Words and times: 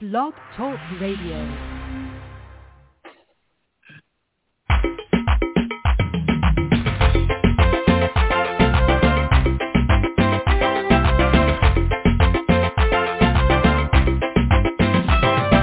Blog 0.00 0.32
Talk 0.56 0.78
Radio. 0.98 1.36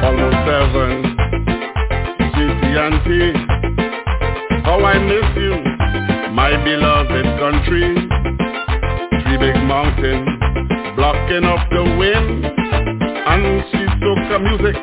almost 0.03 0.37
seven. 0.45 1.17
GT 2.35 2.77
how 4.63 4.77
I 4.85 4.99
miss 4.99 5.25
you, 5.35 5.55
my 6.35 6.51
beloved 6.63 7.25
country. 7.39 7.95
Three 9.23 9.37
big 9.39 9.55
mountains 9.63 10.29
blocking 10.95 11.43
up 11.43 11.67
the 11.71 11.83
wind, 11.97 12.56
the 14.37 14.43
music 14.43 14.75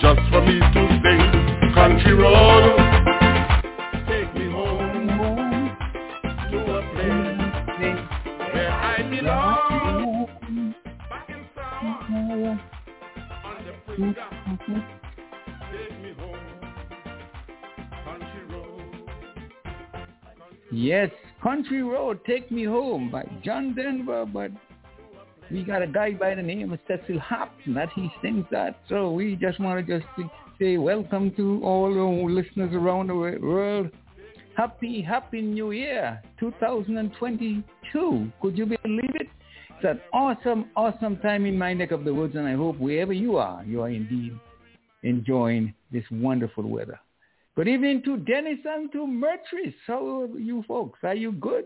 just 0.00 0.20
for 0.30 0.40
me 0.40 0.58
to 0.58 1.00
sing. 1.02 1.72
Country 1.74 2.14
road, 2.14 2.76
take 4.08 4.34
me 4.34 4.50
home 4.50 5.76
to 6.50 6.58
a 6.58 6.80
place 6.94 7.40
where 8.54 8.70
I 8.70 9.02
belong. 9.10 10.74
Yes, 20.72 21.10
Country 21.42 21.82
Road, 21.82 22.24
Take 22.24 22.50
Me 22.50 22.64
Home 22.64 23.10
by 23.10 23.28
John 23.44 23.74
Denver, 23.74 24.24
but 24.24 24.50
we 25.50 25.64
got 25.64 25.82
a 25.82 25.86
guy 25.86 26.12
by 26.12 26.34
the 26.34 26.42
name 26.42 26.72
of 26.72 26.78
Cecil 26.86 27.18
Hopton 27.18 27.74
that 27.74 27.88
he 27.94 28.10
sings 28.22 28.44
that. 28.50 28.78
So 28.88 29.10
we 29.10 29.36
just 29.36 29.58
want 29.58 29.84
to 29.84 29.98
just 29.98 30.06
say 30.60 30.76
welcome 30.76 31.32
to 31.36 31.60
all 31.64 31.92
the 31.92 32.00
listeners 32.32 32.72
around 32.72 33.08
the 33.08 33.14
world. 33.14 33.90
Happy, 34.56 35.02
happy 35.02 35.40
New 35.42 35.72
Year 35.72 36.22
2022. 36.38 38.32
Could 38.40 38.58
you 38.58 38.66
believe 38.66 39.14
it? 39.14 39.28
It's 39.70 39.84
an 39.84 40.00
awesome, 40.12 40.66
awesome 40.76 41.16
time 41.18 41.46
in 41.46 41.58
my 41.58 41.72
neck 41.72 41.90
of 41.90 42.04
the 42.04 42.12
woods, 42.12 42.36
and 42.36 42.46
I 42.46 42.54
hope 42.54 42.78
wherever 42.78 43.12
you 43.12 43.36
are, 43.38 43.64
you 43.64 43.80
are 43.80 43.88
indeed 43.88 44.38
enjoying 45.02 45.74
this 45.90 46.04
wonderful 46.10 46.64
weather. 46.64 47.00
Good 47.56 47.66
evening 47.66 48.02
to 48.04 48.18
Dennis 48.18 48.58
and 48.64 48.92
to 48.92 48.98
Mertris. 48.98 49.74
How 49.86 50.20
are 50.20 50.38
you 50.38 50.62
folks? 50.68 51.00
Are 51.02 51.14
you 51.14 51.32
good? 51.32 51.64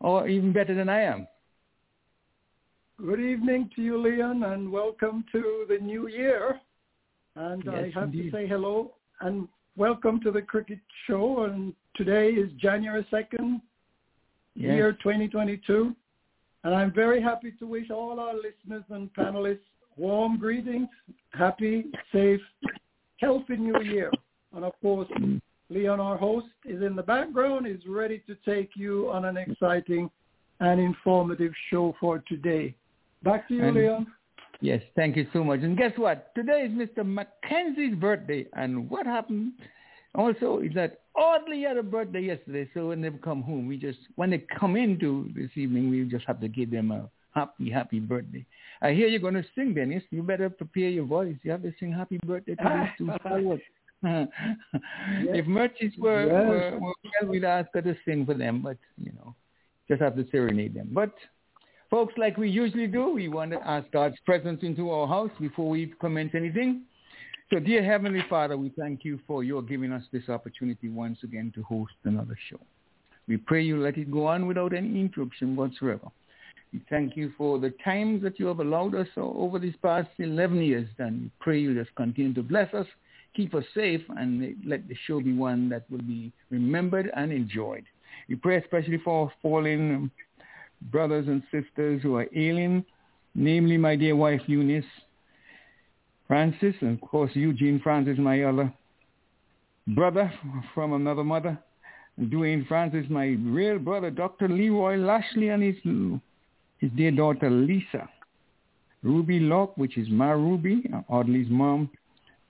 Or 0.00 0.26
even 0.26 0.52
better 0.52 0.74
than 0.74 0.88
I 0.88 1.02
am? 1.02 1.28
Good 3.00 3.20
evening 3.20 3.70
to 3.74 3.82
you, 3.82 3.98
Leon, 3.98 4.44
and 4.44 4.70
welcome 4.70 5.24
to 5.32 5.64
the 5.68 5.78
new 5.78 6.08
year. 6.08 6.60
And 7.34 7.68
I 7.68 7.90
have 7.90 8.04
indeed. 8.04 8.30
to 8.30 8.36
say 8.36 8.46
hello 8.46 8.92
and 9.20 9.48
welcome 9.76 10.20
to 10.20 10.30
the 10.30 10.42
Cricket 10.42 10.78
Show. 11.06 11.44
And 11.44 11.74
today 11.96 12.30
is 12.30 12.50
January 12.60 13.06
2nd, 13.10 13.60
Yes. 14.54 14.74
year 14.76 14.92
2022. 14.92 15.96
And 16.64 16.74
I'm 16.74 16.92
very 16.92 17.20
happy 17.20 17.52
to 17.58 17.66
wish 17.66 17.90
all 17.90 18.20
our 18.20 18.34
listeners 18.34 18.84
and 18.90 19.12
panelists 19.14 19.60
warm 19.96 20.36
greetings, 20.38 20.88
happy, 21.32 21.86
safe, 22.12 22.40
healthy 23.16 23.56
new 23.56 23.80
year. 23.82 24.12
And 24.54 24.64
of 24.64 24.74
course, 24.80 25.08
Leon, 25.70 25.98
our 25.98 26.18
host, 26.18 26.46
is 26.64 26.82
in 26.82 26.94
the 26.94 27.02
background, 27.02 27.66
is 27.66 27.84
ready 27.88 28.22
to 28.26 28.36
take 28.44 28.70
you 28.76 29.10
on 29.10 29.24
an 29.24 29.38
exciting 29.38 30.10
and 30.60 30.78
informative 30.78 31.52
show 31.70 31.96
for 31.98 32.18
today. 32.28 32.76
Back 33.22 33.48
to 33.48 33.54
you, 33.54 33.64
And- 33.64 33.76
Leon. 33.76 34.06
Yes, 34.60 34.80
thank 34.94 35.16
you 35.16 35.26
so 35.32 35.42
much. 35.42 35.60
And 35.62 35.76
guess 35.76 35.90
what? 35.98 36.32
Today 36.36 36.62
is 36.66 36.70
Mr. 36.72 37.04
Mackenzie's 37.04 37.96
birthday. 37.96 38.46
And 38.52 38.88
what 38.88 39.06
happened 39.06 39.54
also 40.14 40.58
is 40.60 40.72
that 40.74 41.00
oddly 41.16 41.56
he 41.58 41.62
had 41.64 41.76
a 41.78 41.82
birthday 41.82 42.20
yesterday. 42.20 42.70
So 42.72 42.88
when 42.88 43.00
they 43.00 43.10
come 43.10 43.42
home, 43.42 43.66
we 43.66 43.76
just, 43.76 43.98
when 44.14 44.30
they 44.30 44.38
come 44.38 44.76
into 44.76 45.28
this 45.34 45.50
evening, 45.56 45.90
we 45.90 46.04
just 46.04 46.24
have 46.26 46.40
to 46.42 46.48
give 46.48 46.70
them 46.70 46.92
a 46.92 47.10
happy, 47.34 47.70
happy 47.70 47.98
birthday. 47.98 48.46
I 48.82 48.92
hear 48.92 49.08
you're 49.08 49.18
going 49.18 49.34
to 49.34 49.44
sing, 49.56 49.74
Dennis. 49.74 50.04
You 50.10 50.22
better 50.22 50.48
prepare 50.48 50.90
your 50.90 51.06
voice. 51.06 51.34
You 51.42 51.50
have 51.50 51.62
to 51.62 51.72
sing 51.80 51.90
happy 51.92 52.20
birthday 52.24 52.54
to 52.54 52.62
these 52.62 53.06
two 53.08 53.12
stalwarts. 53.20 53.62
if 55.34 55.46
Merchants 55.46 55.96
were, 55.98 56.26
Yes. 56.26 56.48
were, 56.48 56.78
were 56.78 56.92
well, 57.20 57.30
we'd 57.30 57.44
ask 57.44 57.68
her 57.74 57.82
to 57.82 57.96
sing 58.04 58.26
for 58.26 58.34
them, 58.34 58.62
but, 58.62 58.76
you 58.96 59.10
know, 59.12 59.34
just 59.88 60.00
have 60.02 60.14
to 60.16 60.26
serenade 60.30 60.74
them. 60.74 60.90
But 60.92 61.14
Folks, 61.92 62.14
like 62.16 62.38
we 62.38 62.48
usually 62.48 62.86
do, 62.86 63.10
we 63.10 63.28
want 63.28 63.50
to 63.50 63.60
ask 63.68 63.86
God's 63.90 64.16
presence 64.24 64.60
into 64.62 64.90
our 64.90 65.06
house 65.06 65.30
before 65.38 65.68
we 65.68 65.92
comment 66.00 66.34
anything. 66.34 66.84
So, 67.52 67.58
dear 67.58 67.84
Heavenly 67.84 68.24
Father, 68.30 68.56
we 68.56 68.72
thank 68.78 69.04
you 69.04 69.20
for 69.26 69.44
your 69.44 69.60
giving 69.60 69.92
us 69.92 70.02
this 70.10 70.30
opportunity 70.30 70.88
once 70.88 71.18
again 71.22 71.52
to 71.54 71.62
host 71.64 71.92
another 72.04 72.34
show. 72.48 72.58
We 73.28 73.36
pray 73.36 73.60
you 73.60 73.78
let 73.78 73.98
it 73.98 74.10
go 74.10 74.26
on 74.26 74.46
without 74.46 74.72
any 74.72 74.98
interruption 74.98 75.54
whatsoever. 75.54 76.08
We 76.72 76.80
thank 76.88 77.14
you 77.14 77.30
for 77.36 77.58
the 77.58 77.74
times 77.84 78.22
that 78.22 78.40
you 78.40 78.46
have 78.46 78.60
allowed 78.60 78.94
us 78.94 79.08
over 79.18 79.58
these 79.58 79.76
past 79.82 80.08
11 80.18 80.62
years, 80.62 80.88
and 80.96 81.24
we 81.24 81.30
pray 81.40 81.60
you 81.60 81.74
just 81.74 81.94
continue 81.94 82.32
to 82.32 82.42
bless 82.42 82.72
us, 82.72 82.86
keep 83.36 83.54
us 83.54 83.64
safe, 83.74 84.00
and 84.16 84.56
let 84.64 84.88
the 84.88 84.96
show 85.06 85.20
be 85.20 85.34
one 85.34 85.68
that 85.68 85.84
will 85.90 85.98
be 85.98 86.32
remembered 86.48 87.10
and 87.14 87.32
enjoyed. 87.32 87.84
We 88.30 88.36
pray 88.36 88.56
especially 88.56 88.98
for 89.04 89.30
fallen 89.42 90.10
brothers 90.90 91.26
and 91.28 91.42
sisters 91.50 92.02
who 92.02 92.16
are 92.16 92.26
ailing, 92.34 92.84
namely 93.34 93.76
my 93.76 93.96
dear 93.96 94.16
wife 94.16 94.42
Eunice 94.46 94.84
Francis, 96.26 96.74
and 96.80 96.94
of 96.94 97.08
course 97.08 97.30
Eugene 97.34 97.80
Francis, 97.80 98.18
my 98.18 98.42
other 98.42 98.72
brother 99.88 100.32
from 100.74 100.92
another 100.92 101.24
mother, 101.24 101.58
Dwayne 102.20 102.66
Francis, 102.66 103.06
my 103.08 103.36
real 103.44 103.78
brother, 103.78 104.10
Dr. 104.10 104.48
Leroy 104.48 104.96
Lashley, 104.96 105.48
and 105.48 105.62
his 105.62 105.76
his 106.78 106.90
dear 106.96 107.10
daughter 107.10 107.50
Lisa. 107.50 108.08
Ruby 109.02 109.40
Locke, 109.40 109.76
which 109.76 109.98
is 109.98 110.08
my 110.08 110.30
Ruby, 110.30 110.84
Audley's 111.08 111.50
mom, 111.50 111.90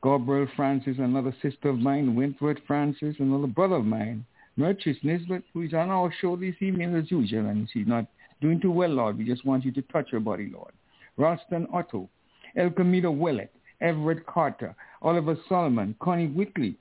Gabriel 0.03 0.49
Francis, 0.55 0.97
another 0.99 1.35
sister 1.41 1.71
of 1.71 1.79
mine, 1.79 2.15
Wentworth 2.15 2.59
Francis, 2.67 3.17
another 3.19 3.47
brother 3.47 3.77
of 3.77 3.85
mine, 3.85 4.27
Merchis 4.59 5.03
Nisbet, 5.03 5.43
who 5.55 5.63
is 5.63 5.73
on 5.73 5.89
our 5.89 6.13
show 6.21 6.37
this 6.37 6.57
evening 6.61 6.95
as 6.95 7.11
usual, 7.11 7.47
and 7.47 7.69
she's 7.73 7.87
not 7.87 8.07
doing 8.43 8.61
too 8.61 8.71
well, 8.71 8.91
Lord. 8.91 9.17
We 9.17 9.25
just 9.25 9.47
want 9.47 9.65
you 9.65 9.73
to 9.73 9.83
touch 9.83 10.11
her 10.11 10.21
body, 10.21 10.51
Lord. 10.53 10.73
Ralston 11.17 11.67
Otto, 11.73 12.09
El 12.57 12.71
Camino 12.71 13.11
Willett, 13.11 13.53
Everett 13.81 14.27
Carter, 14.27 14.75
Oliver 15.01 15.37
Solomon, 15.49 15.95
Connie 16.01 16.27
Whitley, 16.29 16.77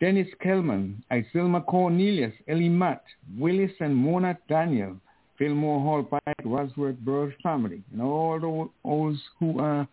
Dennis 0.00 0.28
Kellman, 0.42 1.02
Isilma 1.10 1.64
Cornelius, 1.66 2.32
Ellie 2.48 2.68
Matt, 2.68 3.04
Willis 3.38 3.70
and 3.80 3.94
Mona 3.94 4.36
Daniel, 4.48 4.96
Fillmore 5.38 5.80
Hall 5.80 6.02
Pike, 6.02 6.44
Rosworth 6.44 6.98
Burr 6.98 7.34
family, 7.42 7.82
and 7.92 8.02
all 8.02 8.40
those 8.84 9.20
who 9.38 9.58
are 9.60 9.86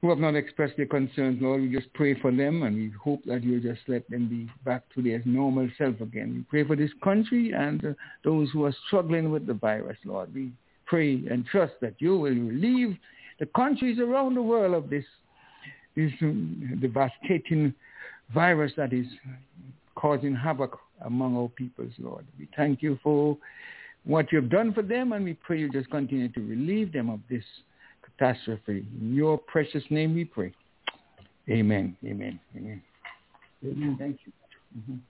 who 0.00 0.08
have 0.08 0.18
not 0.18 0.34
expressed 0.34 0.76
their 0.76 0.86
concerns, 0.86 1.42
Lord, 1.42 1.60
we 1.60 1.68
just 1.68 1.92
pray 1.92 2.18
for 2.18 2.30
them 2.30 2.62
and 2.62 2.74
we 2.74 2.90
hope 3.02 3.22
that 3.26 3.44
you 3.44 3.60
just 3.60 3.80
let 3.86 4.08
them 4.08 4.28
be 4.28 4.50
back 4.64 4.82
to 4.94 5.02
their 5.02 5.22
normal 5.26 5.68
self 5.76 6.00
again. 6.00 6.34
We 6.34 6.42
pray 6.62 6.66
for 6.66 6.74
this 6.74 6.90
country 7.04 7.52
and 7.52 7.84
uh, 7.84 7.92
those 8.24 8.50
who 8.50 8.64
are 8.64 8.74
struggling 8.86 9.30
with 9.30 9.46
the 9.46 9.54
virus, 9.54 9.98
Lord. 10.04 10.34
We 10.34 10.52
pray 10.86 11.22
and 11.30 11.44
trust 11.44 11.74
that 11.82 11.94
you 11.98 12.12
will 12.12 12.30
relieve 12.30 12.96
the 13.40 13.46
countries 13.46 13.98
around 13.98 14.34
the 14.34 14.42
world 14.42 14.74
of 14.74 14.88
this, 14.88 15.04
this 15.96 16.12
um, 16.22 16.78
devastating 16.80 17.74
virus 18.32 18.72
that 18.78 18.94
is 18.94 19.06
causing 19.96 20.34
havoc 20.34 20.78
among 21.04 21.36
our 21.36 21.48
peoples, 21.48 21.92
Lord. 21.98 22.24
We 22.38 22.48
thank 22.56 22.82
you 22.82 22.98
for 23.02 23.36
what 24.04 24.32
you've 24.32 24.48
done 24.48 24.72
for 24.72 24.82
them 24.82 25.12
and 25.12 25.26
we 25.26 25.34
pray 25.34 25.58
you 25.58 25.70
just 25.70 25.90
continue 25.90 26.28
to 26.30 26.40
relieve 26.40 26.90
them 26.90 27.10
of 27.10 27.20
this 27.28 27.44
catastrophe. 28.20 28.84
In 29.00 29.14
your 29.14 29.38
precious 29.38 29.82
name 29.90 30.14
we 30.14 30.24
pray. 30.24 30.52
Amen. 31.48 31.96
Amen. 32.04 32.38
Amen. 32.56 32.82
Amen. 33.64 33.96
Thank 33.98 34.20
you. 34.24 34.32
Mhm. 34.78 35.00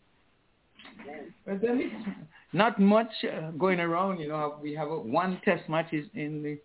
Well, 1.46 1.58
there 1.60 1.80
is 1.80 1.90
not 2.52 2.80
much 2.80 3.10
uh, 3.24 3.50
going 3.52 3.80
around. 3.80 4.20
You 4.20 4.28
know, 4.28 4.58
we 4.62 4.74
have 4.74 4.88
a, 4.88 4.98
one 4.98 5.40
test 5.44 5.68
match 5.68 5.92
is 5.92 6.06
in 6.14 6.42
the 6.42 6.58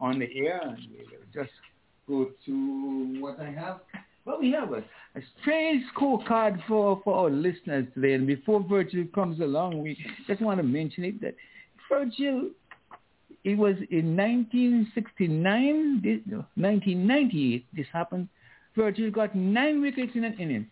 on 0.00 0.18
the 0.18 0.28
air, 0.36 0.60
and 0.62 0.78
we'll 0.96 1.44
just 1.44 1.52
go 2.08 2.30
to 2.46 3.16
what 3.20 3.40
I 3.40 3.50
have. 3.50 3.80
Well, 4.24 4.38
we 4.40 4.52
have 4.52 4.72
a, 4.72 4.78
a 5.16 5.22
strange 5.40 5.82
scorecard 5.96 6.60
for, 6.68 7.00
for 7.02 7.14
our 7.14 7.30
listeners 7.30 7.86
today. 7.92 8.14
And 8.14 8.24
before 8.24 8.62
Virgil 8.62 9.04
comes 9.12 9.40
along, 9.40 9.82
we 9.82 9.98
just 10.28 10.40
want 10.40 10.58
to 10.58 10.62
mention 10.62 11.04
it 11.04 11.20
that 11.22 11.34
Virgil 11.90 12.50
it 13.44 13.56
was 13.58 13.74
in 13.90 14.16
1969, 14.16 16.00
this, 16.02 16.20
no, 16.26 16.44
1998, 16.54 17.66
this 17.74 17.86
happened. 17.92 18.28
Virgil 18.76 19.10
got 19.10 19.34
nine 19.34 19.80
wickets 19.82 20.12
in 20.14 20.24
an 20.24 20.34
innings. 20.38 20.66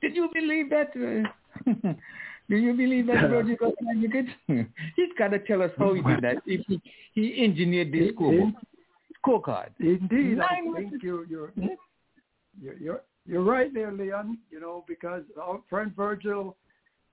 Did 0.00 0.14
you 0.16 0.28
believe 0.34 0.68
that? 0.70 0.90
Uh, 0.94 1.70
do 2.50 2.56
you 2.56 2.74
believe 2.74 3.06
that 3.06 3.30
Virgil 3.30 3.56
got 3.58 3.72
nine 3.80 4.02
wickets? 4.02 4.28
He's 4.96 5.08
got 5.18 5.28
to 5.28 5.38
tell 5.38 5.62
us 5.62 5.70
how 5.78 5.94
he 5.94 6.02
did 6.02 6.22
that. 6.22 6.36
If 6.46 6.66
he, 6.66 6.80
he 7.14 7.42
engineered 7.44 7.92
this 7.92 8.12
scoreboard. 8.12 8.54
scorecard. 9.24 9.68
Indeed, 9.80 10.38
Nine 10.38 10.42
I 10.42 10.56
think 10.76 10.90
versus- 10.90 11.00
you're 11.02 11.24
you're, 11.26 11.52
you're 12.60 12.74
you're 12.78 13.00
you're 13.26 13.42
right 13.42 13.72
there, 13.72 13.92
Leon. 13.92 14.38
You 14.50 14.60
know, 14.60 14.84
because 14.86 15.22
our 15.40 15.60
friend 15.70 15.92
Virgil 15.96 16.56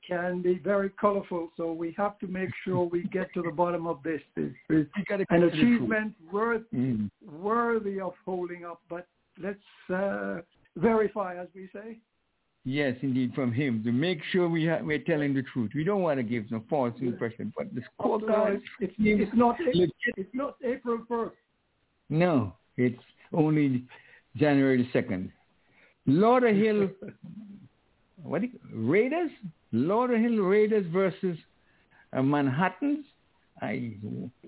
can 0.07 0.41
be 0.41 0.59
very 0.59 0.89
colorful, 0.89 1.49
so 1.57 1.71
we 1.71 1.93
have 1.97 2.19
to 2.19 2.27
make 2.27 2.49
sure 2.65 2.83
we 2.85 3.03
get 3.03 3.33
to 3.33 3.41
the 3.41 3.51
bottom 3.63 3.87
of 3.87 4.01
this. 4.03 4.21
This 4.35 4.51
is 4.69 4.87
an 5.29 5.43
achievement 5.43 6.13
worth 6.31 6.63
Mm. 6.73 7.09
worthy 7.31 7.99
of 7.99 8.13
holding 8.25 8.65
up. 8.65 8.81
But 8.89 9.07
let's 9.41 9.59
uh, 9.93 10.41
verify, 10.75 11.35
as 11.41 11.47
we 11.55 11.69
say. 11.73 11.97
Yes, 12.65 12.95
indeed, 13.01 13.33
from 13.35 13.51
him 13.51 13.83
to 13.83 13.91
make 13.91 14.19
sure 14.31 14.47
we 14.47 14.65
ha- 14.67 14.79
we're 14.81 14.99
telling 14.99 15.33
the 15.33 15.43
truth. 15.53 15.71
We 15.75 15.83
don't 15.83 16.01
want 16.01 16.17
to 16.17 16.23
give 16.23 16.49
no 16.49 16.63
false 16.69 16.93
impression, 17.01 17.51
but 17.57 17.67
the 17.75 17.81
scorecard. 17.99 18.55
it's, 18.55 18.63
it's, 18.79 18.93
it's 18.97 19.31
not 19.35 19.57
legit. 19.59 19.91
it's 20.15 20.33
not 20.33 20.55
April 20.63 20.99
first. 21.07 21.35
No, 22.09 22.53
it's 22.77 23.01
only 23.33 23.83
January 24.37 24.77
the 24.83 24.89
second. 24.93 25.31
Lauderhill, 26.07 26.89
what 28.23 28.41
you, 28.43 28.49
Raiders? 28.73 29.31
Lauderhill 29.73 30.49
Raiders 30.49 30.85
versus 30.91 31.37
uh, 32.13 32.21
Manhattans. 32.21 33.05
I 33.61 33.93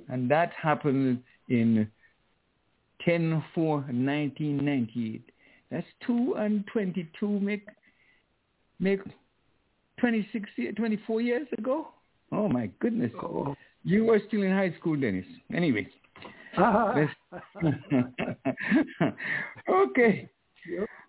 and 0.10 0.30
that 0.30 0.52
happened 0.62 1.24
in 1.50 1.90
10-4-1998. 3.08 5.22
That's 5.72 5.88
two 6.06 6.36
and 6.38 6.64
twenty-two 6.72 7.40
make 7.40 7.68
make 8.80 9.00
26, 10.00 10.48
year- 10.58 10.72
24 10.74 11.22
years 11.22 11.48
ago. 11.58 11.88
Oh 12.32 12.48
my 12.48 12.70
goodness! 12.80 13.12
Oh. 13.22 13.56
You 13.84 14.06
were 14.06 14.20
still 14.28 14.44
in 14.44 14.52
high 14.52 14.74
school, 14.80 14.96
Dennis. 15.00 15.26
Anyway. 15.54 15.88
Okay. 19.70 20.30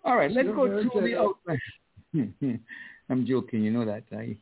All 0.03 0.15
right. 0.15 0.31
Let's 0.31 0.47
go 0.49 0.67
to 0.67 1.01
the 1.01 1.17
outline. 1.17 1.59
I'm 3.09 3.25
joking. 3.25 3.63
You 3.63 3.71
know 3.71 3.85
that. 3.85 4.03
I 4.11 4.37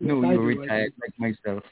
know 0.00 0.22
Yes, 0.22 0.32
you're 0.32 0.42
retired 0.42 0.92
like 1.00 1.18
myself. 1.18 1.62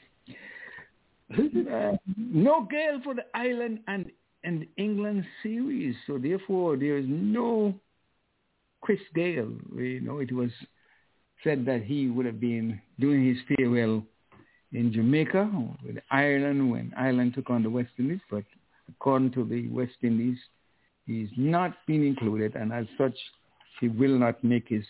Uh, 1.33 1.97
no 2.17 2.67
Gayle 2.69 3.01
for 3.03 3.15
the 3.15 3.25
Ireland 3.33 3.79
and 3.87 4.11
and 4.43 4.65
England 4.77 5.25
series. 5.43 5.95
So 6.07 6.17
therefore, 6.17 6.77
there 6.77 6.97
is 6.97 7.05
no 7.07 7.75
Chris 8.81 8.99
Gayle. 9.13 9.53
You 9.75 10.01
know, 10.01 10.19
it 10.19 10.31
was 10.31 10.51
said 11.43 11.65
that 11.65 11.83
he 11.83 12.07
would 12.07 12.25
have 12.25 12.39
been 12.39 12.79
doing 12.99 13.27
his 13.27 13.37
farewell 13.47 14.03
in 14.73 14.93
Jamaica 14.93 15.49
or 15.55 15.75
with 15.85 15.97
Ireland 16.09 16.71
when 16.71 16.93
Ireland 16.97 17.33
took 17.33 17.49
on 17.49 17.63
the 17.63 17.69
West 17.69 17.91
Indies, 17.97 18.21
but 18.29 18.43
according 18.89 19.31
to 19.31 19.43
the 19.43 19.67
West 19.69 19.95
Indies, 20.01 20.37
he's 21.05 21.29
not 21.35 21.73
been 21.87 22.05
included, 22.05 22.55
and 22.55 22.71
as 22.71 22.85
such, 22.97 23.17
he 23.79 23.87
will 23.87 24.17
not 24.17 24.43
make 24.43 24.69
his 24.69 24.85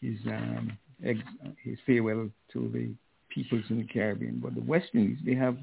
his 0.00 0.18
um, 0.26 0.76
ex, 1.04 1.18
his 1.62 1.78
farewell 1.86 2.28
to 2.52 2.70
the 2.72 2.90
peoples 3.28 3.64
in 3.70 3.78
the 3.78 3.84
Caribbean. 3.84 4.40
But 4.42 4.54
the 4.54 4.62
West 4.62 4.88
Indies, 4.94 5.18
they 5.24 5.34
have 5.34 5.56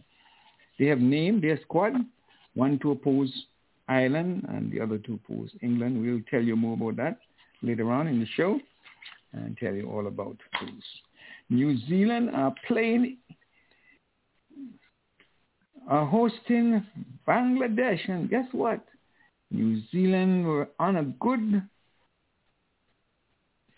they 0.80 0.86
have 0.86 1.00
named 1.00 1.44
their 1.44 1.60
squad, 1.62 1.94
one 2.54 2.80
to 2.80 2.92
oppose 2.92 3.32
Ireland 3.88 4.46
and 4.50 4.72
the 4.72 4.82
other 4.82 4.98
to 5.00 5.14
oppose 5.16 5.50
England. 5.62 6.02
We'll 6.02 6.22
tell 6.30 6.42
you 6.42 6.56
more 6.56 6.74
about 6.74 6.98
that 6.98 7.20
later 7.62 7.92
on 7.92 8.08
in 8.08 8.20
the 8.20 8.28
show 8.36 8.60
and 9.34 9.58
tell 9.58 9.74
you 9.74 9.90
all 9.90 10.08
about 10.08 10.38
those. 10.62 10.84
New 11.50 11.78
Zealand 11.88 12.30
are 12.34 12.54
playing 12.68 13.18
are 15.90 16.06
hosting 16.06 16.86
Bangladesh 17.28 18.10
and 18.10 18.30
guess 18.30 18.46
what? 18.52 18.84
New 19.52 19.82
Zealand 19.90 20.46
were 20.46 20.70
on 20.80 20.98
a 20.98 21.04
good 21.04 21.62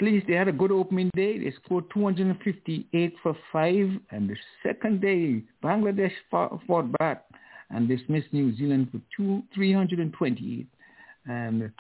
least 0.01 0.27
they 0.27 0.33
had 0.33 0.47
a 0.47 0.53
good 0.53 0.71
opening 0.71 1.09
day. 1.15 1.37
They 1.39 1.53
scored 1.63 1.85
258 1.93 3.13
for 3.21 3.35
five, 3.51 3.89
and 4.11 4.29
the 4.29 4.35
second 4.63 5.01
day, 5.01 5.43
Bangladesh 5.63 6.13
fought, 6.29 6.59
fought 6.67 6.91
back 6.99 7.25
and 7.69 7.87
dismissed 7.87 8.31
New 8.31 8.55
Zealand 8.55 8.89
for 8.91 9.01
two, 9.15 9.43
328. 9.53 10.67
And 11.25 11.71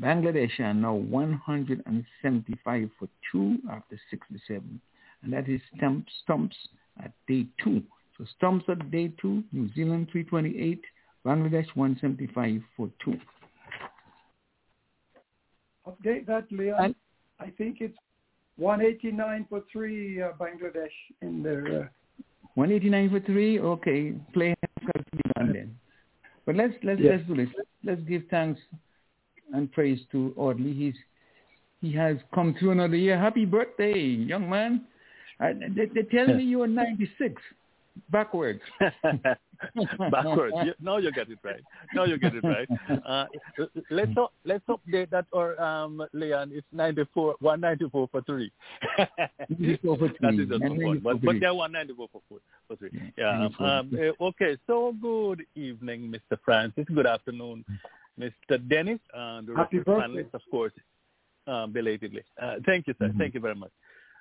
Bangladesh 0.00 0.60
are 0.60 0.74
now 0.74 0.94
175 0.94 2.90
for 2.98 3.08
two 3.30 3.58
after 3.70 3.98
67. 4.10 4.80
And 5.22 5.32
that 5.32 5.48
is 5.48 5.60
stumps, 5.76 6.12
stumps 6.22 6.56
at 7.02 7.12
day 7.28 7.46
two. 7.62 7.82
So 8.18 8.24
stumps 8.36 8.64
at 8.68 8.90
day 8.90 9.12
two, 9.20 9.42
New 9.52 9.72
Zealand 9.74 10.08
328, 10.12 10.82
Bangladesh 11.24 11.66
175 11.74 12.60
for 12.76 12.90
two. 13.02 13.18
Update 15.86 16.26
that, 16.26 16.50
Leon. 16.50 16.84
And- 16.84 16.94
I 17.42 17.50
think 17.58 17.78
it's 17.80 17.96
189 18.56 19.46
for 19.48 19.62
three 19.72 20.22
uh, 20.22 20.30
Bangladesh 20.38 20.96
in 21.20 21.42
their. 21.42 21.82
Uh, 21.82 21.86
189 22.54 23.10
for 23.10 23.26
three. 23.26 23.58
Okay, 23.58 24.12
play 24.34 24.54
has 24.60 25.04
to 25.04 25.16
be 25.16 25.22
done 25.36 25.52
then. 25.52 25.76
But 26.44 26.56
let's 26.56 26.74
let's 26.82 27.00
Yes. 27.00 27.14
let's 27.16 27.28
do 27.28 27.36
this. 27.36 27.54
Let's 27.84 28.00
give 28.02 28.22
thanks 28.30 28.60
and 29.52 29.70
praise 29.72 30.00
to 30.12 30.34
Audley. 30.36 30.72
He's 30.74 30.94
he 31.80 31.92
has 31.94 32.16
come 32.34 32.54
through 32.58 32.72
another 32.72 32.96
year. 32.96 33.18
Happy 33.18 33.44
birthday, 33.44 33.98
young 33.98 34.48
man. 34.48 34.82
I, 35.40 35.52
they, 35.52 35.86
they 35.86 36.02
tell 36.02 36.28
me 36.28 36.44
you 36.44 36.62
are 36.62 36.68
96. 36.68 37.42
Backwards. 38.10 38.60
Backwards. 40.10 40.54
You, 40.64 40.72
now 40.80 40.96
you 40.98 41.12
get 41.12 41.28
it 41.30 41.38
right. 41.42 41.60
Now 41.94 42.04
you 42.04 42.18
get 42.18 42.34
it 42.34 42.44
right. 42.44 42.68
Uh, 43.06 43.26
let's 43.90 44.16
up, 44.16 44.32
let's 44.44 44.64
update 44.68 45.10
that 45.10 45.26
or 45.32 45.60
um, 45.62 46.02
Leon. 46.12 46.50
It's 46.52 46.66
94, 46.72 47.36
194 47.40 48.08
for 48.10 48.22
three. 48.22 48.50
94 49.48 49.98
for 49.98 50.08
that 50.20 50.34
is 50.34 50.48
just 50.48 50.60
194. 50.62 51.00
But, 51.14 51.22
but 51.22 51.36
they're 51.40 51.54
194 51.54 52.08
for, 52.12 52.22
four, 52.28 52.38
for 52.68 52.76
three. 52.76 52.90
Yeah, 53.16 53.32
Yeah. 53.32 53.38
94 53.38 53.66
Um, 53.68 53.90
uh, 54.20 54.24
okay. 54.26 54.56
So 54.66 54.94
good 55.00 55.42
evening, 55.54 56.12
Mr. 56.12 56.38
Francis. 56.44 56.86
Good 56.94 57.06
afternoon, 57.06 57.64
Mr. 58.18 58.68
Dennis. 58.68 59.00
And 59.14 59.46
the 59.46 59.52
rest 59.52 59.64
Happy 59.64 59.78
of 59.78 59.84
the 59.84 59.90
birthday. 59.92 60.06
panelists, 60.22 60.34
of 60.34 60.42
course, 60.50 60.72
um, 61.46 61.72
belatedly. 61.72 62.22
Uh, 62.40 62.56
thank 62.66 62.86
you, 62.86 62.94
sir. 62.98 63.08
Mhm. 63.08 63.18
Thank 63.18 63.34
you 63.34 63.40
very 63.40 63.54
much. 63.54 63.70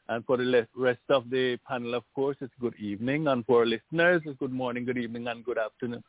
And 0.09 0.25
for 0.25 0.37
the 0.37 0.67
rest 0.75 0.99
of 1.09 1.29
the 1.29 1.57
panel, 1.67 1.93
of 1.93 2.03
course, 2.13 2.37
it's 2.41 2.53
good 2.59 2.75
evening. 2.79 3.27
And 3.27 3.45
for 3.45 3.59
our 3.59 3.65
listeners, 3.65 4.21
it's 4.25 4.37
good 4.39 4.51
morning, 4.51 4.85
good 4.85 4.97
evening, 4.97 5.27
and 5.27 5.43
good 5.43 5.57
afternoon. 5.57 6.03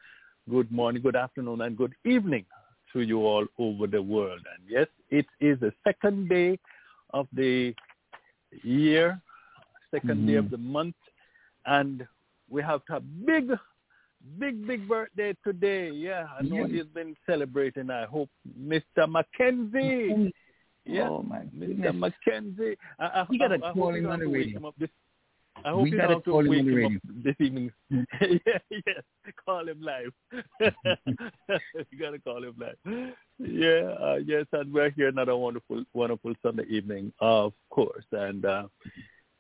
Good 0.51 0.73
morning, 0.73 1.03
good 1.03 1.15
afternoon, 1.17 1.61
and 1.61 1.77
good 1.77 1.95
evening 2.05 2.45
to 2.93 3.01
you 3.01 3.21
all 3.21 3.47
over 3.59 3.87
the 3.87 4.03
world. 4.03 4.41
And 4.57 4.69
yes, 4.69 4.89
it 5.11 5.27
is 5.41 5.61
the 5.61 5.73
second 5.85 6.29
day 6.29 6.59
of 7.11 7.29
the 7.33 7.75
year, 8.63 9.21
2nd 9.93 10.27
day 10.27 10.35
of 10.35 10.47
Mhm. 10.47 10.51
the 10.51 10.59
month, 10.59 10.97
and 11.67 12.07
we 12.49 12.61
have 12.63 12.83
a 12.89 13.01
big, 13.01 13.53
big, 14.39 14.67
big 14.67 14.89
birthday 14.89 15.35
today. 15.45 15.91
Yeah, 15.91 16.29
I 16.37 16.43
know 16.43 16.67
Yeah. 16.67 16.67
he's 16.67 16.87
been 16.87 17.17
celebrating. 17.25 17.89
I 17.89 18.05
hope 18.05 18.31
Mr. 18.59 19.09
Mackenzie. 19.09 20.33
Yeah, 20.85 21.09
Oh 21.09 21.23
my 21.23 21.41
Mr. 21.57 21.69
goodness. 21.69 21.95
Mackenzie. 21.95 22.77
I, 22.99 23.05
I, 23.07 23.27
We 23.29 23.39
gotta 23.39 23.59
I, 23.65 23.73
call 23.73 23.95
him 23.95 24.07
on 24.09 24.19
the 24.21 24.27
radio. 24.27 24.73
this. 24.79 24.91
I 25.65 25.71
hope 25.71 25.83
We 25.85 25.91
you 25.91 25.97
gotta 25.97 26.15
don't 26.15 26.17
have 26.17 26.25
to 26.25 26.31
call 26.31 26.41
him 26.47 26.59
on 26.59 26.67
the 26.67 26.73
radio. 26.75 26.99
this 27.25 27.37
evening. 27.41 27.71
yeah, 27.91 28.59
yes, 28.71 29.03
call 29.45 29.69
him 29.69 29.81
live. 29.83 30.13
you 31.91 31.99
gotta 32.01 32.19
call 32.19 32.43
him 32.43 32.55
live. 32.59 33.13
Yeah, 33.39 33.95
uh, 34.01 34.17
yes, 34.25 34.47
and 34.53 34.73
we're 34.73 34.91
here 34.91 35.09
another 35.09 35.37
wonderful, 35.37 35.85
wonderful 35.95 36.35
Sunday 36.43 36.65
evening, 36.69 37.13
of 37.21 37.53
course. 37.71 38.05
And 38.13 38.45
uh, 38.45 38.67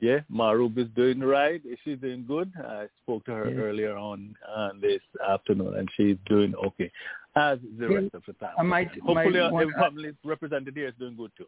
yeah, 0.00 0.20
Marub 0.30 0.76
is 0.78 0.88
doing 0.94 1.20
right. 1.20 1.62
She's 1.84 1.98
doing 1.98 2.24
good. 2.26 2.52
I 2.58 2.86
spoke 3.02 3.24
to 3.26 3.32
her 3.32 3.48
Yes. 3.50 3.58
earlier 3.58 3.96
on 3.96 4.34
uh, 4.54 4.70
this 4.80 5.00
afternoon, 5.28 5.74
and 5.76 5.88
she's 5.96 6.16
doing 6.26 6.54
okay, 6.66 6.90
as 7.34 7.58
the 7.78 7.86
Well, 7.88 8.02
rest 8.02 8.14
of 8.14 8.22
the 8.26 8.32
time. 8.34 8.54
I 8.58 8.62
might- 8.62 8.90
Hopefully, 9.00 9.30
might 9.32 9.36
our 9.40 9.52
want- 9.52 9.74
family 9.76 10.12
represented 10.24 10.76
here 10.76 10.88
is 10.88 10.94
doing 10.98 11.16
good 11.16 11.32
too. 11.36 11.46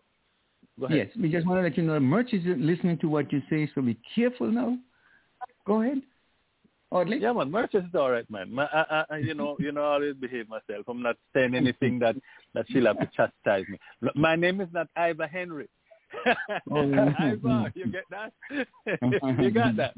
Go 0.80 0.86
ahead. 0.86 0.96
Yes, 0.98 1.16
we 1.16 1.30
just 1.30 1.46
want 1.46 1.58
to 1.58 1.62
let 1.62 1.76
you 1.76 1.82
know 1.84 2.00
Merch 2.00 2.32
is 2.32 2.42
listening 2.46 2.98
to 2.98 3.08
what 3.08 3.32
you 3.32 3.42
say, 3.50 3.66
so 3.74 3.82
be 3.82 3.94
careful 4.14 4.48
now. 4.50 4.78
Go 5.66 5.82
ahead. 5.82 6.02
Audley? 6.90 7.18
Yeah, 7.18 7.32
man, 7.32 7.50
Merch 7.50 7.74
is 7.74 7.82
all 7.94 8.10
right, 8.10 8.28
man. 8.30 8.52
Ma- 8.52 8.68
I, 8.72 9.04
I, 9.10 9.16
you 9.18 9.34
know, 9.34 9.56
you 9.58 9.72
know, 9.72 9.82
I 9.82 9.94
always 9.94 10.14
behave 10.14 10.48
myself. 10.48 10.86
I'm 10.88 11.02
not 11.02 11.16
saying 11.32 11.54
anything 11.54 11.98
that 11.98 12.16
that 12.54 12.66
she'll 12.70 12.86
have 12.86 12.98
to 13.00 13.06
chastise 13.16 13.66
me. 13.68 13.78
My 14.14 14.36
name 14.36 14.60
is 14.60 14.68
not 14.72 14.88
Iva 14.96 15.26
Henry. 15.26 15.68
Oh, 16.70 16.82
yeah. 16.88 17.32
Iva, 17.32 17.72
you 17.74 17.86
get 17.86 18.04
that? 18.10 18.32
you 19.42 19.50
got 19.50 19.76
that? 19.76 19.94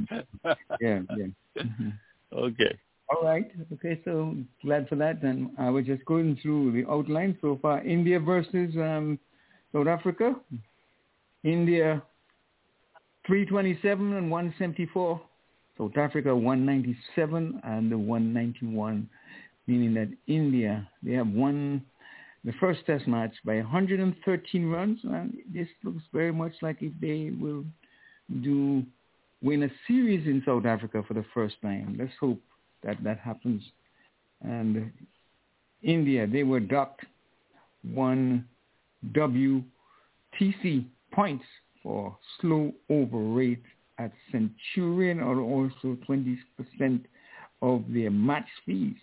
Yeah, 0.81 1.01
yeah. 1.17 1.63
Mhm. 1.63 1.93
Okay. 2.33 2.79
All 3.09 3.23
right. 3.23 3.51
Okay, 3.73 4.01
so 4.05 4.35
glad 4.65 4.89
for 4.89 4.97
that. 4.97 5.23
And 5.23 5.51
I 5.59 5.71
was 5.71 5.87
just 5.87 6.05
going 6.07 6.39
through 6.43 6.73
the 6.73 6.91
outline 6.91 7.39
so 7.41 7.59
far. 7.63 7.85
India 7.85 8.19
versus 8.19 8.75
um, 8.77 9.19
South 9.73 9.87
Africa. 9.87 10.35
India 11.45 12.03
327 13.27 14.15
and 14.15 14.31
174. 14.31 15.21
South 15.79 15.97
Africa 15.97 16.35
197 16.35 17.61
and 17.65 18.09
191. 18.09 19.09
meaning 19.67 19.95
that 19.95 20.09
India, 20.27 20.89
they 21.03 21.13
have 21.13 21.29
won 21.29 21.83
the 22.45 22.53
first 22.61 22.87
test 22.87 23.07
match 23.07 23.35
by 23.45 23.57
113 23.57 24.67
runs, 24.67 24.99
and 25.03 25.37
this 25.53 25.69
looks 25.85 26.03
very 26.13 26.33
much 26.33 26.53
like 26.63 26.79
if 26.81 26.93
they 27.01 27.31
will 27.39 27.65
do 28.43 28.85
win 29.43 29.65
a 29.65 29.69
series 29.87 30.27
in 30.27 30.43
South 30.47 30.65
Africa 30.65 31.03
for 31.07 31.15
the 31.15 31.25
first 31.35 31.57
time. 31.61 31.97
Let's 31.99 32.13
hope 32.19 32.41
that 32.87 33.03
that 33.05 33.19
happens. 33.19 33.63
And 34.43 34.91
India, 35.83 36.27
they 36.27 36.45
were 36.45 36.61
docked 36.61 37.05
one 37.83 38.47
WTC 39.13 40.87
points 41.13 41.45
for 41.83 42.17
slow 42.41 42.73
over 42.89 43.19
rate 43.19 43.63
at 43.99 44.13
Centurion 44.33 45.21
or 45.21 45.41
also 45.41 45.97
20% 46.09 46.39
of 47.63 47.85
their 47.89 48.11
match 48.11 48.49
fees. 48.65 48.97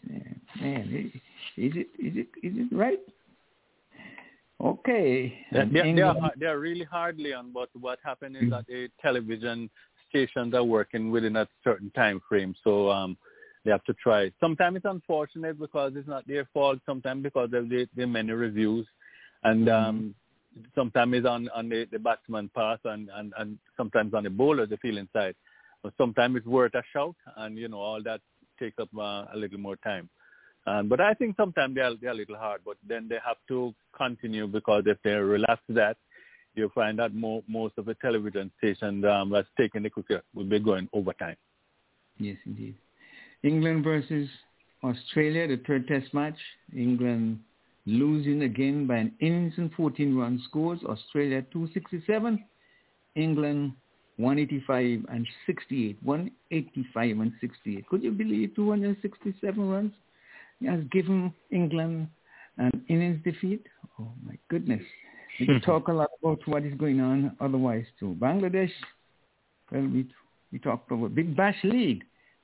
Man, 0.62 1.12
is 1.58 1.74
it 1.75 1.88
is 2.00 2.13
it 2.16 2.28
is 2.46 2.54
it 2.72 2.75
right? 2.75 3.00
Okay. 4.62 5.46
They're, 5.52 5.66
they're, 5.66 6.13
they're 6.40 6.60
really 6.60 6.86
hardly 6.86 7.34
on, 7.34 7.52
but 7.52 7.70
what 7.80 8.00
happened 8.04 8.38
is 8.38 8.50
that 8.52 8.66
the 8.68 8.88
television 9.02 9.70
stations 10.08 10.54
are 10.54 10.63
working 10.63 11.12
within 11.12 11.36
a 11.36 11.48
certain 11.63 11.90
time 11.92 12.22
frame, 12.30 12.56
so 12.63 12.90
um, 12.90 13.18
they 13.63 13.72
have 13.72 13.84
to 13.86 13.93
try. 13.93 14.32
Sometimes 14.39 14.77
it's 14.77 14.86
unfortunate 14.86 15.60
because 15.60 15.93
it's 15.96 16.08
not 16.08 16.27
their 16.27 16.48
fault. 16.53 16.79
Sometimes 16.86 17.24
because 17.24 17.50
of 17.53 17.70
the, 17.70 17.88
the 17.96 18.05
many 18.05 18.32
reviews, 18.32 18.86
and 19.43 19.70
um, 19.70 20.15
sometimes 20.75 21.13
it's 21.15 21.27
on 21.27 21.50
on 21.50 21.70
the, 21.70 21.88
the 21.91 22.00
batsman 22.00 22.50
pass, 22.55 22.79
and, 22.86 23.10
and 23.13 23.34
and 23.38 23.58
sometimes 23.77 24.13
on 24.13 24.24
the 24.24 24.29
bowler 24.29 24.65
the 24.65 24.77
fielding 24.77 25.10
side. 25.13 25.36
But 25.82 25.93
sometimes 25.98 26.38
it's 26.38 26.48
worth 26.48 26.75
a 26.75 26.84
shout, 26.93 27.15
and 27.38 27.58
you 27.58 27.67
know 27.67 27.79
all 27.79 28.03
that 28.03 28.22
takes 28.60 28.79
up 28.79 28.89
uh, 28.98 29.25
a 29.34 29.36
little 29.36 29.60
more 29.60 29.75
time. 29.77 30.10
Um, 30.65 30.88
but 30.88 31.01
I 31.01 31.13
think 31.13 31.36
sometimes 31.36 31.75
they're, 31.75 31.93
they're 32.01 32.12
a 32.12 32.15
little 32.15 32.38
hard, 32.38 32.62
but 32.63 32.77
then 32.88 33.08
they 33.10 33.17
have 33.25 33.36
to 33.50 33.74
continue 33.96 34.48
because 34.48 34.84
if 34.86 34.98
they 35.03 35.12
relax 35.12 35.62
that, 35.70 35.98
you'll 36.55 36.70
find 36.70 37.00
that 37.00 37.13
more, 37.13 37.43
most 37.48 37.74
of 37.77 37.86
the 37.86 37.96
television 37.96 38.51
stations 38.60 39.03
um, 39.03 39.29
that's 39.29 39.48
taking 39.58 39.84
the 39.84 39.89
cricket 39.89 40.24
will 40.34 40.46
be 40.46 40.60
going 40.60 40.88
overtime. 40.93 41.36
Yes, 42.17 42.38
indeed. 42.46 42.75
England 43.43 43.83
versus 43.83 44.29
Australia, 44.83 45.47
the 45.47 45.62
third 45.65 45.88
test 45.88 46.13
match. 46.13 46.38
England 46.75 47.39
losing 47.85 48.43
again 48.43 48.88
by 48.88 48.97
an 48.97 49.13
innings 49.19 49.53
and 49.57 49.71
14 49.73 50.15
run 50.15 50.41
scores. 50.47 50.79
Australia 50.83 51.41
267. 51.51 52.43
England 53.15 53.73
185 54.17 55.05
and 55.09 55.27
68. 55.45 55.97
185 56.03 57.19
and 57.19 57.33
68. 57.41 57.88
Could 57.88 58.03
you 58.03 58.12
believe 58.12 58.55
267 58.55 59.69
runs? 59.69 59.93
has 60.65 60.79
given 60.91 61.33
England 61.51 62.07
an 62.57 62.85
innings 62.88 63.21
defeat. 63.23 63.65
Oh 64.00 64.12
my 64.25 64.38
goodness. 64.50 64.81
We 65.39 65.45
can 65.45 65.62
talk 65.65 65.88
a 65.88 65.93
lot 65.93 66.09
about 66.21 66.39
what 66.45 66.63
is 66.63 66.73
going 66.75 67.01
on 67.01 67.35
otherwise 67.39 67.85
too. 68.00 68.15
Bangladesh, 68.19 68.71
well, 69.71 69.81
we, 69.81 70.07
we 70.51 70.59
talked 70.59 70.91
about 70.91 71.15
Big 71.15 71.35
Bash 71.35 71.57
League. 71.63 72.03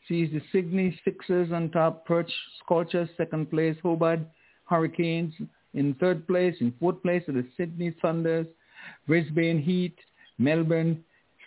Sees 0.09 0.31
the 0.31 0.41
Sydney 0.51 0.99
Sixers 1.05 1.51
on 1.53 1.69
top, 1.69 2.03
Perth 2.07 2.25
Scorchers 2.63 3.07
second 3.15 3.51
place, 3.51 3.77
Hobart 3.83 4.19
Hurricanes 4.65 5.35
in 5.75 5.93
third 5.99 6.27
place, 6.27 6.55
in 6.59 6.73
fourth 6.79 7.01
place 7.03 7.21
are 7.29 7.33
the 7.33 7.45
Sydney 7.55 7.95
Thunders, 8.01 8.47
Brisbane 9.05 9.61
Heat, 9.61 9.95
Melbourne 10.39 11.03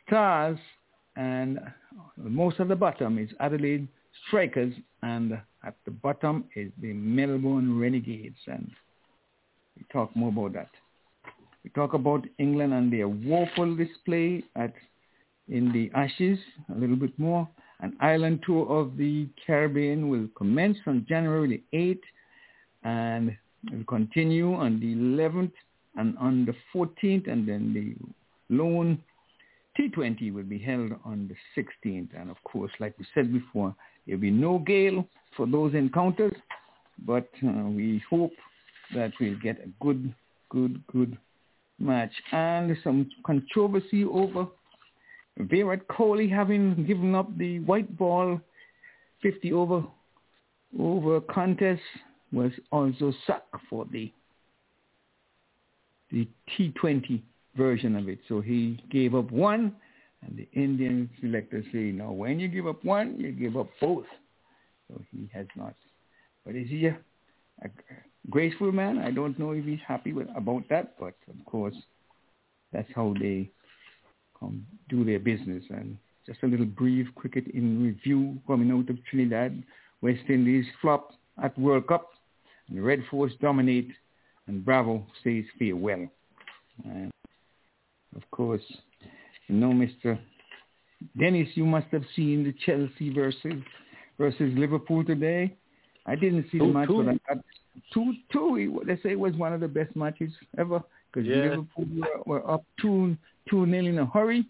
Stars, 0.06 0.58
and 1.16 1.58
most 2.16 2.60
of 2.60 2.68
the 2.68 2.76
bottom 2.76 3.18
is 3.18 3.30
Adelaide 3.40 3.88
Strikers 4.26 4.72
and 5.02 5.32
at 5.64 5.74
the 5.84 5.90
bottom 5.90 6.44
is 6.54 6.70
the 6.80 6.92
Melbourne 6.92 7.80
Renegades, 7.80 8.38
and 8.46 8.70
we 9.76 9.84
talk 9.92 10.14
more 10.14 10.28
about 10.28 10.52
that. 10.52 10.70
We 11.64 11.70
talk 11.70 11.94
about 11.94 12.24
England 12.38 12.72
and 12.72 12.92
their 12.92 13.08
woeful 13.08 13.74
display 13.74 14.44
at 14.54 14.72
in 15.48 15.72
the 15.72 15.90
Ashes 15.98 16.38
a 16.74 16.78
little 16.78 16.96
bit 16.96 17.16
more. 17.18 17.48
An 17.82 17.96
Ireland 18.00 18.44
tour 18.46 18.66
of 18.68 18.96
the 18.96 19.28
Caribbean 19.44 20.08
will 20.08 20.28
commence 20.36 20.78
on 20.86 21.04
January 21.08 21.62
the 21.72 21.76
8th 21.76 22.00
and 22.84 23.36
will 23.70 23.84
continue 23.84 24.54
on 24.54 24.78
the 24.78 24.94
11th 24.94 25.52
and 25.96 26.16
on 26.18 26.46
the 26.46 26.54
14th, 26.74 27.30
and 27.30 27.46
then 27.46 27.74
the 27.74 28.54
lone 28.54 29.02
T20 29.78 30.32
will 30.32 30.44
be 30.44 30.58
held 30.58 30.92
on 31.04 31.28
the 31.28 31.62
16th. 31.62 32.08
And 32.18 32.30
of 32.30 32.36
course, 32.44 32.70
like 32.78 32.94
we 32.98 33.06
said 33.14 33.32
before, 33.32 33.74
there'll 34.06 34.20
be 34.20 34.30
no 34.30 34.58
Gayle 34.58 35.06
for 35.36 35.46
those 35.46 35.74
encounters, 35.74 36.34
but 37.04 37.28
uh, 37.44 37.64
we 37.64 38.02
hope 38.08 38.32
that 38.94 39.12
we'll 39.20 39.38
get 39.40 39.58
a 39.58 39.68
good, 39.84 40.14
good, 40.50 40.80
good 40.86 41.18
match. 41.78 42.12
And 42.30 42.76
some 42.84 43.10
controversy 43.26 44.04
over 44.04 44.46
Virat 45.38 45.86
Kohli 45.88 46.30
having 46.30 46.84
given 46.86 47.14
up 47.14 47.36
the 47.38 47.60
white 47.60 47.96
ball 47.96 48.40
50 49.22 49.52
over 49.52 49.84
over 50.78 51.20
contest 51.20 51.82
was 52.32 52.50
also 52.70 53.12
sacked 53.26 53.54
for 53.68 53.86
the 53.92 54.10
the 56.10 56.28
T20 56.50 57.22
version 57.56 57.96
of 57.96 58.08
it. 58.08 58.18
So 58.28 58.40
he 58.40 58.82
gave 58.90 59.14
up 59.14 59.30
one, 59.30 59.74
and 60.22 60.36
the 60.36 60.48
Indian 60.52 61.08
selectors 61.20 61.64
say, 61.72 61.90
no, 61.92 62.12
when 62.12 62.38
you 62.38 62.48
give 62.48 62.66
up 62.66 62.84
one, 62.84 63.18
you 63.18 63.32
give 63.32 63.56
up 63.56 63.68
both. 63.80 64.04
So 64.88 65.00
he 65.10 65.30
has 65.32 65.46
not. 65.56 65.74
But 66.44 66.54
is 66.54 66.68
he 66.68 66.86
a, 66.86 66.98
a 67.62 67.68
graceful 68.30 68.72
man? 68.72 68.98
I 68.98 69.10
don't 69.10 69.38
know 69.38 69.52
if 69.52 69.64
he's 69.64 69.80
happy 69.86 70.12
with, 70.12 70.28
about 70.36 70.68
that, 70.68 70.98
but 70.98 71.14
of 71.28 71.44
course, 71.46 71.76
that's 72.72 72.90
how 72.94 73.14
they 73.18 73.50
come 74.42 74.66
do 74.88 75.04
their 75.04 75.18
business. 75.18 75.64
And 75.70 75.96
just 76.26 76.42
a 76.42 76.46
little 76.46 76.66
brief 76.66 77.06
cricket 77.14 77.46
in 77.48 77.82
review 77.82 78.38
coming 78.46 78.70
out 78.70 78.90
of 78.90 79.04
Trinidad. 79.06 79.62
West 80.00 80.22
Indies 80.28 80.66
flop 80.80 81.12
at 81.42 81.58
World 81.58 81.86
Cup. 81.86 82.10
And 82.68 82.78
the 82.78 82.82
Red 82.82 83.02
Force 83.10 83.32
dominate, 83.40 83.90
and 84.46 84.64
Bravo 84.64 85.06
says 85.24 85.44
farewell. 85.58 86.08
And 86.84 87.10
of 88.16 88.22
course, 88.30 88.62
you 89.48 89.56
know, 89.56 89.70
Mr. 89.70 90.18
Dennis, 91.18 91.48
you 91.54 91.64
must 91.64 91.86
have 91.92 92.04
seen 92.14 92.44
the 92.44 92.54
Chelsea 92.64 93.12
versus 93.12 93.62
versus 94.18 94.52
Liverpool 94.56 95.04
today. 95.04 95.56
I 96.06 96.14
didn't 96.14 96.46
see 96.50 96.58
two, 96.58 96.68
the 96.68 96.72
match, 96.72 96.88
two. 96.88 97.02
but 97.02 97.14
I 97.14 97.34
got 97.34 97.44
two 97.92 98.12
two. 98.32 98.82
They 98.86 98.96
say 98.96 99.12
it 99.12 99.18
was 99.18 99.34
one 99.34 99.52
of 99.52 99.60
the 99.60 99.68
best 99.68 99.94
matches 99.96 100.32
ever 100.58 100.82
because 101.12 101.28
yeah. 101.28 101.36
Liverpool 101.36 101.86
were, 101.96 102.22
were 102.26 102.50
up 102.50 102.64
two 102.80 103.16
two 103.48 103.66
nil 103.66 103.86
in 103.86 103.98
a 103.98 104.06
hurry, 104.06 104.46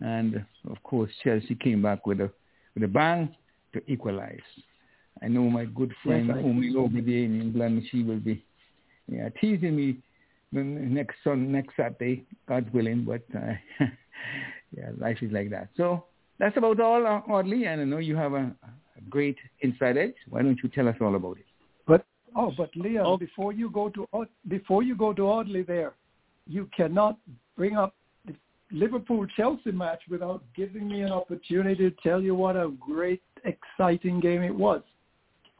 and 0.00 0.44
of 0.70 0.82
course 0.82 1.10
Chelsea 1.22 1.54
came 1.54 1.82
back 1.82 2.06
with 2.06 2.20
a 2.20 2.30
with 2.74 2.84
a 2.84 2.88
bang 2.88 3.34
to 3.72 3.82
equalize. 3.90 4.38
I 5.22 5.28
know 5.28 5.42
my 5.50 5.64
good 5.64 5.92
friend 6.04 6.28
yes, 6.28 6.38
Omi 6.38 6.74
over 6.76 7.00
there 7.00 7.24
in 7.24 7.40
England. 7.40 7.82
She 7.90 8.02
will 8.02 8.20
be 8.20 8.44
yeah 9.08 9.28
teasing 9.40 9.76
me 9.76 9.98
next 10.52 11.16
on 11.26 11.52
next 11.52 11.76
Saturday, 11.76 12.24
God 12.48 12.72
willing. 12.72 13.04
But 13.04 13.22
uh, 13.34 13.54
yeah, 14.76 14.90
life 14.98 15.18
is 15.22 15.32
like 15.32 15.50
that. 15.50 15.68
So 15.76 16.04
that's 16.38 16.56
about 16.56 16.80
all, 16.80 17.06
uh, 17.06 17.32
Audley. 17.32 17.64
And 17.64 17.80
I 17.80 17.84
know 17.84 17.98
you 17.98 18.16
have 18.16 18.32
a, 18.32 18.52
a 18.62 19.00
great 19.08 19.36
inside 19.60 19.96
edge. 19.96 20.14
Why 20.28 20.42
don't 20.42 20.58
you 20.62 20.68
tell 20.68 20.88
us 20.88 20.96
all 21.00 21.14
about 21.14 21.38
it? 21.38 21.46
But 21.86 22.06
oh, 22.36 22.52
but 22.56 22.70
Leon, 22.76 23.04
oh. 23.06 23.16
before 23.16 23.52
you 23.52 23.70
go 23.70 23.88
to 23.90 24.06
before 24.48 24.82
you 24.82 24.96
go 24.96 25.12
to 25.12 25.22
Audley, 25.22 25.62
there, 25.62 25.94
you 26.46 26.68
cannot 26.76 27.18
bring 27.56 27.76
up 27.76 27.94
the 27.94 27.97
Liverpool 28.70 29.26
Chelsea 29.36 29.72
match 29.72 30.02
without 30.10 30.42
giving 30.54 30.88
me 30.88 31.02
an 31.02 31.12
opportunity 31.12 31.90
to 31.90 31.96
tell 32.02 32.20
you 32.20 32.34
what 32.34 32.56
a 32.56 32.70
great, 32.78 33.22
exciting 33.44 34.20
game 34.20 34.42
it 34.42 34.54
was. 34.54 34.82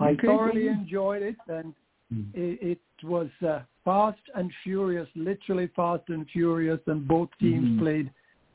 I 0.00 0.14
thoroughly 0.22 0.68
enjoyed 0.68 1.22
it, 1.22 1.36
and 1.48 1.74
mm. 2.12 2.26
it, 2.34 2.58
it, 2.62 2.78
was 3.04 3.28
uh, 3.46 3.60
fast 3.84 4.18
and 4.34 4.50
furious, 4.64 5.08
literally 5.14 5.70
fast 5.76 6.02
and 6.08 6.26
furious, 6.32 6.80
and 6.86 7.06
both 7.06 7.28
teams 7.38 7.64
mm-hmm. 7.64 7.78
played 7.80 8.10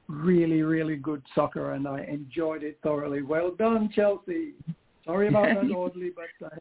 really, 0.07 0.61
really 0.63 0.97
good 0.97 1.21
soccer, 1.33 1.73
and 1.73 1.87
I 1.87 2.01
enjoyed 2.03 2.63
it 2.63 2.77
thoroughly. 2.83 3.21
Well 3.21 3.51
done, 3.57 3.89
Chelsea. 3.95 4.53
Sorry 5.05 5.29
about 5.29 5.45
that, 5.61 5.73
Audley, 5.73 6.11
but 6.13 6.51
I 6.51 6.57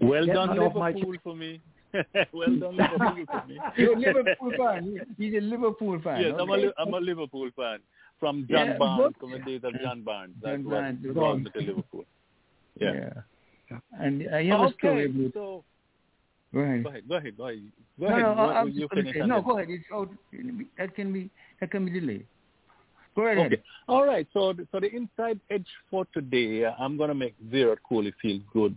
well 0.00 0.26
done, 0.26 0.56
Liverpool 0.56 1.14
for 1.22 1.34
me. 1.34 1.60
well 2.32 2.56
done, 2.58 2.76
Liverpool 2.76 3.24
for 3.30 3.44
me. 3.46 3.58
You're 3.76 3.94
a 3.94 3.98
Liverpool 3.98 4.52
fan. 4.56 5.00
He's 5.16 5.34
a 5.34 5.40
Liverpool 5.40 6.00
fan. 6.02 6.20
Yes, 6.20 6.32
okay. 6.34 6.42
I'm, 6.42 6.50
a, 6.50 6.72
I'm 6.78 6.94
a 6.94 6.98
Liverpool 6.98 7.50
fan 7.56 7.78
from 8.20 8.46
John 8.50 8.68
yeah, 8.68 8.78
Barnes, 8.78 9.14
days 9.46 9.60
of 9.64 9.72
John 9.80 10.02
Barnes. 10.02 10.34
That's 10.42 10.56
John 10.56 10.64
Barnes. 10.64 10.98
brought 11.12 11.38
me 11.38 11.50
to 11.50 11.60
Liverpool. 11.60 12.04
Yeah. 12.80 13.10
yeah. 13.70 13.78
And 13.98 14.26
uh, 14.26 14.36
I 14.36 14.44
have 14.44 14.60
okay, 14.60 14.70
a 14.70 14.78
story 14.78 15.04
about... 15.06 15.34
So, 15.34 15.64
Go 16.54 16.60
ahead. 16.60 16.82
Go 16.82 16.88
ahead. 16.90 17.08
Go 17.08 17.14
ahead. 17.14 17.36
Go 17.36 17.44
ahead. 17.46 17.72
Go 18.00 18.06
no, 18.06 18.08
ahead. 18.08 18.22
No, 18.22 18.34
go, 18.34 18.40
I'm 18.42 18.68
you 18.70 18.88
finish 18.94 19.16
no, 19.16 19.42
go 19.42 19.58
ahead. 19.58 19.68
It's 19.68 19.84
out. 19.92 20.08
That 20.78 20.94
can 20.94 21.12
be 21.12 21.30
that 21.60 21.70
can 21.70 21.84
be 21.84 22.00
delayed. 22.00 22.26
Go 23.14 23.26
ahead. 23.26 23.52
Okay. 23.52 23.62
All 23.86 24.06
right. 24.06 24.26
So, 24.32 24.54
so 24.72 24.80
the 24.80 24.90
inside 24.90 25.40
edge 25.50 25.66
for 25.90 26.06
today, 26.14 26.64
I'm 26.64 26.96
going 26.96 27.08
to 27.08 27.14
make 27.14 27.34
Virat 27.50 27.80
Kohli 27.90 28.14
feel 28.22 28.40
good 28.50 28.74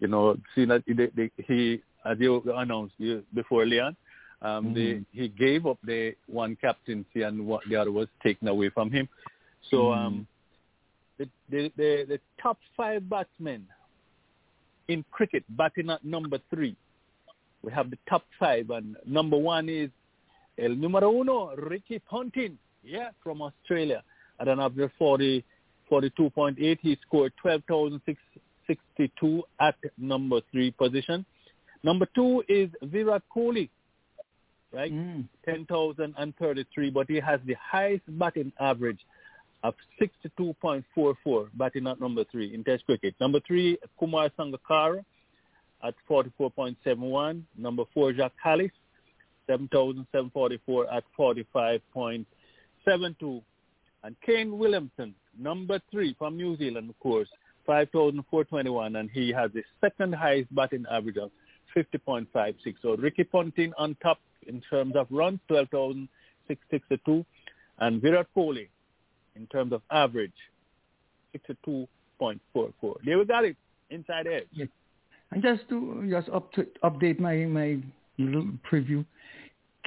you 0.00 0.08
know, 0.08 0.36
seeing 0.54 0.68
that 0.68 0.84
they, 0.86 1.30
he, 1.46 1.82
as 2.04 2.18
you 2.20 2.42
announced 2.54 2.94
before, 3.34 3.66
Leon, 3.66 3.96
um, 4.40 4.66
mm-hmm. 4.66 4.74
they, 4.74 5.04
he 5.12 5.28
gave 5.28 5.66
up 5.66 5.78
the 5.84 6.14
one 6.26 6.56
captaincy 6.60 7.22
and 7.22 7.46
what 7.46 7.62
the 7.68 7.76
other 7.76 7.90
was 7.90 8.08
taken 8.22 8.48
away 8.48 8.70
from 8.70 8.90
him. 8.90 9.08
So 9.70 9.76
mm-hmm. 9.76 10.06
um, 10.06 10.26
the, 11.18 11.28
the, 11.50 11.72
the, 11.76 12.04
the 12.08 12.20
top 12.40 12.58
five 12.76 13.08
batsmen 13.08 13.66
in 14.88 15.04
cricket 15.10 15.44
batting 15.50 15.90
at 15.90 16.04
number 16.04 16.38
three. 16.50 16.76
We 17.62 17.72
have 17.72 17.90
the 17.90 17.98
top 18.08 18.24
five, 18.38 18.70
and 18.70 18.96
number 19.04 19.36
one 19.36 19.68
is 19.68 19.90
El 20.58 20.76
Numero 20.76 21.12
Uno, 21.12 21.54
Ricky 21.56 22.00
Ponting, 22.08 22.56
yeah, 22.82 23.10
from 23.22 23.42
Australia. 23.42 24.02
At 24.40 24.48
an 24.48 24.60
average 24.60 24.92
40, 24.98 25.44
42.8, 25.90 26.78
he 26.80 26.96
scored 27.06 27.34
12,662 27.42 29.42
at 29.60 29.74
number 29.98 30.40
three 30.52 30.70
position. 30.70 31.26
Number 31.82 32.06
two 32.14 32.44
is 32.48 32.70
Virat 32.82 33.22
Kohli, 33.34 33.68
right? 34.72 34.92
Mm. 34.92 35.24
10,033, 35.44 36.90
but 36.90 37.08
he 37.08 37.20
has 37.20 37.40
the 37.46 37.54
highest 37.54 38.02
batting 38.08 38.52
average 38.60 39.00
of 39.62 39.74
62.44, 40.00 41.48
batting 41.54 41.86
at 41.86 42.00
number 42.00 42.24
three 42.30 42.54
in 42.54 42.64
Test 42.64 42.84
cricket. 42.84 43.14
Number 43.20 43.40
three, 43.46 43.78
Kumar 43.98 44.30
Sangakkara 44.38 45.04
at 45.82 45.94
44.71. 46.08 47.42
Number 47.56 47.84
four, 47.94 48.12
Jacques 48.12 48.34
Kallis, 48.44 48.70
7,744 49.46 50.92
at 50.92 51.04
45.72. 51.18 53.42
And 54.04 54.14
Kane 54.24 54.58
Williamson, 54.58 55.14
number 55.38 55.80
three 55.90 56.14
from 56.18 56.36
New 56.36 56.56
Zealand, 56.56 56.90
of 56.90 56.98
course, 57.00 57.28
5,421, 57.66 58.96
and 58.96 59.10
he 59.10 59.32
has 59.32 59.50
the 59.52 59.62
second 59.80 60.14
highest 60.14 60.54
batting 60.54 60.84
average 60.90 61.16
of 61.16 61.30
50.56. 61.76 62.74
So 62.82 62.96
Ricky 62.96 63.24
Ponting 63.24 63.72
on 63.76 63.96
top 64.02 64.18
in 64.46 64.60
terms 64.70 64.94
of 64.96 65.06
runs, 65.10 65.40
12,662, 65.48 67.24
and 67.78 68.02
Virat 68.02 68.26
Kohli 68.36 68.68
in 69.36 69.46
terms 69.46 69.72
of 69.72 69.82
average, 69.90 70.32
62.44. 71.34 71.88
There 73.04 73.18
we 73.18 73.24
got 73.24 73.44
it, 73.44 73.56
inside 73.90 74.26
edge. 74.26 74.46
Yes. 74.52 74.68
And 75.30 75.42
just 75.42 75.68
to 75.68 76.06
just 76.10 76.28
up 76.30 76.50
to 76.52 76.66
update 76.82 77.20
my 77.20 77.36
my 77.44 77.78
little 78.16 78.48
preview, 78.70 79.04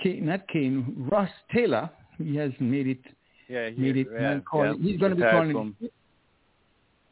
Kane, 0.01 0.27
not 0.27 0.47
Kane, 0.47 1.07
Ross 1.11 1.29
Taylor, 1.53 1.89
he 2.17 2.35
has 2.35 2.51
made 2.59 2.87
it. 2.87 3.01
Yeah, 3.47 3.69
he 3.69 3.81
made 3.81 3.97
it. 3.97 4.07
Yeah, 4.13 4.39
yeah. 4.53 4.73
He's 4.79 4.99
going 4.99 5.11
to 5.11 5.15
be 5.15 5.23
calling. 5.23 5.75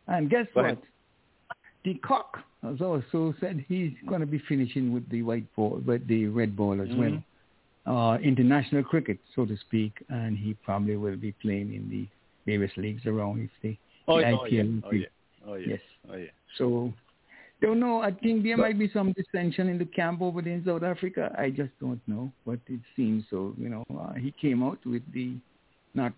And 0.08 0.30
guess 0.30 0.46
Go 0.54 0.62
what? 0.62 0.66
Ahead. 0.66 0.78
De 1.84 1.94
Kock 1.96 2.40
has 2.64 2.82
also 2.82 3.34
said 3.40 3.64
he's 3.68 3.94
going 4.08 4.22
to 4.22 4.28
be 4.28 4.42
finishing 4.48 4.94
with 4.94 5.10
the 5.10 5.22
white 5.22 5.46
ball, 5.56 5.82
but 5.86 6.06
the 6.08 6.28
red 6.28 6.56
ball 6.56 6.82
as 6.82 6.88
mm-hmm. 6.90 7.00
well. 7.00 7.24
Uh, 7.86 8.18
international 8.20 8.84
cricket, 8.84 9.18
so 9.36 9.46
to 9.46 9.58
speak, 9.58 9.94
and 10.10 10.38
he 10.38 10.54
probably 10.66 10.96
will 10.96 11.16
be 11.16 11.32
playing 11.42 11.74
in 11.74 11.90
the 11.90 12.08
various 12.46 12.72
leagues 12.78 13.06
around 13.06 13.42
if 13.42 13.50
they 13.64 13.80
oh, 14.08 14.20
the 14.20 14.32
oh, 14.32 14.46
IPL. 14.46 14.52
Yeah. 14.52 14.62
Oh, 14.86 14.92
yeah. 14.92 15.06
Oh, 15.48 15.54
yeah. 15.56 15.68
Yes. 15.68 15.80
Oh, 16.12 16.16
yeah. 16.16 16.28
So 16.58 16.94
don't 17.62 17.80
know. 17.80 18.02
I 18.02 18.12
think 18.12 18.44
there 18.44 18.58
might 18.58 18.78
be 18.78 18.90
some 18.94 19.14
dissension 19.14 19.70
in 19.70 19.78
the 19.78 19.86
camp 19.86 20.22
over 20.22 20.42
there 20.42 20.54
in 20.54 20.66
South 20.66 20.84
Africa. 20.84 21.36
I 21.38 21.50
just 21.50 21.72
don't 21.80 22.02
know, 22.08 22.32
but 22.46 22.60
it 22.68 22.80
seems 22.96 23.24
so. 23.30 23.54
You 23.58 23.70
know, 23.70 23.86
uh, 23.98 24.14
he 24.14 24.34
came 24.40 24.64
out 24.64 24.80
with 24.86 25.04
the 25.14 25.34
not 25.94 26.14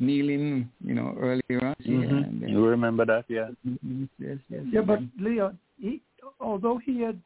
kneeling, 0.00 0.70
you 0.84 0.94
know, 0.94 1.14
earlier 1.18 1.64
on. 1.64 1.76
Mm-hmm. 1.86 2.16
And 2.16 2.42
then, 2.42 2.48
you 2.48 2.64
remember 2.64 3.04
that, 3.04 3.24
yeah? 3.28 3.48
Mm-hmm. 3.66 4.04
Yes, 4.18 4.38
yes. 4.48 4.62
Yeah, 4.72 4.80
but 4.80 5.00
Leon, 5.18 5.58
he, 5.80 6.02
although 6.40 6.78
he 6.78 7.00
had 7.00 7.20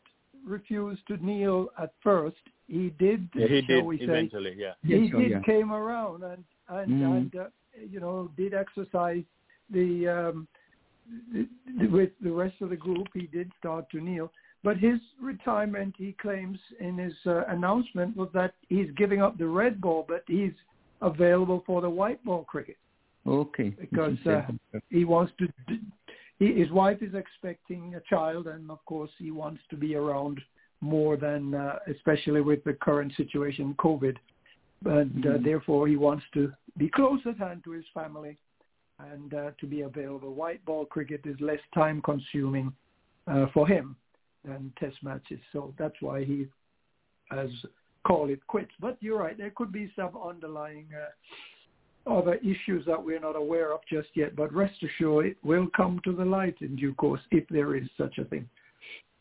refused 0.46 1.06
to 1.08 1.16
kneel 1.24 1.68
at 1.78 1.92
first, 2.02 2.36
he 2.68 2.90
did. 2.98 3.28
Yeah, 3.34 3.46
he 3.46 3.62
did 3.62 3.84
we 3.84 3.98
say, 3.98 4.04
eventually. 4.04 4.54
Yeah, 4.56 4.74
he 4.82 4.94
Yes, 4.94 5.10
oh, 5.14 5.18
did 5.18 5.30
yeah. 5.32 5.40
came 5.40 5.72
around 5.72 6.22
and 6.22 6.44
and 6.68 6.90
Mhm. 6.92 7.16
and 7.16 7.36
uh, 7.36 7.48
you 7.90 8.00
know 8.00 8.30
did 8.36 8.54
exercise 8.54 9.24
the, 9.70 10.08
um, 10.08 10.48
the, 11.32 11.48
the 11.78 11.86
with 11.86 12.10
the 12.20 12.30
rest 12.30 12.60
of 12.62 12.70
the 12.70 12.76
group. 12.76 13.08
He 13.14 13.26
did 13.26 13.50
start 13.58 13.90
to 13.90 14.00
kneel, 14.00 14.30
but 14.62 14.76
his 14.78 14.98
retirement, 15.20 15.94
he 15.98 16.12
claims 16.12 16.58
in 16.80 16.96
his 16.98 17.14
uh, 17.26 17.44
announcement, 17.48 18.16
was 18.16 18.30
that 18.34 18.54
he's 18.68 18.90
giving 18.96 19.20
up 19.20 19.36
the 19.38 19.46
red 19.46 19.80
ball, 19.80 20.04
but 20.06 20.24
he's 20.26 20.54
available 21.02 21.62
for 21.66 21.80
the 21.82 21.90
white 21.90 22.22
ball 22.24 22.44
cricket 22.44 22.78
okay. 23.26 23.70
because 23.80 24.18
uh, 24.26 24.42
he 24.90 25.04
wants 25.04 25.32
to. 25.38 25.46
d- 25.68 25.80
He, 26.38 26.52
his 26.54 26.70
wife 26.70 27.02
is 27.02 27.14
expecting 27.14 27.94
a 27.94 28.00
child, 28.00 28.46
and 28.46 28.70
of 28.70 28.84
course, 28.86 29.10
he 29.18 29.30
wants 29.30 29.62
to 29.70 29.76
be 29.76 29.94
around 29.94 30.40
more 30.80 31.16
than, 31.16 31.54
uh, 31.54 31.78
especially 31.86 32.40
with 32.40 32.62
the 32.64 32.74
current 32.74 33.12
situation, 33.16 33.74
COVID. 33.78 34.16
And 34.84 35.26
uh, 35.26 35.30
Mhm. 35.30 35.44
therefore, 35.44 35.88
he 35.88 35.96
wants 35.96 36.24
to 36.34 36.52
be 36.76 36.88
close 36.88 37.24
at 37.26 37.38
hand 37.38 37.64
to 37.64 37.70
his 37.70 37.86
family 37.94 38.36
and 38.98 39.32
uh, 39.32 39.50
to 39.58 39.66
be 39.66 39.82
available. 39.82 40.34
White 40.34 40.64
ball 40.64 40.84
cricket 40.84 41.22
is 41.24 41.40
less 41.40 41.60
time 41.72 42.02
consuming 42.02 42.72
uh, 43.26 43.46
for 43.54 43.66
him 43.66 43.96
than 44.44 44.72
test 44.78 45.02
matches, 45.02 45.40
so 45.52 45.72
that's 45.78 46.00
why 46.00 46.22
he 46.24 46.46
has 47.30 47.50
called 48.06 48.28
it 48.28 48.46
quits. 48.46 48.72
But 48.78 48.98
you're 49.00 49.18
right; 49.18 49.38
there 49.38 49.50
could 49.50 49.72
be 49.72 49.90
some 49.96 50.14
underlying. 50.16 50.88
Uh, 50.92 51.10
other 52.06 52.34
issues 52.36 52.84
that 52.86 53.02
we're 53.02 53.20
not 53.20 53.36
aware 53.36 53.72
of 53.72 53.80
just 53.90 54.08
yet, 54.14 54.36
but 54.36 54.52
rest 54.52 54.74
assured 54.82 55.26
it 55.26 55.36
will 55.42 55.66
come 55.76 56.00
to 56.04 56.12
the 56.12 56.24
light 56.24 56.56
in 56.60 56.76
due 56.76 56.94
course 56.94 57.20
if 57.30 57.48
there 57.48 57.76
is 57.76 57.88
such 57.96 58.18
a 58.18 58.24
thing. 58.24 58.48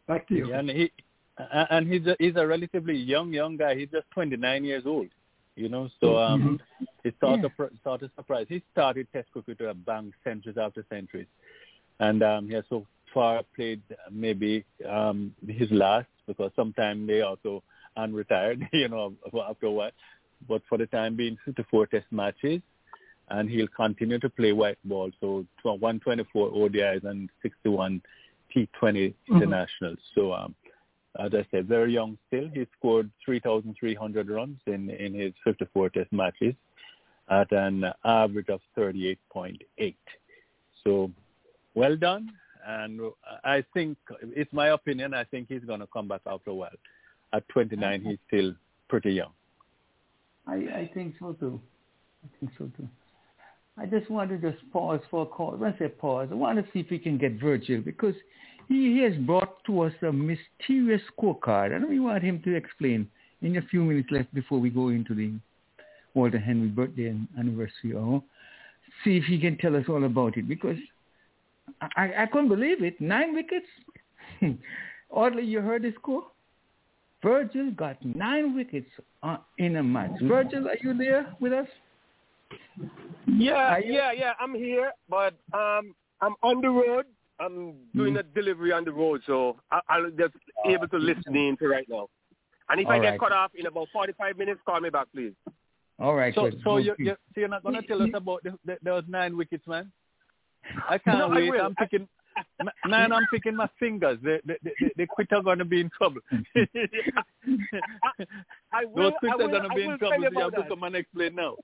Back 0.08 0.28
to 0.28 0.36
you. 0.36 0.50
Yeah, 0.50 0.60
and 0.60 0.70
he 0.70 0.92
and 1.38 1.92
he's 1.92 2.06
a, 2.06 2.16
he's 2.20 2.36
a 2.36 2.46
relatively 2.46 2.96
young 2.96 3.34
young 3.34 3.58
guy. 3.58 3.76
He's 3.76 3.90
just 3.90 4.06
29 4.12 4.64
years 4.64 4.84
old. 4.86 5.08
You 5.56 5.70
know, 5.70 5.88
so 6.00 6.18
um, 6.18 6.60
it's 7.04 7.20
sort 7.20 7.40
Yeah. 7.40 7.46
of 7.46 7.72
sort 7.84 8.02
of 8.02 8.12
surprise. 8.16 8.48
He 8.50 8.64
started 8.72 9.08
Test 9.14 9.32
cricket 9.32 9.60
to 9.60 9.74
bank 9.74 10.14
centuries 10.24 10.58
after 10.58 10.84
centuries, 10.90 11.28
and 12.00 12.24
um, 12.24 12.48
he 12.48 12.54
has 12.56 12.64
so 12.70 12.86
far 13.14 13.44
played 13.56 13.82
maybe 14.12 14.66
um, 14.90 15.34
his 15.48 15.70
last 15.72 16.08
because 16.28 16.52
sometime 16.56 17.06
they 17.06 17.22
also 17.22 17.64
unretired. 17.98 18.68
You 18.74 18.90
know, 18.90 19.14
after 19.48 19.68
a 19.68 19.72
while, 19.72 19.92
but 20.48 20.64
for 20.68 20.78
the 20.78 20.88
time 20.88 21.16
being, 21.16 21.38
54 21.46 21.88
Test 21.88 22.06
matches, 22.12 22.62
and 23.34 23.50
he'll 23.50 23.68
continue 23.68 24.20
to 24.20 24.30
play 24.30 24.52
white 24.52 24.78
ball. 24.86 25.12
So 25.20 25.46
124 25.64 26.52
ODIs 26.52 27.04
and 27.04 27.30
61 27.42 28.02
T20 28.56 28.68
mm-hmm. 28.82 29.36
internationals. 29.36 29.98
So 30.14 30.34
um, 30.34 30.56
as 31.20 31.32
I 31.34 31.46
said, 31.52 31.68
very 31.68 31.94
young 31.94 32.18
still. 32.28 32.48
He 32.54 32.66
scored 32.78 33.10
3,300 33.26 34.30
runs 34.30 34.60
in, 34.68 34.90
in 34.90 35.14
his 35.14 35.34
54 35.44 35.90
test 35.90 36.12
matches 36.12 36.54
at 37.30 37.52
an 37.52 37.86
average 38.06 38.50
of 38.50 38.62
38.8. 38.78 39.96
So 40.84 41.12
well 41.74 41.96
done. 41.96 42.32
And 42.66 43.02
uh, 43.02 43.10
I 43.44 43.64
think, 43.74 43.98
it's 44.22 44.54
my 44.54 44.70
opinion, 44.70 45.14
I 45.14 45.24
think 45.24 45.48
he's 45.50 45.64
going 45.64 45.82
to 45.82 45.88
come 45.88 46.08
back 46.08 46.22
after 46.26 46.52
a 46.52 46.56
while. 46.56 46.70
At 47.34 47.48
29, 47.50 47.80
mm-hmm. 48.00 48.10
he's 48.10 48.20
still 48.28 48.54
pretty 48.90 49.12
young. 49.12 49.32
I, 50.46 50.54
I 50.54 50.92
think 50.94 51.16
so 51.20 51.34
too. 51.34 51.60
I 52.24 52.40
think 52.40 52.52
so 52.58 52.66
too. 52.78 52.88
I 53.78 53.86
just 53.86 54.10
wanted 54.10 54.42
to 54.42 54.52
just 54.52 54.72
pause 54.72 55.00
for 55.10 55.24
a 55.24 55.26
call. 55.26 55.52
When 55.52 55.74
I 55.74 55.78
say 55.78 55.88
pause, 55.88 56.30
I 56.32 56.36
want 56.36 56.64
to 56.64 56.72
see 56.72 56.80
if 56.80 56.92
we 56.92 57.00
can 57.00 57.18
get 57.18 57.40
Virgil 57.40 57.82
because 57.82 58.16
he, 58.70 59.00
has 59.00 59.16
brought 59.26 59.64
to 59.66 59.82
us 59.82 59.94
a 60.02 60.12
mysterious 60.12 61.02
scorecard. 61.18 61.80
Know 61.80 61.88
we 61.88 62.00
want 62.00 62.24
him 62.24 62.42
to 62.44 62.56
explain 62.56 63.08
in 63.42 63.58
a 63.58 63.62
few 63.64 63.84
minutes 63.84 64.10
left 64.12 64.34
before 64.34 64.60
we 64.60 64.70
go 64.70 64.90
into 64.90 65.14
the 65.14 65.34
Walter 66.14 66.40
Henry 66.40 66.68
birthday 66.68 67.08
and 67.08 67.28
anniversary. 67.38 67.94
Or 67.94 68.24
see 69.04 69.18
if 69.18 69.26
he 69.26 69.40
can 69.40 69.58
tell 69.58 69.76
us 69.76 69.86
all 69.90 70.04
about 70.06 70.38
it 70.38 70.48
because 70.48 70.78
I, 71.82 72.12
I, 72.20 72.26
couldn't 72.28 72.50
believe 72.50 72.84
it. 72.84 73.00
Nine 73.02 73.34
wickets. 73.34 73.66
Oddly, 75.12 75.44
you 75.44 75.62
heard 75.62 75.84
the 75.84 75.94
score? 76.00 76.24
Virgil 77.22 77.72
got 77.72 78.04
nine 78.04 78.56
wickets 78.56 78.90
uh, 79.24 79.38
in 79.58 79.78
a 79.78 79.84
match. 79.84 80.12
Virgil, 80.22 80.68
are 80.68 80.78
you 80.82 80.94
there 80.96 81.34
with 81.40 81.54
us? 81.54 81.68
Yeah, 83.28 83.78
yeah, 83.84 84.12
yeah. 84.12 84.34
I'm 84.40 84.54
here, 84.56 84.92
but 85.10 85.34
um, 85.54 85.96
I'm 86.22 86.36
on 86.44 86.62
the 86.62 86.70
road. 86.70 87.06
I'm 87.40 87.74
doing 87.96 88.14
Mm. 88.14 88.20
a 88.20 88.24
delivery 88.24 88.72
on 88.72 88.86
the 88.86 88.92
road, 88.92 89.22
so 89.26 89.58
I, 89.72 89.80
I'll 89.90 90.10
just 90.12 90.34
able 90.66 90.88
to 90.90 90.98
listen 90.98 91.36
in 91.36 91.58
to 91.58 91.68
right 91.68 91.88
now. 91.90 92.08
And 92.70 92.80
if 92.80 92.88
I 92.88 92.96
All 92.98 93.02
get 93.02 93.20
cut 93.20 93.32
off 93.32 93.52
in 93.56 93.66
about 93.66 93.90
45 93.92 94.38
minutes, 94.38 94.62
call 94.66 94.80
me 94.80 94.90
back, 94.90 95.08
please. 95.14 95.34
All 96.00 96.16
right. 96.16 96.34
So, 96.34 96.44
good. 96.50 96.62
so, 96.64 96.78
Good. 96.78 96.86
you, 96.86 96.96
you, 97.00 97.16
so 97.34 97.40
you're 97.42 97.50
not 97.50 97.64
going 97.64 97.76
to 97.76 97.82
tell 97.82 98.02
us 98.02 98.10
about 98.14 98.44
the, 98.44 98.54
the, 98.66 98.78
those 98.84 99.04
nine 99.08 99.36
wickets, 99.36 99.66
man? 99.68 99.92
I 100.90 100.98
can't 101.04 101.18
No, 101.20 101.32
I 101.32 101.40
wait. 101.40 101.50
will. 101.52 101.62
I'm 101.62 101.76
picking, 101.76 102.08
man, 102.86 103.12
I'm 103.14 103.26
picking 103.32 103.56
my 103.56 103.68
fingers. 103.80 104.20
The, 104.24 104.40
the, 104.46 104.56
the, 104.64 104.72
the 104.96 105.06
quitter 105.08 105.42
going 105.44 105.60
to 105.60 105.66
be 105.66 105.82
in 105.82 105.90
trouble. 105.98 106.22
I 108.72 108.86
will. 108.86 109.04
Those 109.04 109.14
I 109.14 109.20
quitters 109.20 109.38
will, 109.38 109.50
going 109.50 109.64
to 109.64 109.70
I 109.70 109.76
be 109.76 109.84
will 109.84 109.92
in 109.94 110.00
tell 110.00 110.10
trouble. 110.10 110.24
you 110.24 110.30
So 110.30 110.34
you 110.34 110.40
have 110.40 110.48
about 110.50 110.56
to 110.56 110.62
that. 110.64 110.70
come 110.70 110.84
and 110.84 110.96
explain 110.96 111.36
now. 111.36 111.56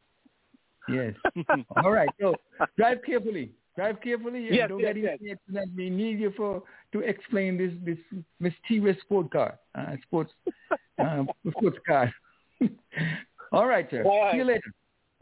Yes. 0.87 1.13
All 1.83 1.91
right. 1.91 2.09
So 2.19 2.35
drive 2.77 2.99
carefully. 3.05 3.51
Drive 3.75 4.01
carefully. 4.01 4.47
and 4.47 4.55
Yes, 4.55 4.69
don't 4.69 4.79
yes, 4.79 4.95
get 4.95 5.19
yes. 5.21 5.37
that 5.49 5.67
we 5.75 5.89
need 5.89 6.19
you 6.19 6.31
for 6.35 6.63
to 6.93 6.99
explain 6.99 7.57
this 7.57 7.71
this 7.83 8.23
mysterious 8.39 8.99
sport 9.01 9.31
car, 9.31 9.59
uh, 9.75 9.95
sports 10.03 10.31
uh, 10.99 11.23
sports 11.51 11.77
car. 11.87 12.13
All 13.51 13.65
right, 13.67 13.87
sir. 13.89 14.03
Right. 14.03 14.31
See 14.33 14.37
you 14.37 14.43
later. 14.43 14.73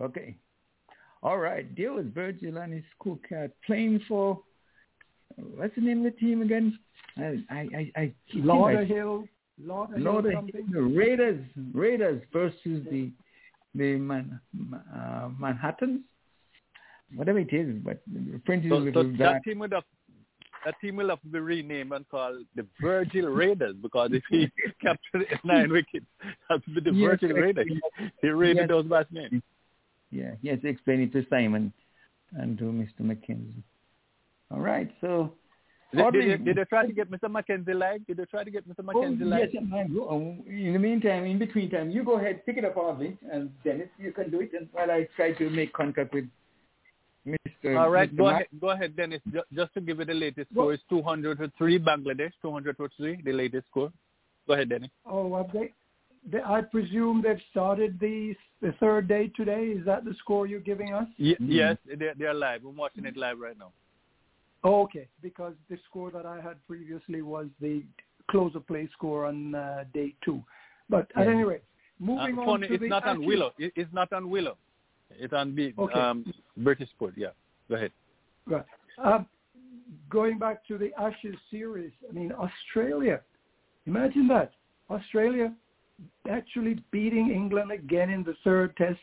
Okay. 0.02 0.36
All 1.24 1.38
right. 1.38 1.74
Deal 1.76 1.96
with 1.96 2.14
Virgil 2.14 2.58
and 2.58 2.74
his 2.74 2.84
cool 3.00 3.20
cat 3.28 3.52
playing 3.66 4.02
for 4.08 4.40
what's 5.36 5.76
the 5.76 5.82
name 5.82 6.06
of 6.06 6.14
the 6.14 6.20
team 6.20 6.42
again? 6.42 6.78
I 7.18 7.44
I 7.50 7.60
I, 7.60 7.92
I 8.02 8.14
Lauderhill, 8.36 9.28
Lauderhill 9.64 10.72
the 10.72 10.82
Raiders, 10.82 11.44
Raiders 11.74 12.22
versus 12.32 12.86
the 12.92 13.12
the 13.78 13.98
Man, 13.98 14.40
uh, 14.74 15.30
Manhattans, 15.40 16.02
whatever 17.16 17.40
it 17.40 17.54
is, 17.54 17.76
but 17.84 18.02
the 18.12 18.42
French 18.46 18.66
is 18.66 18.72
a 18.72 18.76
So, 18.76 18.92
so 18.94 19.04
that 19.04 19.18
dark. 19.18 19.44
team 19.44 19.60
would 19.60 19.74
have 19.74 19.84
that 20.66 20.74
team 20.82 20.96
will 20.98 21.10
have 21.10 21.22
to 21.22 21.28
be 21.28 21.40
renamed 21.40 21.94
and 21.94 22.10
called 22.10 22.44
the 22.56 22.66
Virgil 22.82 23.28
Raiders 23.28 23.76
because 23.82 24.10
if 24.12 24.24
he 24.30 24.52
captured 24.82 25.26
nine 25.46 25.72
wickets, 25.72 26.06
that 26.50 26.62
would 26.68 26.84
be 26.84 26.92
the 26.92 26.98
Yes, 26.98 27.10
Virgil 27.22 27.38
Raiders. 27.38 27.68
He 28.22 28.28
raided 28.30 28.58
Yes. 28.62 28.68
those 28.70 28.86
batsmen. 28.86 29.42
Yeah, 30.12 30.32
to 30.42 30.68
explain 30.68 31.02
it 31.02 31.14
to 31.14 31.26
Simon 31.30 31.72
and 32.34 32.58
to 32.58 32.66
Mr. 32.66 33.02
McKenzie. 33.02 33.64
All 34.52 34.60
right, 34.60 34.90
so 35.00 35.34
Did, 35.96 36.12
did, 36.12 36.30
they, 36.40 36.44
did 36.44 36.58
they 36.58 36.64
try 36.66 36.86
to 36.86 36.92
get 36.92 37.10
Mr. 37.10 37.32
Mackenzie 37.32 37.74
live? 37.74 38.06
Did 38.08 38.18
they 38.18 38.26
try 38.26 38.44
to 38.44 38.52
get 38.52 38.68
Mr. 38.68 38.76
Oh, 38.80 38.84
Mackenzie 38.84 39.24
yes, 39.26 39.50
live? 39.54 39.70
man. 39.70 39.98
Uh, 39.98 40.16
in 40.52 40.74
the 40.74 40.80
meantime, 40.80 41.24
in 41.26 41.40
between 41.40 41.70
time, 41.70 41.90
you 41.92 42.04
go 42.04 42.18
ahead, 42.20 42.46
pick 42.46 42.58
it 42.58 42.66
up, 42.66 42.76
Audley, 42.76 43.18
and 43.32 43.50
Dennis, 43.64 43.88
you 43.98 44.12
can 44.12 44.30
do 44.30 44.42
it, 44.42 44.52
and 44.58 44.68
while 44.74 44.92
I 44.92 45.08
try 45.16 45.32
to 45.34 45.50
make 45.50 45.72
contact 45.74 46.14
with 46.14 46.26
Mr. 47.26 47.78
All 47.78 47.90
right, 47.90 48.12
Mr. 48.14 48.18
go 48.18 48.28
ahead, 48.28 48.46
go 48.60 48.70
ahead, 48.72 48.96
Dennis. 48.96 49.22
Just, 49.32 49.46
just 49.54 49.74
to 49.76 49.82
give 49.82 50.00
you 50.00 50.06
the 50.06 50.14
latest 50.14 50.50
Well- 50.54 50.66
score, 50.66 50.74
it's 50.74 50.84
200 50.90 51.38
to 51.40 51.52
3 51.58 51.80
Bangladesh, 51.80 52.32
200 52.42 52.78
to 52.78 52.90
3, 52.98 53.22
the 53.24 53.32
latest 53.34 53.68
score. 53.68 53.92
Go 54.48 54.54
ahead, 54.54 54.70
Dennis. 54.70 54.90
Oh, 55.06 55.36
have 55.38 55.52
they, 55.54 55.74
they, 56.30 56.42
I 56.42 56.62
presume 56.62 57.22
they've 57.22 57.42
started 57.52 57.98
the 58.00 58.36
the 58.62 58.72
third 58.80 59.08
day 59.08 59.32
today. 59.36 59.66
Is 59.68 59.86
that 59.86 60.04
the 60.04 60.16
score 60.20 60.48
you're 60.48 60.60
giving 60.60 60.92
us? 60.94 61.06
Y- 61.20 61.36
Mhm. 61.40 61.48
Yes, 61.48 61.78
they're, 61.98 62.16
they're 62.18 62.34
live. 62.34 62.66
I'm 62.66 62.76
watching 62.76 63.06
it 63.06 63.16
live 63.16 63.40
right 63.40 63.58
now. 63.58 63.72
Oh, 64.68 64.82
okay, 64.84 65.08
because 65.22 65.54
the 65.70 65.78
score 65.88 66.12
that 66.12 66.26
I 66.26 66.42
had 66.42 66.58
previously 66.68 67.22
was 67.22 67.48
the 67.62 67.84
close 68.30 68.54
of 68.54 68.68
play 68.68 68.90
score 68.92 69.26
on 69.26 69.56
uh, 69.56 69.86
day 69.94 70.14
two. 70.26 70.44
But 70.90 71.06
at 71.16 71.26
Yeah. 71.26 71.34
any 71.34 71.44
rate, 71.52 71.64
Uh, 72.02 72.06
moving 72.06 72.38
on 72.40 72.46
funny, 72.46 72.68
to 72.68 72.74
it's 72.74 72.82
the 72.82 72.90
not 72.90 73.04
on 73.08 73.26
Willow. 73.30 73.54
It, 73.58 73.72
it's 73.76 73.94
not 73.94 74.12
on 74.12 74.30
Willow. 74.30 74.58
It's 75.24 75.34
on 75.34 75.56
the 75.56 75.74
Okay. 75.78 76.00
um, 76.00 76.26
British 76.58 76.90
Sport. 76.90 77.14
Yeah, 77.16 77.34
go 77.70 77.76
ahead. 77.76 77.92
Right. 78.46 78.66
Um, 78.98 79.26
going 80.10 80.38
back 80.38 80.58
to 80.68 80.78
the 80.78 80.90
Ashes 81.06 81.38
series, 81.50 81.94
I 82.10 82.12
mean, 82.12 82.32
Australia, 82.34 83.22
imagine 83.86 84.28
that. 84.36 84.50
Australia 84.90 85.48
actually 86.30 86.76
beating 86.92 87.32
England 87.32 87.72
again 87.72 88.10
in 88.10 88.22
the 88.24 88.36
third 88.44 88.76
test 88.76 89.00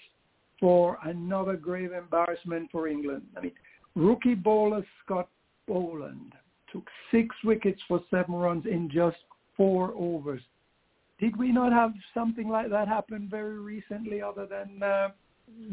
for 0.61 0.99
another 1.05 1.57
grave 1.57 1.93
embarrassment 1.93 2.71
for 2.71 2.87
England. 2.87 3.23
I 3.37 3.41
mean, 3.41 3.53
rookie 3.95 4.35
bowler 4.35 4.85
Scott 5.03 5.29
Boland 5.67 6.33
took 6.73 6.85
six 7.11 7.35
wickets 7.45 7.81
for 7.87 8.01
seven 8.11 8.35
runs 8.35 8.67
in 8.67 8.91
just 8.93 9.17
four 9.57 9.93
overs. 9.97 10.43
Did 11.21 11.37
we 11.37 11.53
not 11.53 11.73
have 11.73 11.93
something 12.13 12.49
like 12.49 12.71
that 12.71 12.89
happen 12.89 13.29
very 13.31 13.59
recently 13.59 14.21
other 14.21 14.47
than 14.47 14.83
uh, 14.83 15.09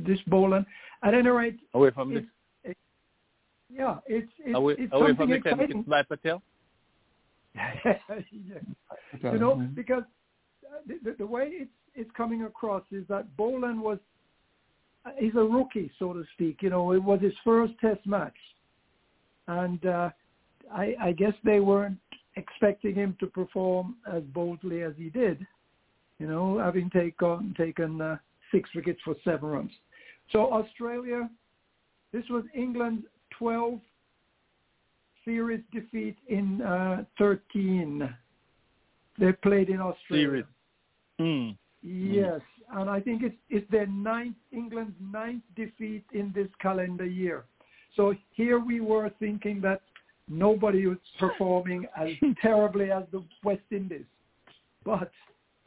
this 0.06 0.20
Boland? 0.28 0.66
At 1.04 1.14
any 1.14 1.30
rate, 1.30 1.60
Away 1.74 1.90
from 1.92 2.14
the 2.14 2.26
it's, 2.64 2.80
yeah, 3.70 3.98
it's 4.06 4.32
it's, 4.40 4.56
away, 4.56 4.76
it's 4.78 4.94
away 4.94 5.10
something 5.10 5.16
from 5.16 5.30
the 5.30 5.40
ten 5.40 5.54
exciting. 5.54 5.78
wickets 5.78 5.90
by 5.90 6.04
Patel. 6.04 6.42
yeah. 7.56 9.34
You 9.34 9.40
know, 9.40 9.68
because 9.74 10.04
uh, 10.66 10.78
the, 10.88 11.00
the, 11.04 11.16
the 11.20 11.26
way 11.26 11.50
it's 11.52 11.72
it's 11.96 12.12
coming 12.16 12.44
across 12.44 12.84
is 12.92 13.04
that 13.10 13.36
Boland 13.36 13.82
was 13.82 13.98
uh, 15.06 15.12
he's 15.18 15.36
a 15.36 15.40
rookie, 15.40 15.92
so 15.98 16.14
to 16.14 16.24
speak. 16.34 16.62
You 16.62 16.70
know, 16.70 16.94
it 16.94 17.04
was 17.04 17.20
his 17.22 17.34
first 17.44 17.74
Test 17.82 18.06
match, 18.06 18.38
and 19.60 19.86
uh, 19.86 20.10
I, 20.74 20.96
I 21.02 21.12
guess 21.12 21.34
they 21.44 21.60
weren't 21.60 21.98
expecting 22.36 22.96
him 22.96 23.16
to 23.20 23.28
perform 23.28 23.96
as 24.12 24.24
boldly 24.34 24.84
as 24.84 24.94
he 24.98 25.10
did. 25.10 25.46
You 26.20 26.28
know, 26.28 26.60
having 26.60 26.90
taken 26.92 27.54
taken 27.58 28.00
uh, 28.00 28.18
six 28.52 28.70
wickets 28.76 29.00
for 29.04 29.16
seven 29.24 29.50
runs. 29.50 29.72
So 30.32 30.54
Australia, 30.54 31.30
this 32.14 32.24
was 32.30 32.44
England's 32.56 33.06
12 33.38 33.80
series 35.26 35.62
defeat 35.74 36.18
in 36.28 36.62
uh, 36.62 37.04
13. 37.18 38.08
They 39.20 39.32
played 39.34 39.70
in 39.70 39.82
Australia. 39.82 40.28
Series. 40.28 40.46
Mm. 41.20 41.58
Yes, 41.84 42.42
and 42.74 42.90
I 42.90 43.00
think 43.00 43.24
it's 43.24 43.36
it's 43.50 43.70
their 43.72 43.88
ninth 43.88 44.36
England's 44.52 44.96
ninth 45.02 45.44
defeat 45.56 46.06
in 46.14 46.32
this 46.36 46.48
calendar 46.62 47.06
year. 47.06 47.46
So 47.96 48.14
here 48.32 48.60
we 48.60 48.80
were 48.80 49.12
thinking 49.20 49.62
that 49.62 49.82
nobody 50.28 50.88
was 50.88 50.98
performing 51.20 51.86
as 51.98 52.10
terribly 52.42 52.92
as 52.92 53.04
the 53.12 53.24
West 53.44 53.62
Indies, 53.72 54.06
but 54.86 55.12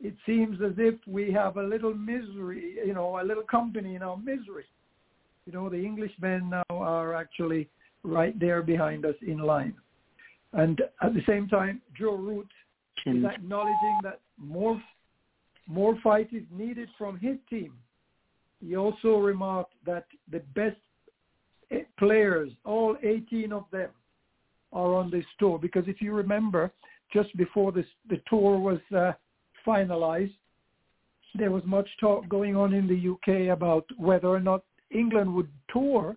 it 0.00 0.14
seems 0.26 0.60
as 0.62 0.72
if 0.78 0.94
we 1.06 1.32
have 1.32 1.56
a 1.56 1.62
little 1.62 1.94
misery, 1.94 2.76
you 2.84 2.94
know, 2.94 3.20
a 3.20 3.24
little 3.24 3.42
company 3.42 3.94
in 3.94 4.02
our 4.02 4.16
misery. 4.16 4.64
You 5.46 5.52
know, 5.52 5.68
the 5.68 5.76
Englishmen 5.76 6.50
now 6.50 6.64
are 6.70 7.14
actually 7.14 7.68
right 8.02 8.38
there 8.38 8.62
behind 8.62 9.04
us 9.04 9.14
in 9.26 9.38
line. 9.38 9.74
And 10.52 10.80
at 11.02 11.14
the 11.14 11.22
same 11.26 11.48
time, 11.48 11.82
Joe 11.98 12.14
Root 12.14 12.48
is 13.06 13.24
acknowledging 13.24 13.98
that 14.02 14.20
more 14.38 14.80
more 15.66 15.98
fight 16.02 16.28
is 16.32 16.42
needed 16.50 16.88
from 16.98 17.18
his 17.18 17.36
team. 17.48 17.72
He 18.60 18.76
also 18.76 19.16
remarked 19.16 19.72
that 19.86 20.06
the 20.30 20.40
best 20.54 20.76
players, 21.98 22.50
all 22.64 22.96
18 23.02 23.52
of 23.52 23.64
them, 23.70 23.90
are 24.72 24.94
on 24.94 25.10
this 25.10 25.24
tour. 25.38 25.58
Because 25.58 25.84
if 25.86 26.00
you 26.00 26.12
remember, 26.12 26.72
just 27.12 27.34
before 27.36 27.72
this, 27.72 27.86
the 28.08 28.20
tour 28.28 28.58
was 28.58 28.80
uh, 28.96 29.12
finalized, 29.66 30.34
there 31.34 31.50
was 31.50 31.62
much 31.64 31.88
talk 32.00 32.28
going 32.28 32.56
on 32.56 32.72
in 32.72 32.86
the 32.86 33.10
UK 33.10 33.52
about 33.52 33.84
whether 33.96 34.28
or 34.28 34.40
not 34.40 34.62
England 34.90 35.32
would 35.34 35.48
tour 35.72 36.16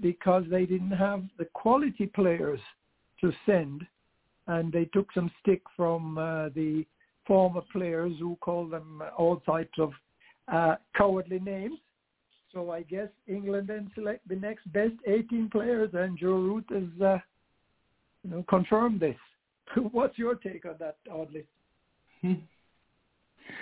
because 0.00 0.44
they 0.50 0.66
didn't 0.66 0.90
have 0.90 1.22
the 1.38 1.46
quality 1.54 2.06
players 2.06 2.60
to 3.20 3.32
send, 3.46 3.86
and 4.46 4.72
they 4.72 4.84
took 4.86 5.12
some 5.12 5.30
stick 5.40 5.62
from 5.76 6.18
uh, 6.18 6.48
the 6.50 6.84
former 7.26 7.62
players 7.72 8.12
who 8.18 8.36
called 8.40 8.70
them 8.70 9.02
all 9.16 9.36
types 9.40 9.78
of 9.78 9.92
uh, 10.52 10.76
cowardly 10.96 11.38
names. 11.38 11.78
So 12.54 12.70
I 12.70 12.82
guess 12.82 13.08
England 13.26 13.66
then 13.68 13.90
select 13.94 14.26
the 14.28 14.36
next 14.36 14.72
best 14.72 14.94
18 15.06 15.50
players, 15.50 15.90
and 15.92 16.16
Joe 16.16 16.34
Root 16.36 16.64
has, 16.70 17.02
uh, 17.02 17.18
you 18.22 18.30
know, 18.30 18.44
confirmed 18.48 19.00
this. 19.00 19.16
What's 19.92 20.16
your 20.18 20.36
take 20.36 20.64
on 20.64 20.76
that, 20.78 20.96
Audley? 21.10 21.44
Hmm. 22.22 22.34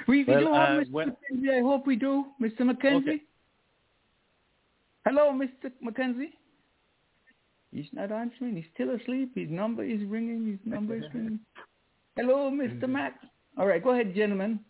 We, 0.07 0.25
we 0.25 0.33
Well, 0.33 0.41
do 0.41 0.53
have 0.53 0.69
uh, 0.69 0.83
Mr. 0.83 0.91
when- 0.91 1.17
Mackenzie. 1.31 1.51
I 1.57 1.61
hope 1.61 1.87
we 1.87 1.97
do, 1.97 2.27
Mr. 2.41 2.61
Mackenzie. 2.61 3.11
Okay. 3.11 3.23
Hello, 5.07 5.33
Mr. 5.33 5.73
Mackenzie. 5.81 6.35
He's 7.73 7.87
not 7.93 8.13
answering. 8.13 8.55
He's 8.57 8.67
still 8.75 8.91
asleep. 8.95 9.33
His 9.35 9.49
number 9.51 9.83
is 9.83 10.05
ringing. 10.05 10.47
His 10.47 10.59
number 10.71 10.97
is 10.97 11.05
ringing. 11.15 11.41
Hello, 12.17 12.51
Mr. 12.51 12.87
Mac. 12.89 13.19
All 13.57 13.67
right, 13.67 13.83
go 13.83 13.91
ahead, 13.91 14.15
gentlemen. 14.15 14.61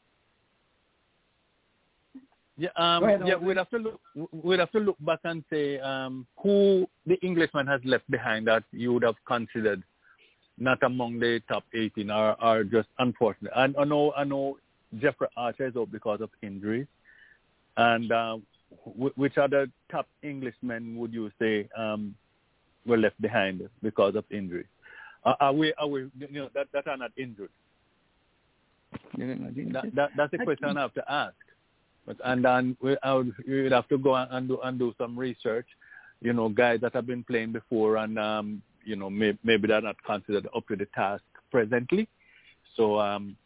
Yeah, 2.59 2.69
um, 2.77 3.05
ahead, 3.05 3.23
yeah, 3.27 3.37
we'd 3.37 3.57
have 3.57 3.71
to 3.71 3.79
look. 3.79 4.01
We'd 4.31 4.61
have 4.61 4.71
to 4.73 4.79
look 4.79 4.97
back 5.01 5.21
and 5.25 5.43
say 5.51 5.79
um, 5.79 6.27
who 6.43 6.87
the 7.07 7.15
Englishman 7.23 7.67
has 7.67 7.81
left 7.85 8.09
behind 8.11 8.47
that 8.47 8.63
you 8.73 8.93
would 8.93 9.03
have 9.03 9.17
considered 9.27 9.83
not 10.59 10.83
among 10.83 11.19
the 11.19 11.41
top 11.49 11.65
18 11.75 12.11
or, 12.11 12.43
or 12.45 12.65
just 12.65 12.89
unfortunate. 12.99 13.53
And 13.57 13.75
I 13.79 13.85
know, 13.85 14.13
I 14.17 14.25
know 14.25 14.59
Jofra 14.97 15.29
Archer 15.37 15.67
is 15.67 15.77
out 15.77 15.91
because 15.91 16.21
of 16.21 16.31
injuries. 16.43 16.87
And 17.77 18.13
uh, 18.13 18.37
wh- 18.85 19.17
which 19.19 19.39
other 19.39 19.67
top 19.91 20.07
Englishmen 20.23 20.97
would 20.99 21.13
you 21.13 21.31
say 21.41 21.69
um, 21.77 22.15
were 22.87 22.99
left 22.99 23.21
behind 23.21 23.67
because 23.83 24.15
of 24.15 24.25
injury? 24.31 24.67
Are, 25.25 25.37
are 25.41 25.53
we, 25.53 25.73
are 25.79 25.87
we, 25.87 26.11
you 26.19 26.29
know, 26.33 26.49
that, 26.55 26.67
that 26.73 26.87
are 26.87 26.99
not 26.99 27.13
injured? 27.17 27.51
That, 29.73 29.95
that, 29.95 30.11
that's 30.17 30.31
the 30.33 30.39
question 30.39 30.77
I 30.77 30.83
have 30.83 30.95
to 30.95 31.05
ask. 31.11 31.35
But 32.07 32.17
and 32.25 32.45
then 32.45 32.77
we, 32.81 32.97
I 33.03 33.15
would, 33.15 33.33
you 33.47 33.65
would 33.65 33.73
have 33.73 33.89
to 33.89 33.99
go 33.99 34.15
and 34.15 34.49
do 34.49 34.59
and 34.63 34.79
do 34.79 34.95
some 34.99 35.19
research. 35.19 35.67
You 36.21 36.33
know, 36.33 36.49
guys 36.49 36.81
that 36.83 36.95
have 36.95 37.07
been 37.07 37.25
playing 37.25 37.53
before, 37.53 37.97
and 37.97 38.19
um, 38.19 38.63
you 38.85 38.97
know, 38.97 39.11
may, 39.11 39.37
maybe 39.45 39.69
they're 39.69 39.81
not 39.81 40.03
considered 40.05 40.49
up 40.55 40.67
to 40.69 40.77
the 40.77 40.87
task 40.95 41.23
presently. 41.51 42.09
So 42.77 42.99
um, 42.99 43.37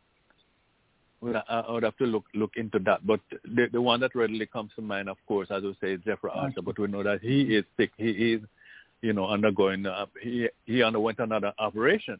I, 1.22 1.64
would 1.70 1.82
have 1.82 1.96
to 1.98 2.04
look 2.04 2.24
look 2.34 2.52
into 2.56 2.78
that. 2.80 3.06
But 3.06 3.20
the 3.44 3.68
the 3.72 3.80
one 3.80 4.00
that 4.00 4.14
readily 4.14 4.46
comes 4.46 4.70
to 4.76 4.82
mind, 4.82 5.08
of 5.08 5.18
course, 5.26 5.48
as 5.50 5.62
we 5.62 5.76
say, 5.80 5.92
is 5.92 6.00
Jofra 6.00 6.34
Archer. 6.34 6.62
But 6.62 6.78
we 6.78 6.86
know 6.86 7.02
that 7.02 7.20
he 7.22 7.42
is 7.56 7.64
sick. 7.76 7.90
He 7.96 8.34
is 8.34 8.40
you 9.02 9.12
know, 9.12 9.26
undergoing. 9.26 9.86
Uh, 9.86 10.06
he 10.22 10.48
he 10.64 10.82
underwent 10.82 11.18
another 11.18 11.52
operation, 11.58 12.18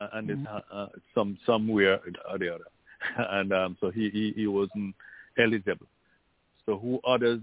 uh, 0.00 0.08
and 0.14 0.28
mm-hmm. 0.28 0.40
it's 0.42 0.48
uh, 0.48 0.74
uh, 0.74 0.88
some 1.14 1.38
somewhere 1.46 2.00
or 2.30 2.38
the 2.38 2.54
other, 2.54 2.64
and 3.30 3.52
um, 3.52 3.76
so 3.80 3.90
he, 3.90 4.10
he 4.10 4.32
he 4.36 4.46
wasn't 4.46 4.94
eligible. 5.38 5.86
So 6.64 6.78
who 6.78 7.00
others? 7.06 7.40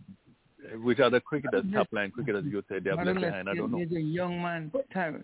Which 0.81 0.99
other 0.99 1.19
cricketers, 1.19 1.65
top 1.73 1.89
line 1.91 2.11
cricketers, 2.11 2.45
you 2.47 2.63
say 2.69 2.79
they're 2.79 2.95
left 2.95 3.19
behind? 3.19 3.49
I 3.49 3.53
don't 3.53 3.71
know. 3.71 3.79
He's 3.79 3.91
a 3.91 4.01
young 4.01 4.41
man, 4.41 4.71
Tyrell, 4.93 5.23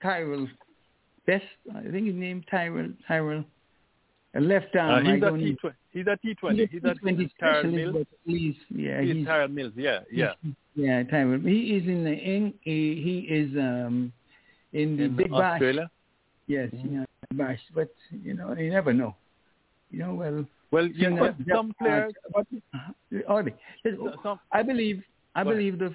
Tyrell 0.00 0.46
Best. 1.26 1.44
I 1.74 1.82
think 1.90 2.06
his 2.06 2.14
name 2.14 2.44
Tyrell. 2.50 2.90
Tyrell. 3.06 3.44
A 4.34 4.40
left 4.40 4.76
arm. 4.76 5.06
Uh, 5.06 5.12
he's, 5.12 5.22
a 5.22 5.36
T 5.36 5.54
twenty. 5.56 5.78
He's 5.92 6.06
a 6.06 6.16
T 6.16 6.34
twenty. 6.34 6.66
He's 6.66 6.84
a 6.84 6.94
T20 6.94 7.30
Tymal 7.42 7.72
Mills. 7.72 8.06
He's, 8.24 8.54
yeah, 8.68 9.00
he's, 9.00 9.16
he's 9.16 9.26
Tymal 9.26 9.52
Mills. 9.52 9.72
Yeah, 9.76 10.00
yeah. 10.10 10.34
Yeah, 10.76 11.02
Tyrell. 11.02 11.40
He 11.40 11.76
is 11.76 11.88
in 11.88 12.04
the 12.04 12.12
in, 12.12 12.54
he, 12.62 13.26
he 13.28 13.34
is 13.34 13.56
um 13.56 14.12
in 14.72 14.96
the 14.96 15.04
in 15.04 15.16
Big 15.16 15.32
Australia? 15.32 15.82
Bash. 15.82 15.90
Yes, 16.46 16.70
Mhm. 16.72 16.92
yeah, 16.92 17.04
Bash. 17.32 17.60
But 17.74 17.92
you 18.10 18.34
know, 18.34 18.54
you 18.56 18.70
never 18.70 18.92
know. 18.92 19.16
You 19.90 19.98
know, 19.98 20.14
well, 20.14 20.46
Well, 20.70 20.86
you 20.86 21.10
know, 21.10 21.26
know, 21.26 21.34
some 21.52 21.74
players. 21.80 22.12
Uh, 22.34 22.42
but, 23.12 23.28
uh, 23.28 23.32
uh, 23.34 24.16
Some, 24.22 24.40
I 24.52 24.62
believe 24.62 25.02
I 25.34 25.42
believe 25.44 25.78
the 25.78 25.94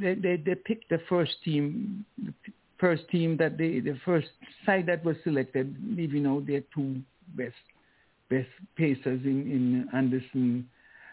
they 0.00 0.14
they 0.14 0.36
they 0.36 0.54
picked 0.54 0.88
the 0.90 1.00
first 1.08 1.32
team 1.44 2.04
the 2.24 2.32
first 2.78 3.08
team 3.10 3.36
that 3.36 3.56
they 3.58 3.80
the 3.80 3.98
first 4.04 4.28
side 4.66 4.86
that 4.86 5.04
was 5.04 5.16
selected 5.24 5.76
leaving 5.96 6.26
out 6.26 6.46
their 6.46 6.62
two 6.74 7.00
best 7.36 7.54
best 8.28 8.48
pacers 8.76 9.20
in 9.24 9.38
in 9.56 9.88
Anderson 9.92 10.68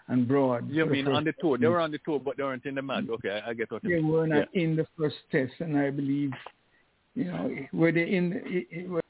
and 0.08 0.28
Broad. 0.28 0.70
you 0.70 0.86
mean 0.86 1.08
on 1.08 1.24
the 1.24 1.34
tour? 1.40 1.58
They 1.58 1.68
were 1.68 1.80
on 1.80 1.92
the 1.92 2.00
tour, 2.00 2.20
but 2.20 2.38
they 2.38 2.44
weren't 2.44 2.66
in 2.66 2.76
the 2.76 2.82
match. 2.82 3.06
Mm. 3.06 3.16
Okay, 3.16 3.42
I, 3.44 3.50
I 3.50 3.54
get 3.54 3.72
what 3.72 3.84
you 3.84 3.90
mean. 3.90 4.06
They 4.06 4.12
were 4.12 4.28
not 4.28 4.48
Yeah. 4.54 4.62
in 4.62 4.76
the 4.76 4.86
first 4.98 5.16
test, 5.32 5.54
and 5.60 5.78
I 5.78 5.90
believe, 5.90 6.32
you 7.16 7.26
know, 7.26 7.56
were 7.74 7.92
they 7.92 8.04
in 8.04 8.88
were 8.90 9.02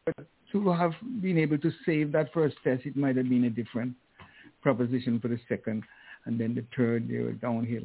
to 0.64 0.70
have 0.72 0.94
been 1.22 1.38
able 1.38 1.58
to 1.58 1.72
save 1.86 2.12
that 2.14 2.32
first 2.34 2.56
test, 2.64 2.86
it 2.86 2.96
might 2.96 3.16
have 3.18 3.28
been 3.30 3.46
a 3.46 3.50
different 3.50 3.94
proposition 4.62 5.20
for 5.20 5.28
the 5.28 5.40
second, 5.50 5.84
and 6.26 6.40
then 6.40 6.56
the 6.56 6.66
third 6.76 7.08
they 7.10 7.20
were 7.20 7.34
downhill. 7.34 7.84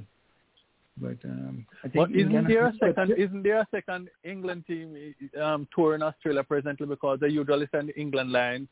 But 0.96 1.16
um, 1.24 1.66
I 1.85 1.88
think 1.88 1.94
But 1.94 2.11
isn't 2.11 2.20
England- 2.20 2.46
there 2.48 2.66
a 2.66 2.72
second? 2.78 3.12
Isn't 3.16 3.42
there 3.42 3.61
a 3.61 3.68
second 3.70 4.09
England 4.24 4.64
team 4.66 5.14
um, 5.40 5.66
tour 5.74 5.94
in 5.94 6.02
Australia 6.02 6.44
presently? 6.44 6.87
Because 6.87 7.18
they 7.20 7.28
usually 7.28 7.66
send 7.72 7.88
the 7.88 7.98
England 7.98 8.30
line 8.33 8.68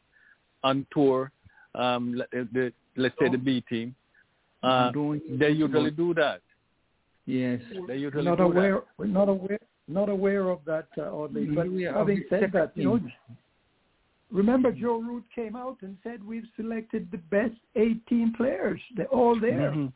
on 0.63 0.87
tour. 0.93 1.31
Um, 1.75 2.15
le- 2.17 2.27
the, 2.33 2.73
let's 2.97 3.15
say 3.21 3.29
the 3.31 3.39
B 3.39 3.63
team. 3.69 3.95
Uh, 4.63 4.91
they 5.31 5.51
usually 5.51 5.91
do 5.91 6.13
that. 6.15 6.41
Yes. 7.27 7.61
They 7.87 7.97
usually 7.97 8.25
not 8.25 8.39
do 8.39 8.45
aware, 8.45 8.83
we're 8.97 9.07
not 9.07 9.29
aware, 9.29 9.59
not 9.87 10.09
aware 10.09 10.49
of 10.49 10.61
that, 10.67 10.89
uh, 10.97 11.03
Audley. 11.03 11.47
Mhm. 11.47 11.55
But 11.55 11.97
having 11.99 12.25
said 12.31 12.51
that, 12.53 12.73
you 12.77 12.85
know, 12.85 12.99
team. 12.99 13.13
Remember 14.31 14.73
Joe 14.73 14.99
Root 14.99 15.25
came 15.35 15.57
out 15.57 15.79
and 15.83 15.97
said 16.03 16.27
we've 16.27 16.47
selected 16.57 17.09
the 17.11 17.19
best 17.19 17.55
18 17.77 18.35
players. 18.37 18.81
They're 18.97 19.07
all 19.07 19.35
that. 19.35 19.41
there. 19.41 19.73
Mhm. 19.73 19.93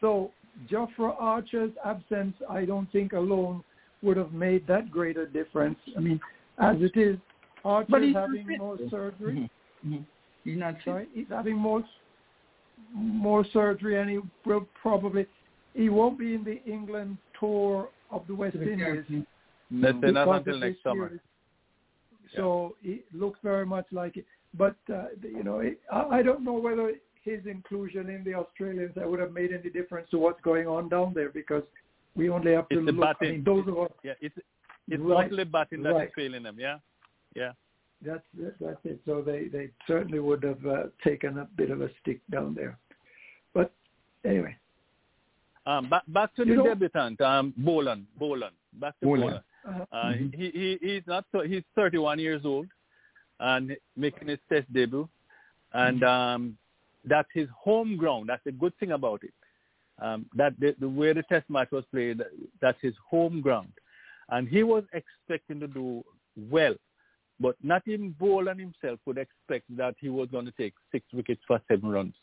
So 0.00 0.32
Jofra 0.68 1.14
Archer's 1.20 1.72
absence, 1.84 2.36
I 2.48 2.64
don't 2.64 2.90
think 2.90 3.12
alone 3.12 3.62
would 4.02 4.16
have 4.16 4.32
made 4.32 4.66
that 4.66 4.90
great 4.90 5.16
a 5.16 5.26
difference. 5.26 5.78
I 5.96 6.00
mean, 6.00 6.20
as 6.58 6.80
it 6.80 6.96
is, 6.96 7.18
Archer's 7.64 8.14
having 8.14 8.46
more 8.58 8.78
surgery. 8.90 9.32
Mhm. 9.32 9.50
Mhm. 9.86 10.04
He's 10.44 10.58
not 10.58 10.74
fit. 10.76 10.84
Sorry, 10.84 11.08
he's 11.12 11.28
having 11.28 11.56
more 11.56 11.84
more 12.92 13.44
surgery, 13.44 13.98
and 13.98 14.10
he 14.10 14.20
will 14.44 14.66
probably 14.74 15.26
he 15.74 15.88
won't 15.88 16.18
be 16.18 16.34
in 16.34 16.44
the 16.44 16.62
England 16.64 17.18
tour 17.38 17.90
of 18.10 18.26
the 18.26 18.34
West 18.34 18.56
Indies. 18.56 19.04
Let's 19.70 20.00
say 20.00 20.12
not 20.12 20.28
until 20.28 20.58
next 20.58 20.82
summer. 20.82 21.10
year. 21.10 21.20
So 22.34 22.76
it 22.82 23.04
looks 23.12 23.38
very 23.42 23.64
much 23.66 23.86
like 23.92 24.16
it. 24.16 24.26
But, 24.56 24.76
uh, 24.92 25.06
you 25.22 25.44
know, 25.44 25.58
it, 25.60 25.80
I, 25.92 26.02
I 26.18 26.22
don't 26.22 26.42
know 26.42 26.54
whether 26.54 26.92
his 27.22 27.44
inclusion 27.46 28.08
in 28.08 28.24
the 28.24 28.34
Australians 28.34 28.92
that 28.94 29.08
would 29.08 29.20
have 29.20 29.32
made 29.32 29.52
any 29.52 29.70
difference 29.70 30.08
to 30.10 30.18
what's 30.18 30.40
going 30.40 30.66
on 30.66 30.88
down 30.88 31.12
there 31.14 31.28
because 31.28 31.62
we 32.14 32.30
only 32.30 32.52
have 32.52 32.68
to 32.70 32.78
It's 32.78 32.86
the 32.86 32.92
look. 32.92 33.16
I 33.20 33.24
mean, 33.24 33.44
those 33.44 33.66
of 33.68 33.78
us, 33.78 33.90
Yeah, 34.02 34.14
it's 34.20 34.36
it's 34.88 35.02
Right. 35.02 35.28
mostly 35.30 35.44
batting 35.44 35.82
that 35.82 35.90
is 35.90 35.94
Right. 35.96 36.14
failing 36.14 36.44
them. 36.44 36.56
Yeah, 36.58 36.78
yeah. 37.34 37.52
that's, 38.02 38.22
that's 38.60 38.78
it. 38.84 39.00
So 39.04 39.20
they, 39.20 39.48
they 39.48 39.70
certainly 39.86 40.20
would 40.20 40.42
have 40.44 40.64
uh, 40.64 40.84
taken 41.02 41.38
a 41.38 41.44
bit 41.56 41.70
of 41.70 41.80
a 41.82 41.90
stick 42.00 42.20
down 42.30 42.54
there. 42.54 42.78
But 43.52 43.72
anyway, 44.24 44.56
Um, 45.66 45.90
back 45.90 46.04
back 46.08 46.34
to 46.36 46.44
the 46.44 46.50
You 46.52 46.56
know- 46.58 46.64
debutant, 46.68 47.20
um, 47.20 47.52
Bolan. 47.56 48.06
Bolan. 48.18 48.52
Back 48.74 48.98
to 49.00 49.06
Bolan. 49.06 49.20
Bolan. 49.22 49.40
Uh, 49.66 49.84
Uh, 49.92 50.12
he, 50.12 50.50
he 50.54 50.78
he's 50.80 51.02
not 51.06 51.24
so 51.32 51.40
he's 51.42 51.62
31 51.74 52.18
years 52.18 52.42
old 52.44 52.66
and 53.40 53.76
making 53.96 54.28
his 54.28 54.38
test 54.48 54.72
debut, 54.72 55.08
and 55.72 56.02
um, 56.02 56.58
that's 57.04 57.28
his 57.34 57.48
home 57.58 57.96
ground. 57.96 58.28
That's 58.28 58.44
the 58.44 58.52
good 58.52 58.72
thing 58.78 58.92
about 58.92 59.22
it. 59.22 59.34
Um, 60.00 60.26
that 60.34 60.58
the, 60.58 60.74
the 60.78 60.88
way 60.88 61.12
the 61.12 61.22
test 61.22 61.48
match 61.48 61.68
was 61.72 61.84
played, 61.90 62.22
that's 62.60 62.78
his 62.82 62.94
home 63.08 63.40
ground, 63.40 63.72
and 64.28 64.48
he 64.48 64.62
was 64.62 64.84
expecting 64.92 65.58
to 65.60 65.66
do 65.66 66.04
well, 66.50 66.74
but 67.40 67.56
not 67.62 67.82
even 67.86 68.10
Bolan 68.10 68.58
himself 68.58 69.00
would 69.06 69.18
expect 69.18 69.64
that 69.76 69.94
he 69.98 70.08
was 70.10 70.28
going 70.30 70.44
to 70.44 70.52
take 70.52 70.74
six 70.92 71.06
wickets 71.12 71.40
for 71.46 71.60
seven 71.68 71.88
runs. 71.88 72.14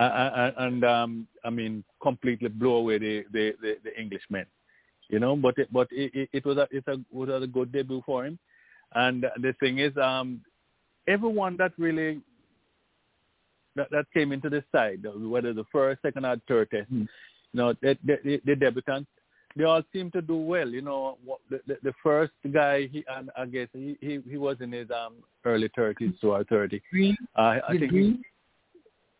Uh, 0.00 0.02
uh, 0.02 0.52
and 0.58 0.84
um, 0.84 1.26
I 1.44 1.50
mean, 1.50 1.82
completely 2.00 2.48
blow 2.48 2.76
away 2.76 2.98
the 2.98 3.24
the, 3.32 3.54
the, 3.60 3.76
the 3.84 3.98
Englishmen 3.98 4.46
you 5.08 5.18
know. 5.18 5.36
But 5.36 5.58
it, 5.58 5.72
but 5.72 5.88
it, 5.90 6.10
it, 6.14 6.28
it 6.32 6.44
was 6.44 6.56
a 6.58 6.68
it 6.70 6.84
a, 6.86 6.96
was 7.12 7.42
a 7.42 7.46
good 7.46 7.72
debut 7.72 8.02
for 8.04 8.26
him. 8.26 8.38
And 8.94 9.26
the 9.42 9.54
thing 9.60 9.78
is, 9.78 9.96
um, 9.96 10.40
everyone 11.06 11.56
that 11.58 11.72
really 11.78 12.20
that, 13.76 13.90
that 13.90 14.06
came 14.12 14.32
into 14.32 14.48
the 14.50 14.64
side, 14.72 15.04
whether 15.14 15.52
the 15.52 15.64
first, 15.70 16.02
second, 16.02 16.24
or 16.24 16.36
third 16.48 16.70
test, 16.70 16.90
Mm. 16.92 17.00
you 17.00 17.06
know, 17.54 17.72
the, 17.80 17.96
the, 18.04 18.40
the 18.44 18.54
debutants, 18.54 19.06
they 19.56 19.64
all 19.64 19.82
seem 19.92 20.10
to 20.12 20.20
do 20.22 20.36
well. 20.36 20.68
You 20.68 20.82
know, 20.82 21.18
the, 21.50 21.60
the, 21.66 21.78
the 21.82 21.92
first 22.02 22.32
guy, 22.52 22.86
he 22.86 23.04
and 23.08 23.30
I 23.36 23.46
guess 23.46 23.68
he, 23.72 23.96
he 24.00 24.20
he 24.28 24.36
was 24.36 24.56
in 24.60 24.72
his 24.72 24.88
um 24.90 25.14
early 25.44 25.70
thirties 25.74 26.12
to 26.20 26.32
or 26.32 26.44
thirty. 26.44 26.82
Green, 26.90 27.16
Uh, 27.36 27.58
I 27.68 27.72
the 27.72 27.78
think 27.80 27.82
he, 27.82 27.88
Green, 27.88 28.22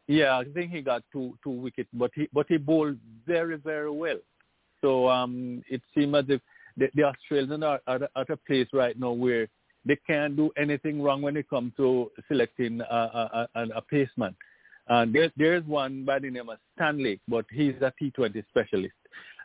yeah, 0.07 0.38
I 0.38 0.44
think 0.44 0.70
he 0.70 0.81
got 0.81 1.03
two 1.12 1.37
two 1.42 1.51
wickets, 1.51 1.88
but 1.92 2.11
he 2.14 2.29
but 2.33 2.46
he 2.48 2.57
bowled 2.57 2.98
very 3.27 3.57
very 3.57 3.90
well. 3.90 4.18
So 4.80 5.08
um, 5.08 5.62
it 5.68 5.82
seems 5.96 6.14
as 6.14 6.24
if 6.28 6.40
the, 6.76 6.88
the 6.94 7.04
Australians 7.04 7.62
are 7.64 7.80
at 7.86 8.02
a, 8.02 8.08
at 8.16 8.30
a 8.30 8.36
place 8.36 8.68
right 8.72 8.98
now 8.98 9.12
where 9.12 9.48
they 9.84 9.96
can't 10.06 10.36
do 10.36 10.50
anything 10.56 11.02
wrong 11.02 11.22
when 11.22 11.36
it 11.36 11.48
comes 11.48 11.72
to 11.76 12.10
selecting 12.28 12.80
a, 12.80 12.84
a, 12.84 13.48
a, 13.54 13.62
a 13.76 13.82
paceman. 13.92 14.34
And 14.88 15.14
there's 15.14 15.30
there's 15.36 15.64
one 15.64 16.04
by 16.04 16.18
the 16.18 16.30
name 16.30 16.48
of 16.48 16.58
Stanlake, 16.78 17.20
but 17.28 17.44
he's 17.52 17.74
a 17.80 17.92
T20 18.00 18.42
specialist. 18.48 18.94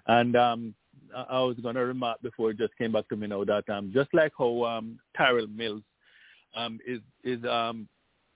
And 0.07 0.35
um, 0.35 0.73
I, 1.15 1.23
I 1.23 1.39
was 1.41 1.57
going 1.61 1.75
to 1.75 1.85
remark 1.85 2.21
before 2.21 2.51
it 2.51 2.57
just 2.57 2.77
came 2.77 2.93
back 2.93 3.09
to 3.09 3.15
me 3.15 3.27
now 3.27 3.43
that 3.43 3.69
um, 3.69 3.91
just 3.93 4.13
like 4.13 4.31
how 4.37 4.63
um, 4.63 4.99
Tymal 5.17 5.53
Mills 5.53 5.81
um, 6.55 6.79
is 6.87 6.99
is 7.23 7.43
um, 7.45 7.87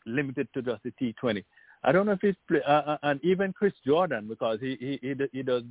limited 0.06 0.48
to 0.54 0.62
just 0.62 0.84
the 0.84 0.92
T20. 1.02 1.44
I 1.84 1.92
don't 1.92 2.06
know 2.06 2.14
if 2.14 2.22
he's 2.22 2.36
uh, 2.68 2.70
uh, 2.70 2.98
and 3.04 3.24
even 3.24 3.54
Chris 3.54 3.74
Jordan 3.86 4.28
because 4.28 4.60
he 4.60 4.78
he 4.80 5.00
he, 5.02 5.16
he 5.32 5.44
does 5.44 5.64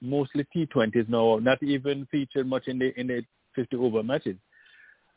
mostly 0.00 0.46
T20s 0.54 1.08
now, 1.08 1.38
not 1.38 1.62
even 1.62 2.06
featured 2.10 2.46
much 2.46 2.68
in 2.68 2.78
the 2.78 2.98
in 2.98 3.06
the 3.06 3.22
50 3.54 3.76
over 3.76 4.02
matches. 4.02 4.36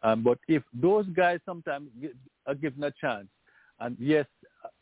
Um, 0.02 0.24
but 0.24 0.38
if 0.48 0.64
those 0.74 1.06
guys 1.08 1.40
sometimes 1.46 1.90
are 2.48 2.56
given 2.56 2.84
a 2.84 2.92
chance, 3.02 3.28
and 3.80 3.96
yes, 4.00 4.26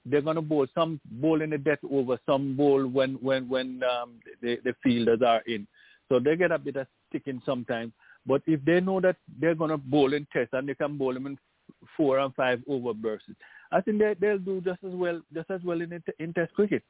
they're 0.06 0.22
going 0.22 0.36
to 0.36 0.42
bowl 0.42 0.68
some 0.74 1.00
bowl 1.06 1.42
in 1.42 1.50
the 1.50 1.58
death 1.58 1.80
over, 1.92 2.18
some 2.26 2.56
bowl 2.56 2.88
when 2.88 3.14
when 3.16 3.48
when 3.50 3.82
um, 3.84 4.20
the 4.42 4.58
the 4.64 4.74
fielders 4.84 5.22
are 5.26 5.42
in, 5.48 5.68
so 6.10 6.20
they 6.20 6.36
get 6.36 6.52
a 6.52 6.60
bit 6.60 6.76
of 6.76 6.88
sticking 7.10 7.42
sometimes. 7.46 7.92
But 8.26 8.42
if 8.46 8.64
they 8.66 8.80
know 8.80 9.00
that 9.02 9.16
they're 9.40 9.56
going 9.56 9.72
to 9.72 9.78
bowl 9.78 10.14
in 10.14 10.28
test 10.34 10.50
and 10.54 10.68
they 10.68 10.76
can 10.76 10.98
bowl 10.98 11.14
them 11.14 11.28
in 11.28 11.38
four 11.96 12.20
and 12.20 12.34
five 12.36 12.62
over 12.68 12.94
bursts, 12.94 13.30
I 13.72 13.82
think 13.82 14.00
they 14.00 14.16
they'll 14.20 14.38
do 14.38 14.62
just 14.62 14.84
as 14.84 14.94
well 14.94 15.22
just 15.34 15.50
as 15.50 15.62
well 15.64 15.82
in 15.82 15.94
in, 15.94 16.04
in 16.20 16.34
test 16.34 16.54
cricket. 16.54 16.84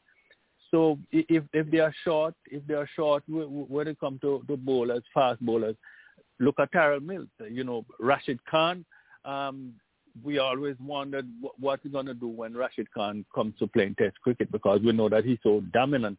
So 0.72 1.00
if 1.12 1.44
if 1.54 1.72
they 1.72 1.80
are 1.80 1.94
short, 2.04 2.34
if 2.52 2.66
they 2.68 2.74
are 2.74 2.90
short 2.96 3.24
wh- 3.28 3.48
wh- 3.48 3.72
when 3.72 3.88
it 3.88 4.00
comes 4.00 4.20
to, 4.22 4.44
to 4.48 4.58
bowlers, 4.58 5.04
fast 5.14 5.40
bowlers, 5.42 5.76
look 6.40 6.56
at 6.60 6.72
Tymal 6.72 7.02
Mills. 7.02 7.28
You 7.50 7.64
know, 7.64 7.86
Rashid 8.00 8.40
Khan. 8.46 8.86
Um, 9.26 9.74
we 10.24 10.40
always 10.40 10.76
wondered 10.84 11.28
wh- 11.42 11.62
what 11.62 11.80
he's 11.84 11.92
going 11.92 12.08
to 12.08 12.14
do 12.14 12.28
when 12.28 12.56
Rashid 12.56 12.92
Khan 12.92 13.26
comes 13.34 13.54
to 13.60 13.68
playing 13.68 13.96
Test 13.96 14.20
cricket 14.22 14.52
because 14.52 14.82
we 14.84 14.92
know 14.92 15.10
that 15.10 15.26
he's 15.26 15.40
so 15.44 15.62
dominant 15.74 16.18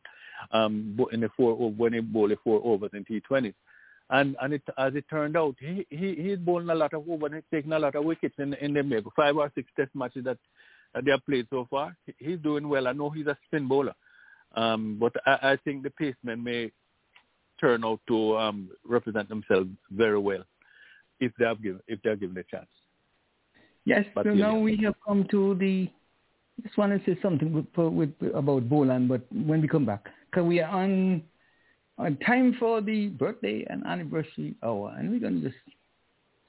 um, 0.53 0.99
in 1.13 1.21
the 1.21 1.29
four 1.37 1.55
when 1.55 1.93
he 1.93 2.01
the 2.01 2.37
four 2.43 2.61
overs 2.65 2.91
in 2.95 3.05
T20s. 3.05 3.55
And 4.11 4.37
and 4.41 4.55
it, 4.55 4.63
as 4.79 4.95
it 4.95 5.05
turned 5.11 5.37
out, 5.37 5.57
he 5.59 5.87
he 5.91 6.15
he's 6.15 6.39
bowling 6.39 6.71
a 6.71 6.75
lot 6.75 6.95
of 6.95 7.09
overs 7.09 7.33
and 7.33 7.35
he's 7.35 7.59
taking 7.59 7.73
a 7.73 7.79
lot 7.79 7.95
of 7.95 8.05
wickets 8.05 8.35
in 8.39 8.55
in 8.55 8.73
the 8.73 8.83
maybe 8.83 9.09
five 9.15 9.37
or 9.37 9.53
six 9.55 9.71
Test 9.77 9.91
matches 9.95 10.25
that, 10.25 10.39
that 10.95 11.05
they 11.05 11.11
have 11.11 11.27
played 11.27 11.47
so 11.51 11.67
far. 11.69 11.95
He's 12.19 12.39
doing 12.39 12.69
well. 12.69 12.89
I 12.89 12.93
know 12.93 13.11
he's 13.11 13.27
a 13.27 13.37
spin 13.47 13.69
bowler. 13.69 13.95
Um, 14.59 14.97
but 14.99 15.13
I, 15.25 15.53
I 15.53 15.57
think 15.65 15.85
the 15.85 15.91
pacemen 15.91 16.43
may 16.43 16.73
turn 17.61 17.85
out 17.85 18.01
to 18.09 18.37
um, 18.37 18.71
represent 18.85 19.29
themselves 19.29 19.71
very 19.91 20.19
well 20.19 20.43
if 21.21 21.33
they 21.39 21.45
have 21.45 21.63
given 21.63 21.81
if 21.87 22.03
they 22.03 22.11
are 22.11 22.17
given 22.17 22.37
a 22.39 22.43
chance. 22.45 22.67
Yes, 23.85 24.05
But 24.15 24.25
so 24.27 24.35
now 24.35 24.59
we 24.59 24.77
have 24.85 24.95
come 25.07 25.27
to 25.31 25.55
the. 25.55 25.89
I 26.59 26.63
just 26.67 26.77
want 26.77 26.93
to 26.93 26.99
say 27.07 27.19
something 27.23 27.53
with, 27.53 27.93
with 27.93 28.35
about 28.35 28.69
Bolan, 28.69 29.07
but 29.07 29.23
when 29.33 29.63
we 29.63 29.69
come 29.69 29.87
back, 29.87 30.05
because 30.29 30.45
we 30.45 30.61
are 30.61 30.71
on 30.71 31.23
on 31.97 32.17
time 32.19 32.57
for 32.59 32.81
the 32.81 33.09
birthday 33.09 33.65
and 33.71 33.87
anniversary 33.87 34.57
hour, 34.65 34.95
and 34.99 35.11
we're 35.11 35.21
gonna 35.21 35.41
just 35.41 35.57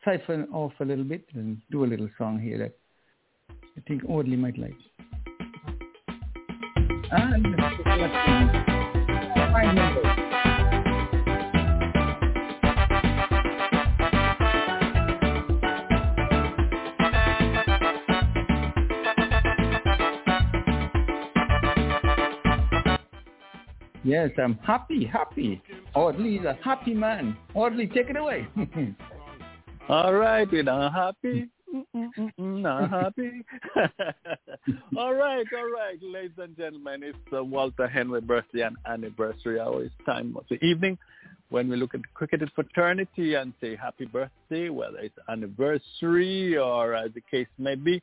siphon 0.03 0.47
off 0.51 0.73
a 0.79 0.85
little 0.85 1.03
bit 1.03 1.25
and 1.35 1.61
do 1.69 1.85
a 1.85 1.87
little 1.87 2.09
song 2.17 2.39
here 2.39 2.57
that 2.57 2.75
I 3.77 3.81
think 3.87 4.03
Audley 4.09 4.35
might 4.35 4.57
like. 4.57 4.77
Members. 7.11 7.59
Yes, 24.03 24.31
I'm 24.41 24.55
happy, 24.65 25.05
happy. 25.05 25.61
Audley 25.93 26.35
is 26.37 26.45
a 26.45 26.57
happy 26.63 26.93
man. 26.93 27.37
Audley, 27.53 27.87
take 27.87 28.09
it 28.09 28.17
away. 28.17 28.47
All 29.89 30.13
right, 30.13 30.47
we're 30.51 30.63
happy. 30.63 31.47
Not 32.37 32.89
happy. 32.89 33.45
all 34.97 35.13
right, 35.13 35.45
all 35.55 35.71
right, 35.71 35.97
ladies 36.01 36.31
and 36.37 36.57
gentlemen, 36.57 37.03
it's 37.03 37.17
uh, 37.35 37.43
Walter 37.43 37.87
Henry 37.87 38.21
birthday 38.21 38.61
and 38.61 38.77
anniversary 38.87 39.59
hour. 39.59 39.83
It's 39.83 39.93
time 40.05 40.35
of 40.37 40.45
the 40.49 40.63
evening 40.63 40.97
when 41.49 41.67
we 41.69 41.75
look 41.77 41.95
at 41.95 42.01
the 42.01 42.07
cricketed 42.13 42.51
fraternity 42.55 43.33
and 43.35 43.53
say 43.61 43.75
happy 43.75 44.05
birthday, 44.05 44.69
whether 44.69 44.99
it's 44.99 45.17
anniversary 45.27 46.57
or 46.57 46.93
as 46.93 47.11
the 47.13 47.21
case 47.21 47.47
may 47.57 47.75
be. 47.75 48.01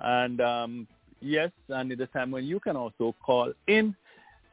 And 0.00 0.40
um, 0.40 0.86
yes, 1.20 1.50
and 1.68 1.92
it's 1.92 2.00
a 2.00 2.06
time 2.06 2.30
when 2.30 2.44
you 2.44 2.60
can 2.60 2.76
also 2.76 3.14
call 3.24 3.52
in 3.66 3.94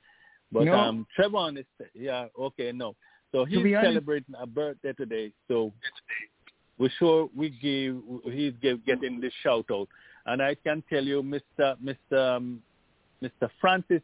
But 0.52 0.66
No. 0.66 0.74
um 0.76 1.08
Trevon 1.18 1.60
is 1.60 1.66
yeah, 1.94 2.28
okay, 2.40 2.72
no. 2.72 2.96
So 3.32 3.46
he's 3.46 3.62
be 3.62 3.76
honest- 3.76 3.90
celebrating 3.90 4.36
a 4.40 4.48
birthday 4.48 4.94
today. 4.94 5.32
So 5.48 5.72
we 6.78 6.90
sure 6.98 7.30
we 7.36 7.50
give 7.50 8.02
he's 8.26 8.54
give, 8.62 8.86
getting 8.86 9.20
this 9.22 9.34
shout 9.44 9.66
out. 9.72 9.88
And 10.26 10.42
I 10.42 10.56
can 10.56 10.84
tell 10.90 11.04
you 11.04 11.22
Mr. 11.22 11.78
Mr. 11.80 12.18
Um, 12.38 12.62
Mr. 13.22 13.50
Francis 13.60 14.02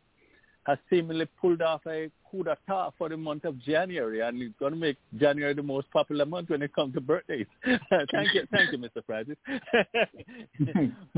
has 0.67 0.77
seemingly 0.89 1.25
pulled 1.39 1.61
off 1.61 1.81
a 1.87 2.11
coup 2.29 2.43
d'etat 2.43 2.91
for 2.97 3.07
the 3.07 3.15
month 3.15 3.45
of 3.45 3.57
January, 3.59 4.19
and 4.19 4.41
it's 4.41 4.53
going 4.59 4.73
to 4.73 4.77
make 4.77 4.97
January 5.17 5.53
the 5.53 5.63
most 5.63 5.89
popular 5.91 6.25
month 6.25 6.49
when 6.49 6.61
it 6.61 6.75
comes 6.75 6.93
to 6.93 6.99
birthdays. 6.99 7.45
thank 8.11 8.33
you, 8.33 8.45
thank 8.51 8.73
you, 8.73 8.77
Mr. 8.77 9.01
Francis. 9.05 9.37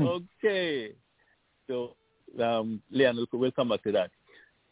okay, 0.00 0.92
so 1.66 1.96
um, 2.40 2.80
Leon, 2.92 3.26
we'll, 3.32 3.50
come 3.50 3.70
back 3.70 3.82
to 3.82 3.92
that. 3.92 4.10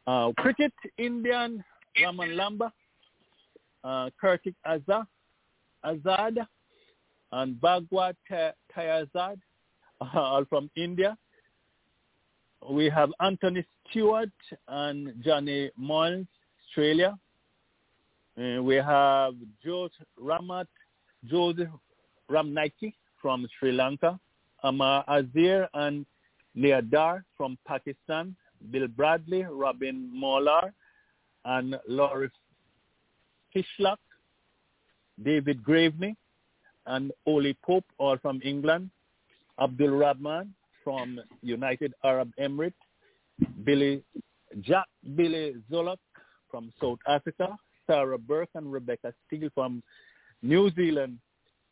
Uh, 0.07 0.31
cricket, 0.39 0.73
Indian, 0.97 1.65
Raman 2.01 2.31
Lamba, 2.31 2.71
uh, 3.83 4.11
Kartik 4.21 4.55
Azad, 4.65 5.07
Azad, 5.85 6.37
and 7.33 7.57
Bhagwat 7.57 8.15
Tayazad, 8.31 9.41
uh, 10.01 10.07
all 10.15 10.45
from 10.45 10.71
India. 10.77 11.19
We 12.67 12.91
have 12.91 13.11
Anthony 13.21 13.65
Stewart 13.91 14.31
and 14.67 15.15
Johnny 15.25 15.71
Mullins, 15.77 16.27
Australia. 16.67 17.19
Uh, 18.37 18.63
we 18.63 18.77
have 18.77 19.35
George 19.65 19.93
Ramat, 20.21 20.67
Joseph 21.25 21.69
Ramnike 22.31 22.95
from 23.21 23.47
Sri 23.59 23.73
Lanka. 23.73 24.19
Amar 24.65 25.05
Azir 25.09 25.69
and 25.75 26.05
Leadar 26.57 27.23
from 27.37 27.57
Pakistan. 27.67 28.35
Bill 28.71 28.89
Bradley, 28.89 29.45
Robin 29.45 30.11
Marlar, 30.15 30.73
and 31.45 31.77
Laurie 31.87 32.31
Fishlock. 33.55 33.99
David 35.23 35.63
Graveney 35.65 36.17
and 36.87 37.13
Oli 37.27 37.57
Pope, 37.65 37.85
all 37.99 38.17
from 38.19 38.41
England. 38.45 38.91
Abdul 39.61 39.91
Rahman 39.91 40.55
from 40.89 41.21
United 41.43 41.93
Arab 42.03 42.33
Emirates. 42.41 42.73
Billy 43.63 44.03
Jack 44.63 44.87
Billy 45.17 45.57
Zolok 45.71 45.99
from 46.51 46.73
South 46.81 46.99
Africa, 47.07 47.59
Sarah 47.87 48.17
Burke 48.17 48.49
and 48.55 48.73
Rebecca 48.73 49.13
Steele 49.27 49.51
from 49.55 49.83
New 50.41 50.71
Zealand, 50.75 51.19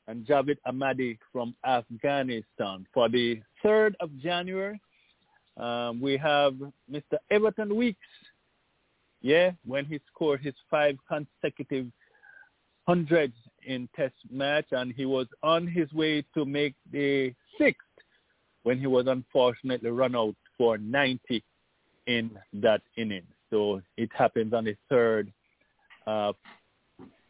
and 0.07 0.26
Javid 0.26 0.59
Ahmadi 0.68 1.16
from 1.33 1.55
Afghanistan. 1.66 2.87
For 2.92 3.09
the 3.09 3.40
3rd 3.64 3.94
of 4.00 4.11
January, 4.19 4.79
um, 5.56 5.98
we 5.98 6.19
have 6.19 6.52
Mr. 6.92 7.17
Everton 7.31 7.75
Weekes. 7.75 8.12
Yeah, 9.23 9.52
when 9.64 9.87
he 9.87 9.98
scored 10.12 10.42
his 10.42 10.54
five 10.71 10.98
consecutive 11.08 11.87
hundreds 12.87 13.35
in 13.67 13.88
Test 13.96 14.14
match, 14.31 14.67
and 14.73 14.92
he 14.92 15.06
was 15.06 15.27
on 15.42 15.67
his 15.67 15.90
way 15.94 16.23
to 16.35 16.44
make 16.44 16.75
the 16.92 17.33
sixth 17.58 17.85
when 18.67 18.81
he 18.81 18.88
was 18.88 19.06
unfortunately 19.06 19.90
run 19.90 20.17
out 20.17 20.35
for 20.58 20.77
90 20.77 21.40
in 22.08 22.33
that 22.52 22.83
inning. 22.96 23.23
So 23.48 23.81
it 23.96 24.10
happens 24.12 24.52
on 24.52 24.64
the 24.64 24.77
3rd 24.90 25.33
of 26.08 26.35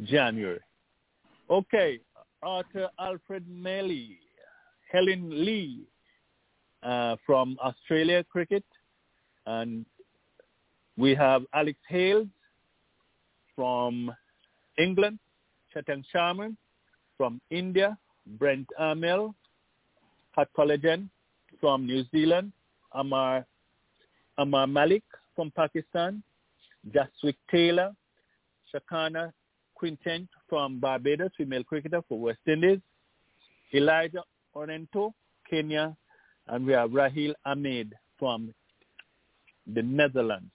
January. 0.02 0.60
Okay, 1.50 2.00
Arthur 2.42 2.88
Alfred 2.98 3.44
Mailey, 3.50 4.16
Helen 4.90 5.44
Lee 5.44 5.82
uh, 6.82 7.16
from 7.26 7.58
Australia 7.62 8.24
Cricket, 8.24 8.64
and 9.44 9.84
we 10.96 11.14
have 11.14 11.42
Alex 11.52 11.78
Hales 11.86 12.28
from 13.54 14.10
England, 14.78 15.18
Chetan 15.74 16.02
Sharman 16.10 16.56
from 17.18 17.42
India, 17.50 17.98
Brent 18.38 18.68
Amel, 18.78 19.34
Pat 20.34 20.48
Collagen 20.56 21.10
from 21.60 21.86
New 21.86 22.04
Zealand, 22.10 22.52
Amar 22.92 23.46
Amar 24.38 24.66
Malik 24.66 25.04
from 25.34 25.50
Pakistan, 25.50 26.22
Jaswick 26.90 27.36
Taylor, 27.50 27.92
Shaquana 28.72 29.32
Quintyne 29.80 30.28
from 30.48 30.78
Barbados, 30.78 31.30
female 31.36 31.64
cricketer 31.64 32.02
for 32.08 32.18
West 32.18 32.40
Indies, 32.46 32.80
Elijah 33.74 34.22
Orento, 34.54 35.12
Kenya, 35.48 35.96
and 36.48 36.66
we 36.66 36.72
have 36.72 36.90
Rahil 36.90 37.34
Ahmed 37.44 37.94
from 38.18 38.54
the 39.74 39.82
Netherlands. 39.82 40.52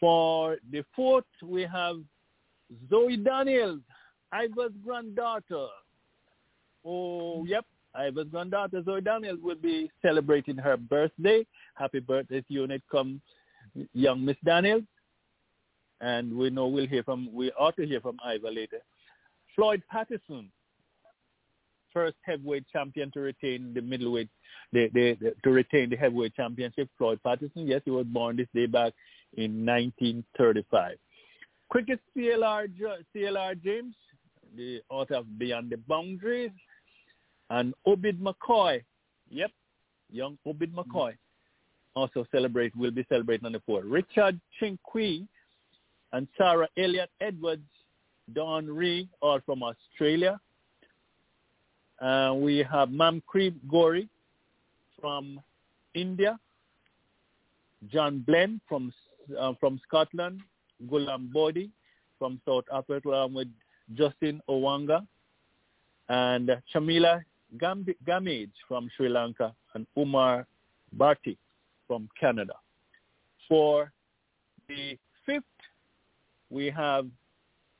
For 0.00 0.56
the 0.70 0.84
fourth, 0.96 1.24
we 1.42 1.62
have 1.62 1.96
Zoe 2.90 3.16
Daniels, 3.16 3.80
Ivor's 4.32 4.72
granddaughter. 4.84 5.68
Oh, 6.84 7.44
yep. 7.44 7.64
Ivor's 7.94 8.28
granddaughter, 8.30 8.82
Zoe 8.84 9.00
Daniels, 9.00 9.40
will 9.42 9.56
be 9.56 9.90
celebrating 10.00 10.56
her 10.56 10.76
birthday. 10.76 11.46
Happy 11.74 12.00
birthday 12.00 12.40
to 12.40 12.46
you 12.48 12.60
when 12.62 12.70
young 13.92 14.24
Miss 14.24 14.36
Daniels. 14.44 14.84
And 16.00 16.36
we 16.36 16.50
know 16.50 16.66
we'll 16.66 16.86
hear 16.86 17.02
from, 17.02 17.32
we 17.32 17.52
ought 17.52 17.76
to 17.76 17.86
hear 17.86 18.00
from 18.00 18.16
Ivor 18.24 18.50
later. 18.50 18.78
Floyd 19.54 19.82
Patterson, 19.90 20.50
first 21.92 22.16
heavyweight 22.22 22.64
champion 22.72 23.10
to 23.12 23.20
retain 23.20 23.72
the 23.74 23.82
middleweight, 23.82 24.28
the, 24.72 24.88
the, 24.94 25.16
the, 25.20 25.34
to 25.44 25.50
retain 25.50 25.90
the 25.90 25.96
heavyweight 25.96 26.34
championship. 26.34 26.88
Floyd 26.98 27.20
Patterson, 27.22 27.66
yes, 27.66 27.82
he 27.84 27.90
was 27.90 28.06
born 28.06 28.36
this 28.36 28.48
day 28.54 28.66
back 28.66 28.94
in 29.36 29.64
1935. 29.64 30.96
Cricket 31.68 32.00
CLR, 32.16 32.68
CLR 33.14 33.62
James, 33.62 33.94
the 34.56 34.82
author 34.88 35.14
of 35.14 35.38
Beyond 35.38 35.70
the 35.70 35.76
Boundaries, 35.76 36.50
and 37.52 37.74
Obed 37.84 38.18
McCoy, 38.18 38.82
yep, 39.28 39.50
young 40.10 40.38
Obed 40.46 40.74
McCoy, 40.74 41.12
also 41.94 42.26
celebrate 42.32 42.74
will 42.74 42.90
be 42.90 43.04
celebrating 43.10 43.44
on 43.44 43.52
the 43.52 43.60
4th. 43.68 43.82
Richard 43.84 44.40
Chee 44.58 44.78
Quee 44.82 45.26
and 46.14 46.26
Sarah 46.38 46.68
Elliott 46.78 47.10
Edwards, 47.20 47.68
Don 48.32 48.66
Ree, 48.66 49.06
all 49.20 49.38
from 49.44 49.62
Australia. 49.62 50.40
Uh, 52.00 52.32
we 52.36 52.64
have 52.70 52.88
Manpreet 52.88 53.54
Gony 53.70 54.08
from 54.98 55.38
India, 55.94 56.38
John 57.92 58.20
Blain 58.26 58.62
from 58.66 58.92
uh, 59.38 59.52
from 59.60 59.78
Scotland, 59.86 60.40
Gulam 60.90 61.30
Bodi 61.32 61.68
from 62.18 62.40
South 62.46 62.64
Africa, 62.72 63.08
along 63.08 63.34
with 63.34 63.48
Justin 63.94 64.40
Owanga, 64.48 65.06
and 66.08 66.50
Chamila 67.58 67.94
Gamage 68.06 68.50
from 68.68 68.88
Sri 68.96 69.08
Lanka, 69.08 69.54
and 69.74 69.86
Umar 69.98 70.46
Bhatti 70.96 71.36
from 71.86 72.08
Canada. 72.18 72.54
For 73.48 73.92
the 74.68 74.98
fifth, 75.26 75.44
we 76.50 76.70
have 76.70 77.06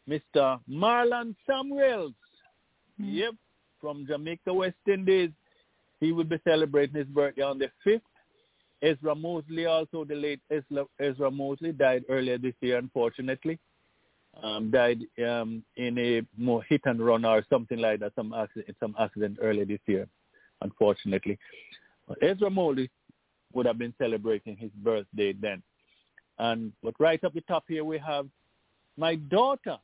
Mr. 0.08 0.60
Marlon 0.68 1.34
Samuels. 1.46 2.12
Mm-hmm. 3.00 3.14
Yep, 3.14 3.34
from 3.80 4.06
Jamaica, 4.06 4.52
West 4.52 4.76
Indies. 4.86 5.30
He 6.00 6.12
will 6.12 6.24
be 6.24 6.40
celebrating 6.44 6.96
his 6.96 7.06
birthday 7.06 7.42
on 7.42 7.58
the 7.58 7.70
5th. 7.86 8.00
Ezra 8.82 9.14
Moseley, 9.14 9.66
also 9.66 10.04
the 10.04 10.14
late 10.14 10.40
Ezra, 10.50 10.84
Ezra 10.98 11.30
Moseley, 11.30 11.72
died 11.72 12.04
earlier 12.08 12.36
this 12.36 12.54
year, 12.60 12.78
unfortunately. 12.78 13.58
Um, 14.42 14.70
died 14.70 15.00
um, 15.26 15.62
in 15.76 15.98
a 15.98 16.22
more 16.38 16.62
hit 16.62 16.80
and 16.86 17.04
run 17.04 17.24
or 17.24 17.44
something 17.50 17.78
like 17.78 18.00
that, 18.00 18.12
some 18.16 18.32
accident, 18.32 18.76
some 18.80 18.94
accident 18.98 19.38
earlier 19.42 19.66
this 19.66 19.80
year, 19.86 20.08
unfortunately. 20.62 21.38
Ezra 22.22 22.48
Moseley 22.50 22.90
would 23.52 23.66
have 23.66 23.78
been 23.78 23.94
celebrating 23.98 24.56
his 24.56 24.70
birthday 24.82 25.32
then. 25.32 25.62
And 26.38 26.72
but 26.82 26.94
right 26.98 27.22
up 27.24 27.34
the 27.34 27.42
top 27.42 27.64
here 27.68 27.84
we 27.84 27.98
have 27.98 28.26
my 28.96 29.16
daughter, 29.16 29.76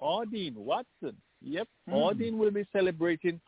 Audine 0.00 0.56
Watson. 0.56 1.16
Yep, 1.42 1.68
mm. 1.88 1.94
Audine 1.94 2.36
will 2.36 2.50
be 2.50 2.66
celebrating 2.72 3.40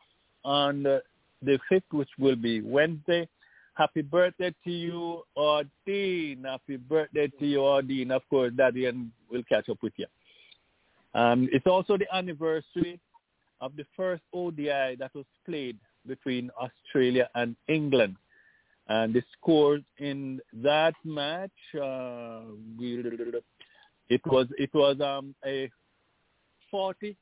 on 0.45 0.83
the, 0.83 1.03
the 1.43 1.59
5th, 1.71 1.83
which 1.93 2.09
will 2.19 2.37
be 2.37 2.61
Wednesday. 2.61 3.29
Happy 3.75 4.03
birthday 4.03 4.55
to 4.65 4.71
you, 4.71 5.23
Audine. 5.37 6.45
Happy 6.45 6.77
birthday 6.77 7.29
to 7.39 7.47
you, 7.47 7.59
Audine. 7.59 8.11
Of 8.11 8.23
course, 8.29 8.53
Daddy 8.57 8.87
and 8.87 9.11
will 9.31 9.43
catch 9.45 9.69
up 9.69 9.79
with 9.83 9.95
you. 9.97 10.07
Um, 11.15 11.49
it's 11.53 11.67
also 11.67 11.97
the 11.97 12.07
anniversary 12.15 13.01
of 13.61 13.77
the 13.77 13.85
first 13.97 14.23
ODI 14.33 14.97
that 14.99 15.11
was 15.15 15.27
played 15.47 15.79
between 16.07 16.51
Australia 16.61 17.29
and 17.35 17.55
England. 17.69 18.17
And 18.89 19.15
the 19.15 19.23
scores 19.33 19.83
in 19.99 20.41
that 20.55 20.95
match, 21.05 21.51
uh, 21.75 22.43
it 24.09 24.21
was 24.27 24.47
it 24.59 24.71
was 24.75 25.01
um, 25.01 25.35
a 25.47 25.71
40 26.71 27.17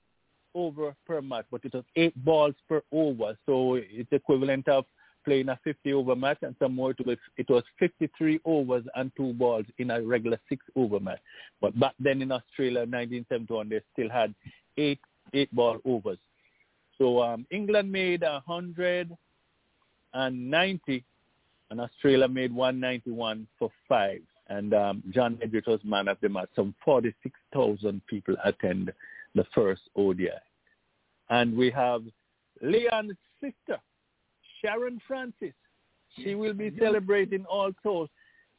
over 0.54 0.94
per 1.06 1.20
match, 1.20 1.44
but 1.50 1.64
it 1.64 1.74
was 1.74 1.84
eight 1.96 2.24
balls 2.24 2.54
per 2.68 2.82
over. 2.90 3.36
So 3.46 3.74
it's 3.74 4.10
equivalent 4.10 4.68
of 4.68 4.86
playing 5.24 5.48
a 5.48 5.58
50 5.64 5.92
over 5.92 6.16
match 6.16 6.38
and 6.42 6.54
some 6.58 6.74
more 6.74 6.94
to 6.94 7.10
it. 7.10 7.18
It 7.36 7.48
was 7.48 7.62
53 7.78 8.40
overs 8.44 8.84
and 8.94 9.12
two 9.16 9.32
balls 9.34 9.66
in 9.78 9.90
a 9.90 10.02
regular 10.02 10.38
six 10.48 10.64
over 10.76 11.00
match. 11.00 11.20
But 11.60 11.78
back 11.78 11.94
then 11.98 12.22
in 12.22 12.32
Australia, 12.32 12.80
1971, 12.80 13.68
they 13.68 13.80
still 13.92 14.10
had 14.10 14.34
eight 14.76 15.00
eight 15.34 15.54
ball 15.54 15.78
overs. 15.84 16.18
So 16.98 17.22
um, 17.22 17.46
England 17.50 17.90
made 17.90 18.22
190 18.22 21.04
and 21.70 21.80
Australia 21.80 22.28
made 22.28 22.52
191 22.52 23.46
for 23.58 23.70
five. 23.88 24.20
And 24.48 24.74
um, 24.74 25.02
John 25.10 25.38
Edwards 25.42 25.68
was 25.68 25.80
man 25.84 26.08
of 26.08 26.18
the 26.20 26.28
match. 26.28 26.50
Some 26.56 26.74
46,000 26.84 28.02
people 28.06 28.36
attend 28.44 28.92
the 29.34 29.46
first 29.54 29.82
ODI. 29.96 30.28
And 31.30 31.56
we 31.56 31.70
have 31.70 32.02
Leon's 32.60 33.16
sister, 33.40 33.80
Sharon 34.60 35.00
Francis. 35.06 35.54
She 36.16 36.34
will 36.34 36.54
be 36.54 36.72
celebrating 36.78 37.44
also. 37.46 38.08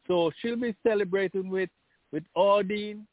So 0.08 0.32
she'll 0.42 0.56
be 0.56 0.76
celebrating 0.86 1.50
with, 1.50 1.70
with 2.12 2.24
Audine 2.36 3.06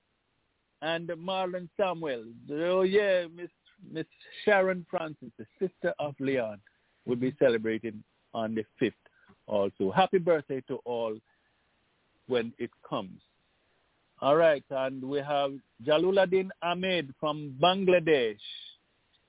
and 0.82 1.08
Marlon 1.08 1.68
Samuel. 1.76 2.24
Oh 2.50 2.82
yeah, 2.82 3.26
Miss 3.34 3.50
Miss 3.92 4.06
Sharon 4.44 4.84
Francis, 4.90 5.30
the 5.38 5.46
sister 5.58 5.94
of 5.98 6.14
Leon, 6.18 6.60
will 7.06 7.16
be 7.16 7.34
celebrating 7.38 8.02
on 8.34 8.54
the 8.54 8.64
5th 8.80 8.92
also. 9.46 9.90
Happy 9.90 10.18
birthday 10.18 10.60
to 10.68 10.76
all 10.84 11.16
when 12.26 12.52
it 12.58 12.70
comes. 12.88 13.20
All 14.20 14.36
right, 14.36 14.64
and 14.70 15.02
we 15.02 15.18
have 15.20 15.52
Jaluluddin 15.86 16.48
Ahmed 16.60 17.14
from 17.20 17.54
Bangladesh, 17.62 18.40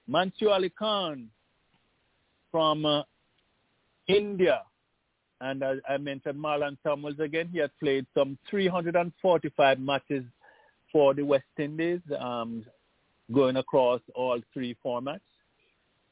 Mansur 0.07 0.49
Ali 0.49 0.72
Khan 0.72 1.30
from 2.51 2.86
uh, 2.86 3.03
India, 4.10 4.62
and 5.41 5.64
as 5.64 5.78
I 5.88 5.97
mentioned 5.97 6.39
Marlon 6.39 6.78
Samuels 6.84 7.20
again. 7.20 7.49
He 7.51 7.60
has 7.60 7.70
played 7.80 8.05
some 8.18 8.38
345 8.49 9.80
matches 9.80 10.24
for 10.91 11.14
the 11.14 11.24
West 11.24 11.45
Indies, 11.57 12.01
um, 12.20 12.66
going 13.32 13.57
across 13.57 14.01
all 14.16 14.41
three 14.53 14.76
formats. 14.84 15.22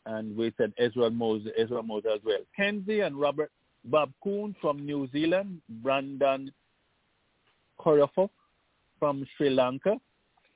And 0.05 0.37
we 0.37 0.53
said 0.57 0.71
Ezra 0.77 1.09
Moses, 1.09 1.51
Ezra 1.57 1.83
Moses 1.83 2.11
as 2.15 2.21
well. 2.23 2.39
Kenzie 2.55 3.01
and 3.01 3.19
Robert 3.19 3.51
Bob 3.83 4.11
Kuhn 4.23 4.55
from 4.61 4.85
New 4.85 5.09
Zealand, 5.11 5.61
Brendon 5.81 6.51
Kuruppu 7.79 8.29
from 8.99 9.25
Sri 9.35 9.49
Lanka. 9.49 9.97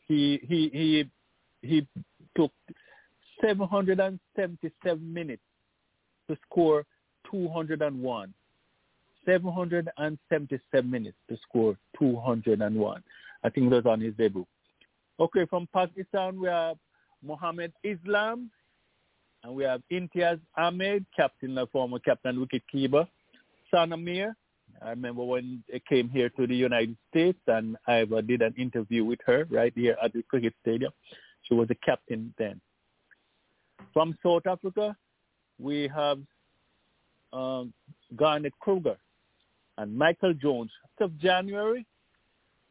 He 0.08 0.40
he 0.48 0.70
he 0.72 1.10
he 1.68 1.88
took 2.36 2.52
777 3.42 5.14
minutes 5.14 5.42
to 6.30 6.38
score 6.46 6.86
201. 7.32 8.34
777 9.26 10.90
minutes 10.90 11.18
to 11.30 11.38
score 11.48 11.78
201. 12.00 13.04
I 13.44 13.50
think 13.50 13.70
that 13.70 13.86
was 13.86 13.92
on 13.92 14.02
his 14.02 14.14
debut. 14.16 14.46
Okay, 15.20 15.46
from 15.46 15.68
Pakistan 15.74 16.40
we 16.40 16.48
have 16.48 16.78
Mohammed 17.24 17.72
Islam, 17.84 18.50
and 19.44 19.54
we 19.54 19.64
have 19.64 19.82
Imtiaz 19.92 20.40
Ahmed, 20.58 21.06
captain, 21.16 21.56
the 21.56 21.68
former 21.68 22.00
captain 22.00 22.40
wicket 22.40 22.64
keeper. 22.72 23.08
Sana 23.70 23.96
Mir, 23.96 24.36
I 24.82 24.90
remember 24.90 25.24
when 25.24 25.64
they 25.72 25.80
came 25.88 26.10
here 26.10 26.30
to 26.30 26.48
the 26.48 26.56
United 26.56 26.98
States 27.10 27.40
and 27.48 27.78
I 27.88 28.04
did 28.06 28.42
an 28.42 28.56
interview 28.58 29.06
with 29.06 29.20
her 29.28 29.46
right 29.52 29.74
here 29.76 29.98
at 30.04 30.14
the 30.14 30.24
cricket 30.24 30.56
stadium. 30.62 30.92
She 31.44 31.54
was 31.54 31.70
a 31.70 31.76
captain 31.76 32.34
then. 32.40 32.60
From 33.94 34.18
South 34.24 34.48
Africa, 34.48 34.96
we 35.60 35.88
have 35.94 36.20
um, 37.34 37.74
Garnet 38.16 38.54
Kruger 38.60 38.98
and 39.78 39.96
Michael 39.96 40.34
Jones. 40.34 40.72
of 41.00 41.18
January, 41.20 41.86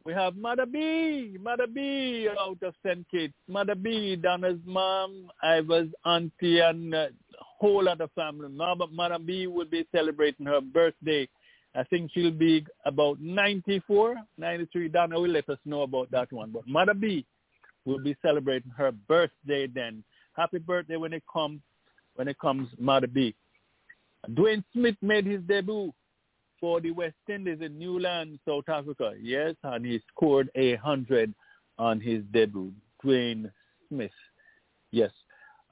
We 0.05 0.13
have 0.13 0.35
Mother 0.35 0.65
B, 0.65 1.37
Mother 1.41 1.67
B 1.67 2.27
out 2.39 2.57
of 2.63 2.73
St. 2.85 3.05
Kitts. 3.09 3.33
Mother 3.47 3.75
B, 3.75 4.15
Donna's 4.15 4.59
mom, 4.65 5.29
Iva's 5.43 5.89
auntie, 6.05 6.59
and 6.59 6.95
uh, 6.95 7.07
whole 7.39 7.87
other 7.89 8.07
family. 8.15 8.47
Mother 8.49 9.19
B 9.19 9.47
will 9.47 9.65
be 9.65 9.85
celebrating 9.93 10.45
her 10.45 10.61
birthday. 10.61 11.27
I 11.75 11.83
think 11.83 12.11
she'll 12.13 12.31
be 12.31 12.65
about 12.85 13.21
94, 13.21 14.15
93. 14.37 14.89
Donna 14.89 15.19
will 15.19 15.29
let 15.29 15.49
us 15.49 15.59
know 15.65 15.83
about 15.83 16.11
that 16.11 16.31
one. 16.31 16.51
But 16.51 16.67
Mother 16.67 16.93
B 16.93 17.25
will 17.85 17.99
be 17.99 18.15
celebrating 18.21 18.71
her 18.77 18.91
birthday 18.91 19.67
then. 19.67 20.03
Happy 20.35 20.57
birthday 20.59 20.97
when 20.97 21.13
it 21.13 21.23
comes, 21.31 21.61
when 22.15 22.27
it 22.27 22.39
comes, 22.39 22.69
Mother 22.77 23.07
B. 23.07 23.33
Dwayne 24.29 24.63
Smith 24.73 24.95
made 25.01 25.25
his 25.25 25.41
debut 25.41 25.91
for 26.59 26.79
the 26.79 26.91
West 26.91 27.15
Indies 27.27 27.59
in 27.61 27.79
Newland, 27.79 28.39
South 28.47 28.69
Africa. 28.69 29.13
Yes, 29.19 29.55
and 29.63 29.85
he 29.85 29.99
scored 30.13 30.49
a 30.55 30.75
hundred 30.75 31.33
on 31.77 31.99
his 31.99 32.23
debut. 32.31 32.71
Dwayne 33.03 33.51
Smith. 33.89 34.11
Yes. 34.91 35.11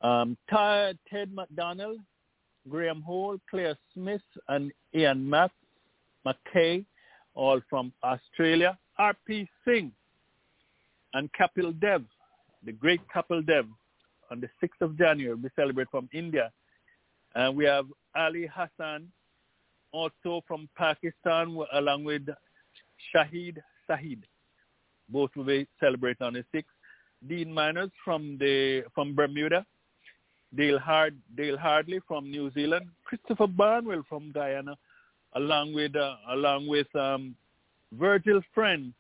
Um, 0.02 0.38
Ted 0.50 0.98
McDonald, 1.34 2.00
Graham 2.68 3.02
Hall, 3.02 3.38
Claire 3.50 3.78
Smith, 3.94 4.22
and 4.48 4.72
Ian 4.96 5.30
Mack, 5.30 5.52
McKay, 6.26 6.86
all 7.36 7.62
from 7.70 7.94
Australia. 8.04 8.78
R.P. 8.98 9.48
Singh 9.66 9.92
and 11.14 11.30
Kapil 11.34 11.80
Dev, 11.80 12.04
the 12.66 12.72
great 12.72 13.02
Kapil 13.16 13.46
Dev, 13.46 13.66
on 14.32 14.42
the 14.42 14.50
6th 14.62 14.82
of 14.82 14.98
January, 14.98 15.36
we 15.36 15.50
celebrate 15.56 15.90
from 15.90 16.10
India. 16.14 16.52
And 17.36 17.56
we 17.56 17.66
have 17.66 17.86
Ali 18.16 18.48
Hassan, 18.54 19.08
also 19.92 20.42
from 20.48 20.70
Pakistan, 20.78 21.58
along 21.74 22.04
with 22.04 22.28
Shahid 23.14 23.58
Sahid. 23.90 24.24
Both 25.10 25.32
will 25.36 25.46
be 25.46 25.68
celebrated 25.80 26.22
on 26.22 26.34
the 26.34 26.44
6th. 26.54 26.66
Dean 27.28 27.54
Minors 27.54 27.92
from 28.06 28.38
the 28.38 28.84
from 28.96 29.16
Bermuda. 29.16 29.66
Dale 30.56 30.80
Hard 30.80 31.18
Dayle 31.36 31.58
Hadlee 31.58 32.00
from 32.08 32.32
New 32.32 32.52
Zealand. 32.52 32.88
Christopher 33.04 33.48
Barnwell 33.48 34.04
from 34.08 34.32
Guyana, 34.32 34.78
along 35.34 35.74
with 35.74 35.96
uh, 35.96 36.16
along 36.30 36.68
with 36.68 36.94
um, 36.96 37.36
Virgil's 37.94 38.44
friend 38.54 38.94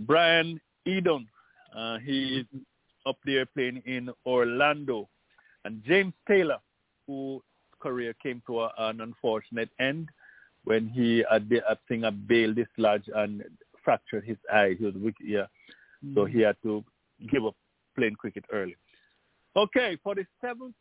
Brian 0.00 0.60
Eden. 0.86 1.26
Uh, 1.76 1.98
he 1.98 2.40
is 2.40 2.60
up 3.06 3.16
there 3.24 3.46
playing 3.46 3.82
in 3.86 4.10
Orlando, 4.26 5.08
and 5.64 5.82
James 5.84 6.14
Taylor, 6.26 6.58
who 7.06 7.42
career 7.80 8.14
came 8.22 8.42
to 8.46 8.60
a, 8.60 8.72
an 8.78 9.00
unfortunate 9.00 9.70
end 9.80 10.08
when 10.64 10.88
he 10.88 11.24
uh, 11.24 11.34
had 11.34 11.50
a 11.52 11.70
uh, 11.70 11.74
thing 11.88 12.04
uh, 12.04 12.08
a 12.08 12.12
bail 12.12 12.52
dislodged 12.54 13.08
and 13.14 13.42
fractured 13.84 14.24
his 14.24 14.36
eye. 14.52 14.76
He 14.78 14.84
was 14.84 14.94
wicked, 14.94 15.26
yeah. 15.26 15.46
Mm-hmm. 16.04 16.14
So 16.14 16.26
hmm. 16.26 16.32
he 16.32 16.40
had 16.40 16.56
to 16.62 16.84
give 17.30 17.44
up 17.44 17.56
playing 17.96 18.16
cricket 18.16 18.44
early. 18.52 18.76
Okay, 19.56 19.98
for 20.02 20.14
the 20.14 20.24
seventh, 20.40 20.74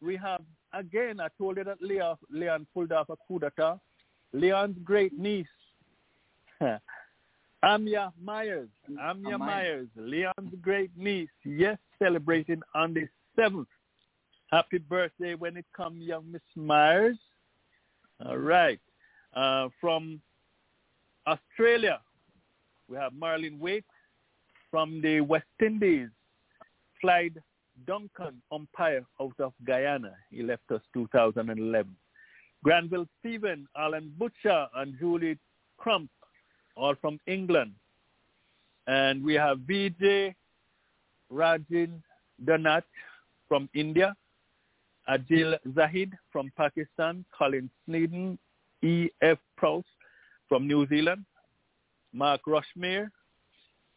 we 0.00 0.16
have 0.16 0.42
again. 0.72 1.20
I 1.20 1.28
told 1.38 1.58
you 1.58 1.64
that 1.64 1.82
Leon, 1.82 2.16
Leon 2.30 2.66
pulled 2.72 2.92
off 2.92 3.08
a 3.10 3.16
coup 3.28 3.38
d'etat. 3.38 3.78
Leon's 4.32 4.76
great 4.84 5.18
niece, 5.18 5.46
Amya 7.64 8.12
Myers. 8.22 8.68
Hmm. 8.86 8.98
Amya 8.98 9.38
Myers, 9.38 9.88
Leon's 9.96 10.54
great 10.62 10.90
niece. 10.96 11.28
Yes, 11.44 11.78
celebrating 11.98 12.62
on 12.74 12.94
the 12.94 13.06
seventh 13.36 13.68
Happy 14.50 14.78
birthday 14.78 15.34
when 15.34 15.56
it 15.56 15.66
comes, 15.76 16.02
young 16.02 16.30
Miss 16.30 16.42
Myers. 16.56 17.16
All 18.24 18.36
right. 18.36 18.80
Uh, 19.34 19.68
from 19.80 20.20
Australia, 21.26 22.00
we 22.88 22.96
have 22.96 23.12
Marlene 23.12 23.58
Waite. 23.58 23.84
From 24.70 25.00
the 25.00 25.20
West 25.20 25.46
Indies, 25.60 26.08
Clyde 27.00 27.42
Duncan, 27.86 28.40
umpire 28.52 29.04
out 29.20 29.34
of 29.40 29.52
Guyana. 29.64 30.14
He 30.30 30.42
left 30.42 30.70
us 30.70 30.80
2011. 30.94 31.96
Granville 32.62 33.06
Stephen, 33.18 33.66
Alan 33.76 34.14
Butcher, 34.18 34.68
and 34.76 34.96
Julie 34.98 35.38
Crump, 35.78 36.10
all 36.76 36.94
from 37.00 37.18
England. 37.26 37.72
And 38.86 39.24
we 39.24 39.34
have 39.34 39.58
VJ 39.60 40.34
Rajin 41.32 42.02
Donat 42.44 42.84
from 43.48 43.68
India. 43.74 44.14
Adil 45.10 45.56
Zahid 45.74 46.12
from 46.32 46.52
Pakistan, 46.56 47.24
Colin 47.36 47.68
Snedden, 47.84 48.38
E.F. 48.82 49.38
Proust 49.56 49.84
from 50.48 50.66
New 50.66 50.86
Zealand, 50.86 51.24
Mark 52.12 52.40
Rushmere 52.46 53.10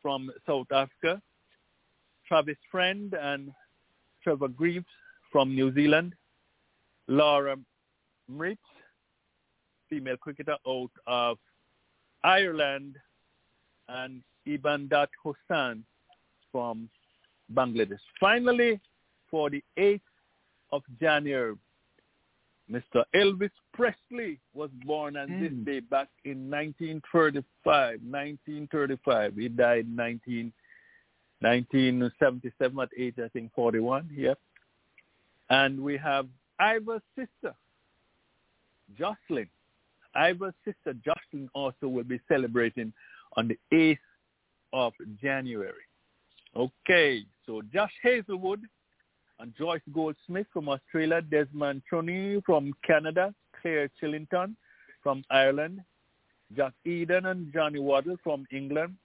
from 0.01 0.31
South 0.47 0.71
Africa, 0.71 1.21
Travis 2.27 2.57
Friend 2.71 3.13
and 3.13 3.51
Trevor 4.23 4.47
Greaves 4.47 4.85
from 5.31 5.53
New 5.53 5.73
Zealand, 5.73 6.13
Laura 7.07 7.57
Mritz, 8.31 8.57
female 9.89 10.17
cricketer 10.17 10.57
out 10.67 10.91
of 11.05 11.37
Ireland, 12.23 12.95
and 13.87 14.23
Ebadot 14.47 15.07
Hossain 15.23 15.83
from 16.51 16.89
Bangladesh. 17.53 17.99
Finally, 18.19 18.79
for 19.29 19.49
the 19.49 19.63
eighth 19.77 20.01
of 20.73 20.81
January, 20.99 21.53
Mr. 22.69 23.03
Elvis 23.15 23.51
Presley 23.73 24.39
was 24.55 24.71
born 24.85 25.15
on 25.17 25.27
mm. 25.29 25.41
this 25.41 25.51
day 25.65 25.79
back 25.81 26.07
in 26.25 26.49
1935. 26.49 27.99
1935. 28.01 29.35
He 29.35 29.49
died 29.49 29.85
in 29.85 29.95
19, 29.95 30.51
1977 31.41 32.79
at 32.79 32.89
age, 32.97 33.15
I 33.23 33.27
think, 33.29 33.53
41. 33.53 34.09
Yep. 34.15 34.39
And 35.51 35.79
we 35.79 35.95
have 35.97 36.27
Iva's 36.59 37.01
sister, 37.15 37.53
Jocelyn. 38.97 39.49
Iva's 40.15 40.53
sister, 40.65 40.97
Jocelyn, 41.05 41.49
also 41.53 41.87
will 41.87 42.03
be 42.03 42.19
celebrating 42.27 42.93
on 43.37 43.47
the 43.47 43.59
8th 43.71 43.97
of 44.71 44.93
January. 45.21 45.73
Okay, 46.55 47.25
so 47.45 47.61
Josh 47.71 47.93
Hazlewood 48.01 48.61
and 49.43 49.53
Joyce 49.57 49.81
Goldsmith 49.91 50.47
from 50.53 50.69
Australia, 50.69 51.21
Desmond 51.21 51.81
Choney 51.91 52.41
from 52.45 52.71
Canada, 52.87 53.35
Claire 53.61 53.89
Chillington 54.01 54.55
from 55.03 55.21
Ireland, 55.29 55.81
Jack 56.55 56.71
Eden 56.85 57.25
and 57.25 57.51
Johnny 57.51 57.79
Waddle 57.79 58.15
from 58.23 58.45
England, 58.53 58.95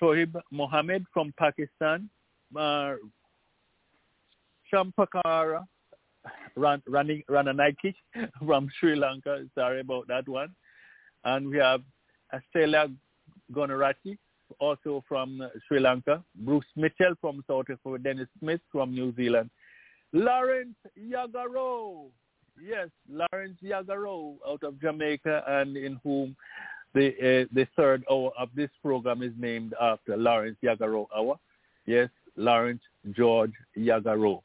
Shoaib 0.00 0.34
Mohammed 0.50 1.04
from 1.12 1.34
Pakistan, 1.38 2.08
uh, 2.56 2.94
Shampakara 4.72 5.66
Ran, 6.56 6.82
Rananaiki 6.88 7.94
from 8.46 8.70
Sri 8.80 8.96
Lanka. 8.96 9.44
Sorry 9.54 9.80
about 9.80 10.08
that 10.08 10.26
one. 10.26 10.54
And 11.24 11.48
we 11.48 11.58
have 11.58 11.82
Astela 12.32 12.90
Gonarati 13.52 14.16
also 14.58 15.04
from 15.08 15.42
Sri 15.66 15.80
Lanka, 15.80 16.22
Bruce 16.36 16.64
Mitchell 16.76 17.14
from 17.20 17.44
South 17.46 17.66
Africa, 17.70 17.98
Dennis 18.02 18.28
Smith 18.38 18.60
from 18.70 18.92
New 18.92 19.14
Zealand, 19.16 19.50
Lawrence 20.12 20.76
Yagaro, 20.98 22.06
yes, 22.62 22.88
Lawrence 23.08 23.58
Yagaro 23.62 24.36
out 24.46 24.62
of 24.62 24.80
Jamaica, 24.80 25.42
and 25.46 25.76
in 25.76 25.98
whom 26.04 26.36
the 26.94 27.08
uh, 27.08 27.48
the 27.52 27.66
third 27.76 28.04
hour 28.10 28.30
of 28.38 28.48
this 28.54 28.70
program 28.80 29.22
is 29.22 29.32
named 29.38 29.74
after. 29.80 30.16
Lawrence 30.16 30.56
Yagaro 30.62 31.06
hour. 31.16 31.38
Yes, 31.86 32.08
Lawrence 32.36 32.82
George 33.12 33.52
Yagaro, 33.76 34.42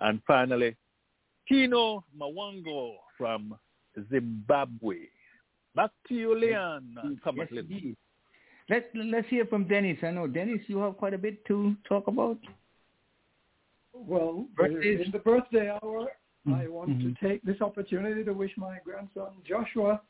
and 0.00 0.20
finally, 0.26 0.76
Tino 1.48 2.04
Mawango 2.18 2.96
from 3.16 3.54
Zimbabwe. 4.10 4.96
Back 5.74 5.90
to 6.08 6.14
you, 6.14 6.38
Leon. 6.38 7.18
Come 7.22 7.36
yes, 7.36 7.48
Let's 8.68 8.86
let's 8.94 9.28
hear 9.28 9.46
from 9.46 9.68
Dennis. 9.68 9.98
I 10.02 10.10
know 10.10 10.26
Dennis, 10.26 10.60
you 10.66 10.78
have 10.78 10.96
quite 10.96 11.14
a 11.14 11.18
bit 11.18 11.44
to 11.46 11.76
talk 11.88 12.08
about. 12.08 12.38
Well, 13.92 14.46
Birthdays. 14.56 15.06
in 15.06 15.12
the 15.12 15.20
birthday 15.20 15.70
hour, 15.70 16.08
mm-hmm. 16.46 16.54
I 16.54 16.66
want 16.66 16.90
mm-hmm. 16.90 17.14
to 17.14 17.28
take 17.28 17.42
this 17.44 17.60
opportunity 17.60 18.24
to 18.24 18.32
wish 18.32 18.52
my 18.56 18.78
grandson 18.84 19.32
Joshua 19.46 20.00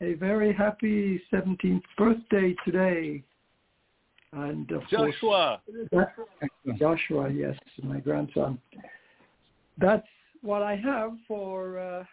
a 0.00 0.14
very 0.14 0.52
happy 0.52 1.20
17th 1.32 1.82
birthday 1.98 2.54
today. 2.64 3.22
And 4.32 4.70
of 4.70 4.82
Joshua. 4.88 5.60
Course, 5.90 6.06
Joshua, 6.78 7.28
yes, 7.30 7.56
my 7.82 7.98
grandson. 7.98 8.58
That's 9.78 10.06
what 10.40 10.62
I 10.62 10.76
have 10.76 11.14
for 11.26 11.78
uh, 11.78 12.04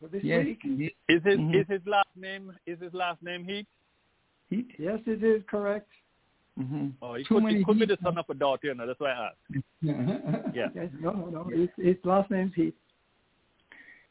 for 0.00 0.08
this 0.08 0.22
yes. 0.22 0.44
week. 0.44 0.60
Is 1.08 1.22
his 1.24 1.38
mm-hmm. 1.38 1.54
is 1.54 1.66
his 1.68 1.80
last 1.86 2.08
name 2.16 2.52
is 2.66 2.80
his 2.80 2.94
last 2.94 3.20
name 3.22 3.44
Heat? 3.44 3.66
Heat? 4.50 4.68
Yes, 4.78 4.98
it 5.06 5.22
is 5.24 5.42
correct. 5.48 5.88
Mm-hmm. 6.58 6.88
Oh, 7.00 7.14
he 7.14 7.24
could, 7.24 7.44
he 7.48 7.64
could 7.64 7.78
be 7.78 7.86
the 7.86 7.96
son 8.02 8.18
of 8.18 8.26
a 8.28 8.34
daughter, 8.34 8.66
you 8.66 8.74
know. 8.74 8.86
That's 8.86 9.00
why 9.00 9.12
I 9.12 9.28
asked. 9.28 9.64
yeah. 10.54 10.66
Yes, 10.74 10.88
no, 11.00 11.12
no, 11.12 11.26
no. 11.26 11.44
His, 11.44 11.68
his 11.78 11.96
last 12.04 12.30
name's 12.30 12.54
Heath. 12.54 12.74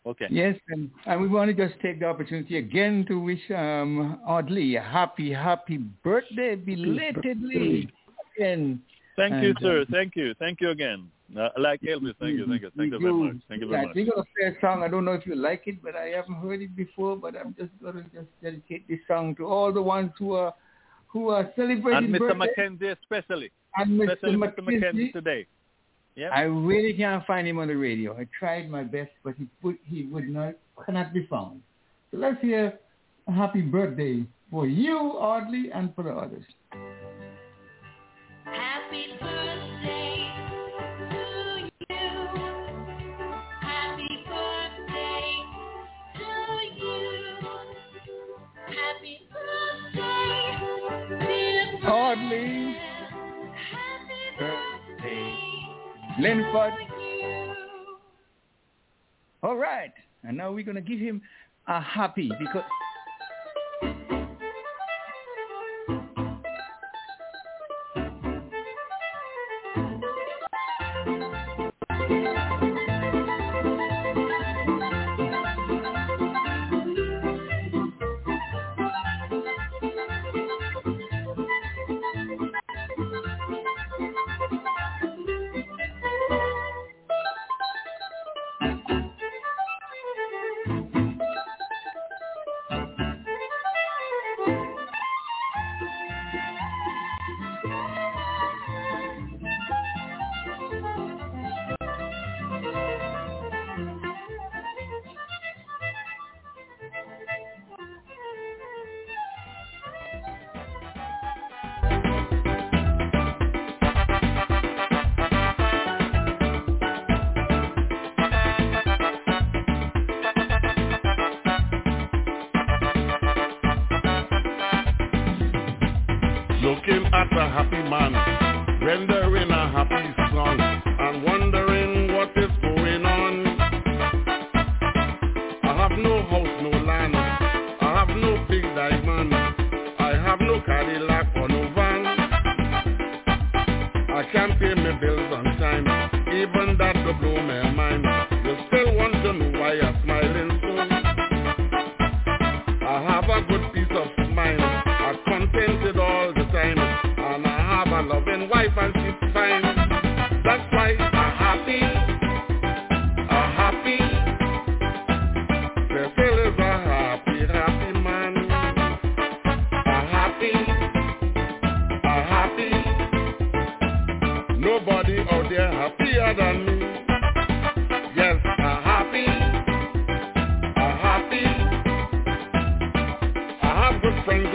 Okay. 0.06 0.28
Yes, 0.30 0.56
and, 0.70 0.90
and 1.06 1.22
we 1.22 1.28
want 1.28 1.56
to 1.56 1.68
just 1.68 1.80
take 1.82 2.00
the 2.00 2.06
opportunity 2.06 2.58
again 2.58 3.06
to 3.10 3.20
wish 3.20 3.42
um, 3.52 4.20
Audley 4.26 4.78
a 4.78 4.82
happy, 4.82 5.32
happy 5.32 5.78
birthday 5.78 6.56
belatedly. 6.56 7.90
Again. 8.36 8.82
Thank 9.18 9.34
And, 9.34 9.44
you, 9.44 9.56
sir. 9.60 9.82
um, 9.82 9.88
Thank 9.92 10.16
you. 10.16 10.34
Thank 10.40 10.62
you 10.62 10.70
again. 10.70 11.12
Uh, 11.38 11.50
like 11.60 11.80
Elvis, 11.82 12.16
thank 12.20 12.38
you, 12.38 12.48
thank 12.48 12.62
you, 12.64 12.72
thank 12.76 12.92
you 12.92 13.00
very 13.00 13.14
much. 13.14 13.36
Thank 13.48 13.62
you 13.62 13.68
very 13.70 13.82
Yeah, 13.82 13.88
much. 13.88 13.96
We're 13.96 14.06
gonna 14.06 14.26
play 14.36 14.48
a 14.48 14.60
song. 14.62 14.82
I 14.82 14.88
don't 14.88 15.06
know 15.06 15.12
if 15.14 15.28
you 15.28 15.36
like 15.36 15.64
it, 15.68 15.82
but 15.84 15.96
I 15.96 16.08
haven't 16.08 16.36
heard 16.36 16.62
it 16.62 16.76
before. 16.76 17.16
But 17.18 17.36
I'm 17.38 17.56
just 17.58 17.70
gonna 17.84 18.04
just 18.14 18.28
dedicate 18.42 18.88
this 18.88 19.00
song 19.08 19.36
to 19.36 19.46
all 19.46 19.72
the 19.72 19.82
ones 19.82 20.12
who 20.18 20.34
are 20.34 20.54
who 21.08 21.30
are 21.30 21.52
celebrating 21.56 22.06
And 22.06 22.16
Mr. 22.16 22.20
birthday. 22.20 22.38
Mackenzie 22.38 22.88
especially, 22.88 23.52
and 23.76 24.00
Mr. 24.00 24.14
especially 24.14 24.36
Mr. 24.38 24.40
Mackenzie 24.40 24.80
Mackenzie. 24.80 25.12
today. 25.12 25.48
Yeah. 26.16 26.30
I 26.30 26.42
really 26.42 26.94
can't 26.94 27.26
find 27.26 27.48
him 27.48 27.60
on 27.60 27.68
the 27.68 27.76
radio. 27.78 28.18
I 28.18 28.26
tried 28.38 28.70
my 28.70 28.84
best, 28.84 29.12
but 29.24 29.36
he 29.38 29.48
put 29.62 29.78
he 29.86 30.04
would 30.08 30.28
not 30.30 30.56
cannot 30.86 31.14
be 31.14 31.28
found. 31.28 31.62
So 32.12 32.18
let's 32.18 32.42
hear 32.42 32.78
a 33.28 33.32
happy 33.32 33.62
birthday 33.62 34.26
for 34.50 34.66
you, 34.66 34.98
Audley, 34.98 35.70
and 35.72 35.94
for 35.94 36.04
the 36.04 36.12
others. 36.12 36.44
Happy 38.46 39.06
birthday 39.20 39.49
Linford. 56.20 56.74
All 59.42 59.56
right. 59.56 59.94
And 60.24 60.36
now 60.36 60.52
we're 60.52 60.66
gonna 60.66 60.82
give 60.82 61.00
him 61.00 61.22
a 61.68 61.80
happy 61.80 62.30
because 62.40 62.64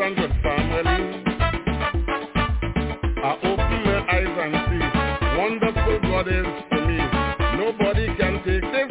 I 0.06 0.10
open 3.42 3.78
my 3.84 3.98
eyes 4.12 4.36
and 4.44 4.54
see 4.68 4.84
wonderful 5.38 5.96
God 6.02 6.28
is 6.28 6.44
to 6.72 6.78
me. 6.86 7.00
Nobody 7.56 8.06
can 8.18 8.34
take 8.44 8.64
this 8.70 8.83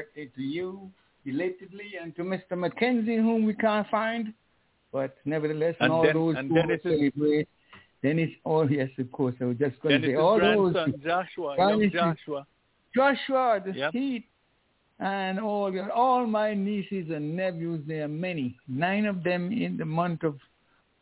happy 0.00 0.30
to 0.36 0.42
you, 0.42 0.90
belatedly, 1.24 1.90
and 2.00 2.14
to 2.16 2.22
Mr. 2.22 2.56
Mackenzie, 2.56 3.16
whom 3.16 3.44
we 3.46 3.54
can't 3.54 3.86
find. 3.88 4.32
But 4.92 5.16
nevertheless, 5.24 5.76
and, 5.80 5.86
And 5.86 5.92
all 5.92 6.02
Den- 6.04 6.14
those 6.14 6.36
and 6.36 6.48
who 6.48 6.54
Dennis 6.56 6.80
is- 6.84 7.12
celebrate. 7.14 7.48
Dennis, 8.02 8.30
oh 8.46 8.62
yes, 8.66 8.88
of 8.98 9.12
course. 9.12 9.34
I 9.40 9.44
was 9.44 9.58
just 9.58 9.78
going 9.82 10.00
to 10.00 10.06
say 10.08 10.14
all 10.14 10.38
those. 10.40 10.72
grandson, 10.72 11.00
Joshua, 11.04 11.54
Dennis 11.56 11.92
Joshua. 11.92 12.46
Joshua, 12.94 13.60
the 13.64 13.72
Yep. 13.72 13.92
heat, 13.92 14.24
and 14.98 15.38
all 15.38 15.72
your- 15.72 15.92
all 15.92 16.26
my 16.26 16.54
nieces 16.54 17.10
and 17.10 17.36
nephews. 17.36 17.84
There 17.86 18.04
are 18.04 18.08
many, 18.08 18.58
nine 18.68 19.04
of 19.06 19.22
them 19.22 19.52
in 19.52 19.76
the 19.76 19.84
month 19.84 20.22
of 20.24 20.40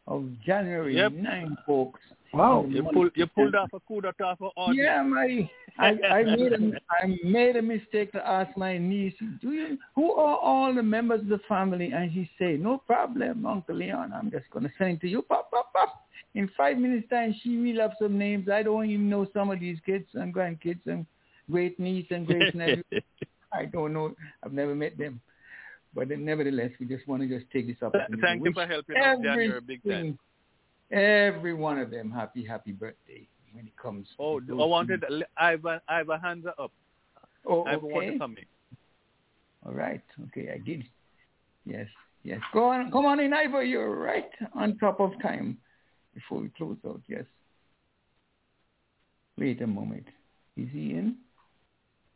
of 0.09 0.25
January. 0.41 0.97
Yep. 0.97 1.13
Nine 1.13 1.57
folks. 1.67 2.01
Wow. 2.33 2.65
You 2.69 2.83
pulled 2.83 3.13
you 3.15 3.27
pulled 3.27 3.55
off 3.55 3.71
a 3.75 3.81
coup 3.81 4.01
d'etat 4.01 4.37
for 4.39 4.51
all. 4.57 4.73
Yeah, 4.75 5.03
my 5.03 5.49
I, 5.79 5.91
I 6.12 6.22
made 6.37 6.53
a 6.53 6.57
I 6.91 7.16
made 7.24 7.57
a 7.57 7.62
mistake 7.62 8.12
to 8.12 8.26
ask 8.26 8.57
my 8.57 8.79
niece, 8.79 9.14
do 9.41 9.53
you 9.53 9.79
who 9.95 10.12
are 10.12 10.37
all 10.39 10.74
the 10.74 10.83
members 10.83 11.20
of 11.20 11.29
the 11.29 11.41
family? 11.49 11.93
And 11.93 12.12
she 12.12 12.29
said, 12.39 12.61
No 12.61 12.79
problem, 12.79 13.47
Uncle 13.47 13.76
Leon. 13.76 14.12
I'm 14.12 14.31
just 14.31 14.51
gonna 14.51 14.70
send 14.79 14.97
it 14.97 15.01
to 15.03 15.09
you. 15.09 15.22
Pop, 15.22 15.51
pop, 15.51 15.72
pop. 15.72 16.07
In 16.35 16.51
five 16.57 16.79
minutes 16.79 17.09
time 17.09 17.35
she 17.43 17.57
reeled 17.57 17.79
up 17.81 17.93
some 18.01 18.18
names. 18.18 18.49
I 18.49 18.62
don't 18.62 18.91
even 18.91 19.09
know 19.09 19.26
some 19.33 19.51
of 19.51 19.61
these 19.61 19.79
kids 19.87 20.07
and 20.14 20.35
grandkids 20.35 20.85
and 20.87 21.07
great 21.51 21.79
niece 21.79 22.07
and 22.11 22.26
great 22.26 22.55
nephew. 22.55 22.83
I 23.53 23.64
don't 23.66 23.93
know. 23.93 24.14
I've 24.45 24.53
never 24.53 24.74
met 24.74 24.99
them. 24.99 25.20
But 25.95 26.09
then 26.11 26.24
nevertheless, 26.24 26.70
we 26.79 26.87
just 26.87 27.09
want 27.09 27.22
to 27.22 27.29
just 27.29 27.51
take 27.51 27.66
this 27.66 27.83
opportunity. 27.83 28.20
Thank 28.22 28.45
you 28.45 28.53
for 28.53 28.66
helping 28.66 28.97
us, 28.97 29.16
January, 29.22 29.61
big 29.61 29.83
time. 29.85 29.93
everything- 29.93 30.18
Every 30.91 31.55
one 31.55 31.79
of 31.79 31.91
them 31.91 32.11
happy, 32.11 32.45
happy 32.45 32.72
birthday 32.72 33.26
when 33.53 33.67
it 33.67 33.77
comes. 33.81 34.07
Oh, 34.19 34.41
to 34.41 34.59
oh, 34.59 34.63
I 34.63 34.67
wanted 34.67 35.05
Ivan. 35.37 35.81
Ivan, 35.89 36.21
hands 36.21 36.47
are 36.47 36.65
up. 36.65 36.73
Oh, 37.47 37.65
Ivan 37.65 37.83
want 37.83 37.97
okay. 37.97 38.13
to 38.13 38.19
come. 38.19 38.37
All 39.67 39.73
right. 39.73 40.03
Okay, 40.29 40.51
I 40.53 40.59
did. 40.59 40.85
Yes, 41.65 41.87
yes. 42.23 42.41
Go 42.53 42.71
on. 42.71 42.91
Come 42.91 43.07
on 43.07 43.21
in, 43.21 43.33
Ivor. 43.33 43.63
You're 43.63 43.95
right 43.95 44.31
on 44.55 44.79
top 44.79 45.01
of 45.01 45.13
time 45.23 45.59
before 46.15 46.41
we 46.41 46.49
close 46.51 46.77
out. 46.87 47.01
Yes. 47.09 47.25
Wait 49.37 49.61
a 49.63 49.67
moment. 49.67 50.07
Is 50.57 50.69
he 50.73 50.91
in? 50.91 51.17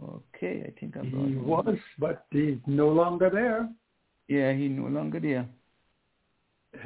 Okay, 0.02 0.64
I 0.66 0.80
think 0.80 0.96
I 0.96 1.00
brought 1.02 1.26
He 1.28 1.32
him. 1.34 1.46
was, 1.46 1.76
but 1.98 2.26
he's 2.30 2.58
no 2.66 2.88
longer 2.88 3.30
there. 3.30 3.68
Yeah, 4.26 4.52
he 4.52 4.68
no 4.68 4.88
longer 4.88 5.20
there. 5.20 5.46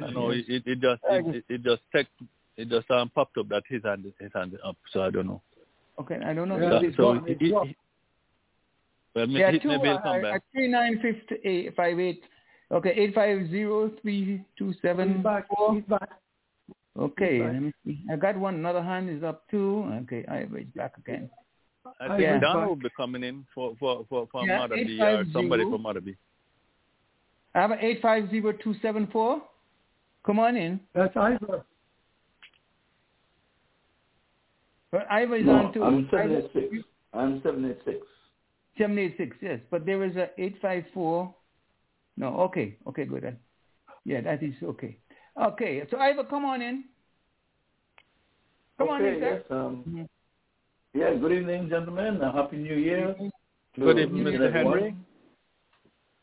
I 0.05 0.11
know 0.11 0.29
it, 0.31 0.45
it, 0.47 0.63
it 0.67 0.81
just 0.81 1.01
it, 1.09 1.35
it, 1.35 1.45
it 1.49 1.63
just 1.63 1.81
text 1.95 2.11
it 2.57 2.69
just 2.69 2.89
um, 2.91 3.09
popped 3.09 3.37
up 3.37 3.47
that 3.49 3.63
his 3.69 3.83
hand 3.83 4.05
is 4.05 4.13
his 4.19 4.31
hand 4.33 4.53
is 4.53 4.59
up. 4.65 4.75
So 4.91 5.03
I 5.03 5.09
don't 5.11 5.27
know. 5.27 5.41
Okay, 5.99 6.19
I 6.25 6.33
don't 6.33 6.49
know. 6.49 6.57
Yeah, 6.57 6.79
So, 6.81 6.91
so 6.95 7.03
gone, 7.03 7.23
he- 7.25 7.31
it's 7.33 7.41
he- 7.41 7.49
gone. 7.51 7.75
well, 9.15 9.27
Yeah, 9.29 9.51
he, 9.51 9.59
two 9.59 9.67
maybe 9.69 9.87
he'll 9.89 9.99
come 9.99 10.17
uh, 10.17 10.21
back. 10.21 10.35
uh, 10.35 10.39
three 10.53 10.67
nine 10.67 10.99
fifty 11.01 11.35
eight 11.47 11.75
five 11.75 11.99
eight. 11.99 12.23
Okay, 12.71 12.89
eight 12.95 13.15
five 13.15 13.47
zero 13.49 13.91
three 14.01 14.43
two 14.57 14.73
seven 14.81 15.15
He's 15.15 15.23
back. 15.23 15.47
four. 15.47 15.75
He's 15.75 15.83
back. 15.85 16.09
Okay, 16.99 17.33
He's 17.35 17.41
back. 17.43 17.53
let 17.53 17.61
me 17.61 17.73
see. 17.85 17.99
I 18.11 18.15
got 18.15 18.37
one. 18.37 18.55
Another 18.55 18.83
hand 18.83 19.09
is 19.09 19.23
up 19.23 19.49
too. 19.49 19.89
Okay, 20.03 20.25
Ivor 20.27 20.59
is 20.59 20.65
back 20.75 20.97
again. 20.97 21.29
I 22.01 22.05
I 22.05 22.17
think 22.17 22.29
was 22.31 22.41
Don 22.41 22.55
back. 22.57 22.67
will 22.67 22.75
be 22.75 22.89
coming 22.97 23.23
in 23.23 23.45
for 23.55 23.75
for 23.79 24.05
for, 24.09 24.27
for 24.31 24.45
Yeah, 24.45 24.57
Mother 24.59 24.75
B 24.75 24.99
or 25.01 25.23
somebody 25.31 25.63
from 25.63 25.81
Mother 25.81 26.01
B. 26.01 26.15
I 27.55 27.61
have 27.61 27.71
an 27.71 27.79
eight 27.81 28.01
five 28.01 28.29
zero 28.29 28.51
two 28.51 28.75
seven 28.81 29.07
four. 29.07 29.41
Come 30.25 30.39
on 30.39 30.57
in. 30.57 30.79
That's 30.93 31.15
Ivor. 31.15 31.63
But 34.91 35.05
Ivor 35.11 35.35
is 35.35 35.45
No, 35.45 35.53
on 35.53 35.73
too. 35.73 35.83
I'm 35.83 36.07
Ivor- 36.07 36.09
786. 36.11 36.85
I'm 37.13 37.41
786. 37.41 38.05
786, 38.77 39.37
yes. 39.41 39.59
But 39.71 39.85
there 39.85 40.03
is 40.03 40.15
a 40.15 40.29
854. 40.37 41.33
No, 42.17 42.39
okay. 42.41 42.77
Okay, 42.87 43.05
good. 43.05 43.23
then. 43.23 43.37
Yeah, 44.05 44.21
that 44.21 44.41
is 44.43 44.53
okay. 44.63 44.97
Okay, 45.41 45.83
so 45.91 45.97
Ivor, 45.99 46.23
come 46.23 46.45
on 46.45 46.61
in. 46.61 46.85
Come 48.77 48.89
on 48.89 49.01
okay, 49.01 49.15
in, 49.15 49.19
sir. 49.21 49.33
yes. 49.35 49.43
Um, 49.51 49.83
Mhm. 49.87 50.07
yeah, 50.93 51.13
good 51.15 51.31
evening, 51.31 51.69
gentlemen. 51.69 52.21
A 52.21 52.31
happy 52.31 52.57
new 52.57 52.75
year. 52.75 53.15
Good 53.75 53.99
evening, 53.99 54.23
Mr. 54.23 54.41
everyone. 54.47 54.53
Henry. 54.79 54.95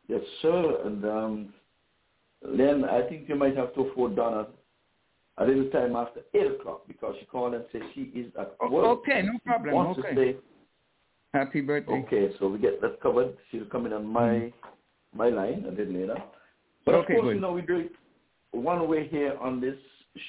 Yes, 0.09 0.23
sir. 0.43 0.81
And 0.85 1.05
um, 1.05 1.55
Len, 2.43 2.85
I 2.85 3.03
think 3.09 3.29
you 3.29 3.35
might 3.37 3.57
have 3.57 3.75
to 3.75 3.83
afford 3.83 4.17
Donna 4.17 4.47
a 5.39 5.45
little 5.45 5.69
time 5.71 5.97
after 5.97 6.21
8 6.33 6.47
o'clock 6.61 6.83
because 6.87 7.15
she 7.19 7.27
called 7.27 7.55
and 7.55 7.65
said 7.73 7.83
she 7.95 8.03
is 8.15 8.33
at 8.39 8.55
work. 8.71 8.99
okay, 8.99 9.23
no 9.23 9.39
problem. 9.45 9.75
Wants 9.75 9.99
Okay. 9.99 10.15
to 10.15 10.15
stay. 10.15 10.37
Happy 11.33 11.61
birthday. 11.61 11.93
Okay, 12.07 12.31
so 12.39 12.49
we 12.49 12.59
get 12.59 12.81
that 12.81 13.01
covered. 13.01 13.37
She'll 13.51 13.65
come 13.65 13.87
in 13.87 13.93
on 13.93 14.07
my 14.07 14.29
mm-hmm. 14.29 15.19
my 15.19 15.29
line 15.31 15.65
a 15.67 15.71
little 15.71 15.93
later. 15.93 16.23
But 16.87 16.95
of 16.95 17.07
course, 17.07 17.23
good. 17.23 17.35
you 17.35 17.41
know, 17.41 17.53
we 17.53 17.63
do 17.63 17.79
it 17.79 17.93
one 18.53 18.89
way 18.89 19.09
here 19.09 19.37
on 19.41 19.61
this 19.61 19.77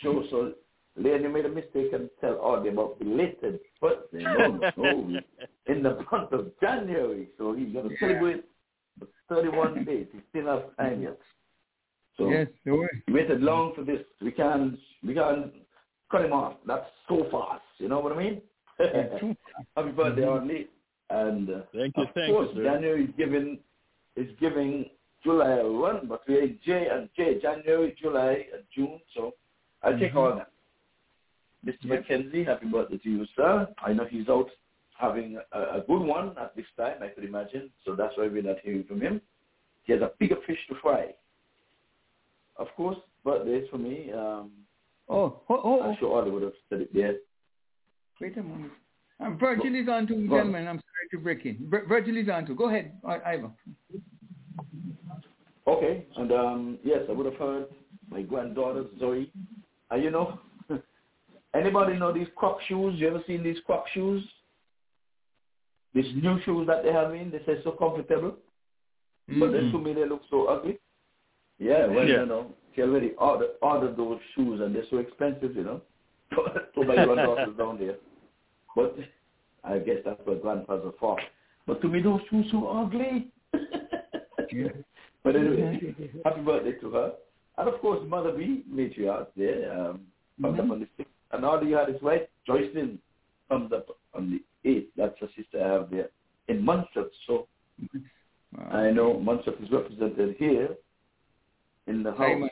show. 0.02 0.16
Mm-hmm. 0.16 0.30
So, 0.32 0.54
Leon, 0.98 1.22
you 1.22 1.30
made 1.30 1.46
a 1.46 1.50
mistake 1.50 1.94
and 1.94 2.10
tell 2.22 2.40
Audie 2.42 2.70
about 2.70 2.98
belated 2.98 3.60
birthday. 3.80 4.24
No, 4.24 4.60
no. 4.78 5.20
In 5.68 5.84
the 5.84 6.04
month 6.12 6.32
of 6.32 6.52
January. 6.60 7.28
So 7.38 7.54
he's 7.54 7.72
going 7.72 7.90
to 7.90 7.94
Yeah. 7.94 8.08
celebrate 8.08 8.46
the 9.00 9.08
31 9.30 9.84
days. 9.84 10.08
He 10.12 10.20
still 10.30 10.48
has 10.48 10.64
time 10.78 11.04
yet. 11.04 11.20
So 12.18 12.30
Yes, 12.30 12.48
sure. 12.64 12.90
we 13.08 13.14
waited 13.14 13.42
long 13.42 13.74
for 13.76 13.84
this. 13.84 14.02
We 14.22 14.32
can 14.32 14.78
we 15.06 15.14
can 15.14 15.52
cut 16.10 16.24
him 16.26 16.34
off. 16.34 16.56
That's 16.66 16.86
so 17.10 17.28
fast. 17.32 17.64
You 17.78 17.90
know 17.90 18.00
what 18.00 18.14
I 18.14 18.18
mean? 18.18 18.42
Happy 19.76 19.92
birthday, 19.92 20.26
Audley. 20.26 20.68
And 21.10 21.50
uh, 21.50 21.60
Thank 21.74 21.96
you, 21.98 22.04
of 22.04 22.10
thank 22.16 22.28
you, 22.30 22.34
course, 22.34 22.50
sir. 22.56 22.64
January 22.64 23.04
is 23.06 23.12
giving 23.18 23.60
is 24.16 24.28
giving 24.40 24.86
July 25.24 25.52
a 25.52 25.64
run, 25.68 26.08
but 26.08 26.22
we're 26.28 26.44
in 26.44 26.58
J 26.66 26.88
and 26.92 27.10
J, 27.16 27.40
January, 27.42 27.96
July, 28.02 28.46
and 28.54 28.64
June. 28.74 29.00
So 29.14 29.34
I'll 29.84 29.98
take 30.00 30.14
Mhm. 30.14 30.16
all 30.16 30.36
that. 30.38 30.50
Mr. 31.66 31.86
Mackenzie, 31.86 32.44
happy 32.44 32.68
birthday 32.68 32.98
to 32.98 33.10
you, 33.10 33.26
sir. 33.36 33.68
I 33.84 33.92
know 33.94 34.06
he's 34.06 34.30
out 34.30 34.50
having 34.98 35.38
a, 35.52 35.60
a 35.60 35.84
good 35.88 36.02
one 36.02 36.38
at 36.38 36.56
this 36.56 36.66
time, 36.78 36.98
I 37.02 37.08
could 37.10 37.26
imagine. 37.26 37.72
So 37.84 37.96
that's 37.96 38.16
why 38.18 38.28
we're 38.28 38.44
not 38.44 38.60
hearing 38.64 38.84
from 38.86 39.02
him. 39.02 39.20
He 39.84 39.94
has 39.94 40.02
a 40.02 40.12
bigger 40.20 40.38
fish 40.48 40.60
to 40.70 40.76
fry. 40.82 41.14
Of 42.58 42.68
course, 42.78 42.98
birthdays 43.24 43.68
for 43.70 43.78
me. 43.78 44.12
Um, 44.12 44.52
Oh, 45.08 45.42
oh, 45.50 45.62
oh, 45.64 45.82
I'm 45.84 45.96
sure 46.00 46.18
Ollie 46.20 46.32
would 46.32 46.42
have 46.42 46.54
said 46.68 46.82
it 46.82 46.92
there. 46.92 47.14
wait 48.20 48.36
a 48.38 48.42
moment. 48.42 48.72
Um, 49.20 49.38
Virgil 49.38 49.76
is 49.76 49.88
on 49.88 50.08
on. 50.08 50.08
gentlemen. 50.08 50.68
I'm 50.68 50.78
sorry 50.82 51.08
to 51.12 51.18
break 51.20 51.46
in. 51.46 51.68
Vir- 51.70 51.86
Virgil 51.88 52.18
is 52.18 52.28
on 52.28 52.48
too. 52.48 52.56
Go 52.56 52.70
ahead, 52.70 52.94
I- 53.06 53.34
Ivor. 53.34 53.52
Okay, 55.68 56.06
and 56.18 56.32
um, 56.32 56.80
yes, 56.84 57.00
I 57.10 57.12
would 57.12 57.26
have 57.26 57.36
heard 57.36 57.68
my 58.10 58.22
granddaughter 58.24 58.86
Zoe. 59.00 59.32
And 59.92 60.04
you 60.04 60.12
know, 60.12 60.40
anybody 61.56 61.98
know 61.98 62.12
these 62.12 62.28
crop 62.36 62.60
shoes? 62.68 62.96
You 63.00 63.08
ever 63.08 63.22
seen 63.28 63.44
these 63.44 63.58
crop 63.66 63.86
shoes? 63.94 64.24
These 65.94 66.14
new 66.16 66.40
shoes 66.44 66.68
that 66.68 66.84
they 66.84 66.92
have 66.92 67.14
in, 67.14 67.32
they 67.32 67.40
say 67.46 67.62
so 67.64 67.72
comfortable, 67.72 68.36
but 69.40 69.52
then 69.52 69.72
to 69.72 69.78
me 69.80 69.94
they 69.94 70.08
look 70.08 70.22
so 70.30 70.46
ugly. 70.48 70.78
Yeah, 71.60 71.88
well, 71.88 72.08
Yeah. 72.08 72.22
you 72.22 72.26
know, 72.26 72.54
she 72.76 72.82
already 72.82 73.12
ordered, 73.18 73.52
ordered 73.62 73.96
those 73.98 74.20
shoes 74.36 74.60
and 74.62 74.76
they're 74.76 74.86
so 74.90 74.98
expensive, 74.98 75.56
you 75.56 75.64
know, 75.64 75.82
to 76.76 76.84
my 76.84 76.96
granddaughters 76.96 77.56
down 77.58 77.78
there. 77.80 77.96
But 78.76 78.98
I 79.64 79.80
guess 79.80 79.98
that's 80.04 80.20
what 80.26 80.42
grandpas 80.42 80.84
are 80.86 80.94
for. 81.00 81.18
But 81.66 81.82
to 81.82 81.88
me, 81.88 82.02
those 82.02 82.22
shoes 82.30 82.46
so 82.52 82.68
ugly. 82.68 83.32
But 85.24 85.36
anyway, 85.36 85.96
happy 86.24 86.42
birthday 86.42 86.74
to 86.74 86.92
her. 86.92 87.14
And 87.58 87.68
of 87.68 87.82
course, 87.82 88.00
Mother 88.08 88.32
B, 88.32 88.64
matriarch 88.72 89.28
there, 89.36 89.74
um, 89.74 90.02
comes 90.40 90.60
up 90.60 90.70
on 90.70 90.80
the 90.82 90.86
6th. 91.04 91.08
And 91.32 91.44
all 91.44 91.64
you 91.64 91.76
had 91.76 91.90
is 91.90 92.00
right, 92.04 92.30
Joycelyn 92.48 93.00
comes 93.50 93.72
up 93.74 93.88
on 94.14 94.30
the 94.64 94.70
8th. 94.70 94.88
That's 94.96 95.20
a 95.24 95.28
sister 95.36 95.64
I 95.66 95.68
have 95.74 95.90
there 95.90 96.10
in 96.48 96.64
Munster. 96.64 97.06
So 97.26 97.48
Wow. 98.56 98.70
I 98.72 98.92
know 98.92 99.20
Munster 99.20 99.54
is 99.62 99.70
represented 99.72 100.36
here 100.38 100.78
in 101.88 102.04
the 102.04 102.12
house. 102.12 102.20
Simon 102.20 102.50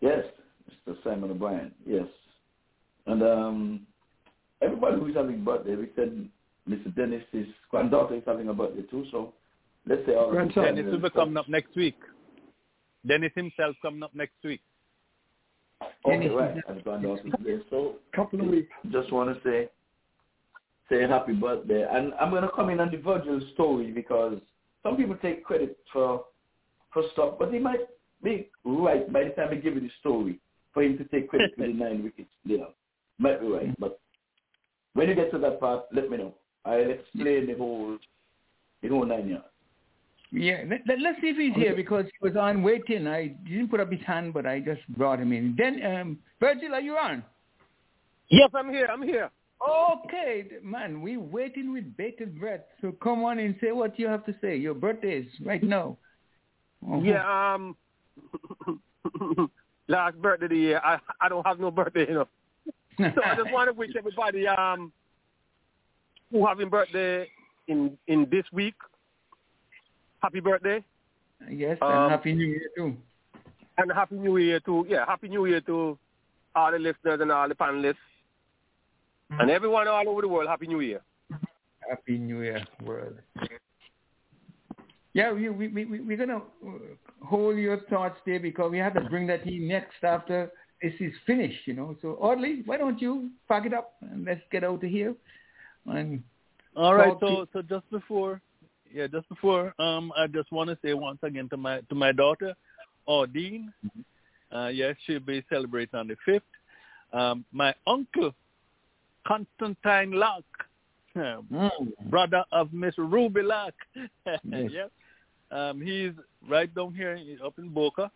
Yes, 0.00 0.24
it's 0.66 0.76
Mr. 0.98 1.02
Simon 1.04 1.30
O'Brien. 1.30 1.72
Yes. 1.86 2.06
And 3.06 3.22
um, 3.22 3.86
everybody 4.60 4.98
who's 5.00 5.14
having 5.16 5.42
birthday, 5.44 5.74
we 5.76 5.88
said 5.96 6.28
Mr. 6.68 6.94
Dennis's 6.94 7.46
granddaughter 7.70 8.16
is 8.16 8.22
having 8.26 8.48
a 8.48 8.54
birthday 8.54 8.82
too. 8.90 9.06
So 9.10 9.32
let's 9.86 10.04
say 10.06 10.14
all 10.14 10.30
Grandson. 10.30 10.64
Dennis 10.64 10.86
will 10.92 11.00
be 11.00 11.10
coming 11.10 11.36
up 11.36 11.48
next 11.48 11.74
week. 11.76 11.96
Dennis 13.06 13.32
himself 13.34 13.76
coming 13.80 14.02
up 14.02 14.14
next 14.14 14.34
week. 14.44 14.60
Okay, 16.04 16.18
Dennis 16.18 16.32
right. 16.36 16.56
is- 16.56 16.62
And 16.68 16.82
granddaughter's 16.84 17.32
there. 17.44 17.62
So 17.70 17.96
Couple 18.14 18.40
of 18.40 18.46
weeks. 18.48 18.68
just 18.90 19.12
want 19.12 19.34
to 19.34 19.48
say 19.48 19.68
say 20.88 21.02
happy 21.02 21.32
birthday. 21.32 21.86
And 21.90 22.12
I'm 22.20 22.30
going 22.30 22.42
to 22.42 22.50
come 22.54 22.70
in 22.70 22.80
on 22.80 22.90
the 22.90 22.98
Virgil 22.98 23.40
story 23.54 23.90
because 23.92 24.38
some 24.82 24.96
people 24.96 25.16
take 25.22 25.44
credit 25.44 25.78
for 25.92 26.24
for 26.92 27.02
stuff, 27.12 27.34
but 27.38 27.50
they 27.52 27.58
might 27.58 27.80
be 28.22 28.48
right 28.64 29.10
by 29.12 29.24
the 29.24 29.30
time 29.30 29.48
I 29.50 29.56
give 29.56 29.74
you 29.74 29.80
the 29.80 29.90
story 30.00 30.38
for 30.72 30.82
him 30.82 30.98
to 30.98 31.04
take 31.04 31.28
credit 31.28 31.52
for 31.56 31.66
the 31.66 31.72
nine 31.72 32.02
wickets. 32.02 32.30
Yeah, 32.44 32.64
might 33.18 33.40
be 33.40 33.46
right. 33.46 33.80
But 33.80 34.00
when 34.94 35.08
you 35.08 35.14
get 35.14 35.30
to 35.32 35.38
that 35.38 35.60
part, 35.60 35.84
let 35.92 36.10
me 36.10 36.16
know. 36.16 36.34
I'll 36.64 36.90
explain 36.90 37.46
the 37.46 37.54
whole 37.54 37.98
the 38.82 38.88
whole 38.88 39.06
nine 39.06 39.28
yards. 39.28 39.44
Yeah, 40.32 40.64
let, 40.68 40.80
let, 40.86 41.14
us 41.14 41.20
see 41.20 41.28
if 41.28 41.36
he's 41.36 41.54
here 41.54 41.74
because 41.74 42.04
he 42.04 42.28
was 42.28 42.36
on 42.36 42.62
waiting. 42.62 43.06
I 43.06 43.28
didn't 43.44 43.68
put 43.68 43.80
up 43.80 43.92
his 43.92 44.00
hand, 44.02 44.34
but 44.34 44.44
I 44.44 44.58
just 44.58 44.86
brought 44.88 45.20
him 45.20 45.32
in. 45.32 45.54
Then, 45.56 45.80
um, 45.86 46.18
Virgil, 46.40 46.74
are 46.74 46.80
you 46.80 46.96
on? 46.96 47.22
Yes, 48.28 48.50
I'm 48.52 48.68
here. 48.70 48.88
I'm 48.92 49.02
here. 49.02 49.30
Okay, 49.66 50.46
man, 50.62 51.00
we're 51.00 51.20
waiting 51.20 51.72
with 51.72 51.96
bated 51.96 52.38
breath. 52.38 52.60
So 52.80 52.92
come 53.02 53.24
on 53.24 53.38
and 53.38 53.54
say 53.60 53.72
what 53.72 53.98
you 53.98 54.08
have 54.08 54.26
to 54.26 54.34
say. 54.42 54.56
Your 54.56 54.74
birthday 54.74 55.18
is 55.20 55.26
right 55.44 55.62
now. 55.62 55.96
Uh-huh. 56.86 57.00
Yeah. 57.00 57.54
Um. 57.54 57.76
last 59.88 60.20
birthday 60.20 60.46
of 60.46 60.50
the 60.50 60.56
year. 60.56 60.80
I 60.84 60.98
I 61.20 61.28
don't 61.28 61.46
have 61.46 61.60
no 61.60 61.70
birthday, 61.70 62.06
you 62.08 62.14
know. 62.14 62.28
So 62.98 63.22
I 63.24 63.34
just 63.34 63.52
want 63.52 63.68
to 63.68 63.74
wish 63.74 63.90
everybody 63.96 64.46
um 64.46 64.92
who 66.30 66.46
having 66.46 66.68
birthday 66.68 67.28
in 67.68 67.96
in 68.06 68.26
this 68.30 68.44
week 68.52 68.74
happy 70.22 70.40
birthday 70.40 70.82
yes, 71.50 71.78
um, 71.82 71.92
and 71.92 72.10
happy 72.10 72.32
New 72.32 72.46
Year 72.46 72.70
too. 72.76 72.96
and 73.78 73.92
happy 73.92 74.16
New 74.16 74.38
Year 74.38 74.60
to 74.60 74.86
yeah 74.88 75.04
happy 75.06 75.28
New 75.28 75.46
Year 75.46 75.60
to 75.62 75.98
all 76.54 76.72
the 76.72 76.78
listeners 76.78 77.20
and 77.20 77.30
all 77.30 77.48
the 77.48 77.54
panelists 77.54 77.96
and 79.30 79.50
everyone 79.50 79.88
all 79.88 80.08
over 80.08 80.22
the 80.22 80.28
world. 80.28 80.48
Happy 80.48 80.66
New 80.66 80.80
Year. 80.80 81.00
Happy 81.88 82.18
New 82.18 82.42
Year, 82.42 82.64
world. 82.84 83.18
Yeah, 85.16 85.32
we 85.32 85.48
we 85.48 85.68
we 85.68 85.84
we- 85.86 86.00
we're 86.00 86.18
gonna 86.18 86.42
uh, 86.68 87.24
hold 87.24 87.56
your 87.56 87.78
thoughts 87.88 88.18
there 88.26 88.38
because 88.38 88.70
we 88.70 88.76
have 88.76 88.92
to 88.94 89.00
bring 89.00 89.26
that 89.28 89.46
in 89.46 89.66
next 89.66 90.04
after 90.04 90.50
this 90.82 90.92
is 91.00 91.14
finished, 91.26 91.66
you 91.66 91.72
know. 91.72 91.96
So, 92.02 92.18
Audley, 92.20 92.62
why 92.66 92.76
don't 92.76 93.00
you 93.00 93.30
pack 93.48 93.64
it 93.64 93.72
up 93.72 93.94
and 94.02 94.26
let's 94.26 94.42
get 94.52 94.62
out 94.62 94.84
of 94.84 94.90
here? 94.90 95.14
And 95.86 96.22
All 96.76 96.94
right. 96.94 97.08
Talk 97.08 97.20
to- 97.20 97.26
So 97.26 97.46
so 97.54 97.62
just 97.62 97.90
before, 97.90 98.42
yeah, 98.92 99.06
just 99.06 99.26
before, 99.30 99.72
um, 99.78 100.12
I 100.18 100.26
just 100.26 100.52
want 100.52 100.68
to 100.68 100.76
say 100.82 100.92
once 100.92 101.20
again 101.22 101.48
to 101.48 101.56
my 101.56 101.80
to 101.88 101.94
my 101.94 102.12
daughter, 102.12 102.54
Audine. 103.08 103.72
Uh, 104.52 104.68
yes, 104.68 104.96
she'll 105.06 105.18
be 105.34 105.42
celebrating 105.48 105.98
on 105.98 106.08
the 106.08 106.16
fifth. 106.26 106.52
Um, 107.14 107.46
my 107.52 107.74
uncle, 107.86 108.34
Constantine 109.26 110.12
Locke, 110.12 110.58
mm, 111.16 111.70
brother 112.10 112.44
of 112.52 112.70
Miss 112.74 112.94
Ruby 112.98 113.40
Locke. 113.42 113.82
Yes. 114.26 114.70
yep. 114.78 114.92
Um, 115.50 115.80
he's 115.80 116.12
right 116.48 116.72
down 116.74 116.94
here 116.94 117.18
up 117.44 117.58
in 117.58 117.68
Boca. 117.68 118.10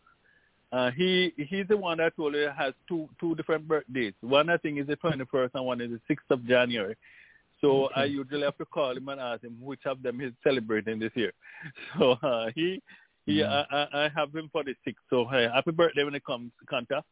Uh, 0.72 0.90
he 0.92 1.32
he's 1.36 1.66
the 1.68 1.76
one 1.76 1.98
that 1.98 2.14
told 2.16 2.34
you 2.34 2.48
has 2.56 2.72
two 2.88 3.08
two 3.18 3.34
different 3.34 3.66
birthdays. 3.66 4.14
One 4.20 4.48
I 4.50 4.56
think 4.56 4.78
is 4.78 4.86
the 4.86 4.96
twenty 4.96 5.24
first 5.24 5.54
and 5.54 5.64
one 5.64 5.80
is 5.80 5.90
the 5.90 6.00
sixth 6.06 6.30
of 6.30 6.44
January. 6.46 6.96
So 7.60 7.88
I 7.96 8.04
usually 8.04 8.42
have 8.42 8.56
to 8.58 8.64
call 8.64 8.96
him 8.96 9.08
and 9.08 9.20
ask 9.20 9.42
him 9.44 9.56
which 9.60 9.84
of 9.84 10.02
them 10.02 10.18
he's 10.20 10.32
celebrating 10.42 10.98
this 10.98 11.12
year. 11.14 11.32
So 11.98 12.12
uh, 12.22 12.50
he 12.54 12.80
he 13.26 13.42
I, 13.44 13.64
I 13.70 14.04
I 14.04 14.08
have 14.14 14.34
him 14.34 14.48
for 14.52 14.62
the 14.64 14.74
sixth. 14.84 15.02
So 15.10 15.26
hey, 15.30 15.48
happy 15.52 15.72
birthday 15.72 16.04
when 16.04 16.14
it 16.14 16.24
comes, 16.24 16.52
Kanta. 16.72 17.02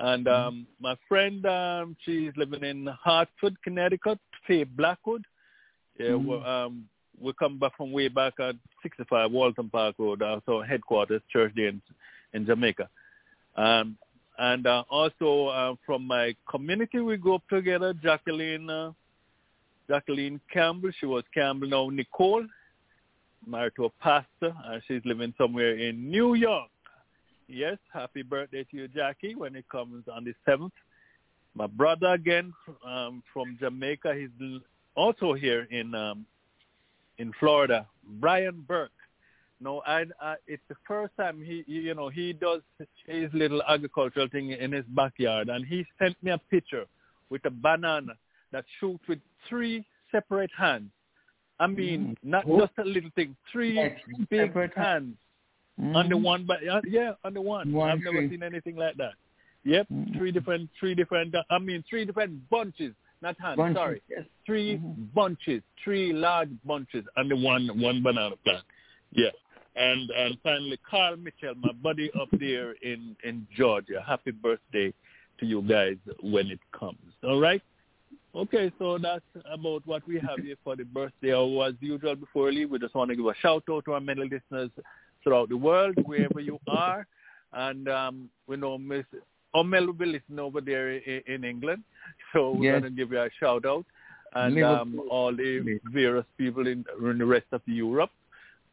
And 0.00 0.28
um, 0.28 0.66
my 0.80 0.94
friend, 1.08 1.44
um, 1.46 1.96
she's 2.04 2.30
living 2.36 2.62
in 2.62 2.86
Hartford, 2.86 3.56
Connecticut, 3.64 4.18
Faye 4.46 4.64
Blackwood. 4.64 5.24
Yeah, 5.98 6.10
Mhm. 6.10 6.26
well, 6.26 6.44
um, 6.46 6.88
we 7.20 7.32
come 7.34 7.58
back 7.58 7.76
from 7.76 7.92
way 7.92 8.08
back 8.08 8.34
at 8.40 8.54
65 8.82 9.30
Walton 9.30 9.68
Park 9.70 9.96
Road, 9.98 10.22
also 10.22 10.62
headquarters 10.62 11.22
church 11.32 11.52
there 11.56 11.68
in, 11.68 11.82
in 12.32 12.46
Jamaica. 12.46 12.88
Um, 13.56 13.96
and 14.38 14.66
uh, 14.66 14.84
also 14.88 15.46
uh, 15.46 15.74
from 15.84 16.06
my 16.06 16.34
community, 16.48 17.00
we 17.00 17.16
go 17.16 17.36
up 17.36 17.48
together. 17.48 17.92
Jacqueline, 17.92 18.70
uh, 18.70 18.92
Jacqueline 19.88 20.40
Campbell, 20.52 20.90
she 20.98 21.06
was 21.06 21.24
Campbell 21.34 21.68
now 21.68 21.88
Nicole, 21.90 22.46
married 23.46 23.72
to 23.76 23.86
a 23.86 23.90
pastor, 24.00 24.54
and 24.66 24.82
she's 24.86 25.02
living 25.04 25.34
somewhere 25.36 25.76
in 25.76 26.08
New 26.08 26.34
York. 26.34 26.70
Yes, 27.48 27.78
happy 27.92 28.22
birthday 28.22 28.64
to 28.70 28.76
you, 28.76 28.88
Jackie, 28.88 29.34
when 29.34 29.56
it 29.56 29.64
comes 29.70 30.04
on 30.12 30.24
the 30.24 30.34
7th. 30.46 30.70
My 31.54 31.66
brother 31.66 32.08
again 32.08 32.52
um, 32.86 33.22
from 33.32 33.56
Jamaica, 33.58 34.14
he's 34.14 34.60
also 34.94 35.32
here 35.32 35.66
in 35.70 35.94
um, 35.94 36.26
in 37.18 37.32
Florida, 37.38 37.86
Brian 38.20 38.64
Burke. 38.66 38.90
No, 39.60 39.82
I, 39.86 40.04
I, 40.22 40.36
it's 40.46 40.62
the 40.68 40.76
first 40.86 41.12
time 41.16 41.42
he, 41.42 41.64
you 41.66 41.92
know, 41.94 42.08
he 42.08 42.32
does 42.32 42.60
his 43.06 43.28
little 43.34 43.60
agricultural 43.68 44.28
thing 44.28 44.50
in 44.52 44.70
his 44.70 44.84
backyard, 44.90 45.48
and 45.48 45.66
he 45.66 45.84
sent 45.98 46.16
me 46.22 46.30
a 46.30 46.38
picture 46.38 46.84
with 47.28 47.44
a 47.44 47.50
banana 47.50 48.12
that 48.52 48.64
shoots 48.78 49.02
with 49.08 49.18
three 49.48 49.84
separate 50.12 50.50
hands. 50.56 50.90
I 51.58 51.66
mean, 51.66 52.16
not 52.22 52.44
Oh. 52.48 52.60
just 52.60 52.72
a 52.78 52.84
little 52.84 53.10
thing, 53.16 53.36
three 53.50 53.74
big 54.30 54.48
separate 54.48 54.74
hands. 54.76 55.16
the 55.76 55.84
Mhm. 55.84 56.22
one, 56.22 56.44
but 56.44 56.66
uh, 56.66 56.80
yeah, 56.86 57.12
under 57.24 57.40
one. 57.40 57.72
One 57.72 57.90
I've 57.90 58.00
never 58.02 58.28
seen 58.28 58.42
anything 58.42 58.74
like 58.76 58.96
that. 58.96 59.14
Yep, 59.64 59.86
Mhm. 59.88 60.16
three 60.16 60.32
different, 60.32 60.70
three 60.78 60.94
different. 60.94 61.34
uh, 61.34 61.42
I 61.50 61.58
mean, 61.58 61.82
three 61.88 62.04
different 62.04 62.48
bunches, 62.48 62.94
not 63.22 63.36
hands. 63.40 63.56
Bunches, 63.56 63.76
Sorry, 63.76 64.02
yes. 64.08 64.24
three 64.46 64.78
Mhm. 64.78 65.12
bunches, 65.14 65.62
three 65.82 66.12
large 66.12 66.50
bunches 66.64 67.04
under 67.16 67.36
one 67.36 67.68
one 67.80 68.02
banana 68.02 68.36
plant. 68.44 68.64
Yeah. 69.12 69.30
And 69.76 70.10
and 70.10 70.38
finally, 70.42 70.78
Carl 70.88 71.16
Mitchell, 71.16 71.54
my 71.56 71.72
buddy 71.72 72.10
up 72.20 72.28
there 72.32 72.72
in 72.82 73.16
in 73.24 73.46
Georgia. 73.56 74.02
Happy 74.06 74.30
birthday 74.32 74.92
to 75.38 75.46
you 75.46 75.62
guys 75.62 75.96
when 76.20 76.48
it 76.50 76.60
comes. 76.72 76.98
All 77.22 77.40
right. 77.40 77.62
Okay, 78.34 78.70
so 78.78 78.98
that's 78.98 79.24
about 79.46 79.86
what 79.86 80.06
we 80.06 80.18
have 80.20 80.38
here 80.40 80.56
for 80.62 80.76
the 80.76 80.84
birthday. 80.84 81.32
Or 81.32 81.66
as 81.66 81.74
usual, 81.80 82.14
before 82.14 82.44
we 82.46 82.52
leave, 82.52 82.70
we 82.70 82.78
just 82.78 82.94
want 82.94 83.10
to 83.10 83.16
give 83.16 83.24
a 83.26 83.34
shout 83.36 83.64
out 83.70 83.84
to 83.86 83.92
our 83.94 84.00
many 84.00 84.22
listeners 84.28 84.70
throughout 85.24 85.48
the 85.48 85.56
world, 85.56 85.94
wherever 86.04 86.38
you 86.40 86.58
are. 86.68 87.06
And 87.52 87.88
um, 87.88 88.28
we 88.46 88.56
know 88.56 88.76
Miss 88.78 89.06
Will 89.54 89.92
be 89.92 90.06
listening 90.06 90.38
over 90.38 90.60
there 90.60 90.90
in, 90.92 91.22
in 91.26 91.44
England, 91.44 91.82
so 92.32 92.52
we're 92.52 92.64
Yes. 92.64 92.80
going 92.80 92.82
to 92.84 92.90
give 92.90 93.12
you 93.12 93.20
a 93.20 93.30
shout 93.40 93.64
out. 93.64 93.84
And 94.34 94.62
um, 94.62 95.00
all 95.10 95.34
the 95.34 95.80
various 95.92 96.26
people 96.36 96.66
in, 96.66 96.84
in 97.02 97.18
the 97.18 97.24
rest 97.24 97.46
of 97.52 97.62
Europe, 97.66 98.10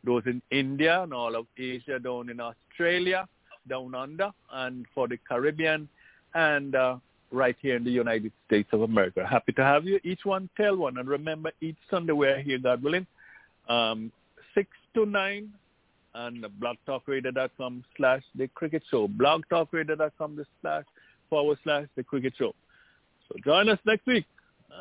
those 0.03 0.23
in 0.25 0.41
India 0.51 1.01
and 1.01 1.13
all 1.13 1.33
of 1.35 1.47
Asia, 1.57 1.97
down 1.97 2.29
in 2.29 2.39
Australia, 2.41 3.25
down 3.69 3.95
under, 3.95 4.31
and 4.51 4.85
for 4.93 5.07
the 5.07 5.17
Caribbean, 5.27 5.87
and 6.33 6.75
uh, 6.75 6.97
right 7.31 7.55
here 7.61 7.77
in 7.77 7.83
the 7.85 7.89
United 7.91 8.31
States 8.45 8.67
of 8.73 8.81
America. 8.81 9.25
Happy 9.25 9.53
to 9.53 9.63
have 9.63 9.85
you. 9.85 9.99
Each 10.03 10.25
one 10.25 10.49
tell 10.57 10.75
one. 10.75 10.97
And 10.97 11.07
remember, 11.07 11.51
each 11.61 11.77
Sunday 11.89 12.13
we're 12.13 12.41
here, 12.41 12.59
God 12.59 12.83
willing, 12.83 13.07
um, 13.69 14.11
6 14.53 14.67
to 14.95 15.05
9 15.05 15.49
and 16.15 16.45
blogtalkradio.com 16.59 17.83
slash 17.97 18.23
the 18.35 18.47
cricket 18.49 18.83
show. 18.89 19.07
Blogtalkradio.com 19.07 20.45
slash 20.61 20.85
forward 21.29 21.57
slash 21.63 21.85
the 21.95 22.03
cricket 22.03 22.33
show. 22.37 22.53
So 23.27 23.35
join 23.43 23.69
us 23.69 23.79
next 23.85 24.07
week. 24.07 24.25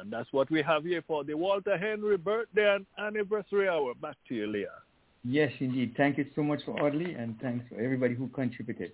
And 0.00 0.12
that's 0.12 0.32
what 0.32 0.50
we 0.50 0.62
have 0.62 0.84
here 0.84 1.02
for 1.06 1.24
the 1.24 1.34
Walter 1.34 1.76
Henry 1.76 2.16
birthday 2.16 2.74
and 2.74 2.86
anniversary 2.98 3.68
hour. 3.68 3.94
Back 3.94 4.16
to 4.28 4.34
you, 4.34 4.46
Leah. 4.46 4.68
Yes, 5.24 5.52
indeed. 5.60 5.94
Thank 5.96 6.18
you 6.18 6.26
so 6.34 6.42
much 6.42 6.60
for 6.64 6.78
Audley, 6.82 7.14
and 7.14 7.38
thanks 7.40 7.64
for 7.68 7.80
everybody 7.80 8.14
who 8.14 8.28
contributed. 8.28 8.92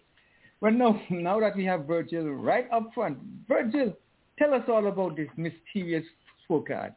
Well, 0.61 0.73
now, 0.73 1.01
now 1.11 1.41
that 1.41 1.57
we 1.57 1.65
have 1.65 1.87
Virgil 1.87 2.31
right 2.31 2.67
up 2.73 2.91
front, 2.95 3.19
Virgil, 3.49 3.97
tell 4.39 4.55
us 4.55 4.63
all 4.69 4.87
about 4.87 5.17
this 5.17 5.29
mysterious 5.37 6.05
scorecard, 6.49 6.95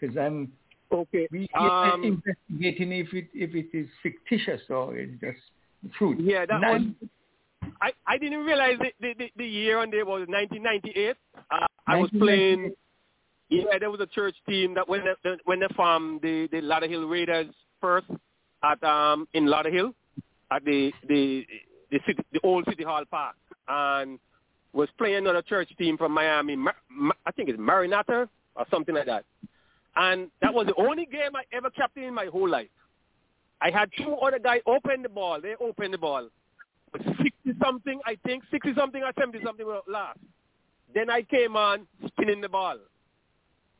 because 0.00 0.16
I'm 0.16 0.52
Okay. 0.92 1.26
we 1.30 1.48
Um, 1.54 2.04
investigating 2.04 2.92
if 2.92 3.12
it 3.14 3.28
if 3.34 3.54
it 3.54 3.68
is 3.76 3.88
fictitious 4.02 4.60
or 4.68 4.96
it's 4.96 5.18
just 5.20 5.40
truth. 5.96 6.18
Yeah, 6.20 6.44
that 6.46 6.60
Now- 6.60 6.72
was. 6.74 6.82
I, 7.80 7.92
I 8.06 8.18
didn't 8.18 8.40
realize 8.44 8.76
the, 8.80 8.92
the, 9.00 9.14
the, 9.18 9.32
the 9.36 9.46
year 9.46 9.78
on 9.78 9.90
there 9.90 10.04
was 10.04 10.26
1998. 10.28 11.16
Uh, 11.50 11.66
I 11.86 11.96
was 11.96 12.10
playing. 12.18 12.72
Yeah, 13.48 13.78
there 13.78 13.90
was 13.90 14.00
a 14.00 14.06
church 14.06 14.34
team 14.48 14.74
that 14.74 14.88
when 14.88 15.02
they, 15.24 15.30
when 15.44 15.60
they 15.60 15.66
formed 15.76 16.22
the 16.22 16.48
the 16.50 16.60
Lauderhill 16.60 17.08
Raiders 17.10 17.46
first 17.80 18.06
at 18.64 18.82
um 18.82 19.26
in 19.34 19.46
Lauderhill 19.46 19.92
at 20.50 20.64
the 20.64 20.92
the 21.08 21.46
the 21.90 22.00
city 22.06 22.22
the 22.32 22.40
old 22.42 22.64
City 22.68 22.82
Hall 22.84 23.04
Park 23.10 23.36
and 23.68 24.18
was 24.72 24.88
playing 24.98 25.16
another 25.18 25.42
church 25.42 25.68
team 25.78 25.96
from 25.96 26.12
Miami. 26.12 26.56
I 27.26 27.30
think 27.32 27.48
it's 27.48 27.58
Maranatha 27.58 28.28
or 28.56 28.66
something 28.70 28.94
like 28.94 29.06
that. 29.06 29.24
And 29.96 30.30
that 30.40 30.54
was 30.54 30.66
the 30.66 30.74
only 30.76 31.06
game 31.06 31.36
I 31.36 31.42
ever 31.52 31.70
captained 31.70 32.06
in 32.06 32.14
my 32.14 32.26
whole 32.26 32.48
life. 32.48 32.68
I 33.60 33.70
had 33.70 33.90
two 33.96 34.14
other 34.14 34.38
guys 34.38 34.60
open 34.66 35.02
the 35.02 35.08
ball. 35.08 35.40
They 35.40 35.54
opened 35.60 35.94
the 35.94 35.98
ball. 35.98 36.28
60-something, 36.96 38.00
I 38.06 38.16
think, 38.24 38.42
60-something 38.52 39.02
or 39.02 39.12
70-something 39.12 39.64
were 39.64 39.80
last. 39.88 40.18
Then 40.94 41.10
I 41.10 41.22
came 41.22 41.56
on 41.56 41.86
spinning 42.06 42.40
the 42.40 42.48
ball. 42.48 42.78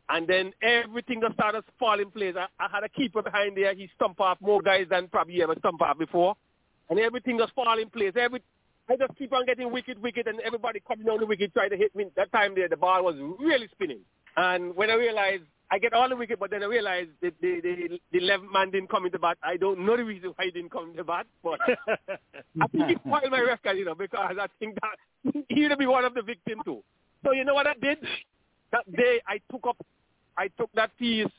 And 0.08 0.28
then 0.28 0.52
everything 0.62 1.20
just 1.20 1.34
started 1.34 1.64
falling 1.78 2.04
fall 2.04 2.06
in 2.06 2.10
place. 2.10 2.34
I, 2.38 2.46
I 2.62 2.68
had 2.70 2.84
a 2.84 2.88
keeper 2.88 3.22
behind 3.22 3.56
there. 3.56 3.74
He 3.74 3.88
stumped 3.94 4.20
off 4.20 4.38
more 4.40 4.60
guys 4.60 4.86
than 4.90 5.08
probably 5.08 5.42
ever 5.42 5.54
stumped 5.58 5.82
off 5.82 5.98
before. 5.98 6.34
And 6.90 6.98
everything 6.98 7.38
just 7.38 7.54
fall 7.54 7.78
in 7.78 7.88
place. 7.88 8.12
Every, 8.16 8.42
I 8.88 8.96
just 8.96 9.16
keep 9.16 9.32
on 9.32 9.46
getting 9.46 9.72
wicked, 9.72 10.00
wicked, 10.02 10.26
and 10.26 10.40
everybody 10.40 10.80
coming 10.86 11.06
down 11.06 11.20
the 11.20 11.26
wicket 11.26 11.54
trying 11.54 11.70
to 11.70 11.76
hit 11.76 11.94
me. 11.94 12.06
That 12.16 12.30
time 12.32 12.54
there, 12.54 12.68
the 12.68 12.76
ball 12.76 13.04
was 13.04 13.16
really 13.38 13.68
spinning. 13.72 14.00
And 14.36 14.74
when 14.76 14.90
I 14.90 14.94
realized 14.94 15.44
I 15.72 15.78
get 15.78 15.94
all 15.94 16.06
the 16.06 16.16
wicket, 16.16 16.38
but 16.38 16.50
then 16.50 16.62
I 16.62 16.66
realized 16.66 17.08
the 17.22 17.32
the 17.40 17.60
the, 17.62 17.98
the 18.12 18.18
11th 18.18 18.52
man 18.52 18.70
didn't 18.70 18.90
come 18.90 19.06
into 19.06 19.18
bat. 19.18 19.38
I 19.42 19.56
don't 19.56 19.86
know 19.86 19.96
the 19.96 20.04
reason 20.04 20.34
why 20.36 20.44
he 20.44 20.50
didn't 20.50 20.70
come 20.70 20.90
into 20.90 21.02
bat, 21.02 21.26
but 21.42 21.58
I 22.60 22.66
think 22.66 22.90
it 22.90 22.98
spoiled 22.98 23.30
my 23.30 23.40
record, 23.40 23.78
you 23.78 23.86
know, 23.86 23.94
because 23.94 24.36
I 24.38 24.46
think 24.58 24.76
that 24.82 25.44
he 25.48 25.66
would 25.66 25.78
be 25.78 25.86
one 25.86 26.04
of 26.04 26.12
the 26.12 26.20
victims 26.20 26.60
too. 26.66 26.82
So 27.24 27.32
you 27.32 27.46
know 27.46 27.54
what 27.54 27.66
I 27.66 27.72
did? 27.80 27.96
That 28.70 28.84
day 28.94 29.22
I 29.26 29.40
took 29.50 29.66
up, 29.66 29.78
I 30.36 30.48
took 30.58 30.70
that 30.74 30.90
piece, 30.98 31.32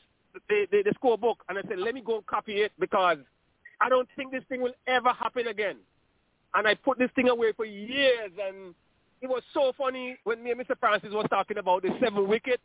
the, 0.48 0.66
the, 0.68 0.82
the 0.82 0.94
scorebook, 1.00 1.36
and 1.48 1.56
I 1.56 1.62
said, 1.68 1.78
let 1.78 1.94
me 1.94 2.02
go 2.04 2.20
copy 2.26 2.54
it 2.54 2.72
because 2.80 3.18
I 3.80 3.88
don't 3.88 4.08
think 4.16 4.32
this 4.32 4.42
thing 4.48 4.60
will 4.60 4.74
ever 4.88 5.10
happen 5.10 5.46
again. 5.46 5.76
And 6.54 6.66
I 6.66 6.74
put 6.74 6.98
this 6.98 7.10
thing 7.14 7.28
away 7.28 7.52
for 7.52 7.66
years, 7.66 8.32
and 8.44 8.74
it 9.20 9.28
was 9.28 9.44
so 9.52 9.72
funny 9.78 10.16
when 10.24 10.42
me 10.42 10.50
and 10.50 10.60
Mr. 10.60 10.76
Francis 10.80 11.12
was 11.12 11.26
talking 11.30 11.58
about 11.58 11.82
the 11.82 11.90
seven 12.02 12.26
wicket 12.26 12.60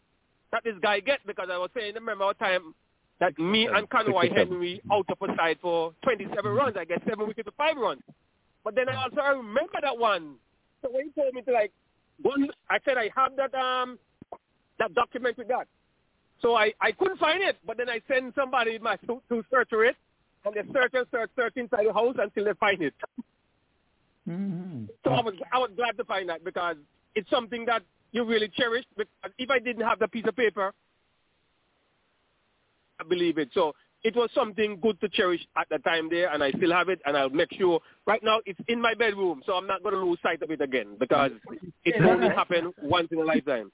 that 0.51 0.63
this 0.63 0.75
guy 0.81 0.99
get 0.99 1.19
because 1.25 1.49
I 1.51 1.57
was 1.57 1.69
saying, 1.75 1.93
remember 1.95 2.25
our 2.25 2.33
time 2.33 2.73
that 3.19 3.37
me 3.37 3.67
and 3.67 3.89
Conway 3.89 4.29
Henry 4.29 4.81
out 4.91 5.05
of 5.09 5.29
a 5.29 5.35
side 5.35 5.57
for 5.61 5.93
27 6.03 6.51
runs. 6.51 6.75
I 6.79 6.85
get 6.85 7.01
seven 7.07 7.27
wickets 7.27 7.47
to 7.47 7.53
five 7.57 7.77
runs. 7.77 8.01
But 8.63 8.75
then 8.75 8.89
I 8.89 9.03
also 9.03 9.21
I 9.21 9.29
remember 9.29 9.79
that 9.81 9.97
one. 9.97 10.35
So 10.81 10.89
when 10.91 11.05
he 11.05 11.21
told 11.21 11.33
me 11.33 11.41
to 11.41 11.51
like, 11.51 11.71
one, 12.21 12.49
I 12.69 12.79
said 12.85 12.97
I 12.97 13.09
have 13.15 13.35
that 13.35 13.53
um 13.55 13.99
that 14.79 14.93
document 14.93 15.37
with 15.37 15.47
that. 15.49 15.67
So 16.41 16.55
I, 16.55 16.71
I 16.79 16.93
couldn't 16.93 17.19
find 17.19 17.43
it, 17.43 17.57
but 17.67 17.77
then 17.77 17.89
I 17.89 17.99
sent 18.07 18.33
somebody 18.33 18.79
my 18.79 18.95
to, 19.07 19.21
to 19.29 19.43
search 19.51 19.69
for 19.69 19.83
it, 19.83 19.97
and 20.45 20.55
they 20.55 20.61
search 20.73 20.91
and 20.93 21.05
search, 21.11 21.29
search 21.35 21.53
inside 21.57 21.85
the 21.85 21.93
house 21.93 22.15
until 22.17 22.45
they 22.45 22.53
find 22.59 22.81
it. 22.81 22.93
Mm-hmm. 24.27 24.85
So 25.03 25.11
I 25.11 25.21
was 25.21 25.33
I 25.51 25.57
was 25.57 25.71
glad 25.75 25.97
to 25.97 26.05
find 26.05 26.29
that 26.29 26.43
because 26.43 26.77
it's 27.15 27.29
something 27.29 27.65
that 27.65 27.81
you 28.11 28.23
really 28.25 28.49
cherish. 28.49 28.85
Because 28.97 29.31
if 29.37 29.49
I 29.49 29.59
didn't 29.59 29.85
have 29.85 29.99
the 29.99 30.07
piece 30.07 30.25
of 30.27 30.35
paper, 30.35 30.73
I 32.99 33.03
believe 33.03 33.37
it. 33.37 33.49
So 33.53 33.73
it 34.03 34.15
was 34.15 34.29
something 34.33 34.79
good 34.81 34.99
to 35.01 35.09
cherish 35.09 35.41
at 35.57 35.67
the 35.69 35.77
time 35.79 36.09
there, 36.09 36.31
and 36.33 36.43
I 36.43 36.51
still 36.51 36.71
have 36.71 36.89
it, 36.89 37.01
and 37.05 37.17
I'll 37.17 37.29
make 37.29 37.53
sure. 37.53 37.79
Right 38.05 38.23
now, 38.23 38.39
it's 38.45 38.59
in 38.67 38.81
my 38.81 38.93
bedroom, 38.93 39.41
so 39.45 39.53
I'm 39.53 39.67
not 39.67 39.83
going 39.83 39.95
to 39.95 40.01
lose 40.01 40.19
sight 40.23 40.41
of 40.41 40.51
it 40.51 40.61
again 40.61 40.95
because 40.99 41.31
it 41.83 42.01
only 42.03 42.29
happened 42.29 42.73
once 42.81 43.09
in 43.11 43.19
a 43.19 43.23
lifetime. 43.23 43.71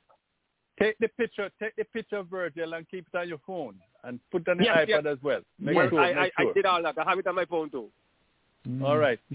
Take 0.79 0.97
the 0.99 1.07
picture, 1.09 1.49
take 1.61 1.75
the 1.77 1.85
picture 1.85 2.17
of 2.17 2.27
Virgil 2.27 2.73
and 2.73 2.89
keep 2.89 3.05
it 3.11 3.17
on 3.17 3.29
your 3.29 3.37
phone 3.47 3.75
and 4.03 4.19
put 4.31 4.41
it 4.41 4.49
on 4.49 4.57
the 4.57 4.65
Yes, 4.65 4.77
iPad 4.77 4.87
yes. 4.87 5.03
as 5.07 5.17
well. 5.23 5.41
Make 5.57 5.75
Well, 5.75 5.89
sure, 5.89 5.99
I, 6.01 6.07
make 6.13 6.33
I, 6.37 6.41
sure. 6.41 6.51
I 6.51 6.53
did 6.53 6.65
all 6.65 6.83
that. 6.83 6.97
I 6.97 7.09
have 7.09 7.17
it 7.19 7.27
on 7.27 7.35
my 7.35 7.45
phone 7.45 7.69
too. 7.69 7.89
All 8.83 8.97
right. 8.97 9.19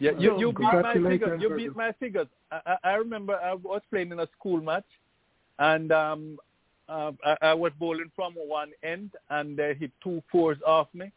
Yeah, 0.00 0.12
you, 0.18 0.30
So, 0.30 0.38
you 0.38 0.52
beat 0.52 0.60
my 0.60 0.70
congratulations, 0.70 1.20
figures. 1.20 1.42
You 1.42 1.56
beat 1.56 1.76
my 1.76 1.92
figures. 1.92 2.26
I, 2.52 2.60
I 2.66 2.90
I 2.90 2.94
remember 2.94 3.34
I 3.34 3.54
was 3.54 3.82
playing 3.90 4.10
in 4.12 4.20
a 4.20 4.28
school 4.38 4.60
match, 4.60 4.84
and 5.58 5.90
um, 5.92 6.38
uh, 6.88 7.12
I, 7.24 7.36
I 7.42 7.54
was 7.54 7.72
bowling 7.78 8.10
from 8.14 8.34
one 8.34 8.70
end, 8.82 9.10
and 9.30 9.56
they 9.56 9.74
hit 9.74 9.90
two 10.02 10.22
fours 10.30 10.58
off 10.66 10.88
me, 10.94 11.10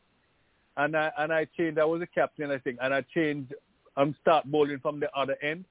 and 0.78 0.96
I 0.96 1.12
and 1.18 1.32
I 1.32 1.46
changed. 1.58 1.80
I 1.80 1.86
was 1.86 2.02
a 2.02 2.08
captain, 2.08 2.52
I 2.52 2.58
think, 2.58 2.78
and 2.82 2.94
I 2.94 3.02
changed. 3.14 3.54
Um, 3.98 4.16
start 4.22 4.46
bowling 4.46 4.80
from 4.80 5.00
the 5.00 5.12
other 5.16 5.36
end, 5.42 5.66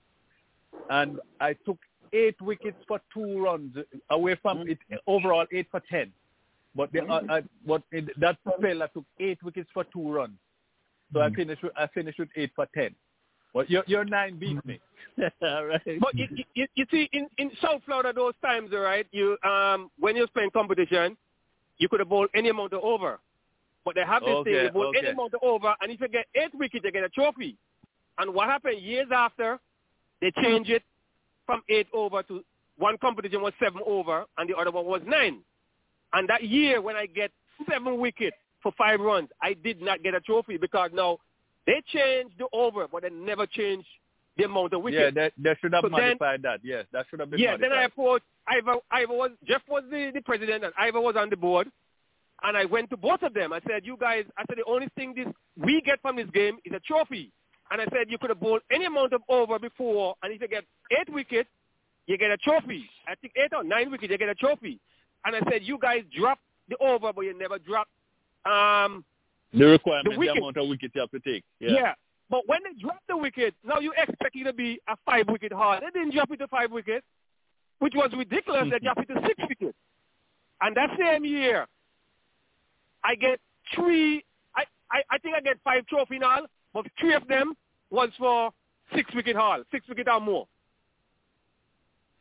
and 0.88 1.18
I 1.40 1.54
took 1.64 1.78
eight 2.12 2.40
wickets 2.40 2.78
for 2.86 3.00
two 3.12 3.42
runs 3.42 3.76
away 4.10 4.36
from 4.42 4.68
it. 4.68 4.78
Overall, 5.06 5.46
eight 5.52 5.66
for 5.70 5.82
ten. 5.90 6.12
But 6.74 6.92
the, 6.92 7.04
uh, 7.04 7.22
I, 7.28 7.42
but 7.66 7.82
it, 7.90 8.08
that 8.20 8.38
fella 8.60 8.88
took 8.94 9.04
eight 9.18 9.42
wickets 9.42 9.68
for 9.74 9.84
two 9.84 10.12
runs. 10.12 10.36
So 11.12 11.20
I 11.20 11.30
finished. 11.30 11.62
With, 11.62 11.72
I 11.76 11.86
finished 11.88 12.18
with 12.18 12.28
eight 12.36 12.52
for 12.54 12.66
ten. 12.74 12.94
But 13.52 13.70
your 13.70 13.82
your 13.86 14.04
nine 14.04 14.38
beat 14.38 14.64
me. 14.64 14.80
All 15.42 15.66
right. 15.66 15.80
But 16.00 16.14
you, 16.14 16.26
you, 16.54 16.66
you 16.74 16.86
see, 16.90 17.08
in, 17.12 17.26
in 17.38 17.50
South 17.60 17.82
Florida, 17.84 18.12
those 18.14 18.34
times, 18.42 18.70
all 18.72 18.80
right, 18.80 19.06
you 19.10 19.36
um 19.44 19.90
when 19.98 20.16
you're 20.16 20.28
playing 20.28 20.50
competition, 20.52 21.16
you 21.78 21.88
could 21.88 22.00
have 22.00 22.08
bowled 22.08 22.30
any 22.34 22.48
amount 22.48 22.72
of 22.72 22.82
over. 22.82 23.18
But 23.84 23.94
they 23.94 24.02
have 24.02 24.22
this 24.22 24.28
thing, 24.44 24.54
Okay, 24.54 24.64
you 24.64 24.70
bowl 24.70 24.92
any 24.96 25.08
amount 25.08 25.34
of 25.34 25.40
over, 25.42 25.74
and 25.80 25.90
if 25.90 26.00
you 26.00 26.08
get 26.08 26.26
eight 26.34 26.54
wickets, 26.54 26.84
you 26.84 26.92
get 26.92 27.02
a 27.02 27.08
trophy. 27.08 27.56
And 28.18 28.34
what 28.34 28.48
happened 28.48 28.80
years 28.80 29.08
after, 29.12 29.58
they 30.20 30.30
changed 30.42 30.70
it 30.70 30.82
from 31.46 31.62
eight 31.70 31.86
over 31.92 32.22
to 32.24 32.44
one 32.76 32.98
competition 32.98 33.42
was 33.42 33.52
seven 33.58 33.80
over, 33.86 34.24
and 34.38 34.48
the 34.48 34.54
other 34.56 34.70
one 34.70 34.86
was 34.86 35.00
nine. 35.06 35.40
And 36.12 36.28
that 36.28 36.44
year, 36.44 36.80
when 36.80 36.96
I 36.96 37.06
get 37.06 37.30
seven 37.68 37.98
wickets 37.98 38.36
for 38.62 38.72
five 38.76 39.00
runs, 39.00 39.28
I 39.42 39.54
did 39.54 39.80
not 39.80 40.02
get 40.02 40.14
a 40.14 40.20
trophy 40.20 40.56
because 40.56 40.90
now 40.92 41.18
they 41.66 41.82
changed 41.92 42.34
the 42.38 42.46
over, 42.52 42.86
but 42.88 43.02
they 43.02 43.10
never 43.10 43.46
changed 43.46 43.86
the 44.36 44.44
amount 44.44 44.72
of 44.72 44.82
wickets. 44.82 45.12
Yeah, 45.16 45.28
they, 45.36 45.50
they 45.50 45.56
should 45.60 45.72
have 45.74 45.82
So 45.82 45.88
then- 45.88 46.18
modified 46.18 46.42
that. 46.42 46.60
Yes, 46.62 46.84
that 46.92 47.06
should 47.10 47.20
have 47.20 47.30
been 47.30 47.40
Yeah, 47.40 47.52
modified. 47.52 47.70
then 47.72 47.78
I 47.78 47.82
approached 47.84 48.24
Ivor. 48.46 48.74
Ivor 48.90 49.12
was 49.14 49.30
Jeff 49.46 49.62
was 49.68 49.84
the, 49.90 50.10
the 50.14 50.20
president, 50.22 50.64
and 50.64 50.72
Ivor 50.78 51.00
was 51.00 51.16
on 51.16 51.30
the 51.30 51.36
board. 51.36 51.68
And 52.42 52.56
I 52.56 52.64
went 52.64 52.88
to 52.90 52.96
both 52.96 53.22
of 53.22 53.34
them. 53.34 53.52
I 53.52 53.60
said, 53.68 53.84
"You 53.84 53.98
guys," 54.00 54.24
I 54.38 54.44
said, 54.48 54.56
"The 54.56 54.64
only 54.64 54.88
thing 54.96 55.12
this 55.14 55.26
we 55.58 55.82
get 55.82 56.00
from 56.00 56.16
this 56.16 56.30
game 56.32 56.56
is 56.64 56.72
a 56.72 56.80
trophy." 56.80 57.30
And 57.70 57.82
I 57.82 57.84
said, 57.92 58.08
"You 58.10 58.16
could 58.16 58.30
have 58.30 58.40
bowled 58.40 58.62
any 58.72 58.86
amount 58.86 59.12
of 59.12 59.20
over 59.28 59.58
before, 59.58 60.14
and 60.22 60.32
if 60.32 60.40
you 60.40 60.48
get 60.48 60.64
eight 60.90 61.12
wickets, 61.12 61.50
you 62.06 62.16
get 62.16 62.30
a 62.30 62.38
trophy. 62.38 62.88
I 63.06 63.14
think 63.16 63.34
eight 63.36 63.52
or 63.54 63.62
nine 63.62 63.90
wickets, 63.90 64.10
you 64.10 64.16
get 64.16 64.30
a 64.30 64.34
trophy." 64.34 64.80
And 65.26 65.36
I 65.36 65.40
said, 65.50 65.64
"You 65.64 65.76
guys 65.78 66.02
dropped 66.18 66.40
the 66.70 66.78
over, 66.78 67.12
but 67.12 67.20
you 67.26 67.38
never 67.38 67.58
dropped 67.58 67.90
um, 68.44 69.04
the 69.52 69.66
requirement, 69.66 70.14
the 70.14 70.20
the, 70.20 70.32
amount 70.32 70.56
of 70.56 70.68
wickets 70.68 70.94
you 70.94 71.00
have 71.00 71.10
to 71.10 71.20
take. 71.20 71.44
Yeah. 71.58 71.70
yeah. 71.70 71.94
But 72.28 72.42
when 72.46 72.60
they 72.62 72.80
dropped 72.80 73.08
the 73.08 73.16
wicket, 73.16 73.54
now 73.64 73.80
you 73.80 73.92
expect 73.96 74.36
it 74.36 74.44
to 74.44 74.52
be 74.52 74.78
a 74.88 74.96
five 75.04 75.26
wicket 75.28 75.52
haul. 75.52 75.78
They 75.80 75.98
didn't 75.98 76.14
drop 76.14 76.30
it 76.30 76.38
to 76.38 76.46
five 76.46 76.70
wickets, 76.70 77.04
which 77.80 77.94
was 77.96 78.10
ridiculous. 78.16 78.68
they 78.70 78.78
dropped 78.78 79.00
it 79.00 79.12
to 79.12 79.20
six 79.26 79.40
wickets. 79.48 79.76
And 80.62 80.76
that 80.76 80.90
same 80.98 81.24
year, 81.24 81.66
I 83.02 83.16
get 83.16 83.40
three, 83.74 84.24
I, 84.54 84.64
I, 84.92 85.02
I 85.10 85.18
think 85.18 85.34
I 85.34 85.40
get 85.40 85.56
five 85.64 85.86
trophy 85.86 86.16
in 86.16 86.22
all, 86.22 86.46
but 86.72 86.86
three 87.00 87.14
of 87.14 87.26
them 87.26 87.54
was 87.90 88.10
for 88.18 88.52
six 88.94 89.12
wicket 89.14 89.34
haul, 89.34 89.62
six 89.72 89.88
wicket 89.88 90.06
or 90.08 90.20
more. 90.20 90.46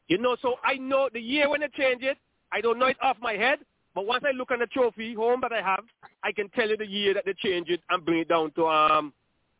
You 0.08 0.18
know, 0.18 0.36
so 0.42 0.56
I 0.64 0.76
know 0.76 1.10
the 1.14 1.20
year 1.20 1.50
when 1.50 1.60
they 1.60 1.68
change 1.78 2.02
it, 2.02 2.18
I 2.52 2.62
don't 2.62 2.80
know 2.80 2.88
it 2.88 2.98
off 3.00 3.18
my 3.22 3.34
head, 3.34 3.60
but 4.00 4.06
once 4.08 4.24
I 4.26 4.32
look 4.32 4.50
on 4.52 4.60
the 4.60 4.66
trophy 4.68 5.14
home 5.14 5.42
that 5.42 5.52
I 5.52 5.62
have, 5.62 5.84
I 6.24 6.32
can 6.32 6.48
tell 6.50 6.70
you 6.70 6.78
the 6.78 6.88
year 6.88 7.14
that 7.16 7.26
they 7.26 7.34
change 7.34 7.68
it 7.68 7.82
and 7.90 8.06
bring 8.06 8.20
it 8.20 8.30
down 8.30 8.52
to 8.52 8.66
um 8.66 9.12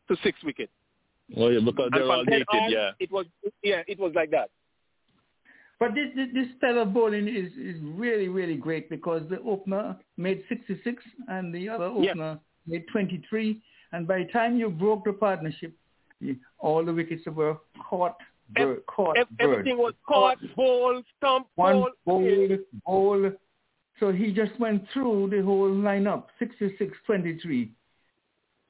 to 0.08 0.16
six 0.22 0.42
wicket. 0.42 0.70
Oh, 1.36 1.48
yeah, 1.48 1.60
because 1.62 1.90
And 1.92 1.94
they're 1.94 2.00
from 2.08 2.10
all 2.10 2.24
then 2.24 2.32
dated. 2.38 2.46
on, 2.50 2.70
Yeah. 2.72 2.90
it 2.98 3.12
was 3.12 3.26
yeah, 3.62 3.82
it 3.86 3.98
was 3.98 4.12
like 4.14 4.30
that. 4.30 4.48
But 5.78 5.94
this, 5.94 6.08
this 6.16 6.28
this 6.32 6.46
style 6.56 6.78
of 6.78 6.94
bowling 6.94 7.28
is, 7.28 7.52
is 7.58 7.76
really 7.82 8.28
really 8.28 8.56
great 8.56 8.88
because 8.88 9.22
the 9.28 9.40
opener 9.42 9.94
made 10.16 10.42
66 10.48 11.04
and 11.28 11.54
the 11.54 11.68
other 11.68 11.90
Yeah. 11.98 12.12
opener 12.12 12.40
made 12.66 12.84
23, 12.92 13.60
and 13.92 14.06
by 14.08 14.18
the 14.20 14.32
time 14.32 14.56
you 14.56 14.70
broke 14.70 15.04
the 15.04 15.12
partnership, 15.12 15.72
you, 16.20 16.36
all 16.60 16.82
the 16.82 16.94
wickets 16.94 17.26
were 17.26 17.58
caught. 17.90 18.16
Bird, 18.52 18.84
caught 18.86 19.16
Ev- 19.18 19.28
bird. 19.30 19.44
Everything 19.50 19.76
was 19.78 19.92
caught, 20.08 20.38
bowl, 20.56 21.02
stump, 21.18 21.46
one 21.56 21.74
bowl. 21.74 21.90
bowl, 22.06 22.48
bowl. 22.86 23.30
So 24.00 24.10
he 24.12 24.32
just 24.32 24.58
went 24.58 24.84
through 24.92 25.28
the 25.30 25.42
whole 25.42 25.68
lineup, 25.70 26.24
66, 26.38 26.96
23, 27.06 27.70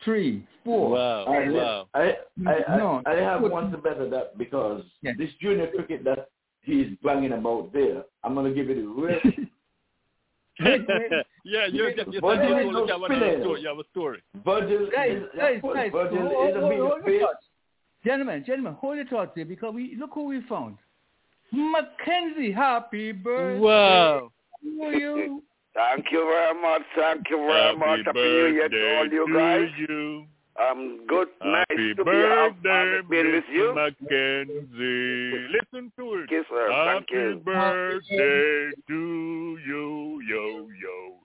3, 0.05 0.47
4. 0.65 0.91
Wow. 0.91 1.25
I, 1.25 1.51
wow. 1.51 1.89
I, 1.95 2.17
I, 2.47 2.55
I, 2.69 2.77
No, 2.77 3.03
I 3.07 3.15
have 3.15 3.41
good. 3.43 3.53
one 3.53 3.71
to 3.71 3.79
better 3.79 4.09
that 4.11 4.37
because 4.37 4.83
Yeah. 5.03 5.13
this 5.17 5.31
junior 5.41 5.69
cricket 5.69 6.03
that 6.05 6.29
he's 6.63 6.89
banging 7.03 7.33
about 7.33 7.73
there, 7.73 8.03
I'm 8.25 8.35
going 8.35 8.53
to 8.53 8.55
give 8.55 8.71
it 8.71 8.75
the 8.75 8.87
real 8.89 9.21
Wait, 10.63 10.87
wait. 10.87 11.11
yeah, 11.45 11.67
you're 11.67 11.95
just 11.95 12.13
you're 12.13 12.21
But 12.21 12.35
telling 12.35 12.51
there 12.51 12.61
is 12.61 12.67
you 12.67 12.73
no 12.73 12.87
have 12.87 13.03
another 13.03 13.41
story. 13.41 13.61
You 13.63 13.69
have 13.69 13.79
a 13.79 13.85
story. 13.93 14.23
Virgil. 14.45 14.91
Guys, 14.93 15.13
is, 15.13 15.23
guys, 15.35 15.61
guys, 15.63 15.91
Virgil 15.91 16.19
hold, 16.29 16.51
is 16.51 16.57
a 16.57 16.61
hold, 16.61 16.73
hold 17.01 17.07
your 17.07 17.21
thoughts. 17.21 17.45
Gentlemen, 18.05 18.45
gentlemen, 18.47 18.75
hold 18.75 18.97
your 18.97 19.07
thoughts 19.07 19.33
here 19.35 19.47
because 19.47 19.73
we 19.75 19.97
look 19.99 20.11
who 20.13 20.25
we 20.25 20.43
found. 20.49 20.77
Mackenzie, 21.53 22.53
happy 22.53 23.13
birthday 23.13 23.59
Wow. 23.59 24.33
To 24.63 24.99
you. 24.99 25.43
Thank 25.75 26.07
you 26.11 26.25
very 26.25 26.61
much. 26.61 26.83
Thank 26.97 27.31
you 27.31 27.37
very 27.47 27.77
much. 27.77 28.01
Happy 28.05 28.19
New 28.19 28.47
Year 28.47 28.69
to 28.69 28.97
all 28.99 29.07
you 29.09 29.35
guys. 29.35 29.69
you. 29.79 30.25
Um, 30.61 31.07
good 31.07 31.29
night 31.43 31.65
Happy 31.71 31.95
to 31.95 32.05
be 32.05 32.11
out 32.11 32.51
birthday, 32.63 33.01
being 33.09 33.33
with 33.33 33.45
you. 33.53 33.73
Mr. 33.73 33.93
Mackenzie. 34.01 35.49
Listen 35.57 35.93
to 35.97 36.15
it. 36.17 36.29
Yes, 36.31 36.45
sir. 36.51 36.69
Thank 36.69 37.09
Happy 37.09 37.13
you. 37.15 37.41
birthday 37.45 38.71
to 38.89 39.59
you, 39.65 40.21
yo, 40.29 40.69
yo, 40.83 41.17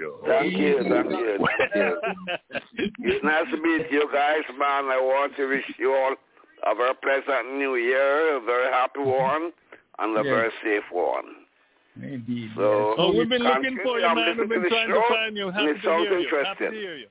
yo. 0.00 0.20
Thank 0.26 0.58
you, 0.58 0.82
thank 0.82 1.10
you, 1.10 1.38
thank 1.58 1.74
you. 1.76 2.92
It's 2.98 3.24
nice 3.24 3.46
to 3.52 3.56
meet 3.56 3.86
you 3.90 4.08
guys, 4.12 4.42
man. 4.58 4.86
I 4.90 4.98
want 5.00 5.36
to 5.36 5.46
wish 5.46 5.64
you 5.78 5.94
all 5.94 6.14
a 6.70 6.74
very 6.74 6.94
pleasant 6.96 7.54
new 7.56 7.76
year, 7.76 8.36
a 8.36 8.40
very 8.40 8.70
happy 8.72 9.00
one, 9.00 9.52
and 10.00 10.18
a 10.18 10.22
Yes. 10.24 10.34
very 10.34 10.50
safe 10.64 10.90
one. 10.92 11.45
Indeed. 12.02 12.50
So, 12.56 12.94
Oh, 12.98 13.12
we've 13.16 13.28
been 13.28 13.42
looking 13.42 13.78
for 13.82 13.98
you, 13.98 14.14
man. 14.14 14.36
We've 14.38 14.48
been 14.48 14.58
to 14.62 14.64
the 14.64 14.68
trying 14.68 14.88
to 14.88 15.02
find 15.08 15.36
you. 15.36 15.48
and 15.48 15.56
Happy 15.56 15.70
it 15.70 15.74
to 15.74 15.82
sounds 15.82 16.08
hear 16.08 16.18
you. 16.18 16.28
Happy 16.28 16.58
to 16.58 16.64
interesting. 16.66 16.72
hear 16.72 16.96
you. 16.96 17.06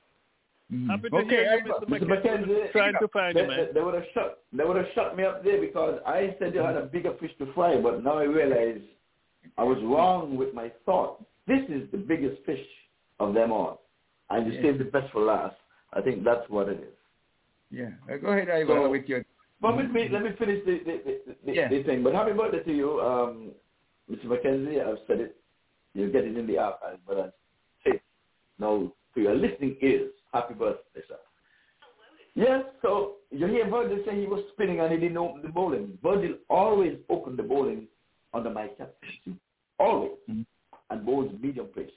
Mm. 0.72 0.90
Happy 0.90 1.08
to 1.10 1.16
Okay, 1.16 1.28
hear 1.28 1.62
you, 1.64 1.74
I- 1.74 1.78
Mr. 1.78 1.88
Mr. 1.88 2.02
McKenzie. 2.02 2.46
McKenzie, 2.46 2.72
Trying 2.72 2.94
to 3.00 3.08
find 3.08 3.36
they, 3.36 3.42
you, 3.42 3.46
man. 3.48 3.66
they, 3.66 3.72
they 3.72 3.80
would 3.80 3.94
have 3.94 4.04
shut 4.14 4.42
they 4.52 4.64
would 4.64 4.76
have 4.76 4.86
shut 4.94 5.16
me 5.16 5.24
up 5.24 5.44
there 5.44 5.60
because 5.60 6.00
I 6.06 6.34
said 6.38 6.54
you 6.54 6.60
had 6.60 6.76
a 6.76 6.82
bigger 6.86 7.14
fish 7.20 7.30
to 7.38 7.52
fry, 7.54 7.80
but 7.80 8.02
now 8.02 8.18
I 8.18 8.24
realize 8.24 8.80
I 9.58 9.62
was 9.64 9.78
wrong 9.84 10.36
with 10.36 10.54
my 10.54 10.72
thought. 10.84 11.22
This 11.46 11.60
is 11.68 11.88
the 11.92 11.98
biggest 11.98 12.42
fish 12.44 12.64
of 13.20 13.32
them 13.34 13.52
all, 13.52 13.82
and 14.30 14.46
you 14.46 14.54
Yeah. 14.54 14.62
saved 14.62 14.78
the 14.80 14.84
best 14.86 15.12
for 15.12 15.20
last. 15.22 15.54
I 15.92 16.00
think 16.00 16.24
that's 16.24 16.48
what 16.50 16.68
it 16.68 16.80
is. 16.80 16.94
Yeah. 17.70 17.90
Uh, 18.12 18.16
Go 18.16 18.28
ahead, 18.28 18.50
Ivan, 18.50 18.66
So- 18.68 18.90
with 18.90 19.08
your. 19.08 19.24
But 19.60 19.76
let 19.76 19.90
me 19.92 20.08
let 20.10 20.22
me 20.22 20.30
finish 20.38 20.64
the 20.66 20.78
the, 20.78 21.00
the, 21.04 21.36
the, 21.46 21.52
Yeah. 21.54 21.68
the 21.68 21.82
thing. 21.84 22.02
But 22.02 22.12
happy 22.14 22.32
birthday 22.32 22.62
to 22.64 22.72
you, 22.72 23.00
um, 23.00 23.52
Mr. 24.10 24.26
McKenzie. 24.26 24.86
I've 24.86 24.98
said 25.06 25.20
it. 25.20 25.36
You'll 25.94 26.12
get 26.12 26.24
it 26.24 26.36
in 26.36 26.46
the 26.46 26.58
archive, 26.58 26.98
but 27.06 27.18
I 27.18 27.28
say 27.90 28.00
now 28.58 28.92
to 29.14 29.20
your 29.20 29.34
listening 29.34 29.76
ears, 29.80 30.12
happy 30.32 30.54
birthday, 30.54 31.00
sir. 31.08 31.16
Yes, 32.34 32.64
so 32.82 33.14
you 33.30 33.46
hear 33.46 33.68
Virgil 33.68 34.04
say 34.06 34.20
he 34.20 34.26
was 34.26 34.44
spinning 34.52 34.80
and 34.80 34.92
he 34.92 34.98
didn't 34.98 35.16
open 35.16 35.40
the 35.42 35.48
bowling. 35.48 35.98
Virgil 36.02 36.36
always 36.50 36.98
opened 37.08 37.38
the 37.38 37.42
bowling 37.42 37.86
under 38.34 38.50
my 38.50 38.68
captaincy. 38.68 39.40
Always. 39.78 40.12
Mhm. 40.28 40.44
And 40.90 41.04
bowls 41.06 41.32
medium 41.40 41.66
pace. 41.68 41.90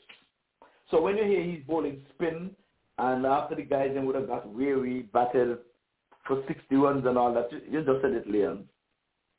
So 0.89 1.01
when 1.01 1.17
you 1.17 1.25
hear 1.25 1.43
he's 1.43 1.63
bowling 1.65 2.05
spin 2.13 2.55
and 2.97 3.25
after 3.25 3.55
the 3.55 3.63
guys 3.63 3.91
then 3.93 4.05
would 4.05 4.15
have 4.15 4.27
got 4.27 4.47
weary, 4.47 5.03
battled 5.13 5.59
for 6.25 6.43
60 6.47 6.75
runs 6.75 7.05
and 7.05 7.17
all 7.17 7.33
that, 7.33 7.51
you, 7.51 7.61
you 7.69 7.83
just 7.83 8.01
said 8.01 8.11
it, 8.13 8.29
Leon. 8.29 8.67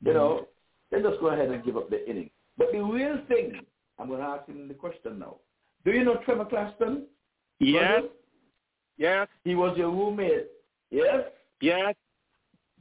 You 0.03 0.13
know, 0.13 0.47
they 0.89 1.01
just 1.01 1.19
go 1.19 1.27
ahead 1.27 1.49
and 1.49 1.63
give 1.63 1.77
up 1.77 1.89
the 1.89 2.09
inning. 2.09 2.29
But 2.61 2.71
the 2.73 2.83
real 2.83 3.17
thing, 3.27 3.59
I'm 3.97 4.07
going 4.07 4.19
to 4.19 4.25
ask 4.25 4.47
him 4.47 4.67
the 4.67 4.73
question 4.73 5.19
now. 5.19 5.37
Do 5.83 5.91
you 5.91 6.03
know 6.03 6.17
Trevor 6.25 6.45
Claxton? 6.45 7.05
Yes, 7.59 8.03
yes, 8.97 9.27
He 9.43 9.55
was 9.55 9.77
your 9.77 9.89
roommate. 9.89 10.47
Yes? 10.91 11.25
yes. 11.61 11.95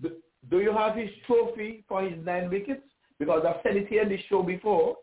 Do, 0.02 0.12
do 0.50 0.60
you 0.60 0.72
have 0.72 0.96
his 0.96 1.10
trophy 1.26 1.84
for 1.88 2.02
his 2.02 2.14
nine 2.24 2.50
wickets? 2.50 2.82
Because 3.18 3.44
I've 3.46 3.60
said 3.62 3.76
it 3.76 3.88
here 3.88 4.02
in 4.02 4.08
this 4.08 4.20
show 4.28 4.42
before. 4.42 4.96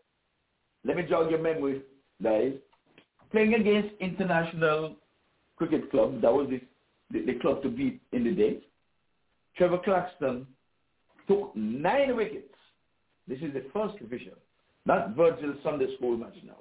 Let 0.84 0.96
me 0.96 1.04
jog 1.08 1.30
your 1.30 1.40
memory, 1.40 1.82
guys. 2.22 2.52
Playing 3.30 3.54
against 3.54 3.94
International 4.00 4.96
Cricket 5.56 5.90
Club, 5.90 6.20
that 6.22 6.32
was 6.32 6.48
the, 6.50 6.60
the, 7.10 7.32
the 7.32 7.38
club 7.40 7.62
to 7.62 7.68
beat 7.68 8.00
in 8.12 8.24
the 8.24 8.32
day. 8.32 8.58
Trevor 9.56 9.78
Claxton 9.84 10.46
took 11.26 11.54
nine 11.54 12.16
wickets. 12.16 12.54
This 13.26 13.38
is 13.40 13.52
the 13.52 13.64
first 13.72 13.98
division, 13.98 14.32
not 14.88 15.14
Virgil 15.14 15.54
Sunday 15.62 15.94
school 15.96 16.16
match 16.16 16.34
now. 16.44 16.56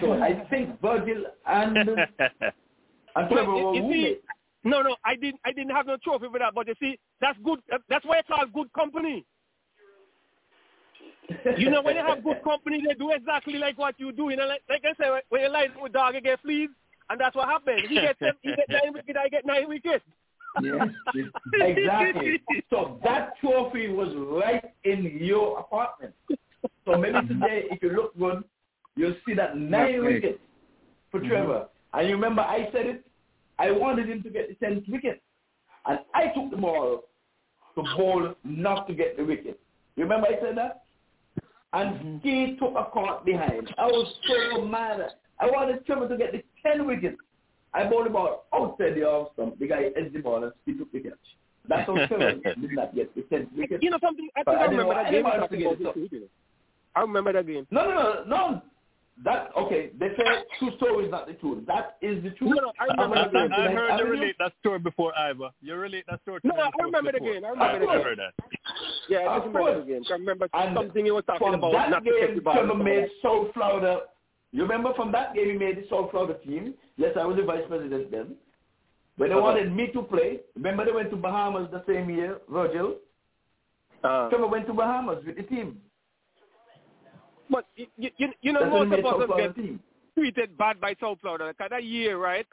So 0.00 0.12
I 0.12 0.46
think 0.48 0.80
Virgil 0.80 1.24
and, 1.46 1.76
and 3.16 3.28
Trevor 3.28 3.52
were 3.52 3.72
roommates. 3.72 4.22
No, 4.62 4.82
no, 4.82 4.94
I 5.04 5.16
didn't. 5.16 5.40
I 5.44 5.52
didn't 5.52 5.74
have 5.74 5.86
no 5.86 5.96
trophy 6.02 6.26
for 6.30 6.38
that. 6.38 6.54
But 6.54 6.68
you 6.68 6.74
see, 6.80 6.98
that's 7.20 7.38
good. 7.42 7.58
That's 7.88 8.04
why 8.04 8.18
it's 8.18 8.28
called 8.28 8.52
good 8.52 8.72
company. 8.72 9.24
You 11.58 11.70
know, 11.70 11.82
when 11.82 11.96
you 11.96 12.04
have 12.06 12.22
good 12.22 12.42
company, 12.44 12.82
they 12.86 12.94
do 12.94 13.10
exactly 13.10 13.54
like 13.54 13.78
what 13.78 13.94
you 13.98 14.12
do. 14.12 14.30
You 14.30 14.36
know, 14.36 14.46
like, 14.46 14.62
like 14.68 14.84
I 14.84 14.94
said, 15.02 15.22
when 15.30 15.42
you 15.42 15.48
lie 15.48 15.68
with 15.80 15.92
dog, 15.92 16.14
you 16.14 16.20
get 16.20 16.40
fleas, 16.42 16.68
and 17.08 17.20
that's 17.20 17.34
what 17.34 17.48
happened. 17.48 17.80
He 17.88 17.94
gets 17.94 18.18
seven, 18.18 18.36
he 18.42 18.54
get 18.54 18.68
nine 18.68 18.92
wickets, 18.92 19.18
I 19.20 19.28
get 19.28 19.46
nine 19.46 19.68
wickets. 19.68 20.04
Yes. 20.62 20.88
Exactly. 21.60 22.40
So 22.70 23.00
that 23.04 23.34
trophy 23.40 23.88
was 23.88 24.12
right 24.16 24.72
in 24.84 25.18
your 25.20 25.60
apartment. 25.60 26.14
So 26.84 26.98
maybe 26.98 27.26
today, 27.28 27.64
if 27.70 27.82
you 27.82 27.90
look 27.90 28.18
good, 28.18 28.44
you'll 28.96 29.16
see 29.26 29.34
that 29.34 29.56
nine 29.56 30.04
wickets 30.04 30.38
for 31.10 31.20
mm-hmm. 31.20 31.28
Trevor. 31.28 31.68
And 31.92 32.08
you 32.08 32.14
remember 32.14 32.42
I 32.42 32.68
said 32.72 32.86
it? 32.86 33.06
I 33.58 33.70
wanted 33.70 34.08
him 34.08 34.22
to 34.22 34.30
get 34.30 34.48
the 34.48 34.66
10th 34.66 34.88
wicket. 34.88 35.22
And 35.86 36.00
I 36.14 36.28
took 36.34 36.50
the 36.50 36.56
ball 36.56 37.04
to 37.74 37.82
bowl 37.96 38.34
not 38.44 38.86
to 38.88 38.94
get 38.94 39.16
the 39.16 39.24
wicket. 39.24 39.58
You 39.96 40.04
remember 40.04 40.28
I 40.28 40.40
said 40.40 40.56
that? 40.56 40.84
And 41.72 41.94
mm-hmm. 41.94 42.18
he 42.22 42.56
took 42.58 42.74
a 42.76 42.90
caught 42.90 43.24
behind. 43.24 43.72
I 43.78 43.86
was 43.86 44.12
so 44.26 44.64
mad. 44.64 45.00
I 45.38 45.46
wanted 45.46 45.84
Trevor 45.86 46.08
to 46.08 46.16
get 46.16 46.32
the 46.32 46.42
10 46.66 46.86
wickets. 46.86 47.16
I 47.72 47.88
bowled 47.88 48.06
the 48.06 48.10
ball 48.10 48.46
outside 48.52 48.94
the 48.96 49.04
off 49.04 49.32
stump. 49.34 49.58
The 49.58 49.68
guy 49.68 49.90
edged 49.96 50.14
the 50.14 50.20
ball 50.20 50.42
and 50.42 50.52
he 50.66 50.74
took 50.74 50.90
the 50.92 51.00
catch. 51.00 51.12
That's 51.68 51.86
how 51.86 51.94
Trevor 52.06 52.34
did 52.44 52.72
not 52.72 52.94
get 52.94 53.14
the 53.14 53.22
10th 53.22 53.56
wicket. 53.56 53.82
You 53.82 53.90
know 53.90 53.98
something? 54.02 54.28
I 54.36 54.42
But 54.42 54.52
think 54.52 54.60
I 54.60 54.64
I 54.64 54.68
didn't 54.68 54.78
remember 54.78 55.02
that 55.04 56.10
game. 56.10 56.28
Anyone 56.96 57.24
you're 57.24 57.32
to 57.32 57.32
talking 57.32 57.34
get 57.34 57.34
about 57.34 57.34
it 57.34 57.36
up. 57.36 57.46
this 57.46 57.46
week, 57.46 57.46
you 57.46 57.46
know. 57.46 57.46
I 57.46 57.46
remember 57.46 57.46
that 57.46 57.46
game. 57.46 57.66
No, 57.70 57.88
no, 57.88 57.94
no, 57.94 58.24
no. 58.26 58.62
That 59.22 59.50
okay. 59.54 59.90
They 60.00 60.08
say 60.16 60.24
two 60.58 60.70
stories, 60.78 61.10
not 61.10 61.26
the 61.26 61.34
truth. 61.34 61.66
That 61.66 61.98
is 62.00 62.22
the 62.24 62.30
truth. 62.30 62.54
No, 62.56 62.62
no, 62.62 62.72
I 62.80 62.84
I, 62.88 63.04
remember 63.04 63.16
I, 63.16 63.24
that 63.24 63.32
game. 63.32 63.52
I 63.52 63.72
heard 63.72 63.88
you 63.88 63.92
Avenue? 63.92 64.10
relate 64.12 64.36
that 64.38 64.52
story 64.60 64.78
before, 64.78 65.12
Iva. 65.12 65.52
You 65.60 65.74
relate 65.74 66.04
that 66.08 66.22
story 66.22 66.40
to 66.40 66.48
No, 66.48 66.54
me 66.54 66.62
I 66.62 66.66
before- 66.70 66.86
remember 66.86 67.12
the 67.12 67.20
game. 67.20 67.44
I 67.44 67.48
remember 67.50 67.80
the 67.80 67.86
game. 67.86 68.16
that. 68.16 68.34
Yeah, 69.10 69.18
I 69.28 69.36
just 69.36 69.46
remember 69.48 69.58
course. 69.60 69.84
the 69.86 69.92
game. 69.92 70.02
I 70.08 70.12
remember 70.14 70.48
And 70.54 70.74
something 70.74 71.04
you 71.04 71.14
was 71.14 71.24
talking 71.26 71.46
from 71.48 71.54
about. 71.54 71.72
that 71.72 71.90
not 71.90 72.04
to 72.04 72.10
take 72.12 72.28
the 72.30 72.34
game, 72.36 72.44
ball. 72.44 72.54
Trevor 72.54 72.74
made 72.82 73.08
South 73.22 73.52
Florida. 73.52 74.00
You 74.52 74.62
remember 74.62 74.94
from 74.94 75.12
that 75.12 75.34
game, 75.34 75.50
he 75.50 75.58
made 75.58 75.76
the 75.76 75.84
South 75.90 76.10
Florida 76.12 76.38
team. 76.42 76.72
Yes, 76.96 77.12
I 77.20 77.24
was 77.26 77.36
the 77.36 77.42
vice 77.44 77.64
president 77.68 78.10
then. 78.10 78.36
When 79.18 79.28
they 79.28 79.34
Uh-huh. 79.36 79.42
wanted 79.44 79.70
me 79.76 79.88
to 79.92 80.00
play, 80.02 80.40
remember 80.56 80.86
they 80.86 80.92
went 80.92 81.10
to 81.10 81.16
Bahamas 81.16 81.70
the 81.70 81.84
same 81.86 82.08
year, 82.08 82.40
Virgil. 82.48 82.96
Uh, 84.02 84.30
Trevor 84.30 84.46
went 84.46 84.66
to 84.66 84.72
Bahamas 84.72 85.22
with 85.26 85.36
the 85.36 85.42
team. 85.42 85.82
But 87.50 87.66
you, 87.76 88.10
you, 88.16 88.28
you 88.40 88.52
know, 88.52 88.60
That's 88.88 89.02
most 89.02 89.22
of 89.22 89.30
us 89.30 89.36
get 89.36 89.56
team. 89.56 89.80
treated 90.14 90.56
bad 90.56 90.80
by 90.80 90.94
South 91.00 91.18
Florida. 91.20 91.48
Because 91.48 91.70
that 91.70 91.84
year, 91.84 92.18
right, 92.18 92.46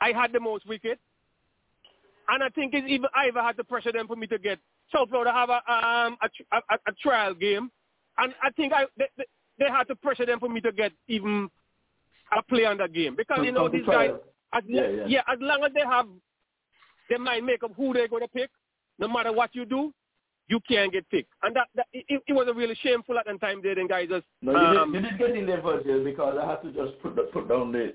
I 0.00 0.12
had 0.12 0.32
the 0.32 0.40
most 0.40 0.66
wickets. 0.66 1.00
And 2.28 2.42
I 2.42 2.48
think 2.48 2.74
it's 2.74 2.86
even 2.88 3.08
I 3.14 3.28
even 3.28 3.42
had 3.42 3.56
to 3.56 3.64
pressure 3.64 3.92
them 3.92 4.08
for 4.08 4.16
me 4.16 4.26
to 4.26 4.38
get 4.38 4.58
South 4.92 5.08
Florida 5.08 5.32
have 5.32 5.48
a 5.48 5.54
um 5.72 6.16
a, 6.22 6.56
a, 6.56 6.78
a, 6.88 6.92
trial 7.00 7.34
game, 7.34 7.70
and 8.18 8.34
I 8.42 8.50
think 8.50 8.72
I 8.72 8.86
they, 8.96 9.06
they, 9.58 9.66
had 9.66 9.84
to 9.84 9.94
pressure 9.94 10.26
them 10.26 10.40
for 10.40 10.48
me 10.48 10.60
to 10.62 10.72
get 10.72 10.92
even 11.06 11.48
a 12.36 12.42
play 12.42 12.64
on 12.64 12.78
that 12.78 12.92
game 12.92 13.14
because 13.16 13.40
you 13.44 13.52
know 13.52 13.68
these 13.68 13.86
guys 13.86 14.10
as 14.52 14.62
Yeah, 14.66 14.88
yeah, 14.88 15.04
yeah. 15.06 15.20
as 15.32 15.38
long 15.40 15.62
as 15.64 15.72
they 15.72 15.80
have 15.88 16.06
they 17.08 17.16
mind 17.16 17.46
make 17.46 17.62
up 17.62 17.72
who 17.76 17.92
they're 17.92 18.08
going 18.08 18.22
to 18.22 18.28
pick, 18.28 18.50
no 18.98 19.08
matter 19.08 19.32
what 19.32 19.54
you 19.54 19.64
do, 19.64 19.92
you 20.48 20.60
can't 20.68 20.92
get 20.92 21.08
picked. 21.10 21.32
And 21.42 21.54
that, 21.56 21.68
that 21.74 21.86
it, 21.92 22.22
it 22.26 22.32
was 22.32 22.48
a 22.48 22.54
really 22.54 22.76
shameful 22.82 23.18
at 23.18 23.26
the 23.26 23.38
time. 23.38 23.60
They 23.62 23.74
then 23.74 23.88
guys 23.88 24.08
just 24.08 24.24
No, 24.42 24.52
you, 24.52 24.78
um, 24.78 24.92
did, 24.92 25.02
you 25.02 25.10
did 25.10 25.18
get 25.18 25.36
in 25.36 25.46
there 25.46 25.60
Virgil 25.60 26.04
because 26.04 26.38
I 26.40 26.48
had 26.48 26.62
to 26.62 26.72
just 26.72 27.00
put 27.02 27.16
the, 27.16 27.22
put 27.32 27.48
down 27.48 27.72
the 27.72 27.94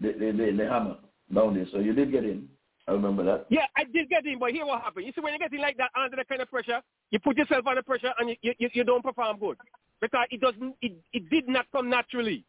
the, 0.00 0.12
the 0.12 0.32
the 0.32 0.56
the 0.56 0.68
hammer 0.68 0.96
down 1.34 1.54
there. 1.54 1.66
So 1.72 1.78
you 1.78 1.92
did 1.92 2.12
get 2.12 2.24
in. 2.24 2.48
I 2.88 2.92
remember 2.92 3.22
that. 3.24 3.46
Yeah, 3.50 3.66
I 3.76 3.84
did 3.84 4.08
get 4.08 4.26
in, 4.26 4.38
but 4.38 4.50
here 4.50 4.66
what 4.66 4.82
happened. 4.82 5.06
You 5.06 5.12
see, 5.14 5.20
when 5.20 5.32
you 5.32 5.38
get 5.38 5.52
in 5.52 5.60
like 5.60 5.76
that 5.76 5.90
under 5.94 6.16
that 6.16 6.28
kind 6.28 6.42
of 6.42 6.50
pressure, 6.50 6.80
you 7.10 7.18
put 7.18 7.36
yourself 7.36 7.66
under 7.66 7.82
pressure 7.82 8.12
and 8.18 8.30
you 8.42 8.54
you, 8.58 8.68
you 8.72 8.84
don't 8.84 9.02
perform 9.02 9.38
good 9.38 9.56
because 10.00 10.26
it 10.30 10.40
doesn't. 10.40 10.74
It, 10.82 10.96
it 11.12 11.30
did 11.30 11.48
not 11.48 11.66
come 11.72 11.88
naturally. 11.88 12.44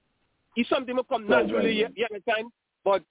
It's 0.56 0.70
something 0.70 0.96
that 0.96 1.08
come 1.08 1.28
naturally. 1.28 1.84
right, 1.84 1.84
right. 1.84 1.94
You 1.96 2.08
understand? 2.12 2.52
But 2.84 3.04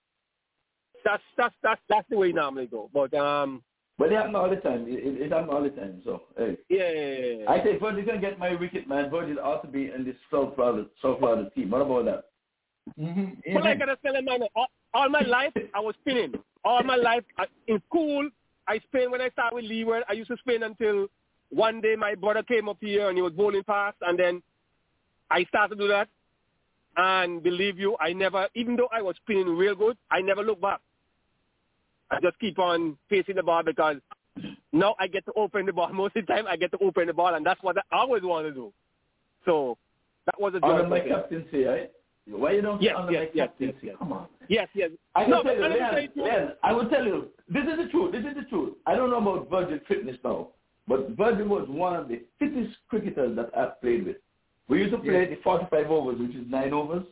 that's 1.05 1.23
that's 1.37 1.55
that's 1.63 1.81
that's 1.89 2.09
the 2.11 2.17
way 2.17 2.31
it 2.31 2.35
normally 2.35 2.67
go. 2.67 2.91
But 2.93 3.15
um, 3.15 3.63
But 4.01 4.13
it 4.13 4.17
happened 4.17 4.37
all 4.37 4.49
the 4.49 4.57
time. 4.57 4.87
It, 4.89 5.05
it, 5.07 5.21
it 5.21 5.31
happened 5.31 5.51
all 5.51 5.63
the 5.63 5.69
time. 5.69 6.01
So 6.07 6.23
hey. 6.39 6.57
yeah, 6.71 6.91
yeah, 6.91 7.01
yeah, 7.01 7.35
yeah. 7.41 7.51
I 7.51 7.63
think 7.63 7.83
Virgil 7.83 8.03
can 8.03 8.19
get 8.19 8.39
my 8.39 8.55
wicket, 8.55 8.89
man. 8.89 9.11
Virgil 9.11 9.39
ought 9.45 9.61
to 9.61 9.69
be 9.69 9.91
in 9.95 10.07
this 10.07 10.17
South 10.33 10.55
Florida, 10.55 10.87
South 11.03 11.19
Florida 11.19 11.51
team. 11.55 11.69
What 11.69 11.83
about 11.83 12.07
that? 12.07 12.25
Mm-hmm. 12.99 13.53
But 13.53 13.63
like 13.63 13.83
I 13.83 13.85
was 13.85 13.99
telling 14.03 14.25
man, 14.25 14.41
all, 14.57 14.69
all 14.95 15.11
my 15.11 15.21
life 15.21 15.53
I 15.75 15.81
was 15.81 15.95
spinning. 16.01 16.33
All 16.65 16.83
my 16.83 16.97
life 16.97 17.25
I, 17.37 17.45
in 17.69 17.83
school, 17.91 18.27
I 18.67 18.79
spin 18.89 19.11
when 19.11 19.21
I 19.21 19.29
started 19.29 19.57
with 19.57 19.67
Leeward. 19.67 20.05
I 20.09 20.15
used 20.15 20.31
to 20.31 20.39
spin 20.39 20.63
until 20.63 21.09
one 21.51 21.83
day 21.83 21.95
my 21.95 22.15
brother 22.15 22.43
came 22.43 22.71
up 22.71 22.79
here 22.81 23.11
and 23.11 23.19
he 23.19 23.23
was 23.23 23.35
bowling 23.35 23.65
fast, 23.65 23.99
and 24.01 24.19
then 24.19 24.43
I 25.31 25.45
started 25.45 25.77
to 25.77 25.83
do 25.83 25.89
that. 25.89 26.09
And 26.97 27.43
believe 27.43 27.79
you, 27.79 27.99
I 28.01 28.15
never, 28.15 28.49
even 28.55 28.77
though 28.77 28.89
I 28.91 29.03
was 29.03 29.17
spinning 29.17 29.55
real 29.59 29.75
good, 29.75 29.99
I 30.11 30.23
never 30.23 30.43
looked 30.43 30.63
back. 30.63 30.81
I 32.11 32.21
just 32.21 32.39
keep 32.41 32.59
on 32.59 32.97
facing 33.09 33.37
the 33.37 33.43
ball 33.43 33.63
because 33.63 33.97
now 34.73 34.95
I 34.99 35.07
get 35.07 35.25
to 35.27 35.33
open 35.37 35.67
the 35.67 35.73
ball. 35.73 35.89
Most 35.93 36.17
of 36.17 36.27
the 36.27 36.33
time, 36.33 36.47
I 36.47 36.57
get 36.57 36.71
to 36.73 36.79
open 36.79 37.07
the 37.07 37.13
ball, 37.13 37.35
and 37.35 37.45
that's 37.45 37.63
what 37.63 37.77
I 37.79 37.83
always 37.97 38.23
want 38.23 38.47
to 38.47 38.53
do. 38.53 38.73
So 39.45 39.79
that 40.27 40.41
was 40.41 40.55
a 40.55 40.65
Under 40.65 40.83
joy. 40.83 40.89
my 40.89 40.99
for 41.01 41.05
me. 41.05 41.11
captaincy, 41.11 41.65
right? 41.65 41.91
Why 42.29 42.53
you 42.53 42.63
don't 42.63 42.81
Yes, 42.81 42.95
honor 42.97 43.13
yes, 43.13 43.21
my 43.21 43.31
yes, 43.35 43.49
captaincy? 43.49 43.75
yes, 43.75 43.83
yes. 43.83 43.97
Come 43.99 44.13
on. 44.13 44.27
Yes, 44.49 44.69
yes. 44.75 44.91
I 45.15 45.23
can 45.23 45.31
no, 45.31 45.43
tell 45.43 45.55
you, 45.55 45.61
let 45.63 45.71
me 45.71 45.77
Leon, 45.77 45.95
say 45.95 46.05
it 46.05 46.11
you. 46.15 46.49
I 46.63 46.73
will 46.73 46.89
tell 46.89 47.05
you, 47.05 47.29
this 47.49 47.63
is 47.65 47.77
the 47.79 47.89
truth, 47.91 48.13
this 48.13 48.25
is 48.25 48.35
the 48.37 48.45
truth. 48.49 48.75
I 48.87 48.95
don't 48.95 49.11
know 49.11 49.19
about 49.19 49.51
Virgil 49.51 49.79
fitness 49.89 50.17
now, 50.23 50.49
but 50.87 51.11
Virgil 51.17 51.49
was 51.49 51.69
one 51.69 51.97
of 51.97 52.09
the 52.09 52.23
fittest 52.39 52.77
cricketers 52.89 53.35
that 53.37 53.51
I've 53.57 53.81
played 53.81 54.07
with. 54.07 54.17
We 54.69 54.79
used 54.79 54.93
to 54.93 54.99
play 54.99 55.27
the 55.29 55.39
45 55.43 55.91
overs, 55.91 56.21
which 56.21 56.37
is 56.37 56.45
nine 56.49 56.73
overs, 56.73 57.05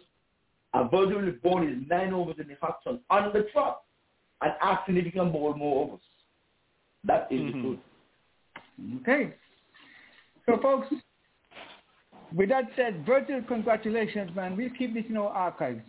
and 0.74 0.90
Virgil 0.90 1.22
was 1.22 1.34
bowl 1.42 1.62
his 1.66 1.76
nine 1.88 2.12
overs 2.12 2.36
in 2.38 2.46
the 2.46 2.56
action 2.64 3.00
on 3.10 3.32
the 3.32 3.46
trot 3.52 3.82
and 4.42 4.52
asking 4.60 4.96
if 4.96 5.04
he 5.04 5.10
can 5.10 5.32
bowl 5.32 5.54
more 5.54 5.84
overs. 5.86 6.00
That 7.04 7.28
is 7.30 7.40
the 7.46 7.52
truth. 7.52 7.78
Okay. 9.00 9.34
So, 10.46 10.58
folks, 10.60 10.88
with 12.34 12.48
that 12.50 12.64
said, 12.76 13.04
virtual 13.06 13.42
congratulations, 13.42 14.34
man. 14.34 14.56
We'll 14.56 14.70
keep 14.70 14.94
this 14.94 15.04
in 15.08 15.16
our 15.16 15.28
archives 15.28 15.82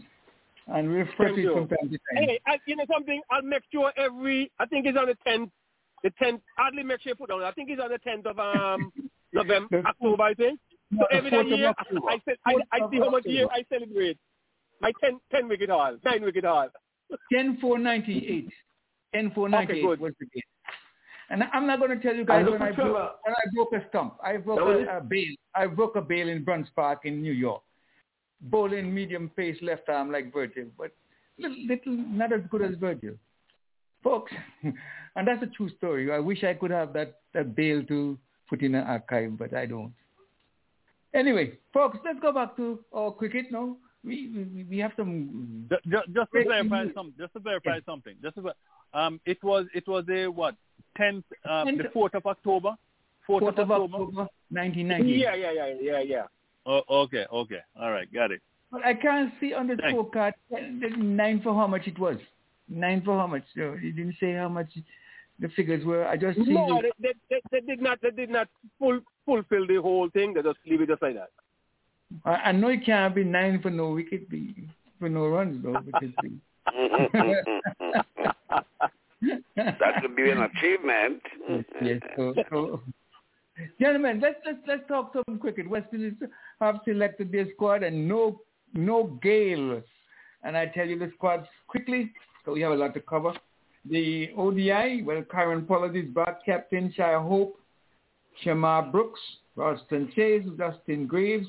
and 0.67 0.87
we'll 0.87 0.99
refresh 0.99 1.29
Thank 1.29 1.37
it 1.39 1.41
you. 1.41 1.53
from 1.53 1.67
time 1.67 1.89
to 1.89 1.97
time. 2.15 2.23
Hey, 2.27 2.39
I, 2.47 2.59
you 2.65 2.75
know 2.75 2.85
something? 2.91 3.21
I'll 3.29 3.41
make 3.41 3.63
sure 3.71 3.91
every. 3.97 4.51
I 4.59 4.65
think 4.65 4.85
it's 4.85 4.97
on 4.97 5.07
the 5.07 5.17
tenth. 5.25 5.49
The 6.03 6.11
tenth. 6.21 6.41
Hardly 6.57 6.83
make 6.83 7.01
sure 7.01 7.11
you 7.11 7.15
put 7.15 7.29
down. 7.29 7.43
I 7.43 7.51
think 7.51 7.69
it's 7.69 7.81
on 7.81 7.89
the 7.91 7.97
tenth 7.99 8.25
of 8.25 8.39
um 8.39 8.91
November, 9.33 9.83
October. 9.85 10.23
I 10.23 10.33
think. 10.33 10.59
No, 10.91 11.01
So 11.01 11.07
the 11.11 11.15
every 11.17 11.31
4th 11.31 11.53
of 11.53 11.59
year, 11.59 11.69
October. 11.69 12.07
I, 12.09 12.21
I, 12.45 12.55
I 12.71 12.91
see 12.91 12.97
how 12.97 13.09
much 13.09 13.25
year 13.25 13.47
I 13.51 13.63
celebrate. 13.71 14.17
My 14.81 14.91
10, 15.03 15.19
10 15.31 15.47
wicket 15.49 15.69
haul, 15.69 15.97
nine 16.05 16.23
wicket 16.23 16.45
haul. 16.45 16.69
10498. 17.31 18.49
10498 19.13 19.69
Okay, 19.69 19.81
good. 19.81 20.15
the 20.19 20.25
game. 20.25 20.43
And 21.31 21.43
I'm 21.53 21.67
not 21.67 21.79
going 21.79 21.91
to 21.91 22.01
tell 22.01 22.15
you 22.15 22.25
guys 22.25 22.45
look 22.45 22.59
when 22.59 22.61
I, 22.61 22.71
broke, 22.71 22.95
when 23.23 23.35
I 23.35 23.43
broke 23.53 23.73
a 23.73 23.87
stump. 23.89 24.15
I 24.23 24.37
broke 24.37 24.59
a, 24.59 24.97
a 24.97 25.01
bail. 25.01 25.35
I 25.53 25.67
broke 25.67 25.95
a 25.95 26.01
bail 26.01 26.27
in 26.27 26.43
Bruns 26.43 26.67
Park 26.75 27.01
in 27.05 27.21
New 27.21 27.33
York. 27.33 27.61
Bowling 28.41 28.93
medium 28.93 29.29
pace 29.35 29.57
left 29.61 29.89
arm 29.89 30.11
like 30.11 30.33
Virgil, 30.33 30.65
but 30.77 30.91
little, 31.37 31.57
little 31.67 31.93
not 31.93 32.33
as 32.33 32.41
good 32.49 32.61
as 32.61 32.75
Virgil. 32.79 33.15
Folks, 34.03 34.31
and 34.63 35.27
that's 35.27 35.43
a 35.43 35.47
true 35.47 35.69
story. 35.77 36.11
I 36.11 36.19
wish 36.19 36.43
I 36.43 36.53
could 36.53 36.71
have 36.71 36.93
that, 36.93 37.19
that 37.33 37.55
bail 37.55 37.83
to 37.83 38.17
put 38.49 38.61
in 38.61 38.75
an 38.75 38.87
archive, 38.87 39.37
but 39.37 39.53
I 39.53 39.65
don't. 39.65 39.93
Anyway, 41.13 41.57
folks, 41.73 41.97
let's 42.05 42.19
go 42.21 42.31
back 42.31 42.55
to 42.55 42.79
our 42.93 43.11
cricket 43.11 43.47
now. 43.51 43.75
We, 44.03 44.29
we, 44.33 44.63
we 44.69 44.77
have 44.79 44.91
some... 44.95 45.67
Just, 45.69 45.83
just 45.91 46.15
to 46.15 46.25
Great 46.31 46.47
verify 46.47 46.83
news. 46.85 46.93
some, 46.95 47.13
just 47.19 47.33
to 47.33 47.39
verify 47.39 47.79
something. 47.85 48.15
Just 48.21 48.35
to, 48.35 48.41
ver- 48.41 48.53
um, 48.93 49.19
it 49.25 49.43
was 49.43 49.65
it 49.73 49.87
was 49.87 50.05
a 50.09 50.27
what 50.27 50.55
tenth, 50.97 51.25
um, 51.49 51.77
the 51.77 51.89
fourth 51.93 52.15
of 52.15 52.25
October, 52.25 52.75
fourth, 53.27 53.43
4th 53.43 53.59
of 53.59 53.71
October. 53.71 54.27
1990. 54.49 55.11
Yeah, 55.11 55.35
yeah, 55.35 55.51
yeah, 55.51 55.73
yeah, 55.81 55.99
yeah. 55.99 56.23
Oh, 56.65 56.81
okay, 57.03 57.25
okay, 57.31 57.59
all 57.79 57.91
right, 57.91 58.11
got 58.13 58.31
it. 58.31 58.41
But 58.71 58.85
I 58.85 58.93
can't 58.93 59.31
see 59.39 59.53
on 59.53 59.67
the 59.67 59.75
Thanks. 59.75 59.93
scorecard 59.97 60.33
uh, 60.55 60.57
nine 60.97 61.41
for 61.41 61.53
how 61.53 61.67
much 61.67 61.87
it 61.87 61.97
was. 61.99 62.17
Nine 62.67 63.01
for 63.03 63.17
how 63.17 63.27
much? 63.27 63.43
So 63.55 63.73
it 63.81 63.95
didn't 63.95 64.15
say 64.19 64.33
how 64.33 64.49
much 64.49 64.69
the 65.39 65.49
figures 65.49 65.83
were. 65.85 66.05
I 66.07 66.17
just 66.17 66.37
see. 66.37 66.53
No, 66.53 66.81
the- 66.81 66.91
they, 66.99 67.13
they, 67.29 67.41
they, 67.51 67.59
they 67.59 67.65
did 67.65 67.81
not. 67.81 67.99
They 68.01 68.11
did 68.11 68.29
not 68.29 68.47
full, 68.77 69.01
fulfill 69.25 69.67
the 69.67 69.81
whole 69.81 70.09
thing. 70.09 70.33
They 70.33 70.41
just 70.41 70.59
leave 70.65 70.81
it 70.81 70.89
just 70.89 71.01
like 71.01 71.15
that. 71.15 71.29
I, 72.25 72.31
I 72.31 72.51
know 72.51 72.69
it 72.69 72.85
can't 72.85 73.13
be 73.15 73.23
nine 73.23 73.61
for 73.61 73.69
no 73.69 73.91
wicket, 73.91 74.29
be 74.29 74.55
for 74.99 75.09
no 75.09 75.27
runs 75.27 75.63
though, 75.63 75.79
because 75.85 76.09
that 79.55 80.01
could 80.01 80.15
be 80.15 80.29
an 80.29 80.41
achievement. 80.41 81.21
yes. 81.81 81.99
So, 82.15 82.33
so, 82.49 82.81
gentlemen, 83.79 84.19
let's 84.21 84.39
let's 84.45 84.59
let's 84.67 84.87
talk 84.87 85.13
some 85.13 85.39
cricket. 85.39 85.69
West 85.69 85.87
Indies 85.93 86.13
have 86.59 86.79
selected 86.85 87.31
their 87.31 87.47
squad, 87.53 87.83
and 87.83 88.07
no 88.07 88.41
no 88.73 89.19
Gayle. 89.21 89.81
And 90.43 90.55
I 90.55 90.67
tell 90.67 90.87
you 90.87 90.97
the 90.97 91.11
squads 91.15 91.47
quickly, 91.67 92.11
so 92.45 92.53
we 92.53 92.61
have 92.61 92.71
a 92.71 92.75
lot 92.75 92.93
to 92.93 93.01
cover. 93.01 93.33
The 93.89 94.29
ODI, 94.37 95.03
well, 95.03 95.21
Kieron 95.23 95.67
Pollard 95.67 95.95
is 95.95 96.05
back, 96.13 96.45
captain 96.45 96.93
Shai 96.95 97.13
Hope, 97.13 97.59
Shamarh 98.43 98.91
Brooks, 98.91 99.19
Roston 99.57 100.13
Chase, 100.13 100.45
Justin 100.57 101.07
Greaves, 101.07 101.47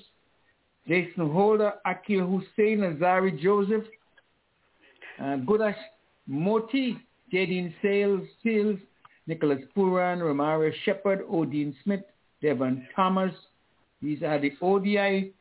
Jason 0.88 1.30
Holder, 1.30 1.72
Akeal 1.86 2.26
Hosein, 2.26 2.80
Alzarri 2.80 3.40
Joseph, 3.40 3.84
uh, 5.20 5.36
Gudakesh 5.46 5.74
Motie, 6.28 6.98
Jayden 7.32 7.72
Sales, 7.82 8.26
Seales, 8.44 8.80
Nicholas 9.26 9.60
Pooran, 9.76 10.18
Romario 10.18 10.72
Shepherd, 10.84 11.26
Odean 11.28 11.74
Smith, 11.84 12.02
Devon 12.42 12.86
Thomas. 12.96 13.32
These 14.02 14.22
are 14.22 14.40
the 14.40 14.52
ODI 14.60 15.32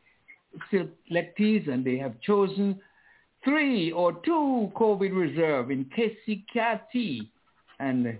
selectees, 0.72 1.68
and 1.68 1.84
they 1.84 1.96
have 1.96 2.20
chosen 2.20 2.78
three 3.44 3.90
or 3.92 4.12
two 4.24 4.70
COVID 4.76 5.14
reserve 5.16 5.70
in 5.70 5.86
Keacy 5.96 6.44
Carty 6.52 7.30
and 7.78 8.18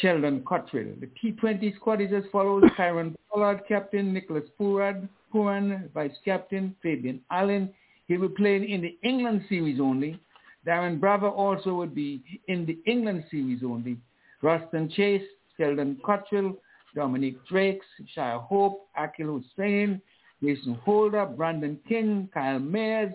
Sheldon 0.00 0.44
Cottrell. 0.46 0.94
The 1.00 1.08
T20 1.22 1.76
squad 1.76 2.00
is 2.00 2.12
as 2.12 2.24
follows. 2.30 2.64
Kieron 2.78 3.14
Pollard, 3.30 3.62
captain. 3.68 4.12
Nicholas 4.12 4.44
Pooran, 4.60 5.08
Pooran, 5.32 5.90
vice 5.92 6.16
captain. 6.24 6.74
Fabian 6.82 7.20
Allen. 7.30 7.72
He 8.08 8.16
will 8.16 8.28
play 8.28 8.56
in 8.56 8.82
the 8.82 8.98
England 9.02 9.44
series 9.48 9.80
only. 9.80 10.20
Darren 10.66 11.00
Bravo 11.00 11.30
also 11.30 11.74
would 11.74 11.94
be 11.94 12.22
in 12.48 12.66
the 12.66 12.78
England 12.90 13.24
series 13.30 13.62
only. 13.64 13.96
Roston 14.42 14.92
Chase, 14.92 15.22
Sheldon 15.56 15.98
Cottrell, 16.04 16.56
Dominic 16.94 17.34
Drakes, 17.46 17.86
Shai 18.14 18.38
Hope, 18.38 18.88
Akeal 18.98 19.42
Hosein, 19.58 20.00
Jason 20.42 20.74
Holder, 20.84 21.26
Brandon 21.26 21.78
King, 21.88 22.28
Kyle 22.34 22.58
Mayers, 22.58 23.14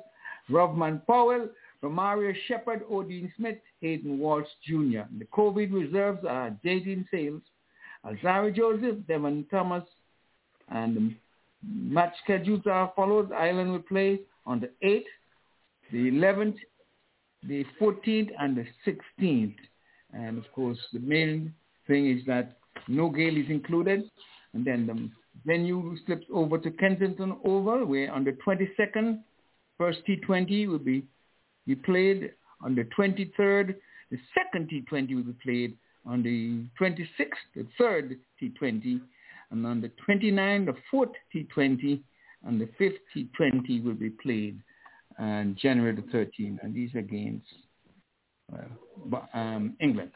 Rovman 0.49 1.05
Powell, 1.05 1.49
Romario 1.83 2.33
Shepherd, 2.47 2.83
Odean 2.89 3.31
Smith, 3.35 3.57
Hayden 3.81 4.17
Walsh 4.17 4.47
Jr. 4.65 5.01
The 5.19 5.25
COVID 5.33 5.71
reserves 5.71 6.25
are 6.27 6.55
Jayden 6.65 7.05
Seales, 7.13 7.41
Alzarri 8.05 8.55
Joseph, 8.55 8.95
Devon 9.07 9.45
Thomas, 9.51 9.83
and 10.69 11.15
match 11.63 12.13
schedules 12.23 12.61
are 12.65 12.91
followed. 12.95 13.31
Ireland 13.31 13.71
will 13.71 13.79
play 13.79 14.21
on 14.45 14.59
the 14.59 14.69
8th, 14.85 15.03
the 15.91 16.11
11th, 16.11 16.57
the 17.47 17.65
14th, 17.79 18.31
and 18.39 18.57
the 18.57 18.65
16th. 18.85 19.55
And 20.13 20.37
of 20.37 20.51
course, 20.53 20.77
the 20.93 20.99
main 20.99 21.53
thing 21.87 22.09
is 22.09 22.25
that 22.27 22.57
no 22.87 23.09
Gayle 23.09 23.37
is 23.37 23.49
included. 23.49 24.09
And 24.53 24.65
then 24.65 24.87
the 24.87 25.09
venue 25.45 25.95
slips 26.05 26.25
over 26.33 26.57
to 26.57 26.71
Kensington 26.71 27.37
Oval, 27.43 27.85
where 27.85 28.11
on 28.11 28.23
the 28.23 28.37
22nd, 28.45 29.19
first 29.77 29.99
T20 30.07 30.67
will 30.67 30.79
be, 30.79 31.03
be 31.65 31.75
played 31.75 32.31
on 32.61 32.75
the 32.75 32.87
23rd. 32.97 33.75
The 34.09 34.17
second 34.33 34.69
T20 34.69 35.15
will 35.15 35.23
be 35.23 35.35
played 35.43 35.77
on 36.05 36.23
the 36.23 36.63
26th, 36.79 37.43
the 37.55 37.67
third 37.77 38.17
T20. 38.41 39.01
And 39.51 39.65
on 39.65 39.81
the 39.81 39.91
29th, 40.07 40.65
the 40.65 40.75
fourth 40.91 41.11
T20, 41.33 42.01
and 42.45 42.59
the 42.59 42.69
fifth 42.77 42.99
T20 43.15 43.83
will 43.83 43.93
be 43.93 44.09
played 44.09 44.59
on 45.19 45.57
January 45.61 45.95
the 45.95 46.01
13th. 46.03 46.59
And 46.61 46.73
these 46.73 46.93
are 46.95 46.99
against 46.99 47.45
bu- 49.05 49.17
um, 49.33 49.75
England. 49.79 50.11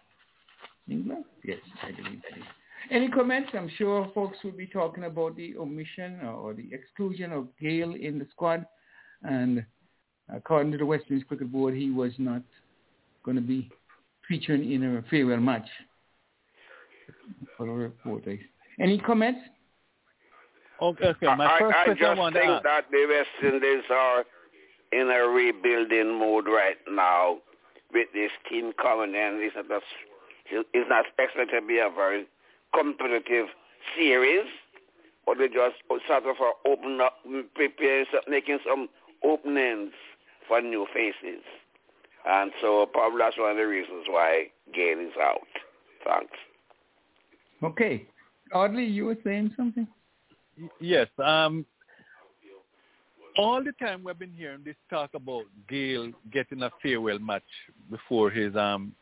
England? 0.89 1.25
Yes, 1.43 1.59
I 1.83 1.91
believe 1.91 2.21
that 2.29 2.37
is. 2.37 2.43
Any 2.89 3.09
comments? 3.09 3.49
I'm 3.53 3.69
sure 3.77 4.11
folks 4.13 4.37
will 4.43 4.51
be 4.51 4.67
talking 4.67 5.05
about 5.05 5.37
the 5.37 5.55
omission 5.57 6.19
or 6.21 6.53
the 6.53 6.67
exclusion 6.73 7.31
of 7.31 7.47
Gayle 7.59 7.93
in 7.93 8.19
the 8.19 8.27
squad. 8.31 8.65
And 9.23 9.63
according 10.33 10.71
to 10.73 10.77
the 10.77 10.85
West 10.85 11.05
Indies 11.09 11.25
Cricket 11.27 11.51
Board, 11.51 11.75
he 11.75 11.91
was 11.91 12.11
not 12.17 12.41
going 13.23 13.35
to 13.35 13.41
be 13.41 13.69
featuring 14.27 14.71
in 14.71 14.83
a 14.83 15.03
farewell 15.09 15.39
match 15.39 15.67
for 17.55 17.67
the 17.67 17.71
reporters. 17.71 18.39
Any 18.79 18.97
comments? 18.97 19.39
Okay, 20.81 21.07
okay. 21.07 21.25
My 21.35 21.45
I, 21.45 21.59
first 21.59 21.75
I 21.77 21.83
question 21.85 22.05
I 22.05 22.09
just 22.09 22.19
want 22.19 22.35
think 22.35 22.49
ask. 22.49 22.63
that 22.63 22.85
the 22.91 23.05
West 23.07 23.53
Indies 23.53 23.83
are 23.91 24.25
in 24.91 25.09
a 25.09 25.27
rebuilding 25.27 26.19
mode 26.19 26.47
right 26.47 26.77
now 26.89 27.37
with 27.93 28.07
this 28.13 28.31
team 28.49 28.73
coming 28.81 29.13
in. 29.13 29.39
It's 29.41 29.55
not, 29.55 29.81
it's 30.51 30.89
not 30.89 31.05
expected 31.05 31.49
to 31.53 31.65
be 31.65 31.77
a 31.77 31.89
very 31.93 32.25
competitive 32.73 33.47
series, 33.95 34.47
but 35.25 35.37
they 35.37 35.47
just 35.47 35.75
sort 36.07 36.23
of 36.25 36.35
are 36.41 36.53
open 36.65 36.99
up, 36.99 37.17
preparing, 37.55 38.05
making 38.27 38.59
some 38.67 38.89
openings 39.23 39.91
for 40.47 40.61
new 40.61 40.87
faces. 40.93 41.43
And 42.27 42.51
so 42.61 42.85
probably 42.91 43.19
that's 43.19 43.37
one 43.37 43.51
of 43.51 43.57
the 43.57 43.67
reasons 43.67 44.05
why 44.07 44.47
Gayle 44.73 44.99
is 44.99 45.13
out. 45.21 45.39
Thanks. 46.05 46.33
Okay. 47.63 48.07
Audley, 48.53 48.85
you 48.85 49.05
were 49.05 49.17
saying 49.23 49.53
something? 49.55 49.87
Yes. 50.79 51.07
Um, 51.23 51.65
all 53.37 53.63
the 53.63 53.71
time 53.73 54.03
we've 54.03 54.19
been 54.19 54.33
hearing 54.33 54.61
this 54.65 54.75
talk 54.89 55.11
about 55.13 55.43
Gayle 55.69 56.11
getting 56.31 56.63
a 56.63 56.71
farewell 56.81 57.19
match 57.19 57.43
before 57.89 58.29
his 58.29 58.55
um, 58.55 58.93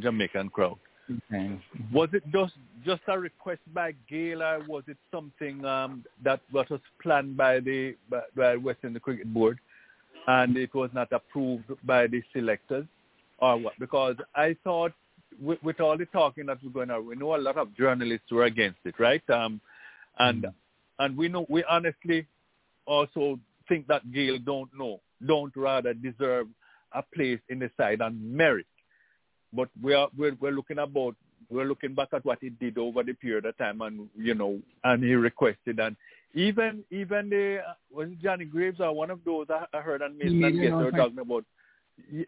Jamaican 0.00 0.50
crowd. 0.50 0.78
Okay. 1.30 1.56
Was 1.92 2.08
it 2.12 2.24
just 2.32 2.54
just 2.84 3.02
a 3.06 3.16
request 3.16 3.60
by 3.72 3.94
Gayle, 4.10 4.42
or 4.42 4.60
was 4.66 4.82
it 4.88 4.96
something 5.12 5.64
um, 5.64 6.04
that 6.24 6.40
was 6.52 6.66
planned 7.00 7.36
by 7.36 7.60
the 7.60 7.94
by, 8.10 8.22
by 8.36 8.56
West 8.56 8.80
Indies 8.82 9.02
Cricket 9.04 9.32
Board? 9.32 9.60
and 10.26 10.56
it 10.56 10.74
was 10.74 10.90
not 10.92 11.12
approved 11.12 11.64
by 11.84 12.06
the 12.06 12.22
selectors 12.32 12.86
or 13.38 13.56
what? 13.56 13.74
Because 13.78 14.16
I 14.34 14.56
thought 14.64 14.92
with, 15.40 15.62
with 15.62 15.80
all 15.80 15.96
the 15.98 16.06
talking 16.06 16.46
that 16.46 16.62
was 16.62 16.72
going 16.72 16.90
on, 16.90 17.06
we 17.06 17.16
know 17.16 17.36
a 17.36 17.38
lot 17.38 17.56
of 17.58 17.74
journalists 17.76 18.30
were 18.30 18.44
against 18.44 18.78
it, 18.84 18.94
right? 18.98 19.22
Um, 19.30 19.60
and 20.18 20.44
Mm. 20.44 20.54
and 20.98 21.16
we 21.16 21.28
know 21.28 21.44
we 21.48 21.62
honestly 21.64 22.26
also 22.86 23.38
think 23.68 23.86
that 23.88 24.10
Gayle 24.12 24.38
don't 24.38 24.70
know, 24.76 25.00
don't 25.26 25.54
rather 25.56 25.92
deserve 25.92 26.46
a 26.92 27.02
place 27.14 27.40
in 27.48 27.58
the 27.58 27.70
side 27.76 28.00
on 28.00 28.36
merit. 28.36 28.66
But 29.52 29.68
we 29.82 29.94
are 29.94 30.08
we're, 30.16 30.36
we're 30.40 30.52
looking 30.52 30.78
about 30.78 31.16
we're 31.50 31.64
looking 31.66 31.94
back 31.94 32.08
at 32.12 32.24
what 32.24 32.38
he 32.40 32.50
did 32.50 32.78
over 32.78 33.02
the 33.02 33.12
period 33.12 33.44
of 33.44 33.56
time, 33.58 33.80
and 33.82 34.08
you 34.16 34.34
know, 34.34 34.58
and 34.84 35.04
he 35.04 35.14
requested, 35.14 35.78
and 35.80 35.96
even 36.34 36.84
even 36.90 37.28
the 37.30 37.58
was 37.90 38.08
it 38.08 38.20
Johnny 38.22 38.44
Graves 38.44 38.80
or 38.80 38.92
one 38.92 39.10
of 39.10 39.20
those 39.24 39.46
I, 39.50 39.64
I 39.76 39.80
heard 39.80 40.02
on 40.02 40.16
Mason 40.18 40.40
made 40.40 40.54
and 40.54 40.56
an 40.56 40.62
Guest 40.62 40.78
they 40.78 40.84
were 40.84 40.88
offer. 40.88 40.96
talking 40.96 41.18
about 41.18 41.44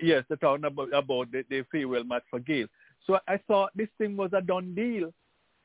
yes, 0.00 0.24
they're 0.28 0.36
talking 0.36 0.64
about 0.64 0.92
about 0.94 1.32
the, 1.32 1.44
the 1.50 1.64
farewell 1.70 2.04
match 2.04 2.22
for 2.30 2.40
Gayle. 2.40 2.66
So 3.06 3.18
I 3.26 3.38
thought 3.46 3.70
this 3.74 3.88
thing 3.98 4.16
was 4.16 4.30
a 4.32 4.40
done 4.40 4.74
deal. 4.74 5.12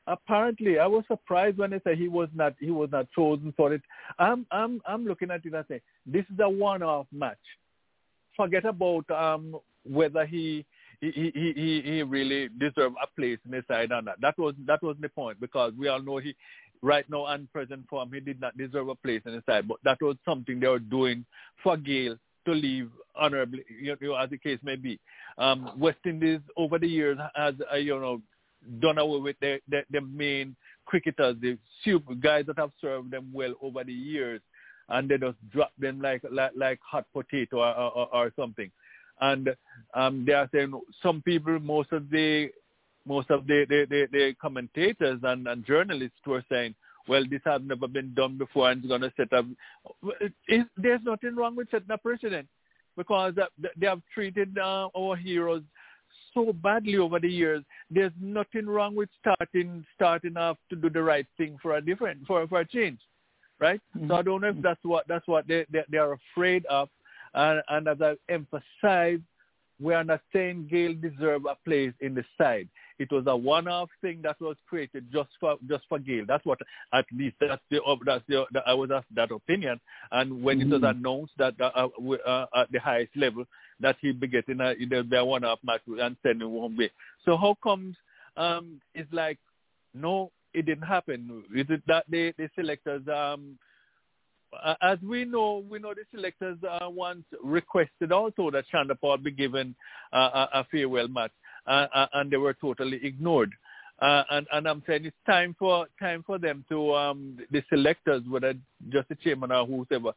Apparently, 0.06 0.78
I 0.78 0.86
was 0.86 1.04
surprised 1.08 1.56
when 1.56 1.70
they 1.70 1.80
said 1.82 1.96
he 1.96 2.08
was 2.08 2.28
not 2.34 2.54
he 2.60 2.70
was 2.70 2.90
not 2.92 3.06
chosen 3.14 3.52
for 3.56 3.72
it. 3.72 3.82
I'm 4.18 4.46
I'm 4.50 4.80
I'm 4.86 5.06
looking 5.06 5.30
at 5.30 5.44
it 5.44 5.54
and 5.54 5.64
saying 5.68 5.80
this 6.06 6.24
is 6.32 6.38
a 6.40 6.48
one-off 6.48 7.06
match. 7.12 7.38
Forget 8.36 8.64
about 8.64 9.10
um 9.10 9.56
whether 9.84 10.26
he 10.26 10.64
he 11.00 11.10
he 11.10 11.52
he, 11.54 11.82
he 11.84 12.02
really 12.02 12.48
deserved 12.58 12.96
a 13.02 13.06
place 13.18 13.38
in 13.44 13.52
the 13.52 13.64
side 13.66 13.92
or 13.92 14.02
not. 14.02 14.20
That 14.20 14.38
was 14.38 14.54
that 14.66 14.82
was 14.82 14.96
the 15.00 15.08
point 15.08 15.40
because 15.40 15.72
we 15.78 15.88
all 15.88 16.02
know 16.02 16.18
he 16.18 16.34
right 16.82 17.08
now 17.08 17.26
and 17.26 17.50
present 17.50 17.88
form 17.88 18.12
he 18.12 18.20
did 18.20 18.40
not 18.40 18.56
deserve 18.58 18.88
a 18.88 18.94
place 18.94 19.22
in 19.24 19.32
the 19.32 19.42
side, 19.46 19.66
but 19.66 19.78
that 19.84 20.00
was 20.02 20.16
something 20.24 20.60
they 20.60 20.68
were 20.68 20.78
doing 20.78 21.24
for 21.62 21.78
Gayle 21.78 22.18
to 22.44 22.52
leave 22.52 22.90
honorably, 23.16 23.64
you 23.80 23.96
know, 24.00 24.14
as 24.16 24.30
the 24.30 24.38
case 24.38 24.58
may 24.62 24.76
be. 24.76 24.98
Um, 25.38 25.72
West 25.76 25.98
Indies 26.04 26.40
over 26.56 26.78
the 26.78 26.88
years 26.88 27.18
has, 27.34 27.54
uh, 27.72 27.76
you 27.76 27.98
know, 27.98 28.20
done 28.80 28.98
away 28.98 29.20
with 29.20 29.36
their, 29.40 29.60
their, 29.68 30.00
main 30.00 30.56
cricketers, 30.86 31.36
the 31.40 31.58
super 31.84 32.14
guys 32.14 32.44
that 32.46 32.58
have 32.58 32.70
served 32.80 33.10
them 33.10 33.30
well 33.32 33.54
over 33.62 33.84
the 33.84 33.92
years, 33.92 34.40
and 34.88 35.08
they 35.08 35.18
just 35.18 35.36
drop 35.50 35.72
them 35.78 36.00
like 36.00 36.22
like, 36.30 36.52
like 36.56 36.78
hot 36.82 37.06
potato 37.12 37.58
or, 37.58 37.74
or, 37.74 38.14
or 38.14 38.32
something. 38.36 38.70
And 39.20 39.54
um, 39.94 40.24
they 40.26 40.32
are 40.32 40.48
saying 40.52 40.72
some 41.02 41.22
people, 41.22 41.58
most 41.60 41.92
of 41.92 42.10
the 42.10 42.50
most 43.06 43.30
of 43.30 43.46
the 43.46 43.64
the, 43.68 43.86
the, 43.88 44.06
the 44.12 44.34
commentators 44.40 45.20
and, 45.22 45.46
and 45.46 45.64
journalists 45.64 46.18
were 46.26 46.44
saying, 46.50 46.74
well, 47.08 47.24
this 47.28 47.40
has 47.44 47.60
never 47.64 47.88
been 47.88 48.14
done 48.14 48.38
before, 48.38 48.70
and 48.70 48.78
it's 48.80 48.88
going 48.88 49.00
to 49.02 49.12
set 49.16 49.32
up. 49.32 49.46
It, 50.48 50.66
there's 50.76 51.00
nothing 51.04 51.36
wrong 51.36 51.56
with 51.56 51.70
setting 51.70 51.90
a 51.90 51.98
precedent 51.98 52.48
because 52.96 53.34
they 53.76 53.86
have 53.86 54.00
treated 54.12 54.56
uh, 54.58 54.88
our 54.96 55.16
heroes 55.16 55.62
so 56.32 56.52
badly 56.52 56.96
over 56.96 57.20
the 57.20 57.28
years. 57.28 57.62
There's 57.90 58.12
nothing 58.20 58.66
wrong 58.66 58.94
with 58.94 59.08
starting 59.20 59.84
starting 59.94 60.36
off 60.36 60.56
to 60.70 60.76
do 60.76 60.90
the 60.90 61.02
right 61.02 61.26
thing 61.36 61.56
for 61.62 61.76
a 61.76 61.80
different 61.80 62.26
for 62.26 62.46
for 62.46 62.60
a 62.60 62.66
change, 62.66 62.98
right? 63.60 63.80
Mm-hmm. 63.96 64.08
So 64.08 64.14
I 64.14 64.22
don't 64.22 64.40
know 64.40 64.48
if 64.48 64.62
that's 64.62 64.82
what 64.82 65.06
that's 65.08 65.26
what 65.26 65.46
they 65.46 65.64
they, 65.70 65.82
they 65.90 65.98
are 65.98 66.18
afraid 66.34 66.66
of, 66.66 66.88
and, 67.34 67.62
and 67.68 67.88
as 67.88 67.98
I 68.00 68.14
emphasized, 68.28 69.22
we 69.80 69.94
are 69.94 70.04
not 70.04 70.20
saying 70.32 70.68
Gayle 70.70 70.94
deserve 70.94 71.42
a 71.46 71.56
place 71.64 71.92
in 72.00 72.14
the 72.14 72.24
side. 72.38 72.68
It 72.98 73.10
was 73.10 73.24
a 73.26 73.36
one-off 73.36 73.90
thing 74.00 74.20
that 74.22 74.40
was 74.40 74.56
created 74.68 75.06
just 75.12 75.30
for 75.40 75.56
just 75.68 75.84
for 75.88 75.98
Gayle. 75.98 76.24
That's 76.26 76.44
what 76.46 76.58
at 76.92 77.06
least 77.12 77.36
that's 77.40 77.62
the 77.70 77.80
that's 78.04 78.24
the, 78.28 78.44
the 78.52 78.60
I 78.66 78.74
was 78.74 78.90
of 78.90 79.04
that 79.14 79.30
opinion. 79.30 79.80
And 80.12 80.42
when 80.42 80.60
it 80.60 80.68
was 80.70 80.82
Mhm. 80.82 80.90
announced 80.90 81.32
that 81.38 81.60
uh, 81.60 81.70
uh, 81.74 82.12
uh, 82.26 82.46
at 82.54 82.70
the 82.70 82.78
highest 82.78 83.16
level 83.16 83.44
that 83.80 83.96
he'd 84.00 84.20
be 84.20 84.28
getting 84.28 84.60
a 84.60 84.74
a 85.16 85.24
one-off 85.24 85.58
match 85.64 85.82
and 85.86 86.16
sending 86.22 86.48
home 86.48 86.76
way. 86.76 86.90
So 87.24 87.36
how 87.36 87.56
comes 87.62 87.96
um 88.36 88.80
it's 88.94 89.12
like 89.12 89.38
no, 89.94 90.30
it 90.52 90.66
didn't 90.66 90.86
happen? 90.86 91.44
Is 91.54 91.66
it 91.70 91.82
that 91.86 92.04
the 92.08 92.32
the 92.38 92.48
selectors 92.54 93.02
um 93.08 93.58
uh, 94.62 94.74
as 94.82 94.98
we 95.02 95.24
know, 95.24 95.64
we 95.68 95.78
know 95.78 95.94
the 95.94 96.04
selectors 96.14 96.58
uh, 96.68 96.88
once 96.88 97.24
requested 97.42 98.12
also 98.12 98.50
that 98.50 98.64
Chanderpaul 98.72 99.22
be 99.22 99.30
given 99.30 99.74
uh, 100.12 100.46
a, 100.52 100.60
a 100.60 100.66
farewell 100.70 101.08
match, 101.08 101.32
uh, 101.66 101.86
uh, 101.94 102.06
and 102.14 102.30
they 102.30 102.36
were 102.36 102.54
totally 102.54 103.00
ignored. 103.02 103.52
Uh, 104.00 104.24
and, 104.30 104.46
and 104.52 104.66
I'm 104.66 104.82
saying 104.86 105.04
it's 105.04 105.16
time 105.26 105.54
for 105.58 105.86
time 106.00 106.24
for 106.26 106.38
them 106.38 106.64
to 106.68 106.94
um, 106.94 107.38
the 107.50 107.62
selectors, 107.70 108.22
whether 108.28 108.54
just 108.90 109.08
the 109.08 109.14
chairman 109.14 109.52
or 109.52 109.66
whoever, 109.66 110.12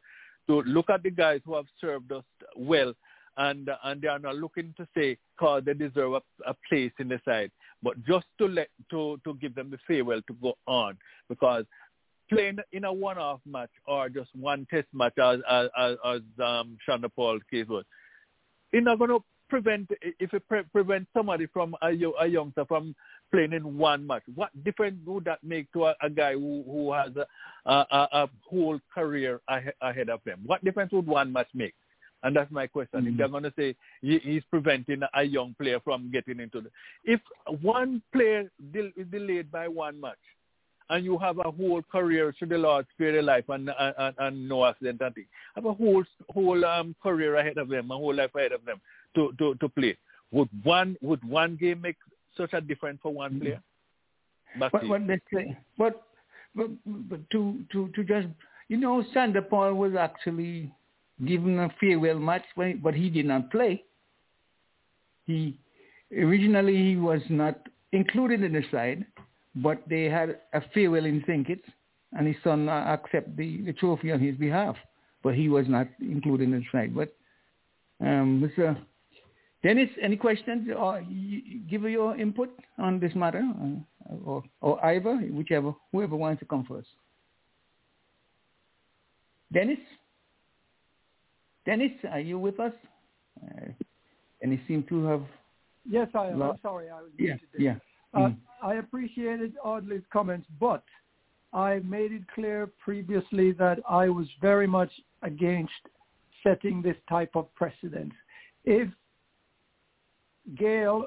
to 0.48 0.62
look 0.62 0.90
at 0.90 1.02
the 1.02 1.10
guys 1.10 1.40
who 1.44 1.54
have 1.54 1.66
served 1.80 2.10
us 2.10 2.24
well, 2.56 2.92
and 3.36 3.70
and 3.84 4.02
they 4.02 4.08
are 4.08 4.18
not 4.18 4.36
looking 4.36 4.74
to 4.76 4.86
say 4.96 5.16
cause 5.38 5.62
they 5.64 5.74
deserve 5.74 6.14
a, 6.14 6.22
a 6.46 6.54
place 6.68 6.90
in 6.98 7.08
the 7.08 7.20
side, 7.24 7.52
but 7.82 7.94
just 8.04 8.26
to 8.38 8.46
let 8.46 8.68
to 8.90 9.20
to 9.24 9.34
give 9.34 9.54
them 9.54 9.70
the 9.70 9.78
farewell 9.86 10.20
to 10.26 10.34
go 10.42 10.54
on 10.66 10.98
because 11.28 11.64
playing 12.28 12.58
in 12.72 12.84
a 12.84 12.92
one-off 12.92 13.40
match 13.46 13.70
or 13.86 14.08
just 14.08 14.28
one 14.34 14.66
test 14.70 14.88
match 14.92 15.16
as 15.22 15.38
as, 15.48 15.68
as, 15.78 15.96
as 16.04 16.20
um, 16.44 16.76
Chanderpaul's 16.86 17.42
case 17.50 17.66
was, 17.68 17.84
it's 18.72 18.84
not 18.84 18.98
going 18.98 19.10
to 19.10 19.22
prevent 19.48 19.90
if 20.02 20.32
it 20.34 20.46
pre- 20.48 20.62
prevent 20.64 21.06
somebody 21.14 21.46
from 21.46 21.74
a, 21.82 21.88
a 22.20 22.26
youngster 22.26 22.64
from 22.64 22.94
playing 23.30 23.52
in 23.52 23.76
one 23.76 24.06
match. 24.06 24.22
What 24.34 24.50
difference 24.64 24.98
would 25.06 25.24
that 25.24 25.42
make 25.42 25.70
to 25.72 25.86
a, 25.86 25.94
a 26.02 26.10
guy 26.10 26.32
who 26.34 26.62
who 26.66 26.92
has 26.92 27.10
a, 27.16 27.26
a, 27.70 28.08
a 28.12 28.30
whole 28.48 28.80
career 28.94 29.40
ahe- 29.48 29.74
ahead 29.80 30.08
of 30.08 30.20
him? 30.24 30.40
What 30.46 30.64
difference 30.64 30.92
would 30.92 31.06
one 31.06 31.32
match 31.32 31.48
make? 31.54 31.74
And 32.24 32.34
that's 32.34 32.50
my 32.50 32.66
question. 32.66 33.06
If 33.06 33.16
they're 33.16 33.28
going 33.28 33.44
to 33.44 33.52
say 33.56 33.76
he, 34.02 34.18
he's 34.18 34.42
preventing 34.50 35.02
a 35.14 35.22
young 35.22 35.54
player 35.60 35.78
from 35.78 36.10
getting 36.10 36.40
into 36.40 36.60
the, 36.60 36.70
if 37.04 37.20
one 37.62 38.02
player 38.12 38.50
del- 38.72 38.90
is 38.96 39.06
delayed 39.12 39.52
by 39.52 39.68
one 39.68 40.00
match, 40.00 40.16
and 40.90 41.04
you 41.04 41.18
have 41.18 41.38
a 41.38 41.50
whole 41.50 41.82
career 41.82 42.34
should 42.36 42.48
the 42.48 42.58
Lord 42.58 42.86
spare 42.94 43.12
their 43.12 43.22
life 43.22 43.44
and 43.48 43.70
and, 43.78 43.94
and, 43.98 44.14
and 44.18 44.48
no 44.48 44.64
accident 44.64 45.00
and 45.00 45.14
thing. 45.14 45.26
Have 45.54 45.66
a 45.66 45.74
whole 45.74 46.02
whole 46.30 46.64
um 46.64 46.96
career 47.02 47.36
ahead 47.36 47.58
of 47.58 47.68
them, 47.68 47.90
a 47.90 47.96
whole 47.96 48.14
life 48.14 48.34
ahead 48.34 48.52
of 48.52 48.64
them 48.64 48.80
to, 49.14 49.32
to, 49.38 49.54
to 49.56 49.68
play. 49.68 49.96
Would 50.30 50.48
one 50.62 50.96
would 51.00 51.24
one 51.24 51.56
game 51.56 51.80
make 51.80 51.96
such 52.36 52.52
a 52.52 52.60
difference 52.60 53.00
for 53.02 53.12
one 53.12 53.40
player? 53.40 53.60
Back 54.58 54.72
What, 54.72 54.88
what 54.88 55.06
they 55.06 55.20
say, 55.32 55.56
but, 55.76 56.02
but, 56.54 56.70
but 56.86 57.30
to, 57.30 57.60
to, 57.72 57.88
to 57.94 58.04
just, 58.04 58.28
you 58.68 58.76
know, 58.76 59.04
Chanderpaul 59.14 59.76
was 59.76 59.94
actually 59.94 60.72
given 61.26 61.58
a 61.58 61.68
farewell 61.80 62.18
match, 62.18 62.44
when, 62.54 62.80
but 62.82 62.94
he 62.94 63.10
did 63.10 63.26
not 63.26 63.50
play. 63.50 63.84
He, 65.26 65.58
originally 66.16 66.76
he 66.76 66.96
was 66.96 67.20
not 67.28 67.58
included 67.92 68.42
in 68.42 68.52
the 68.52 68.62
side, 68.70 69.04
but 69.56 69.82
they 69.88 70.04
had 70.04 70.38
a 70.52 70.62
farewell 70.72 71.04
in 71.04 71.22
St. 71.26 71.46
And 72.16 72.26
his 72.26 72.36
son 72.42 72.68
uh, 72.68 72.84
accept 72.98 73.36
the, 73.36 73.60
the 73.62 73.72
trophy 73.74 74.12
on 74.12 74.20
his 74.20 74.36
behalf, 74.36 74.76
but 75.22 75.34
he 75.34 75.48
was 75.48 75.66
not 75.68 75.88
included 76.00 76.44
in 76.44 76.52
the 76.52 76.62
side. 76.72 76.94
But, 76.94 77.14
um, 78.00 78.48
Mr. 78.56 78.78
Dennis, 79.62 79.88
any 80.00 80.16
questions 80.16 80.68
or 80.76 81.02
give 81.68 81.82
your 81.82 82.16
input 82.16 82.50
on 82.78 83.00
this 83.00 83.14
matter, 83.14 83.42
or 84.24 84.44
or 84.60 84.84
Ivor, 84.84 85.16
whichever, 85.16 85.74
whoever 85.92 86.16
wants 86.16 86.40
to 86.40 86.46
come 86.46 86.64
first. 86.64 86.88
Dennis, 89.52 89.78
Dennis, 91.66 91.92
are 92.10 92.20
you 92.20 92.38
with 92.38 92.60
us? 92.60 92.72
Uh, 93.42 93.72
and 94.42 94.52
he 94.52 94.60
seemed 94.68 94.88
to 94.88 95.04
have. 95.04 95.22
Yes, 95.88 96.08
I 96.14 96.28
am. 96.28 96.42
I'm 96.42 96.58
sorry, 96.62 96.90
I 96.90 97.00
was 97.00 97.10
Yeah, 97.18 97.34
muted 97.34 97.48
yeah. 97.58 97.74
Uh, 98.14 98.28
Mm. 98.28 98.36
I 98.62 98.74
appreciated 98.74 99.52
Audley's 99.62 100.06
comments, 100.10 100.46
but 100.58 100.82
I 101.52 101.80
made 101.80 102.12
it 102.12 102.22
clear 102.34 102.68
previously 102.82 103.52
that 103.52 103.78
I 103.88 104.08
was 104.08 104.26
very 104.40 104.66
much 104.66 104.90
against 105.22 105.72
setting 106.42 106.82
this 106.82 106.96
type 107.08 107.32
of 107.34 107.52
precedent. 107.54 108.12
If 108.64 108.88
Gayle 110.56 111.06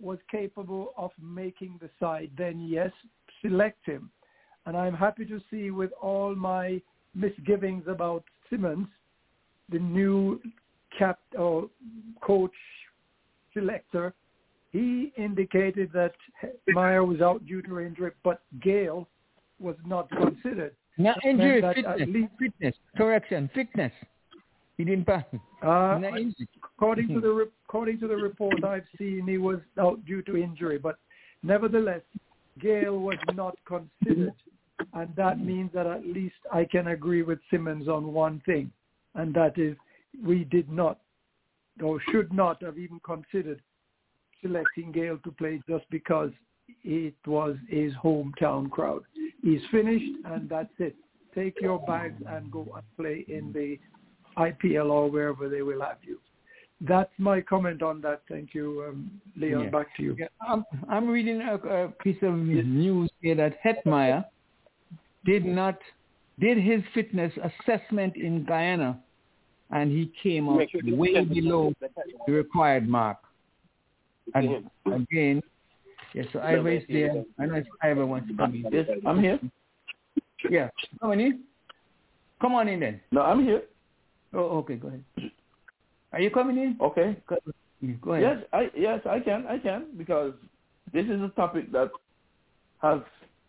was 0.00 0.18
capable 0.30 0.92
of 0.96 1.10
making 1.20 1.78
the 1.80 1.90
side, 1.98 2.30
then 2.36 2.60
yes, 2.60 2.90
select 3.42 3.84
him. 3.86 4.10
And 4.66 4.76
I'm 4.76 4.94
happy 4.94 5.24
to 5.26 5.40
see 5.50 5.70
with 5.70 5.90
all 6.00 6.34
my 6.34 6.80
misgivings 7.14 7.84
about 7.88 8.24
Simmons, 8.50 8.88
the 9.70 9.78
new 9.78 10.40
cap 10.98 11.18
or 11.38 11.68
coach 12.20 12.54
selector, 13.54 14.14
he 14.70 15.12
indicated 15.16 15.90
that 15.94 16.12
Meyer 16.68 17.04
was 17.04 17.20
out 17.20 17.46
due 17.46 17.62
to 17.62 17.80
injury, 17.80 18.12
but 18.22 18.42
Gayle 18.60 19.08
was 19.58 19.76
not 19.86 20.10
considered. 20.10 20.74
Not 20.98 21.24
injury, 21.24 21.62
fitness, 21.62 22.08
least- 22.08 22.32
fitness, 22.38 22.74
correction, 22.96 23.48
fitness. 23.54 23.92
He 24.76 24.84
didn't 24.84 25.06
pass. 25.06 25.24
Uh, 25.62 25.98
according 26.74 27.08
to 27.08 27.20
the 27.20 27.30
re- 27.30 27.46
according 27.66 27.98
to 28.00 28.08
the 28.08 28.16
report 28.16 28.62
I've 28.62 28.84
seen, 28.98 29.26
he 29.26 29.38
was 29.38 29.58
out 29.78 30.04
due 30.04 30.22
to 30.22 30.36
injury, 30.36 30.78
but 30.78 30.98
nevertheless, 31.42 32.02
Gayle 32.60 32.98
was 32.98 33.18
not 33.34 33.56
considered, 33.66 34.34
and 34.92 35.16
that 35.16 35.40
means 35.40 35.70
that 35.72 35.86
at 35.86 36.06
least 36.06 36.36
I 36.52 36.64
can 36.64 36.88
agree 36.88 37.22
with 37.22 37.38
Simmons 37.50 37.88
on 37.88 38.12
one 38.12 38.42
thing, 38.44 38.70
and 39.14 39.32
that 39.34 39.58
is 39.58 39.76
we 40.22 40.44
did 40.44 40.70
not 40.70 40.98
or 41.82 42.00
should 42.10 42.32
not 42.32 42.62
have 42.62 42.78
even 42.78 43.00
considered 43.00 43.60
selecting 44.42 44.92
Gayle 44.92 45.18
to 45.24 45.30
play 45.32 45.60
just 45.68 45.84
because 45.90 46.30
it 46.84 47.14
was 47.26 47.56
his 47.68 47.92
hometown 47.94 48.70
crowd. 48.70 49.02
He's 49.42 49.60
finished 49.70 50.10
and 50.24 50.48
that's 50.48 50.72
it. 50.78 50.96
Take 51.34 51.60
your 51.60 51.78
bags 51.80 52.22
and 52.26 52.50
go 52.50 52.66
and 52.74 52.84
play 52.96 53.24
in 53.28 53.52
the 53.52 53.78
IPL 54.36 54.90
or 54.90 55.10
wherever 55.10 55.48
they 55.48 55.62
will 55.62 55.80
have 55.80 55.98
you. 56.02 56.18
That's 56.80 57.10
my 57.18 57.40
comment 57.40 57.82
on 57.82 58.02
that. 58.02 58.22
Thank 58.28 58.54
you, 58.54 58.84
um, 58.88 59.10
Leon. 59.36 59.64
Yeah. 59.64 59.70
Back 59.70 59.96
to 59.96 60.02
you. 60.02 60.16
Yeah, 60.18 60.26
I'm, 60.46 60.64
I'm 60.90 61.08
reading 61.08 61.40
a, 61.40 61.54
a 61.54 61.88
piece 61.88 62.18
of 62.22 62.34
news 62.34 63.10
here 63.22 63.34
that 63.36 63.56
Hetmyer 63.64 64.26
did 65.24 65.46
not 65.46 65.78
did 66.38 66.58
his 66.58 66.82
fitness 66.92 67.32
assessment 67.42 68.16
in 68.16 68.44
Guyana, 68.44 69.00
and 69.70 69.90
he 69.90 70.12
came 70.22 70.50
out 70.50 70.68
way 70.84 71.24
below 71.24 71.72
the 72.26 72.32
required 72.32 72.86
mark. 72.86 73.16
And 74.34 74.68
again, 74.86 75.42
yes, 76.12 76.26
so 76.32 76.40
Ivor 76.40 76.68
is 76.68 76.82
there. 76.90 77.24
I 77.38 77.46
know 77.46 77.54
if 77.54 77.66
Ivor 77.82 78.04
wants 78.04 78.28
to 78.28 78.36
come 78.36 78.54
in. 78.54 78.66
Yes, 78.70 78.86
I'm 79.06 79.20
here. 79.20 79.40
Yeah, 80.50 80.68
come 81.00 81.12
on 81.12 81.20
in. 81.20 81.40
Come 82.40 82.54
on 82.54 82.68
in 82.68 82.80
then. 82.80 83.00
No, 83.10 83.22
I'm 83.22 83.42
here. 83.42 83.62
Oh, 84.36 84.58
okay, 84.58 84.76
go 84.76 84.88
ahead. 84.88 85.02
Are 86.12 86.20
you 86.20 86.30
coming 86.30 86.58
in? 86.58 86.76
Okay. 86.80 87.16
Go 88.02 88.12
ahead. 88.12 88.22
Yes, 88.22 88.48
I 88.52 88.70
yes 88.76 89.00
I 89.06 89.20
can 89.20 89.46
I 89.46 89.58
can 89.58 89.86
because 89.96 90.34
this 90.92 91.06
is 91.06 91.20
a 91.22 91.28
topic 91.36 91.72
that 91.72 91.90
has 92.82 93.00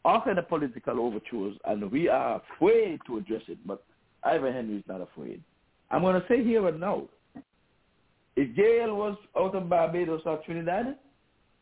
all 0.06 0.22
kind 0.22 0.40
of 0.40 0.48
political 0.48 1.00
overtures 1.00 1.58
and 1.66 1.92
we 1.92 2.08
are 2.08 2.42
afraid 2.56 3.00
to 3.08 3.18
address 3.18 3.42
it. 3.48 3.58
But 3.66 3.84
Ivan 4.24 4.54
Henry 4.54 4.78
is 4.78 4.84
not 4.88 5.02
afraid. 5.02 5.42
I'm 5.92 6.02
going 6.02 6.20
to 6.20 6.28
say 6.28 6.44
here 6.44 6.68
and 6.68 6.80
now, 6.80 7.04
if 8.36 8.56
Gayle 8.56 8.96
was 8.96 9.18
out 9.38 9.56
of 9.56 9.70
Barbados 9.70 10.22
or 10.26 10.38
Trinidad, 10.46 10.98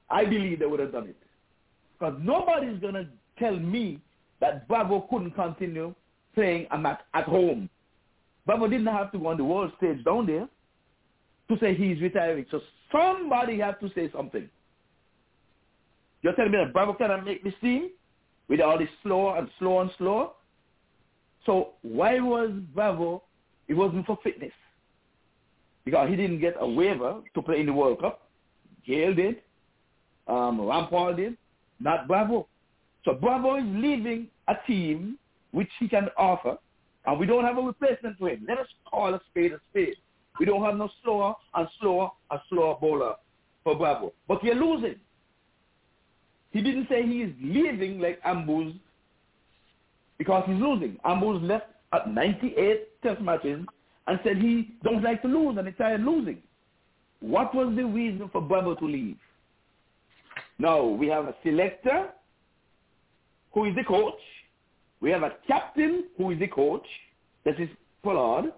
I 0.10 0.26
believe 0.26 0.60
they 0.60 0.66
would 0.66 0.80
have 0.80 0.92
done 0.92 1.08
it. 1.08 1.18
Because 1.98 2.16
nobody's 2.22 2.80
going 2.80 2.96
to 2.96 3.08
tell 3.40 3.56
me 3.56 4.00
that 4.40 4.68
Bravo 4.68 5.08
couldn't 5.10 5.32
continue 5.32 5.94
playing 6.34 6.68
a 6.72 6.78
match 6.78 7.00
at 7.14 7.26
home. 7.26 7.70
Bravo 8.46 8.68
didn't 8.68 8.88
have 8.88 9.12
to 9.12 9.20
go 9.20 9.28
on 9.28 9.38
the 9.38 9.44
world 9.44 9.72
stage 9.78 10.04
down 10.04 10.28
there 10.28 10.48
to 11.50 11.60
say 11.60 11.76
he's 11.76 12.02
retiring. 12.02 12.46
So 12.52 12.62
somebody 12.92 13.60
had 13.60 13.80
to 13.80 13.90
say 13.96 14.12
something. 14.12 14.50
You're 16.22 16.34
telling 16.34 16.52
me 16.52 16.58
that 16.58 16.74
Bravo 16.74 16.94
cannot 16.94 17.26
make 17.26 17.44
this 17.44 17.54
team 17.62 17.90
with 18.48 18.62
all 18.62 18.78
this 18.78 18.90
slower 19.04 19.38
and 19.38 19.50
slower 19.60 19.84
and 19.84 19.92
slower? 19.98 20.30
So 21.46 21.74
why 21.82 22.20
was 22.20 22.52
Bravo, 22.74 23.24
it 23.68 23.74
wasn't 23.74 24.06
for 24.06 24.18
fitness? 24.24 24.52
Because 25.84 26.10
he 26.10 26.16
didn't 26.16 26.40
get 26.40 26.56
a 26.60 26.68
waiver 26.68 27.22
to 27.34 27.42
play 27.42 27.60
in 27.60 27.68
the 27.68 27.74
World 27.74 28.02
Cup. 28.02 28.28
Gayle 28.86 29.14
did. 29.14 29.42
Um, 30.28 30.60
Rampaul 30.60 31.16
did. 31.16 31.38
Not 31.80 32.08
Bravo. 32.08 32.48
So 33.04 33.14
Bravo 33.14 33.58
is 33.58 33.66
leaving 33.68 34.28
a 34.48 34.56
team 34.66 35.20
which 35.52 35.70
he 35.80 35.88
can 35.88 36.10
offer, 36.18 36.58
and 37.06 37.20
we 37.20 37.26
don't 37.26 37.46
have 37.46 37.58
a 37.58 37.62
replacement 37.62 38.18
for 38.18 38.30
him. 38.30 38.46
Let 38.48 38.58
us 38.58 38.68
call 38.90 39.14
a 39.14 39.22
spade 39.30 39.54
a 39.54 39.60
spade. 39.70 39.96
We 40.40 40.46
don't 40.46 40.64
have 40.64 40.76
no 40.76 40.90
slower 41.04 41.34
and 41.54 41.68
slower 41.80 42.10
and 42.32 42.40
slower 42.50 42.78
bowler 42.80 43.14
for 43.64 43.76
Bravo. 43.76 44.14
But 44.28 44.44
you're 44.44 44.56
losing. 44.56 44.96
He 46.52 46.62
didn't 46.62 46.88
say 46.90 47.06
he 47.06 47.22
is 47.22 47.34
leaving 47.42 48.00
like 48.00 48.20
Ambrose 48.24 48.74
because 50.18 50.44
he's 50.48 50.62
losing. 50.62 50.98
Ambrose 51.04 51.42
left 51.42 51.68
at 51.94 52.10
98 52.10 53.02
test 53.02 53.22
matches 53.22 53.66
and 54.08 54.20
said 54.24 54.38
he 54.38 54.76
don't 54.84 55.04
like 55.04 55.22
to 55.22 55.28
lose 55.28 55.58
and 55.58 55.68
he 55.68 55.74
tired 55.74 56.04
losing. 56.04 56.42
What 57.20 57.56
was 57.56 57.74
the 57.76 57.86
reason 57.86 58.30
for 58.32 58.42
Bravo 58.42 58.76
to 58.76 58.86
leave? 58.86 59.18
Now, 60.58 60.84
we 60.86 61.08
have 61.08 61.26
a 61.26 61.36
selector 61.44 62.10
who 63.54 63.66
is 63.66 63.76
the 63.76 63.84
coach. 63.84 64.14
We 65.06 65.12
have 65.12 65.22
a 65.22 65.34
captain 65.48 66.06
who 66.18 66.32
is 66.32 66.40
the 66.40 66.48
coach. 66.48 66.88
That 67.46 67.60
is 67.60 67.70
Pollard. 68.04 68.52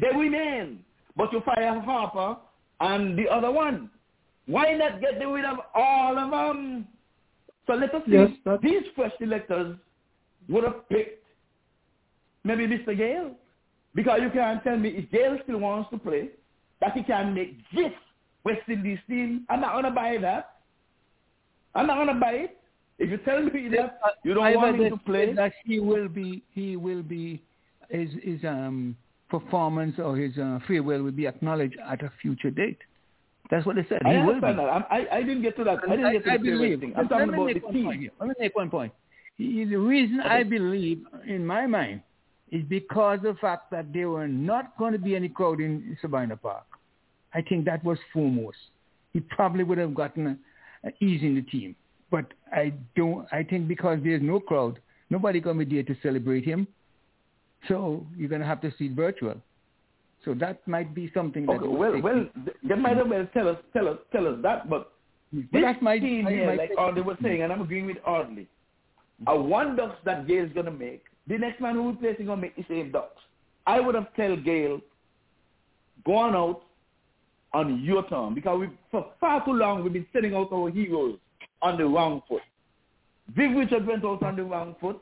They 0.00 0.08
remain. 0.16 0.82
But 1.14 1.30
you 1.30 1.42
fire 1.44 1.78
Harper 1.78 2.40
and 2.80 3.18
the 3.18 3.28
other 3.28 3.50
one. 3.50 3.90
Why 4.46 4.72
not 4.72 5.02
get 5.02 5.18
rid 5.18 5.44
of 5.44 5.58
all 5.74 6.18
of 6.18 6.30
them? 6.30 6.88
So 7.66 7.74
let 7.74 7.94
us 7.94 8.00
see. 8.06 8.40
These 8.62 8.84
fresh 8.96 9.12
electors 9.20 9.76
would 10.48 10.64
have 10.64 10.88
picked 10.88 11.22
maybe 12.44 12.66
Mr. 12.66 12.96
Gayle. 12.96 13.32
Because 13.94 14.20
you 14.22 14.30
can't 14.30 14.64
tell 14.64 14.78
me 14.78 14.88
if 14.88 15.10
Gayle 15.10 15.36
still 15.42 15.58
wants 15.58 15.90
to 15.90 15.98
play, 15.98 16.30
that 16.80 16.96
he 16.96 17.02
can 17.02 17.34
make 17.34 17.58
this 17.74 17.92
West 18.42 18.62
Indies 18.68 19.00
team. 19.06 19.44
I'm 19.50 19.60
not 19.60 19.72
going 19.72 19.84
to 19.84 19.90
buy 19.90 20.16
that. 20.22 20.60
I'm 21.74 21.86
not 21.86 21.96
going 21.96 22.08
to 22.08 22.14
buy 22.14 22.32
it. 22.32 22.58
If 22.98 23.10
you 23.10 23.16
tell 23.18 23.42
me 23.42 23.68
that 23.70 23.98
you 24.22 24.34
don't 24.34 24.44
Ivor 24.44 24.56
want 24.58 24.80
him 24.80 24.90
to 24.90 24.96
play, 25.04 25.32
that 25.34 25.52
he 25.64 25.80
will 25.80 26.08
be 26.08 26.42
he 26.52 26.76
will 26.76 27.02
be 27.02 27.42
his 27.88 28.10
his 28.22 28.44
um 28.44 28.96
performance 29.28 29.96
or 29.98 30.16
his 30.16 30.36
uh, 30.38 30.60
farewell 30.66 31.02
will 31.02 31.10
be 31.10 31.26
acknowledged 31.26 31.76
at 31.88 32.02
a 32.02 32.12
future 32.22 32.50
date. 32.50 32.78
That's 33.50 33.66
what 33.66 33.76
they 33.76 33.84
said. 33.88 34.00
I 34.04 34.12
he 34.12 34.16
understand 34.18 34.58
that. 34.58 34.68
I, 34.90 35.06
I 35.12 35.22
didn't 35.22 35.42
get 35.42 35.56
to 35.56 35.64
that. 35.64 35.78
I 35.88 35.96
didn't 35.96 36.12
get 36.12 36.24
to 36.24 36.30
I 36.30 36.36
the 36.36 36.42
believe. 36.44 36.80
thing. 36.80 36.94
I'm 36.96 37.08
talking 37.08 37.28
about 37.28 37.52
the 37.52 37.60
team. 37.72 38.10
Let 38.20 38.28
me 38.28 38.34
make 38.38 38.54
one 38.54 38.70
point. 38.70 38.92
He- 39.36 39.64
The 39.64 39.76
reason 39.76 40.20
I 40.20 40.44
believe, 40.44 41.04
in 41.26 41.44
my 41.44 41.66
mind, 41.66 42.00
is 42.50 42.62
because 42.64 43.18
of 43.18 43.34
the 43.34 43.34
fact 43.40 43.70
that 43.72 43.92
there 43.92 44.08
were 44.08 44.28
not 44.28 44.78
going 44.78 44.92
to 44.92 44.98
be 44.98 45.16
any 45.16 45.28
crowd 45.28 45.60
in 45.60 45.96
Sabina 46.00 46.36
Park. 46.36 46.64
I 47.34 47.42
think 47.42 47.64
that 47.64 47.84
was 47.84 47.98
foremost. 48.12 48.58
He 49.12 49.20
probably 49.20 49.64
would 49.64 49.78
have 49.78 49.94
gotten 49.94 50.38
uh, 50.86 50.90
ease 51.00 51.22
in 51.22 51.34
the 51.34 51.42
team. 51.42 51.74
But 52.10 52.26
I 52.52 52.72
don't. 52.96 53.26
I 53.32 53.42
think 53.42 53.68
because 53.68 53.98
there's 54.04 54.22
no 54.22 54.40
crowd, 54.40 54.78
nobody 55.10 55.40
going 55.40 55.58
to 55.58 55.64
be 55.64 55.74
there 55.74 55.94
to 55.94 56.00
celebrate 56.02 56.44
him. 56.44 56.66
So 57.68 58.06
you're 58.16 58.28
going 58.28 58.40
to 58.42 58.46
have 58.46 58.60
to 58.60 58.72
see 58.78 58.86
it 58.86 58.92
virtual. 58.92 59.36
So 60.24 60.34
that 60.34 60.66
might 60.66 60.94
be 60.94 61.10
something 61.12 61.44
that. 61.46 61.52
Okay, 61.52 61.66
well, 61.66 62.00
well, 62.00 62.26
th- 62.44 62.56
they 62.62 62.74
might 62.74 62.98
as 62.98 63.06
well 63.06 63.26
tell 63.34 63.48
us, 63.48 63.58
tell 63.72 63.88
us, 63.88 63.98
tell 64.12 64.26
us 64.26 64.38
that. 64.42 64.70
But 64.70 64.92
this 65.32 65.44
that's 65.52 65.82
my- 65.82 65.98
team 65.98 66.26
here, 66.26 66.46
my 66.46 66.54
like. 66.54 66.70
Audley 66.78 67.02
was 67.02 67.16
saying, 67.22 67.42
and 67.42 67.52
I'm 67.52 67.60
agreeing 67.60 67.86
with 67.86 67.98
Audley, 68.06 68.46
a 69.26 69.38
one 69.38 69.76
ducks 69.76 69.96
that 70.04 70.26
Gayle's 70.26 70.52
gonna 70.54 70.70
make, 70.70 71.04
the 71.26 71.36
next 71.36 71.60
man 71.60 71.74
who 71.74 71.90
replaces 71.90 72.26
gonna 72.26 72.40
make 72.40 72.56
the 72.56 72.64
same 72.68 72.90
ducks. 72.90 73.20
I 73.66 73.80
would 73.80 73.94
have 73.94 74.14
tell 74.14 74.36
Gayle, 74.36 74.80
go 76.06 76.16
on 76.16 76.34
out 76.34 76.62
on 77.52 77.80
your 77.82 78.06
term 78.08 78.34
because 78.34 78.60
we 78.60 78.68
for 78.90 79.06
far 79.20 79.44
too 79.44 79.52
long 79.52 79.82
we've 79.82 79.92
been 79.92 80.06
sending 80.12 80.34
out 80.34 80.52
our 80.52 80.70
heroes 80.70 81.18
on 81.62 81.76
the 81.78 81.84
wrong 81.84 82.22
foot. 82.28 82.42
Viv 83.34 83.56
Richard 83.56 83.86
went 83.86 84.04
out 84.04 84.22
on 84.22 84.36
the 84.36 84.44
wrong 84.44 84.76
foot. 84.80 85.00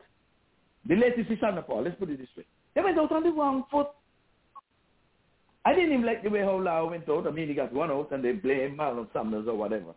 The 0.87 0.97
latest 0.97 1.31
is 1.31 1.39
Paul. 1.67 1.83
Let's 1.83 1.99
put 1.99 2.11
it 2.11 2.19
this 2.19 2.29
way. 2.37 2.45
They 2.75 2.81
went 2.81 2.99
out 2.99 3.13
on 3.13 3.23
the 3.23 3.31
wrong 3.31 3.65
foot. 3.71 3.89
I 5.65 5.75
didn't 5.75 5.93
even 5.93 6.07
like 6.07 6.23
the 6.23 6.31
way 6.31 6.41
how 6.41 6.61
Lau 6.61 6.91
went 6.91 7.09
out. 7.09 7.27
I 7.27 7.31
mean, 7.31 7.49
he 7.49 7.55
got 7.55 7.73
one 7.73 7.91
out 7.91 8.11
and 8.11 8.25
they 8.25 8.33
blame 8.33 8.77
Marlon 8.77 9.07
Sanders 9.13 9.47
or 9.47 9.57
whatever. 9.57 9.95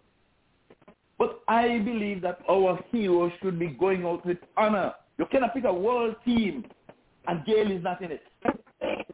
But 1.18 1.42
I 1.48 1.80
believe 1.80 2.22
that 2.22 2.40
our 2.50 2.80
heroes 2.92 3.32
should 3.42 3.58
be 3.58 3.68
going 3.68 4.06
out 4.06 4.26
with 4.26 4.38
honor. 4.58 4.94
You 5.18 5.26
cannot 5.32 5.54
pick 5.54 5.64
a 5.64 5.74
world 5.74 6.16
team 6.26 6.66
and 7.28 7.46
Gayle 7.46 7.72
is 7.72 7.82
not 7.82 8.02
in 8.02 8.12
it. 8.12 8.22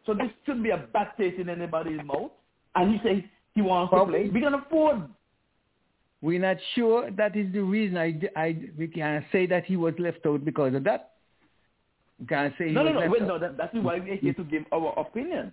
So 0.06 0.14
this 0.14 0.30
shouldn't 0.46 0.64
be 0.64 0.72
a 0.72 0.78
bad 0.78 1.10
taste 1.18 1.40
in 1.40 1.48
anybody's 1.48 2.02
mouth. 2.04 2.32
And 2.76 2.94
he 2.94 3.08
says 3.08 3.22
he 3.54 3.62
wants 3.62 3.94
to 3.94 4.06
play. 4.06 4.30
We 4.30 4.42
can 4.42 4.56
afford. 4.56 5.04
We're 6.22 6.40
not 6.40 6.58
sure 6.76 7.10
that 7.12 7.36
is 7.36 7.52
the 7.52 7.62
reason. 7.62 7.98
I, 7.98 8.20
I, 8.36 8.56
we 8.78 8.88
can 8.88 9.26
say 9.32 9.48
that 9.48 9.66
he 9.66 9.76
was 9.76 9.94
left 9.98 10.26
out 10.26 10.46
because 10.46 10.76
of 10.76 10.84
that. 10.84 11.14
We 12.20 12.28
can't 12.28 12.54
say 12.60 12.68
he 12.68 12.74
No, 12.74 12.84
no, 12.84 12.92
was 12.92 12.94
no. 12.94 13.00
left 13.00 13.12
Wait, 13.14 13.22
out. 13.24 13.28
no 13.28 13.40
that, 13.40 13.58
that's 13.58 13.74
why 13.74 14.00
we're 14.00 14.16
here 14.18 14.34
to 14.36 14.44
give 14.44 14.64
our 14.72 14.94
opinion. 15.00 15.52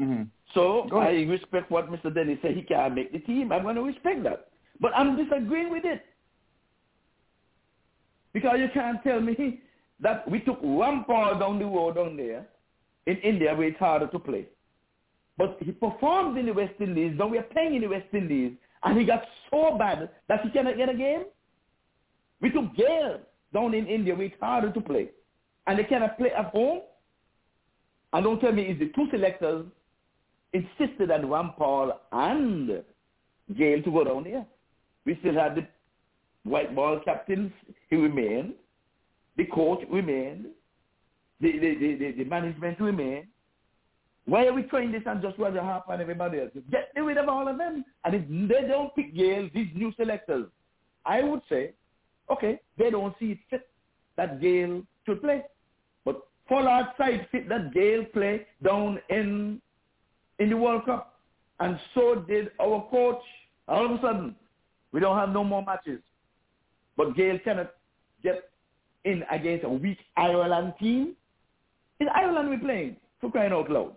Mhm. 0.00 0.28
So 0.54 0.88
I 0.96 1.10
respect 1.24 1.70
what 1.70 1.90
Mr. 1.90 2.14
Dennis 2.14 2.38
said. 2.42 2.54
He 2.54 2.62
can't 2.62 2.94
make 2.94 3.12
the 3.12 3.18
team. 3.20 3.50
I'm 3.52 3.62
going 3.64 3.74
to 3.76 3.82
respect 3.82 4.22
that. 4.24 4.48
But 4.80 4.92
I'm 4.96 5.16
disagreeing 5.16 5.70
with 5.70 5.84
it. 5.84 6.02
Because 8.32 8.56
you 8.58 8.68
can't 8.72 9.02
tell 9.02 9.20
me 9.20 9.60
that 10.00 10.28
we 10.28 10.40
took 10.40 10.60
one 10.62 11.04
ball 11.06 11.38
down 11.38 11.58
the 11.58 11.64
road 11.64 11.94
down 11.96 12.16
there 12.16 12.46
in 13.06 13.16
India 13.18 13.54
where 13.54 13.68
it's 13.68 13.78
harder 13.78 14.06
to 14.08 14.18
play. 14.18 14.46
But 15.38 15.56
he 15.60 15.72
performed 15.72 16.38
in 16.38 16.46
the 16.46 16.52
West 16.52 16.74
Indies. 16.80 17.14
Now 17.18 17.28
we're 17.28 17.42
playing 17.42 17.74
in 17.76 17.82
the 17.82 17.88
West 17.88 18.06
Indies. 18.12 18.52
And 18.84 18.98
he 18.98 19.04
got 19.04 19.22
so 19.50 19.76
bad 19.78 20.10
that 20.28 20.42
he 20.42 20.50
cannot 20.50 20.76
get 20.76 20.88
a 20.88 20.94
game. 20.94 21.24
We 22.40 22.50
took 22.50 22.76
Gayle 22.76 23.20
down 23.52 23.72
in 23.72 23.86
India 23.86 24.14
it's 24.18 24.34
harder 24.40 24.70
to 24.72 24.80
play. 24.80 25.08
And 25.66 25.78
they 25.78 25.84
cannot 25.84 26.18
play 26.18 26.30
at 26.30 26.46
home. 26.46 26.82
And 28.12 28.24
don't 28.24 28.40
tell 28.40 28.52
me 28.52 28.62
it's 28.62 28.80
the 28.80 28.92
two 28.94 29.08
selectors 29.10 29.66
insisted 30.52 31.10
that 31.10 31.22
Rampaul 31.22 31.92
and 32.12 32.82
Gayle 33.56 33.82
to 33.82 33.90
go 33.90 34.04
down 34.04 34.24
there. 34.24 34.46
We 35.04 35.16
still 35.20 35.34
had 35.34 35.56
the 35.56 35.66
white 36.44 36.74
ball 36.74 37.00
captains, 37.04 37.52
he 37.90 37.96
remained. 37.96 38.54
The 39.36 39.46
coach 39.46 39.80
remained. 39.90 40.46
The, 41.40 41.52
the, 41.52 41.74
the, 41.74 41.94
the, 41.96 42.12
the 42.18 42.24
management 42.24 42.80
remained. 42.80 43.26
Why 44.26 44.46
are 44.46 44.54
we 44.54 44.62
trying 44.62 44.90
this 44.90 45.02
and 45.06 45.20
just 45.20 45.38
Roger 45.38 45.60
Harper 45.60 45.92
and 45.92 46.00
everybody 46.00 46.40
else? 46.40 46.50
Get 46.70 46.90
rid 46.96 47.18
of 47.18 47.28
all 47.28 47.46
of 47.46 47.58
them. 47.58 47.84
And 48.04 48.14
if 48.14 48.22
they 48.48 48.66
don't 48.66 48.94
pick 48.94 49.14
Gayle, 49.14 49.50
these 49.54 49.68
new 49.74 49.92
selectors, 49.96 50.46
I 51.04 51.22
would 51.22 51.42
say, 51.48 51.72
okay, 52.30 52.58
they 52.78 52.90
don't 52.90 53.14
see 53.18 53.32
it 53.32 53.38
fit 53.50 53.68
that 54.16 54.40
Gayle 54.40 54.82
should 55.04 55.20
play. 55.20 55.42
But 56.06 56.22
fall 56.48 56.66
outside 56.66 57.28
fit 57.30 57.48
that 57.50 57.74
Gayle 57.74 58.04
play 58.06 58.46
down 58.62 58.98
in 59.10 59.60
in 60.38 60.50
the 60.50 60.56
World 60.56 60.86
Cup. 60.86 61.18
And 61.60 61.78
so 61.94 62.24
did 62.26 62.50
our 62.60 62.88
coach. 62.90 63.22
All 63.68 63.84
of 63.84 63.92
a 63.92 64.00
sudden, 64.00 64.34
we 64.92 65.00
don't 65.00 65.16
have 65.16 65.30
no 65.30 65.44
more 65.44 65.64
matches. 65.64 66.00
But 66.96 67.14
Gayle 67.14 67.38
cannot 67.40 67.72
get 68.22 68.50
in 69.04 69.22
against 69.30 69.64
a 69.64 69.68
weak 69.68 69.98
Ireland 70.16 70.74
team. 70.80 71.14
It's 72.00 72.10
Ireland 72.14 72.48
we're 72.48 72.58
playing, 72.58 72.96
for 73.20 73.30
crying 73.30 73.52
out 73.52 73.70
loud. 73.70 73.94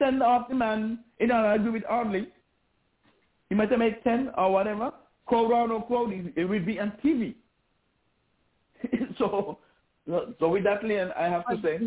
Send 0.00 0.22
off 0.22 0.48
the 0.48 0.54
man, 0.54 1.00
you 1.20 1.26
know, 1.28 1.36
I 1.36 1.54
agree 1.54 1.70
with 1.70 1.84
Audley. 1.88 2.26
He 3.48 3.54
might 3.54 3.70
have 3.70 3.78
made 3.78 4.02
10 4.02 4.30
or 4.36 4.52
whatever. 4.52 4.92
No 5.30 5.84
crowd, 5.86 6.12
it 6.12 6.32
it 6.36 6.44
will 6.44 6.64
be 6.64 6.80
on 6.80 6.92
TV. 7.04 7.34
so, 9.18 9.58
so 10.40 10.48
with 10.48 10.64
that, 10.64 10.82
Leon, 10.84 11.12
I 11.16 11.24
have 11.24 11.46
to 11.48 11.60
say, 11.62 11.78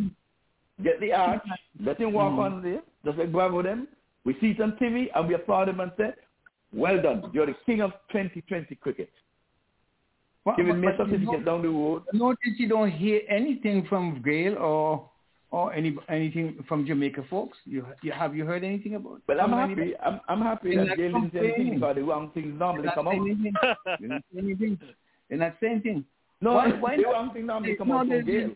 get 0.82 1.00
the 1.02 1.12
arch, 1.12 1.42
let 1.80 2.00
him 2.00 2.14
walk 2.14 2.34
mm. 2.34 2.40
on 2.40 2.64
there, 2.64 2.82
just 3.04 3.18
like 3.18 3.32
Bravo 3.32 3.62
them. 3.62 3.88
We 4.24 4.38
see 4.40 4.52
it 4.52 4.62
on 4.62 4.78
TV 4.82 5.08
and 5.14 5.28
we 5.28 5.34
applaud 5.34 5.68
him 5.70 5.82
and 5.82 5.92
say, 5.98 6.14
well 6.72 7.02
done, 7.02 7.30
you're 7.34 7.46
the 7.46 7.56
king 7.66 7.82
of 7.82 7.92
2020 8.12 8.76
cricket. 8.76 9.10
But- 10.46 10.58
Giving 10.58 10.80
me 10.80 10.88
a 10.88 10.98
certificate 10.98 11.46
down 11.46 11.62
the 11.62 11.70
road. 11.70 12.04
Notice 12.14 12.38
you 12.58 12.68
don't 12.70 12.92
hear 12.92 13.22
anything 13.30 13.86
from 13.88 14.22
Gayle 14.24 14.58
or 14.58 15.10
or 15.54 15.72
any 15.72 15.96
anything 16.10 16.48
from 16.68 16.84
Jamaica 16.86 17.24
folks. 17.30 17.58
You, 17.66 17.86
you 18.02 18.12
have 18.12 18.36
you 18.36 18.44
heard 18.44 18.64
anything 18.64 18.96
about? 18.96 19.22
Well, 19.28 19.40
I'm 19.40 19.52
happy. 19.52 19.94
I'm, 20.04 20.20
I'm 20.28 20.42
happy 20.42 20.76
They're 20.76 20.86
that 20.86 20.88
not 20.90 20.98
Gayle 20.98 21.12
didn't 21.14 21.32
say 21.34 21.40
anything 21.40 21.54
complaining. 21.54 21.76
because 21.80 21.96
the 21.96 22.02
wrong 22.04 22.32
things 22.34 22.60
normally 22.60 22.84
They're 22.88 22.96
come 22.96 23.08
out. 23.08 23.14
saying 23.14 23.28
anything. 23.30 23.54
They're 24.00 24.10
not 24.10 24.22
saying 24.34 24.46
anything. 24.50 24.80
They're 25.30 25.38
not 25.38 25.56
saying 25.62 25.74
anything. 25.74 26.06
No, 26.42 26.54
Why- 26.54 26.72
the 26.72 26.78
why 26.86 26.96
the 26.98 27.02
not? 27.04 27.12
wrong 27.14 27.34
thing 27.34 27.46
normally 27.46 27.76
come 27.76 27.88
No, 27.90 28.00
out 28.00 28.10
the- 28.10 28.18
from 28.18 28.26
Gayle. 28.26 28.54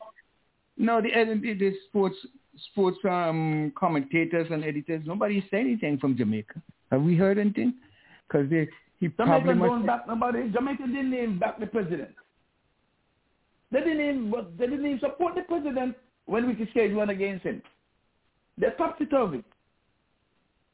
No, 0.77 1.01
the, 1.01 1.09
the, 1.41 1.53
the 1.53 1.73
sports 1.87 2.15
sports 2.71 2.97
um, 3.05 3.71
commentators 3.77 4.47
and 4.49 4.63
editors. 4.63 5.03
Nobody 5.05 5.45
said 5.51 5.59
anything 5.61 5.99
from 5.99 6.17
Jamaica. 6.17 6.55
Have 6.91 7.03
we 7.03 7.15
heard 7.15 7.37
anything? 7.37 7.75
Because 8.27 8.49
they 8.49 8.67
he 8.99 9.07
Jamaica 9.09 9.23
probably 9.25 9.53
don't 9.55 9.85
must. 9.85 9.85
back 9.87 10.07
nobody. 10.07 10.49
Jamaica 10.49 10.87
didn't 10.87 11.13
even 11.13 11.37
back 11.37 11.59
the 11.59 11.67
president. 11.67 12.09
They 13.71 13.79
didn't 13.81 14.01
even, 14.01 14.33
they 14.57 14.65
didn't 14.65 14.85
even 14.85 14.99
support 14.99 15.35
the 15.35 15.41
president 15.41 15.95
when 16.27 16.45
Ricky 16.45 16.69
Skerritt 16.73 16.95
went 16.95 17.09
against 17.09 17.43
him. 17.43 17.61
They 18.57 18.67
topsy 18.77 19.05
turvy. 19.05 19.43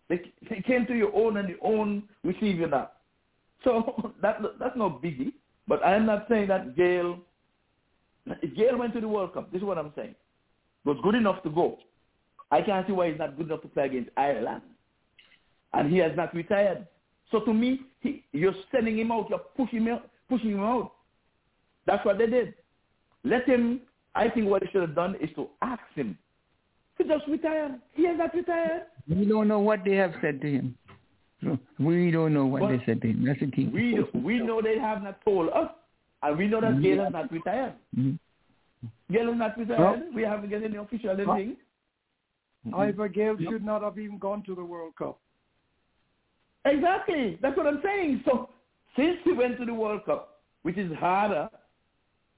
They, 0.10 0.22
they 0.50 0.62
came 0.68 0.86
to 0.88 0.94
your 0.94 1.16
own 1.16 1.38
and 1.38 1.48
your 1.50 1.60
own 1.62 2.04
receive 2.24 2.60
you 2.60 2.68
that. 2.70 2.98
So 3.64 4.14
that 4.22 4.40
that's 4.60 4.76
no 4.76 4.90
biggie. 4.90 5.32
But 5.68 5.84
I 5.84 5.96
am 5.96 6.06
not 6.06 6.26
saying 6.30 6.48
that 6.50 6.76
Gayle. 6.76 7.20
If 8.26 8.56
Gayle 8.56 8.78
went 8.78 8.94
to 8.94 9.02
the 9.02 9.08
World 9.08 9.34
Cup, 9.34 9.52
this 9.52 9.60
is 9.60 9.66
what 9.66 9.78
I'm 9.78 9.94
saying. 9.96 10.16
Was 10.86 10.98
good 11.04 11.16
enough 11.16 11.42
to 11.44 11.50
go. 11.50 11.78
I 12.52 12.62
can't 12.62 12.86
see 12.86 12.94
why 12.94 13.10
he's 13.10 13.18
not 13.20 13.38
good 13.38 13.48
enough 13.48 13.62
to 13.62 13.68
play 13.70 13.86
against 13.86 14.12
Ireland. 14.18 14.62
And 15.74 15.92
he 15.92 15.98
has 16.00 16.12
not 16.16 16.34
retired. 16.36 16.86
So 17.32 17.40
to 17.42 17.54
me, 17.54 17.82
he, 18.02 18.24
you're 18.32 18.54
sending 18.72 19.00
him 19.00 19.12
out, 19.12 19.28
you're 19.30 19.40
pushing 19.58 19.80
him 19.80 19.94
out, 19.94 20.10
pushing 20.30 20.52
him 20.52 20.60
out. 20.60 20.92
That's 21.86 22.06
what 22.06 22.18
they 22.18 22.28
did. 22.28 22.54
Let 23.24 23.48
him, 23.48 23.82
I 24.15 24.30
think 24.30 24.48
what 24.49 24.61
they 24.61 24.69
should 24.72 24.81
have 24.81 24.95
done 24.95 25.15
is 25.22 25.30
to 25.35 25.48
ask 25.61 25.81
him 25.95 26.18
to 26.98 27.03
just 27.03 27.27
retire. 27.27 27.80
He 27.94 28.06
has 28.06 28.18
not 28.18 28.34
retired. 28.34 28.84
We 29.10 29.26
don't 29.26 29.48
know 29.48 29.60
what 29.60 29.84
they 29.84 29.95
have 29.95 30.14
said 30.22 30.40
to 30.41 30.52
him. 30.52 30.77
We 31.80 32.11
don't 32.11 32.34
know 32.34 32.45
what 32.45 32.61
But 32.61 32.68
they 32.69 32.84
said 32.85 33.02
to 33.02 33.07
him. 33.10 33.26
That's 33.26 33.40
the 33.40 33.48
thing. 33.48 33.72
We, 33.73 33.99
we 34.19 34.40
know 34.40 34.61
they 34.61 34.77
have 34.80 35.03
not 35.03 35.19
told 35.26 35.49
us. 35.49 35.69
And 36.22 36.38
we 36.38 36.48
know 36.48 36.61
that 36.61 36.81
Gayle 36.81 37.03
has 37.03 37.11
not 37.11 37.31
retired. 37.31 37.73
Mhm. 37.98 38.18
Gayle 39.11 39.27
has 39.27 39.38
not 39.38 39.57
retired. 39.57 40.03
we 40.15 40.22
haven't 40.22 40.49
get 40.49 40.64
any 40.64 40.77
official 40.77 41.10
anything. 41.10 41.57
Ivor 42.73 43.10
Gayle 43.10 43.35
should 43.49 43.65
not 43.65 43.81
have 43.81 43.99
even 43.99 44.18
gone 44.19 44.41
to 44.44 44.56
the 44.56 44.64
World 44.64 44.95
Cup. 44.95 45.19
Exactly. 46.64 47.38
That's 47.41 47.57
what 47.57 47.68
I'm 47.68 47.81
saying. 47.84 48.22
So 48.26 48.49
since 48.95 49.18
he 49.26 49.34
went 49.34 49.57
to 49.60 49.65
the 49.65 49.73
World 49.73 50.06
Cup, 50.06 50.40
which 50.61 50.77
is 50.77 50.90
harder, 50.98 51.49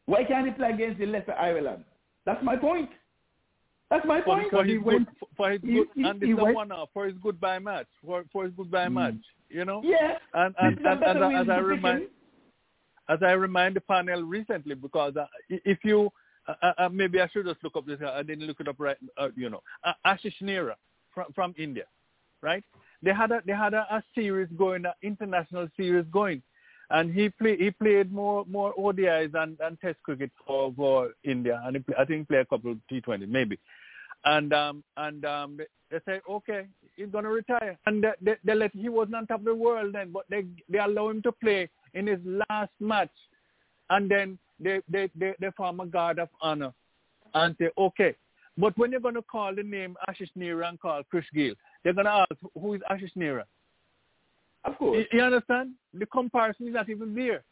why 0.06 0.23
can't 0.23 0.45
he 0.48 0.53
play 0.53 0.69
against 0.72 0.99
the 0.99 1.06
lesser 1.06 1.34
Ireland? 1.34 1.84
That's 2.26 2.44
my 2.44 2.56
point. 2.56 2.90
That's 3.90 4.06
my 4.06 4.19
for, 4.22 4.38
point. 4.38 4.49
for 4.52 4.64
his 4.64 4.72
he 4.73 4.77
good, 4.77 4.86
went- 4.86 5.10
for 5.38 5.52
his 5.52 5.61
he- 5.61 5.73
good, 5.73 5.88
he- 5.95 6.03
and 6.03 6.22
he 6.22 6.32
it's 6.32 6.40
a 6.41 6.44
one 6.44 6.72
off 6.72 6.90
for 6.94 7.06
his 7.06 7.15
goodbye 7.22 7.60
match, 7.60 7.88
for 8.03 8.23
for 8.32 8.45
his 8.45 8.53
goodbye 8.57 8.90
match, 8.90 9.15
you 9.49 9.64
know. 9.65 9.82
Yeah. 9.84 10.18
And 10.34 10.56
and, 10.60 10.76
This 10.77 10.82
is 10.82 10.86
and 10.88 11.03
as, 11.03 11.18
I, 11.22 11.41
as 11.41 11.49
I 11.49 11.57
remind 11.57 12.07
as 13.07 13.19
I 13.22 13.32
remind 13.34 13.76
the 13.76 13.82
panel 13.82 14.23
recently, 14.23 14.73
because 14.76 15.15
uh, 15.15 15.27
if 15.49 15.80
you 15.84 16.10
uh, 16.48 16.72
uh, 16.77 16.90
maybe 16.90 17.22
I 17.22 17.27
should 17.30 17.45
just 17.45 17.64
look 17.64 17.76
up 17.76 17.86
this. 17.86 17.99
uh, 18.03 18.11
I 18.11 18.23
didn't 18.23 18.45
look 18.48 18.60
it 18.60 18.68
up 18.68 18.76
right. 18.80 18.98
Uh, 19.18 19.30
you 19.36 19.49
know, 19.49 19.61
uh, 19.84 19.94
Ashish 20.06 20.41
Nehra 20.41 20.73
from 21.14 21.26
from 21.34 21.53
India, 21.57 21.86
right? 22.41 22.64
They 23.03 23.14
had 23.14 23.32
a 23.32 23.41
they 23.45 23.53
had 23.53 23.73
a, 23.76 23.86
a 23.91 24.03
series 24.15 24.48
going, 24.57 24.86
an 24.86 24.94
international 25.03 25.68
series 25.77 26.06
going, 26.11 26.41
and 26.90 27.14
he 27.14 27.30
play 27.30 27.57
he 27.57 27.72
played 27.72 28.12
more 28.12 28.45
more 28.45 28.74
ODIs 28.76 29.34
and, 29.34 29.57
and 29.62 29.80
Test 29.82 29.98
cricket 30.03 30.32
for, 30.45 30.74
for 30.76 31.12
India, 31.24 31.62
and 31.66 31.86
play, 31.86 31.95
I 31.98 32.06
think 32.06 32.22
he 32.22 32.26
played 32.26 32.41
a 32.41 32.45
couple 32.45 32.72
of 32.72 32.78
T20 32.91 33.28
maybe, 33.28 33.60
and 34.26 34.53
um 34.53 34.84
and 34.98 35.26
um 35.26 35.57
they, 35.91 35.98
say 36.06 36.22
okay 36.30 36.66
he's 36.95 37.10
gonna 37.10 37.30
retire, 37.30 37.78
and 37.86 38.03
they, 38.03 38.12
they, 38.22 38.36
they 38.44 38.56
let 38.56 38.72
he 38.76 38.90
wasn't 38.90 39.16
on 39.16 39.28
top 39.28 39.40
of 39.40 39.45
the 39.45 39.56
world 39.56 39.94
then, 39.94 40.12
but 40.12 40.26
they 40.30 40.45
they 40.70 40.80
allow 40.80 41.10
him 41.10 41.22
to 41.24 41.32
play 41.32 41.70
in 41.94 42.07
his 42.07 42.20
last 42.49 42.72
match, 42.80 43.10
and 43.90 44.10
then 44.10 44.38
they 44.60 44.82
they 44.90 45.10
they, 45.16 45.34
they 45.40 45.49
form 45.57 45.80
a 45.80 45.86
guard 45.86 46.20
of 46.20 46.30
honor, 46.41 46.74
and 47.34 47.56
say 47.60 47.70
okay. 47.78 48.16
But 48.57 48.78
when 48.78 48.91
you're 48.91 49.02
going 49.02 49.16
to 49.16 49.22
call 49.22 49.53
the 49.53 49.64
name 49.64 49.98
Ashish 50.07 50.30
Nehra 50.38 50.70
and 50.70 50.80
call 50.80 51.03
Chris 51.10 51.26
Gayle, 51.34 51.56
they're 51.84 51.91
going 51.94 52.06
to 52.06 52.12
ask, 52.12 52.32
who 52.57 52.74
is 52.74 52.82
Ashish 52.90 53.14
Nehra? 53.18 53.44
Of 54.66 54.78
course. 54.78 55.06
You, 55.12 55.20
you 55.20 55.24
understand? 55.24 55.72
The 55.94 56.06
comparison 56.08 56.68
is 56.68 56.74
not 56.74 56.90
even 56.90 57.16
there. 57.16 57.44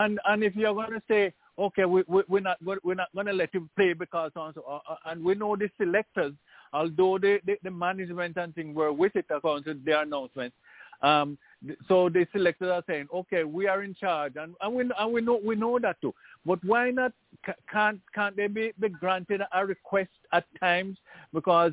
And 0.00 0.18
and 0.26 0.42
if 0.42 0.56
you're 0.56 0.74
going 0.74 0.92
to 0.92 1.02
say, 1.08 1.32
okay, 1.58 1.84
we, 1.84 2.02
we, 2.08 2.22
we're 2.28 2.40
not 2.40 2.58
we're 2.62 2.94
not 2.94 3.08
going 3.14 3.26
to 3.26 3.32
let 3.32 3.54
him 3.54 3.70
play 3.76 3.92
because 3.92 4.32
and 4.34 4.54
so, 4.54 4.64
uh, 4.68 4.92
uh, 4.92 4.96
and 5.06 5.24
we 5.24 5.34
know 5.34 5.56
the 5.56 5.70
selectors, 5.80 6.32
although 6.72 7.18
the, 7.18 7.40
the, 7.46 7.56
the 7.62 7.70
management 7.70 8.36
and 8.36 8.54
thing 8.54 8.74
were 8.74 8.92
with 8.92 9.14
it 9.14 9.26
according 9.30 9.64
to 9.64 9.80
their 9.84 10.02
announcement. 10.02 10.52
Um, 11.02 11.38
so 11.88 12.08
they 12.08 12.26
selected 12.32 12.70
are 12.70 12.82
saying, 12.86 13.08
okay, 13.12 13.44
we 13.44 13.68
are 13.68 13.82
in 13.82 13.94
charge, 13.94 14.34
and, 14.36 14.54
and 14.60 14.74
we 14.74 14.90
and 14.98 15.12
we 15.12 15.20
know 15.20 15.40
we 15.44 15.54
know 15.54 15.78
that 15.78 16.00
too. 16.00 16.14
But 16.44 16.62
why 16.64 16.90
not? 16.90 17.12
Can't 17.70 18.00
can't 18.14 18.36
they 18.36 18.46
be, 18.46 18.72
be 18.80 18.88
granted 18.88 19.42
a 19.52 19.66
request 19.66 20.10
at 20.32 20.44
times 20.60 20.96
because 21.32 21.72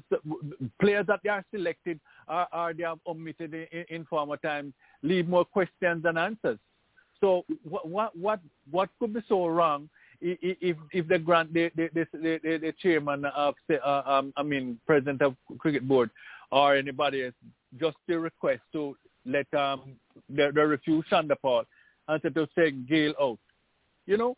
players 0.79 1.05
that 1.07 1.21
they 1.23 1.29
are 1.29 1.45
selected 1.51 1.99
are, 2.27 2.47
are 2.51 2.73
they 2.73 2.83
have 2.83 2.99
omitted 3.07 3.53
in, 3.53 3.85
in, 3.89 4.05
former 4.05 4.37
times 4.37 4.73
leave 5.01 5.27
more 5.27 5.45
questions 5.45 6.03
than 6.03 6.17
answers. 6.17 6.59
So 7.19 7.45
what 7.63 7.87
what 7.87 8.17
what 8.17 8.39
what 8.69 8.89
could 8.99 9.13
be 9.13 9.21
so 9.27 9.47
wrong 9.47 9.89
if 10.21 10.77
if 10.91 11.07
the 11.07 11.19
grant 11.19 11.53
the 11.53 11.71
the 11.75 11.89
the, 11.93 12.39
the, 12.43 12.57
the, 12.57 12.73
chairman 12.81 13.25
of 13.25 13.55
uh, 13.71 14.01
um, 14.05 14.33
I 14.37 14.43
mean 14.43 14.79
president 14.85 15.21
of 15.21 15.35
cricket 15.57 15.87
board 15.87 16.09
or 16.51 16.75
anybody 16.75 17.25
else 17.25 17.33
just 17.79 17.97
the 18.07 18.19
request 18.19 18.61
to 18.73 18.97
let 19.25 19.51
um 19.53 19.95
the, 20.29 20.51
the 20.53 20.65
refuse 20.65 21.05
Chanderpaul 21.11 21.63
and 22.07 22.21
to, 22.21 22.29
to 22.31 22.47
say 22.57 22.71
Gayle 22.71 23.13
out. 23.21 23.39
You 24.05 24.17
know, 24.17 24.37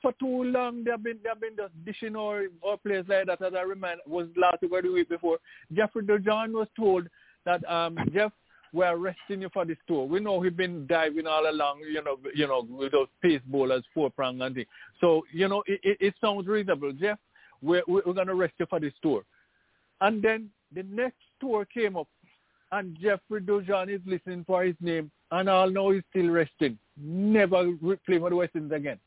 for 0.00 0.12
too 0.18 0.44
long 0.44 0.84
they've 0.84 1.02
been 1.02 1.18
they've 1.24 1.40
been 1.40 1.56
just 1.56 1.72
dishing 1.84 2.16
our, 2.16 2.44
our 2.66 2.76
players 2.76 3.06
like 3.08 3.26
that 3.26 3.42
as 3.42 3.52
I 3.56 3.62
remind 3.62 4.00
was 4.06 4.28
last 4.36 4.62
week 4.62 4.72
or 4.72 4.82
the 4.82 4.90
week 4.90 5.08
before. 5.08 5.38
Jeffrey 5.72 6.04
Dujon 6.04 6.52
was 6.52 6.68
told 6.76 7.06
that 7.44 7.68
um 7.70 7.96
Jeff 8.12 8.32
we're 8.72 8.90
arresting 8.96 9.42
you 9.42 9.50
for 9.52 9.64
this 9.64 9.76
tour. 9.86 10.06
We 10.06 10.20
know 10.20 10.40
he's 10.40 10.52
been 10.52 10.86
diving 10.86 11.26
all 11.26 11.48
along, 11.48 11.80
you 11.80 12.02
know, 12.02 12.18
you 12.34 12.46
know, 12.46 12.66
with 12.68 12.92
those 12.92 13.08
pace 13.20 13.42
bowlers, 13.46 13.84
four 13.92 14.10
prong 14.10 14.40
and. 14.40 14.64
So, 14.98 15.22
you 15.32 15.46
know, 15.46 15.62
it, 15.66 15.80
it, 15.82 15.98
it 16.00 16.14
sounds 16.22 16.46
reasonable. 16.46 16.92
Jeff, 16.92 17.18
we're, 17.60 17.82
we're 17.86 18.00
going 18.14 18.28
to 18.28 18.32
arrest 18.32 18.54
you 18.58 18.66
for 18.70 18.80
this 18.80 18.94
tour. 19.02 19.24
And 20.00 20.22
then 20.22 20.48
the 20.74 20.84
next 20.84 21.18
tour 21.38 21.66
came 21.66 21.96
up, 21.96 22.08
and 22.72 22.96
Jeffrey 23.00 23.40
Dujon 23.40 23.88
is 23.94 24.00
listening 24.06 24.44
for 24.46 24.64
his 24.64 24.74
name, 24.80 25.10
and 25.30 25.48
all 25.48 25.70
know 25.70 25.90
he's 25.90 26.02
still 26.10 26.30
resting. 26.30 26.78
Never 27.00 27.70
re- 27.80 27.96
play 28.06 28.18
for 28.18 28.30
the 28.30 28.36
West 28.36 28.52
Indies 28.56 28.72
again. 28.76 28.98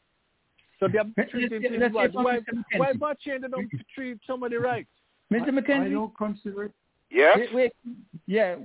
So 0.80 0.88
they're 0.88 1.26
treating 1.30 1.64
let's- 1.80 1.94
let's 1.94 2.14
why, 2.14 2.24
why, 2.24 2.40
why 2.78 2.94
McKenzie. 2.94 3.00
not 3.00 3.20
change 3.20 3.42
them 3.42 3.52
to 3.52 3.78
treat 3.94 4.18
somebody 4.28 4.58
right? 4.58 4.88
Mr. 5.32 5.48
McKenzie? 5.50 5.50
I 5.50 5.62
McKenzie? 5.88 5.92
don't 5.92 6.18
consider 6.18 6.64
it. 6.66 6.72
Yes? 7.10 7.38
Wait, 7.40 7.54
wait, 7.54 7.72
yeah, 8.28 8.56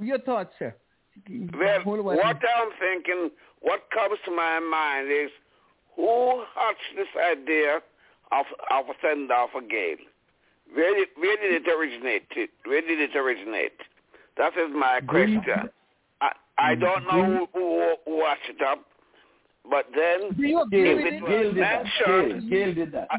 your 0.00 0.18
thoughts, 0.18 0.52
sir. 0.58 0.74
Well, 1.28 1.80
Hold 1.82 1.98
on 2.00 2.04
one 2.06 2.16
what. 2.16 2.26
I'm 2.36 2.70
thinking, 2.80 3.30
what 3.60 3.80
comes 3.92 4.18
to 4.24 4.30
my 4.30 4.58
mind 4.58 5.08
is 5.12 5.30
who 5.96 6.42
hatched 6.54 6.96
this 6.96 7.08
idea 7.20 7.76
of 8.32 8.46
of 8.70 8.88
a 8.88 8.94
send 9.02 9.30
off 9.30 9.50
a 9.56 9.60
Gayle? 9.60 9.96
Where 10.72 10.94
did, 10.94 11.08
where 11.18 11.36
did 11.36 11.66
it 11.66 11.68
originate? 11.70 12.26
Where 12.64 12.80
did 12.80 13.00
it 13.00 13.16
originate? 13.16 13.72
That 14.40 14.54
is 14.56 14.72
my 14.74 15.00
question. 15.06 15.68
I, 16.22 16.30
I 16.56 16.74
mm, 16.74 16.80
don't 16.80 17.04
know 17.04 17.46
who, 17.52 17.60
who, 17.60 17.94
who 18.06 18.18
watched 18.20 18.48
it 18.48 18.62
up, 18.62 18.78
but 19.68 19.84
then 19.94 20.32
Do 20.32 20.46
you 20.46 20.64
Gayle, 20.70 20.96
agree 20.96 21.04
with 21.04 21.12
it 21.12 21.22
was 21.22 21.30
did. 21.30 21.54
Gayle, 21.56 22.28
mentioned, 22.32 22.50
Gayle 22.50 22.74
did 22.74 22.92
that. 22.92 23.08
I, 23.10 23.16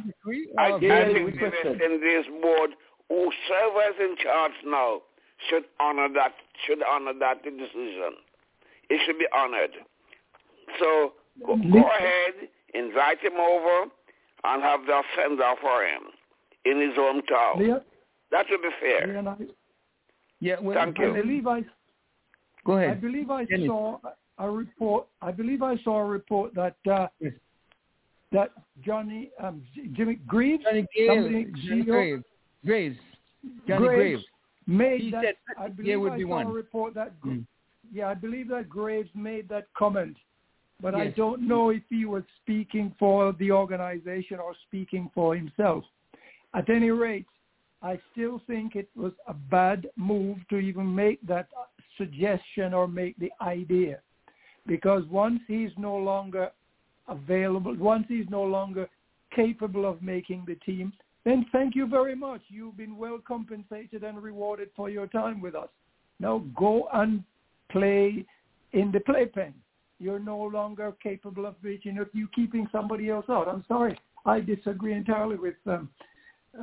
I 0.57 0.69
think 0.80 0.81
the 0.81 1.15
it? 1.15 1.26
requested. 1.26 1.77
West 1.77 1.81
Indies 1.85 2.26
board, 2.41 2.72
whosoever 3.07 3.84
is 3.93 3.98
in 3.99 4.15
charge 4.23 4.52
now, 4.65 5.02
should 5.48 5.65
honor 5.80 6.07
that. 6.15 6.34
Should 6.65 6.81
honor 6.89 7.14
that 7.19 7.43
decision. 7.43 8.18
It 8.89 8.99
should 9.06 9.19
be 9.19 9.27
honored. 9.31 9.77
So 10.80 11.14
go, 11.45 11.53
mm-hmm. 11.53 11.72
go 11.72 11.85
ahead, 11.85 12.49
invite 12.73 13.22
him 13.22 13.38
over, 13.39 13.91
and 14.45 14.64
have 14.64 14.88
the 14.88 15.03
offender 15.06 15.53
for 15.61 15.84
him 15.84 16.02
in 16.65 16.81
his 16.81 16.98
hometown. 16.98 17.84
That 18.31 18.48
would 18.49 18.61
be 18.64 18.69
fair. 18.81 19.22
Leon, 20.41 20.57
I, 20.57 20.61
Yeah, 20.61 20.65
well, 20.65 20.76
Thank 20.76 20.99
I 20.99 21.03
you. 21.05 21.13
believe 21.13 21.47
I 21.47 21.61
Go 22.65 22.77
I 22.77 22.93
believe 22.93 23.31
I 23.31 23.45
Dennis. 23.45 23.68
saw 23.68 23.97
a 24.38 24.49
report. 24.49 25.07
I 25.22 25.31
believe 25.31 25.63
I 25.63 25.77
saw 25.84 25.99
a 25.99 26.05
report 26.05 26.53
that 26.55 26.76
uh, 26.91 27.07
Yes. 27.19 27.34
that 28.31 28.51
Johnny 28.85 29.31
um, 29.43 29.63
Jimmy 29.93 30.15
Greaves, 30.27 30.63
Johnny 30.63 30.85
Gale, 30.95 31.15
Johnny 31.23 31.84
Graves. 31.84 32.23
Graves. 32.65 32.97
Johnny 33.68 33.88
Graves 33.88 33.97
Graves. 33.97 34.23
made 34.68 35.01
He 35.01 35.11
that. 35.11 35.23
said 35.23 35.35
I 35.57 35.68
believe 35.69 35.99
would 36.01 36.13
I 36.13 36.18
be 36.18 36.23
saw 36.23 36.30
one. 36.30 36.45
a 36.47 36.51
report 36.51 36.93
that. 36.95 37.19
Mm. 37.23 37.45
Yeah, 37.93 38.07
I 38.09 38.13
believe 38.13 38.47
that 38.49 38.69
Graves 38.69 39.09
made 39.15 39.49
that 39.49 39.65
comment, 39.77 40.15
but 40.81 40.95
I 40.95 41.07
don't 41.09 41.45
know 41.45 41.72
if 41.72 41.81
he 41.89 42.05
was 42.05 42.23
speaking 42.41 42.95
for 42.97 43.34
the 43.34 43.51
organization 43.51 44.39
or 44.39 44.53
speaking 44.68 45.09
for 45.13 45.35
himself. 45.35 45.84
At 46.53 46.69
any 46.69 46.91
rate, 46.91 47.26
I 47.81 47.99
still 48.11 48.41
think 48.45 48.75
it 48.75 48.89
was 48.95 49.13
a 49.27 49.33
bad 49.33 49.87
move 49.95 50.37
to 50.49 50.57
even 50.57 50.93
make 50.93 51.25
that 51.27 51.47
suggestion 51.97 52.73
or 52.73 52.87
make 52.87 53.17
the 53.17 53.31
idea, 53.41 53.99
because 54.67 55.03
once 55.09 55.39
he's 55.47 55.71
no 55.77 55.95
longer 55.95 56.51
available, 57.07 57.75
once 57.75 58.05
he's 58.07 58.29
no 58.29 58.43
longer 58.43 58.87
capable 59.35 59.85
of 59.89 60.01
making 60.01 60.43
the 60.47 60.55
team, 60.55 60.93
then 61.23 61.45
thank 61.51 61.75
you 61.75 61.87
very 61.87 62.15
much. 62.15 62.41
You've 62.47 62.77
been 62.77 62.97
well 62.97 63.19
compensated 63.27 64.03
and 64.03 64.21
rewarded 64.21 64.69
for 64.75 64.89
your 64.89 65.07
time 65.07 65.41
with 65.41 65.55
us. 65.55 65.69
Now 66.19 66.43
go 66.57 66.87
and 66.93 67.23
play 67.71 68.25
in 68.73 68.91
the 68.91 68.99
playpen. 68.99 69.53
You're 69.99 70.19
no 70.19 70.39
longer 70.39 70.93
capable 71.01 71.45
of 71.45 71.55
reaching 71.61 71.97
it. 71.97 72.09
You're 72.13 72.27
keeping 72.33 72.67
somebody 72.71 73.09
else 73.09 73.25
out. 73.29 73.47
I'm 73.47 73.63
sorry. 73.67 73.99
I 74.25 74.39
disagree 74.39 74.93
entirely 74.93 75.35
with 75.35 75.55
um, 75.67 75.89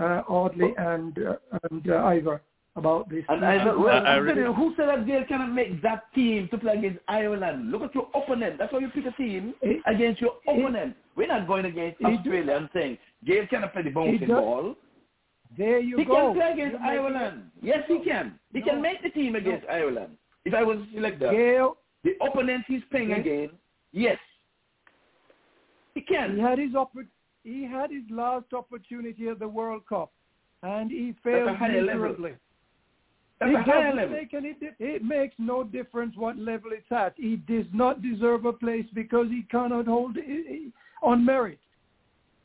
uh, 0.00 0.22
Audley 0.28 0.72
and 0.76 1.18
uh, 1.18 1.36
and 1.70 1.90
uh, 1.90 1.96
Ivor 2.04 2.40
about 2.76 3.08
this. 3.08 3.24
And 3.28 3.44
I, 3.44 3.64
well, 3.74 3.88
I- 3.88 3.98
I 4.10 4.14
I'm 4.16 4.22
re- 4.22 4.28
telling 4.34 4.44
you, 4.44 4.52
who 4.52 4.74
said 4.76 4.88
that 4.88 5.06
Gayle 5.06 5.24
cannot 5.26 5.52
make 5.52 5.82
that 5.82 6.12
team 6.14 6.48
to 6.50 6.58
play 6.58 6.74
against 6.78 7.00
Ireland? 7.08 7.70
Look 7.72 7.82
at 7.82 7.94
your 7.94 8.08
opponent. 8.14 8.58
That's 8.58 8.72
why 8.72 8.78
you 8.80 8.88
pick 8.90 9.06
a 9.06 9.12
team 9.12 9.54
It- 9.62 9.82
against 9.86 10.20
your 10.20 10.34
opponent. 10.46 10.94
We're 11.16 11.26
not 11.28 11.46
going 11.48 11.64
against 11.64 12.00
It- 12.00 12.06
Australia 12.06 12.54
and 12.56 12.68
saying 12.72 12.98
Gayle 13.24 13.46
cannot 13.48 13.72
play 13.72 13.82
the 13.82 13.90
bouncing 13.90 14.18
does- 14.20 14.28
ball. 14.28 14.76
there 15.56 15.80
you 15.80 15.96
He 15.98 16.04
go. 16.04 16.14
can 16.14 16.34
play 16.34 16.52
against 16.52 16.72
You're 16.74 16.80
making 16.82 16.98
Ireland. 17.16 17.50
Yes, 17.62 17.84
he 17.88 17.98
can. 18.00 18.38
He 18.52 18.60
No. 18.60 18.66
can 18.66 18.82
make 18.82 19.02
the 19.02 19.10
team 19.10 19.34
against 19.34 19.66
Ireland. 19.68 20.16
If 20.44 20.54
I 20.54 20.62
was 20.62 20.78
selected, 20.94 21.30
Gayle, 21.32 21.76
the 22.04 22.14
opponent 22.20 22.64
he's 22.68 22.84
playing 22.90 23.10
Okay. 23.12 23.20
against, 23.20 23.54
yes, 23.92 24.18
he 25.94 26.00
can. 26.02 26.30
he 26.30 26.36
can. 26.36 26.46
had 26.46 26.58
his 26.58 26.72
oppor- 26.74 27.08
he 27.48 27.64
had 27.64 27.90
his 27.90 28.04
last 28.10 28.52
opportunity 28.52 29.28
at 29.28 29.38
the 29.38 29.48
World 29.48 29.82
Cup, 29.88 30.12
and 30.62 30.90
he 30.90 31.14
failed 31.24 31.58
miserably. 31.60 32.34
That's 33.40 33.52
it 33.52 33.54
a 33.54 33.62
higher 33.62 33.82
doesn't 33.84 33.96
level. 33.96 34.16
make 34.16 34.34
any 34.34 34.52
di- 34.54 34.74
it 34.80 35.04
makes 35.04 35.34
no 35.38 35.62
difference 35.62 36.16
what 36.16 36.36
level 36.36 36.72
it's 36.72 36.90
at. 36.90 37.14
He 37.16 37.36
does 37.36 37.66
not 37.72 38.02
deserve 38.02 38.44
a 38.44 38.52
place 38.52 38.86
because 38.92 39.28
he 39.28 39.44
cannot 39.50 39.86
hold 39.86 40.16
it, 40.16 40.24
it- 40.26 40.72
on 41.02 41.24
merit. 41.24 41.60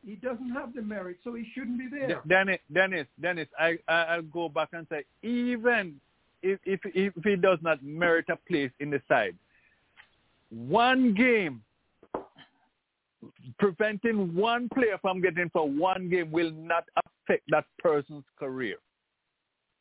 He 0.05 0.15
doesn't 0.15 0.49
have 0.51 0.73
the 0.73 0.81
merit, 0.81 1.17
so 1.23 1.33
he 1.33 1.45
shouldn't 1.53 1.79
be 1.79 1.87
there. 1.87 2.21
Dennis, 2.27 2.59
Dennis, 2.71 3.07
Dennis, 3.19 3.47
I, 3.57 3.77
I 3.87 3.93
I'll 4.13 4.21
go 4.21 4.49
back 4.49 4.69
and 4.73 4.85
say 4.89 5.03
even 5.23 5.99
if, 6.41 6.59
if 6.65 6.79
if 6.83 7.13
he 7.23 7.35
does 7.37 7.57
not 7.61 7.81
merit 7.81 8.25
a 8.29 8.35
place 8.35 8.71
in 8.79 8.89
the 8.89 9.01
side, 9.07 9.35
one 10.49 11.13
game 11.13 11.63
preventing 13.59 14.35
one 14.35 14.69
player 14.73 14.97
from 15.01 15.21
getting 15.21 15.49
for 15.51 15.69
one 15.69 16.09
game 16.09 16.31
will 16.31 16.51
not 16.51 16.85
affect 16.97 17.43
that 17.49 17.65
person's 17.79 18.25
career. 18.39 18.77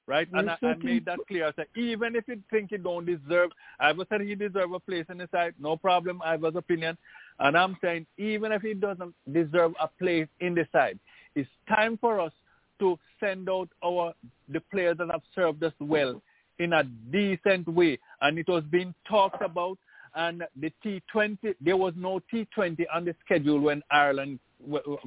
Right? 0.08 0.28
And 0.32 0.50
I, 0.50 0.56
I 0.62 0.74
made 0.82 1.04
that 1.04 1.20
clear. 1.28 1.46
I 1.46 1.52
said, 1.54 1.66
even 1.76 2.16
if 2.16 2.24
you 2.26 2.42
think 2.50 2.72
you 2.72 2.78
don't 2.78 3.06
deserve, 3.06 3.50
I 3.78 3.92
was 3.92 4.06
saying 4.10 4.26
he 4.26 4.34
deserve 4.34 4.72
a 4.72 4.80
place 4.80 5.06
in 5.08 5.18
the 5.18 5.28
side, 5.30 5.54
no 5.60 5.76
problem, 5.76 6.20
I 6.24 6.36
was 6.36 6.54
opinion. 6.56 6.98
And 7.38 7.56
I'm 7.56 7.76
saying, 7.80 8.06
even 8.18 8.50
if 8.50 8.62
he 8.62 8.74
doesn't 8.74 9.14
deserve 9.32 9.72
a 9.80 9.88
place 9.88 10.26
in 10.40 10.54
the 10.54 10.66
side, 10.72 10.98
it's 11.36 11.48
time 11.68 11.98
for 11.98 12.20
us 12.20 12.32
to 12.80 12.98
send 13.20 13.48
out 13.48 13.68
our 13.84 14.12
the 14.48 14.60
players 14.72 14.98
that 14.98 15.08
have 15.10 15.22
served 15.34 15.62
us 15.62 15.72
well 15.78 16.20
in 16.58 16.72
a 16.72 16.82
decent 17.10 17.68
way. 17.68 17.98
And 18.20 18.38
it 18.38 18.48
was 18.48 18.64
being 18.70 18.92
talked 19.08 19.42
about. 19.42 19.78
And 20.14 20.44
the 20.60 20.72
T20, 20.84 21.54
there 21.60 21.76
was 21.76 21.94
no 21.96 22.20
T20 22.32 22.84
on 22.92 23.04
the 23.04 23.14
schedule 23.24 23.60
when 23.60 23.82
Ireland 23.90 24.38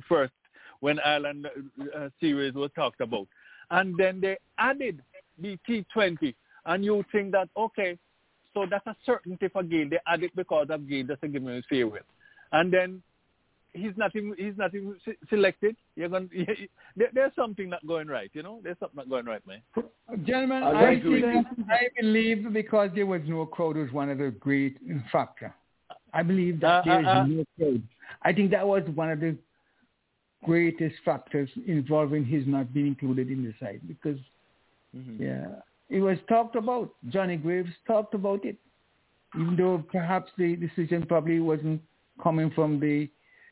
first, 0.08 0.34
when 0.80 1.00
Ireland 1.00 1.48
uh, 1.96 2.10
series 2.20 2.54
was 2.54 2.72
talked 2.76 3.02
about. 3.02 3.28
And 3.72 3.96
then 3.98 4.20
they 4.22 4.38
added 4.58 5.02
the 5.40 5.58
T20. 5.68 6.34
And 6.66 6.84
you 6.84 7.04
think 7.12 7.32
that, 7.34 7.50
okay, 7.56 7.98
so 8.54 8.66
that's 8.70 8.88
a 8.88 8.96
certainty 9.06 9.48
for 9.50 9.64
Gayle. 9.64 9.90
They 9.90 10.00
added 10.08 10.32
because 10.36 10.68
of 10.70 10.90
Gayle 10.90 11.06
just 11.06 11.22
to 11.22 11.28
give 11.28 11.44
him 11.44 11.50
his 11.50 11.66
farewell. 11.70 12.02
And 12.52 12.74
then 12.74 13.04
he's 13.76 13.96
not 13.98 14.16
even 14.16 14.34
he's 14.38 14.58
not 14.58 14.74
even 14.74 14.96
selected. 15.30 15.76
You're 15.96 16.10
going 16.10 16.30
there, 16.96 17.10
there's 17.14 17.32
something 17.36 17.70
not 17.70 17.86
going 17.86 18.08
right, 18.08 18.32
you 18.34 18.44
know. 18.44 18.60
There's 18.64 18.78
something 18.80 18.98
not 18.98 19.10
going 19.10 19.26
right, 19.26 19.42
man. 19.46 19.62
Gentlemen, 20.26 20.64
I 20.64 20.70
I, 20.72 20.92
agree. 20.92 21.22
think, 21.22 21.48
I 21.70 21.88
believe 22.00 22.52
because 22.54 22.90
there 22.96 23.06
was 23.06 23.22
no 23.26 23.46
crowd 23.46 23.76
was 23.78 23.92
one 23.92 24.10
of 24.10 24.18
the 24.18 24.32
great 24.40 24.78
factor. 25.12 25.54
I 26.14 26.24
believe 26.24 26.60
that 26.62 26.80
Uh, 26.80 26.84
there 26.86 27.00
is 27.02 27.06
uh, 27.08 27.10
uh. 27.10 27.26
no 27.28 27.46
crowd. 27.58 27.84
I 28.24 28.34
think 28.34 28.52
that 28.52 28.66
was 28.66 28.84
one 28.96 29.12
of 29.12 29.20
the 29.20 29.36
greatest 30.44 30.96
factors 31.04 31.50
involving 31.68 32.24
his 32.26 32.46
not 32.48 32.74
being 32.74 32.88
included 32.88 33.30
in 33.30 33.44
the 33.44 33.54
side 33.60 33.82
because, 33.88 34.20
Mm-hmm. 34.96 35.22
yeah, 35.24 35.48
it 35.90 36.00
was 36.00 36.18
talked 36.30 36.56
about. 36.56 36.94
Johnny 37.10 37.36
Graves 37.36 37.70
talked 37.86 38.14
about 38.14 38.46
it, 38.46 38.56
even 39.38 39.58
though 39.58 39.84
perhaps 39.92 40.32
the 40.38 40.56
decision 40.56 41.06
probably 41.06 41.42
wasn't 41.42 41.82
coming 42.24 42.50
from 42.52 42.80
the 42.80 43.10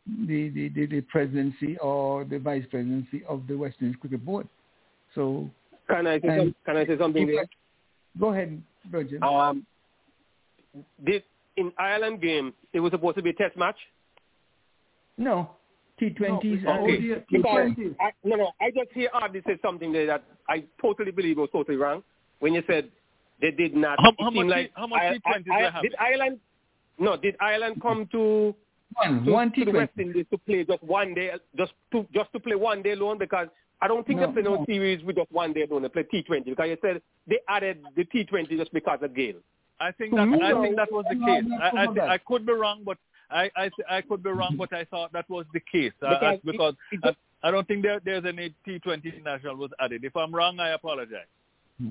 the, 0.08 0.50
the, 0.50 0.70
the, 0.70 0.86
the 0.86 1.02
presidency 1.02 1.78
or 1.80 2.26
the 2.26 2.40
vice 2.40 2.66
presidency 2.70 3.24
of 3.28 3.48
the 3.48 3.58
West 3.58 3.78
Indies 3.82 3.96
Cricket 4.02 4.26
Board. 4.26 4.48
So 5.16 5.50
Can 5.90 6.08
I 6.08 6.20
say, 6.20 6.28
And- 6.28 6.40
some, 6.42 6.56
can 6.66 6.78
I 6.78 6.86
say 6.86 6.98
something 6.98 7.28
there? 7.28 7.46
Go 8.20 8.32
ahead, 8.34 8.62
Virgil. 8.92 9.24
Um, 9.24 9.66
did 11.04 11.24
in 11.58 11.72
Ireland 11.78 12.22
game 12.22 12.54
it 12.74 12.80
was 12.80 12.92
supposed 12.92 13.16
to 13.18 13.24
be 13.24 13.30
a 13.32 13.34
test 13.34 13.56
match? 13.58 13.78
No, 15.18 15.52
T20s. 16.02 16.64
No, 16.64 16.72
and- 16.72 16.84
Okay. 16.84 16.98
T20s. 17.02 17.26
Because 17.32 17.96
I, 18.00 18.12
no, 18.24 18.36
no, 18.36 18.52
I 18.62 18.72
just 18.72 18.92
hear 18.94 19.10
Ardy 19.14 19.42
say 19.48 19.58
something 19.62 19.92
there 19.92 20.06
that 20.08 20.24
I 20.50 20.64
totally 20.82 21.12
believe 21.12 21.38
was 21.38 21.50
totally 21.52 21.78
wrong 21.78 22.04
when 22.40 22.54
you 22.54 22.64
said 22.68 22.90
they 23.42 23.52
did 23.52 23.76
not. 23.76 24.00
How- 24.00 24.10
it 24.10 24.16
how 24.20 24.30
much 24.32 24.48
like 24.48 24.68
T- 24.68 24.74
how 24.76 24.88
much 24.88 25.02
I- 25.02 25.14
T20s 25.14 25.52
I- 25.52 25.62
they 25.62 25.72
have? 25.72 25.82
Did 25.84 25.96
Ireland? 26.00 26.40
No, 27.00 27.18
did 27.18 27.36
Ireland 27.40 27.82
come 27.82 28.08
to 28.12 28.54
one, 28.96 29.26
to, 29.26 29.32
one 29.32 29.52
to 29.54 29.66
the 29.66 29.72
West 29.72 29.92
T20. 29.98 30.02
Indies 30.02 30.26
to 30.32 30.38
play 30.40 30.64
just 30.64 30.84
one 30.84 31.14
day, 31.14 31.32
just 31.58 31.74
to 31.92 32.06
just 32.14 32.32
to 32.34 32.40
play 32.40 32.56
one 32.56 32.82
day 32.82 32.92
alone? 32.92 33.18
Because 33.18 33.48
I 33.82 33.88
don't 33.88 34.06
think 34.08 34.20
No, 34.20 34.28
they 34.28 34.34
play 34.34 34.42
no 34.44 34.56
no. 34.56 34.66
series 34.66 35.04
with 35.04 35.16
just 35.18 35.32
one 35.32 35.54
day 35.54 35.64
alone. 35.64 35.82
They 35.84 35.90
play 35.90 36.04
T20 36.04 36.46
because 36.46 36.68
you 36.70 36.78
said 36.82 37.02
they 37.28 37.40
added 37.50 37.84
the 37.96 38.06
T20 38.06 38.58
just 38.58 38.72
because 38.74 39.00
of 39.02 39.14
Gayle. 39.16 39.40
I 39.80 39.92
think 39.92 40.14
that 40.16 40.22
I 40.42 40.62
think 40.62 40.76
that 40.78 40.92
was 40.92 41.06
the 41.10 41.16
case. 41.16 41.44
I, 41.62 41.70
I, 41.82 41.86
no, 41.86 41.94
thi- 41.94 42.00
that. 42.00 42.10
I 42.10 42.18
could 42.20 42.46
be 42.46 42.54
wrong, 42.54 42.82
but 42.86 42.98
I 43.30 43.50
I, 43.56 43.64
th- 43.64 43.88
I 43.90 44.02
could 44.02 44.24
be 44.24 44.30
wrong, 44.30 44.56
but 44.58 44.72
I 44.72 44.86
thought 44.86 45.12
that 45.14 45.30
was 45.30 45.46
the 45.54 45.60
case 45.60 45.92
I- 46.02 46.06
I- 46.06 46.12
Because 46.14 46.34
it- 46.36 46.46
because 46.46 46.76
it 46.92 47.00
I, 47.44 47.48
I 47.48 47.52
don't 47.52 47.68
think 47.68 47.84
there, 47.84 48.00
there's 48.06 48.24
any 48.26 48.54
T20 48.66 49.24
national 49.24 49.58
was 49.58 49.72
added. 49.80 50.06
If 50.06 50.16
I'm 50.16 50.34
wrong, 50.34 50.60
I 50.60 50.70
apologize. 50.70 51.26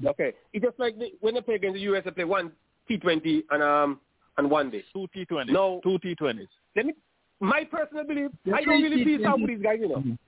Okay, 0.06 0.32
it's 0.54 0.64
just 0.64 0.78
like 0.78 0.96
the, 0.98 1.12
when 1.20 1.34
they 1.34 1.40
play 1.42 1.56
against 1.56 1.74
the 1.74 1.80
US, 1.92 2.04
they 2.04 2.12
play 2.12 2.24
one 2.24 2.52
T20 2.88 3.42
and 3.50 3.62
um 3.62 4.00
and 4.38 4.50
one 4.50 4.70
day. 4.70 4.84
Two 4.92 5.06
T20s. 5.14 5.48
No. 5.48 5.80
Two 5.82 5.98
T20s. 5.98 6.48
Let 6.76 6.86
me, 6.86 6.94
my 7.40 7.64
personal 7.64 8.04
belief, 8.04 8.30
The 8.44 8.52
I 8.52 8.62
don't 8.62 8.82
really 8.82 9.04
feel 9.04 9.20
sorry 9.22 9.40
for 9.40 9.46
these 9.46 9.62
guys, 9.62 9.78
you 9.80 9.88
know. 9.88 9.96
Mhm. 9.96 10.18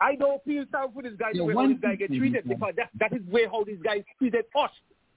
I 0.00 0.14
don't 0.14 0.44
feel 0.44 0.64
sorry 0.70 0.88
for 0.92 1.02
these 1.02 1.16
guys 1.18 1.30
Yeah, 1.34 1.38
the 1.38 1.44
way 1.44 1.54
how 1.54 1.66
these 1.68 1.80
guys 1.80 1.96
get 1.98 2.08
treated 2.08 2.42
yeah. 2.44 2.54
because 2.54 2.74
that, 2.76 2.90
that 2.98 3.12
is 3.12 3.26
way 3.28 3.46
how 3.46 3.64
these 3.64 3.78
guys 3.82 4.02
treated 4.18 4.44
us, 4.54 4.70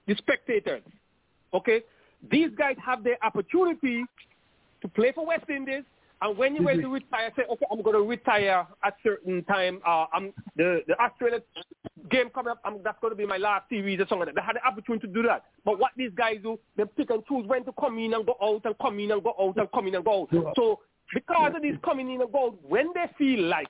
the 0.06 0.14
spectators. 0.16 0.82
Okay? 1.52 1.82
These 2.30 2.50
guys 2.56 2.76
have 2.84 3.04
their 3.04 3.18
opportunity 3.22 4.04
to 4.80 4.88
play 4.88 5.12
for 5.12 5.26
West 5.26 5.48
Indies 5.50 5.84
And 6.22 6.36
when 6.36 6.54
you're 6.54 6.76
to 6.76 6.88
retire, 6.88 7.32
say, 7.34 7.44
okay, 7.50 7.66
I'm 7.72 7.80
going 7.80 7.96
to 7.96 8.02
retire 8.02 8.66
at 8.84 8.94
certain 9.02 9.42
time. 9.44 9.80
Uh, 9.86 10.04
I'm 10.12 10.32
the 10.56 10.82
the 10.86 11.00
Australia 11.00 11.40
game 12.10 12.28
coming 12.34 12.50
up. 12.50 12.60
I'm, 12.64 12.82
that's 12.82 12.98
going 13.00 13.12
to 13.12 13.16
be 13.16 13.24
my 13.24 13.38
last 13.38 13.68
series 13.70 14.00
or 14.00 14.06
something. 14.06 14.26
Like 14.26 14.34
that. 14.34 14.40
They 14.42 14.46
had 14.46 14.56
the 14.56 14.66
opportunity 14.66 15.06
to 15.06 15.12
do 15.12 15.22
that. 15.22 15.44
But 15.64 15.78
what 15.78 15.92
these 15.96 16.10
guys 16.14 16.38
do, 16.42 16.58
they 16.76 16.84
pick 16.84 17.10
and 17.10 17.24
choose 17.26 17.46
when 17.46 17.64
to 17.64 17.72
come 17.80 17.98
in 17.98 18.12
and 18.12 18.26
go 18.26 18.36
out 18.42 18.62
and 18.64 18.74
come 18.78 18.98
in 18.98 19.10
and 19.12 19.22
go 19.22 19.34
out 19.40 19.56
and 19.56 19.72
come 19.72 19.86
in 19.86 19.94
and 19.94 20.04
go 20.04 20.28
out. 20.32 20.54
So 20.56 20.80
because 21.14 21.52
of 21.56 21.62
this 21.62 21.76
coming 21.82 22.10
in 22.10 22.20
and 22.20 22.30
go 22.30 22.48
out, 22.48 22.58
when 22.68 22.88
they 22.94 23.06
feel 23.16 23.44
like, 23.46 23.68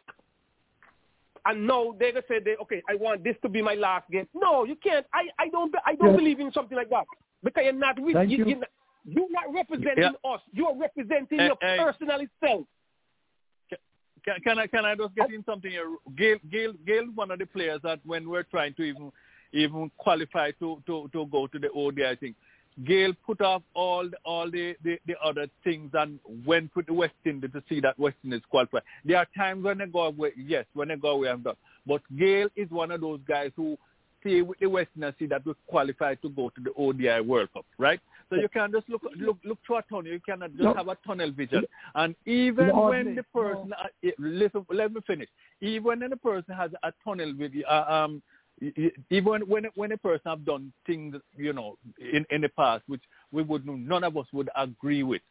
and 1.47 1.67
now 1.67 1.95
they're 1.99 2.13
gonna 2.13 2.25
say, 2.29 2.41
they, 2.45 2.57
okay, 2.63 2.83
I 2.89 2.97
want 2.97 3.25
this 3.25 3.37
to 3.43 3.49
be 3.49 3.63
my 3.63 3.75
last 3.75 4.11
game. 4.11 4.29
No, 4.35 4.65
you 4.65 4.77
can't. 4.77 5.07
I 5.15 5.29
I 5.39 5.49
don't 5.49 5.75
I 5.87 5.95
don't 5.95 6.11
Yeah. 6.11 6.17
believe 6.17 6.41
in 6.41 6.53
something 6.53 6.77
like 6.77 6.91
that 6.91 7.05
because 7.43 7.65
you're 7.65 7.73
not 7.73 7.99
with 7.99 8.15
Thank 8.15 8.31
you. 8.31 8.39
you. 8.39 8.47
You're 8.47 8.59
not, 8.59 8.69
you're 9.11 9.31
not 9.31 9.53
representing 9.53 10.15
us. 10.25 10.41
You're 10.53 10.77
representing 10.77 11.39
Hey, 11.39 11.47
your 11.47 11.57
hey. 11.61 11.79
personal 11.79 12.21
self. 12.43 12.67
Can, 14.25 14.35
can 14.43 14.59
I 14.59 14.67
can 14.67 14.85
I 14.85 14.95
just 14.95 15.15
get 15.15 15.33
in 15.33 15.43
something 15.45 15.71
here? 15.71 15.97
Gayle 16.17 16.39
Gayle 16.51 16.75
Gayle 16.87 17.05
is 17.05 17.17
one 17.17 17.31
of 17.31 17.39
the 17.39 17.47
players 17.47 17.81
that 17.85 18.01
when 18.05 18.29
we're 18.29 18.43
trying 18.43 18.75
to 18.75 18.83
even 18.83 19.11
even 19.53 19.91
qualify 19.97 20.51
to 20.61 20.83
to 20.87 21.09
to 21.13 21.27
go 21.27 21.47
to 21.47 21.59
the 21.59 21.71
ODI, 21.71 22.07
I 22.07 22.17
think 22.17 22.37
Gayle 22.85 23.15
put 23.27 23.41
off 23.41 23.63
all 23.75 24.09
the, 24.09 24.17
all 24.25 24.51
the, 24.51 24.77
the 24.85 24.99
the 25.07 25.15
other 25.25 25.47
things 25.65 25.91
and 25.95 26.19
went 26.47 26.71
with 26.77 26.87
the 26.87 26.93
West 26.93 27.15
Indies 27.25 27.51
to 27.53 27.63
see 27.69 27.81
that 27.81 27.99
West 27.99 28.17
Indies 28.23 28.43
qualify. 28.51 28.81
There 29.05 29.17
are 29.17 29.27
times 29.37 29.65
when 29.65 29.79
they 29.79 29.87
go 29.87 30.05
away, 30.05 30.33
yes, 30.37 30.67
when 30.75 30.89
they 30.89 30.97
go 30.97 31.13
away, 31.13 31.31
I'm 31.31 31.43
done. 31.43 31.57
But 31.87 32.03
Gayle 32.19 32.49
is 32.57 32.71
one 32.71 32.91
of 32.91 33.01
those 33.01 33.21
guys 33.27 33.53
who 33.57 33.79
stay 34.21 34.43
with 34.43 34.59
the 34.59 34.67
West 34.67 34.91
Indies, 34.97 35.15
see 35.19 35.27
that 35.27 35.47
we 35.47 35.55
qualify 35.67 36.15
to 36.17 36.29
go 36.29 36.51
to 36.51 36.61
the 36.61 36.73
ODI 36.75 37.27
World 37.27 37.49
Cup, 37.55 37.65
right? 37.79 38.01
So 38.31 38.37
you 38.37 38.49
can 38.49 38.71
just 38.71 38.89
look 38.89 39.03
look 39.19 39.39
look 39.45 39.59
through 39.67 39.79
a 39.79 39.83
tunnel. 39.83 40.07
You 40.07 40.21
cannot 40.21 40.53
just 40.53 40.63
No. 40.63 40.75
have 40.75 40.89
a 40.89 40.97
tunnel 41.07 41.33
vision. 41.33 41.65
And 41.97 42.15
even 42.27 42.69
No, 42.69 42.89
when 42.89 43.07
no. 43.07 43.15
the 43.17 43.23
person, 43.35 43.73
uh, 43.73 43.89
eh, 44.05 44.13
listen, 44.19 44.65
let 44.71 44.93
me 44.93 45.01
finish. 45.07 45.29
Even 45.61 46.01
when 46.01 46.11
the 46.11 46.17
person 46.17 46.55
has 46.55 46.71
a 46.85 46.93
tunnel 47.05 47.33
vision, 47.35 47.65
uh, 47.69 47.85
um, 47.89 48.23
even 49.11 49.41
when 49.49 49.65
when 49.75 49.93
a 49.93 49.97
person 49.99 50.23
have 50.27 50.45
done 50.45 50.73
things, 50.87 51.17
you 51.37 51.53
know, 51.53 51.77
in 51.99 52.25
in 52.31 52.41
the 52.43 52.49
past 52.51 52.85
which 52.87 53.03
we 53.33 53.43
would 53.43 53.67
none 53.67 54.05
of 54.05 54.17
us 54.17 54.27
would 54.33 54.49
agree 54.57 55.03
with. 55.03 55.23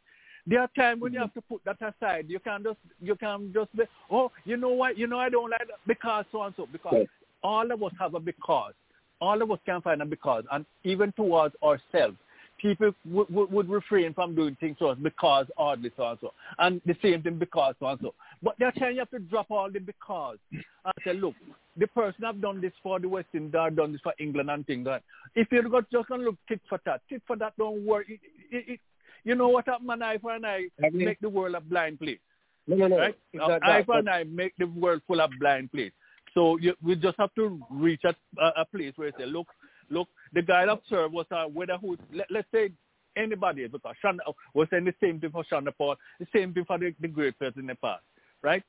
There 0.45 0.59
are 0.59 0.69
times 0.76 1.01
when 1.01 1.13
you 1.13 1.19
have 1.19 1.34
to 1.35 1.41
put 1.41 1.63
that 1.63 1.77
aside. 1.81 2.26
You 2.27 2.39
can 2.39 2.63
just 2.63 2.80
you 2.99 3.15
can 3.15 3.53
just 3.53 3.76
be, 3.77 3.84
oh, 4.11 4.31
you 4.43 4.57
know 4.57 4.69
what, 4.69 4.97
you 4.97 5.07
know 5.07 5.19
I 5.19 5.30
don't 5.30 5.51
like 5.51 5.67
that 5.67 5.80
because 5.88 6.26
so 6.31 6.43
and 6.43 6.53
so 6.57 6.67
because 6.71 6.93
Right. 6.93 7.09
all 7.43 7.71
of 7.71 7.81
us 7.81 7.93
have 7.99 8.13
a 8.15 8.19
because. 8.19 8.73
All 9.21 9.41
of 9.41 9.51
us 9.51 9.59
can 9.65 9.81
find 9.81 10.01
a 10.01 10.05
because, 10.05 10.45
and 10.49 10.65
even 10.85 11.11
towards 11.11 11.53
ourselves 11.61 12.15
people 12.61 12.91
would, 13.06 13.30
would, 13.30 13.52
would 13.52 13.69
refrain 13.69 14.14
from 14.14 14.36
doing 14.36 14.56
things 14.60 14.77
to 14.80 14.88
us 14.88 14.98
because 15.02 15.48
oddly 15.57 15.91
so 15.98 16.10
and 16.10 16.19
so. 16.22 16.34
And 16.57 16.81
the 16.86 16.95
same 17.02 17.22
thing 17.22 17.38
because 17.38 17.76
so 17.80 17.88
and 17.88 17.99
so. 18.02 18.14
But 18.41 18.61
are 18.61 18.72
times 18.72 18.94
you 18.94 18.99
have 18.99 19.10
to 19.11 19.19
drop 19.19 19.48
all 19.49 19.72
the 19.72 19.80
because 19.80 20.38
and 20.52 20.94
say, 21.03 21.14
look, 21.14 21.36
the 21.77 21.88
person 21.88 22.23
have 22.23 22.41
done 22.41 22.61
this 22.61 22.73
for 22.84 22.99
the 22.99 23.10
West 23.10 23.27
Indies, 23.34 23.52
done 23.76 23.91
this 23.91 24.02
for 24.02 24.14
England 24.19 24.49
and 24.49 24.65
things 24.65 24.86
like 24.86 25.02
that. 25.02 25.41
If 25.41 25.48
you've 25.52 25.72
got 25.72 25.90
just 25.91 26.07
going 26.07 26.22
to 26.22 26.27
look 26.27 26.38
tit 26.48 26.61
for 26.68 26.77
tat, 26.80 27.02
tit 27.10 27.22
for 27.26 27.36
that 27.38 27.53
don't 27.57 27.86
work. 27.86 28.07
It, 28.10 28.19
it, 28.52 28.73
it, 28.73 28.80
you 29.23 29.36
know 29.36 29.49
what 29.49 29.68
happened, 29.68 29.91
an 29.91 30.03
eye 30.03 30.18
for 30.18 30.36
an 30.36 30.45
eye 30.45 30.68
Agree. 30.84 31.06
make 31.06 31.19
the 31.19 31.30
world 31.30 31.56
a 31.56 31.61
blind 31.61 31.99
place. 31.99 32.19
No, 32.68 32.76
no, 32.76 32.88
no. 32.88 32.98
Right? 32.98 33.18
It's 33.34 33.41
Now, 33.41 33.48
not 33.48 33.64
eye 33.64 33.84
for 33.84 33.98
an 33.98 34.07
eye 34.07 34.23
make 34.23 34.53
the 34.57 34.65
world 34.65 35.02
full 35.07 35.22
of 35.22 35.31
blind 35.40 35.72
place. 35.72 35.91
So 36.34 36.57
you, 36.57 36.76
we 36.84 36.95
just 36.95 37.18
have 37.19 37.34
to 37.36 37.60
reach 37.72 38.02
a, 38.03 38.15
a, 38.41 38.61
a 38.61 38.65
place 38.65 38.94
where 38.95 39.07
you 39.07 39.14
say, 39.18 39.26
look, 39.26 39.48
look, 39.90 40.07
the 40.34 40.41
guy 40.41 40.66
that 40.66 40.82
served 40.90 41.14
was 41.14 41.26
uh, 41.32 41.45
whether 41.45 41.78
who, 41.78 41.98
let, 42.14 42.28
let's 42.30 42.48
say 42.53 42.72
anybody, 43.18 43.68
because 43.68 43.95
Shonda 44.03 44.20
was 44.53 44.68
saying 44.72 44.86
the 44.86 44.94
same 45.02 45.20
thing 45.20 45.32
for 45.32 45.44
Chanderpaul, 45.52 45.95
the 46.20 46.28
same 46.34 46.53
thing 46.53 46.66
for 46.66 46.78
the, 46.78 46.94
the 47.02 47.07
great 47.07 47.38
players 47.38 47.53
in 47.57 47.68
the 47.68 47.76
past, 47.76 48.03
right? 48.41 48.64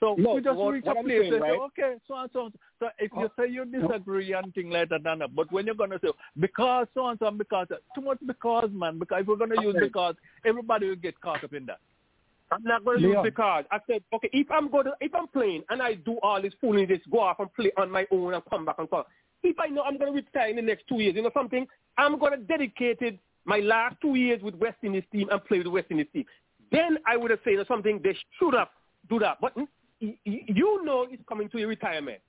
So 0.00 0.16
No, 0.18 0.34
we 0.34 0.42
just 0.42 0.58
what- 0.58 0.72
reach 0.72 0.84
what 0.84 0.96
a 0.96 0.98
I'm 0.98 1.04
place 1.06 1.20
saying, 1.22 1.34
and 1.34 1.42
say, 1.42 1.50
okay, 1.50 1.94
so 2.06 2.14
and 2.16 2.30
so. 2.32 2.44
and 2.44 2.52
so. 2.52 2.58
So 2.80 2.88
if 2.98 3.10
you 3.16 3.30
say 3.38 3.50
you 3.50 3.64
disagree 3.64 4.32
and 4.32 4.52
things 4.52 4.72
like 4.72 4.88
that, 4.90 5.06
and 5.06 5.20
that, 5.20 5.34
but 5.34 5.50
when 5.52 5.66
you're 5.66 5.74
gonna 5.76 5.98
say 6.02 6.10
because 6.38 6.88
so 6.92 7.06
and 7.06 7.18
so 7.18 7.28
and 7.28 7.38
because 7.38 7.68
too 7.94 8.00
much 8.00 8.18
because 8.26 8.68
man, 8.72 8.98
because 8.98 9.22
if 9.22 9.26
we're 9.28 9.36
gonna 9.36 9.62
use 9.62 9.76
because, 9.80 10.16
everybody 10.44 10.88
will 10.88 10.96
get 10.96 11.18
caught 11.20 11.44
up 11.44 11.52
in 11.54 11.64
that. 11.66 11.78
I'm 12.52 12.62
not 12.62 12.84
going 12.84 13.00
to 13.00 13.02
use 13.08 13.16
because 13.22 13.64
I 13.70 13.78
said, 13.90 14.02
okay, 14.12 14.28
if 14.32 14.48
I'm 14.50 14.70
going 14.70 14.84
to, 14.84 14.92
if 15.00 15.12
I'm 15.14 15.26
playing 15.28 15.64
and 15.70 15.82
I 15.82 15.94
do 15.94 16.18
all 16.22 16.40
this 16.40 16.52
foolishness, 16.60 17.00
go 17.10 17.20
off 17.20 17.40
and 17.40 17.52
play 17.54 17.72
on 17.76 17.90
my 17.90 18.06
own 18.12 18.34
and 18.34 18.42
come 18.48 18.66
back 18.66 18.76
and 18.78 18.88
come. 18.88 19.04
If 19.44 19.58
I 19.60 19.66
know 19.66 19.82
I'm 19.82 19.98
going 19.98 20.12
to 20.12 20.16
retire 20.16 20.48
in 20.48 20.56
the 20.56 20.62
next 20.62 20.88
two 20.88 21.00
years, 21.00 21.14
you 21.14 21.22
know 21.22 21.30
something, 21.34 21.66
I'm 21.98 22.18
going 22.18 22.32
to 22.32 22.38
dedicate 22.38 22.98
it 23.00 23.18
my 23.44 23.58
last 23.58 23.96
two 24.00 24.14
years 24.14 24.42
with 24.42 24.54
West 24.54 24.78
Indies 24.82 25.04
team 25.12 25.28
and 25.30 25.44
play 25.44 25.58
with 25.58 25.66
the 25.66 25.70
West 25.70 25.88
Indies 25.90 26.06
team. 26.12 26.24
Then 26.72 26.98
I 27.06 27.16
would 27.16 27.30
have 27.30 27.40
said 27.44 27.50
you 27.50 27.56
know, 27.58 27.64
something 27.68 28.00
they 28.02 28.16
should 28.38 28.54
have 28.54 28.68
do 29.08 29.18
that. 29.18 29.38
But 29.40 29.54
you 30.00 30.84
know 30.84 31.06
it's 31.10 31.22
coming 31.28 31.48
to 31.50 31.58
your 31.58 31.68
retirement, 31.68 32.20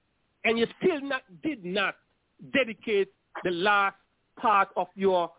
and 0.43 0.59
you 0.59 0.67
still 0.81 1.01
not 1.01 1.21
did 1.41 1.63
not 1.63 1.95
dedicate 2.53 3.09
the 3.43 3.51
last 3.51 3.95
part 4.37 4.69
of 4.75 4.87
your 4.95 5.31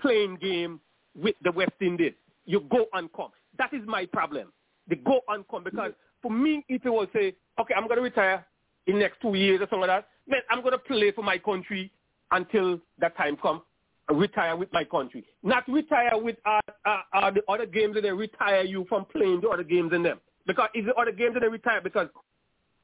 playing 0.00 0.36
game 0.36 0.80
with 1.14 1.36
the 1.42 1.52
West 1.52 1.72
Indies. 1.80 2.14
You 2.46 2.60
go 2.70 2.86
and 2.94 3.12
come. 3.12 3.28
That 3.58 3.72
is 3.74 3.82
my 3.86 4.06
problem. 4.06 4.52
The 4.88 4.96
go 4.96 5.20
and 5.28 5.46
come 5.48 5.62
because 5.62 5.92
for 6.22 6.30
me, 6.30 6.64
if 6.68 6.84
it 6.84 6.90
was 6.90 7.08
say, 7.12 7.34
okay, 7.60 7.74
I'm 7.74 7.86
going 7.86 7.98
to 7.98 8.02
retire 8.02 8.46
in 8.86 8.98
next 8.98 9.20
two 9.20 9.34
years 9.34 9.60
or 9.60 9.64
something 9.64 9.80
like 9.80 9.90
that, 9.90 10.08
then 10.26 10.40
I'm 10.50 10.60
going 10.60 10.72
to 10.72 10.78
play 10.78 11.12
for 11.12 11.22
my 11.22 11.38
country 11.38 11.90
until 12.30 12.80
that 12.98 13.16
time 13.16 13.36
comes. 13.36 13.62
Retire 14.10 14.56
with 14.56 14.70
my 14.72 14.84
country, 14.84 15.24
not 15.42 15.66
retire 15.68 16.20
with 16.20 16.36
uh, 16.44 16.60
uh, 16.84 16.98
uh, 17.14 17.30
the 17.30 17.40
other 17.48 17.64
games 17.64 17.94
that 17.94 18.02
they 18.02 18.10
retire 18.10 18.62
you 18.62 18.84
from 18.88 19.06
playing 19.06 19.40
the 19.40 19.48
other 19.48 19.62
games 19.62 19.92
in 19.94 20.02
them. 20.02 20.20
Because 20.46 20.68
it's 20.74 20.86
the 20.86 20.94
other 20.94 21.12
games 21.12 21.34
that 21.34 21.40
they 21.40 21.48
retire 21.48 21.80
because 21.80 22.08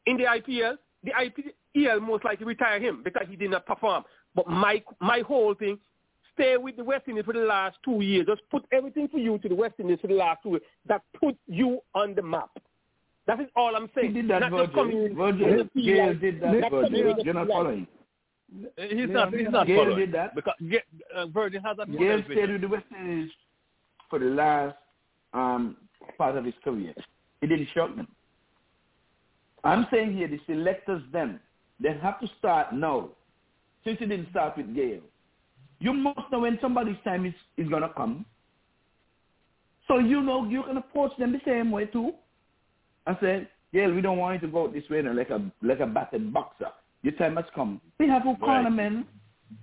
in 0.07 0.17
the 0.17 0.25
IPL, 0.25 0.77
the 1.03 1.11
IPL 1.11 2.01
most 2.01 2.25
likely 2.25 2.47
retire 2.47 2.81
him 2.81 3.03
because 3.05 3.27
he 3.29 3.37
did 3.37 3.51
not 3.51 3.67
perform. 3.67 4.05
But 4.35 4.49
my 4.49 4.83
my 5.01 5.23
whole 5.27 5.55
thing, 5.55 5.79
stay 6.35 6.57
with 6.57 6.77
the 6.77 6.85
West 6.85 7.09
Indies 7.09 7.25
for 7.25 7.35
the 7.35 7.41
last 7.41 7.77
two 7.85 8.01
years. 8.01 8.27
Just 8.27 8.43
put 8.51 8.65
everything 8.73 9.09
for 9.09 9.19
you 9.19 9.39
to 9.39 9.49
the 9.49 9.55
West 9.55 9.75
Indies 9.79 9.99
for 10.01 10.07
the 10.07 10.15
last 10.15 10.43
two 10.43 10.51
years. 10.51 10.63
That 10.87 11.03
put 11.21 11.37
you 11.47 11.81
on 11.95 12.15
the 12.15 12.23
map. 12.23 12.51
That 13.29 13.41
is 13.41 13.47
all 13.55 13.77
I'm 13.77 13.91
saying. 13.95 14.09
He 14.09 14.15
saying. 14.15 14.29
did 14.29 14.31
that, 14.31 14.51
Not 14.51 14.65
just 14.65 14.75
coming 14.75 15.15
Virgil. 15.15 15.49
Virgil, 15.49 15.69
Gayle 15.77 16.15
did 16.15 16.41
that, 16.41 16.71
coming 16.71 16.91
Virgil. 16.91 17.25
You're 17.25 17.35
not 17.35 17.47
field. 17.47 17.57
following. 17.57 17.87
He's 18.77 19.09
not. 19.11 19.35
He's 19.35 19.49
not 19.51 19.67
Gayle 19.67 19.77
following 19.77 19.99
did 19.99 20.13
that. 20.13 20.35
because 20.35 20.55
uh, 21.15 21.27
Virgil 21.27 21.61
has 21.63 21.77
a 21.79 21.87
Gayle 21.87 22.23
stayed 22.25 22.51
with 22.51 22.63
the 22.63 22.69
West 22.69 22.87
Indies 22.99 23.31
for 24.09 24.19
the 24.19 24.25
last 24.25 24.77
um, 25.35 25.77
part 26.17 26.39
of 26.39 26.45
his 26.47 26.55
career. 26.65 26.95
He 27.43 27.47
didn't 27.47 27.69
shock 27.75 27.95
them. 27.95 28.09
I'm 29.63 29.87
saying 29.91 30.17
here, 30.17 30.27
the 30.27 30.41
selectors 30.47 31.03
then, 31.13 31.39
they 31.81 31.93
have 32.01 32.19
to 32.21 32.29
start 32.39 32.73
now. 32.73 33.11
Since 33.85 33.99
he 33.99 34.07
didn't 34.07 34.31
start 34.31 34.57
with 34.57 34.75
Gayle. 34.75 35.03
You 35.81 35.93
must 35.93 36.33
know 36.33 36.41
when 36.41 36.59
somebody's 36.63 36.97
time 37.05 37.27
is, 37.27 37.35
is 37.59 37.69
going 37.69 37.83
to 37.83 37.91
come. 37.91 38.25
So 39.87 39.99
you 39.99 40.23
know 40.23 40.47
you 40.47 40.63
can 40.63 40.79
approach 40.79 41.13
them 41.19 41.33
the 41.33 41.41
same 41.45 41.71
way 41.71 41.85
too. 41.85 42.15
And 43.09 43.17
said, 43.21 43.49
Gayle, 43.73 43.93
we 43.93 44.01
don't 44.01 44.19
want 44.19 44.41
you 44.41 44.47
to 44.47 44.53
go 44.53 44.65
out 44.65 44.73
this 44.73 44.89
way 44.89 45.03
now, 45.03 45.13
like 45.15 45.31
a 45.31 45.41
like 45.63 45.81
a 45.81 45.87
battered 45.87 46.33
boxer. 46.33 46.69
Your 47.03 47.15
time 47.15 47.37
has 47.37 47.45
come. 47.55 47.81
We 47.99 48.09
have 48.09 48.27
a 48.27 48.35
cornerman, 48.35 49.05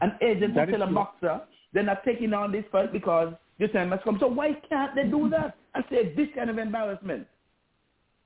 an 0.02 0.12
agent 0.22 0.56
That 0.56 0.66
to 0.66 0.72
is 0.72 0.78
tell 0.78 0.84
a 0.84 0.86
true. 0.88 0.96
boxer 0.96 1.42
they're 1.74 1.84
not 1.84 2.04
taking 2.06 2.34
on 2.34 2.52
this 2.54 2.64
fight 2.72 2.92
because 2.94 3.34
your 3.58 3.70
time 3.70 3.92
has 3.92 4.00
come. 4.04 4.18
So 4.20 4.28
why 4.28 4.54
can't 4.70 4.96
they 4.96 5.04
do 5.04 5.30
that 5.30 5.58
I 5.76 5.82
said 5.90 6.14
this 6.16 6.30
kind 6.36 6.50
of 6.50 6.58
embarrassment? 6.58 7.28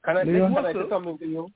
Can 0.05 0.17
I, 0.17 0.23
Leon? 0.23 0.53
can 0.53 0.65
I 0.65 0.73
say 0.73 0.79
something 0.89 1.17
to 1.17 1.25
you? 1.25 1.51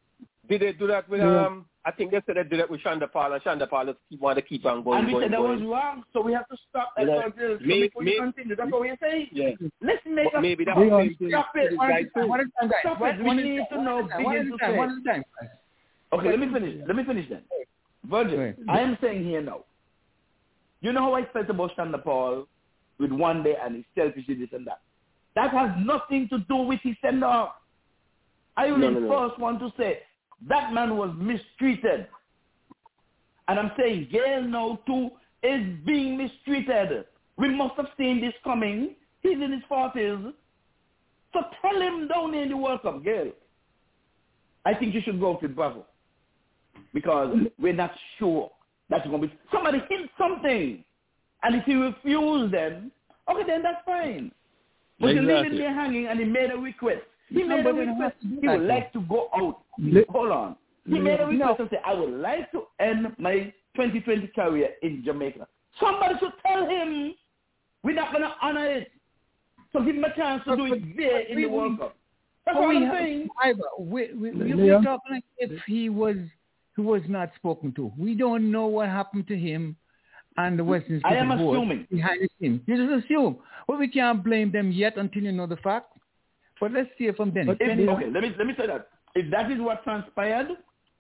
Did 0.49 0.61
they 0.61 0.73
do 0.73 0.87
that 0.87 1.07
with 1.07 1.21
Leon. 1.21 1.45
um? 1.45 1.65
I 1.85 1.91
think 1.91 2.11
they 2.11 2.21
said 2.25 2.37
they 2.37 2.43
did 2.43 2.59
it 2.61 2.69
with 2.71 2.79
Chanderpaul, 2.81 3.33
and 3.33 3.43
Chanderpaul 3.43 3.87
just 3.87 3.97
keep 4.09 4.21
want 4.21 4.37
to 4.37 4.41
keep 4.41 4.65
on 4.65 4.83
going. 4.83 4.99
and 4.99 5.07
we 5.07 5.13
going, 5.13 5.25
said 5.25 5.33
that 5.33 5.37
going. 5.37 5.59
was 5.65 5.69
wrong, 5.69 6.03
so 6.13 6.21
we 6.21 6.31
have 6.31 6.47
to 6.47 6.55
stop 6.69 6.93
that 6.95 7.01
You 7.01 7.07
know, 7.07 7.21
Virgil. 7.37 7.57
So 7.59 7.65
may- 7.65 7.81
before 7.81 8.03
may- 8.03 8.11
you 8.11 8.21
continue, 8.21 8.55
that's 8.55 8.71
what 8.71 8.81
we're 8.81 8.97
saying. 9.01 9.27
Yeah. 9.33 9.49
Let's 9.81 9.99
make 10.05 10.31
But 10.31 10.39
a 10.39 10.41
maybe 10.41 10.63
that 10.63 10.77
was 10.77 11.09
the 11.19 11.29
Stop 11.29 11.47
it. 11.55 11.75
One 11.77 11.89
guy 11.89 11.99
at 11.99 12.05
a 12.05 12.09
time, 12.11 12.29
one 12.29 12.39
time. 12.39 12.71
Stop 12.79 12.99
One- 13.01 13.09
it. 13.09 13.17
We 13.17 13.23
one 13.25 13.39
at 13.39 13.45
need 13.45 13.57
time, 13.57 13.67
to 13.79 13.83
know, 13.83 13.99
at 13.99 14.09
time, 14.11 14.23
one 14.23 14.33
begin 14.35 14.51
to 14.51 14.57
time, 14.57 14.71
say. 14.71 14.77
One 14.77 14.89
at 14.91 14.97
a 14.97 15.03
time. 15.13 15.23
Okay, 16.13 16.29
let 16.29 16.39
me 16.39 16.53
finish. 16.53 16.83
Let 16.87 16.95
me 16.95 17.03
finish 17.03 17.29
then. 17.29 17.41
Virgil, 18.05 18.37
Right. 18.39 18.55
I 18.69 18.79
am 18.79 18.97
saying 19.01 19.25
here 19.25 19.41
now. 19.41 19.65
You 20.81 20.93
know 20.93 21.01
how 21.01 21.15
I 21.15 21.25
felt 21.33 21.49
about 21.49 21.75
Chanderpaul 21.75 22.45
with 22.97 23.11
one 23.11 23.43
day 23.43 23.55
and 23.61 23.75
his 23.75 23.85
selfish 23.95 24.25
this 24.27 24.49
and 24.53 24.65
that. 24.67 24.79
That 25.35 25.51
has 25.51 25.71
nothing 25.85 26.29
to 26.29 26.39
do 26.47 26.55
with 26.57 26.79
his 26.81 26.95
send 27.01 27.23
off. 27.23 27.55
I 28.55 28.67
will 28.71 28.77
No, 28.77 28.87
be 28.89 28.93
no, 28.95 28.99
no. 29.01 29.27
first 29.29 29.39
one 29.39 29.59
to 29.59 29.73
say 29.77 29.99
that 30.47 30.73
man 30.73 30.97
was 30.97 31.11
mistreated. 31.17 32.07
And 33.47 33.59
I'm 33.59 33.71
saying 33.77 34.09
Gayle 34.11 34.43
now 34.43 34.79
too 34.85 35.11
is 35.41 35.61
being 35.85 36.17
mistreated. 36.17 37.05
We 37.37 37.49
must 37.49 37.75
have 37.75 37.87
seen 37.97 38.21
this 38.21 38.33
coming. 38.43 38.95
He's 39.21 39.41
in 39.41 39.51
his 39.51 39.63
forties. 39.67 40.17
So 41.33 41.39
tell 41.61 41.81
him 41.81 42.07
down 42.07 42.31
there 42.31 42.43
in 42.43 42.49
the 42.49 42.57
World 42.57 42.81
Cup, 42.83 43.03
Gayle. 43.03 43.31
I 44.65 44.73
think 44.73 44.93
you 44.93 45.01
should 45.01 45.19
go 45.19 45.37
with 45.41 45.55
Bravo. 45.55 45.85
Because 46.93 47.35
we're 47.59 47.73
not 47.73 47.91
sure 48.19 48.51
that's 48.89 49.07
going 49.07 49.21
to 49.21 49.27
be... 49.27 49.33
Somebody 49.51 49.81
hint 49.89 50.09
something. 50.17 50.83
And 51.41 51.55
if 51.55 51.65
he 51.65 51.73
refuse 51.73 52.51
then, 52.51 52.91
okay, 53.29 53.43
then 53.45 53.63
that's 53.63 53.83
fine. 53.85 54.31
But 54.99 55.15
you 55.15 55.21
leave 55.21 55.45
him 55.45 55.57
there 55.57 55.73
hanging 55.73 56.07
and 56.07 56.19
he 56.19 56.25
made 56.25 56.51
a 56.51 56.55
request. 56.55 57.01
He 57.29 57.43
made 57.43 57.65
a 57.65 57.73
request. 57.73 58.15
He 58.21 58.47
would 58.47 58.61
like 58.61 58.93
to 58.93 59.01
go 59.01 59.27
out. 59.35 59.62
Li- 59.79 60.01
mm. 60.01 60.09
Hold 60.09 60.31
on. 60.31 60.55
He 60.85 60.99
made 60.99 61.19
a 61.19 61.23
No. 61.23 61.29
request 61.29 61.59
and 61.61 61.69
said, 61.69 61.79
I 61.85 61.93
would 61.93 62.09
like 62.19 62.51
to 62.51 62.63
end 62.79 63.15
my 63.17 63.53
2020 63.75 64.27
career 64.35 64.69
in 64.81 65.03
Jamaica. 65.03 65.47
Somebody 65.79 66.15
should 66.19 66.33
tell 66.45 66.67
him 66.67 67.13
we're 67.83 67.95
not 67.95 68.11
going 68.11 68.23
to 68.23 68.33
honor 68.41 68.65
it. 68.69 68.91
So 69.71 69.81
give 69.83 69.95
him 69.95 70.03
a 70.03 70.13
chance 70.15 70.43
to 70.43 70.51
But- 70.51 70.55
do 70.57 70.73
it 70.73 70.97
there 70.97 71.19
in 71.21 71.37
the 71.37 71.45
World 71.47 71.71
we- 71.73 71.77
Cup. 71.79 71.95
That's 72.45 72.57
what 72.57 72.75
I'm 72.75 72.91
saying. 72.91 73.29
We, 73.79 74.13
we, 74.13 74.31
we, 74.31 74.53
we're 74.53 74.81
talking 74.81 75.21
if 75.37 75.61
he 75.65 75.87
was 75.89 76.17
he 76.75 76.81
was 76.81 77.01
not 77.07 77.29
spoken 77.37 77.71
to. 77.73 77.89
We 77.97 78.15
don't 78.15 78.51
know 78.51 78.65
what 78.65 78.89
happened 78.89 79.27
to 79.29 79.37
him 79.37 79.77
and 80.35 80.59
the 80.59 80.63
Western 80.63 80.99
I 81.05 81.15
am 81.15 81.29
Board 81.37 81.57
assuming. 81.57 81.87
behind 81.89 82.19
the 82.21 82.27
scenes. 82.41 82.59
You 82.65 82.75
just 82.75 83.05
assume. 83.05 83.37
Well, 83.67 83.77
we 83.77 83.87
can't 83.87 84.21
blame 84.23 84.51
them 84.51 84.71
yet 84.73 84.97
until 84.97 85.23
you 85.23 85.31
know 85.31 85.47
the 85.47 85.55
fact. 85.57 85.95
But 86.59 86.73
let's 86.73 86.89
hear 86.97 87.13
from 87.13 87.31
Dennis. 87.31 87.55
If, 87.61 87.67
Dennis, 87.67 87.87
okay, 87.87 88.09
let 88.09 88.23
me 88.23 88.35
let 88.37 88.45
me 88.47 88.53
say 88.57 88.67
that. 88.67 88.89
If 89.15 89.29
that 89.31 89.51
is 89.51 89.59
what 89.59 89.83
transpired, 89.83 90.47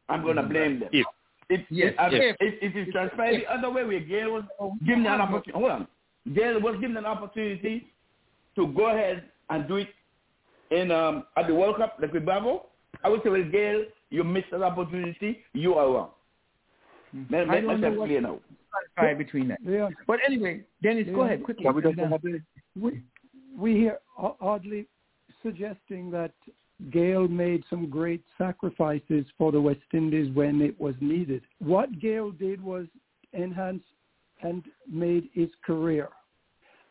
I'm 0.09 0.21
going 0.23 0.35
to 0.35 0.43
mm-hmm. 0.43 0.51
blame 0.51 0.79
them. 0.81 0.89
If. 0.91 1.05
If, 1.49 1.61
Yes, 1.69 1.93
uh, 1.99 2.07
if, 2.11 2.35
if. 2.39 2.53
if, 2.61 2.75
if 2.75 2.87
it 2.87 2.91
transpired 2.91 3.41
the 3.41 3.53
other 3.53 3.69
way, 3.69 3.83
where 3.83 3.99
Gayle 3.99 4.31
was 4.31 4.43
given 4.85 5.05
an 5.05 5.11
mm-hmm. 5.11 5.21
opportunity, 5.21 5.51
hold 5.51 5.71
on, 5.71 5.87
Gayle 6.33 6.59
was 6.61 6.75
given 6.79 6.95
an 6.97 7.05
opportunity 7.05 7.87
to 8.55 8.67
go 8.67 8.87
ahead 8.87 9.25
and 9.49 9.67
do 9.67 9.75
it 9.75 9.89
in 10.71 10.89
um, 10.89 11.25
at 11.35 11.47
the 11.47 11.53
World 11.53 11.77
Cup, 11.77 11.97
like 12.01 12.13
with 12.13 12.25
Bravo, 12.25 12.67
I 13.03 13.09
would 13.09 13.21
say, 13.23 13.29
well, 13.29 13.43
Gayle, 13.43 13.83
you 14.09 14.23
missed 14.23 14.47
that 14.51 14.61
opportunity. 14.63 15.39
You 15.53 15.75
are 15.75 15.91
wrong. 15.91 16.09
Mm-hmm. 17.15 17.35
Make, 17.35 17.49
I 17.49 17.53
let 17.55 17.63
myself 17.65 17.97
what- 17.97 18.07
clear 18.07 18.21
now. 18.21 18.39
clarify 18.97 19.17
between 19.17 19.47
that. 19.49 19.59
Leon, 19.65 19.95
But 20.07 20.19
anyway, 20.25 20.61
Dennis, 20.81 21.07
go 21.13 21.21
ahead 21.21 21.43
quickly. 21.43 21.63
Shall 21.63 21.73
we 21.73 21.81
just 21.81 21.99
have 21.99 22.11
a- 22.13 22.79
we 22.79 23.01
we 23.55 23.75
hear 23.75 23.99
o- 24.17 24.37
oddly 24.41 24.87
suggesting 25.43 26.09
that 26.11 26.31
Gayle 26.91 27.27
made 27.27 27.63
some 27.69 27.89
great 27.89 28.23
sacrifices 28.37 29.25
for 29.37 29.51
the 29.51 29.61
West 29.61 29.79
Indies 29.93 30.33
when 30.33 30.61
it 30.61 30.79
was 30.79 30.95
needed. 30.99 31.43
What 31.59 31.99
Gayle 31.99 32.31
did 32.31 32.61
was 32.61 32.87
enhance 33.33 33.83
and 34.41 34.63
made 34.89 35.29
his 35.33 35.49
career. 35.65 36.09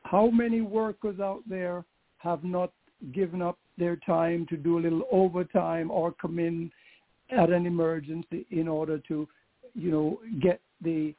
How 0.04 0.30
many 0.30 0.60
workers 0.60 1.20
out 1.20 1.42
there 1.48 1.84
have 2.18 2.42
not 2.44 2.72
given 3.12 3.42
up 3.42 3.58
their 3.78 3.96
time 3.96 4.46
to 4.48 4.56
do 4.56 4.78
a 4.78 4.80
little 4.80 5.02
overtime 5.10 5.90
or 5.90 6.12
come 6.12 6.38
in 6.38 6.70
at 7.30 7.50
an 7.50 7.66
emergency 7.66 8.46
in 8.50 8.68
order 8.68 8.98
to, 9.08 9.28
you 9.74 9.90
know, 9.90 10.20
get 10.40 10.60
the 10.80 11.14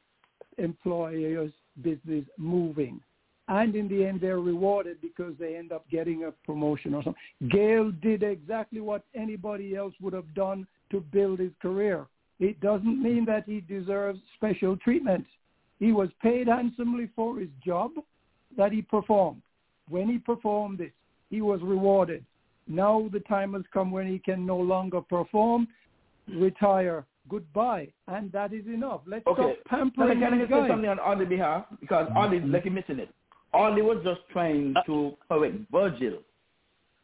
employer's 0.58 1.52
business 1.82 2.24
moving? 2.38 3.00
And 3.48 3.76
in 3.76 3.88
the 3.88 4.04
end 4.04 4.20
they're 4.20 4.40
rewarded 4.40 5.00
because 5.02 5.34
they 5.38 5.56
end 5.56 5.72
up 5.72 5.88
getting 5.90 6.24
a 6.24 6.30
promotion 6.46 6.94
or 6.94 7.02
something. 7.02 7.50
Gayle 7.50 7.90
did 8.02 8.22
exactly 8.22 8.80
what 8.80 9.04
anybody 9.14 9.76
else 9.76 9.94
would 10.00 10.14
have 10.14 10.34
done 10.34 10.66
to 10.90 11.00
build 11.00 11.40
his 11.40 11.52
career. 11.60 12.06
It 12.40 12.60
doesn't 12.60 13.02
mean 13.02 13.24
that 13.26 13.44
he 13.46 13.60
deserves 13.60 14.18
special 14.36 14.76
treatment. 14.76 15.26
He 15.78 15.92
was 15.92 16.08
paid 16.22 16.48
handsomely 16.48 17.10
for 17.14 17.38
his 17.38 17.50
job 17.64 17.92
that 18.56 18.72
he 18.72 18.82
performed. 18.82 19.42
When 19.88 20.08
he 20.08 20.18
performed 20.18 20.80
it, 20.80 20.92
he 21.30 21.42
was 21.42 21.60
rewarded. 21.62 22.24
Now 22.66 23.08
the 23.12 23.20
time 23.20 23.52
has 23.54 23.62
come 23.72 23.90
when 23.90 24.06
he 24.06 24.18
can 24.18 24.46
no 24.46 24.56
longer 24.56 25.00
perform, 25.00 25.68
retire, 26.28 27.04
goodbye, 27.28 27.88
and 28.08 28.32
that 28.32 28.52
is 28.52 28.66
enough. 28.66 29.02
Let's 29.06 29.26
Okay. 29.26 29.42
stop 29.42 29.68
Can 29.68 29.76
I, 29.76 29.76
pampering 29.76 30.20
can 30.20 30.34
I 30.34 30.38
just 30.38 30.50
say 30.50 30.68
something 30.68 30.88
on 30.88 30.98
Audley 30.98 31.26
behalf? 31.26 31.66
Because 31.80 32.08
Audley, 32.16 32.40
like 32.40 32.64
you 32.64 32.70
missing 32.70 32.98
it. 32.98 33.10
Audley 33.54 33.82
was 33.82 33.98
just 34.04 34.20
trying 34.32 34.74
uh, 34.76 34.82
to 34.82 35.16
correct 35.28 35.54
Virgil. 35.70 36.18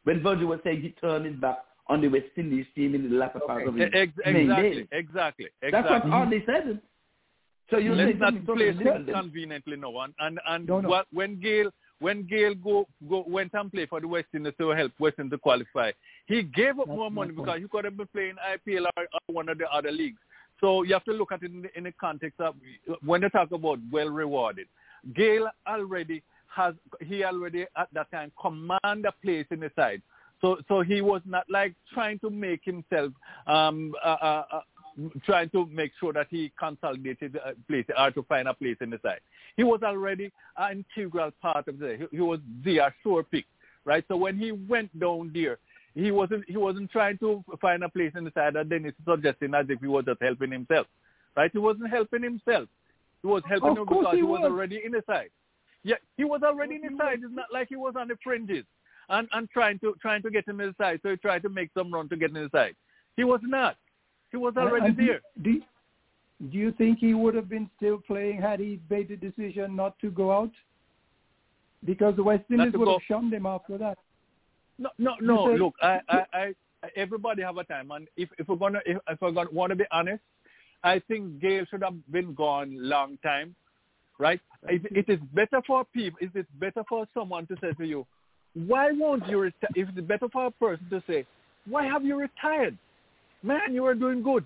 When 0.05 0.23
Virgil 0.23 0.49
was 0.49 0.61
saying 0.65 0.83
he 0.83 0.91
turned 1.01 1.27
his 1.27 1.37
back 1.37 1.59
on 1.87 2.01
the 2.01 2.09
West 2.09 2.27
Indies 2.37 2.67
team 2.75 2.95
in 2.95 3.11
the 3.11 3.17
latter 3.17 3.41
part 3.47 3.67
of 3.67 3.75
his 3.75 3.89
Ex- 3.93 4.13
main 4.25 4.37
exactly, 4.51 4.71
days. 4.71 4.87
exactly, 4.93 5.47
That's 5.63 5.75
exactly. 5.75 6.11
what 6.11 6.23
Audley 6.23 6.43
said. 6.47 6.81
So 7.71 7.79
you 7.79 7.95
Let's 7.95 8.13
say 8.13 8.19
not 8.19 8.35
something 8.35 8.47
play 8.57 8.73
totally 8.73 9.13
conveniently 9.13 9.77
no 9.77 9.91
one. 9.91 10.13
And 10.19 10.41
and 10.49 10.67
No, 10.67 10.81
no. 10.81 10.89
what, 10.89 11.07
when 11.13 11.41
Gayle 11.41 11.71
when 12.01 12.27
Gayle 12.27 12.55
go, 12.55 12.89
go 13.09 13.25
went 13.29 13.53
and 13.55 13.71
played 13.71 13.91
for 13.91 14.01
the 14.01 14.09
West 14.09 14.29
Indies 14.35 14.55
to 14.59 14.71
help 14.71 14.93
West 14.99 15.19
Indies 15.19 15.33
to 15.33 15.39
qualify, 15.39 15.93
he 16.27 16.43
gave 16.43 16.81
up 16.81 16.87
That's 16.87 16.97
more 16.97 17.11
money 17.11 17.33
point. 17.33 17.47
because 17.47 17.61
he 17.61 17.69
could 17.69 17.85
have 17.85 17.97
been 17.97 18.09
playing 18.09 18.35
IPL 18.55 18.87
or, 18.97 19.03
or 19.05 19.35
one 19.35 19.49
of 19.49 19.59
the 19.59 19.69
other 19.71 19.93
leagues. 19.93 20.19
So 20.61 20.83
you 20.83 20.95
have 20.95 21.05
to 21.05 21.13
look 21.13 21.31
at 21.33 21.43
it 21.43 21.53
in 21.53 21.63
the, 21.63 21.79
in 21.79 21.85
the 21.85 21.93
context 21.93 22.41
of 22.41 22.55
when 23.05 23.21
they 23.21 23.29
talk 23.29 23.53
about 23.53 23.79
well 23.93 24.09
rewarded. 24.09 24.67
Gayle 25.15 25.49
already 25.67 26.23
has 26.55 26.75
he 27.01 27.25
already 27.25 27.67
at 27.77 27.89
that 27.93 28.11
time 28.11 28.33
command 28.41 29.07
a 29.07 29.13
place 29.23 29.47
in 29.51 29.61
the 29.61 29.71
side. 29.77 30.03
So 30.41 30.59
so 30.69 30.83
he 30.83 31.01
was 31.01 31.23
not 31.25 31.45
like 31.49 31.75
trying 31.93 32.19
to 32.21 32.31
make 32.31 32.63
himself 32.65 33.13
um 33.47 33.95
uh, 34.05 34.09
uh, 34.09 34.45
uh, 34.53 34.61
trying 35.25 35.51
to 35.51 35.67
make 35.67 35.93
sure 36.01 36.13
that 36.13 36.27
he 36.31 36.53
consolidated 36.59 37.37
a 37.37 37.55
place 37.69 37.85
or 37.97 38.11
to 38.11 38.23
find 38.25 38.49
a 38.49 38.55
place 38.55 38.77
in 38.81 38.91
the 38.91 38.99
side. 39.03 39.21
He 39.57 39.65
was 39.65 39.83
already 39.83 40.33
an 40.57 40.85
integral 40.97 41.31
part 41.41 41.69
of 41.69 41.79
the. 41.79 41.97
He, 42.11 42.17
he 42.17 42.23
was 42.23 42.41
the 42.65 42.81
sure 43.03 43.23
pick, 43.23 43.47
right? 43.85 44.05
So 44.09 44.17
when 44.17 44.39
he 44.39 44.53
went 44.53 44.99
down 44.99 45.31
there, 45.33 45.59
he 45.95 46.11
wasn't 46.11 46.45
he 46.49 46.57
wasn't 46.57 46.91
trying 46.91 47.19
to 47.19 47.45
find 47.61 47.83
a 47.83 47.89
place 47.89 48.13
in 48.17 48.25
the 48.25 48.33
side, 48.35 48.57
and 48.57 48.71
then 48.71 48.85
it's 48.87 48.97
suggesting 49.09 49.55
as 49.55 49.67
if 49.69 49.81
he 49.81 49.87
was 49.87 50.05
just 50.05 50.23
helping 50.23 50.53
himself, 50.53 50.87
right? 51.37 51.51
He 51.53 51.59
wasn't 51.59 51.91
helping 51.91 52.23
himself. 52.23 52.69
He 53.23 53.29
was 53.29 53.43
helping 53.49 53.71
Of 53.71 53.79
him 53.79 53.85
because 53.87 54.07
he 54.13 54.19
he 54.19 54.23
was 54.23 54.41
was. 54.41 54.51
already 54.51 54.81
in 54.85 54.93
the 54.93 55.03
side. 55.07 55.31
Yeah, 55.83 55.97
he 56.17 56.25
was 56.25 56.43
already 56.43 56.77
in 56.77 56.83
the 56.83 56.89
mm-hmm. 56.89 56.99
side. 56.99 57.21
It's 57.23 57.35
not 57.35 57.47
like 57.53 57.69
he 57.69 57.77
was 57.77 57.95
on 57.99 58.09
the 58.09 58.17
fringes 58.23 58.65
and, 59.09 59.29
and 59.33 59.49
trying 59.51 59.79
to 59.81 59.95
trying 60.01 60.23
to 60.23 60.31
get 60.31 60.47
him 60.47 60.61
in 60.61 60.69
the 60.69 60.75
side. 60.83 61.01
So 61.03 61.11
he 61.11 61.17
tried 61.17 61.43
to 61.43 61.49
make 61.49 61.71
some 61.77 61.93
run 61.93 62.09
to 62.11 62.17
get 62.17 62.31
in 62.31 62.35
the 62.35 62.51
side. 62.53 62.75
He 63.17 63.25
was 63.25 63.41
not. 63.43 63.77
He 64.31 64.37
was 64.37 64.55
already 64.57 64.93
do- 64.93 65.07
there. 65.07 65.21
Do, 65.43 65.61
do 66.51 66.57
you 66.57 66.73
think 66.73 66.99
he 67.01 67.13
would 67.15 67.35
have 67.35 67.49
been 67.49 67.69
still 67.77 67.99
playing 68.07 68.41
had 68.41 68.61
he 68.61 68.81
made 68.89 69.09
the 69.09 69.17
decision 69.17 69.77
not 69.77 69.99
to 70.01 70.11
go 70.11 70.33
out? 70.33 70.53
Because 71.85 72.17
the 72.17 72.23
West 72.23 72.45
Indies 72.51 72.73
would 72.75 72.85
go- 72.85 72.93
have 72.93 73.03
shunned 73.07 73.33
him 73.33 73.47
after 73.47 73.77
that. 73.79 73.99
No, 74.79 74.91
no, 74.99 75.17
no. 75.21 75.49
say- 75.49 75.59
Look, 75.59 75.75
I, 75.83 76.01
I, 76.09 76.25
I, 76.33 76.55
everybody 76.97 77.43
have 77.43 77.59
a 77.59 77.65
time, 77.65 77.91
and 77.91 78.09
if 78.17 78.29
if 78.39 78.49
we're 78.49 78.57
gonna, 78.57 78.81
if, 78.87 78.99
if 79.09 79.21
we're 79.21 79.33
gonna 79.33 79.51
want 79.51 79.71
to 79.71 79.77
be 79.77 79.85
honest, 79.91 80.23
I 80.83 81.01
think 81.01 81.41
Gayle 81.41 81.65
should 81.71 81.83
have 81.83 81.95
been 82.11 82.33
gone 82.33 82.71
long 82.77 83.19
time, 83.23 83.55
right? 84.21 84.41
It, 84.69 84.83
it 84.91 85.09
is 85.09 85.19
better 85.33 85.63
for 85.67 85.85
people. 85.87 86.19
It 86.21 86.39
is 86.39 86.45
better 86.61 86.85
for 86.89 87.07
someone 87.15 87.47
to 87.47 87.57
say 87.61 87.73
to 87.73 87.85
you, 87.85 88.07
why 88.55 88.91
won't 88.93 89.27
you 89.27 89.41
retire? 89.41 89.71
If 89.75 89.89
it's 89.89 90.07
better 90.07 90.29
for 90.29 90.47
a 90.47 90.51
person 90.51 90.87
to 90.91 91.03
say, 91.09 91.27
why 91.67 91.87
have 91.87 92.05
you 92.05 92.17
retired? 92.17 92.77
Man, 93.43 93.73
you 93.73 93.85
are 93.87 93.95
doing 93.95 94.23
good. 94.23 94.45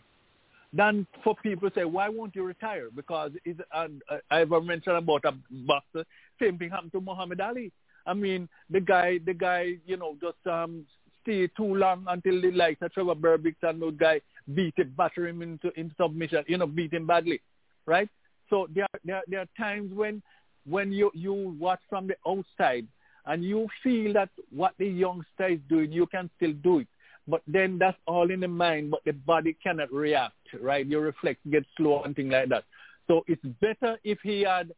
Than 0.73 1.07
for 1.23 1.37
people 1.43 1.71
to 1.71 1.75
say, 1.75 1.85
why 1.85 2.09
won't 2.09 2.35
you 2.35 2.45
retire? 2.45 2.89
Because 2.95 3.33
it's, 3.45 3.61
and 3.73 4.03
uh, 4.11 4.19
I've 4.31 4.51
mentioned 4.51 4.97
about 4.97 5.25
a 5.25 5.33
boxer. 5.51 6.05
Same 6.41 6.59
thing 6.59 6.71
happened 6.71 6.93
to 6.93 7.01
Muhammad 7.01 7.41
Ali. 7.41 7.73
I 8.07 8.15
mean, 8.15 8.49
the 8.71 8.81
guy, 8.81 9.19
the 9.25 9.35
guy, 9.35 9.75
you 9.87 9.97
know, 9.97 10.17
just 10.21 10.47
um, 10.47 10.85
stay 11.23 11.47
too 11.57 11.75
long 11.75 12.05
until 12.09 12.41
the 12.41 12.51
likes 12.51 12.83
of 12.83 12.93
Trevor 12.93 13.15
Berbick 13.15 13.55
and 13.63 13.81
the 13.81 13.91
guy 13.91 14.21
beat 14.53 14.75
him, 14.77 14.93
batter 14.97 15.27
him 15.27 15.43
into, 15.43 15.71
into 15.79 15.95
submission, 16.01 16.45
you 16.49 16.59
know, 16.59 16.67
beat 16.67 16.93
him 16.93 17.07
badly, 17.07 17.41
right? 17.87 18.09
So 18.51 18.69
there, 18.75 18.87
there, 19.05 19.23
there 19.27 19.41
are 19.41 19.49
times 19.57 19.93
when, 19.93 20.23
when 20.67 20.93
you, 20.93 21.11
you 21.15 21.57
watch 21.59 21.81
from 21.89 22.07
the 22.07 22.17
outside 22.27 22.87
and 23.27 23.45
you 23.45 23.69
feel 23.83 24.13
that 24.15 24.31
what 24.51 24.75
the 24.79 24.87
youngster 24.87 25.49
is 25.49 25.61
doing, 25.69 25.93
you 25.93 26.07
can 26.07 26.31
still 26.37 26.53
do 26.53 26.81
it. 26.81 26.89
But 27.27 27.43
then 27.47 27.79
that's 27.79 27.97
all 28.07 28.31
in 28.31 28.41
the 28.41 28.49
mind, 28.49 28.91
but 28.91 29.01
the 29.07 29.13
body 29.13 29.57
cannot 29.63 29.91
react, 29.91 30.35
right? 30.61 30.87
Your 30.87 31.03
reflex 31.03 31.39
gets 31.51 31.67
slow 31.77 32.03
and 32.03 32.15
things 32.15 32.33
like 32.33 32.51
that. 32.51 32.65
So 33.07 33.25
it's 33.27 33.43
better 33.61 33.99
if 34.05 34.19
he 34.23 34.43
had 34.43 34.73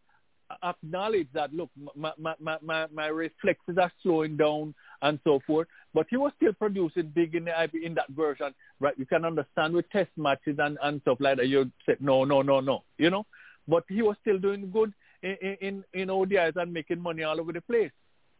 acknowledged 0.63 1.33
that, 1.35 1.53
look, 1.53 1.71
my, 1.97 2.13
my, 2.19 2.35
my, 2.41 2.57
my, 2.63 2.87
my 2.95 3.07
reflexes 3.09 3.79
are 3.79 3.91
slowing 4.03 4.37
down 4.37 4.75
and 5.03 5.19
so 5.25 5.41
forth. 5.45 5.67
But 5.93 6.07
he 6.09 6.17
was 6.17 6.33
still 6.37 6.53
producing 6.53 7.13
big 7.15 7.35
in 7.35 7.47
the 7.47 7.71
in 7.83 7.95
that 7.95 8.09
version, 8.11 8.55
right? 8.79 8.95
You 8.97 9.07
can 9.07 9.25
understand 9.25 9.75
with 9.75 9.91
test 9.91 10.11
matches 10.17 10.57
and, 10.59 10.79
and 10.83 11.01
stuff 11.01 11.19
like 11.21 11.39
that. 11.39 11.49
You 11.49 11.71
said, 11.85 11.97
no, 12.01 12.25
no, 12.25 12.43
no, 12.43 12.61
no, 12.61 12.85
you 12.99 13.11
know? 13.11 13.27
But 13.69 13.85
he 13.89 14.03
was 14.03 14.17
still 14.21 14.39
doing 14.39 14.71
good 14.71 14.93
in, 15.23 15.57
in, 15.61 15.85
in 15.93 16.09
ODIs 16.09 16.57
and 16.57 16.73
making 16.73 17.01
money 17.01 17.23
all 17.23 17.41
over 17.41 17.53
the 17.53 17.61
place 17.61 17.91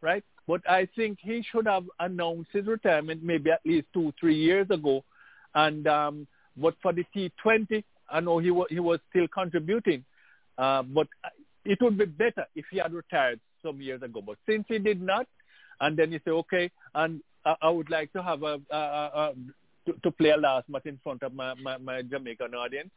right? 0.01 0.23
But 0.47 0.61
I 0.69 0.87
think 0.95 1.19
he 1.21 1.43
should 1.51 1.67
have 1.67 1.83
announced 1.99 2.49
his 2.53 2.67
retirement 2.67 3.23
maybe 3.23 3.51
at 3.51 3.61
least 3.65 3.87
two, 3.93 4.13
three 4.19 4.35
years 4.35 4.67
ago. 4.69 5.03
And 5.55 5.87
um, 5.87 6.27
but 6.55 6.75
for 6.81 6.93
the 6.93 7.05
T20, 7.15 7.83
I 8.09 8.19
know 8.19 8.39
he 8.39 8.51
was 8.51 8.67
he 8.69 8.79
was 8.79 8.99
still 9.09 9.27
contributing, 9.27 10.05
uh, 10.57 10.83
but 10.83 11.07
it 11.65 11.79
would 11.81 11.97
be 11.97 12.05
better 12.05 12.45
if 12.55 12.65
he 12.71 12.77
had 12.77 12.93
retired 12.93 13.39
some 13.63 13.81
years 13.81 14.01
ago. 14.01 14.21
But 14.25 14.37
since 14.47 14.65
he 14.67 14.79
did 14.79 15.01
not, 15.01 15.27
and 15.81 15.97
then 15.97 16.11
he 16.11 16.19
said, 16.23 16.31
okay, 16.31 16.71
and 16.95 17.21
I, 17.45 17.55
I 17.61 17.69
would 17.69 17.89
like 17.89 18.13
to 18.13 18.23
have 18.23 18.43
a, 18.43 18.59
a, 18.71 18.77
a, 18.77 18.77
a 18.77 19.33
to, 19.87 19.93
to 20.03 20.11
play 20.11 20.29
a 20.29 20.37
last 20.37 20.69
match 20.69 20.85
in 20.85 20.99
front 21.03 21.23
of 21.23 21.33
my, 21.33 21.53
my, 21.55 21.77
my 21.77 22.01
Jamaican 22.01 22.53
audience. 22.53 22.89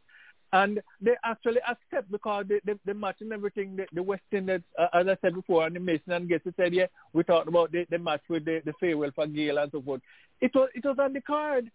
And 0.52 0.81
they 1.01 1.12
actually 1.24 1.60
accept 1.68 2.10
because 2.10 2.44
they 2.48 2.60
they, 2.64 2.74
they 2.85 2.93
match 2.93 3.16
and 3.20 3.32
everything. 3.32 3.77
The, 3.77 3.86
the 3.93 4.02
West 4.02 4.22
Indies, 4.32 4.60
uh, 4.78 4.89
as 4.93 5.06
I 5.06 5.16
said 5.20 5.35
before, 5.35 5.64
and 5.66 5.77
the 5.77 5.81
Mason 5.81 6.12
and 6.12 6.28
Guest 6.28 6.43
said, 6.56 6.74
yeah, 6.74 6.86
we 7.12 7.22
talked 7.22 7.47
about 7.48 7.70
the, 7.70 7.86
the 7.89 7.98
match 7.98 8.22
with 8.28 8.44
the, 8.44 8.60
the 8.64 8.72
farewell 8.81 9.12
for 9.14 9.27
Gayle 9.28 9.59
and 9.59 9.70
so 9.70 9.81
forth. 9.81 10.01
It 10.40 10.51
was 10.55 10.68
it 10.74 10.85
was 10.85 10.97
on 10.98 11.12
the 11.12 11.20
card. 11.20 11.70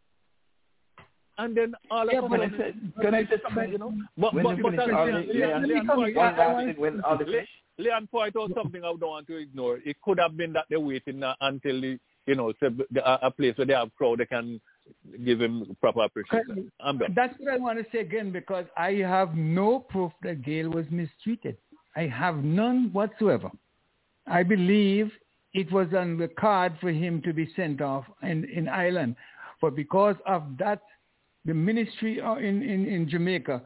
And 1.37 1.55
then 1.55 1.73
all 1.91 2.05
Yeah, 2.09 2.19
of 2.19 2.25
a 2.25 2.29
sudden, 2.37 2.53
said- 2.57 2.93
can 3.01 3.13
I 3.13 3.23
say 3.25 3.37
something? 3.43 3.71
you 3.71 3.77
know? 3.77 3.93
But 4.17 4.33
When 4.33 4.61
but, 4.61 4.75
but 4.75 4.79
uh, 4.79 4.85
Leon, 4.87 5.27
the- 5.61 5.67
Leon, 5.67 5.87
point- 5.87 6.15
last 6.15 6.65
thing 6.65 6.75
when 6.77 7.01
all 7.01 7.17
the 7.17 7.25
Le- 7.25 7.41
Leon 7.77 8.07
point 8.07 8.35
out 8.37 8.51
something 8.55 8.81
I 8.83 8.87
don't 8.87 9.01
want 9.01 9.27
to 9.27 9.35
ignore. 9.37 9.79
It 9.85 9.97
could 10.01 10.17
have 10.19 10.37
been 10.37 10.53
that 10.53 10.65
they're 10.69 10.79
waiting 10.79 11.23
uh, 11.23 11.33
until 11.41 11.81
the 11.81 11.99
you 12.25 12.35
know 12.35 12.53
a, 12.61 13.19
a 13.23 13.31
place 13.31 13.57
where 13.57 13.67
they 13.67 13.73
have 13.73 13.93
crowd 13.95 14.19
they 14.19 14.25
can 14.25 14.61
give 15.23 15.41
him 15.41 15.75
proper 15.81 16.03
appreciation. 16.03 16.71
I'm 16.79 16.97
done. 16.97 17.13
That's 17.15 17.33
what 17.39 17.53
I 17.53 17.57
want 17.57 17.79
to 17.79 17.85
say 17.91 17.99
again 17.99 18.31
because 18.31 18.65
I 18.77 18.93
have 18.93 19.35
no 19.35 19.79
proof 19.79 20.11
that 20.23 20.43
Gayle 20.43 20.69
was 20.69 20.85
mistreated. 20.89 21.57
I 21.95 22.07
have 22.07 22.43
none 22.43 22.89
whatsoever. 22.91 23.49
I 24.27 24.43
believe 24.43 25.11
it 25.53 25.71
was 25.71 25.87
on 25.95 26.17
the 26.17 26.27
card 26.27 26.73
for 26.81 26.89
him 26.91 27.21
to 27.21 27.33
be 27.33 27.49
sent 27.55 27.81
off 27.81 28.05
in, 28.21 28.45
in 28.45 28.67
Ireland. 28.67 29.15
But 29.61 29.75
because 29.75 30.15
of 30.25 30.43
that, 30.59 30.81
the 31.45 31.53
ministry 31.53 32.19
uh, 32.19 32.35
in, 32.35 32.61
in, 32.63 32.85
in 32.85 33.07
Jamaica 33.07 33.61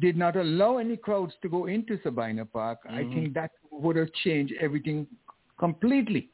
did 0.00 0.16
not 0.16 0.36
allow 0.36 0.78
any 0.78 0.96
crowds 0.96 1.34
to 1.42 1.48
go 1.48 1.66
into 1.66 1.98
Sabina 2.02 2.44
Park. 2.44 2.78
I 2.88 3.04
Mhm. 3.04 3.14
think 3.14 3.34
that 3.34 3.50
would 3.70 3.96
have 3.96 4.12
changed 4.24 4.54
everything 4.60 5.06
completely. 5.58 6.30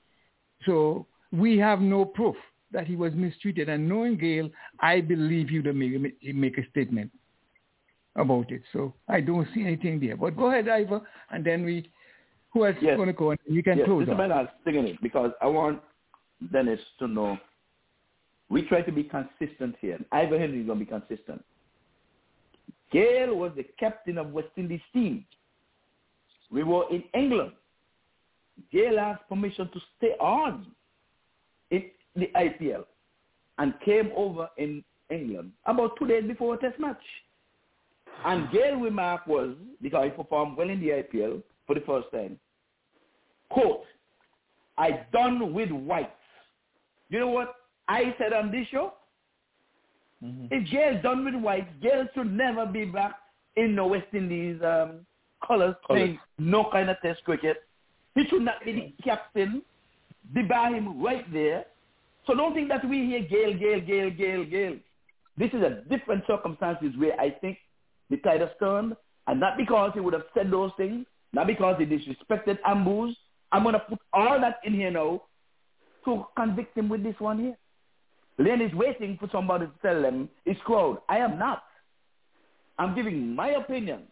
So 0.65 1.07
we 1.33 1.59
have 1.59 1.81
no 1.81 2.05
proof 2.05 2.37
that 2.73 2.87
he 2.87 2.97
was 2.97 3.13
mistreated. 3.15 3.69
And 3.69 3.89
knowing 3.89 4.17
Gayle, 4.17 4.51
I 4.81 5.01
believe 5.01 5.51
you 5.51 5.63
to 5.63 5.73
make, 5.73 6.35
make 6.35 6.59
a 6.59 6.69
statement 6.71 7.11
about 8.17 8.51
it. 8.51 8.63
So 8.73 8.95
I 9.09 9.21
don't 9.21 9.47
see 9.55 9.63
anything 9.63 10.01
there. 10.01 10.17
But 10.17 10.37
go 10.37 10.51
ahead, 10.51 10.69
Ivor, 10.69 11.01
and 11.31 11.45
then 11.45 11.65
we, 11.65 11.91
who 12.53 12.67
else 12.67 12.77
Yes. 12.81 12.93
is 12.93 12.97
going 12.97 13.09
to 13.09 13.13
go? 13.13 13.31
on? 13.31 13.39
You 13.47 13.63
can 13.63 13.79
yes, 13.79 13.87
close 13.87 14.07
this 14.07 14.15
is 14.15 14.21
out. 14.21 14.21
I'm 14.21 14.31
it 14.87 15.03
because 15.03 15.31
I 15.41 15.47
want 15.47 15.81
Dennis 16.53 16.81
to 16.99 17.09
know 17.09 17.39
we 18.49 18.63
try 18.63 18.83
to 18.83 18.93
be 18.93 19.05
consistent 19.05 19.77
here. 19.81 19.99
Ivor 20.13 20.39
Henry 20.39 20.61
is 20.61 20.67
going 20.67 20.79
to 20.79 20.85
be 20.85 20.91
consistent. 20.91 21.45
Gayle 22.93 23.35
was 23.35 23.53
the 23.57 23.65
captain 23.79 24.19
of 24.19 24.33
West 24.33 24.49
Indies 24.57 24.81
team. 24.93 25.25
We 26.51 26.63
were 26.63 26.85
in 26.91 27.03
England. 27.15 27.53
Gayle 28.73 29.01
asked 29.01 29.29
permission 29.29 29.69
to 29.73 29.81
stay 29.99 30.13
on 30.21 30.67
in 31.71 31.83
the 32.17 32.31
IPL 32.37 32.85
and 33.59 33.75
came 33.85 34.11
over 34.17 34.49
in 34.57 34.83
England 35.11 35.53
about 35.67 35.97
two 35.99 36.07
days 36.07 36.25
before 36.27 36.55
a 36.55 36.59
test 36.59 36.79
match. 36.79 37.03
And 38.25 38.51
Gayle 38.51 38.77
remark 38.77 39.27
was, 39.27 39.55
because 39.83 40.05
he 40.05 40.11
performed 40.11 40.57
well 40.57 40.71
in 40.71 40.81
the 40.81 40.89
IPL 40.89 41.43
for 41.67 41.75
the 41.75 41.83
first 41.83 42.11
time, 42.13 42.39
quote, 43.51 43.83
I 44.79 45.07
done 45.13 45.53
with 45.53 45.71
whites. 45.71 46.11
You 47.09 47.21
know 47.21 47.29
what 47.29 47.55
I 47.89 48.15
said 48.19 48.33
on 48.33 48.51
this 48.51 48.67
show? 48.69 48.95
If 50.51 50.71
Gayle 50.71 51.01
done 51.03 51.25
with 51.25 51.35
whites, 51.35 51.69
Gayle 51.83 52.07
should 52.15 52.33
never 52.33 52.67
be 52.67 52.85
back 52.87 53.15
in 53.57 53.77
the 53.77 53.85
West 53.85 54.07
Indies 54.13 54.61
um, 54.63 55.07
colors 55.47 55.77
playing 55.87 56.19
no 56.39 56.69
kind 56.73 56.91
of 56.91 56.97
test 57.03 57.23
cricket. 57.25 57.63
He 58.15 58.25
should 58.29 58.43
not 58.43 58.65
be 58.65 58.73
the 58.73 59.03
captain. 59.05 59.63
Debar 60.35 60.75
him 60.75 61.03
right 61.03 61.31
there. 61.33 61.67
So 62.27 62.35
don't 62.35 62.55
think 62.55 62.69
that 62.69 62.89
we 62.89 63.07
hear 63.07 63.21
Gayle, 63.21 63.57
Gayle, 63.57 63.81
Gayle, 63.81 64.11
Gayle, 64.11 64.45
Gayle. 64.45 64.77
This 65.37 65.51
is 65.53 65.63
a 65.63 65.83
different 65.89 66.25
circumstances 66.27 66.93
where 66.97 67.19
I 67.21 67.31
think 67.31 67.59
the 68.11 68.17
tide 68.19 68.41
has 68.41 68.51
turned, 68.59 68.97
and 69.27 69.41
not 69.41 69.57
because 69.57 69.93
he 69.95 70.01
would 70.01 70.15
have 70.15 70.25
said 70.35 70.51
those 70.51 70.71
things, 70.77 71.07
not 71.33 71.47
because 71.47 71.77
he 71.79 71.85
disrespected 71.85 72.59
Ambush. 72.65 73.15
I'm 73.53 73.63
going 73.63 73.75
to 73.75 73.81
put 73.81 73.99
all 74.13 74.41
that 74.41 74.61
in 74.65 74.75
here 74.75 74.91
now 74.91 75.23
to 76.05 76.27
convict 76.37 76.77
him 76.77 76.89
with 76.89 77.03
this 77.03 77.15
one 77.19 77.39
here. 77.39 77.57
Len 78.39 78.61
is 78.61 78.73
waiting 78.75 79.17
for 79.19 79.29
somebody 79.31 79.67
to 79.67 79.73
tell 79.83 80.03
them 80.03 80.29
it's 80.45 80.61
crowd. 80.63 80.99
I 81.09 81.19
am 81.19 81.39
not. 81.39 81.63
I'm 82.79 82.95
giving 82.95 83.35
my 83.35 83.51
opinion. 83.51 84.03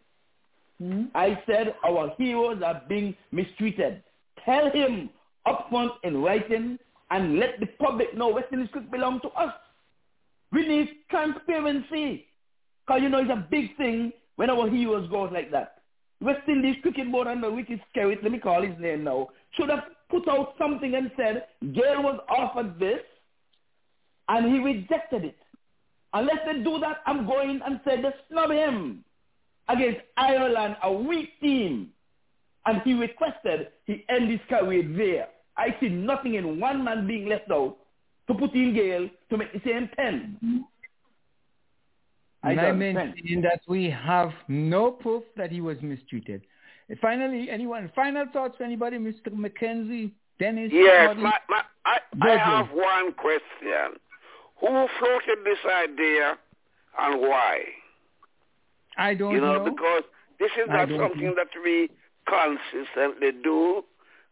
Hmm? 0.78 1.04
I 1.14 1.40
said 1.46 1.74
our 1.86 2.12
heroes 2.18 2.62
are 2.64 2.82
being 2.88 3.14
mistreated. 3.32 4.02
Tell 4.44 4.70
him 4.70 5.10
up 5.46 5.66
front 5.70 5.92
in 6.02 6.22
writing 6.22 6.78
and 7.14 7.38
let 7.38 7.60
the 7.60 7.66
public 7.66 8.16
know 8.16 8.28
West 8.28 8.48
Indies 8.52 8.68
cricket 8.72 8.90
belong 8.90 9.20
to 9.20 9.28
us. 9.28 9.54
We 10.50 10.66
need 10.66 10.88
transparency. 11.08 12.26
Because, 12.84 13.02
you 13.02 13.08
know, 13.08 13.20
it's 13.20 13.30
a 13.30 13.46
big 13.48 13.76
thing 13.76 14.12
when 14.34 14.50
our 14.50 14.68
heroes 14.68 15.08
go 15.08 15.22
out 15.22 15.32
like 15.32 15.52
that. 15.52 15.82
West 16.20 16.48
Indies 16.48 16.76
Cricket 16.82 17.12
Board 17.12 17.28
under 17.28 17.52
Ricky 17.52 17.80
Skerritt, 17.94 18.22
let 18.24 18.32
me 18.32 18.40
call 18.40 18.62
his 18.62 18.76
name 18.80 19.04
now, 19.04 19.28
should 19.52 19.70
have 19.70 19.84
put 20.10 20.28
out 20.28 20.54
something 20.58 20.96
and 20.96 21.12
said, 21.16 21.44
Gayle 21.72 22.02
was 22.02 22.18
offered 22.28 22.80
this, 22.80 23.00
and 24.28 24.52
he 24.52 24.58
rejected 24.58 25.24
it. 25.24 25.38
Unless 26.14 26.38
they 26.46 26.62
do 26.64 26.80
that, 26.80 26.98
I'm 27.06 27.26
going 27.26 27.60
and 27.64 27.80
say 27.84 28.02
they 28.02 28.10
snub 28.28 28.50
him 28.50 29.04
against 29.68 30.00
Ireland, 30.16 30.76
a 30.82 30.92
weak 30.92 31.40
team. 31.40 31.90
And 32.66 32.80
he 32.82 32.94
requested 32.94 33.68
he 33.86 34.04
end 34.08 34.30
his 34.30 34.40
career 34.48 34.82
there. 34.96 35.28
I 35.56 35.76
see 35.80 35.88
nothing 35.88 36.34
in 36.34 36.60
one 36.60 36.84
man 36.84 37.06
being 37.06 37.28
left 37.28 37.50
out 37.50 37.76
to 38.28 38.34
put 38.34 38.54
in 38.54 38.74
Gayle 38.74 39.08
to 39.30 39.36
make 39.36 39.52
the 39.52 39.60
same 39.64 39.88
pen. 39.96 40.64
I 42.42 42.50
And 42.50 42.60
I 42.60 42.64
don't 42.66 42.78
maintain 42.78 43.42
that 43.42 43.60
we 43.66 43.88
have 43.90 44.30
no 44.48 44.90
proof 44.90 45.22
that 45.36 45.50
he 45.50 45.60
was 45.60 45.78
mistreated. 45.80 46.42
And 46.88 46.98
finally, 46.98 47.48
anyone, 47.50 47.90
final 47.94 48.26
thoughts, 48.32 48.56
for 48.58 48.64
anybody, 48.64 48.98
Mr. 48.98 49.28
McKenzie, 49.28 50.12
Dennis? 50.38 50.70
Yes, 50.72 51.16
my, 51.16 51.32
my, 51.48 51.62
I, 51.86 51.98
I 52.20 52.36
have 52.36 52.68
one 52.70 53.12
question. 53.12 53.98
Who 54.60 54.86
floated 54.98 55.44
this 55.44 55.58
idea 55.66 56.36
and 56.98 57.20
why? 57.20 57.60
I 58.96 59.14
don't 59.14 59.34
you 59.34 59.40
know, 59.40 59.64
know. 59.64 59.70
because 59.70 60.02
this 60.38 60.50
is 60.60 60.68
not 60.68 60.88
don't 60.88 61.00
something 61.00 61.24
know. 61.24 61.34
that 61.36 61.48
we 61.64 61.90
consistently 62.26 63.30
do 63.42 63.84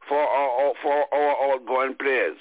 for 0.08 0.18
our, 0.18 0.50
our- 0.66 0.74
for 0.82 1.14
our 1.14 1.52
outgoing 1.54 1.94
players. 1.94 2.36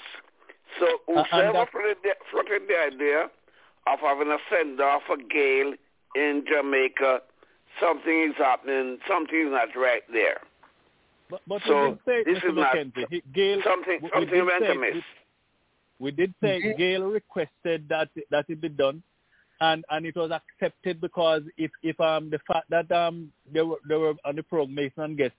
So 0.80 0.86
and 1.08 1.26
whoever 1.30 1.52
that- 1.52 1.70
floated 1.70 1.96
the, 2.02 2.14
floated 2.30 2.62
the 2.68 2.78
idea 2.78 3.30
of 3.86 3.98
having 4.00 4.28
a 4.30 4.38
send-off 4.50 5.02
for 5.06 5.16
Gayle 5.16 5.74
in 6.14 6.44
Jamaica, 6.48 7.20
something 7.80 8.30
is 8.30 8.36
happening, 8.38 8.98
something 9.08 9.38
is 9.46 9.50
not 9.50 9.68
right 9.76 10.02
there. 10.12 10.38
But, 11.30 11.40
but 11.46 11.62
So, 11.66 11.98
say, 12.06 12.22
this 12.24 12.38
Mr. 12.38 12.48
is 12.50 12.54
not- 12.56 12.74
McKenzie, 12.76 13.06
he, 13.10 13.22
Gayle, 13.34 13.60
Something, 13.64 13.98
we- 14.02 14.04
we 14.04 14.10
something 14.12 14.30
did 14.34 14.44
went 14.46 14.64
say- 14.64 14.72
amiss. 14.72 14.94
we- 14.94 15.04
We 15.98 16.10
did 16.10 16.34
say 16.42 16.56
Okay. 16.58 16.74
Gayle 16.76 17.04
requested 17.06 17.88
that 17.88 18.08
that 18.30 18.46
it 18.48 18.60
be 18.60 18.68
done, 18.68 19.04
and 19.60 19.84
and 19.90 20.04
it 20.04 20.16
was 20.16 20.32
accepted 20.32 21.00
because 21.00 21.42
if 21.56 21.70
if 21.84 22.00
um 22.00 22.28
the 22.28 22.40
fact 22.40 22.68
that 22.70 22.90
um 22.90 23.30
they 23.52 23.62
were 23.62 23.78
they 23.88 23.94
were 23.94 24.14
on 24.24 24.34
the 24.34 24.42
program 24.42 24.74
Mason 24.74 25.04
and 25.04 25.16
guest 25.16 25.34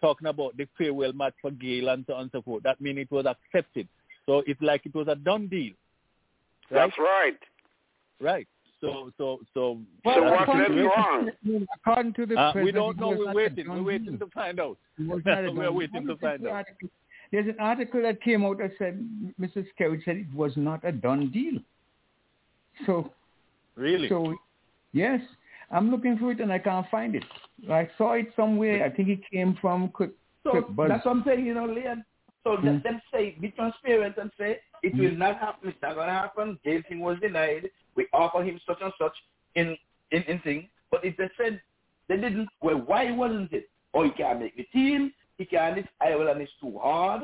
talking 0.00 0.28
about 0.28 0.56
the 0.56 0.66
farewell 0.76 1.12
match 1.12 1.34
for 1.40 1.50
Gayle 1.50 1.88
and 1.88 2.04
so 2.06 2.14
on 2.14 2.22
and 2.22 2.30
so 2.32 2.42
forth, 2.42 2.62
that 2.62 2.80
means 2.80 2.98
it 2.98 3.10
was 3.10 3.26
accepted. 3.26 3.88
So 4.26 4.42
it's 4.46 4.60
like 4.60 4.84
it 4.84 4.94
was 4.94 5.08
a 5.08 5.14
done 5.14 5.48
deal, 5.48 5.72
right? 6.70 6.86
That's 6.86 6.98
right. 6.98 7.38
Right. 8.20 8.48
So 8.80 9.10
so 9.18 9.40
so. 9.54 9.78
So 10.04 10.20
that's 10.20 10.46
what 10.46 10.48
went 10.48 10.70
wrong? 10.76 11.30
According 11.74 12.12
to 12.14 12.26
the 12.26 12.36
Uh, 12.36 12.52
we 12.62 12.70
don't 12.70 12.98
know. 12.98 13.08
We're 13.08 13.32
waiting. 13.34 13.68
We're 13.68 13.82
waiting 13.82 14.16
deal. 14.16 14.26
to 14.26 14.32
find 14.32 14.60
out. 14.60 14.78
It 14.98 15.08
was 15.08 15.22
not 15.24 15.44
a 15.46 15.50
We're 15.50 15.72
waiting 15.72 16.06
to 16.06 16.16
find 16.16 16.46
out. 16.46 16.66
There's 17.32 17.46
an 17.48 17.56
article 17.60 18.02
that 18.02 18.22
came 18.22 18.44
out 18.44 18.58
that 18.58 18.72
said 18.78 19.04
Mrs. 19.40 19.66
Skerritt 19.78 20.04
said 20.04 20.16
it 20.16 20.34
was 20.34 20.52
not 20.56 20.80
a 20.84 20.92
done 20.92 21.30
deal. 21.30 21.60
So, 22.86 23.12
Really? 23.76 24.08
so 24.08 24.34
yes, 24.92 25.20
I'm 25.70 25.90
looking 25.90 26.16
for 26.18 26.32
it 26.32 26.40
and 26.40 26.52
I 26.52 26.58
can't 26.58 26.86
find 26.90 27.14
it. 27.14 27.24
I 27.70 27.88
saw 27.98 28.12
it 28.14 28.28
somewhere. 28.36 28.84
I 28.84 28.90
think 28.90 29.08
it 29.08 29.20
came 29.30 29.56
from 29.60 29.88
Quick, 29.88 30.12
So 30.44 30.50
quick 30.52 30.68
Buzz. 30.76 30.88
that's 30.88 31.04
what 31.04 31.16
I'm 31.16 31.24
saying, 31.26 31.44
you 31.46 31.54
know, 31.54 31.66
Leon. 31.66 32.04
So 32.44 32.56
Mm. 32.56 32.64
let 32.64 32.82
them 32.84 33.02
say, 33.12 33.36
be 33.40 33.50
transparent 33.50 34.16
and 34.16 34.30
say, 34.38 34.60
it 34.82 34.96
will 34.96 35.10
not 35.14 35.38
happen, 35.38 35.68
it's 35.68 35.82
not 35.82 35.94
going 35.96 36.06
to 36.06 36.12
happen. 36.12 36.58
Gayle 36.64 36.82
thing 36.88 37.00
was 37.00 37.18
denied. 37.20 37.68
We 37.96 38.06
offer 38.12 38.42
him 38.42 38.58
such 38.66 38.78
and 38.80 38.92
such 38.98 39.12
in, 39.56 39.76
in, 40.12 40.22
in 40.22 40.38
thing. 40.40 40.68
But 40.90 41.04
if 41.04 41.16
they 41.16 41.28
said 41.36 41.60
they 42.08 42.16
didn't, 42.16 42.48
well, 42.62 42.78
why 42.78 43.10
wasn't 43.10 43.52
it? 43.52 43.68
Or 43.92 44.04
he 44.04 44.10
can't 44.12 44.40
make 44.40 44.56
the 44.56 44.64
team, 44.72 45.12
he 45.36 45.44
can't, 45.44 45.74
this 45.74 45.86
Ireland 46.00 46.40
is 46.40 46.48
too 46.60 46.78
hard. 46.78 47.22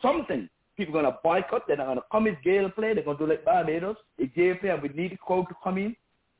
Something. 0.00 0.48
People 0.76 0.92
going 0.92 1.04
to 1.06 1.18
boycott, 1.24 1.62
they're 1.66 1.76
not 1.76 1.86
going 1.86 1.98
to 1.98 2.04
come 2.12 2.26
if 2.28 2.36
Gayle 2.44 2.70
play, 2.70 2.94
they're 2.94 3.02
going 3.02 3.18
to 3.18 3.24
do 3.26 3.30
like 3.30 3.44
Barbados. 3.44 3.96
If 4.16 4.32
Gayle 4.34 4.56
play 4.56 4.70
and 4.70 4.80
we 4.80 4.88
need 4.90 5.12
the 5.12 5.16
crowd 5.16 5.48
to 5.48 5.54
come 5.62 5.76
in. 5.78 5.96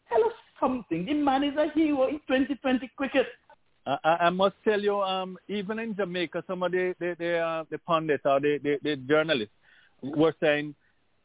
Tell 0.08 0.22
us 0.24 0.32
something. 0.60 1.04
The 1.06 1.14
man 1.14 1.44
is 1.44 1.56
a 1.56 1.70
hero 1.74 2.08
in 2.08 2.18
2020 2.28 2.90
cricket. 2.96 3.26
I, 3.86 3.98
I 4.04 4.30
must 4.30 4.56
tell 4.64 4.80
you, 4.80 5.00
um, 5.02 5.38
even 5.48 5.78
in 5.78 5.96
Jamaica, 5.96 6.44
some 6.46 6.62
of 6.62 6.72
the 6.72 6.94
the 7.00 7.16
the, 7.18 7.38
uh, 7.38 7.64
the 7.70 7.78
pundits 7.78 8.22
or 8.26 8.40
the, 8.40 8.58
the 8.62 8.78
the 8.82 8.96
journalists 8.96 9.54
were 10.02 10.34
saying 10.40 10.74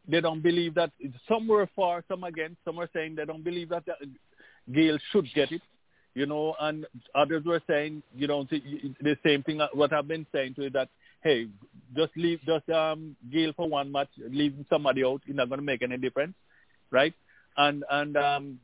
they 0.08 0.22
don't 0.22 0.42
believe 0.42 0.76
that 0.76 0.92
some 1.28 1.48
were 1.48 1.70
for, 1.76 2.04
some 2.08 2.24
against, 2.24 2.58
some 2.66 2.80
are 2.80 2.90
saying 2.94 3.16
they 3.16 3.26
don't 3.26 3.44
believe 3.44 3.70
that 3.70 3.84
uh, 3.90 4.06
Gayle 4.72 4.98
should 5.12 5.28
get 5.34 5.52
it. 5.52 5.62
you 6.16 6.26
know, 6.26 6.56
and 6.60 6.86
others 7.16 7.44
were 7.46 7.62
saying, 7.68 8.04
you 8.16 8.28
know, 8.28 8.46
the 8.50 9.18
same 9.26 9.44
thing. 9.44 9.62
uh, 9.62 9.68
What 9.74 9.94
I've 9.94 10.08
been 10.08 10.26
saying 10.32 10.56
to 10.56 10.64
you 10.64 10.70
that, 10.72 10.90
hey, 11.24 11.48
just 11.96 12.12
leave, 12.16 12.40
just 12.46 12.70
um, 12.70 13.16
Gayle 13.32 13.54
for 13.56 13.68
one 13.68 13.92
match, 13.92 14.10
leave 14.30 14.54
somebody 14.70 15.04
out. 15.04 15.22
It's 15.28 15.36
not 15.36 15.50
going 15.50 15.60
to 15.60 15.66
make 15.66 15.82
any 15.82 15.98
difference, 15.98 16.34
right? 16.92 17.14
And 17.58 17.84
and 17.90 18.18
um, 18.18 18.60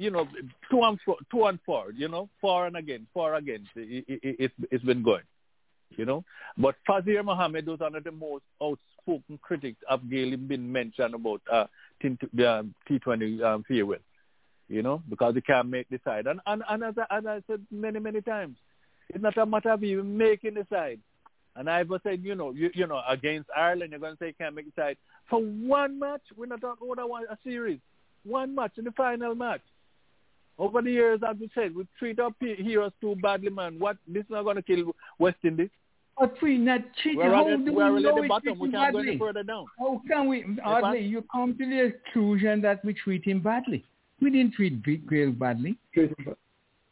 you 0.00 0.10
know, 0.10 0.26
two 0.70 0.80
and 0.82 0.98
four, 1.04 1.16
two 1.30 1.44
and 1.44 1.58
four, 1.64 1.92
you 1.92 2.08
know, 2.08 2.28
four 2.40 2.66
and 2.66 2.76
again, 2.76 3.06
four 3.12 3.34
again. 3.34 3.68
It, 3.76 4.04
it, 4.08 4.36
it, 4.38 4.52
it's 4.70 4.84
been 4.84 5.02
going, 5.02 5.22
you 5.90 6.04
know. 6.04 6.24
But 6.56 6.76
Fazeer 6.88 7.24
Mohammed 7.24 7.66
was 7.66 7.80
one 7.80 7.94
of 7.94 8.04
the 8.04 8.12
most 8.12 8.44
outspoken 8.62 9.38
critics 9.42 9.78
of 9.88 10.08
Gayle 10.08 10.36
been 10.36 10.70
mentioned 10.72 11.14
about 11.14 11.42
uh, 11.52 11.66
T, 12.00 12.16
the 12.32 12.50
um, 12.50 12.74
T20 12.88 13.42
um, 13.42 13.64
farewell 13.68 13.98
you 14.70 14.82
know, 14.82 15.02
because 15.10 15.34
they 15.34 15.40
can't 15.40 15.68
make 15.68 15.88
the 15.88 15.98
side. 16.04 16.28
And, 16.28 16.40
and, 16.46 16.62
and 16.68 16.84
as, 16.84 16.94
I, 16.96 17.18
as 17.18 17.26
I 17.26 17.42
said 17.48 17.66
many, 17.72 17.98
many 17.98 18.20
times, 18.20 18.56
it's 19.08 19.22
not 19.22 19.36
a 19.36 19.44
matter 19.44 19.70
of 19.72 19.80
making 19.80 20.54
the 20.54 20.64
side. 20.70 21.00
And 21.56 21.68
I've 21.68 21.90
saying, 22.04 22.22
you 22.22 22.36
know, 22.36 22.52
you, 22.52 22.70
you 22.74 22.86
know, 22.86 23.02
against 23.08 23.50
Ireland, 23.54 23.90
you're 23.90 23.98
going 23.98 24.16
to 24.16 24.24
say 24.24 24.32
can't 24.32 24.54
make 24.54 24.66
the 24.66 24.80
side. 24.80 24.96
For 25.28 25.40
one 25.40 25.98
match, 25.98 26.22
we're 26.36 26.46
not 26.46 26.60
talking 26.60 26.88
about 26.88 27.10
a 27.28 27.36
series. 27.42 27.80
One 28.24 28.54
match 28.54 28.72
in 28.78 28.84
the 28.84 28.92
final 28.92 29.34
match. 29.34 29.60
Over 30.60 30.82
the 30.82 30.90
years, 30.92 31.20
as 31.28 31.36
we 31.40 31.48
said, 31.54 31.74
we 31.74 31.86
treat 31.98 32.20
our 32.20 32.30
pe- 32.40 32.62
heroes 32.62 32.92
too 33.00 33.16
badly, 33.22 33.50
man. 33.50 33.78
What? 33.78 33.96
This 34.06 34.24
is 34.24 34.30
not 34.30 34.42
going 34.44 34.56
to 34.56 34.62
kill 34.62 34.94
West 35.18 35.38
Indies. 35.42 35.70
But 36.18 36.34
we 36.42 36.58
not 36.58 36.82
cheating. 37.02 37.16
We're 37.18 37.34
How 37.34 37.44
do 37.44 37.56
we're 37.64 37.72
we 37.72 37.82
already 37.82 38.02
know 38.04 38.10
at 38.10 38.14
the 38.16 38.20
we 38.20 38.28
bottom. 38.28 38.44
treat 38.58 38.60
We 38.60 38.70
can't 38.70 38.92
go 38.92 38.98
any 39.00 39.16
further 39.18 39.42
down. 39.42 39.64
How 39.78 40.02
can 40.06 40.28
we, 40.28 40.42
what? 40.62 40.84
Audley, 40.84 41.00
you 41.00 41.24
come 41.32 41.56
to 41.56 41.64
the 41.66 41.94
conclusion 42.12 42.60
that 42.60 42.84
we 42.84 42.92
treat 42.92 43.24
him 43.24 43.40
badly. 43.40 43.84
We 44.20 44.28
didn't 44.30 44.52
treat 44.52 44.82
Big 44.84 45.08
Gayle 45.08 45.32
badly. 45.32 45.78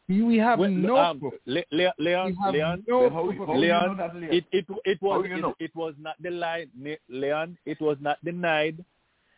We 0.07 0.23
we 0.23 0.37
have 0.39 0.57
Well, 0.57 0.71
no 0.71 0.97
um, 0.97 1.19
proof. 1.19 1.33
Le- 1.45 1.63
Le- 1.71 1.93
Leon, 1.99 2.27
We 2.31 2.37
have 2.43 2.53
Leon, 2.55 2.83
no 2.87 3.09
How- 3.11 3.21
proof. 3.23 3.37
how 3.37 3.41
you 3.41 3.47
know 3.47 3.59
Leon, 3.59 3.97
that, 3.97 4.15
Leon? 4.15 4.33
it 4.33 4.45
it 4.51 4.65
it 4.83 4.99
was 5.03 5.25
How 5.27 5.35
it, 5.37 5.41
know? 5.41 5.55
it 5.59 5.75
was 5.75 5.93
not 5.99 6.19
denied, 6.23 6.69
Leon. 7.09 7.55
It 7.67 7.79
was 7.79 7.97
not 8.01 8.17
denied 8.25 8.83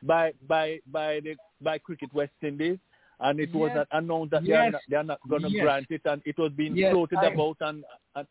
by 0.04 0.32
by 0.48 0.80
by 0.90 1.20
the 1.20 1.36
by 1.62 1.78
Cricket 1.80 2.14
West 2.14 2.32
Indies, 2.42 2.78
and 3.22 3.40
it 3.40 3.54
was 3.54 3.70
Yes. 3.70 3.78
not 3.78 3.88
announced 4.04 4.32
that 4.32 4.44
they 4.46 4.54
are 4.54 4.64
Yes. 4.66 4.74
not, 4.74 4.82
they 4.90 4.96
are 4.98 5.04
not 5.04 5.20
going 5.30 5.42
to 5.44 5.50
Yes. 5.50 5.64
grant 5.64 5.88
it, 5.90 6.02
and 6.06 6.22
it 6.26 6.38
was 6.38 6.52
being 6.54 6.76
floated 6.76 7.20
I- 7.20 7.28
about 7.28 7.58
and. 7.62 7.84
and 8.16 8.28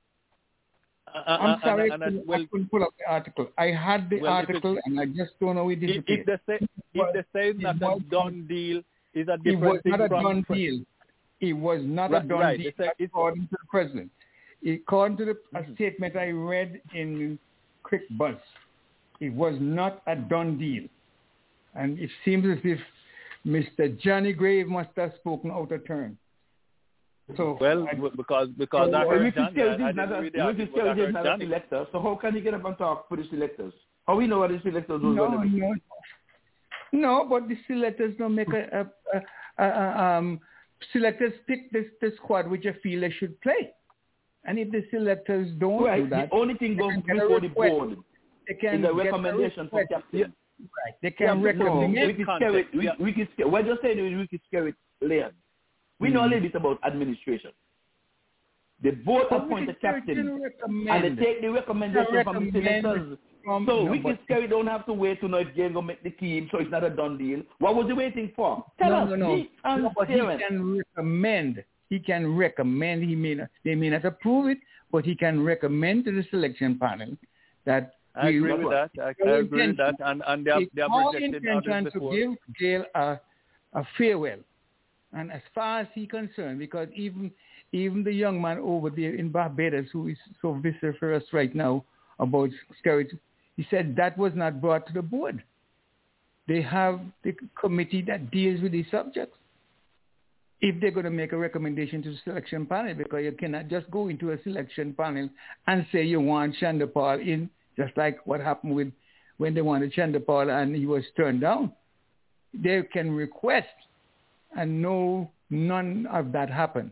I'm 1.27 1.51
and- 1.55 1.63
sorry, 1.63 1.89
and- 1.91 2.05
I 2.05 2.07
and- 2.07 2.27
well, 2.27 2.41
I 2.43 2.47
couldn't 2.47 2.71
pull 2.71 2.85
up 2.85 2.95
the 2.99 3.11
article. 3.11 3.51
I 3.59 3.67
had 3.67 4.09
the 4.11 4.21
Well, 4.21 4.39
if 4.39 4.49
it- 4.49 4.55
article, 4.55 4.79
and 4.85 5.01
I 5.01 5.07
just 5.07 5.39
don't 5.41 5.57
know 5.57 5.69
it 5.71 5.83
if, 5.83 5.89
disappeared. 5.89 6.21
if 6.21 6.27
they 6.27 6.59
say 6.59 6.67
if 6.95 7.13
they 7.15 7.23
say 7.33 7.49
it's 7.51 7.59
it 7.59 7.63
not 7.63 7.97
a 7.97 8.01
done 8.01 8.47
deal, 8.47 8.79
is 9.15 9.27
a 9.29 9.37
different, 9.39 9.47
It 9.47 9.57
was 9.73 9.81
thing 9.83 9.93
not 9.93 10.01
a 10.03 10.09
from 10.09 10.23
done 10.23 10.43
deal. 10.53 10.85
It 11.41 11.53
was 11.55 11.83
not 11.85 12.15
a 12.15 12.21
done 12.21 12.39
right. 12.41 12.61
deal, 12.61 12.91
according 13.01 13.45
to 13.49 13.57
the 13.61 13.67
president. 13.69 14.11
According 14.65 15.17
to 15.19 15.25
the 15.25 15.37
a 15.55 15.63
Mhm. 15.63 15.75
statement 15.75 16.15
I 16.17 16.31
read 16.31 16.81
in 16.95 17.39
Cricbuzz, 17.83 18.39
it 19.19 19.33
was 19.33 19.59
not 19.59 20.03
a 20.07 20.15
done 20.15 20.59
deal. 20.59 20.87
And 21.75 21.99
it 21.99 22.11
seems 22.25 22.45
as 22.47 22.63
if 22.65 22.81
Mr. 23.47 23.99
Johnny 24.01 24.33
Grave 24.33 24.69
must 24.69 24.91
have 24.97 25.13
spoken 25.19 25.51
out 25.51 25.73
of 25.73 25.87
turn. 25.87 26.17
So 27.37 27.57
well 27.61 27.87
I- 27.89 27.95
because 28.17 28.49
because 28.59 28.91
So, 28.91 28.97
I 28.97 29.07
heard 29.07 29.23
Ricky 29.23 29.37
Johnny. 29.37 29.49
I, 29.49 29.53
Skelly 29.53 29.71
I 29.85 29.91
is 29.91 29.97
not 29.97 30.09
didn't 30.09 30.19
a, 30.19 30.21
read 30.23 30.33
the 30.33 30.39
Ricky 30.39 30.41
article, 30.63 30.73
but 30.75 30.89
I 30.89 30.95
heard 30.95 31.15
Johnny. 31.25 31.45
selector, 31.47 31.87
so 31.93 32.01
how 32.03 32.15
can 32.17 32.35
he 32.35 32.41
get 32.41 32.55
up 32.55 32.65
and 32.65 32.77
talk 32.77 33.09
for 33.09 33.17
the 33.17 33.25
selectors? 33.31 33.73
How 34.07 34.17
we 34.17 34.27
know 34.27 34.41
what 34.41 34.51
the 34.51 34.61
selectors 34.63 35.01
was 35.03 35.15
no, 35.17 35.29
going 35.29 35.39
to 35.43 35.49
be? 35.49 35.61
no, 35.61 35.75
no, 36.93 37.27
but 37.31 37.49
the 37.49 37.57
selectors 37.69 38.15
don't 38.19 38.35
make 38.35 38.49
a, 38.49 38.89
a, 39.15 39.19
a, 39.19 39.65
a, 39.65 39.69
a 39.69 40.19
um, 40.19 40.41
selectors 40.93 41.33
pick 41.47 41.71
this 41.71 41.85
the 42.01 42.13
squad 42.17 42.49
which 42.51 42.65
they 42.65 42.75
feel 42.83 43.01
they 43.03 43.11
should 43.13 43.41
play, 43.43 43.71
and 44.45 44.59
if 44.59 44.71
the 44.73 44.85
selectors 44.91 45.49
don't 45.61 45.85
do 45.97 46.09
that, 46.11 46.31
The 46.31 46.35
only 46.37 46.55
thing 46.55 46.77
goes 46.77 46.93
can 47.07 47.17
before 47.17 47.41
the 47.41 47.49
board 47.49 47.97
they 48.49 48.55
can 48.55 48.83
is 48.85 48.91
a 48.91 48.93
recommendation 48.93 49.69
from 49.69 49.79
request. 49.79 50.05
captain. 50.11 50.33
Right. 50.61 50.95
They 51.03 51.15
Yeah, 51.19 51.33
can 51.33 51.43
but 51.43 51.57
no, 51.57 51.65
recommend. 51.65 51.93
we- 51.95 52.01
Ricky 52.03 52.25
context, 52.25 52.55
Skerritt, 52.55 52.83
yeah. 52.83 52.91
Ricky, 52.99 53.05
Ricky 53.05 53.33
Skerritt. 53.39 53.51
We're 53.51 53.63
just 53.63 53.83
saying 53.83 54.03
with 54.03 54.13
Ricky 54.21 54.41
Skerritt, 54.53 54.75
Leon. 55.01 55.33
We 55.99 56.09
know 56.09 56.21
a 56.21 56.23
mm-hmm. 56.23 56.33
little 56.33 56.49
bit 56.49 56.55
about 56.55 56.79
administration. 56.85 57.51
The 58.83 58.93
board 58.93 59.27
But 59.29 59.45
appoint 59.45 59.67
the 59.67 59.75
captain, 59.75 60.41
and 60.89 61.19
they 61.19 61.23
take 61.23 61.43
the 61.43 61.49
recommendation 61.49 62.15
They 62.15 62.23
from 62.25 62.45
the 62.47 62.51
selectors. 62.51 63.19
from- 63.45 63.67
So 63.67 63.85
no, 63.85 63.93
can 63.93 64.03
but- 64.03 64.27
Skerritt 64.27 64.51
don't 64.51 64.67
have 64.67 64.87
to 64.87 64.93
wait 64.93 65.21
to 65.21 65.29
know 65.29 65.39
if 65.39 65.55
Gayle 65.55 65.73
gonna 65.73 65.87
make 65.87 66.03
the 66.03 66.11
team, 66.11 66.49
so 66.51 66.59
it's 66.59 66.71
not 66.71 66.85
a 66.85 66.91
done 66.91 67.19
deal. 67.19 67.43
What 67.59 67.75
was 67.75 67.87
he 67.87 67.93
waiting 67.93 68.33
for? 68.35 68.65
Tell 68.79 68.91
no, 68.91 68.97
us, 68.97 69.11
no, 69.11 69.17
no. 69.17 69.77
no, 69.77 69.93
but 69.97 70.09
he 70.09 70.17
can 70.17 70.79
recommend. 70.79 71.65
He 71.91 71.99
can 71.99 72.37
recommend. 72.37 73.03
He 73.03 73.17
may 73.17 73.35
not, 73.35 73.49
they 73.65 73.75
may 73.75 73.91
not 73.91 74.05
approve 74.05 74.49
it, 74.49 74.59
but 74.93 75.05
he 75.05 75.15
can 75.15 75.43
recommend 75.45 76.05
to 76.07 76.13
the 76.13 76.23
selection 76.31 76.79
panel 76.79 77.17
that 77.65 77.95
I 78.15 78.29
agree 78.29 78.53
with 78.53 78.71
that. 78.71 78.91
I, 79.01 79.29
I 79.29 79.31
agree 79.39 79.69
with 79.69 79.77
that, 79.77 79.95
and 80.01 80.23
and 80.27 80.45
they 80.45 80.51
are 80.51 80.61
they 80.75 80.83
are 80.83 80.89
projected 80.89 81.45
intention 81.45 81.91
to 81.93 82.11
give 82.13 82.57
Gayle 82.59 82.85
a, 82.95 83.21
a 83.75 83.87
farewell. 83.97 84.39
And 85.13 85.33
as 85.33 85.43
far 85.55 85.81
as 85.81 85.87
he 85.95 86.07
concerned, 86.07 86.59
because 86.59 86.89
even 86.95 87.31
even 87.73 88.03
the 88.03 88.13
young 88.13 88.41
man 88.41 88.59
over 88.59 88.91
there 88.91 89.15
in 89.15 89.31
Barbados 89.31 89.87
who 89.93 90.09
is 90.09 90.19
so 90.43 90.55
vociferous 90.55 91.25
right 91.33 91.55
now 91.55 91.85
about 92.19 92.51
Skerritt, 92.85 93.17
he 93.57 93.67
said 93.71 93.95
that 93.97 94.19
was 94.19 94.33
not 94.35 94.61
brought 94.61 94.87
to 94.89 94.93
the 94.93 95.03
board. 95.03 95.43
They 96.49 96.63
have 96.63 97.01
the 97.23 97.35
committee 97.61 98.03
that 98.09 98.31
deals 98.31 98.61
with 98.61 98.73
these 98.73 98.87
subjects. 98.91 99.37
If 100.61 100.81
they're 100.81 100.91
going 100.91 101.05
to 101.05 101.11
make 101.11 101.33
a 101.33 101.39
recommendation 101.39 102.03
to 102.03 102.11
the 102.11 102.19
selection 102.25 102.67
panel, 102.67 102.95
because 102.95 103.23
you 103.23 103.33
cannot 103.33 103.69
just 103.69 103.91
go 103.91 104.09
into 104.09 104.33
a 104.33 104.43
selection 104.43 104.93
panel 104.95 105.31
and 105.69 105.87
say 105.91 106.03
you 106.05 106.21
want 106.21 106.57
Chanderpaul 106.61 107.27
in, 107.27 107.49
just 107.81 107.97
like 107.97 108.19
what 108.27 108.41
happened 108.41 108.75
with 108.75 108.93
when 109.39 109.55
they 109.55 109.63
wanted 109.63 109.93
Chanderpaul 109.93 110.51
and 110.51 110.75
he 110.75 110.87
was 110.87 111.05
turned 111.17 111.41
down. 111.41 111.73
They 112.53 112.83
can 112.83 113.13
request, 113.13 113.69
and 114.57 114.83
no, 114.83 115.31
none 115.51 116.07
of 116.13 116.33
that 116.33 116.51
happened, 116.51 116.91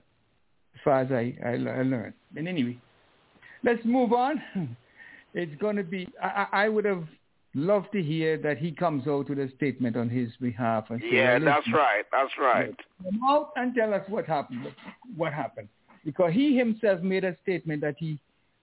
as 0.75 0.81
far 0.85 1.01
as 1.01 1.11
I, 1.11 1.37
I, 1.45 1.51
I 1.51 1.83
learned. 1.83 2.15
But 2.33 2.47
anyway, 2.47 2.79
let's 3.63 3.85
move 3.85 4.13
on. 4.13 4.43
It's 5.35 5.55
going 5.61 5.77
to 5.77 5.85
be, 5.85 6.09
I, 6.23 6.47
I 6.53 6.65
I 6.65 6.69
would 6.71 6.87
have 6.87 7.05
loved 7.55 7.93
to 7.93 8.03
hear 8.03 8.39
that 8.39 8.59
he 8.59 8.71
comes 8.73 9.07
out 9.07 9.29
with 9.29 9.39
a 9.39 9.51
statement 9.57 9.97
on 9.97 10.09
his 10.09 10.31
behalf. 10.41 10.87
And 10.91 11.01
say, 11.01 11.17
Yeah, 11.17 11.39
that's 11.39 11.67
right. 11.73 12.05
That's 12.11 12.33
right. 12.41 12.75
come 13.03 13.21
out 13.29 13.51
and 13.57 13.75
tell 13.75 13.93
us 13.95 14.03
what 14.09 14.27
happened. 14.27 14.73
What 15.17 15.33
happened? 15.33 15.69
Because 16.05 16.33
he 16.33 16.57
himself 16.57 17.03
made 17.03 17.25
a 17.25 17.37
statement 17.43 17.83
that 17.83 17.97
he 17.99 18.19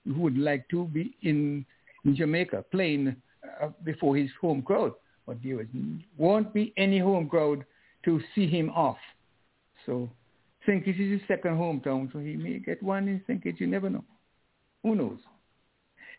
would 0.05 0.37
like 0.37 0.67
to 0.69 0.85
be 0.85 1.15
in, 1.21 1.65
in 2.05 2.15
Jamaica 2.15 2.65
playing 2.71 3.15
uh, 3.61 3.69
before 3.83 4.15
his 4.15 4.29
home 4.39 4.61
crowd, 4.61 4.93
but 5.25 5.37
there 5.43 5.57
was, 5.57 5.65
won't 6.17 6.53
be 6.53 6.73
any 6.77 6.99
home 6.99 7.27
crowd 7.27 7.65
to 8.05 8.21
see 8.33 8.47
him 8.47 8.69
off. 8.69 8.97
So, 9.85 10.09
St. 10.65 10.83
Kitts 10.83 10.99
is 10.99 11.19
his 11.19 11.21
second 11.27 11.57
hometown, 11.57 12.11
so 12.13 12.19
he 12.19 12.35
may 12.35 12.59
get 12.59 12.81
one 12.81 13.07
in 13.07 13.21
St. 13.27 13.43
Kitts. 13.43 13.59
You 13.59 13.67
never 13.67 13.89
know. 13.89 14.03
Who 14.83 14.95
knows? 14.95 15.19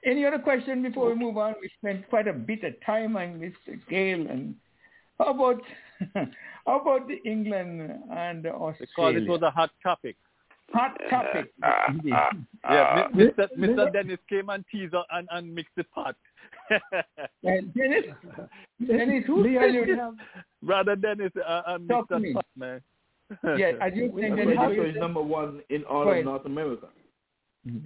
Any 0.04 0.24
other 0.24 0.38
question 0.38 0.82
before 0.82 1.08
we 1.08 1.14
move 1.16 1.36
on? 1.36 1.54
We 1.60 1.70
spent 1.78 2.08
quite 2.08 2.28
a 2.28 2.32
bit 2.32 2.62
of 2.64 2.74
time 2.84 3.16
on 3.16 3.40
Mr. 3.40 3.80
Gayle 3.88 4.26
and 4.28 4.54
how 5.18 5.30
about 5.30 5.62
how 6.66 6.80
about 6.80 7.08
the 7.08 7.18
England 7.28 7.90
and 8.10 8.46
Australia? 8.46 8.76
Because 8.78 9.16
it 9.16 9.28
was 9.28 9.42
a 9.42 9.50
hot 9.50 9.70
topic. 9.82 10.16
Hot 10.72 10.96
topic. 11.10 11.52
Uh, 11.62 11.66
uh, 11.66 12.30
Yeah, 12.70 13.06
uh, 13.06 13.08
Mr. 13.10 13.48
Mr. 13.58 13.92
Dennis 13.92 14.18
came 14.28 14.48
and 14.50 14.64
teased 14.70 14.92
her 14.94 15.04
and, 15.10 15.28
and 15.30 15.54
mixed 15.54 15.74
the 15.76 15.84
pot. 15.84 16.16
Dennis, 17.42 18.04
Dennis, 18.86 19.24
who 19.26 19.42
Leon, 19.42 19.62
tell 19.62 19.70
you 19.72 19.80
we 19.82 19.86
this? 19.86 19.96
have, 19.98 20.14
Brother 20.62 20.96
Dennis 20.96 21.32
uh, 21.46 21.62
and 21.66 21.88
Talk 21.88 22.08
mixed 22.08 22.08
to 22.10 22.14
the 22.14 22.20
me. 22.20 22.32
pot, 22.34 22.46
man. 22.56 22.80
Yeah, 23.58 23.72
I 23.80 23.90
do 23.90 24.10
We- 24.12 24.22
think 24.22 24.34
we 24.36 24.40
Dennis. 24.42 24.58
have- 24.58 24.70
Radio 24.70 24.82
you 24.84 24.90
is 24.90 24.96
number 24.96 25.22
one 25.22 25.60
in 25.70 25.84
all 25.84 26.10
of. 26.10 26.24
North 26.24 26.46
America. 26.46 26.88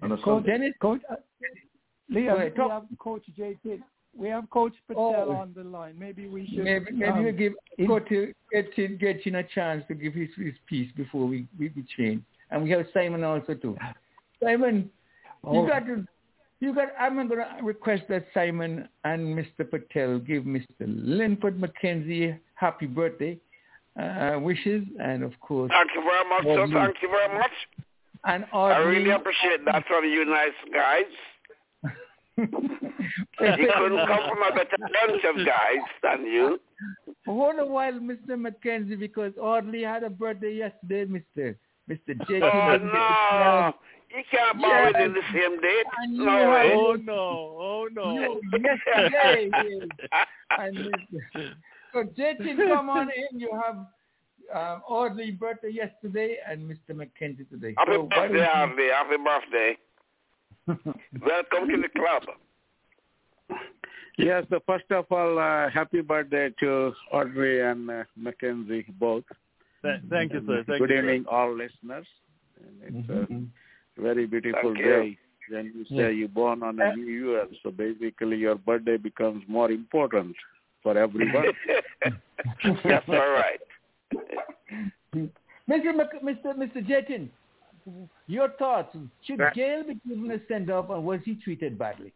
On 0.02 0.12
a 0.12 0.16
Coach, 0.16 0.24
Sunday. 0.44 0.50
Dennis, 0.52 0.72
Coach, 0.80 1.00
uh, 1.10 1.14
Go 1.16 2.14
Leon, 2.20 2.42
we 2.44 2.50
talk. 2.50 2.70
have 2.70 2.84
Coach 2.98 3.22
JT. 3.38 3.80
We 4.16 4.28
have 4.28 4.50
Coach 4.50 4.74
Patel 4.88 5.26
Oh. 5.28 5.30
on 5.32 5.52
the 5.56 5.62
line. 5.62 5.94
Maybe 5.98 6.26
we 6.28 6.46
should. 6.48 6.64
maybe 6.64 6.90
maybe 6.92 7.10
um, 7.10 7.24
we 7.24 7.32
give 7.32 7.52
in- 7.78 7.86
go 7.86 7.98
to 8.00 8.34
get 8.52 8.74
to 8.74 8.88
get 8.88 9.24
in 9.26 9.36
a 9.36 9.44
chance 9.44 9.84
to 9.88 9.94
give 9.94 10.12
his 10.14 10.28
his 10.36 10.54
piece 10.66 10.90
before 10.96 11.26
we 11.26 11.46
we, 11.58 11.70
we 11.76 11.84
change. 11.96 12.22
And 12.50 12.62
we 12.62 12.70
have 12.70 12.86
Simon 12.92 13.24
also 13.24 13.54
too. 13.54 13.76
Simon, 14.42 14.90
Oh. 15.42 15.62
you 15.62 15.68
got 15.68 15.86
to 15.86 16.06
you 16.60 16.74
got. 16.74 16.88
I'm 16.98 17.14
going 17.14 17.28
to 17.30 17.46
request 17.62 18.02
that 18.10 18.26
Simon 18.34 18.86
and 19.04 19.34
Mr. 19.38 19.68
Patel 19.70 20.18
give 20.18 20.44
Mr. 20.44 20.64
Linford 20.80 21.58
McKenzie 21.58 22.38
happy 22.56 22.84
birthday 22.86 23.38
uh, 23.98 24.38
wishes, 24.38 24.84
and 25.02 25.22
of 25.22 25.32
course, 25.40 25.70
Thank 25.72 25.90
you 25.94 26.02
very 26.02 26.28
much, 26.28 26.44
sir. 26.44 26.78
Thank 26.84 26.96
you 27.02 27.08
very 27.08 27.38
much. 27.38 27.50
and 28.24 28.44
I 28.52 28.76
really 28.78 29.10
appreciate 29.10 29.64
that 29.64 29.86
from 29.86 30.04
you 30.04 30.24
nice 30.26 30.58
guys. 30.74 31.10
You 32.38 32.46
couldn't 33.76 34.06
come 34.06 34.20
from 34.28 34.42
a 34.42 34.54
better 34.54 34.76
bunch 34.78 35.24
of 35.28 35.36
guys 35.46 35.84
than 36.02 36.26
you. 36.26 36.60
Hold 37.26 37.58
a 37.58 37.66
while, 37.66 37.92
Mr. 37.94 38.30
McKenzie, 38.30 38.98
because 38.98 39.32
Audley 39.40 39.82
had 39.82 40.04
a 40.04 40.10
birthday 40.10 40.54
yesterday, 40.54 41.04
Mr. 41.36 41.56
Mr. 41.90 42.14
J. 42.28 42.40
Oh 42.42 42.76
no, 42.78 43.74
you 44.16 44.22
can't 44.30 44.60
bow 44.60 44.68
Yes. 44.68 44.92
within 44.94 45.12
the 45.12 45.22
same 45.32 45.60
date. 45.60 45.86
And 45.98 46.16
you 46.16 46.24
No. 46.24 46.72
Oh 46.72 46.96
no, 47.02 47.56
oh 47.58 47.88
no. 47.92 48.40
Yesterday, 48.52 49.50
yes. 49.52 49.88
and 50.58 50.76
Mr. 50.76 51.52
so 51.92 52.04
Jatin, 52.16 52.56
come 52.74 52.88
on 52.90 53.08
in. 53.10 53.40
You 53.40 53.50
have 53.64 53.76
um, 54.54 54.82
Audley 54.88 55.30
birthday 55.32 55.70
yesterday 55.70 56.36
and 56.48 56.62
Mr. 56.70 56.90
McKenzie 56.94 57.48
today. 57.50 57.74
Happy 57.76 57.92
So 57.92 58.02
birthday, 58.14 58.38
don't 58.38 58.46
Harvey. 58.46 58.88
Happy 58.88 59.16
birthday. 59.24 59.76
Welcome 61.26 61.68
to 61.70 61.76
the 61.82 61.88
club. 61.96 62.22
Yes, 64.18 64.44
so 64.50 64.60
first 64.66 64.84
of 64.90 65.06
all, 65.10 65.38
uh, 65.38 65.70
happy 65.70 66.02
birthday 66.02 66.50
to 66.60 66.92
Audrey 67.12 67.62
and 67.62 67.90
uh, 67.90 68.04
Mackenzie 68.16 68.84
both. 68.98 69.24
Th- 69.82 69.94
mm-hmm. 69.96 70.08
Thank 70.08 70.32
you, 70.32 70.42
sir. 70.46 70.64
Thank 70.66 70.80
Good 70.80 70.90
you, 70.90 70.96
sir. 70.96 71.02
evening, 71.02 71.24
all 71.30 71.52
listeners. 71.52 72.06
And 72.58 72.98
it's 72.98 73.08
a 73.08 73.12
mm-hmm. 73.12 74.02
very 74.02 74.26
beautiful 74.26 74.74
Thank 74.74 74.78
you. 74.78 74.84
day 74.84 75.18
when 75.50 75.66
you 75.66 75.84
say 75.84 75.94
Yeah. 75.96 76.08
you're 76.08 76.28
born 76.28 76.62
on 76.62 76.78
a 76.80 76.86
uh, 76.86 76.94
new 76.94 77.04
year. 77.04 77.46
So 77.62 77.70
basically, 77.70 78.36
your 78.36 78.56
birthday 78.56 78.96
becomes 78.96 79.42
more 79.48 79.70
important 79.70 80.36
for 80.82 80.96
everyone. 80.96 81.46
That's 82.84 83.08
all 83.08 83.30
right. 83.30 83.60
Mr. 85.14 85.94
Mc, 85.94 86.22
Mr. 86.22 86.56
Mr. 86.56 86.86
Jatin, 86.86 87.28
your 88.26 88.50
thoughts? 88.50 88.96
Should 89.26 89.38
Right. 89.38 89.54
Gayle 89.54 89.84
be 89.84 89.94
given 90.06 90.30
a 90.30 90.38
send 90.46 90.70
off, 90.70 90.90
or 90.90 91.00
was 91.00 91.20
he 91.24 91.34
treated 91.36 91.78
badly? 91.78 92.12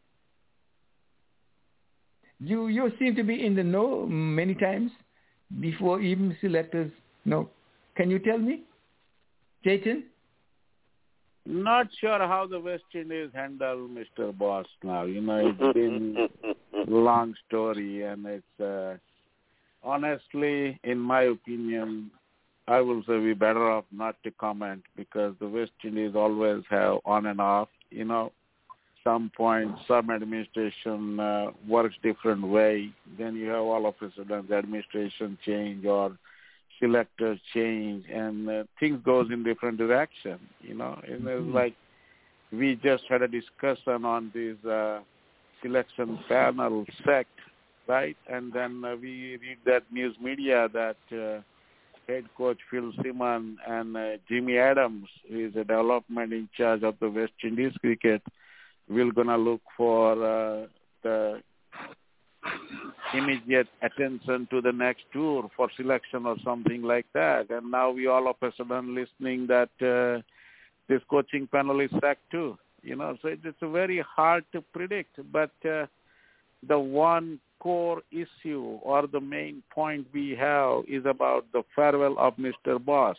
You 2.41 2.67
you 2.69 2.91
seem 2.99 3.15
to 3.15 3.23
be 3.23 3.47
in 3.47 3.55
the 3.55 3.63
know 3.63 4.07
many 4.07 4.55
times 4.55 4.91
before 5.61 6.01
even 6.01 6.37
selectors 6.41 6.91
know. 7.25 7.51
Can 7.97 8.11
you 8.11 8.19
tell 8.19 8.39
me, 8.39 8.63
Jatin? 9.65 10.03
Not 11.47 11.89
sure 12.01 12.19
how 12.19 12.47
the 12.47 12.59
West 12.59 12.85
Indies 12.95 13.31
handle 13.35 13.89
Mr. 13.89 14.37
Boss 14.37 14.67
now. 14.83 15.05
You 15.05 15.21
know, 15.21 15.55
it's 15.55 15.75
been 15.75 16.29
long 16.89 17.35
story, 17.47 18.03
and 18.03 18.25
it's 18.27 18.61
uh, 18.61 18.97
honestly, 19.83 20.79
in 20.85 20.99
my 20.99 21.23
opinion, 21.23 22.11
I 22.67 22.81
will 22.81 23.03
say 23.07 23.19
we 23.19 23.35
better 23.35 23.71
off 23.71 23.85
not 23.93 24.17
to 24.25 24.31
comment 24.31 24.83
because 24.97 25.35
the 25.39 25.49
West 25.49 25.73
Indies 25.85 26.15
always 26.17 26.63
have 26.71 26.99
on 27.05 27.27
and 27.27 27.41
off. 27.41 27.69
You 27.91 28.07
know, 28.07 28.33
some 29.05 29.31
point 29.37 29.71
some 29.87 30.09
administration 30.11 31.21
uh, 31.21 31.51
works 31.69 31.95
different 32.03 32.47
way. 32.47 32.91
Then 33.19 33.37
you 33.37 33.49
have 33.51 33.63
all 33.63 33.87
of 33.87 33.95
a 34.01 34.11
sudden 34.17 34.47
the 34.49 34.57
administration 34.57 35.37
change 35.45 35.85
or 35.85 36.17
selectors 36.85 37.39
change, 37.55 38.05
and 38.13 38.49
uh, 38.49 38.65
things 38.79 39.01
goes 39.05 39.31
in 39.31 39.43
different 39.43 39.79
direction. 39.79 40.39
You 40.61 40.75
know, 40.75 41.01
and 41.07 41.27
it's 41.27 41.55
like 41.55 41.75
we 42.53 42.79
just 42.83 43.05
had 43.09 43.23
a 43.23 43.29
discussion 43.29 44.05
on 44.05 44.31
this 44.35 44.63
uh, 44.71 45.01
selection 45.63 46.19
panel 46.29 46.85
sect, 47.05 47.39
right? 47.87 48.17
And 48.29 48.53
then 48.53 48.85
uh, 48.85 48.97
we 49.01 49.39
read 49.41 49.59
that 49.67 49.85
news 49.91 50.17
media 50.21 50.69
that 50.73 50.97
uh, 51.13 51.41
head 52.07 52.25
coach 52.37 52.59
Phil 52.71 52.93
Simon 53.03 53.57
and 53.67 53.97
uh, 53.97 54.09
Jimmy 54.29 54.59
Adams, 54.59 55.09
who 55.29 55.47
is 55.47 55.57
a 55.57 55.65
development 55.65 56.33
in 56.33 56.49
charge 56.57 56.83
of 56.83 56.97
the 57.01 57.09
West 57.09 57.33
Indies 57.43 57.73
cricket, 57.81 58.23
will 58.89 59.11
gonna 59.11 59.39
look 59.39 59.63
for 59.77 60.13
uh, 60.13 60.67
the 61.03 61.41
immediate 63.13 63.69
attention 63.83 64.49
to 64.51 64.61
the 64.61 64.73
next 64.73 65.05
tour 65.13 65.49
for 65.57 65.69
selection 65.77 66.27
or 66.27 66.37
something 66.45 66.83
like 66.83 67.07
that. 67.15 67.51
And 67.51 67.71
now 67.71 67.91
we 67.91 68.07
all 68.07 68.29
of 68.29 68.37
a 68.43 68.53
sudden 68.57 68.95
listening 68.95 69.47
that 69.47 69.71
uh, 69.81 70.23
this 70.89 71.01
coaching 71.09 71.49
panel 71.51 71.81
is 71.81 71.91
sacked 72.01 72.31
too. 72.31 72.59
You 72.83 72.97
know, 72.97 73.17
so 73.23 73.29
it's 73.29 73.57
very 73.63 74.05
hard 74.17 74.45
to 74.53 74.61
predict. 74.61 75.19
But 75.33 75.53
uh, 75.65 75.87
the 76.69 76.79
one 76.79 77.41
core 77.61 78.03
issue 78.11 78.79
or 78.83 79.07
the 79.07 79.21
main 79.21 79.63
point 79.73 80.07
we 80.13 80.37
have 80.39 80.85
is 80.87 81.07
about 81.07 81.47
the 81.53 81.63
farewell 81.75 82.17
of 82.19 82.37
Mr. 82.37 82.85
Boss. 82.85 83.17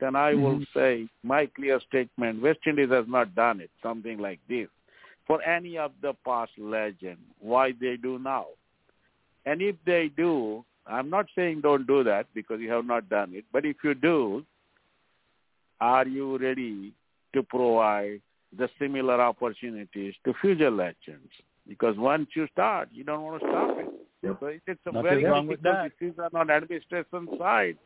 Then 0.00 0.14
I 0.14 0.34
will 0.34 0.60
say 0.74 1.08
my 1.24 1.46
clear 1.46 1.80
statement, 1.88 2.42
West 2.42 2.60
Indies 2.66 2.90
has 2.90 3.06
not 3.08 3.34
done 3.34 3.60
it, 3.60 3.70
something 3.82 4.18
like 4.18 4.38
this, 4.48 4.68
for 5.28 5.40
any 5.42 5.78
of 5.78 5.92
the 6.02 6.14
past 6.24 6.50
legend. 6.58 7.18
Why 7.38 7.72
they 7.80 7.96
do 7.96 8.18
now? 8.18 8.46
And 9.46 9.62
if 9.62 9.76
they 9.86 10.10
do, 10.16 10.64
I'm 10.86 11.10
not 11.10 11.26
saying 11.36 11.60
don't 11.60 11.86
do 11.86 12.02
that 12.04 12.26
because 12.34 12.60
you 12.60 12.72
have 12.72 12.84
not 12.84 13.08
done 13.08 13.32
it, 13.34 13.44
but 13.52 13.64
if 13.64 13.76
you 13.84 13.94
do, 13.94 14.44
are 15.80 16.08
you 16.08 16.38
ready 16.38 16.92
to 17.34 17.42
provide 17.44 18.20
the 18.56 18.68
similar 18.78 19.20
opportunities 19.20 20.14
to 20.24 20.34
future 20.40 20.70
legends? 20.70 21.30
Because 21.68 21.96
once 21.98 22.30
you 22.34 22.48
start, 22.50 22.88
you 22.90 23.04
don't 23.04 23.22
want 23.22 23.40
to 23.40 23.48
stop 23.48 23.78
it. 23.78 23.86
So 24.40 24.46
it's 24.46 24.80
a 24.86 24.92
Nothing 24.92 25.02
very 25.02 25.24
wrong 25.24 25.46
with 25.46 25.62
difficult 25.62 25.92
that. 26.00 26.06
decision 26.06 26.24
on 26.34 26.50
administration 26.50 27.28
side 27.38 27.76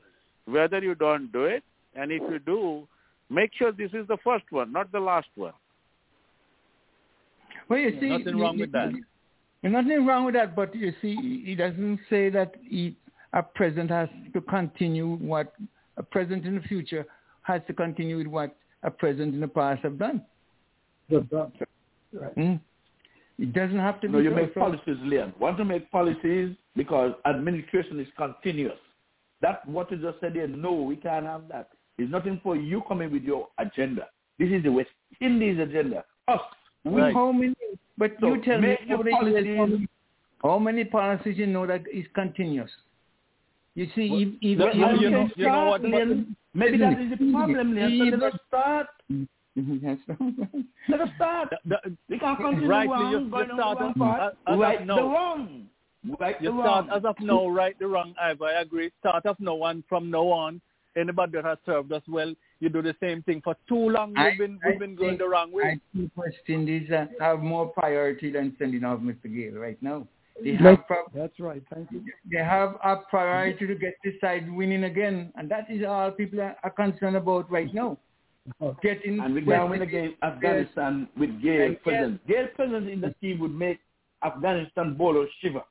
whether 0.44 0.78
you 0.80 0.94
don't 0.94 1.32
do 1.32 1.44
it, 1.44 1.62
and 1.94 2.10
if 2.10 2.22
you 2.30 2.38
do, 2.38 2.86
make 3.30 3.50
sure 3.54 3.72
this 3.72 3.92
is 3.92 4.06
the 4.08 4.16
first 4.24 4.44
one, 4.50 4.72
not 4.72 4.90
the 4.92 5.00
last 5.00 5.28
one. 5.34 5.52
Well, 7.68 7.78
you 7.78 7.98
see, 8.00 8.08
Nothing 8.10 8.36
you- 8.36 8.42
wrong 8.42 8.54
you- 8.56 8.60
with 8.62 8.72
that. 8.72 8.92
you- 8.92 9.70
Nothing 9.70 10.04
wrong 10.06 10.24
with 10.24 10.34
that, 10.34 10.56
but 10.56 10.74
you 10.74 10.92
see, 11.00 11.14
he 11.44 11.54
doesn't 11.54 12.00
say 12.10 12.28
that 12.30 12.56
he, 12.62 12.96
a 13.32 13.42
president 13.42 13.90
has 13.90 14.08
to 14.32 14.40
continue 14.40 15.14
what 15.16 15.54
a 15.96 16.02
president 16.02 16.44
in 16.46 16.56
the 16.56 16.62
future 16.62 17.06
has 17.42 17.62
to 17.66 17.72
continue 17.72 18.16
with 18.18 18.26
what 18.26 18.56
a 18.82 18.90
president 18.90 19.34
in 19.34 19.40
the 19.40 19.48
past 19.48 19.82
have 19.82 19.98
done. 19.98 20.24
Good 21.08 21.30
job. 21.30 21.52
Right. 22.12 22.32
Hmm? 22.34 22.54
It 23.38 23.52
doesn't 23.52 23.78
have 23.78 24.00
to 24.02 24.08
No, 24.08 24.18
be 24.18 24.24
you 24.24 24.30
so- 24.30 24.36
make 24.36 24.54
so- 24.54 24.60
policies, 24.60 24.98
Leon. 25.02 25.32
Want 25.38 25.56
to 25.58 25.64
make 25.64 25.90
policies 25.90 26.56
because 26.76 27.14
administration 27.24 28.00
is 28.00 28.08
continuous. 28.16 28.78
That's 29.40 29.64
what 29.66 29.90
you 29.90 29.96
just 29.98 30.20
said 30.20 30.34
there. 30.34 30.46
No, 30.48 30.72
we 30.82 30.96
can't 30.96 31.24
have 31.26 31.48
that. 31.48 31.70
It's 31.98 32.10
nothing 32.10 32.40
for 32.42 32.56
you 32.56 32.82
coming 32.82 33.10
with 33.12 33.22
your 33.22 33.48
agenda. 33.58 34.08
This 34.38 34.50
is 34.50 34.62
the 34.62 34.72
West 34.72 34.90
Indies 35.20 35.58
agenda. 35.58 36.04
Us. 36.28 36.40
We. 36.84 37.00
Right. 37.00 37.14
How 37.14 37.32
many? 37.32 37.54
But 37.98 38.12
So 38.20 38.34
you 38.34 38.42
tell 38.42 38.60
me 38.60 38.76
how 38.88 38.96
many, 38.96 39.10
years, 39.10 39.56
policies- 39.58 39.88
how 40.42 40.58
many, 40.58 40.84
policies 40.84 41.38
you 41.38 41.46
know 41.46 41.66
that 41.66 41.82
is 41.92 42.06
continuous? 42.14 42.70
You 43.74 43.86
see, 43.94 44.10
Well, 44.10 44.20
if, 44.20 44.28
if, 44.42 44.58
the- 44.58 44.68
if- 44.68 44.74
you 44.74 44.80
you 44.80 45.10
know- 45.10 45.28
can 45.28 45.32
you 45.36 45.46
know 45.46 45.64
what- 45.66 45.80
start, 45.80 46.26
Maybe 46.54 46.76
that 46.78 47.00
is 47.00 47.10
the 47.10 47.32
problem, 47.32 47.74
Leon. 47.74 48.10
So 48.10 48.16
let 48.16 48.34
us 48.34 48.40
start. 48.48 48.86
Yes. 49.54 49.98
Let 50.88 51.00
us 51.02 51.10
start. 51.16 51.50
The- 51.66 51.78
the- 51.84 51.96
We 52.08 52.18
can't 52.18 52.38
continue 52.38 52.68
Rightly, 52.68 52.88
wrong, 52.94 53.12
you- 53.12 53.18
you 53.20 53.30
going 53.30 53.50
on 53.50 53.58
start 53.58 53.78
one 53.80 53.90
as- 53.90 54.32
as- 54.32 54.32
as 54.46 54.52
of 54.54 54.58
right 54.60 54.86
the 54.86 54.94
wrong. 54.94 55.66
Right 56.18 56.42
You 56.42 56.50
the 56.52 56.58
start 56.62 56.86
wrong. 56.88 56.96
as 56.98 57.04
of 57.04 57.20
now, 57.20 57.48
right 57.48 57.78
the 57.78 57.86
wrong, 57.86 58.14
Ivor. 58.20 58.46
I 58.46 58.60
agree. 58.62 58.90
Start 59.00 59.24
of 59.26 59.38
now 59.40 59.62
and 59.64 59.84
from 59.86 60.10
now 60.10 60.26
on, 60.28 60.60
anybody 60.96 61.32
that 61.32 61.44
has 61.44 61.58
served 61.66 61.92
us 61.92 62.02
well, 62.08 62.34
you 62.62 62.68
do 62.68 62.80
the 62.80 62.94
same 63.00 63.22
thing. 63.24 63.40
For 63.42 63.56
too 63.68 63.90
long, 63.90 64.14
I- 64.16 64.28
we've 64.30 64.38
been 64.38 64.58
I 64.64 64.70
we've 64.70 64.78
been 64.78 64.94
going 64.94 65.18
the 65.18 65.28
wrong 65.28 65.50
way. 65.52 65.64
I 65.64 65.80
think 65.96 66.12
West 66.16 66.36
Indies 66.48 66.90
uh, 66.90 67.06
have 67.20 67.40
more 67.40 67.66
priority 67.68 68.30
than 68.30 68.54
sending 68.58 68.84
off 68.84 69.00
Mr. 69.00 69.24
Gayle 69.34 69.58
right 69.60 69.80
now. 69.82 70.06
They 70.42 70.52
Like- 70.52 70.78
have 70.78 70.86
pro- 70.86 71.10
That's 71.14 71.38
right. 71.40 71.62
Thank 71.74 71.90
you. 71.90 72.02
they 72.30 72.38
have 72.38 72.76
a 72.84 72.96
priority 73.10 73.66
to 73.66 73.74
get 73.74 73.94
this 74.04 74.14
side 74.20 74.50
winning 74.50 74.84
again, 74.84 75.32
and 75.36 75.48
that 75.50 75.70
is 75.70 75.84
all 75.84 76.10
people 76.12 76.40
are, 76.40 76.56
are 76.62 76.70
concerned 76.70 77.16
about 77.16 77.50
right 77.50 77.72
now. 77.74 77.98
Getting 78.82 79.20
And 79.20 79.34
we 79.34 79.42
West 79.44 79.60
can 79.60 79.70
win 79.70 79.82
Indies- 79.82 79.94
against 79.94 80.22
Afghanistan 80.22 81.08
with 81.18 81.42
Gayle 81.42 81.62
And 81.66 81.82
present. 81.82 82.26
Gayle 82.26 82.48
presence 82.56 82.88
in 82.90 83.00
the 83.00 83.14
team 83.20 83.38
would 83.40 83.54
make 83.54 83.78
Afghanistan 84.24 84.94
bowlers 84.94 85.28
shiver. 85.40 85.62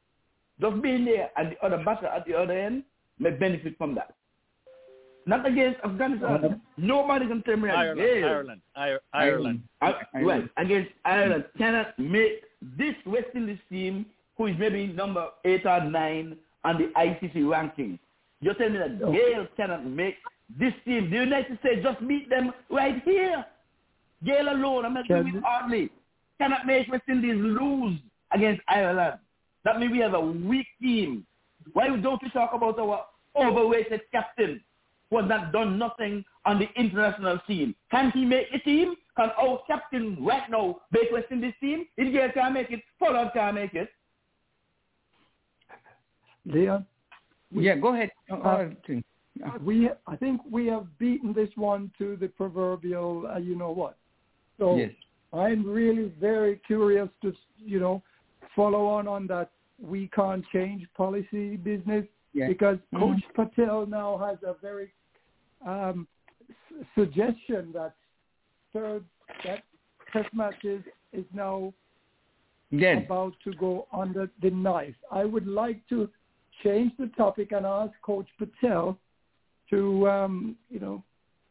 Just 0.59 0.81
being 0.81 1.05
there 1.05 1.29
and 1.37 1.51
the 1.53 1.65
other 1.65 1.81
batter 1.83 2.07
at 2.07 2.25
the 2.25 2.33
other 2.37 2.53
end 2.53 2.83
may 3.19 3.31
benefit 3.31 3.77
from 3.77 3.95
that. 3.95 4.13
Not 5.25 5.45
against 5.45 5.79
Afghanistan. 5.83 6.45
Uh-huh. 6.45 6.55
Nobody 6.77 7.27
can 7.27 7.43
tell 7.43 7.57
me 7.57 7.67
that 7.67 7.77
Ireland, 7.77 8.01
Ireland, 8.25 8.61
Ir- 8.75 8.99
Ireland. 9.13 9.63
Ireland. 9.81 10.25
right, 10.25 10.49
against 10.57 10.91
Ireland 11.05 11.45
cannot 11.57 11.97
make 11.99 12.43
this 12.77 12.95
West 13.05 13.27
Indies 13.35 13.59
team, 13.69 14.05
who 14.37 14.47
is 14.47 14.55
maybe 14.57 14.87
number 14.87 15.27
eight 15.45 15.65
or 15.65 15.83
nine 15.83 16.37
on 16.63 16.77
the 16.77 16.91
ICC 16.99 17.49
ranking. 17.49 17.99
You 18.39 18.53
tell 18.55 18.69
me 18.69 18.79
that 18.79 18.99
Gayle 18.99 19.47
cannot 19.55 19.85
make 19.85 20.15
this 20.59 20.73
team. 20.85 21.09
The 21.11 21.17
United 21.17 21.59
States 21.59 21.81
just 21.83 22.05
beat 22.07 22.29
them 22.29 22.51
right 22.69 23.01
here. 23.03 23.45
Gayle 24.23 24.49
alone, 24.49 24.85
I'm 24.85 24.93
not 24.95 25.05
Can 25.05 25.23
doing 25.23 25.35
it 25.37 25.43
hardly, 25.43 25.89
cannot 26.39 26.65
make 26.65 26.87
West 26.91 27.03
Indies 27.07 27.35
lose 27.35 27.99
against 28.31 28.61
Ireland. 28.67 29.19
That 29.63 29.79
means 29.79 29.91
we 29.91 29.99
have 29.99 30.15
a 30.15 30.19
weak 30.19 30.67
team. 30.81 31.25
Why 31.73 31.87
don't 31.87 32.21
we 32.23 32.29
talk 32.31 32.53
about 32.53 32.79
our 32.79 33.05
overrated 33.35 34.01
captain 34.11 34.61
who 35.11 35.17
has 35.19 35.29
not 35.29 35.51
done 35.51 35.77
nothing 35.77 36.25
on 36.45 36.57
the 36.57 36.67
international 36.75 37.39
scene? 37.45 37.75
Can 37.91 38.09
he 38.11 38.25
make 38.25 38.51
the 38.51 38.59
team? 38.59 38.95
Can 39.17 39.29
our 39.37 39.59
captain 39.67 40.17
right 40.25 40.49
now 40.49 40.79
make 40.91 41.11
West 41.11 41.27
Indies 41.31 41.53
team? 41.59 41.85
If 41.97 42.11
Gayle 42.13 42.31
can't 42.33 42.53
make 42.53 42.71
it, 42.71 42.81
Pollard 42.97 43.31
can't 43.33 43.55
make 43.55 43.73
it. 43.75 43.89
Leon, 46.45 46.85
Yeah, 47.51 47.75
go 47.75 47.93
ahead. 47.93 48.09
Uh, 48.31 48.35
uh, 48.35 48.69
we 49.63 49.89
I 50.07 50.15
think 50.15 50.41
we 50.49 50.67
have 50.67 50.87
beaten 50.97 51.33
this 51.33 51.49
one 51.55 51.91
to 51.97 52.15
the 52.17 52.27
proverbial 52.29 53.27
uh, 53.27 53.37
you 53.37 53.55
know 53.55 53.71
what. 53.71 53.97
So 54.57 54.77
Yes. 54.77 54.91
I'm 55.33 55.65
really 55.65 56.11
very 56.19 56.59
curious 56.65 57.09
to 57.21 57.33
you 57.57 57.79
know 57.79 58.01
follow 58.55 58.87
on 58.87 59.07
on 59.07 59.27
that 59.27 59.51
we 59.79 60.07
can't 60.09 60.43
change 60.51 60.87
policy 60.95 61.57
business 61.57 62.05
Yeah. 62.33 62.47
because 62.47 62.79
Mhm. 62.93 62.99
Coach 62.99 63.23
Patel 63.35 63.85
now 63.85 64.17
has 64.17 64.41
a 64.43 64.53
very 64.55 64.91
um, 65.65 66.07
s- 66.49 66.85
suggestion 66.97 67.71
that 67.73 67.93
third 68.73 69.03
that 69.45 69.63
test 70.13 70.33
matches 70.33 70.81
is 71.13 71.25
now 71.33 71.73
Dead. 72.77 73.03
about 73.05 73.33
to 73.43 73.53
go 73.53 73.87
under 73.93 74.29
the 74.41 74.49
knife. 74.49 74.95
I 75.11 75.25
would 75.25 75.47
like 75.47 75.81
to 75.89 76.09
change 76.63 76.91
the 76.97 77.07
topic 77.17 77.51
and 77.51 77.65
ask 77.65 77.91
Coach 78.01 78.27
Patel 78.39 78.97
to, 79.69 80.09
um, 80.09 80.55
you 80.69 80.79
know, 80.79 81.03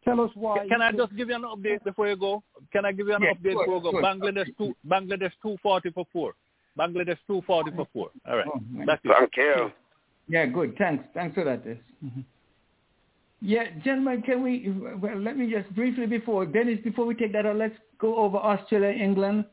tell 0.04 0.20
us 0.20 0.30
why. 0.34 0.66
Can 0.68 0.80
I 0.82 0.92
just 0.92 1.14
give 1.16 1.28
you 1.28 1.34
an 1.34 1.42
update 1.42 1.82
before 1.84 2.08
you 2.08 2.16
go? 2.16 2.42
Can 2.72 2.84
I 2.84 2.92
give 2.92 3.06
you 3.06 3.14
an 3.14 3.22
Yeah, 3.22 3.32
update 3.34 3.52
sure, 3.52 3.64
before 3.64 3.76
you 3.76 3.82
go? 3.82 3.90
sure. 3.92 4.02
Bangladesh 4.02 4.56
two, 4.56 4.74
Bangladesh 4.88 5.32
two 5.42 5.56
forty 5.62 5.90
for 5.90 6.06
four. 6.12 6.34
Bangladesh 6.78 7.18
two 7.26 7.42
forty 7.46 7.70
for 7.70 7.86
four. 7.92 8.10
All 8.28 8.36
right, 8.36 8.46
Oh, 8.46 8.60
that's 8.86 9.00
it. 9.04 9.12
Thank 9.18 9.36
you. 9.36 9.72
Yeah, 10.28 10.46
good. 10.46 10.74
Thanks. 10.78 11.04
Thanks 11.12 11.34
for 11.34 11.44
that. 11.44 11.64
Des. 11.64 11.76
Mhm. 12.04 12.24
Yeah, 13.42 13.64
gentlemen, 13.84 14.22
can 14.22 14.42
we, 14.42 14.70
well, 15.00 15.18
let 15.18 15.36
me 15.36 15.50
just 15.50 15.74
briefly 15.74 16.06
before, 16.06 16.44
Dennis, 16.44 16.78
before 16.84 17.06
we 17.06 17.14
take 17.14 17.32
that 17.32 17.46
out, 17.46 17.56
let's 17.56 17.74
go 17.98 18.16
over 18.16 18.36
Australia, 18.36 18.90
England, 18.90 19.46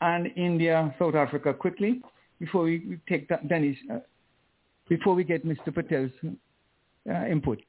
and 0.00 0.28
India, 0.36 0.94
South 0.98 1.14
Africa 1.14 1.52
quickly 1.52 2.00
before 2.38 2.62
we 2.64 2.98
take 3.08 3.28
that, 3.28 3.48
Dennis, 3.48 3.76
uh, 3.92 3.98
before 4.88 5.14
we 5.14 5.24
get 5.24 5.44
Mr. 5.46 5.74
Patel's 5.74 6.10
uh, 7.10 7.26
input. 7.26 7.60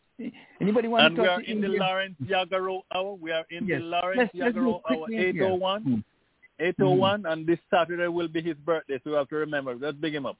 Anybody 0.62 0.88
want 0.88 1.06
And 1.06 1.16
to 1.16 1.22
we 1.24 1.28
are 1.28 1.41
to 1.41 1.52
in 1.52 1.60
the 1.62 1.68
Lawrence 1.70 2.16
Yagaro 2.24 2.82
hour. 2.94 3.16
We 3.16 3.32
are 3.32 3.45
in 3.50 3.66
Yes. 3.66 3.82
the 3.82 3.86
Lawrence 3.86 4.18
Let's- 4.18 4.32
let's 4.36 4.56
Yagaro 4.58 4.82
hour, 4.90 5.10
yeah. 5.10 5.44
oh 5.45 5.56
one. 5.56 5.84
Mm. 5.84 6.04
801, 6.60 7.26
and 7.26 7.48
this 7.48 7.58
Saturday 7.70 8.08
will 8.08 8.28
be 8.28 8.40
his 8.41 8.56
birthday, 8.58 9.00
so 9.04 9.10
we 9.10 9.16
have 9.18 9.28
to 9.30 9.36
remember. 9.36 9.76
Let's 9.76 9.98
big 9.98 10.14
him 10.14 10.28
up. 10.28 10.38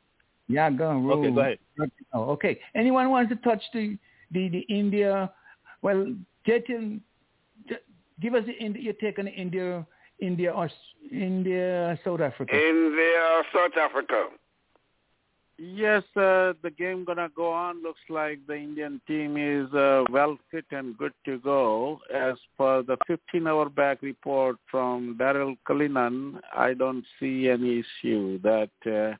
Yeah, 0.48 0.70
go 0.70 0.90
on. 0.90 1.10
Okay, 1.10 1.32
go 1.32 1.42
ahead. 1.42 1.60
Okay. 2.14 2.60
Anyone 2.76 3.10
wants 3.10 3.30
to 3.32 3.36
touch 3.38 3.62
the 3.74 3.98
the, 4.34 4.50
the 4.50 4.66
India? 4.70 5.32
Well, 5.82 6.14
Jatin, 6.48 7.02
j- 7.68 7.78
give 8.22 8.34
us 8.34 8.46
the 8.46 8.54
India, 8.54 8.82
your 8.82 8.94
take 8.94 9.20
on 9.20 9.28
India, 9.28 9.86
India, 10.20 10.52
or 10.52 10.70
India, 11.12 12.00
South 12.04 12.22
Africa. 12.22 12.54
India, 12.56 13.42
South 13.54 13.78
Africa. 13.80 14.28
Yes, 15.60 16.04
uh, 16.16 16.54
the 16.64 16.74
game 16.76 17.06
gonna 17.06 17.30
go 17.36 17.52
on. 17.52 17.84
Looks 17.84 18.02
like 18.10 18.40
the 18.48 18.56
Indian 18.56 19.00
team 19.08 19.38
is 19.38 19.72
uh, 19.74 20.04
well 20.10 20.38
fit 20.50 20.66
and 20.72 20.98
good 20.98 21.14
to 21.26 21.38
go. 21.40 22.00
As 22.14 22.36
per 22.58 22.82
the 22.82 22.98
15-hour 23.08 23.70
back 23.70 24.02
report 24.02 24.58
from 24.70 25.16
Daryl 25.20 25.56
Cullinan, 25.66 26.40
I 26.56 26.74
don't 26.74 27.06
see 27.20 27.50
any 27.50 27.84
issue 27.84 28.40
that 28.42 28.72
uh, 28.86 29.16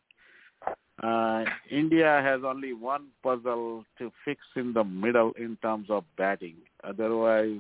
uh, 1.04 1.44
India 1.70 2.22
has 2.24 2.42
only 2.46 2.74
one 2.74 3.08
puzzle 3.22 3.84
to 3.98 4.12
fix 4.24 4.42
in 4.56 4.72
the 4.72 4.84
middle 4.84 5.34
in 5.38 5.58
terms 5.62 5.90
of 5.90 6.06
batting. 6.18 6.56
Otherwise, 6.84 7.60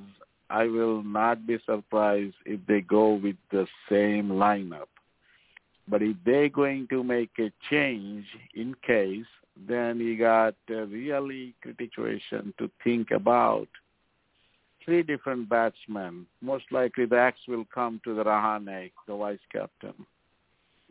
I 0.50 0.66
will 0.66 1.04
not 1.04 1.46
be 1.46 1.58
surprised 1.66 2.36
if 2.46 2.62
they 2.68 2.82
go 2.82 3.16
with 3.16 3.36
the 3.52 3.68
same 3.90 4.30
lineup. 4.30 4.88
But 5.90 6.02
if 6.02 6.16
they're 6.26 6.48
going 6.48 6.88
to 6.90 7.04
make 7.04 7.32
a 7.40 7.52
change 7.70 8.26
in 8.56 8.76
case, 8.86 9.26
then 9.68 10.00
you 10.00 10.18
got 10.18 10.56
a 10.70 10.86
really 10.86 11.54
critical 11.62 12.06
situation 12.06 12.54
to 12.58 12.72
think 12.84 13.12
about. 13.12 13.68
Three 14.86 15.04
different 15.04 15.50
batsmen. 15.50 16.28
Most 16.42 16.66
likely 16.72 17.06
the 17.06 17.18
axe 17.18 17.40
will 17.48 17.66
come 17.74 18.00
to 18.06 18.16
the 18.16 18.24
Rahane, 18.24 18.92
the 19.08 19.16
vice 19.16 19.40
captain. 19.52 20.06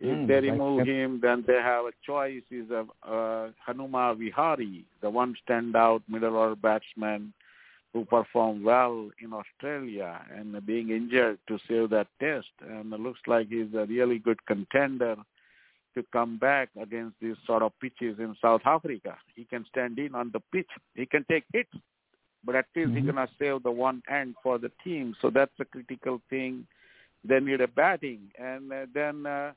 If 0.04 0.26
they 0.26 0.40
remove 0.50 0.86
him, 0.86 1.20
then 1.22 1.44
they 1.46 1.54
have 1.54 1.84
a 1.84 1.92
choice 2.04 2.42
is 2.50 2.70
of 2.70 2.90
uh, 3.04 3.52
Hanuma 3.66 4.18
Vihari, 4.18 4.84
the 5.00 5.08
one 5.08 5.36
standout 5.48 6.02
middle 6.08 6.36
order 6.36 6.56
batsman 6.56 7.32
who 7.92 8.04
performed 8.04 8.64
well 8.64 9.10
in 9.22 9.32
Australia 9.32 10.20
and 10.34 10.66
being 10.66 10.90
injured 10.90 11.38
to 11.46 11.58
save 11.68 11.90
that 11.90 12.08
test. 12.20 12.48
And 12.60 12.92
it 12.92 13.00
looks 13.00 13.20
like 13.26 13.48
he's 13.48 13.74
a 13.74 13.86
really 13.86 14.18
good 14.18 14.44
contender 14.46 15.16
to 15.94 16.02
come 16.12 16.38
back 16.38 16.70
against 16.80 17.14
these 17.20 17.36
sort 17.46 17.62
of 17.62 17.72
pitches 17.78 18.18
in 18.18 18.34
South 18.40 18.62
Africa. 18.64 19.16
He 19.36 19.44
can 19.44 19.64
stand 19.68 19.98
in 19.98 20.14
on 20.14 20.30
the 20.32 20.40
pitch. 20.52 20.70
He 20.94 21.06
can 21.06 21.24
take 21.30 21.44
hits, 21.52 21.74
but 22.44 22.56
at 22.56 22.66
least 22.74 22.92
he's 22.92 23.04
Mhm. 23.04 23.12
going 23.12 23.26
to 23.26 23.34
save 23.38 23.62
the 23.62 23.70
one 23.70 24.02
end 24.08 24.36
for 24.42 24.58
the 24.58 24.70
team. 24.82 25.14
So 25.20 25.30
that's 25.30 25.60
a 25.60 25.64
critical 25.64 26.20
thing. 26.30 26.66
They 27.24 27.40
need 27.40 27.60
a 27.60 27.68
batting. 27.68 28.32
And 28.38 28.72
uh, 28.72 28.86
then 28.92 29.26
uh, 29.26 29.52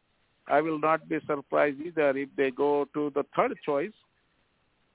I 0.47 0.61
will 0.61 0.79
not 0.79 1.07
be 1.09 1.19
surprised 1.25 1.79
either 1.81 2.15
if 2.17 2.29
they 2.35 2.51
go 2.51 2.87
to 2.93 3.11
the 3.15 3.25
third 3.35 3.57
choice, 3.65 3.93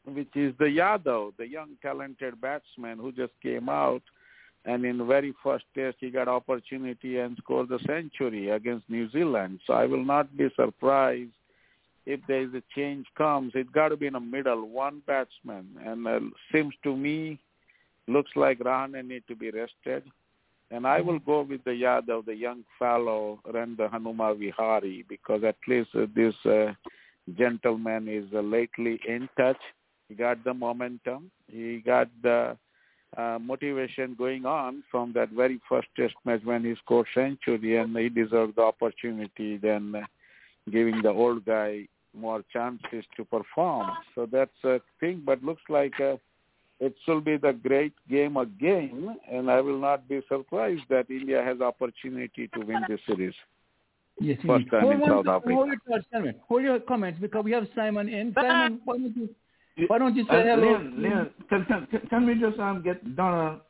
which 0.05 0.35
is 0.35 0.55
the 0.59 0.67
Yadav, 0.67 1.33
the 1.37 1.47
young 1.47 1.71
talented 1.83 2.41
batsman 2.41 2.99
who 2.99 3.13
just 3.13 3.33
came 3.43 3.69
out 3.69 4.03
and 4.65 4.85
in 4.85 4.99
the 4.99 5.05
very 5.05 5.35
first 5.43 5.65
test 5.75 5.97
he 6.01 6.11
got 6.11 6.29
opportunity 6.29 7.19
and 7.19 7.37
scored 7.39 7.69
the 7.69 7.79
century 7.87 8.51
against 8.51 8.89
New 8.91 9.11
Zealand. 9.11 9.61
So 9.67 9.73
I 9.73 9.87
will 9.87 10.05
not 10.05 10.37
be 10.37 10.49
surprised 10.55 11.31
if 12.07 12.21
there 12.29 12.43
is 12.43 12.55
a 12.55 12.63
change 12.75 13.07
comes. 13.17 13.53
It's 13.55 13.71
got 13.71 13.89
to 13.89 13.97
be 13.97 14.07
in 14.07 14.15
the 14.15 14.21
middle, 14.21 14.69
one 14.69 15.03
batsman, 15.07 15.77
and 15.85 16.07
uh, 16.07 16.21
seems 16.53 16.75
to 16.83 16.97
me 16.97 17.39
looks 18.07 18.31
like 18.35 18.59
Rahane 18.59 19.07
need 19.07 19.23
to 19.29 19.37
be 19.37 19.51
rested. 19.51 20.05
And 20.71 20.87
I 20.87 21.01
will 21.01 21.19
go 21.19 21.43
with 21.43 21.65
the 21.65 21.71
Yadav, 21.71 22.27
the 22.27 22.35
young 22.35 22.65
fellow, 22.79 23.41
and 23.53 23.77
the 23.77 23.89
Hanuma 23.89 24.39
Vihari, 24.39 25.05
because 25.09 25.43
at 25.43 25.57
least 25.67 25.91
uh, 25.97 26.07
this 26.15 26.35
uh, 26.47 26.73
gentleman 27.37 28.09
is 28.09 28.25
uh, 28.33 28.41
lately 28.41 29.01
in 29.07 29.29
touch. 29.37 29.59
He 30.09 30.15
got 30.15 30.45
the 30.45 30.55
momentum. 30.55 31.31
He 31.49 31.83
got 31.85 32.09
the 32.23 32.57
uh, 33.17 33.39
motivation 33.41 34.15
going 34.17 34.47
on 34.47 34.85
from 34.91 35.13
that 35.15 35.31
very 35.31 35.61
first 35.69 35.89
test 35.97 36.15
match 36.25 36.43
when 36.45 36.65
he 36.65 36.75
scored 36.77 37.09
century, 37.15 37.77
and 37.77 37.97
he 37.97 38.09
deserved 38.09 38.55
the 38.57 38.63
opportunity 38.63 39.57
than 39.57 39.97
uh, 39.97 40.01
giving 40.71 41.03
the 41.03 41.09
old 41.11 41.45
guy 41.45 41.89
more 42.17 42.43
chances 42.53 43.05
to 43.17 43.25
perform. 43.25 43.91
So 44.15 44.27
that's 44.31 44.51
a 44.65 44.81
thing, 45.01 45.23
but 45.25 45.43
looks 45.43 45.63
like 45.69 45.99
uh, 46.01 46.17
it 46.81 46.95
will 47.07 47.21
be 47.21 47.37
the 47.37 47.53
great 47.53 47.93
game 48.09 48.37
again, 48.37 49.17
and 49.31 49.51
I 49.51 49.61
will 49.61 49.79
not 49.79 50.09
be 50.09 50.21
surprised 50.29 50.83
that 50.89 51.11
India 51.11 51.43
has 51.43 51.61
opportunity 51.61 52.49
to 52.55 52.61
win 52.61 52.83
this 52.89 53.01
series. 53.07 53.35
Yes, 54.19 54.39
First 54.47 54.71
time 54.71 54.83
hold 54.83 54.95
in 54.95 55.01
one- 55.01 55.11
South 55.11 55.27
Africa. 55.29 55.55
Hold 55.55 55.69
your 55.69 55.79
thoughts, 55.89 56.07
gentlemen. 56.11 56.35
Hold 56.49 56.63
your 56.63 56.81
comments 56.81 57.19
because 57.21 57.45
we 57.45 57.53
have 57.53 57.67
Simon 57.75 58.09
in. 58.09 58.33
Simon, 58.35 58.81
why 58.85 58.97
don't 58.99 59.17
you, 59.17 59.29
why 59.87 59.99
don't 59.99 60.17
you 60.17 60.25
Uh, 60.29 60.43
hello? 60.43 60.61
Leon, 60.69 61.03
Leon, 61.03 61.31
can, 61.49 61.65
can, 61.67 61.87
can- 61.87 62.07
can 62.09 62.27
we 62.27 62.35
just 62.35 62.59
um, 62.59 62.83
get 62.83 63.17
Donna 63.17 63.61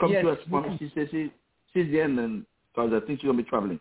come 0.00 0.12
Yes, 0.12 0.22
to 0.24 0.30
us? 0.30 0.38
Mom? 0.48 0.76
She 0.78 0.90
says 0.94 1.08
she, 1.10 1.30
she's 1.72 1.90
the 1.90 2.00
end, 2.00 2.18
and 2.18 2.44
because 2.74 2.92
I 2.92 3.06
think 3.06 3.20
she's 3.20 3.26
gonna 3.26 3.38
be 3.42 3.48
traveling. 3.48 3.80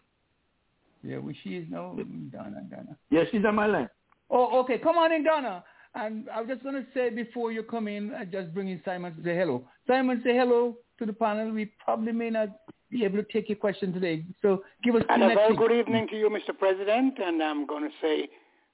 Yeah, 1.03 1.18
well, 1.18 1.35
she 1.43 1.57
is 1.57 1.65
now 1.69 1.95
Donna. 2.31 2.61
Donna. 2.69 2.97
Yeah, 3.10 3.23
she's 3.31 3.43
on 3.45 3.56
my 3.56 3.68
line. 3.68 3.89
Oh, 4.30 4.60
okay. 4.61 4.77
Come 4.80 4.97
on 4.97 5.11
in, 5.11 5.23
Donna. 5.23 5.64
And 5.95 6.27
I 6.30 6.41
was 6.41 6.49
just 6.49 6.63
going 6.63 6.76
to 6.76 6.85
say 6.93 7.09
before 7.09 7.51
you 7.51 7.63
come 7.63 7.88
in, 7.88 8.13
I 8.13 8.26
just 8.26 8.53
bring 8.53 8.67
in 8.67 8.81
Simon 8.84 9.15
to 9.15 9.23
say 9.23 9.35
hello. 9.35 9.63
Simon, 9.88 10.22
say 10.26 10.35
hello 10.35 10.76
to 10.99 11.05
the 11.05 11.13
panel. 11.13 11.51
We 11.51 11.72
probably 11.84 12.11
may 12.11 12.30
not 12.30 12.49
be 12.91 13.05
able 13.05 13.17
to 13.17 13.23
take 13.31 13.47
your 13.49 13.57
question 13.57 13.93
today. 13.93 14.26
So 14.41 14.63
give 14.84 14.95
us 14.95 15.03
And 15.09 15.23
a 15.23 15.34
very 15.34 15.55
good 15.55 15.72
evening 15.72 16.07
to 16.09 16.17
you, 16.17 16.30
Mr. 16.30 16.57
President, 16.57 17.17
and 17.17 17.41
I'm 17.41 17.65
going 17.65 17.84
to 17.84 17.95
say 18.01 18.27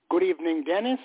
good 0.10 0.24
evening, 0.24 0.64
Dennis, 0.66 1.00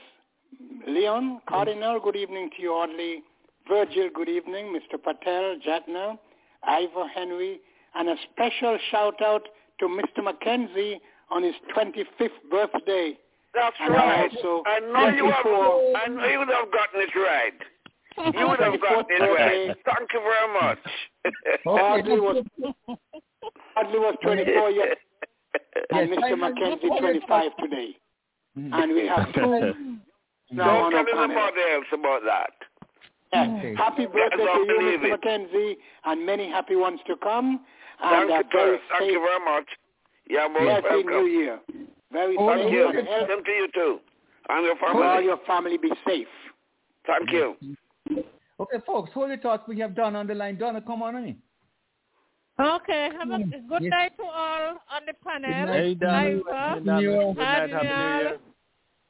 Leon, 0.86 1.40
Cardinal, 1.48 2.00
good 2.00 2.16
evening 2.16 2.50
to 2.56 2.62
you, 2.62 2.70
Audley, 2.72 3.22
Virgil, 3.68 4.08
good 4.14 4.28
evening, 4.28 4.74
Mr. 4.74 5.02
Patel, 5.02 5.56
Jatna, 5.66 6.18
Ivor 6.62 7.08
Henry, 7.14 7.60
and 7.94 8.08
a 8.08 8.16
special 8.32 8.78
shout 8.90 9.20
out 9.22 9.42
to 9.80 9.86
Mr. 9.86 10.24
Mackenzie 10.24 11.00
on 11.30 11.42
his 11.42 11.54
25th 11.76 12.30
birthday. 12.50 13.18
That's 13.56 13.76
And 13.80 13.94
right. 13.94 14.30
also 14.30 14.62
I 14.66 14.78
know 14.80 15.08
you 15.16 15.24
have. 15.32 15.46
I 15.46 16.08
know 16.12 16.26
you 16.28 16.38
would 16.40 16.48
have 16.52 16.70
gotten 16.70 17.00
it 17.00 17.14
right. 17.16 17.58
You 18.38 18.48
would 18.48 18.60
have 18.60 18.80
gotten 18.88 19.06
it 19.08 19.24
right. 19.24 19.76
Thank 19.84 20.12
you 20.12 20.20
very 20.20 20.52
much. 20.60 20.78
Audley 21.64 22.20
was, 22.28 22.44
Audley 23.76 23.98
was 23.98 24.14
24 24.22 24.70
years 24.70 24.96
and 25.90 26.10
Yes, 26.10 26.18
Mr. 26.18 26.20
Simon, 26.20 26.40
Mackenzie 26.54 26.88
25 27.00 27.50
today. 27.58 27.96
Mhm. 28.58 28.72
And 28.74 28.92
we 28.94 29.06
have 29.08 29.32
two 29.32 29.40
now 30.52 30.84
on 30.84 30.92
Don't 30.92 30.94
our 30.94 31.04
tell 31.04 31.14
panel. 31.14 31.24
anybody 31.24 31.62
else 31.74 31.86
about 31.92 32.22
that. 32.24 32.52
Yes. 33.32 33.48
Okay. 33.58 33.74
Happy 33.74 34.06
birthday 34.06 34.36
to 34.36 34.42
you, 34.44 34.98
Mr. 35.00 35.04
it. 35.04 35.10
Mackenzie, 35.10 35.76
and 36.04 36.24
many 36.26 36.48
happy 36.48 36.76
ones 36.76 37.00
to 37.06 37.16
come. 37.16 37.64
Thank 38.00 38.30
And 38.30 38.30
a 38.30 38.36
you, 38.36 38.42
very 38.52 38.76
sir. 38.76 38.82
Thank 38.98 39.12
you 39.12 39.20
very 39.20 39.44
much. 39.44 39.68
You're 40.28 40.48
most 40.48 40.82
blessed 40.82 41.06
New. 41.06 41.26
Year. 41.26 41.58
Very 42.16 42.34
Oh, 42.38 42.48
Thank 42.48 42.72
you. 42.72 42.88
and. 42.88 43.06
Same 43.28 43.44
to 43.44 43.50
you 43.50 43.68
too. 43.74 44.00
And 44.48 44.64
your 44.64 44.74
May 44.94 45.06
all 45.06 45.20
your 45.20 45.36
family 45.46 45.76
be 45.76 45.90
safe. 46.06 46.28
Thank 47.06 47.30
you. 47.30 47.56
Okay, 48.58 48.78
folks, 48.86 49.10
hold 49.12 49.28
your 49.28 49.36
thoughts. 49.38 49.64
We 49.68 49.78
have 49.80 49.94
Donna 49.94 50.20
on 50.20 50.26
the 50.26 50.34
line. 50.34 50.56
Donna, 50.56 50.80
come 50.80 51.02
on 51.02 51.16
in. 51.16 51.36
Okay, 52.58 53.10
have 53.18 53.28
a 53.28 53.34
Mm, 53.36 53.68
good 53.68 53.82
yes. 53.82 53.90
night 53.90 54.16
to 54.16 54.22
all 54.24 54.80
on 54.94 55.02
the 55.04 55.12
panel. 55.22 55.50
Good 55.52 55.66
night. 55.66 55.76
Hey, 55.78 55.94
Donna. 55.94 56.30
Good 56.30 56.86
night, 56.86 57.02
New 57.02 57.34
Good 57.34 57.36
night. 57.36 57.70
Happy 57.70 57.72
New 57.74 57.82
Year. 57.82 58.38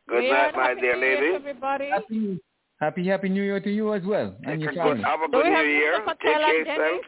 Good 0.08 0.22
Leon, 0.24 0.32
night, 0.34 0.56
my 0.56 0.74
dear 0.80 0.94
New 0.96 1.00
lady. 1.02 1.34
Everybody. 1.36 1.90
Happy, 1.90 2.40
happy, 2.80 3.06
happy 3.06 3.28
New 3.28 3.42
Year 3.44 3.60
to 3.60 3.70
you 3.70 3.94
as 3.94 4.02
well 4.02 4.34
and 4.44 4.60
your 4.60 4.72
Good, 4.72 4.78
family. 4.82 5.02
have 5.04 5.20
a 5.22 5.28
good 5.28 5.44
we 5.44 5.50
new 5.50 5.62
year. 5.78 6.00
Mr. 6.00 6.06
Take 6.06 6.18
care 6.20 6.38
Dennis? 6.40 6.66
yourself. 6.66 7.00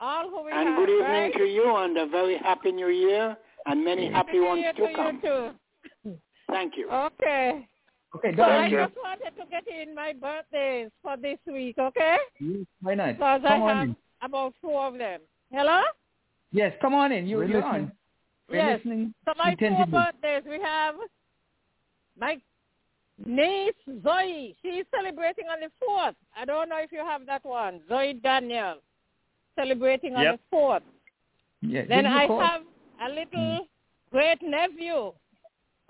All 0.00 0.30
who 0.30 0.42
we 0.44 0.52
And 0.52 0.68
have, 0.68 0.76
good 0.78 0.88
evening 0.88 1.06
right? 1.10 1.34
to 1.34 1.44
you 1.44 1.76
and 1.76 1.98
a 1.98 2.06
very 2.06 2.38
happy 2.38 2.72
new 2.72 2.88
year 2.88 3.36
and 3.66 3.84
many 3.84 4.10
happy 4.10 4.32
New 4.32 4.44
ones 4.46 4.64
to 4.76 4.86
to 4.88 4.94
come. 4.94 5.20
you 5.22 5.52
too. 6.02 6.16
Thank 6.50 6.76
you. 6.76 6.90
Okay. 6.90 7.66
Okay, 8.16 8.32
So 8.36 8.42
I 8.44 8.48
Donna, 8.48 8.68
you. 8.68 8.76
just 8.78 8.94
wanted 9.02 9.32
to 9.36 9.44
get 9.50 9.64
in 9.66 9.94
my 9.94 10.12
birthdays 10.12 10.90
for 11.02 11.16
this 11.16 11.38
week, 11.46 11.76
okay? 11.78 12.16
you- 12.38 12.66
why 12.80 12.94
not? 12.94 13.14
Because 13.14 13.40
I 13.44 13.48
Come 13.48 13.62
on 13.62 13.76
have 13.76 13.88
in. 13.88 13.96
about 14.22 14.54
four 14.62 14.86
of 14.86 14.98
them. 14.98 15.20
Hello? 15.50 15.82
Yes, 16.52 16.72
come 16.80 16.94
on 16.94 17.10
in. 17.10 17.26
You, 17.26 17.38
We're 17.38 17.44
you're 17.46 17.60
listening. 17.62 17.82
on. 17.86 17.92
We're 18.48 18.56
Yes. 18.56 18.76
listening 18.78 19.14
So 19.24 19.32
my 19.36 19.56
four 19.56 19.86
birthdays, 19.86 20.42
we 20.48 20.60
have 20.60 20.94
my 22.16 22.40
niece 23.26 23.74
Zoe. 24.04 24.54
She's 24.62 24.84
celebrating 24.94 25.46
on 25.48 25.58
the 25.60 25.70
4th. 25.84 26.14
I 26.36 26.44
don't 26.44 26.68
know 26.68 26.78
if 26.78 26.92
you 26.92 26.98
have 26.98 27.26
that 27.26 27.44
one. 27.44 27.80
Zoe 27.88 28.12
Daniel 28.14 28.76
celebrating 29.56 30.14
on 30.14 30.22
Yep. 30.22 30.40
the 30.50 30.56
4th. 30.56 30.82
Yeah, 31.62 31.82
Then 31.86 32.04
give 32.04 32.12
me 32.12 32.18
a 32.18 32.22
I 32.22 32.26
call. 32.28 32.40
have 32.40 32.62
a 33.04 33.08
little 33.08 33.66
great 34.10 34.40
nephew, 34.42 35.12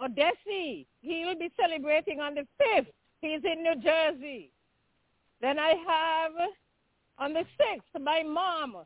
Odessi. 0.01 0.87
He 1.01 1.25
will 1.25 1.39
be 1.39 1.51
celebrating 1.61 2.21
on 2.21 2.35
the 2.35 2.47
5th. 2.61 2.87
He's 3.21 3.41
in 3.45 3.63
New 3.63 3.77
Jersey. 3.83 4.51
Then 5.41 5.59
I 5.59 5.75
have 5.87 6.33
on 7.19 7.33
the 7.33 7.45
6th 7.59 8.03
my 8.03 8.23
mom. 8.23 8.77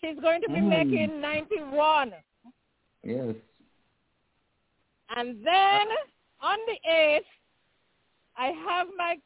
She's 0.00 0.18
going 0.20 0.40
to 0.42 0.48
be 0.48 0.60
Mm. 0.60 0.68
making 0.68 1.20
91. 1.20 2.14
Yes. 3.02 3.34
And 5.16 5.44
then 5.44 5.86
on 6.40 6.58
the 6.66 6.78
8th, 6.88 7.26
I 8.36 8.48
have 8.48 8.88
my 8.96 9.18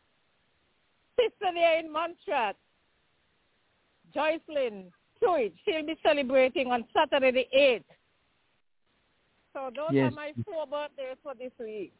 sister 1.17 1.53
there 1.55 1.79
in 1.79 1.91
Montreat, 1.91 2.57
Joycelyn 4.15 4.93
Hewitt. 5.21 5.55
She'll 5.65 5.87
be 5.87 5.97
celebrating 6.03 6.73
on 6.73 6.85
Saturday 6.93 7.31
the 7.31 7.49
8th. 7.57 7.85
So 9.57 9.71
those 9.75 9.95
Yes. 9.95 10.13
are 10.13 10.15
my 10.15 10.35
four 10.45 10.67
birthdays 10.67 11.17
for 11.23 11.35
this 11.35 11.53
week. 11.59 11.95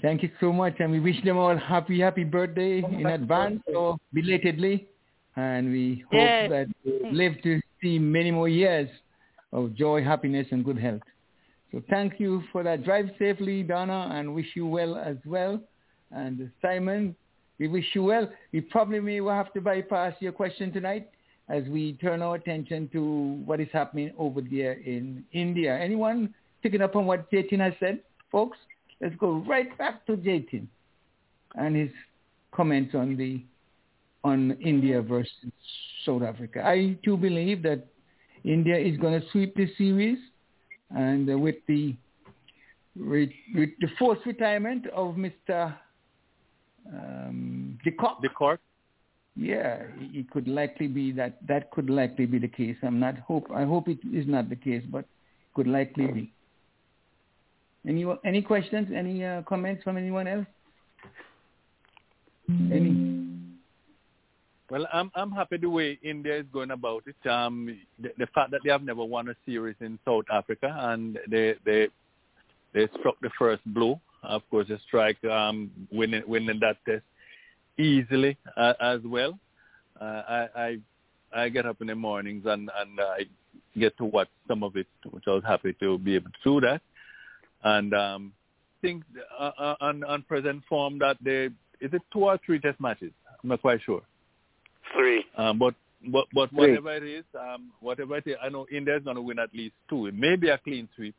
Thank 0.00 0.22
you 0.22 0.30
so 0.38 0.52
much, 0.52 0.78
and 0.78 0.92
we 0.92 1.00
wish 1.00 1.20
them 1.22 1.36
all 1.36 1.56
happy, 1.56 1.98
happy 2.00 2.22
birthday 2.22 2.78
in 2.78 3.06
advance 3.06 3.60
or 3.66 3.96
belatedly. 4.12 4.86
And 5.34 5.72
we 5.72 6.04
hope 6.12 6.12
Yes. 6.12 6.50
that 6.50 6.68
they 6.84 7.10
live 7.10 7.42
to 7.42 7.60
see 7.80 7.98
many 7.98 8.30
more 8.30 8.48
years 8.48 8.88
of 9.52 9.74
joy, 9.74 10.04
happiness, 10.04 10.46
and 10.52 10.64
good 10.64 10.78
health. 10.78 11.02
So 11.72 11.80
thank 11.90 12.20
you 12.20 12.42
for 12.52 12.62
that. 12.62 12.84
Drive 12.84 13.10
safely, 13.18 13.64
Donna, 13.64 14.10
and 14.12 14.32
wish 14.32 14.54
you 14.54 14.64
well 14.64 14.94
as 14.96 15.16
well. 15.24 15.60
And 16.12 16.52
Simon, 16.62 17.16
we 17.58 17.66
wish 17.66 17.92
you 17.96 18.04
well. 18.04 18.30
We 18.52 18.60
probably 18.60 19.00
may 19.00 19.20
will 19.20 19.32
have 19.32 19.52
to 19.54 19.60
bypass 19.60 20.14
your 20.20 20.30
question 20.30 20.72
tonight 20.72 21.10
as 21.48 21.64
we 21.64 21.94
turn 21.94 22.22
our 22.22 22.36
attention 22.36 22.88
to 22.90 23.02
what 23.44 23.58
is 23.60 23.72
happening 23.72 24.12
over 24.16 24.40
there 24.40 24.74
in 24.74 25.24
India. 25.32 25.76
Anyone 25.76 26.32
picking 26.64 26.80
up 26.80 26.96
on 26.96 27.04
what 27.04 27.30
Jatin 27.30 27.60
has 27.60 27.74
said, 27.78 28.00
folks? 28.32 28.56
Let's 29.00 29.14
go 29.16 29.44
right 29.46 29.76
back 29.76 30.06
to 30.06 30.16
Jatin 30.16 30.66
and 31.56 31.76
his 31.76 31.90
comments 32.52 32.94
on 32.94 33.16
the 33.16 33.42
on 34.24 34.52
India 34.64 35.02
versus 35.02 35.52
South 36.06 36.22
Africa. 36.22 36.62
I 36.64 36.96
too 37.04 37.18
believe 37.18 37.62
that 37.64 37.86
India 38.44 38.78
is 38.78 38.96
going 38.96 39.20
to 39.20 39.26
sweep 39.30 39.54
this 39.54 39.68
series, 39.76 40.16
and 40.90 41.30
uh, 41.30 41.36
with 41.36 41.56
the 41.68 41.94
with, 42.96 43.28
with 43.54 43.70
the 43.80 43.88
forced 43.98 44.24
retirement 44.24 44.86
of 44.94 45.16
Mr. 45.16 45.74
Um, 46.90 47.78
de 47.84 47.90
Kock, 47.90 48.22
The 48.22 48.28
court. 48.30 48.60
yeah, 49.36 49.82
it 50.00 50.30
could 50.30 50.48
likely 50.48 50.86
be 50.86 51.12
that 51.12 51.46
that 51.46 51.70
could 51.72 51.90
likely 51.90 52.24
be 52.24 52.38
the 52.38 52.48
case. 52.48 52.76
I'm 52.82 52.98
not 53.00 53.18
hope 53.18 53.48
I 53.54 53.64
hope 53.64 53.88
it 53.88 53.98
is 54.10 54.26
not 54.26 54.48
the 54.48 54.56
case, 54.56 54.84
but 54.90 55.04
could 55.54 55.66
likely 55.66 56.06
be. 56.06 56.33
Any 57.86 58.06
any 58.24 58.42
questions? 58.42 58.88
Any 58.94 59.24
uh, 59.24 59.42
comments 59.42 59.82
from 59.84 59.96
anyone 59.96 60.26
else? 60.26 60.46
Any? 62.48 63.14
Well, 64.70 64.86
I'm 64.92 65.10
I'm 65.14 65.30
happy 65.30 65.58
the 65.58 65.68
way 65.68 65.98
India 66.02 66.38
is 66.38 66.46
going 66.52 66.70
about 66.70 67.04
it. 67.06 67.28
Um, 67.28 67.78
the, 68.00 68.10
the 68.18 68.26
fact 68.28 68.50
that 68.52 68.60
they 68.64 68.70
have 68.70 68.82
never 68.82 69.04
won 69.04 69.28
a 69.28 69.34
series 69.44 69.76
in 69.80 69.98
South 70.04 70.24
Africa 70.32 70.74
and 70.78 71.18
they 71.28 71.54
they 71.64 71.88
they 72.72 72.88
struck 72.98 73.16
the 73.20 73.30
first 73.38 73.62
blow. 73.66 74.00
Of 74.22 74.42
course, 74.50 74.68
they 74.68 74.78
strike 74.86 75.22
um, 75.24 75.70
winning 75.92 76.22
winning 76.26 76.60
that 76.60 76.76
test 76.86 77.04
easily 77.78 78.38
uh, 78.56 78.72
as 78.80 79.00
well. 79.04 79.38
Uh, 80.00 80.04
I, 80.04 80.48
I 80.56 80.78
I 81.34 81.48
get 81.50 81.66
up 81.66 81.82
in 81.82 81.88
the 81.88 81.94
mornings 81.94 82.44
and 82.46 82.70
and 82.80 82.98
I 82.98 83.26
get 83.78 83.96
to 83.98 84.06
watch 84.06 84.28
some 84.48 84.62
of 84.62 84.76
it, 84.76 84.86
which 85.10 85.24
I 85.26 85.32
was 85.32 85.44
happy 85.46 85.74
to 85.80 85.98
be 85.98 86.14
able 86.14 86.30
to 86.30 86.60
do 86.60 86.60
that. 86.62 86.80
And 87.64 87.94
um, 87.94 88.32
think 88.82 89.02
uh, 89.38 89.50
uh, 89.58 89.74
on 89.80 90.04
on 90.04 90.22
present 90.22 90.62
form 90.68 90.98
that 90.98 91.16
they 91.22 91.46
is 91.80 91.92
it 91.92 92.02
two 92.12 92.24
or 92.24 92.38
three 92.44 92.60
test 92.60 92.78
matches. 92.80 93.12
I'm 93.42 93.48
not 93.48 93.62
quite 93.62 93.80
sure. 93.82 94.02
Three. 94.94 95.24
Um, 95.36 95.58
but 95.58 95.74
but 96.12 96.26
but 96.34 96.50
Three. 96.50 96.58
whatever 96.58 96.94
it 96.94 97.02
is, 97.02 97.24
um, 97.38 97.70
whatever 97.80 98.18
it 98.18 98.26
is, 98.26 98.36
I 98.42 98.50
know 98.50 98.66
India 98.70 98.96
is 98.96 99.02
going 99.02 99.16
to 99.16 99.22
win 99.22 99.38
at 99.38 99.54
least 99.54 99.74
two. 99.88 100.06
It 100.06 100.14
may 100.14 100.36
be 100.36 100.50
a 100.50 100.58
clean 100.58 100.88
sweep, 100.94 101.14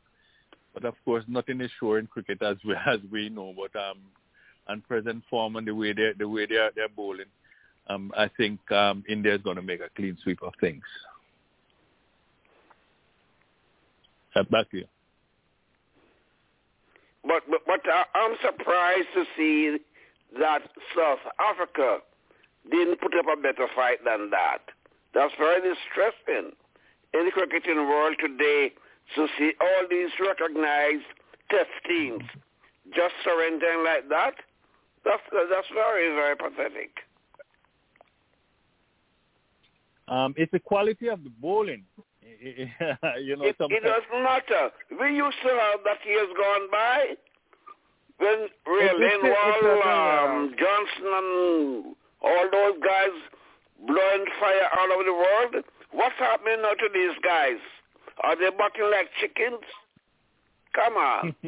but 0.72 0.84
of 0.84 0.94
course 1.04 1.24
nothing 1.26 1.60
is 1.60 1.70
sure 1.80 1.98
in 1.98 2.06
cricket 2.06 2.40
as 2.42 2.56
we 2.64 2.74
as 2.86 3.00
we 3.10 3.28
know. 3.28 3.52
But 3.56 3.78
um, 3.78 3.98
on 4.68 4.82
present 4.82 5.24
form 5.28 5.56
and 5.56 5.66
the 5.66 5.74
way 5.74 5.92
they 5.92 6.12
the 6.16 6.28
way 6.28 6.46
they're 6.46 6.70
they're 6.76 6.88
bowling, 6.88 7.26
um, 7.88 8.12
I 8.16 8.30
think 8.36 8.60
um, 8.70 9.02
India 9.08 9.34
is 9.34 9.42
going 9.42 9.56
to 9.56 9.62
make 9.62 9.80
a 9.80 9.90
clean 9.96 10.16
sweep 10.22 10.42
of 10.42 10.52
things. 10.60 10.84
Uh, 14.36 14.44
back 14.50 14.70
to 14.70 14.78
you. 14.78 14.84
But 17.26 17.42
but, 17.50 17.60
but 17.66 17.80
I'm 18.14 18.36
surprised 18.44 19.08
to 19.14 19.24
see 19.36 19.78
that 20.38 20.62
South 20.96 21.24
Africa 21.38 21.98
didn't 22.70 23.00
put 23.00 23.14
up 23.14 23.26
a 23.26 23.40
better 23.40 23.68
fight 23.74 24.04
than 24.04 24.30
that. 24.30 24.62
That's 25.14 25.32
very 25.38 25.60
distressing 25.62 26.52
in 27.14 27.24
the 27.24 27.30
cricketing 27.32 27.88
world 27.88 28.16
today 28.20 28.72
to 29.14 29.26
see 29.38 29.52
all 29.60 29.88
these 29.88 30.10
recognized 30.20 31.06
test 31.50 31.70
teams 31.86 32.22
just 32.94 33.14
surrendering 33.24 33.84
like 33.84 34.08
that. 34.08 34.34
That's 35.04 35.22
that's 35.30 35.68
very 35.74 36.14
very 36.14 36.36
pathetic. 36.36 36.90
Um, 40.08 40.34
it's 40.36 40.52
the 40.52 40.60
quality 40.60 41.08
of 41.08 41.24
the 41.24 41.30
bowling. 41.30 41.84
you 43.20 43.36
know, 43.36 43.44
It, 43.44 43.56
it 43.60 43.82
doesn't 43.82 44.22
matter. 44.22 44.70
We 45.00 45.16
used 45.16 45.36
to 45.42 45.48
have 45.48 45.80
that 45.84 46.04
years 46.04 46.28
gone 46.36 46.70
by 46.70 47.14
when 48.18 48.48
Ray 48.66 48.88
a- 48.88 48.92
um, 49.86 50.54
Johnson, 50.58 51.06
and 51.06 51.94
all 52.22 52.48
those 52.50 52.78
guys 52.82 53.14
blowing 53.86 54.24
fire 54.40 54.68
all 54.78 54.92
over 54.92 55.04
the 55.04 55.12
world. 55.12 55.64
What's 55.92 56.16
happening 56.18 56.62
now 56.62 56.72
to 56.72 56.88
these 56.92 57.16
guys? 57.22 57.58
Are 58.22 58.36
they 58.36 58.50
bucking 58.56 58.90
like 58.90 59.08
chickens? 59.20 59.62
Come 60.74 60.94
on. 60.96 61.36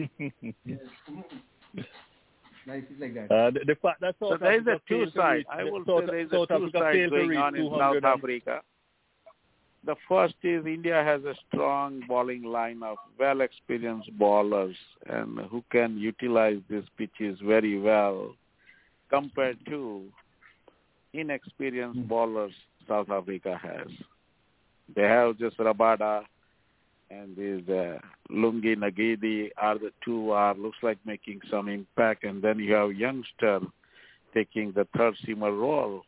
Life 2.67 2.85
is 2.95 3.01
like 3.01 3.15
that. 3.15 3.33
uh, 3.33 3.51
the, 3.51 3.61
the 3.67 3.77
fact 3.77 4.01
that 4.03 4.15
So 4.21 4.31
South 4.33 4.41
there 4.41 4.53
is 4.61 4.67
a 4.67 4.79
two 4.87 5.07
failed 5.07 5.13
to 5.15 5.19
side. 5.19 5.45
I 5.51 5.65
will 5.65 5.85
South, 5.87 6.01
say 6.01 6.07
there 6.07 6.19
is 6.21 6.27
a 6.29 6.47
two 6.47 6.55
Africa 6.55 6.79
side 6.79 7.11
going 7.11 7.37
on 7.37 7.57
in 7.57 7.71
South 7.79 8.05
Africa. 8.05 8.61
The 9.85 9.97
first 10.09 10.35
is 10.43 10.67
India 10.67 11.03
has 11.05 11.23
a 11.25 11.35
strong 11.47 12.03
bowling 12.09 12.43
line 12.43 12.83
of 12.83 12.97
well 13.19 13.41
experienced 13.41 14.11
bowlers 14.19 14.77
and 15.07 15.39
who 15.51 15.63
can 15.71 15.97
utilize 15.97 16.59
these 16.69 16.85
pitches 16.97 17.39
very 17.45 17.79
well 17.79 18.35
compared 19.09 19.59
to 19.67 20.05
inexperienced 21.13 22.07
bowlers 22.09 22.53
South 22.87 23.11
Africa 23.11 23.59
has. 23.63 23.89
They 24.95 25.03
have 25.03 25.39
just 25.39 25.59
Rabada 25.59 26.25
and 27.11 27.37
this 27.37 27.63
uh, 27.69 27.99
Lungi 28.31 28.77
Ngidi 28.77 29.51
are 29.57 29.79
the 29.79 29.93
two 30.05 30.31
are 30.31 30.55
looks 30.55 30.79
like 30.83 30.99
making 31.07 31.41
some 31.51 31.69
impact 31.69 32.25
and 32.25 32.43
then 32.43 32.59
you 32.59 32.75
have 32.75 32.93
youngster 32.93 33.61
taking 34.35 34.73
the 34.73 34.87
third 34.97 35.15
seamer 35.27 35.59
role. 35.59 36.03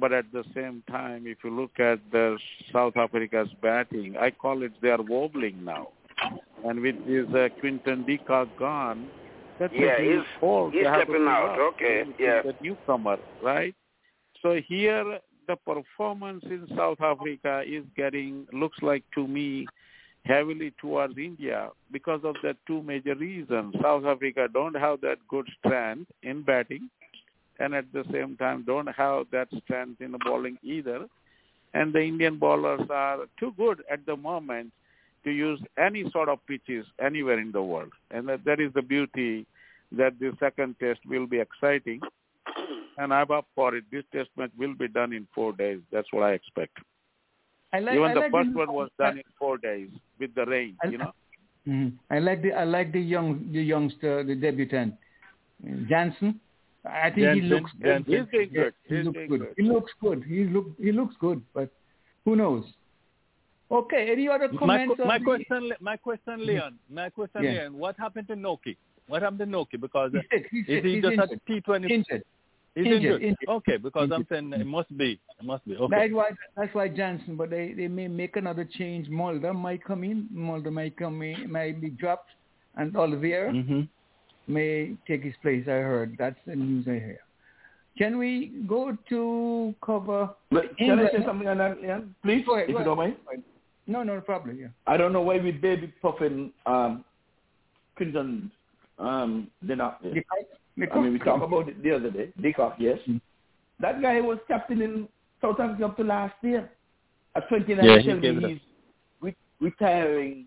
But 0.00 0.12
at 0.12 0.32
the 0.32 0.44
same 0.54 0.82
time, 0.90 1.26
if 1.26 1.38
you 1.44 1.50
look 1.50 1.78
at 1.78 2.00
the 2.10 2.38
South 2.72 2.96
Africa's 2.96 3.48
batting, 3.62 4.16
I 4.16 4.30
call 4.30 4.62
it 4.62 4.72
they 4.80 4.90
are 4.90 5.02
wobbling 5.02 5.62
now. 5.64 5.88
And 6.64 6.80
with 6.80 6.96
this 7.06 7.26
uh, 7.34 7.48
Quinton 7.60 8.04
de 8.06 8.18
Kock 8.18 8.48
gone, 8.58 9.08
that's 9.58 9.72
Yeah, 9.74 10.00
he's- 10.00 10.24
hole. 10.40 10.70
he's 10.70 10.82
They 10.82 10.88
have 10.88 11.00
to 11.06 11.12
stepping 11.12 11.26
out. 11.28 11.50
up. 11.52 11.74
Okay, 11.74 12.04
yeah. 12.18 12.42
The 12.42 12.54
newcomer, 12.62 13.18
right? 13.42 13.74
So 14.42 14.60
here, 14.66 15.18
the 15.46 15.56
performance 15.56 16.44
in 16.44 16.66
South 16.76 17.00
Africa 17.00 17.62
is 17.66 17.84
getting, 17.96 18.46
looks 18.52 18.78
like 18.82 19.04
to 19.14 19.26
me, 19.26 19.66
heavily 20.24 20.72
towards 20.80 21.16
India 21.18 21.70
because 21.92 22.20
of 22.24 22.36
the 22.42 22.54
two 22.66 22.82
major 22.82 23.14
reasons. 23.14 23.74
South 23.82 24.04
Africa 24.04 24.48
don't 24.52 24.76
have 24.76 25.00
that 25.00 25.18
good 25.28 25.48
strength 25.58 26.10
in 26.22 26.42
batting 26.42 26.88
and 27.60 27.74
at 27.74 27.84
the 27.92 28.04
same 28.12 28.36
time 28.36 28.64
don't 28.66 28.88
have 28.88 29.26
that 29.30 29.48
strength 29.64 30.00
in 30.00 30.12
the 30.12 30.18
bowling 30.24 30.56
either. 30.62 31.06
And 31.72 31.92
the 31.92 32.00
Indian 32.00 32.36
bowlers 32.36 32.80
are 32.90 33.18
too 33.38 33.52
good 33.56 33.78
at 33.90 34.04
the 34.06 34.16
moment 34.16 34.72
to 35.24 35.30
use 35.30 35.60
any 35.78 36.02
sort 36.10 36.28
of 36.28 36.44
pitches 36.46 36.84
anywhere 37.00 37.38
in 37.38 37.52
the 37.52 37.62
world. 37.62 37.92
And 38.10 38.28
that, 38.28 38.44
that 38.44 38.58
is 38.58 38.72
the 38.74 38.82
beauty 38.82 39.46
that 39.92 40.18
the 40.18 40.32
second 40.40 40.76
test 40.80 41.00
will 41.06 41.26
be 41.26 41.38
exciting. 41.38 42.00
And 42.98 43.14
I'm 43.14 43.30
up 43.30 43.46
for 43.54 43.74
it. 43.76 43.84
This 43.92 44.04
test 44.12 44.30
match 44.36 44.50
will 44.58 44.74
be 44.74 44.88
done 44.88 45.12
in 45.12 45.28
four 45.34 45.52
days. 45.52 45.80
That's 45.92 46.08
what 46.12 46.24
I 46.24 46.32
expect. 46.32 46.76
I 47.72 47.78
like, 47.78 47.94
Even 47.94 48.10
I 48.10 48.14
the 48.14 48.20
like 48.20 48.32
first 48.32 48.52
one 48.54 48.72
was 48.72 48.90
done 48.98 49.18
in 49.18 49.24
four 49.38 49.58
days 49.58 49.90
with 50.18 50.34
the 50.34 50.44
rain, 50.46 50.76
I- 50.82 50.88
you 50.88 50.98
know. 50.98 51.12
Mhm. 51.68 51.92
I 52.10 52.18
like 52.18 52.40
the 52.42 52.52
I 52.54 52.64
like 52.64 52.90
the 52.90 53.00
young 53.14 53.52
the 53.52 53.62
youngster 53.62 54.24
the 54.24 54.34
debutant 54.34 54.94
Jansen. 55.88 56.40
I 56.84 57.10
think 57.10 57.34
he 57.34 57.40
looks 57.42 57.70
good. 57.80 58.06
Jansen. 58.06 58.12
He's 58.14 58.30
doing 58.32 58.48
Yeah, 58.52 58.62
good. 58.62 58.74
He 58.88 59.02
looks 59.02 59.18
good. 59.28 59.38
good. 59.40 59.54
He 59.56 59.62
looks 59.64 59.92
good. 60.00 60.24
He 60.26 60.44
look 60.44 60.66
he 60.80 60.92
looks 60.92 61.14
good, 61.20 61.42
but 61.54 61.68
who 62.24 62.36
knows? 62.36 62.64
Okay. 63.70 64.10
Any 64.10 64.28
other 64.28 64.48
My, 64.52 64.58
comments? 64.58 64.94
qu- 64.96 65.02
on 65.02 65.08
my 65.08 65.18
the- 65.18 65.24
question, 65.24 65.72
my 65.80 65.96
question, 65.96 66.46
Leon. 66.46 66.78
My 66.88 67.10
question, 67.10 67.44
Yeah. 67.44 67.50
Leon. 67.52 67.78
What 67.78 67.96
happened 67.98 68.28
to 68.28 68.34
Noki? 68.34 68.76
What 69.08 69.22
happened 69.22 69.40
to 69.40 69.46
Noki? 69.46 69.78
Because 69.80 70.12
He's 70.12 70.22
sick. 70.30 70.48
He's 70.50 70.64
is 70.68 70.84
he 70.84 70.94
He's 70.94 71.02
just 71.02 71.12
injured. 71.12 71.30
at 71.32 71.46
T 71.46 71.60
twenty? 71.60 71.94
Injured. 71.94 72.22
He's 72.76 72.86
Injured, 72.86 73.02
injured. 73.02 73.22
injured. 73.22 73.48
Okay, 73.48 73.76
because 73.76 74.10
I'm 74.12 74.24
saying 74.30 74.52
it 74.52 74.66
must 74.66 74.96
be. 74.96 75.20
It 75.40 75.44
must 75.44 75.64
be. 75.66 75.76
Okay. 75.76 75.96
That's 75.96 76.12
why 76.14 76.30
that's 76.56 76.74
why 76.74 76.88
Johnson, 76.88 77.36
but 77.36 77.50
they, 77.50 77.72
they 77.72 77.88
may 77.88 78.06
make 78.08 78.36
another 78.36 78.64
change. 78.64 79.08
Mulder 79.08 79.52
might 79.52 79.84
come 79.84 80.04
in. 80.04 80.28
Mulder 80.30 80.70
might 80.70 80.96
come 80.96 81.20
in, 81.22 81.50
might 81.50 81.80
be 81.80 81.90
dropped, 81.90 82.30
and 82.76 82.96
Olivier 82.96 83.50
hmm 83.50 83.80
may 84.50 84.96
take 85.06 85.22
his 85.22 85.34
place. 85.42 85.64
I 85.66 85.80
heard 85.80 86.16
that's 86.18 86.38
the 86.46 86.56
news 86.56 86.86
I 86.88 86.92
hear. 86.92 87.20
Can 87.98 88.18
we 88.18 88.52
go 88.68 88.96
to 89.08 89.74
cover? 89.84 90.30
But 90.50 90.76
can 90.78 90.98
I 91.00 91.10
say 91.10 91.24
something 91.24 91.48
on 91.48 91.58
that, 91.58 91.80
Leon? 91.82 92.14
Please, 92.22 92.44
Go 92.46 92.56
ahead, 92.56 92.68
if 92.70 92.74
go 92.74 92.78
you 92.80 92.84
don't 92.84 92.96
mind. 92.96 93.16
No, 93.86 94.02
no 94.02 94.20
problem. 94.20 94.58
Yeah. 94.58 94.68
I 94.86 94.96
don't 94.96 95.12
know 95.12 95.22
why 95.22 95.38
we 95.38 95.50
baby 95.50 95.92
puffing 96.00 96.52
um, 96.66 97.04
Clinton 97.96 98.50
um, 99.00 99.48
they're 99.62 99.76
not 99.76 100.02
there. 100.02 100.12
I 100.92 101.00
mean, 101.00 101.12
we 101.14 101.18
talked 101.18 101.42
about 101.42 101.68
it 101.68 101.82
the 101.82 101.92
other 101.92 102.10
day. 102.10 102.32
de 102.40 102.52
Kock, 102.52 102.76
yes. 102.78 102.98
That 103.80 104.02
guy 104.02 104.20
was 104.20 104.38
captain 104.46 104.82
in 104.82 105.08
South 105.40 105.58
Africa 105.58 105.86
up 105.86 105.96
to 105.96 106.04
last 106.04 106.34
year. 106.42 106.70
At 107.34 107.48
29, 107.48 107.84
Yeah, 107.84 107.98
he 107.98 108.08
Shelby, 108.08 108.20
gave 108.20 108.36
it 108.38 108.44
up. 108.44 108.50
he's 108.50 108.60
re- 109.20 109.36
retiring 109.60 110.46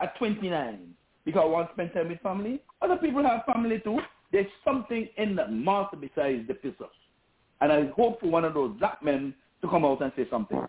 at 0.00 0.16
29 0.18 0.94
because 1.24 1.42
I 1.44 1.46
want 1.46 1.68
to 1.68 1.74
spend 1.74 1.92
time 1.92 2.08
with 2.08 2.20
family. 2.20 2.60
Other 2.82 2.96
people 2.96 3.22
have 3.22 3.44
family 3.44 3.80
too. 3.80 3.98
There's 4.32 4.46
something 4.64 5.08
in 5.16 5.36
that 5.36 5.52
master 5.52 5.96
besides 5.96 6.46
the 6.48 6.54
pissers. 6.54 6.88
And 7.60 7.72
I 7.72 7.88
hope 7.96 8.20
for 8.20 8.26
one 8.28 8.44
of 8.44 8.54
those 8.54 8.76
black 8.78 9.02
men 9.02 9.34
to 9.62 9.68
come 9.68 9.84
out 9.84 10.00
and 10.00 10.12
say 10.16 10.26
something. 10.30 10.60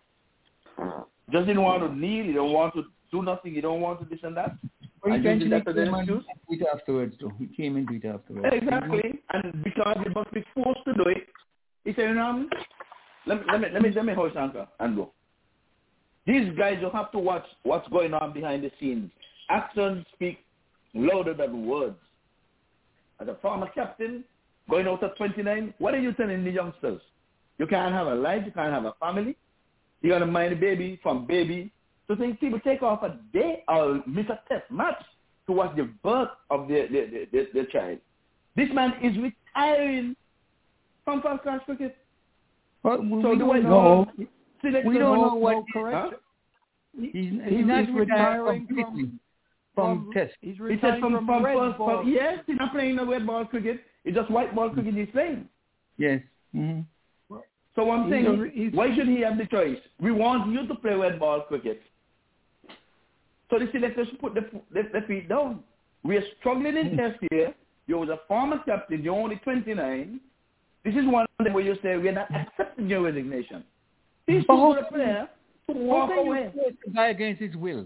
Just 1.31 1.47
didn't 1.47 1.61
want 1.61 1.83
to 1.83 1.95
kneel. 1.95 2.25
You 2.25 2.33
don't 2.33 2.51
want 2.51 2.73
to 2.73 2.83
do 3.11 3.21
nothing. 3.23 3.53
You 3.55 3.61
don't 3.61 3.81
want 3.81 3.99
to 4.01 4.05
this 4.05 4.19
and 4.23 4.35
that. 4.35 4.55
Well, 5.03 5.13
And 5.13 5.23
he 5.23 5.29
using 5.31 5.49
that 5.51 5.67
as 5.67 5.75
eventually 5.75 5.87
an 5.87 5.87
came 5.87 5.93
and 5.93 6.09
excuse. 6.09 6.25
tweet 6.47 6.61
afterwards, 6.73 7.15
though. 7.21 7.31
He 7.39 7.47
came 7.47 7.75
and 7.77 7.87
tweet 7.87 8.05
afterwards. 8.05 8.47
Exactly. 8.51 9.19
And 9.31 9.63
because 9.63 9.97
he 10.03 10.09
must 10.13 10.31
be 10.33 10.43
forced 10.53 10.83
to 10.85 10.93
do 10.93 11.03
it, 11.07 11.27
he 11.85 11.93
said, 11.93 12.09
you 12.09 12.15
know, 12.15 12.25
um, 12.27 12.49
let 13.25 13.39
me, 13.39 13.45
let 13.51 13.61
me, 13.61 13.67
let 13.73 13.81
me, 13.81 13.91
let 13.95 14.05
me 14.05 14.13
hoist 14.13 14.35
anchor 14.35 14.67
and 14.79 14.95
go. 14.95 15.11
These 16.27 16.55
guys, 16.57 16.77
you 16.81 16.89
have 16.93 17.11
to 17.13 17.19
watch 17.19 17.45
what's 17.63 17.87
going 17.89 18.13
on 18.13 18.33
behind 18.33 18.63
the 18.63 18.71
scenes. 18.79 19.09
Actions 19.51 20.05
speak 20.13 20.37
louder 20.93 21.33
than 21.33 21.65
words. 21.67 21.97
As 23.19 23.27
a 23.27 23.35
former 23.41 23.69
captain, 23.75 24.23
going 24.69 24.87
out 24.87 25.03
at 25.03 25.15
29, 25.17 25.73
what 25.77 25.93
are 25.93 25.99
you 25.99 26.13
telling 26.13 26.43
the 26.43 26.51
youngsters? 26.51 27.01
You 27.59 27.67
can't 27.67 27.93
have 27.93 28.07
a 28.07 28.15
life, 28.15 28.43
you 28.45 28.51
can't 28.51 28.73
have 28.73 28.85
a 28.85 28.93
family. 28.99 29.35
You 30.01 30.09
got 30.09 30.19
to 30.19 30.25
mind 30.25 30.53
the 30.53 30.55
baby 30.55 30.99
from 31.03 31.27
baby. 31.27 31.71
So 32.07 32.15
think 32.15 32.39
people 32.39 32.59
take 32.61 32.81
off 32.81 33.03
a 33.03 33.19
day 33.33 33.63
or 33.67 34.01
miss 34.07 34.25
a 34.27 34.39
test 34.47 34.71
match 34.71 35.01
to 35.47 35.51
watch 35.53 35.75
the 35.75 35.83
birth 36.03 36.29
of 36.49 36.67
their, 36.67 36.87
their, 36.89 37.09
their, 37.11 37.25
their, 37.31 37.45
their 37.53 37.65
child. 37.65 37.99
This 38.55 38.69
man 38.73 38.93
is 39.03 39.15
retiring 39.17 40.15
from 41.05 41.21
first 41.21 41.43
class 41.43 41.59
cricket. 41.65 41.97
Well, 42.83 43.01
we, 43.01 43.21
So 43.21 43.29
we 43.29 43.35
the 43.35 43.39
don't 43.39 43.47
way- 43.49 43.59
know. 43.59 44.07
We 44.63 44.97
don't 44.97 45.21
know 45.21 45.35
what. 45.35 45.51
no 45.53 45.65
correction. 45.73 46.19
He's, 46.99 47.11
he's, 47.13 47.31
He's- 47.49 47.65
not 47.65 47.85
he's 47.85 47.95
retiring 47.95 48.65
retiring 48.65 48.67
completely 48.67 49.11
from- 49.75 50.03
from, 50.05 50.13
test. 50.13 50.33
He's 50.41 50.55
He 50.57 50.61
retiring 50.61 50.79
said 50.95 50.99
from, 51.01 51.13
from, 51.13 51.25
from, 51.25 51.45
red 51.45 51.55
first, 51.57 51.77
ball. 51.77 52.01
from, 52.01 52.09
yes, 52.11 52.39
he's 52.47 52.57
not 52.57 52.73
playing 52.73 52.95
the 52.97 53.05
red 53.05 53.25
ball 53.25 53.45
cricket. 53.45 53.81
It's 54.03 54.15
just 54.17 54.29
white 54.31 54.53
ball 54.55 54.69
cricket 54.69 54.93
he's 54.93 55.09
playing. 55.11 55.47
Yes. 55.97 56.21
hmm 56.53 56.81
So 57.75 57.89
I'm 57.91 58.03
He's 58.05 58.11
saying, 58.25 58.71
a- 58.73 58.75
why 58.75 58.93
should 58.95 59.07
he 59.07 59.21
have 59.21 59.37
the 59.37 59.45
choice? 59.45 59.77
We 59.99 60.11
want 60.11 60.51
you 60.51 60.67
to 60.67 60.75
play 60.75 60.93
red 60.95 61.19
ball 61.19 61.41
cricket. 61.41 61.81
So 63.49 63.59
the 63.59 63.67
selectors 63.71 64.07
put 64.19 64.33
the, 64.33 64.41
the, 64.71 64.83
the 64.93 65.01
feet 65.07 65.27
down. 65.29 65.63
We 66.03 66.17
are 66.17 66.23
struggling 66.39 66.77
in 66.77 66.97
test 66.97 67.19
here. 67.31 67.53
You 67.87 67.97
was 67.97 68.09
a 68.09 68.19
former 68.27 68.59
captain. 68.65 69.03
You're 69.03 69.15
only 69.15 69.35
29. 69.37 70.19
This 70.83 70.95
is 70.95 71.05
one 71.05 71.25
of 71.39 71.43
them 71.45 71.53
where 71.53 71.63
you 71.63 71.75
say 71.83 71.97
we're 71.97 72.11
not 72.13 72.33
accepting 72.33 72.87
your 72.87 73.01
resignation. 73.03 73.63
These 74.27 74.43
But 74.47 74.53
people 74.55 74.73
how 74.73 74.79
are 74.79 74.85
player 74.85 75.29
to 75.67 75.73
How 75.73 75.79
walk 75.79 76.09
can 76.09 76.25
you 76.25 76.31
away. 76.31 76.51
force 76.55 76.73
a 76.87 76.89
guy 76.91 77.07
against 77.09 77.41
his 77.41 77.55
will? 77.55 77.85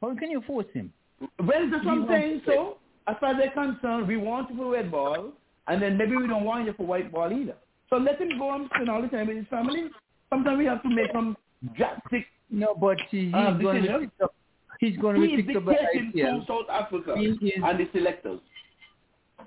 How 0.00 0.14
can 0.14 0.30
you 0.30 0.42
force 0.42 0.66
him? 0.72 0.92
Well, 1.38 1.70
that's 1.70 1.84
what 1.84 1.92
I'm 1.92 2.08
saying. 2.08 2.42
So, 2.46 2.78
as 3.06 3.16
far 3.20 3.30
as 3.30 3.36
they're 3.38 3.50
concerned, 3.50 4.06
we 4.08 4.16
want 4.16 4.50
you 4.50 4.56
for 4.56 4.72
red 4.72 4.90
ball, 4.90 5.32
and 5.68 5.82
then 5.82 5.96
maybe 5.96 6.16
we 6.16 6.26
don't 6.26 6.44
want 6.44 6.66
you 6.66 6.72
for 6.74 6.86
white 6.86 7.12
ball 7.12 7.32
either. 7.32 7.56
So 7.90 7.96
let 7.98 8.20
him 8.20 8.38
go 8.38 8.54
and 8.54 8.68
spend 8.74 8.88
all 8.88 9.02
the 9.02 9.08
time 9.08 9.26
with 9.28 9.36
his 9.36 9.46
family. 9.48 9.90
Sometimes 10.30 10.58
we 10.58 10.64
have 10.64 10.82
to 10.82 10.88
make 10.88 11.12
some 11.12 11.36
drastic 11.76 12.26
No, 12.48 12.74
but 12.74 12.98
he, 13.10 13.26
he's 13.26 13.34
um, 13.34 13.60
going 13.60 13.76
to 13.76 13.82
be 13.82 13.88
decisions. 13.88 14.00
picked 14.10 14.22
up. 14.22 14.34
He's 14.80 14.96
going 14.96 15.20
to 15.20 15.26
He 15.26 15.42
picked 15.42 15.56
up 15.58 15.64
by 15.66 15.74
to 15.74 16.44
South 16.48 16.70
Africa 16.70 17.14
and 17.14 17.78
the 17.78 17.88
selectors. 17.92 18.40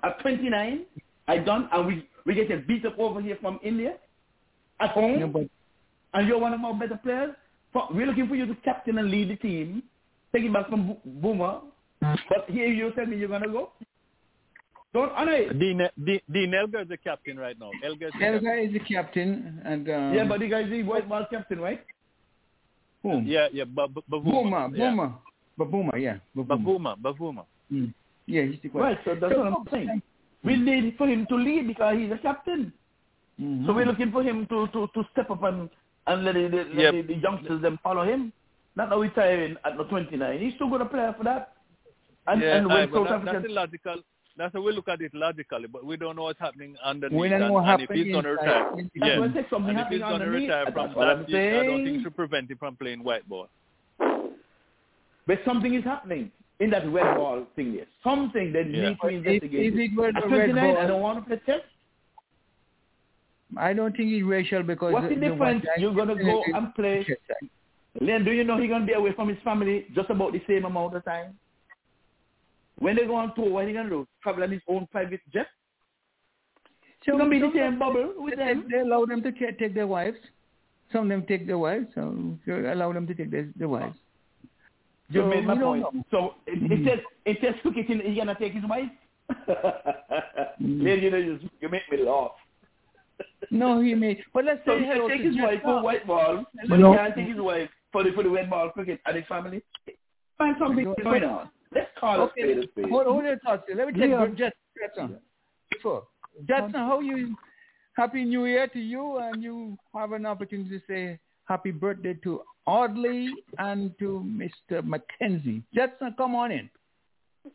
At 0.02 0.20
29, 0.20 0.84
I 1.28 1.38
done, 1.38 1.68
and 1.72 1.86
we 1.86 2.08
we 2.24 2.34
getting 2.34 2.64
beat 2.66 2.84
up 2.84 2.98
over 2.98 3.20
here 3.20 3.38
from 3.40 3.58
India 3.62 3.94
at 4.80 4.90
home, 4.90 5.20
No, 5.20 5.26
but 5.28 5.48
and 6.14 6.28
you're 6.28 6.38
one 6.38 6.52
of 6.52 6.64
our 6.64 6.74
better 6.74 7.00
players. 7.02 7.34
We're 7.92 8.06
looking 8.06 8.28
for 8.28 8.36
you 8.36 8.46
to 8.46 8.54
captain 8.64 8.98
and 8.98 9.10
lead 9.10 9.30
the 9.30 9.36
team, 9.36 9.82
take 10.36 10.44
it 10.46 10.52
back 10.52 10.68
from 10.68 10.88
Bo- 10.88 11.00
Boomer. 11.04 11.60
But 12.00 12.44
here 12.48 12.68
you 12.68 12.92
tell 12.92 13.06
me 13.06 13.16
you're 13.16 13.28
gonna 13.28 13.48
go. 13.48 13.70
Don't 14.92 15.12
honor 15.12 15.32
it. 15.32 15.58
Dean, 15.58 15.80
Dean, 16.04 16.20
Dean 16.32 16.54
Elgar 16.54 16.80
is 16.82 16.88
the 16.88 16.96
captain 16.96 17.38
right 17.38 17.58
now. 17.58 17.70
Elgar 17.84 18.06
is 18.08 18.12
the 18.12 18.18
captain. 18.18 18.58
Is 18.58 18.72
the 18.72 18.80
captain, 18.80 19.60
and 19.64 19.88
um, 19.88 20.14
yeah, 20.14 20.24
but 20.24 20.40
the 20.40 20.48
guy's 20.48 20.70
the 20.70 20.82
white 20.82 21.08
ball 21.08 21.26
captain, 21.30 21.60
right? 21.60 21.84
whom? 23.02 23.26
Yeah, 23.26 23.48
yeah, 23.52 23.64
but 23.64 23.92
but 23.94 24.04
Boomer, 24.08 24.68
yeah. 24.74 24.90
Boomer, 24.90 25.12
Bavuma, 25.58 26.00
yeah, 26.00 26.16
Babuma. 26.36 26.96
Bavuma, 26.96 26.96
Bavuma. 27.00 27.44
Mm. 27.72 27.94
Yeah, 28.26 28.42
he's 28.42 28.58
the 28.62 28.68
Right. 28.68 28.98
So 29.04 29.14
that's 29.14 29.34
what 29.36 29.46
I'm 29.46 29.66
saying. 29.70 30.02
We 30.44 30.56
need 30.56 30.96
for 30.96 31.06
him 31.06 31.26
to 31.28 31.36
lead 31.36 31.66
because 31.68 31.96
he's 31.98 32.10
a 32.10 32.18
captain. 32.18 32.72
Mhm. 33.40 33.66
So 33.66 33.72
we're 33.72 33.86
looking 33.86 34.12
for 34.12 34.22
him 34.22 34.46
to, 34.46 34.66
to, 34.68 34.88
to 34.94 35.04
step 35.12 35.30
up 35.30 35.42
and, 35.42 35.68
and 36.06 36.24
let, 36.24 36.34
the, 36.34 36.48
the, 36.48 36.56
let 36.56 36.78
Yep. 36.78 36.92
the, 36.94 37.02
the 37.02 37.14
youngsters 37.14 37.62
them 37.62 37.78
follow 37.82 38.02
him. 38.04 38.32
Not 38.76 38.90
now 38.90 39.00
retiring 39.00 39.56
at 39.64 39.76
the 39.76 39.84
29. 39.84 40.38
He's 40.38 40.54
still 40.54 40.68
going 40.68 40.80
to 40.80 40.86
play 40.86 41.10
for 41.16 41.24
that. 41.24 41.54
And, 42.26 42.42
yeah, 42.42 42.56
and 42.58 42.70
aye, 42.70 42.74
when 42.86 42.90
but 42.90 42.96
South 42.96 43.08
that, 43.08 43.24
that's 43.24 43.36
Africa... 43.38 43.52
illogical. 43.52 43.96
That's 44.38 44.52
how 44.52 44.60
we 44.60 44.72
look 44.72 44.88
at 44.88 45.00
it 45.00 45.14
logically, 45.14 45.66
but 45.66 45.82
we 45.82 45.96
don't 45.96 46.14
know 46.14 46.24
what's 46.24 46.38
happening 46.38 46.76
underneath. 46.84 47.18
We 47.18 47.30
don't 47.30 47.40
know 47.40 47.46
and, 47.46 47.54
what 47.54 47.80
and 47.80 47.82
if 47.82 47.88
he's 47.90 48.12
going 48.12 48.24
to 48.24 48.32
inside. 48.32 48.44
retire, 48.44 48.70
That's 48.76 48.88
yeah. 48.94 49.18
why 49.18 49.26
I 49.26 49.32
said 49.32 49.46
something 49.48 49.70
and 49.70 49.78
if 49.78 49.84
happening 49.84 49.98
he's 50.00 50.08
going 50.08 50.20
to 50.20 50.26
underneath. 50.26 50.48
retire 50.50 50.72
from 50.72 50.94
what 50.94 51.08
I'm 51.08 51.18
that, 51.22 51.28
I 51.28 51.64
don't 51.64 51.76
think 51.76 51.86
saying. 51.86 52.00
it 52.00 52.02
should 52.02 52.16
prevent 52.16 52.50
him 52.50 52.58
from 52.58 52.76
playing 52.76 53.02
white 53.02 53.26
ball. 53.26 53.48
But 55.26 55.38
something 55.46 55.72
is 55.74 55.84
happening 55.84 56.30
in 56.60 56.68
that 56.70 56.86
red 56.92 57.16
ball 57.16 57.46
thing 57.56 57.76
there. 57.76 57.86
Something 58.04 58.52
that 58.52 58.70
Yeah. 58.70 58.90
needs 58.90 59.00
to 59.00 59.06
If, 59.08 59.14
investigate. 59.14 59.72
if 59.72 59.78
it 59.90 59.96
were 59.96 60.08
At 60.08 60.14
red 60.16 60.52
29, 60.52 60.74
ball, 60.74 60.82
I 60.82 60.86
don't 60.86 61.00
want 61.00 61.18
to 61.18 61.24
play 61.36 61.40
test. 61.46 61.64
I 63.56 63.72
don't 63.72 63.96
think 63.96 64.12
it's 64.12 64.22
racial 64.24 64.62
because 64.62 64.92
What's 64.92 65.08
the 65.08 65.14
the 65.14 65.28
difference? 65.30 65.64
You're 65.78 65.94
going 65.94 66.08
to 66.08 66.14
go 66.16 66.42
and 66.54 66.74
play... 66.74 67.06
Len, 68.00 68.24
do 68.24 68.32
you 68.32 68.44
know 68.44 68.58
he's 68.58 68.68
going 68.68 68.82
to 68.82 68.86
be 68.86 68.92
away 68.92 69.12
from 69.14 69.28
his 69.28 69.38
family 69.42 69.86
just 69.94 70.10
about 70.10 70.32
the 70.32 70.42
same 70.46 70.64
amount 70.64 70.94
of 70.96 71.04
time? 71.04 71.38
When 72.78 72.96
they 72.96 73.04
go 73.06 73.14
on 73.16 73.34
tour, 73.34 73.48
what 73.50 73.64
are 73.64 73.68
he 73.68 73.72
going 73.72 73.84
to 73.86 73.90
do? 73.90 74.08
Travel 74.22 74.42
on 74.42 74.50
his 74.50 74.60
own 74.68 74.86
private 74.92 75.20
jet? 75.32 75.46
So 77.04 77.12
He's 77.12 77.18
going 77.18 77.24
to 77.24 77.30
be 77.30 77.36
in 77.36 77.42
the 77.42 77.58
same 77.58 77.72
of 77.74 77.78
bubble 77.78 78.12
with 78.16 78.36
they, 78.36 78.44
them. 78.44 78.68
they 78.70 78.78
allow 78.80 79.06
them 79.06 79.22
to 79.22 79.32
take 79.32 79.74
their 79.74 79.86
wives. 79.86 80.18
Some 80.92 81.04
of 81.04 81.08
them 81.08 81.24
take 81.26 81.46
their 81.46 81.58
wives, 81.58 81.86
so 81.94 82.14
they 82.46 82.52
allow 82.52 82.92
them 82.92 83.06
to 83.06 83.14
take 83.14 83.30
their, 83.30 83.48
their 83.56 83.68
wives. 83.68 83.96
You 85.08 85.22
So 85.22 85.26
made 85.28 85.44
my 85.46 85.56
point. 85.56 85.82
know. 85.82 86.04
So 86.10 86.34
it, 86.46 86.70
it 86.70 86.84
says 86.86 86.98
it 87.24 87.38
says 87.40 87.54
cricket 87.62 87.88
in 87.90 88.00
he's 88.00 88.16
gonna 88.18 88.36
take 88.38 88.52
his 88.52 88.64
wife. 88.68 88.88
Mm. 90.62 90.82
Lady, 90.84 91.02
you 91.02 91.10
know, 91.10 91.16
you, 91.16 91.38
you 91.60 91.68
make 91.68 91.82
me 91.90 91.98
laugh. 92.04 92.30
No, 93.50 93.80
he 93.80 93.94
may. 93.94 94.22
But 94.32 94.44
let's 94.44 94.60
So 94.64 94.72
say 94.72 94.78
he 94.80 94.84
can 94.86 94.96
hello 94.96 95.08
take 95.08 95.20
his 95.22 95.36
wife 95.36 95.60
for 95.62 95.74
Jessica. 95.74 95.82
white 95.82 96.06
ball, 96.06 96.44
But 96.54 96.68
but 96.68 96.78
no- 96.78 96.92
he 96.92 96.98
can't 96.98 97.14
take 97.14 97.28
his 97.28 97.38
wife 97.40 97.68
for 97.96 98.04
the 98.04 98.12
for 98.12 98.22
the 98.22 98.28
red 98.28 98.50
ball 98.50 98.68
cricket 98.70 99.00
and 99.06 99.16
his 99.16 99.24
family. 99.26 99.62
Find 100.36 100.54
something 100.58 100.84
going 101.02 101.24
on. 101.24 101.48
Let's 101.74 101.88
call 101.98 102.20
Okay, 102.20 102.42
a 102.42 102.44
spade 102.44 102.58
a 102.64 102.68
spade. 102.68 102.90
hold, 102.90 103.06
hold 103.06 103.24
your 103.24 103.38
thoughts. 103.38 103.62
Let 103.74 103.86
me 103.88 103.92
take 103.98 104.10
Yeah. 104.10 104.26
Jet, 104.36 104.52
Jetson. 104.78 105.04
Um, 105.04 105.16
before. 105.72 106.02
Jetson, 106.46 106.74
how 106.74 107.00
you? 107.00 107.34
Happy 107.96 108.24
New 108.24 108.44
Year 108.44 108.66
to 108.68 108.78
you, 108.78 109.16
and 109.16 109.42
you 109.42 109.78
have 109.94 110.12
an 110.12 110.26
opportunity 110.26 110.78
to 110.78 110.82
say 110.86 111.18
happy 111.46 111.70
birthday 111.70 112.12
to 112.24 112.42
Audley 112.66 113.30
and 113.58 113.98
to 113.98 114.22
Mr. 114.42 114.84
Mackenzie. 114.84 115.62
Jetson, 115.74 116.14
come 116.18 116.34
on 116.34 116.52
in. 116.52 116.68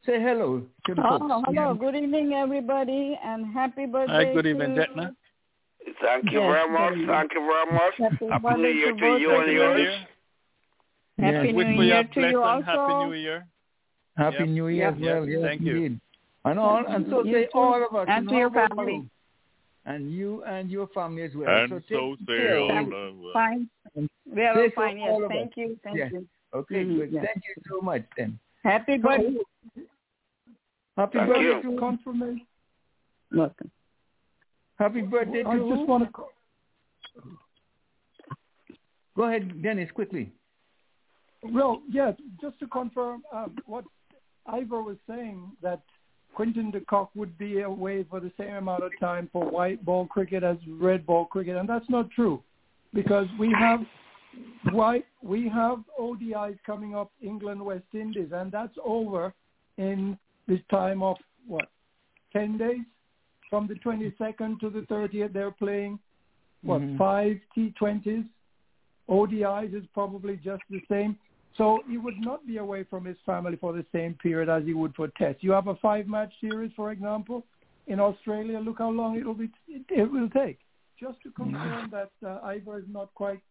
Say 0.07 0.19
hello 0.19 0.63
to 0.87 0.95
the 0.95 1.01
Oh, 1.05 1.19
folks. 1.19 1.43
hello. 1.47 1.75
Good 1.75 1.95
evening, 1.95 2.33
everybody, 2.33 3.19
and 3.23 3.53
happy 3.53 3.85
birthday. 3.85 4.25
Hi, 4.29 4.33
good 4.33 4.47
evening, 4.47 4.73
to... 4.75 4.81
Jetna. 4.81 5.15
Thank 6.01 6.31
you 6.31 6.39
Yes, 6.41 6.51
very 6.55 6.71
much. 6.71 7.07
Thank 7.07 7.33
you 7.35 7.41
very 7.41 7.71
much. 7.71 7.93
Happy 7.99 8.27
Happy 8.29 8.43
birthday 8.43 8.61
New 8.61 8.69
Year 8.69 8.93
to 8.93 8.99
to 8.99 9.17
you 9.21 9.35
and 9.35 9.51
yours. 9.51 9.95
You. 11.21 11.27
Happy 11.27 11.47
Yeah. 11.49 11.53
Wish 11.53 11.67
New 11.67 11.81
Year 11.83 12.03
to 12.13 12.21
you 12.29 12.43
also. 12.43 12.65
happy 12.65 12.93
New 13.05 13.13
Year. 13.13 13.47
Happy 14.17 14.35
Yep. 14.39 14.47
New 14.49 14.67
Year 14.67 14.89
as 14.89 14.99
well. 14.99 15.27
Yes, 15.27 15.41
Thank 15.41 15.61
you. 15.61 15.75
indeed. 15.75 15.99
And 16.43 16.59
all, 16.59 16.83
and 16.87 17.05
so 17.09 17.23
You 17.23 17.33
say 17.33 17.43
too. 17.45 17.49
all 17.59 17.85
of 17.85 17.95
us. 17.95 18.07
And 18.09 18.27
to 18.29 18.35
your 18.35 18.47
about 18.47 18.69
family. 18.75 18.93
you? 18.95 19.09
And 19.85 20.11
you 20.11 20.43
and 20.43 20.69
your 20.69 20.87
family 20.87 21.23
as 21.23 21.31
well. 21.35 21.49
And 21.49 21.69
so, 21.69 21.79
so 21.89 22.15
say 22.27 22.37
care. 22.37 22.59
all 22.59 22.67
Thank- 22.69 22.87
of 22.93 22.93
us. 23.25 23.33
Fine. 23.33 23.69
We 24.25 24.41
are 24.43 24.61
all 24.61 24.69
fine. 24.75 24.97
Yes. 24.97 25.09
all 25.09 25.27
Thank 25.29 25.57
you. 25.57 25.79
Thank 25.83 25.97
Yes. 25.97 26.11
you. 26.13 26.27
Okay, 26.53 26.83
Mhm, 26.83 26.95
good. 26.97 27.11
yes. 27.13 27.25
Thank 27.25 27.43
you 27.47 27.55
so 27.69 27.81
much 27.81 28.03
then. 28.17 28.39
Happy 28.63 28.97
birthday. 28.97 29.37
Happy 30.97 31.17
Thank 31.17 31.29
birthday 31.29 31.43
you. 31.43 31.61
to 31.61 31.77
Confirmation. 31.79 32.47
Welcome. 33.31 33.71
Happy 34.77 35.01
birthday 35.01 35.43
to 35.43 35.49
I 35.49 35.55
just 35.57 35.65
who? 35.69 35.85
want 35.85 36.13
to. 36.13 36.23
Go 39.15 39.23
ahead, 39.23 39.61
Dennis, 39.61 39.89
quickly. 39.91 40.31
Well, 41.43 41.81
yeah, 41.89 42.11
just 42.39 42.59
to 42.59 42.67
confirm 42.67 43.23
um, 43.33 43.57
what 43.65 43.85
Ivor 44.45 44.83
was 44.83 44.97
saying 45.07 45.51
that 45.61 45.81
Quinton 46.35 46.71
de 46.71 46.81
Kock 46.81 47.09
would 47.15 47.37
be 47.37 47.61
away 47.61 48.03
for 48.09 48.19
the 48.19 48.31
same 48.37 48.53
amount 48.53 48.83
of 48.83 48.91
time 48.99 49.29
for 49.33 49.49
white 49.49 49.83
ball 49.83 50.05
cricket 50.07 50.43
as 50.43 50.57
red 50.79 51.05
ball 51.05 51.25
cricket, 51.25 51.57
and 51.57 51.67
that's 51.67 51.89
not 51.89 52.09
true, 52.11 52.41
because 52.93 53.27
we 53.39 53.53
have 53.59 53.81
white 54.71 55.05
we 55.21 55.49
have 55.49 55.79
ODIs 55.99 56.57
coming 56.65 56.95
up 56.95 57.11
England 57.21 57.63
West 57.63 57.83
Indies, 57.93 58.29
and 58.31 58.51
that's 58.51 58.77
over 58.83 59.33
in 59.77 60.17
this 60.47 60.61
time 60.69 61.03
of 61.03 61.17
what 61.47 61.69
ten 62.31 62.57
days 62.57 62.85
from 63.49 63.67
the 63.67 63.75
22nd 63.75 64.59
to 64.61 64.69
the 64.69 64.81
30th. 64.89 65.33
They're 65.33 65.51
playing 65.51 65.99
what 66.63 66.81
Mhm. 66.81 66.97
five 66.97 67.41
T20s. 67.53 68.25
ODIs 69.09 69.73
is 69.73 69.85
probably 69.87 70.37
just 70.37 70.63
the 70.69 70.81
same. 70.87 71.17
So 71.57 71.79
he 71.89 71.97
would 71.97 72.17
not 72.19 72.45
be 72.47 72.57
away 72.57 72.83
from 72.83 73.05
his 73.05 73.17
family 73.25 73.57
for 73.57 73.73
the 73.73 73.85
same 73.93 74.13
period 74.15 74.49
as 74.49 74.63
he 74.63 74.73
would 74.73 74.95
for 74.95 75.09
Test. 75.17 75.43
You 75.43 75.51
have 75.51 75.67
a 75.67 75.75
five-match 75.75 76.31
series, 76.39 76.71
for 76.75 76.91
example, 76.91 77.45
in 77.87 77.99
Australia. 77.99 78.59
Look 78.59 78.77
how 78.79 78.89
long 78.89 79.17
it 79.17 79.25
will 79.25 79.33
be. 79.33 79.49
It, 79.67 79.83
it 79.89 80.11
will 80.11 80.29
take. 80.29 80.59
Just 80.99 81.21
to 81.23 81.31
confirm 81.31 81.89
that 81.91 82.11
uh, 82.25 82.39
Ivor 82.45 82.79
is 82.79 82.85
not 82.89 83.13
quite 83.15 83.41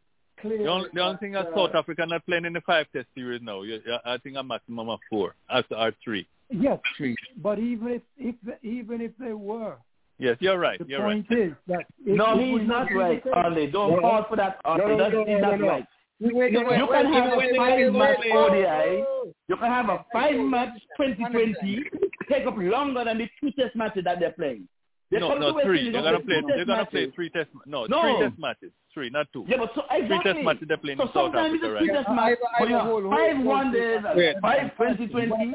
clear. 0.41 0.59
The 0.63 0.69
only, 0.69 0.89
the 0.95 1.01
only 1.01 1.13
that, 1.15 1.21
thing 1.21 1.35
is 1.35 1.45
uh, 1.53 1.55
South 1.55 1.75
Africa 1.75 2.07
not 2.07 2.25
playing 2.25 2.45
in 2.47 2.53
the 2.53 2.61
five 2.63 2.87
test 2.95 3.09
series 3.15 3.43
now. 3.43 3.63
You- 3.63 3.81
you- 3.85 3.99
I 4.05 4.17
think 4.19 4.37
a 4.37 4.43
maximum 4.43 4.89
of 4.89 5.01
four, 5.11 5.35
as 5.51 5.65
are 5.77 5.93
three. 6.03 6.27
Yes, 6.53 6.81
Three. 6.97 7.15
but 7.37 7.61
even 7.61 7.89
if, 7.93 8.03
if 8.19 8.35
even 8.65 9.01
if 9.01 9.13
they 9.21 9.33
were, 9.35 9.77
Yes, 10.19 10.37
you're 10.41 10.59
right. 10.59 10.79
the 10.81 10.85
You're 10.87 11.03
right. 11.05 11.27
point 11.29 11.41
is 11.41 11.53
that 11.69 11.85
No, 12.05 12.37
he's 12.39 12.67
not 12.69 12.89
right, 12.93 13.23
same. 13.25 13.33
Arlie. 13.35 13.69
Don't 13.71 13.93
Yeah. 13.93 14.01
call 14.01 14.25
for 14.29 14.37
that, 14.37 14.61
Arlie. 14.65 14.85
No, 14.85 14.89
no, 14.89 14.99
That's 14.99 15.13
no, 15.15 15.25
he's 15.25 15.41
no, 15.41 15.51
not 15.51 15.61
no. 15.61 15.67
right. 15.69 15.87
Wait, 16.21 16.53
You, 16.53 16.61
you 16.61 16.87
can 16.87 17.13
have 17.13 17.33
a 17.33 17.57
five-match 17.57 18.19
wait, 18.21 18.33
wait. 18.33 18.33
ODI. 18.33 19.05
You 19.49 19.57
can 19.57 19.67
have 19.71 19.89
a 19.89 20.05
five-match 20.13 20.75
2020 20.97 21.85
take 22.31 22.47
up 22.47 22.55
longer 22.57 23.05
than 23.05 23.19
the 23.19 23.29
two 23.41 23.51
test 23.53 23.75
matches 23.75 24.05
that 24.05 24.21
they're 24.21 24.33
playing. 24.33 24.69
They 25.11 25.19
no, 25.19 25.35
no, 25.37 25.59
three. 25.65 25.91
They're 25.91 26.03
gonna 26.03 26.21
play. 26.21 26.41
two 26.41 26.47
They're 26.47 26.65
gonna 26.65 26.87
play 26.87 27.11
three 27.11 27.31
test. 27.31 27.49
No, 27.67 27.85
No. 27.87 28.03
three 28.03 28.29
test 28.29 28.39
matches. 28.39 28.71
Three, 28.95 29.11
not 29.11 29.27
two. 29.33 29.45
Yeah, 29.49 29.57
but 29.59 29.73
so 29.75 29.83
Three 29.89 30.03
exactly. 30.05 30.33
test 30.35 30.45
matches 30.45 30.69
they're 30.69 30.77
playing 30.77 30.99
So 30.99 31.03
in 31.05 31.09
South 31.09 31.15
sometimes 31.33 31.55
Africa, 31.55 31.67
it's 31.67 31.75
a 31.75 31.79
three 31.79 31.89
test 31.93 32.09
match, 32.11 32.19
Ivor, 32.19 32.39
but 32.61 32.69
you 32.69 32.75
Ivor, 32.77 32.79
have 32.79 32.87
hold, 32.87 33.03
hold, 33.05 33.15
five 33.15 33.37
hold, 33.37 33.47
one 33.47 33.63
hold. 33.63 33.75
days, 33.75 34.01
Wait. 34.15 34.37
five 34.41 34.71
2020. 34.79 35.53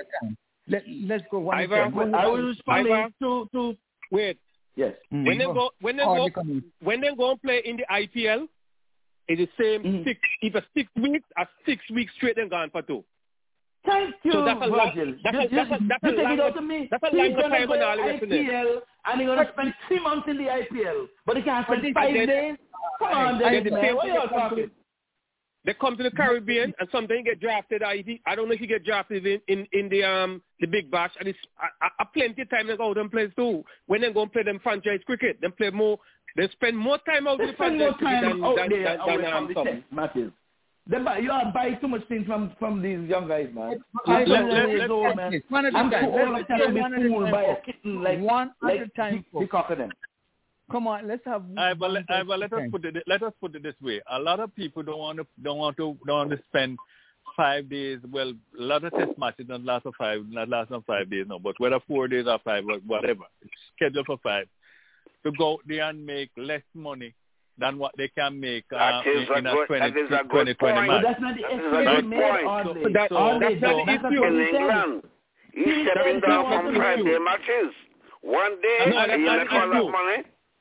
Let, 0.67 0.83
let's 1.05 1.23
go 1.31 1.39
one 1.39 1.57
Ivor, 1.57 1.91
second. 1.93 2.15
I 2.15 2.27
will 2.27 2.41
respond 2.47 2.87
to 3.21 3.47
to 3.53 3.77
Wait. 4.11 4.37
yes. 4.75 4.93
Mm. 5.13 5.25
When 5.25 5.37
they 5.37 5.45
go, 5.45 5.69
when 5.79 5.95
they 5.97 6.03
Oh, 6.03 6.15
go, 6.17 6.23
they 6.25 6.29
come 6.31 6.49
in. 6.51 6.63
when 6.81 6.99
they 7.01 7.15
go 7.15 7.31
and 7.31 7.41
play 7.41 7.61
in 7.63 7.77
the 7.77 7.85
IPL, 7.89 8.47
it's 9.27 9.41
the 9.57 9.63
same 9.63 9.83
Mhm. 9.83 10.03
six, 10.03 10.19
either 10.41 10.63
six 10.75 10.89
weeks 10.95 11.25
or 11.37 11.47
six 11.65 11.89
weeks 11.89 12.13
straight 12.15 12.37
and 12.37 12.49
gone 12.49 12.69
for 12.69 12.81
two. 12.81 13.03
Thank 13.85 14.15
you, 14.23 14.31
So 14.31 14.43
that's 14.45 14.61
a 14.61 14.65
long- 14.65 14.95
Virgil. 14.95 15.13
that's 15.23 15.37
a- 15.37 15.41
You- 15.43 15.49
that's 15.49 15.71
a- 15.71 15.83
that's 15.87 16.03
a 16.03 16.09
you 16.09 16.15
take 16.15 16.29
it 16.29 16.39
out 16.39 16.55
to 16.55 16.61
me. 16.61 16.87
that's 16.89 17.03
a 17.03 17.09
He's 17.09 17.17
longer 17.19 17.41
gonna 17.41 17.57
time 17.59 17.67
play 17.67 17.81
all 17.81 17.97
the 17.97 18.03
rest. 18.03 18.23
IPL, 18.23 18.81
and 19.05 19.21
he's 19.21 19.27
gonna 19.29 19.51
spend 19.53 19.73
three 19.87 19.99
months 19.99 20.27
in 20.27 20.37
the 20.37 20.49
IPL, 20.49 21.07
but 21.25 21.37
he 21.37 21.43
can't 21.43 21.65
spend 21.67 21.93
five 21.93 22.13
then- 22.13 22.27
days. 22.27 22.57
Come 22.97 23.07
on, 23.11 23.27
and 23.27 23.39
Dennis, 23.39 23.63
the 23.65 23.71
man. 23.71 23.95
What 23.95 24.05
are 24.05 24.07
you 24.07 24.21
to- 24.21 24.27
talking? 24.29 24.71
They 25.65 25.73
come 25.73 25.97
to 25.97 26.03
the 26.03 26.11
Caribbean 26.11 26.73
and 26.79 26.89
sometimes 26.91 27.23
get 27.25 27.39
drafted. 27.41 27.81
I, 27.81 28.03
I 28.27 28.35
don't 28.35 28.47
know 28.47 28.53
if 28.53 28.61
you 28.61 28.67
get 28.67 28.85
drafted 28.85 29.25
in, 29.25 29.41
in, 29.47 29.67
in 29.73 29.89
the 29.89 30.03
um 30.03 30.41
the 30.59 30.67
big 30.67 30.91
bash. 30.91 31.11
And 31.19 31.27
it's 31.27 31.39
a, 31.59 31.85
a, 31.85 31.89
a 32.03 32.05
plenty 32.13 32.43
of 32.43 32.49
time 32.49 32.67
they 32.67 32.77
go 32.77 32.89
out 32.91 32.97
and 32.97 33.11
play 33.11 33.27
too. 33.35 33.63
When 33.87 34.01
they 34.01 34.13
go 34.13 34.21
and 34.23 34.31
play 34.31 34.43
them 34.43 34.59
franchise 34.61 34.99
cricket, 35.05 35.39
they 35.41 35.49
play 35.49 35.71
more. 35.71 35.97
They 36.37 36.47
spend 36.49 36.77
more 36.77 36.99
time 36.99 37.27
out 37.27 37.37
They 37.39 37.47
the 37.47 37.53
spend 37.53 37.77
more 37.79 37.93
time 37.97 38.29
than, 38.29 38.43
out 38.43 38.57
than, 38.57 38.69
there 38.69 38.83
than, 38.83 38.99
away 38.99 39.17
than, 39.21 39.31
from 39.31 39.43
um, 39.43 39.47
the 39.47 39.53
some. 39.55 39.65
test 39.65 39.83
matches. 39.91 40.31
They 40.87 40.99
buy, 40.99 41.17
you 41.17 41.31
are 41.31 41.51
buying 41.51 41.79
too 41.81 41.87
much 41.87 42.07
things 42.09 42.27
from 42.27 42.51
from 42.59 42.79
these 42.81 43.09
young 43.09 43.27
guys, 43.27 43.49
man. 43.55 43.81
Let- 44.05 44.27
I'm 44.27 44.29
let- 44.29 44.41
21 44.41 44.49
let- 44.53 44.69
years 44.69 44.79
let's 44.81 44.91
old, 44.91 45.07
take 45.07 45.15
man. 45.15 45.31
this 45.31 45.41
one 45.49 45.65
at 45.65 45.73
a 45.73 45.77
I'm 45.77 45.89
time. 45.89 46.05
too 46.05 46.11
Let's 46.11 46.27
old 46.29 46.37
take 46.37 46.67
to 46.67 46.73
be 46.73 46.79
one 46.81 46.93
at 46.93 46.99
a 47.01 47.09
fooled 47.09 47.23
time, 47.23 47.31
by 47.31 47.41
a 47.41 47.47
folks. 47.47 47.61
kitten 47.65 48.03
like 48.03 48.19
One 48.19 48.47
at 48.49 48.55
like 48.61 48.79
a 48.81 48.87
time, 48.95 49.25
the, 49.33 49.39
the 49.39 49.47
folks. 49.47 49.91
Cock 50.71 50.77
of 50.77 50.83
them. 50.83 50.83
Come 50.83 50.87
on, 50.87 51.07
let's 51.07 51.25
have. 51.25 51.43
I, 51.57 51.73
one 51.73 51.93
let, 51.93 52.09
at 52.09 52.25
a 52.25 52.29
let 52.35 52.53
us 52.53 52.61
put 52.71 52.85
it. 52.85 52.95
Let 53.07 53.23
us 53.23 53.33
put 53.39 53.55
it 53.55 53.63
this 53.63 53.75
way. 53.81 54.01
A 54.11 54.19
lot 54.19 54.39
of 54.39 54.55
people 54.55 54.83
don't 54.83 54.99
want 54.99 55.17
to 55.19 55.27
don't 55.43 55.57
want 55.57 55.77
to 55.77 55.97
don't 56.05 56.17
want 56.17 56.29
to 56.31 56.39
spend 56.49 56.77
five 57.35 57.69
days. 57.69 57.99
Well, 58.11 58.29
a 58.59 58.61
lot 58.61 58.83
of 58.83 58.91
test 58.93 59.17
matches 59.17 59.45
don't 59.47 59.65
last 59.65 59.83
for 59.83 59.91
five, 59.97 60.21
not 60.29 60.49
last 60.49 60.69
for 60.69 60.81
five 60.87 61.09
days, 61.09 61.25
no. 61.27 61.39
But 61.39 61.55
whether 61.59 61.79
four 61.87 62.07
days 62.07 62.25
or 62.27 62.39
five, 62.43 62.63
or 62.69 62.77
whatever, 62.85 63.23
it's 63.41 63.51
scheduled 63.75 64.05
for 64.05 64.17
five. 64.23 64.47
To 65.23 65.31
go 65.31 65.53
out 65.53 65.59
there 65.65 65.89
and 65.89 66.05
make 66.05 66.29
less 66.37 66.61
money 66.75 67.13
than 67.57 67.79
what 67.79 67.91
they 67.97 68.07
can 68.09 68.39
make 68.39 68.63
uh, 68.71 68.77
That 68.77 69.07
is 69.07 69.27
in, 69.27 69.33
a 69.33 69.37
in 69.39 69.45
a 69.47 69.53
good- 69.53 69.67
20, 69.67 69.79
that 69.79 69.97
is 69.99 70.07
20, 70.09 70.23
good 70.23 70.29
20 70.29 70.53
point. 70.53 70.75
match. 70.75 70.87
But 70.87 71.01
that's 71.01 71.21
not 71.21 71.35
the 71.35 71.41
That 71.41 71.49
is 71.49 71.65
a 71.65 71.65
excuse 71.65 71.85
good 71.85 72.03
he 72.03 72.09
made, 72.09 72.21
point. 72.21 72.45
Audley. 72.45 72.83
So 72.83 72.89
that- 72.93 73.11
Audley, 73.11 73.39
that's 73.39 73.61
not 73.61 73.75
the 73.75 73.85
that's 73.85 74.05
issue. 74.05 74.21
what 74.21 74.33
In. 74.33 74.41
England, 74.45 75.03
he's 75.55 75.65
said 75.65 75.93
stepping 75.97 76.15
he 76.15 76.21
down 76.21 76.43
from 76.45 76.75
five-day 76.77 77.17
matches. 77.25 77.71
One 78.21 78.53
day, 78.61 78.77
No, 78.85 78.95
that's 78.95 79.11
and 79.13 79.21
you 79.21 79.25
not 79.25 79.37
make 79.39 79.49
the 79.49 79.55
issue. 79.65 79.91
money. 79.91 80.17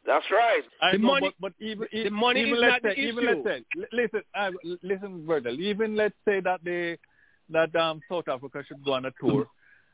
That's 0.06 0.24
right. 0.30 0.62
I 0.82 0.92
The 0.92 0.98
know, 0.98 1.06
money- 1.08 1.34
but, 1.40 1.52
but 1.58 1.64
even 1.64 1.88
the 1.92 2.10
money 2.10 2.40
even 2.42 2.54
is 2.54 2.60
let's 2.60 2.72
not 2.72 2.82
the 2.82 2.94
say, 2.94 3.00
even 3.08 3.24
issue. 3.24 3.42
let's 3.44 3.64
say, 3.74 3.86
listen, 3.92 4.22
uh, 4.34 4.50
listen, 4.82 5.26
Virgil. 5.26 5.58
Even 5.60 5.96
let's 5.96 6.14
say 6.26 6.40
that 6.40 6.60
they 6.62 6.98
that 7.50 7.74
um 7.76 8.00
South 8.08 8.28
Africa 8.28 8.62
should 8.66 8.84
go 8.84 8.92
on 8.94 9.06
a 9.06 9.12
tour, 9.20 9.46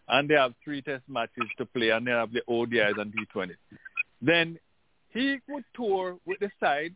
and 0.09 0.29
they 0.29 0.35
have 0.35 0.55
three 0.65 0.83
test 0.83 1.05
matches 1.09 1.45
to 1.59 1.67
play, 1.67 1.91
and 1.91 2.07
they 2.07 2.11
have 2.13 2.33
the 2.33 2.43
ODIs 2.49 2.99
and 3.01 3.13
T20s. 3.15 3.57
Then 4.21 4.59
he 5.11 5.39
would 5.49 5.65
tour 5.75 6.17
with 6.27 6.39
the 6.41 6.51
side, 6.61 6.95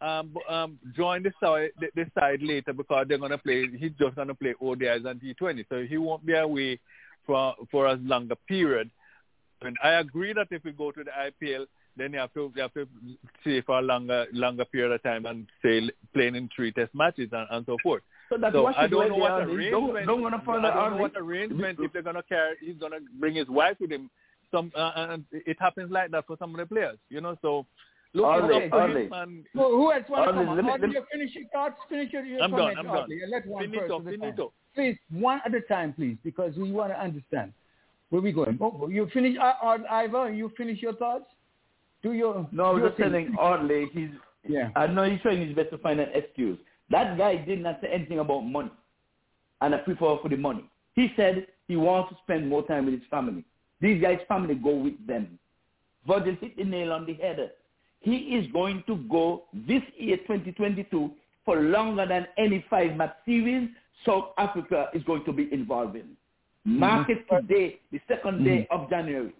um, 0.00 0.36
um, 0.48 0.78
join 0.96 1.22
the 1.24 1.32
side 1.40 1.70
the, 1.80 1.88
the 1.96 2.10
side 2.18 2.40
later 2.42 2.72
because 2.72 3.06
they're 3.08 3.18
gonna 3.18 3.38
play. 3.38 3.66
He's 3.76 3.92
just 3.98 4.14
gonna 4.14 4.34
play 4.34 4.54
ODIs 4.62 5.04
and 5.06 5.20
T20, 5.20 5.64
so 5.68 5.82
he 5.84 5.96
won't 5.98 6.24
be 6.24 6.34
away 6.34 6.78
for 7.26 7.54
for 7.70 7.88
as 7.88 7.98
long 8.02 8.30
a 8.30 8.36
period. 8.36 8.90
And 9.62 9.76
I 9.82 9.90
agree 9.94 10.32
that 10.34 10.48
if 10.50 10.62
we 10.62 10.72
go 10.72 10.90
to 10.92 11.02
the 11.04 11.10
IPL, 11.10 11.66
then 11.96 12.12
you 12.12 12.18
have 12.18 12.32
to 12.34 12.52
you 12.54 12.62
have 12.62 12.74
to 12.74 12.86
stay 13.40 13.60
for 13.62 13.78
a 13.78 13.82
longer 13.82 14.26
longer 14.32 14.64
period 14.64 14.92
of 14.92 15.02
time 15.02 15.26
and 15.26 15.46
say 15.62 15.90
playing 16.12 16.34
in 16.34 16.48
three 16.54 16.72
test 16.72 16.94
matches 16.94 17.28
and, 17.32 17.46
and 17.50 17.66
so 17.66 17.76
forth. 17.82 18.02
So 18.30 18.36
that's 18.38 18.54
so 18.54 18.62
what 18.62 18.76
I 18.76 18.84
you 18.84 18.88
do 18.88 18.94
don't 18.96 19.08
know 19.10 19.16
what 19.16 19.30
Audley. 19.32 19.70
Don't, 19.70 19.84
arrangement. 19.84 20.06
don't 20.06 20.22
wanna 20.22 20.42
follow 20.44 20.68
I 20.68 20.74
don't 20.74 20.96
know 20.96 21.02
what 21.02 21.12
arrangement 21.16 21.78
if 21.80 21.92
they're 21.92 22.02
gonna 22.02 22.22
carry. 22.22 22.56
He's 22.60 22.76
gonna 22.76 22.98
bring 23.20 23.34
his 23.34 23.48
wife 23.48 23.76
with 23.80 23.90
him. 23.92 24.10
Some 24.50 24.72
uh, 24.76 24.92
and 24.96 25.24
it 25.32 25.56
happens 25.60 25.90
like 25.90 26.10
that 26.12 26.26
for 26.26 26.36
some 26.38 26.50
of 26.50 26.56
the 26.58 26.66
players, 26.66 26.98
you 27.10 27.20
know. 27.20 27.36
So 27.42 27.66
look 28.12 28.24
Audley, 28.26 28.54
look 28.54 28.70
for 28.70 28.88
him 28.88 29.12
and 29.12 29.44
Who, 29.52 29.60
who 29.76 29.92
else 29.92 30.04
want 30.08 30.24
to 30.24 30.30
Audley, 30.30 30.44
come 30.44 30.48
on? 30.48 30.56
let 30.56 30.64
me- 30.64 30.70
let 30.70 30.80
me- 30.88 30.94
you 30.94 31.04
finish 31.12 31.34
your 31.34 31.48
thoughts. 31.48 31.76
Finish 31.88 32.12
your, 32.12 32.24
your 32.24 32.42
I'm 32.42 32.50
done, 32.50 32.74
I'm 32.78 32.86
done. 32.86 32.96
Audley. 32.96 33.20
Let 33.28 33.46
one 33.46 33.64
Finito, 33.64 33.98
person 34.00 34.08
at 34.08 34.14
a 34.14 34.16
time. 34.16 34.20
finito. 34.20 34.52
Please, 34.74 34.96
one 35.10 35.40
at 35.44 35.54
a 35.54 35.60
time, 35.60 35.92
please, 35.92 36.16
because 36.24 36.56
we 36.56 36.72
want 36.72 36.90
to 36.92 37.00
understand 37.00 37.52
where 38.10 38.22
we 38.22 38.32
going. 38.32 38.58
Oh, 38.60 38.88
you 38.88 39.08
finish, 39.12 39.36
uh, 39.40 39.52
uh, 39.62 39.78
Ivor. 39.90 40.32
You 40.32 40.52
finish 40.56 40.80
your 40.80 40.94
thoughts. 40.94 41.26
Do 42.04 42.12
your 42.12 42.46
No, 42.52 42.64
I 42.66 42.70
was 42.70 42.80
your 42.80 42.88
just 42.90 43.00
thing. 43.00 43.10
telling 43.10 43.36
Audley, 43.36 43.88
he's, 43.92 44.10
Yeah. 44.46 44.68
I 44.76 44.86
know 44.86 45.04
he's 45.10 45.20
trying 45.22 45.44
his 45.44 45.56
best 45.56 45.70
to 45.70 45.78
find 45.78 45.98
an 45.98 46.10
excuse. 46.14 46.58
That 46.90 47.16
guy 47.16 47.36
did 47.36 47.62
not 47.62 47.80
say 47.80 47.88
anything 47.88 48.18
about 48.18 48.42
money, 48.42 48.70
and 49.62 49.74
I 49.74 49.78
prefer 49.78 50.18
for 50.22 50.28
the 50.28 50.36
money. 50.36 50.70
He 50.94 51.10
said 51.16 51.46
he 51.66 51.76
wants 51.76 52.10
to 52.12 52.18
spend 52.22 52.46
more 52.48 52.64
time 52.66 52.84
with 52.84 52.94
his 52.94 53.08
family. 53.10 53.42
These 53.80 54.02
guys' 54.02 54.20
family 54.28 54.54
go 54.54 54.76
with 54.76 55.04
them. 55.06 55.38
Virgil 56.06 56.36
hit 56.40 56.56
the 56.58 56.64
nail 56.64 56.92
on 56.92 57.06
the 57.06 57.14
head. 57.14 57.52
he 58.00 58.16
is 58.36 58.46
going 58.52 58.84
to 58.86 58.96
go 59.10 59.44
this 59.66 59.82
year, 59.96 60.18
2022, 60.18 61.10
for 61.46 61.60
longer 61.60 62.06
than 62.06 62.26
any 62.36 62.64
five-match 62.68 63.14
series 63.24 63.70
South 64.04 64.32
Africa 64.36 64.88
is 64.92 65.02
going 65.04 65.24
to 65.24 65.32
be 65.32 65.48
involved 65.52 65.96
in. 65.96 66.10
Mark 66.66 67.08
it 67.08 67.26
mm-hmm. 67.28 67.46
today, 67.46 67.80
the 67.92 68.00
2nd 68.10 68.44
day 68.44 68.68
mm-hmm. 68.70 68.82
of 68.82 68.90
January. 68.90 69.32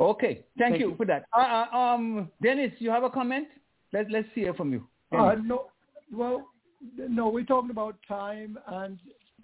Okay, 0.00 0.44
thank, 0.58 0.72
Thank 0.72 0.80
you, 0.80 0.90
you. 0.90 0.96
for 0.96 1.06
that. 1.06 1.24
Uh, 1.36 1.64
uh, 1.72 1.76
um, 1.76 2.30
Dennis, 2.42 2.72
you 2.78 2.90
have 2.90 3.04
a 3.04 3.10
comment? 3.10 3.46
Let, 3.92 4.10
let's 4.10 4.28
hear 4.34 4.54
from 4.54 4.72
you. 4.72 4.86
Uh, 5.12 5.36
no, 5.44 5.66
well, 6.12 6.48
no, 6.96 7.28
we're 7.28 7.44
talking 7.44 7.70
about 7.70 7.96
time 8.08 8.58
and 8.66 8.98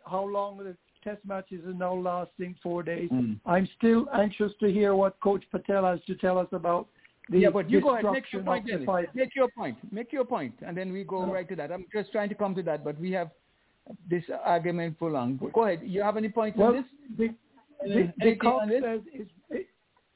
how 0.07 0.25
long 0.25 0.57
the 0.59 0.75
test 1.05 1.25
matches 1.27 1.65
are 1.67 1.75
now 1.75 1.95
lasting, 1.95 2.57
four 2.63 2.83
days. 2.83 3.11
Mm. 3.13 3.39
I'm 3.47 3.69
still 3.77 4.07
anxious 4.15 4.53
to 4.61 4.73
hear 4.73 4.95
what 4.95 5.21
Coach 5.21 5.45
Patel 5.53 5.85
has 5.85 6.01
to 6.07 6.15
tell 6.17 6.39
us 6.39 6.49
about 6.53 6.89
the 7.31 7.41
yeah, 7.41 7.51
but 7.51 7.69
you 7.71 7.83
go 7.83 7.91
ahead. 7.91 8.07
Make 8.11 8.33
your 8.33 8.43
point, 8.43 8.67
Dennis. 8.67 8.89
Make 9.15 9.35
your 9.37 9.49
point. 9.49 9.93
Make 9.93 10.13
your 10.13 10.25
point, 10.25 10.55
and 10.67 10.75
then 10.75 10.93
we 10.93 11.05
go 11.05 11.23
Uh, 11.23 11.27
right 11.27 11.49
to 11.51 11.57
that. 11.57 11.71
I'm 11.71 11.85
just 11.93 12.11
trying 12.11 12.31
to 12.31 12.35
come 12.35 12.55
to 12.55 12.63
that, 12.63 12.83
but 12.83 12.99
we 12.99 13.13
have 13.13 13.31
this 14.09 14.25
argument 14.43 14.97
for 14.99 15.11
long. 15.11 15.39
Go 15.53 15.65
ahead. 15.65 15.81
You 15.85 16.03
have 16.03 16.17
any 16.17 16.31
points 16.31 16.57
Well, 16.59 16.69
on 16.69 16.77
this? 16.77 16.85
the, 17.19 17.27
Uh, 17.29 17.95
the, 17.95 18.13
the 18.25 18.37
cop 18.37 18.63
on 18.63 18.69
this? 18.69 18.83
says 18.83 19.01
his, 19.13 19.27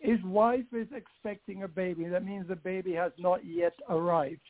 his 0.02 0.22
wife 0.24 0.64
is 0.72 0.88
expecting 0.94 1.62
a 1.62 1.68
baby. 1.68 2.04
That 2.04 2.24
means 2.24 2.48
the 2.48 2.56
baby 2.56 2.92
has 2.94 3.12
not 3.18 3.44
yet 3.44 3.74
arrived. 3.88 4.40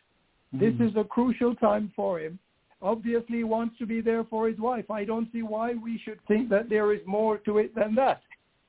This 0.52 0.74
Mhm. 0.74 0.88
is 0.88 0.96
a 0.96 1.04
crucial 1.04 1.54
time 1.54 1.90
for 1.94 2.18
him. 2.18 2.38
Obviously, 2.80 3.38
he 3.38 3.44
wants 3.44 3.78
to 3.78 3.86
be 3.86 4.00
there 4.00 4.24
for 4.24 4.48
his 4.48 4.58
wife. 4.58 4.90
I 4.90 5.04
don't 5.04 5.30
see 5.30 5.42
why 5.42 5.74
we 5.74 5.98
should 5.98 6.20
think 6.22 6.48
that 6.48 6.68
there 6.68 6.92
is 6.92 7.06
more 7.06 7.38
to 7.38 7.58
it 7.58 7.74
than 7.74 7.94
that. 7.94 8.22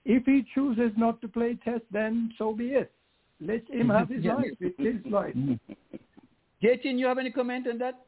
If 0.06 0.26
he 0.26 0.44
chooses 0.54 0.92
not 0.98 1.20
to 1.22 1.28
play 1.28 1.56
test, 1.56 1.86
then 1.92 2.34
so 2.38 2.54
be 2.54 2.74
it. 2.74 2.92
Let 3.40 3.68
him 3.70 3.90
have 3.90 4.10
his 4.10 4.24
life. 4.36 4.56
It's 4.60 4.78
his 4.78 5.06
life. 5.12 5.36
Jatin, 6.62 7.00
you 7.00 7.08
have 7.08 7.18
any 7.18 7.32
comment 7.32 7.68
on 7.68 7.78
that? 7.80 8.06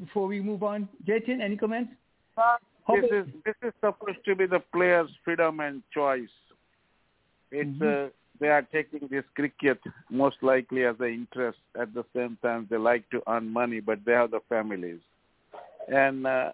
Before 0.00 0.26
we 0.26 0.40
move 0.40 0.62
on, 0.62 0.88
Jatin, 1.06 1.40
any 1.40 1.56
comments? 1.56 1.92
How 2.36 2.58
This 2.88 3.10
is 3.10 3.26
this 3.44 3.54
is 3.62 3.72
supposed 3.80 4.24
to 4.24 4.34
be 4.34 4.46
the 4.46 4.60
player's 4.60 5.10
freedom 5.24 5.60
and 5.60 5.82
choice. 5.92 6.28
It's 7.54 7.82
uh, 7.82 8.08
they 8.40 8.48
are 8.48 8.62
taking 8.62 9.08
this 9.10 9.24
cricket 9.34 9.78
most 10.10 10.36
likely 10.42 10.84
as 10.84 10.96
an 10.98 11.06
interest. 11.06 11.58
At 11.80 11.94
the 11.94 12.04
same 12.14 12.36
time, 12.42 12.66
they 12.70 12.76
like 12.76 13.08
to 13.10 13.22
earn 13.28 13.48
money, 13.52 13.80
but 13.80 14.00
they 14.04 14.12
have 14.12 14.32
the 14.32 14.40
families. 14.48 15.00
And 15.88 16.26
uh, 16.26 16.52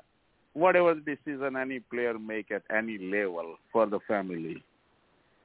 whatever 0.52 0.94
decision 0.94 1.56
any 1.56 1.80
player 1.80 2.18
make 2.18 2.50
at 2.50 2.62
any 2.70 2.98
level 2.98 3.56
for 3.72 3.86
the 3.86 4.00
family, 4.06 4.62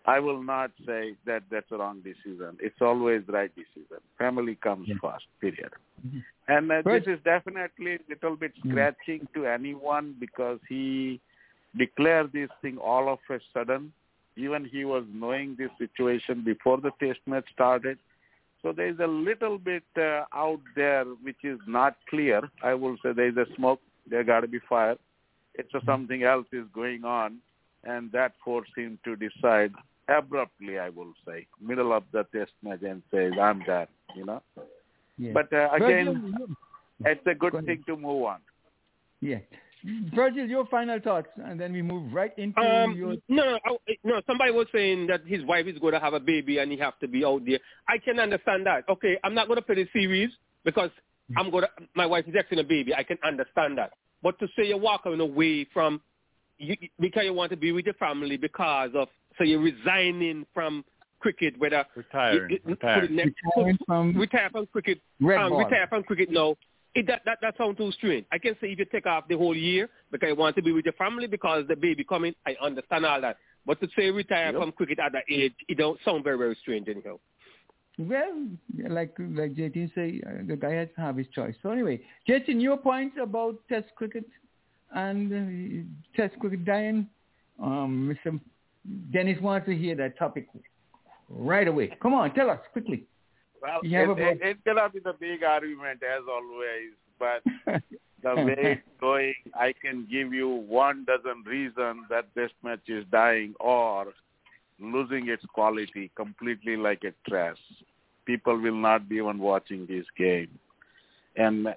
I 0.06 0.20
will 0.20 0.44
not 0.44 0.72
say 0.86 1.16
that 1.26 1.44
that's 1.50 1.72
a 1.72 1.78
wrong 1.78 2.02
decision. 2.02 2.58
It's 2.60 2.82
always 2.82 3.24
right 3.28 3.52
decision. 3.56 4.02
Family 4.18 4.56
comes 4.56 4.88
first. 5.02 5.26
Period. 5.40 5.72
And 6.48 6.72
uh, 6.72 6.82
this 6.86 7.04
is 7.08 7.20
definitely 7.24 7.96
a 7.96 8.00
little 8.10 8.36
bit 8.36 8.52
scratching 8.68 9.28
to 9.34 9.48
anyone 9.48 10.16
because 10.20 10.60
he 10.70 11.20
declared 11.78 12.34
this 12.34 12.50
thing 12.62 12.78
all 12.78 13.12
of 13.12 13.20
a 13.30 13.40
sudden. 13.54 13.94
Even 14.38 14.66
he 14.66 14.84
was 14.86 15.04
knowing 15.14 15.56
this 15.58 15.72
situation 15.78 16.44
before 16.44 16.80
the 16.80 16.92
test 17.00 17.20
match 17.26 17.46
started. 17.54 17.98
So 18.62 18.72
there 18.72 18.88
is 18.88 19.00
a 19.00 19.08
little 19.08 19.58
bit 19.58 19.84
uh, 19.98 20.24
out 20.34 20.60
there 20.76 21.06
which 21.06 21.44
is 21.44 21.60
not 21.68 21.96
clear. 22.10 22.42
I 22.64 22.74
will 22.74 22.98
say 23.04 23.14
there 23.14 23.30
is 23.30 23.38
a 23.38 23.46
smoke. 23.56 23.80
There 24.10 24.24
got 24.24 24.42
to 24.42 24.48
be 24.48 24.60
fire. 24.68 24.98
It's 25.54 25.74
a 25.74 25.82
something 25.86 26.24
else 26.24 26.48
is 26.52 26.66
going 26.74 27.06
on, 27.06 27.38
and 27.84 28.12
that 28.12 28.34
forced 28.44 28.72
him 28.76 29.00
to 29.06 29.16
decide 29.16 29.72
abruptly. 30.10 30.80
I 30.80 30.90
will 30.90 31.14
say, 31.26 31.48
middle 31.62 31.94
of 31.94 32.04
the 32.12 32.26
test 32.36 32.52
match, 32.62 32.82
and 32.82 33.02
says, 33.12 33.34
"I'm 33.40 33.62
done." 33.64 33.88
You 34.16 34.26
know. 34.26 34.42
Yeah. 35.18 35.32
But 35.34 35.54
uh, 35.54 35.70
again, 35.74 36.36
it's 37.06 37.26
a 37.26 37.36
good 37.36 37.54
Go 37.54 37.62
thing 37.62 37.84
to 37.88 37.96
move 37.96 38.24
on. 38.24 38.40
yeah. 39.22 39.40
Virgil, 40.16 40.48
your 40.48 40.66
final 40.68 41.00
thoughts, 41.00 41.28
and 41.44 41.60
then 41.60 41.72
we 41.72 41.82
move 41.82 42.12
right 42.14 42.32
into 42.38 42.60
Um, 42.60 42.96
your. 42.96 43.16
no, 43.28 43.60
I- 43.66 43.98
no. 44.04 44.22
Somebody 44.26 44.52
was 44.52 44.68
saying 44.72 45.08
that 45.08 45.22
his 45.26 45.44
wife 45.44 45.68
is 45.68 45.78
going 45.80 45.94
to 45.94 46.00
have 46.00 46.14
a 46.14 46.20
baby 46.20 46.58
and 46.58 46.72
he 46.72 46.78
have 46.80 46.98
to 47.00 47.08
be 47.08 47.24
out 47.24 47.46
there. 47.46 47.60
I 47.88 47.98
can 48.00 48.20
understand 48.20 48.66
that. 48.66 48.84
Okay, 48.90 49.18
I'm 49.24 49.34
not 49.36 49.48
going 49.48 49.58
to 49.58 49.62
play 49.62 49.76
the 49.76 49.88
series 49.94 50.32
because 50.64 50.90
I'm 51.38 51.52
going 51.52 51.64
to. 51.66 51.70
My 51.96 52.06
wife 52.06 52.26
is 52.28 52.34
expecting 52.34 52.60
a 52.60 52.64
baby. 52.64 52.94
I 52.96 53.04
can 53.04 53.18
understand 53.24 53.78
that. 53.78 53.94
But 54.24 54.40
to 54.40 54.48
say 54.56 54.66
you're 54.68 54.78
walking 54.78 55.20
away 55.20 55.66
from 55.66 56.02
you, 56.58 56.76
because 57.00 57.26
you 57.26 57.34
want 57.34 57.52
to 57.52 57.58
be 57.58 57.72
with 57.72 57.86
your 57.86 57.94
family 57.96 58.38
because 58.38 58.92
of 58.96 59.08
so 59.38 59.44
you're 59.44 59.60
resigning 59.60 60.46
from 60.54 60.84
cricket, 61.20 61.58
whether 61.60 61.86
Retiring, 61.96 62.50
you- 62.50 62.56
you- 62.66 62.72
retiring. 62.72 63.02
put 63.08 63.12
next- 63.12 63.36
Retiring 63.56 63.78
from 63.86 64.18
retire 64.18 64.50
from 64.52 64.66
cricket. 64.68 65.02
Red 65.20 65.40
um, 65.40 65.50
ball. 65.50 65.60
retire 65.60 65.88
from 65.88 66.04
cricket 66.04 66.32
now. 66.32 66.56
It, 66.96 67.08
that, 67.08 67.22
that 67.26 67.40
that 67.42 67.58
sounds 67.58 67.78
too 67.78 67.92
strange. 67.92 68.26
I 68.32 68.38
can 68.38 68.56
say 68.62 68.68
if 68.72 68.80
you 68.80 68.86
take 68.86 69.06
off 69.06 69.28
the 69.28 69.38
whole 69.38 69.56
year 69.56 69.90
because 70.12 70.30
you 70.30 70.36
want 70.36 70.56
to 70.56 70.62
be 70.62 70.72
with 70.72 70.86
your 70.86 70.94
family 70.94 71.28
because 71.28 71.66
the 71.68 71.76
baby 71.76 72.06
coming, 72.06 72.34
I 72.48 72.56
understand 72.62 73.06
all 73.06 73.20
that. 73.22 73.38
But 73.66 73.82
to 73.82 73.88
say 73.98 74.10
retire 74.12 74.52
Yep. 74.52 74.62
from 74.62 74.72
cricket 74.72 75.00
at 75.00 75.12
that 75.12 75.24
age, 75.30 75.54
it 75.68 75.78
don't 75.78 76.00
sound 76.06 76.24
very 76.24 76.38
very 76.38 76.56
strange 76.62 76.88
anyhow. 76.88 77.20
Well, 77.98 78.48
like 78.90 79.14
like 79.20 79.54
Jatin 79.56 79.94
say, 79.94 80.22
uh, 80.26 80.44
the 80.48 80.56
guy 80.56 80.74
has 80.74 80.90
to 80.96 81.02
have 81.02 81.18
his 81.18 81.28
choice. 81.36 81.56
So 81.62 81.70
anyway, 81.72 82.02
Jatin, 82.30 82.62
your 82.62 82.78
points 82.78 83.18
about 83.22 83.56
Test 83.70 83.88
cricket 83.96 84.26
and 84.94 85.34
uh, 85.34 86.16
Test 86.16 86.40
cricket 86.40 86.64
dying. 86.66 87.08
Um, 87.62 88.14
Mr. 88.26 88.40
Dennis 89.12 89.42
wants 89.42 89.66
to 89.68 89.76
hear 89.76 89.96
that 89.96 90.18
topic 90.18 90.48
right 91.30 91.68
away. 91.68 91.96
Come 92.02 92.14
on, 92.14 92.34
tell 92.34 92.50
us 92.50 92.60
quickly. 92.74 93.06
Well, 93.66 93.82
have 93.84 94.10
it, 94.10 94.12
about- 94.12 94.48
it, 94.48 94.64
gonna 94.64 94.90
be 94.90 95.00
the 95.00 95.14
big 95.14 95.44
argument 95.44 96.02
as 96.04 96.24
always, 96.30 96.92
but 97.18 97.44
the 98.24 98.36
way 98.36 98.56
it's 98.58 99.00
going, 99.00 99.34
I 99.56 99.74
can 99.74 100.08
give 100.10 100.34
you 100.34 100.50
one 100.50 101.06
dozen 101.06 101.44
reasons 101.46 102.06
that 102.10 102.28
this 102.36 102.52
match 102.64 102.88
is 102.88 103.06
dying 103.12 103.56
or 103.60 104.14
losing 104.80 105.30
its 105.30 105.44
quality 105.46 106.12
completely 106.16 106.78
like 106.78 107.04
a 107.04 107.30
trash. 107.30 107.58
People 108.26 108.58
will 108.60 108.76
not 108.76 109.08
be 109.10 109.16
even 109.16 109.40
watching 109.40 109.86
this 109.88 110.06
game. 110.18 110.60
And 111.36 111.74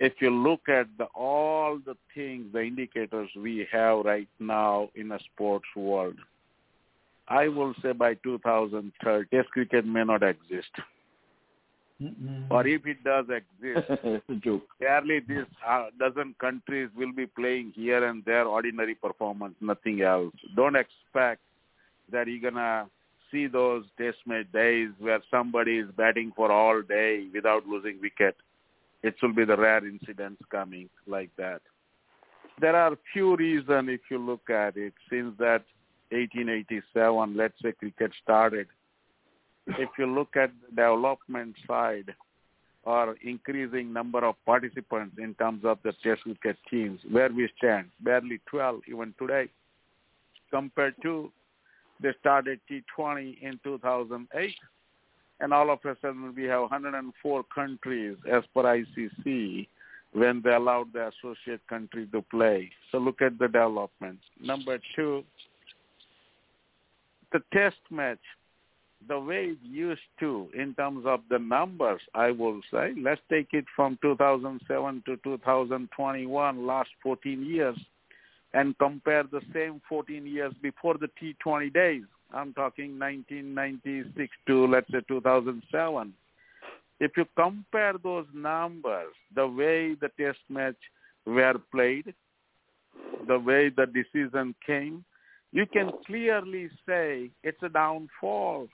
if 0.00 0.14
you 0.20 0.30
look 0.30 0.68
at 0.68 0.86
the, 0.98 1.04
all 1.14 1.78
the 1.84 1.96
things, 2.14 2.52
the 2.52 2.62
indicators 2.62 3.30
we 3.36 3.66
have 3.72 4.04
right 4.04 4.28
now 4.38 4.90
in 4.94 5.12
a 5.12 5.18
sports 5.32 5.68
world, 5.74 6.16
I 7.28 7.48
will 7.48 7.74
say 7.82 7.92
by 7.92 8.14
2030, 8.14 9.28
Test 9.28 9.50
cricket 9.50 9.86
may 9.86 10.04
not 10.04 10.22
exist. 10.22 10.70
Or 12.50 12.66
if 12.66 12.86
it 12.86 13.02
does 13.02 13.24
exist, 13.30 13.86
it's 14.04 14.24
a 14.28 14.34
joke. 14.34 14.66
barely 14.78 15.20
this 15.20 15.46
uh, 15.66 15.86
dozen 15.98 16.34
countries 16.38 16.90
will 16.94 17.12
be 17.12 17.26
playing 17.26 17.72
here 17.74 18.06
and 18.06 18.22
there 18.26 18.44
ordinary 18.44 18.94
performance, 18.94 19.54
nothing 19.60 20.02
else. 20.02 20.34
Don't 20.54 20.76
expect 20.76 21.40
that 22.12 22.26
you're 22.28 22.50
gonna 22.50 22.86
see 23.30 23.46
those 23.46 23.84
test 23.98 24.18
match 24.26 24.46
days 24.52 24.90
where 24.98 25.20
somebody 25.30 25.78
is 25.78 25.88
batting 25.96 26.32
for 26.36 26.52
all 26.52 26.82
day 26.82 27.26
without 27.32 27.66
losing 27.66 27.98
wicket. 28.00 28.36
It 29.02 29.14
will 29.22 29.32
be 29.32 29.44
the 29.44 29.56
rare 29.56 29.86
incidents 29.86 30.42
coming 30.50 30.90
like 31.06 31.30
that. 31.38 31.62
There 32.60 32.76
are 32.76 32.96
few 33.12 33.36
reasons 33.36 33.88
if 33.90 34.00
you 34.10 34.18
look 34.18 34.50
at 34.50 34.76
it 34.76 34.94
since 35.10 35.34
that 35.38 35.64
1887, 36.10 37.36
let's 37.36 37.54
say 37.62 37.72
cricket 37.72 38.12
started. 38.22 38.66
If 39.66 39.90
you 39.98 40.06
look 40.06 40.36
at 40.36 40.50
the 40.62 40.70
development 40.70 41.56
side, 41.66 42.14
or 42.84 43.16
increasing 43.22 43.92
number 43.92 44.24
of 44.24 44.36
participants 44.46 45.16
in 45.18 45.34
terms 45.34 45.64
of 45.64 45.78
the 45.82 45.92
test 46.04 46.22
cricket 46.22 46.56
teams, 46.70 47.00
where 47.10 47.30
we 47.30 47.48
stand, 47.58 47.88
barely 48.00 48.40
12 48.46 48.82
even 48.88 49.12
today, 49.18 49.48
compared 50.50 50.94
to 51.02 51.30
they 52.00 52.10
started 52.20 52.60
T20 52.70 53.42
in 53.42 53.58
2008, 53.64 54.54
and 55.40 55.52
all 55.52 55.70
of 55.70 55.80
a 55.84 55.96
sudden 56.00 56.32
we 56.36 56.44
have 56.44 56.60
104 56.62 57.44
countries 57.52 58.16
as 58.30 58.44
per 58.54 58.62
ICC 58.62 59.66
when 60.12 60.40
they 60.44 60.52
allowed 60.52 60.92
the 60.92 61.08
associate 61.08 61.60
country 61.68 62.06
to 62.12 62.22
play. 62.22 62.70
So 62.90 62.98
look 62.98 63.20
at 63.20 63.38
the 63.38 63.48
development. 63.48 64.18
Number 64.40 64.78
two, 64.94 65.24
the 67.36 67.42
test 67.58 67.80
match 67.90 68.18
the 69.08 69.18
way 69.18 69.44
it 69.50 69.58
used 69.62 70.08
to 70.18 70.48
in 70.54 70.74
terms 70.74 71.04
of 71.06 71.20
the 71.28 71.38
numbers, 71.38 72.00
I 72.14 72.30
will 72.30 72.60
say, 72.72 72.94
let's 72.98 73.20
take 73.30 73.48
it 73.52 73.66
from 73.76 73.98
2007 74.00 75.02
to 75.04 75.16
2021, 75.22 76.66
last 76.66 76.88
14 77.02 77.44
years, 77.44 77.76
and 78.54 78.76
compare 78.78 79.24
the 79.24 79.42
same 79.52 79.82
14 79.86 80.26
years 80.26 80.54
before 80.62 80.96
the 80.96 81.10
T20 81.20 81.72
days. 81.74 82.04
I'm 82.32 82.54
talking 82.54 82.98
1996 82.98 84.34
to, 84.46 84.66
let's 84.66 84.90
say, 84.90 85.00
2007. 85.06 86.14
If 87.00 87.12
you 87.18 87.26
compare 87.36 87.94
those 88.02 88.26
numbers, 88.34 89.12
the 89.34 89.46
way 89.46 89.94
the 89.94 90.08
test 90.18 90.38
match 90.48 90.80
were 91.26 91.60
played, 91.70 92.14
the 93.28 93.38
way 93.38 93.68
the 93.68 93.86
decision 93.86 94.54
came, 94.66 95.04
you 95.52 95.66
can 95.66 95.90
clearly 96.06 96.68
say 96.86 97.30
it's 97.42 97.62
a 97.62 97.68
downfall 97.68 98.68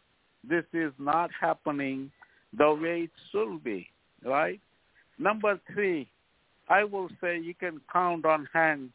this 0.48 0.64
is 0.72 0.92
not 0.98 1.30
happening 1.40 2.10
the 2.56 2.74
way 2.74 3.02
it 3.02 3.10
should 3.30 3.62
be, 3.62 3.88
right? 4.24 4.60
Number 5.18 5.60
three, 5.72 6.08
I 6.68 6.84
will 6.84 7.08
say 7.20 7.38
you 7.38 7.54
can 7.54 7.80
count 7.92 8.24
on 8.24 8.48
hand. 8.52 8.90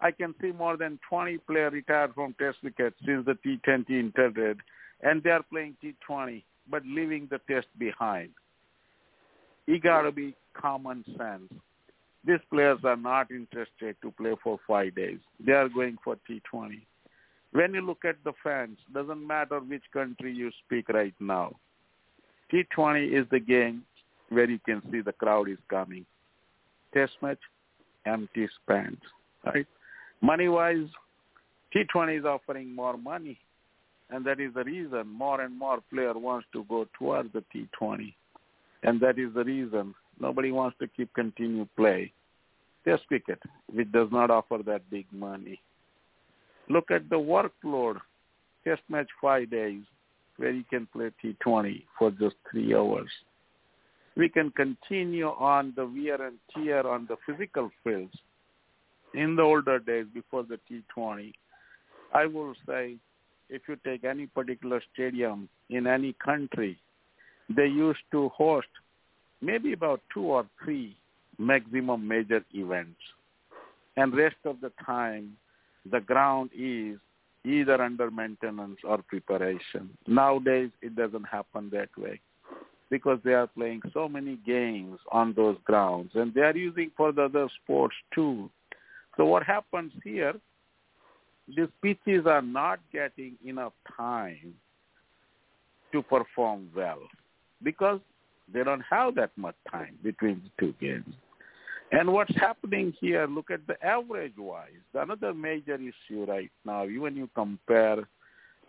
I 0.00 0.10
can 0.12 0.34
see 0.40 0.52
more 0.52 0.76
than 0.76 0.98
20 1.08 1.38
players 1.38 1.72
retired 1.72 2.14
from 2.14 2.34
Test 2.38 2.58
cricket 2.60 2.94
since 3.04 3.26
the 3.26 3.34
T20 3.44 3.90
entered, 3.90 4.60
and 5.02 5.22
they 5.22 5.30
are 5.30 5.42
playing 5.42 5.76
T20, 5.82 6.42
but 6.70 6.82
leaving 6.86 7.28
the 7.30 7.40
Test 7.50 7.66
behind. 7.78 8.30
You 9.66 9.78
got 9.80 10.02
to 10.02 10.12
be 10.12 10.34
common 10.54 11.04
sense. 11.18 11.52
These 12.24 12.40
players 12.50 12.78
are 12.84 12.96
not 12.96 13.30
interested 13.30 13.96
to 14.02 14.10
play 14.12 14.34
for 14.42 14.58
five 14.66 14.94
days. 14.94 15.18
They 15.44 15.52
are 15.52 15.68
going 15.68 15.98
for 16.02 16.16
T20. 16.28 16.80
When 17.52 17.74
you 17.74 17.80
look 17.80 18.04
at 18.04 18.16
the 18.24 18.32
fans, 18.42 18.78
doesn't 18.92 19.26
matter 19.26 19.60
which 19.60 19.82
country 19.92 20.32
you 20.34 20.50
speak 20.64 20.88
right 20.88 21.14
now. 21.18 21.54
T20 22.52 23.12
is 23.12 23.26
the 23.30 23.40
game 23.40 23.82
where 24.28 24.48
you 24.48 24.58
can 24.64 24.82
see 24.90 25.00
the 25.00 25.12
crowd 25.12 25.48
is 25.48 25.58
coming. 25.68 26.04
Test 26.92 27.12
match, 27.22 27.38
empty 28.06 28.48
stands, 28.62 29.00
right? 29.44 29.66
Money-wise, 30.20 30.88
T20 31.74 32.20
is 32.20 32.24
offering 32.24 32.74
more 32.74 32.96
money, 32.96 33.38
and 34.10 34.24
that 34.24 34.40
is 34.40 34.54
the 34.54 34.64
reason 34.64 35.06
more 35.06 35.40
and 35.40 35.58
more 35.58 35.78
player 35.92 36.14
wants 36.14 36.46
to 36.52 36.64
go 36.64 36.86
towards 36.98 37.32
the 37.32 37.44
T20, 37.54 38.14
and 38.82 39.00
that 39.00 39.18
is 39.18 39.32
the 39.34 39.44
reason 39.44 39.94
nobody 40.20 40.50
wants 40.50 40.76
to 40.80 40.88
keep 40.88 41.12
continue 41.14 41.66
play 41.76 42.12
Test 42.88 43.06
cricket, 43.06 43.38
which 43.72 43.90
does 43.92 44.08
not 44.10 44.30
offer 44.30 44.60
that 44.64 44.88
big 44.90 45.06
money. 45.12 45.60
Look 46.68 46.90
at 46.90 47.08
the 47.08 47.16
workload. 47.16 47.96
Test 48.64 48.82
match 48.88 49.08
five 49.20 49.50
days, 49.50 49.82
where 50.36 50.50
you 50.50 50.64
can 50.68 50.86
play 50.92 51.10
T20 51.24 51.84
for 51.98 52.10
just 52.10 52.36
three 52.50 52.74
hours. 52.74 53.08
We 54.16 54.28
can 54.28 54.50
continue 54.50 55.28
on 55.28 55.72
the 55.76 55.86
wear 55.86 56.20
and 56.20 56.38
tear 56.54 56.86
on 56.86 57.08
the 57.08 57.16
physical 57.26 57.70
fields. 57.84 58.12
In 59.14 59.36
the 59.36 59.42
older 59.42 59.78
days, 59.78 60.06
before 60.12 60.42
the 60.42 60.58
T20, 60.70 61.32
I 62.12 62.26
will 62.26 62.54
say, 62.66 62.96
if 63.48 63.62
you 63.68 63.76
take 63.84 64.04
any 64.04 64.26
particular 64.26 64.82
stadium 64.92 65.48
in 65.70 65.86
any 65.86 66.14
country, 66.22 66.78
they 67.48 67.66
used 67.66 68.00
to 68.12 68.28
host 68.30 68.68
maybe 69.40 69.72
about 69.72 70.02
two 70.12 70.24
or 70.24 70.46
three 70.62 70.96
maximum 71.38 72.06
major 72.06 72.44
events. 72.52 73.00
And 73.96 74.14
rest 74.14 74.36
of 74.44 74.60
the 74.60 74.72
time, 74.84 75.36
the 75.90 76.00
ground 76.00 76.50
is 76.56 76.98
either 77.44 77.80
under 77.80 78.10
maintenance 78.10 78.78
or 78.84 78.98
preparation. 79.02 79.90
Nowadays, 80.06 80.70
it 80.82 80.96
doesn't 80.96 81.24
happen 81.24 81.70
that 81.72 81.88
way 81.96 82.20
because 82.90 83.18
they 83.24 83.34
are 83.34 83.46
playing 83.46 83.82
so 83.92 84.08
many 84.08 84.36
games 84.46 84.98
on 85.12 85.34
those 85.34 85.56
grounds 85.64 86.10
and 86.14 86.32
they 86.32 86.40
are 86.40 86.56
using 86.56 86.90
for 86.96 87.12
the 87.12 87.24
other 87.24 87.48
sports 87.62 87.94
too. 88.14 88.50
So 89.16 89.24
what 89.26 89.42
happens 89.42 89.92
here, 90.04 90.34
these 91.48 91.68
pitches 91.82 92.26
are 92.26 92.42
not 92.42 92.80
getting 92.92 93.36
enough 93.44 93.72
time 93.96 94.54
to 95.92 96.02
perform 96.02 96.70
well 96.74 97.00
because 97.62 98.00
they 98.52 98.64
don't 98.64 98.84
have 98.88 99.14
that 99.16 99.30
much 99.36 99.56
time 99.70 99.98
between 100.02 100.42
the 100.44 100.50
two 100.66 100.74
games. 100.80 101.14
And 101.90 102.12
what's 102.12 102.34
happening 102.36 102.92
here, 103.00 103.26
look 103.26 103.50
at 103.50 103.66
the 103.66 103.82
average-wise. 103.84 104.84
Another 104.94 105.32
major 105.32 105.76
issue 105.76 106.24
right 106.24 106.50
now, 106.64 106.84
even 106.86 107.16
you 107.16 107.30
compare 107.34 108.06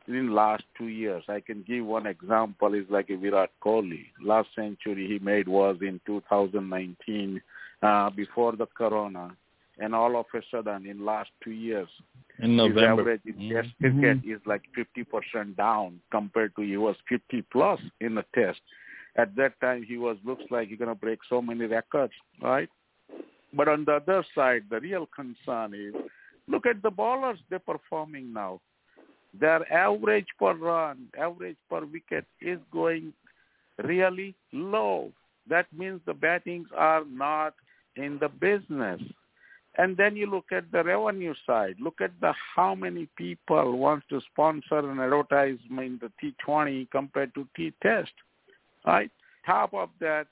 in 0.07 0.33
last 0.33 0.63
two 0.77 0.87
years, 0.87 1.23
I 1.27 1.39
can 1.39 1.63
give 1.67 1.85
one 1.85 2.07
example 2.07 2.73
is 2.73 2.85
like 2.89 3.09
a 3.09 3.17
Virat 3.17 3.51
Kohli. 3.63 4.05
Last 4.23 4.49
century 4.55 5.07
he 5.07 5.19
made 5.23 5.47
was 5.47 5.77
in 5.81 5.99
2019 6.05 7.41
uh, 7.81 8.09
before 8.11 8.55
the 8.55 8.65
corona. 8.67 9.35
And 9.77 9.93
all 9.95 10.17
of 10.17 10.25
a 10.33 10.41
sudden, 10.51 10.85
in 10.85 11.05
last 11.05 11.29
two 11.43 11.51
years, 11.51 11.87
In 12.39 12.51
his 12.51 12.57
November. 12.57 13.01
average 13.01 13.21
in 13.25 13.33
Mhm. 13.33 13.49
Test 13.53 13.77
cricket 13.79 14.17
is 14.25 14.41
like 14.45 14.63
50% 14.73 15.55
down 15.55 16.01
compared 16.09 16.55
to 16.55 16.61
he 16.61 16.77
was 16.77 16.95
50 17.07 17.41
plus 17.43 17.79
in 17.99 18.15
the 18.15 18.25
Test. 18.33 18.61
At 19.15 19.35
that 19.35 19.59
time, 19.59 19.83
he 19.83 19.97
was 19.97 20.17
looks 20.23 20.49
like 20.49 20.69
he's 20.69 20.79
gonna 20.79 20.95
break 20.95 21.19
so 21.25 21.41
many 21.41 21.65
records, 21.65 22.13
right? 22.41 22.69
But 23.53 23.67
on 23.67 23.85
the 23.85 23.93
other 23.93 24.23
side, 24.35 24.63
the 24.69 24.79
real 24.79 25.07
concern 25.15 25.73
is 25.73 25.93
look 26.47 26.65
at 26.65 26.81
the 26.81 26.91
bowlers 26.91 27.39
they're 27.49 27.59
performing 27.59 28.33
now. 28.33 28.59
Their 29.39 29.71
average 29.71 30.27
per 30.39 30.53
run, 30.53 31.07
average 31.17 31.57
per 31.69 31.85
wicket 31.85 32.25
is 32.41 32.59
going 32.71 33.13
really 33.83 34.35
low. 34.51 35.11
That 35.47 35.67
means 35.71 36.01
the 36.05 36.13
battings 36.13 36.67
are 36.75 37.03
not 37.05 37.53
in 37.95 38.17
the 38.19 38.29
business. 38.29 39.01
And 39.77 39.95
then 39.95 40.15
you 40.15 40.29
look 40.29 40.51
at 40.51 40.71
the 40.71 40.83
revenue 40.83 41.33
side. 41.45 41.75
Look 41.79 42.01
at 42.01 42.11
the 42.21 42.33
how 42.55 42.75
many 42.75 43.07
people 43.15 43.77
want 43.77 44.03
to 44.09 44.19
sponsor 44.31 44.79
an 44.79 44.99
advertisement 44.99 46.01
the 46.01 46.11
T20 46.21 46.89
compared 46.91 47.33
to 47.35 47.47
T-Test, 47.55 48.11
right? 48.85 49.11
Top 49.45 49.73
of 49.73 49.89
that, 49.99 50.27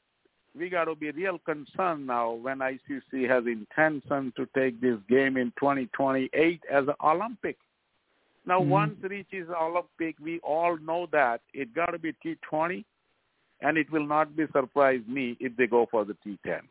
we 0.57 0.69
got 0.69 0.85
to 0.85 0.95
be 0.95 1.11
real 1.11 1.39
concerned 1.39 2.07
now 2.07 2.31
when 2.31 2.59
ICC 2.59 3.29
has 3.29 3.45
intention 3.45 4.33
to 4.35 4.47
take 4.55 4.79
this 4.81 4.97
game 5.07 5.37
in 5.37 5.51
2028 5.59 6.63
as 6.71 6.87
an 6.87 6.95
Olympic. 7.03 7.57
Now, 8.45 8.61
Mhm. 8.61 8.69
once 8.69 9.03
reaches 9.03 9.49
Olympic, 9.49 10.15
we 10.19 10.39
all 10.39 10.77
know 10.77 11.05
that 11.07 11.41
it 11.53 11.73
got 11.73 11.91
to 11.91 11.99
be 11.99 12.13
T20, 12.13 12.85
and 13.61 13.77
it 13.77 13.89
will 13.91 14.05
not 14.05 14.35
be 14.35 14.47
surprise 14.47 15.05
me 15.07 15.35
if 15.39 15.55
they 15.55 15.67
go 15.67 15.85
for 15.85 16.05
the 16.05 16.13
T10. 16.13 16.67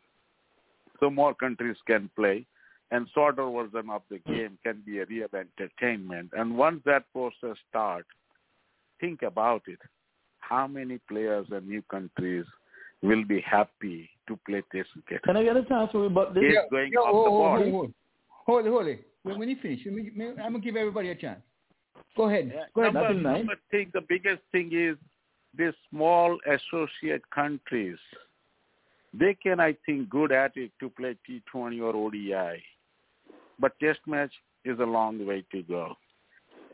So 0.99 1.09
more 1.09 1.35
countries 1.35 1.77
can 1.85 2.09
play, 2.15 2.45
and 2.91 3.09
shorter 3.09 3.49
version 3.49 3.89
of 3.89 4.01
the 4.09 4.19
game 4.19 4.57
can 4.63 4.81
be 4.85 4.99
a 4.99 5.05
real 5.05 5.29
entertainment. 5.33 6.33
And 6.33 6.57
once 6.57 6.83
that 6.85 7.11
process 7.13 7.57
starts, 7.69 8.09
think 8.99 9.21
about 9.21 9.67
it. 9.67 9.79
How 10.39 10.67
many 10.67 10.97
players 10.97 11.51
and 11.51 11.67
new 11.67 11.83
countries 11.83 12.45
will 13.01 13.23
be 13.23 13.41
happy 13.41 14.09
to 14.27 14.39
play 14.47 14.63
Test 14.71 14.89
cricket? 14.93 15.23
Can 15.23 15.37
I 15.37 15.43
get 15.43 15.57
a 15.57 15.63
chance 15.63 15.91
to 15.91 16.03
about 16.05 16.33
this? 16.33 16.43
It's 16.45 16.71
going 16.71 16.91
Yo, 16.91 17.01
off 17.01 17.13
oh, 17.13 17.25
oh, 17.25 17.29
hold, 17.29 17.29
the 17.29 17.29
board. 17.29 17.61
hold, 17.61 17.71
hold. 17.71 17.93
Hold 18.45 18.65
it, 18.65 18.69
hold 18.69 18.87
it. 18.87 19.07
When, 19.23 19.39
when 19.39 19.49
you 19.49 19.57
finish, 19.61 19.85
me, 19.85 20.11
me- 20.15 20.29
I'm 20.29 20.35
going 20.35 20.53
to 20.53 20.59
give 20.59 20.75
everybody 20.75 21.09
a 21.09 21.15
chance. 21.15 21.41
Go 22.15 22.29
ahead. 22.29 22.53
Go 22.73 22.81
ahead. 22.81 22.93
Number, 22.93 23.13
number 23.13 23.55
thing, 23.71 23.91
the 23.93 24.01
biggest 24.07 24.41
thing 24.51 24.71
is 24.73 24.97
these 25.57 25.73
small 25.89 26.37
associate 26.45 27.21
countries. 27.33 27.97
They 29.13 29.35
can, 29.41 29.59
I 29.59 29.75
think, 29.85 30.09
good 30.09 30.31
at 30.31 30.55
it 30.55 30.71
to 30.79 30.89
play 30.89 31.17
T20 31.29 31.81
or 31.81 31.95
ODI. 31.95 32.63
But 33.59 33.79
test 33.79 33.99
match 34.05 34.31
is 34.63 34.79
a 34.79 34.83
long 34.83 35.25
way 35.25 35.43
to 35.51 35.63
go. 35.63 35.95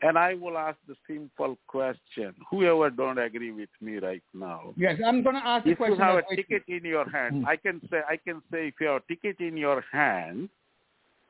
And 0.04 0.18
I 0.18 0.34
will 0.34 0.58
ask 0.58 0.76
the 0.86 0.96
simple 1.06 1.56
question. 1.66 2.34
Whoever 2.50 2.90
don't 2.90 3.16
agree 3.16 3.52
with 3.52 3.70
me 3.80 3.96
right 3.96 4.22
now. 4.34 4.74
Yes, 4.76 5.00
I'm 5.04 5.22
going 5.22 5.36
to 5.36 5.46
ask 5.46 5.64
the 5.64 5.70
If 5.70 5.78
you 5.80 5.96
have 5.96 6.16
a 6.18 6.36
ticket 6.36 6.62
in 6.68 6.84
your 6.84 7.08
hand, 7.08 7.36
Hmm. 7.36 7.46
I 7.46 7.56
can 7.56 7.80
say 7.90 8.02
I 8.06 8.18
can 8.18 8.42
say 8.52 8.68
if 8.68 8.74
you 8.80 8.88
have 8.88 9.02
a 9.02 9.06
ticket 9.08 9.40
in 9.40 9.56
your 9.56 9.80
hand, 9.90 10.50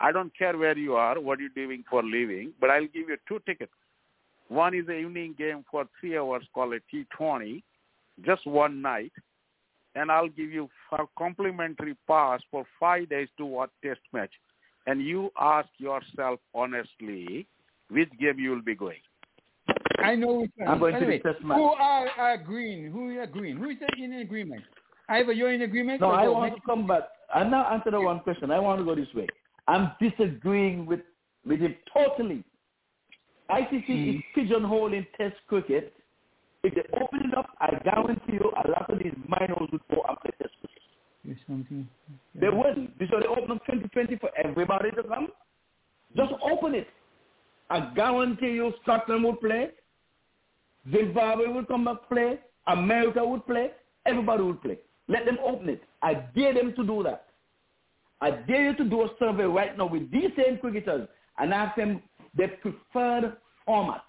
I 0.01 0.11
don't 0.11 0.37
care 0.37 0.59
where 0.59 0.77
you 0.77 0.97
are, 0.97 1.21
what 1.21 1.39
you're 1.39 1.51
doing 1.65 1.85
for 1.89 2.03
living, 2.03 2.53
but 2.61 2.69
I'll 2.71 2.93
give 2.97 3.09
you 3.11 3.17
two 3.29 3.39
tickets. 3.47 3.73
One 4.49 4.75
is 4.75 4.89
an 4.89 4.99
evening 5.05 5.37
game 5.39 5.65
for 5.71 5.87
three 6.01 6.19
hours 6.19 6.45
called 6.53 6.75
a 6.75 6.81
T20, 6.91 7.63
just 8.27 8.45
one 8.45 8.83
night, 8.83 9.13
and 9.95 10.11
I'll 10.11 10.35
give 10.41 10.51
you 10.51 10.69
a 10.91 11.05
complimentary 11.17 11.97
pass 12.09 12.41
for 12.51 12.67
five 12.81 13.09
days 13.09 13.29
to 13.39 13.47
watch 13.47 13.71
test 13.85 14.01
match. 14.13 14.33
And 14.89 15.01
you 15.01 15.31
ask 15.39 15.69
yourself 15.79 16.41
honestly 16.53 17.47
which 17.91 18.11
game 18.21 18.39
you 18.39 18.51
will 18.51 18.63
be 18.63 18.75
going. 18.75 18.99
I 20.03 20.15
know 20.15 20.41
which 20.41 20.51
one. 20.57 20.69
I'm 20.69 20.79
going 20.79 20.95
to 20.95 20.99
Anyway, 20.99 21.21
the 21.25 21.33
test 21.33 21.45
match. 21.45 21.57
Who 21.57 21.65
are, 21.65 22.09
are 22.19 22.33
agreeing? 22.35 22.91
Who 22.91 23.11
is 23.11 23.19
agreeing? 23.23 23.57
Who 23.57 23.71
is 23.71 23.77
in 23.99 24.13
agreement? 24.15 24.63
Ivor, 25.09 25.33
you're 25.33 25.53
in 25.53 25.63
agreement? 25.63 26.01
No, 26.01 26.11
So 26.11 26.13
I 26.13 26.29
want 26.29 26.55
to 26.55 26.61
come 26.67 26.87
back. 26.87 27.05
I'm 27.35 27.51
not 27.51 27.73
answer 27.73 27.91
the 27.91 28.01
one 28.01 28.21
question. 28.21 28.51
I 28.51 28.59
want 28.59 28.81
to 28.81 28.85
go 28.85 28.95
this 28.95 29.13
way. 29.15 29.27
I'm 29.67 29.93
disagreeing 30.01 30.87
with 30.87 31.01
with 31.47 31.61
him 31.61 31.75
totally. 31.93 32.43
ICC 33.51 33.75
is 33.75 34.23
hmm. 34.35 34.41
pigeonholing 34.41 35.07
Test 35.19 35.37
cricket. 35.49 35.93
If 36.63 36.75
they 36.75 36.83
open 36.99 37.21
it 37.31 37.37
up, 37.37 37.51
I 37.61 37.77
guarantee 37.85 38.35
you, 38.35 38.51
a 38.65 38.69
lot 38.71 38.89
of 38.89 38.99
these 38.99 39.13
minors 39.29 39.69
would 39.71 39.83
go 39.91 40.03
and 40.09 40.19
play 40.21 40.31
Test 40.41 40.55
cricket. 40.61 40.83
There's 41.25 41.39
something. 41.47 41.89
They 42.35 42.49
will. 42.49 42.75
So 43.11 43.21
they 43.21 43.27
open 43.27 43.57
up 43.57 43.67
2020 43.67 44.17
for 44.17 44.31
everybody 44.43 44.91
to 44.93 45.03
come. 45.03 45.29
Just 46.17 46.33
open 46.43 46.75
it. 46.75 46.87
I 47.71 47.93
guarantee 47.95 48.53
you, 48.53 48.73
Scotland 48.83 49.25
would 49.25 49.41
play. 49.41 49.71
Zimbabwe 50.91 51.47
would 51.49 51.69
come 51.69 51.85
back 51.85 52.09
play. 52.09 52.39
America 52.67 53.25
would 53.27 53.47
play. 53.47 53.71
Everybody 54.07 54.43
would 54.43 54.63
play. 54.63 54.79
Let 55.09 55.25
them 55.25 55.39
open 55.45 55.69
it. 55.69 55.83
I 56.03 56.15
dare 56.35 56.55
them 56.55 56.75
to 56.77 56.87
do 56.87 57.03
that. 57.03 57.27
I 58.21 58.31
dare 58.31 58.71
you 58.71 58.77
to 58.77 58.85
do 58.85 59.03
a 59.03 59.09
survey 59.19 59.45
right 59.45 59.77
now 59.77 59.87
with 59.87 60.11
these 60.11 60.31
same 60.37 60.59
cricketers 60.59 61.09
and 61.39 61.53
ask 61.53 61.77
them 61.77 62.03
their 62.35 62.49
preferred 62.49 63.37
format. 63.67 64.05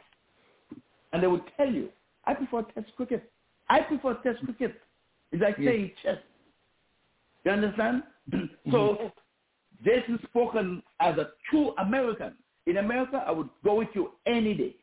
And 1.12 1.22
they 1.24 1.28
will 1.28 1.42
tell 1.58 1.70
you. 1.70 1.90
I 2.26 2.34
prefer 2.34 2.64
Test 2.64 2.88
cricket. 2.96 3.32
I 3.70 3.82
prefer 3.82 4.16
Test 4.24 4.44
cricket. 4.46 4.82
It's 5.32 5.42
like 5.42 5.58
Yes. 5.58 5.72
saying 5.74 5.92
chess. 6.02 6.18
You 7.44 7.52
understand? 7.52 8.04
so 8.72 8.78
mm-hmm. 8.78 9.08
this 9.84 10.04
is 10.08 10.20
spoken 10.30 10.82
as 11.00 11.18
a 11.18 11.32
true 11.50 11.74
American. 11.78 12.34
In 12.68 12.78
America, 12.78 13.24
I 13.26 13.32
would 13.32 13.50
go 13.64 13.76
with 13.76 13.90
you 13.94 14.12
any 14.26 14.54
day. 14.54 14.76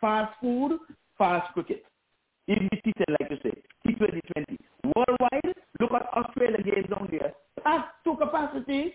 Fast 0.00 0.32
food, 0.40 0.78
fast 1.16 1.52
cricket. 1.54 1.84
Even 2.48 2.68
T10, 2.84 3.04
like 3.20 3.30
you 3.30 3.36
say, 3.42 3.62
T2020. 3.86 4.56
Worldwide, 4.96 5.54
look 5.80 5.92
at 5.92 6.06
Australia 6.14 6.62
games 6.62 6.88
down 6.90 7.08
there. 7.10 7.32
Past 7.64 7.88
two 8.04 8.16
capacity, 8.16 8.94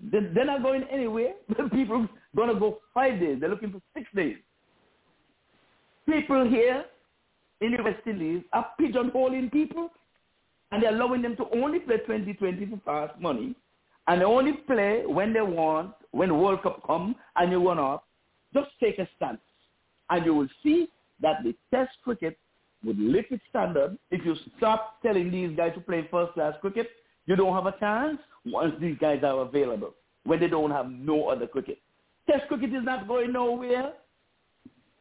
they- 0.00 0.30
they're 0.34 0.44
not 0.44 0.62
going 0.62 0.84
anywhere. 0.84 1.34
People 1.72 2.08
going 2.36 2.48
to 2.48 2.58
go 2.60 2.78
five 2.94 3.18
days. 3.20 3.40
They're 3.40 3.48
looking 3.50 3.72
for 3.72 3.80
six 3.94 4.06
days. 4.14 4.36
People 6.06 6.48
here 6.48 6.84
in 7.60 7.72
the 7.76 7.82
West 7.82 8.06
Indies 8.06 8.42
are 8.52 8.66
pigeonholing 8.80 9.50
people 9.52 9.90
and 10.70 10.82
they're 10.82 10.94
allowing 10.94 11.22
them 11.22 11.36
to 11.36 11.44
only 11.52 11.78
play 11.78 11.98
2020 11.98 12.66
for 12.66 12.80
fast 12.84 13.20
money 13.20 13.54
and 14.08 14.20
they 14.20 14.24
only 14.24 14.52
play 14.52 15.04
when 15.06 15.32
they 15.32 15.40
want, 15.40 15.92
when 16.10 16.28
the 16.28 16.34
World 16.34 16.62
Cup 16.62 16.82
come 16.86 17.14
and 17.36 17.50
you 17.50 17.66
run 17.66 17.78
off. 17.78 18.02
Just 18.54 18.70
take 18.80 18.98
a 18.98 19.08
stance 19.16 19.38
and 20.10 20.24
you 20.26 20.34
will 20.34 20.48
see 20.62 20.88
that 21.20 21.42
the 21.42 21.54
test 21.70 21.92
cricket 22.04 22.36
would 22.84 22.98
lift 22.98 23.30
its 23.30 23.42
standard. 23.48 23.96
If 24.10 24.24
you 24.24 24.34
stop 24.58 25.00
telling 25.02 25.30
these 25.30 25.56
guys 25.56 25.72
to 25.74 25.80
play 25.80 26.06
first 26.10 26.34
class 26.34 26.54
cricket, 26.60 26.88
you 27.26 27.36
don't 27.36 27.54
have 27.54 27.66
a 27.66 27.78
chance 27.78 28.18
once 28.44 28.74
these 28.80 28.96
guys 29.00 29.22
are 29.22 29.40
available, 29.40 29.94
when 30.24 30.40
they 30.40 30.48
don't 30.48 30.72
have 30.72 30.90
no 30.90 31.28
other 31.28 31.46
cricket. 31.46 31.78
Test 32.28 32.48
cricket 32.48 32.74
is 32.74 32.84
not 32.84 33.06
going 33.06 33.32
nowhere. 33.32 33.92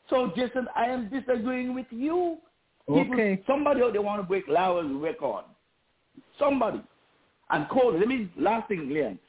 So, 0.10 0.32
Jason, 0.36 0.68
I 0.76 0.86
am 0.86 1.10
disagreeing 1.10 1.74
with 1.74 1.88
you. 1.90 2.38
People, 2.88 3.14
Okay. 3.14 3.42
somebody 3.48 3.82
out 3.82 3.94
there 3.94 4.02
want 4.02 4.22
to 4.22 4.28
break 4.28 4.48
Lowell's 4.48 4.92
record. 5.02 5.46
Somebody. 6.38 6.82
And 7.52 7.68
Cole, 7.70 7.98
let 7.98 8.08
me, 8.08 8.32
last 8.38 8.68
thing, 8.70 8.90
Leon. 8.90 9.20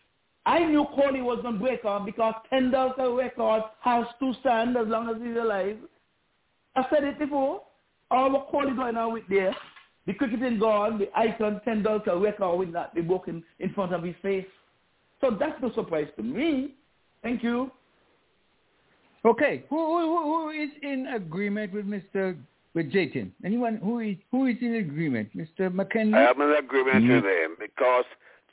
I 0.46 0.60
knew 0.64 0.86
Coley 0.94 1.22
was 1.22 1.40
going 1.42 1.54
to 1.54 1.60
break 1.60 1.84
on 1.84 2.04
because 2.04 2.34
$10 2.52 2.98
a 2.98 3.10
record 3.10 3.62
has 3.80 4.06
to 4.20 4.32
stand 4.40 4.76
as 4.76 4.86
long 4.88 5.08
as 5.08 5.16
he's 5.22 5.36
alive. 5.36 5.76
I 6.74 6.84
said 6.90 7.04
it 7.04 7.18
before. 7.18 7.62
All 8.10 8.30
what 8.32 8.50
Coley 8.50 8.74
going 8.74 8.96
on 8.96 9.12
with 9.12 9.22
there, 9.28 9.54
the 10.06 10.14
cricketing 10.14 10.58
gone, 10.58 10.98
the 10.98 11.08
icon 11.16 11.60
$10 11.66 12.06
a 12.06 12.16
record 12.18 12.56
will 12.58 12.66
not 12.66 12.94
be 12.94 13.00
broken 13.02 13.42
in 13.60 13.72
front 13.72 13.94
of 13.94 14.02
his 14.02 14.16
face. 14.20 14.46
So 15.20 15.30
that's 15.38 15.60
no 15.62 15.72
surprise 15.74 16.08
to 16.16 16.22
me. 16.22 16.74
Thank 17.22 17.42
you. 17.44 17.70
Okay, 19.24 19.64
who, 19.70 19.76
who- 19.76 20.22
who 20.24 20.50
is 20.50 20.70
in 20.82 21.06
agreement 21.14 21.72
with 21.72 21.86
Mr. 21.86 22.36
with 22.74 22.90
Jatin? 22.92 23.30
Anyone 23.44 23.76
who 23.76 23.98
is 24.00 24.16
who 24.30 24.46
is 24.46 24.56
in 24.60 24.76
agreement? 24.76 25.30
Mr. 25.36 25.70
McKenzie? 25.70 26.14
I 26.14 26.30
am 26.30 26.40
in 26.40 26.50
agreement 26.58 27.04
Mhm. 27.04 27.22
with 27.22 27.24
him 27.24 27.56
because 27.58 28.04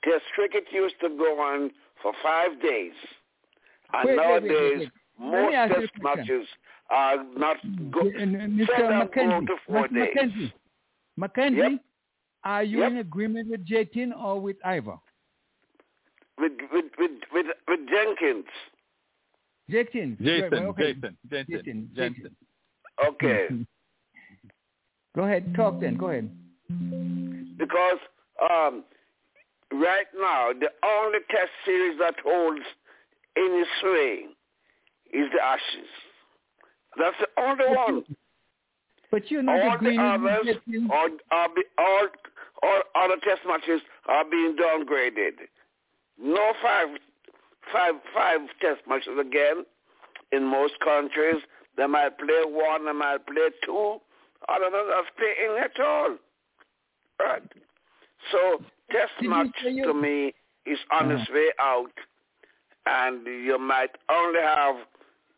Test 0.04 0.24
cricket 0.34 0.64
used 0.72 0.96
to 1.02 1.10
go 1.10 1.42
on 1.42 1.72
for 2.02 2.14
five 2.24 2.62
days. 2.62 2.94
And 3.94 4.08
Wait, 4.08 4.18
wait, 4.18 4.28
wait, 4.28 4.44
wait, 4.44 4.50
nowadays, 4.52 4.80
wait. 4.80 4.92
Most 5.20 5.74
test 5.74 5.92
matches 6.02 6.48
are 6.90 7.24
not 7.36 7.58
go- 7.92 8.08
And, 8.18 8.36
and 8.36 8.58
Mr. 8.60 8.68
seldom 8.78 9.00
go 9.00 9.06
McKenzie, 9.08 9.48
to 9.48 9.56
four 9.68 9.88
Mr. 9.90 9.94
days. 9.94 10.16
McKenzie, 10.16 10.54
Mackenzie, 11.18 11.80
are 12.46 12.64
you 12.64 12.80
Yep. 12.80 12.92
in 12.92 12.98
agreement 13.00 13.50
with 13.50 13.66
Jatin 13.68 14.14
or 14.18 14.40
with 14.40 14.56
Ivor? 14.66 14.98
With, 16.38 16.54
with, 16.72 16.86
with, 16.98 17.12
with, 17.34 17.48
with 17.68 17.80
Jenkins. 17.90 18.46
Jatin. 19.70 20.18
Jason, 20.22 20.50
Well, 20.52 20.70
okay. 20.70 20.94
Jason, 20.94 21.18
Jason, 21.30 21.52
Jason, 21.66 21.90
Jason. 21.94 22.36
Okay. 23.06 23.48
Go 25.20 25.26
ahead, 25.26 25.54
talk 25.54 25.82
then. 25.82 25.98
Go 25.98 26.08
ahead. 26.12 26.30
because 27.58 27.98
um, 28.42 28.86
right 29.74 30.08
now, 30.18 30.52
the 30.58 30.70
only 30.82 31.20
test 31.30 31.52
series 31.66 32.00
that 32.00 32.16
holds 32.24 32.62
any 33.36 33.64
sway 33.82 34.24
is 35.12 35.28
the 35.36 35.44
Ashes. 35.44 35.92
That's 36.98 37.18
the 37.20 37.28
only 37.44 37.66
one. 37.68 38.04
But 39.12 39.30
you're 39.30 39.44
not 39.44 39.60
all 39.60 39.78
the 39.82 39.98
others 39.98 40.40
with 40.46 40.58
Jatin. 40.74 40.90
are, 40.90 41.10
are 41.32 41.50
all, 41.78 42.08
all 42.64 42.82
other 42.96 43.18
test 43.22 43.42
matches 43.46 43.82
are 44.08 44.24
being 44.24 44.56
downgraded. 44.56 45.34
No 46.18 46.54
five, 46.64 46.88
five, 47.74 47.96
five 48.16 48.40
test 48.62 48.88
matches 48.88 49.20
again. 49.20 49.66
In 50.32 50.46
most 50.46 50.76
countries, 50.82 51.42
they 51.76 51.88
might 51.88 52.18
play 52.18 52.44
one, 52.46 52.86
they 52.86 52.94
might 52.94 53.28
play 53.28 53.50
two. 53.66 54.00
Other 54.48 54.66
than 54.66 54.88
that, 54.88 55.04
playing 55.18 55.58
at 55.64 55.80
all. 55.84 56.16
Right. 57.20 57.44
So 58.32 58.64
test 58.92 59.12
match 59.22 59.48
to 59.64 59.94
me 59.94 60.34
is 60.66 60.80
on 60.92 61.12
its 61.12 61.30
way 61.30 61.50
out, 61.60 61.92
and 62.86 63.26
you 63.26 63.58
might 63.60 63.92
only 64.10 64.40
have 64.40 64.76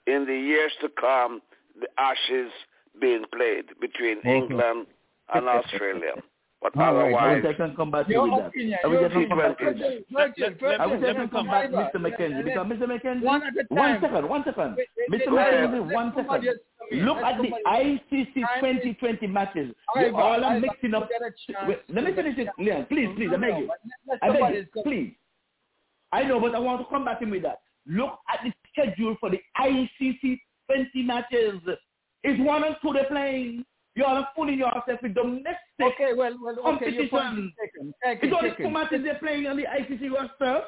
in 0.07 0.25
the 0.25 0.35
years 0.37 0.71
to 0.81 0.89
come 0.89 1.41
the 1.79 1.87
Ashes 1.97 2.51
being 2.99 3.23
played 3.35 3.65
between. 3.79 4.19
England 4.25 4.87
and 5.33 5.47
Australia. 5.49 6.13
But 6.61 6.77
All 6.77 6.93
right, 6.93 7.13
I 7.15 7.17
otherwise, 7.17 7.43
wish 7.43 7.55
I 7.55 7.57
can 7.57 7.75
come 7.75 7.89
back 7.89 8.05
to 8.05 8.11
Your 8.13 8.27
you 8.27 8.33
with 8.35 8.53
that. 8.53 8.79
I 8.83 8.87
wish 8.87 8.99
your 9.01 9.09
I 9.09 9.13
can 9.13 9.29
come 9.29 9.37
back 9.39 9.57
to 9.57 9.63
you 9.63 9.69
with 9.71 9.79
that. 9.79 10.05
Virgil, 10.37 10.49
Virgil, 10.61 10.81
I 10.81 10.85
wish 10.85 11.01
I 11.03 11.13
can 11.13 11.29
come 11.29 11.47
back, 11.47 11.65
Ivor. 11.65 11.89
Mr. 11.91 11.95
McKenzie, 12.05 12.43
because 12.45 12.67
Mr. 12.67 12.85
McKenzie, 12.85 13.23
One 13.23 13.41
at 13.43 13.53
a 13.57 13.65
one 13.73 13.89
time. 13.89 14.01
second, 14.01 14.29
one 14.29 14.43
second. 14.45 14.75
Wait, 14.77 14.87
wait, 15.09 15.21
Mr. 15.21 15.29
McKenzie, 15.33 15.87
let 15.87 15.93
one 15.95 16.13
somebody 16.15 16.47
second. 16.47 16.59
else 16.59 16.59
come 16.77 16.99
in. 16.99 17.05
Look 17.05 17.17
at 17.17 17.41
the 17.41 17.49
ICC 17.65 18.33
2020 18.35 19.27
matches. 19.27 19.73
Ivor, 19.95 20.07
You 20.09 20.15
all 20.15 20.43
are 20.43 20.51
Ivor, 20.53 20.59
mixing 20.59 20.93
up. 20.93 21.09
get 21.09 21.21
a 21.23 21.31
chance 21.51 21.67
Wait, 21.67 21.79
let 21.89 22.03
me 22.03 22.13
finish 22.13 22.37
it, 22.37 22.47
Leon. 22.59 22.85
Please, 22.89 23.09
please, 23.15 23.29
I 23.33 23.37
beg 23.37 23.57
you. 23.57 23.69
I 24.21 24.29
beg 24.29 24.53
you, 24.75 24.83
please. 24.83 25.15
I 26.11 26.23
know, 26.23 26.39
but 26.39 26.53
I 26.53 26.59
want 26.59 26.81
to 26.81 26.85
come 26.93 27.05
back 27.05 27.23
in 27.23 27.31
with 27.31 27.41
that. 27.41 27.61
Look 27.87 28.19
at 28.31 28.41
the 28.43 28.51
schedule 28.71 29.15
for 29.19 29.31
the 29.31 29.39
ICC 29.59 30.39
20 30.67 30.89
matches. 31.03 31.59
It's 32.23 32.39
one 32.45 32.63
and 32.65 32.75
two 32.83 32.93
they're 32.93 33.05
playing. 33.05 33.65
You 33.95 34.05
are 34.05 34.27
fooling 34.35 34.57
yourself 34.59 34.99
with 35.03 35.13
domestic 35.13 35.55
Okay, 35.81 36.13
well, 36.15 36.33
well, 36.41 36.55
okay, 36.75 36.85
competition. 36.95 37.53
taken. 37.59 37.93
Taken, 38.03 38.29
It's 38.29 38.35
only 38.37 38.51
two 38.57 38.69
matches 38.69 39.01
they're 39.03 39.19
playing 39.19 39.47
on 39.47 39.57
the 39.57 39.63
ICC 39.63 40.09
roster. 40.13 40.63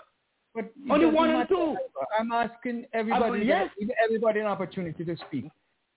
But 0.54 0.72
Only 0.90 1.06
one 1.08 1.30
and 1.32 1.48
two. 1.50 1.76
I'm 2.20 2.32
asking 2.32 2.86
everybody, 2.94 3.44
yes. 3.46 3.70
give 3.80 3.90
everybody 4.06 4.40
an 4.42 4.46
opportunity 4.48 5.04
to 5.06 5.16
speak. 5.28 5.46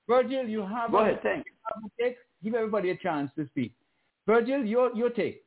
Virgil, 0.08 0.46
you 0.48 0.62
have 0.62 0.92
Go 0.92 0.98
a, 0.98 1.02
ahead, 1.02 1.20
thanks. 1.22 1.50
you 1.82 1.90
take. 2.00 2.16
Give 2.44 2.54
everybody 2.54 2.90
a 2.90 2.96
chance 2.96 3.30
to 3.36 3.46
speak. 3.48 3.72
Virgil, 4.26 4.64
your 4.64 4.94
your 4.96 5.10
take. 5.10 5.42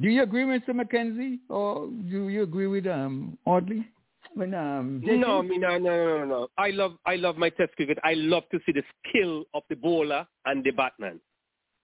Do 0.00 0.08
you 0.08 0.22
agree, 0.22 0.44
with 0.44 0.62
Mr. 0.62 0.70
McKenzie, 0.74 1.38
or 1.50 1.86
do 2.10 2.28
you 2.28 2.42
agree 2.42 2.66
with 2.66 2.86
um 2.86 3.38
Audley? 3.44 3.86
When 4.34 4.54
um 4.54 5.00
No, 5.04 5.38
I 5.38 5.42
mean, 5.42 5.60
no, 5.60 5.78
no, 5.78 6.18
no, 6.18 6.24
no. 6.24 6.48
I 6.56 6.70
love, 6.70 6.94
I 7.06 7.16
love 7.16 7.36
my 7.36 7.50
test 7.50 7.74
cricket. 7.76 7.98
I 8.04 8.14
love 8.14 8.44
to 8.50 8.58
see 8.64 8.72
the 8.72 8.82
skill 9.08 9.44
of 9.54 9.62
the 9.68 9.76
bowler 9.76 10.26
and 10.46 10.64
the 10.64 10.70
batsman. 10.70 11.20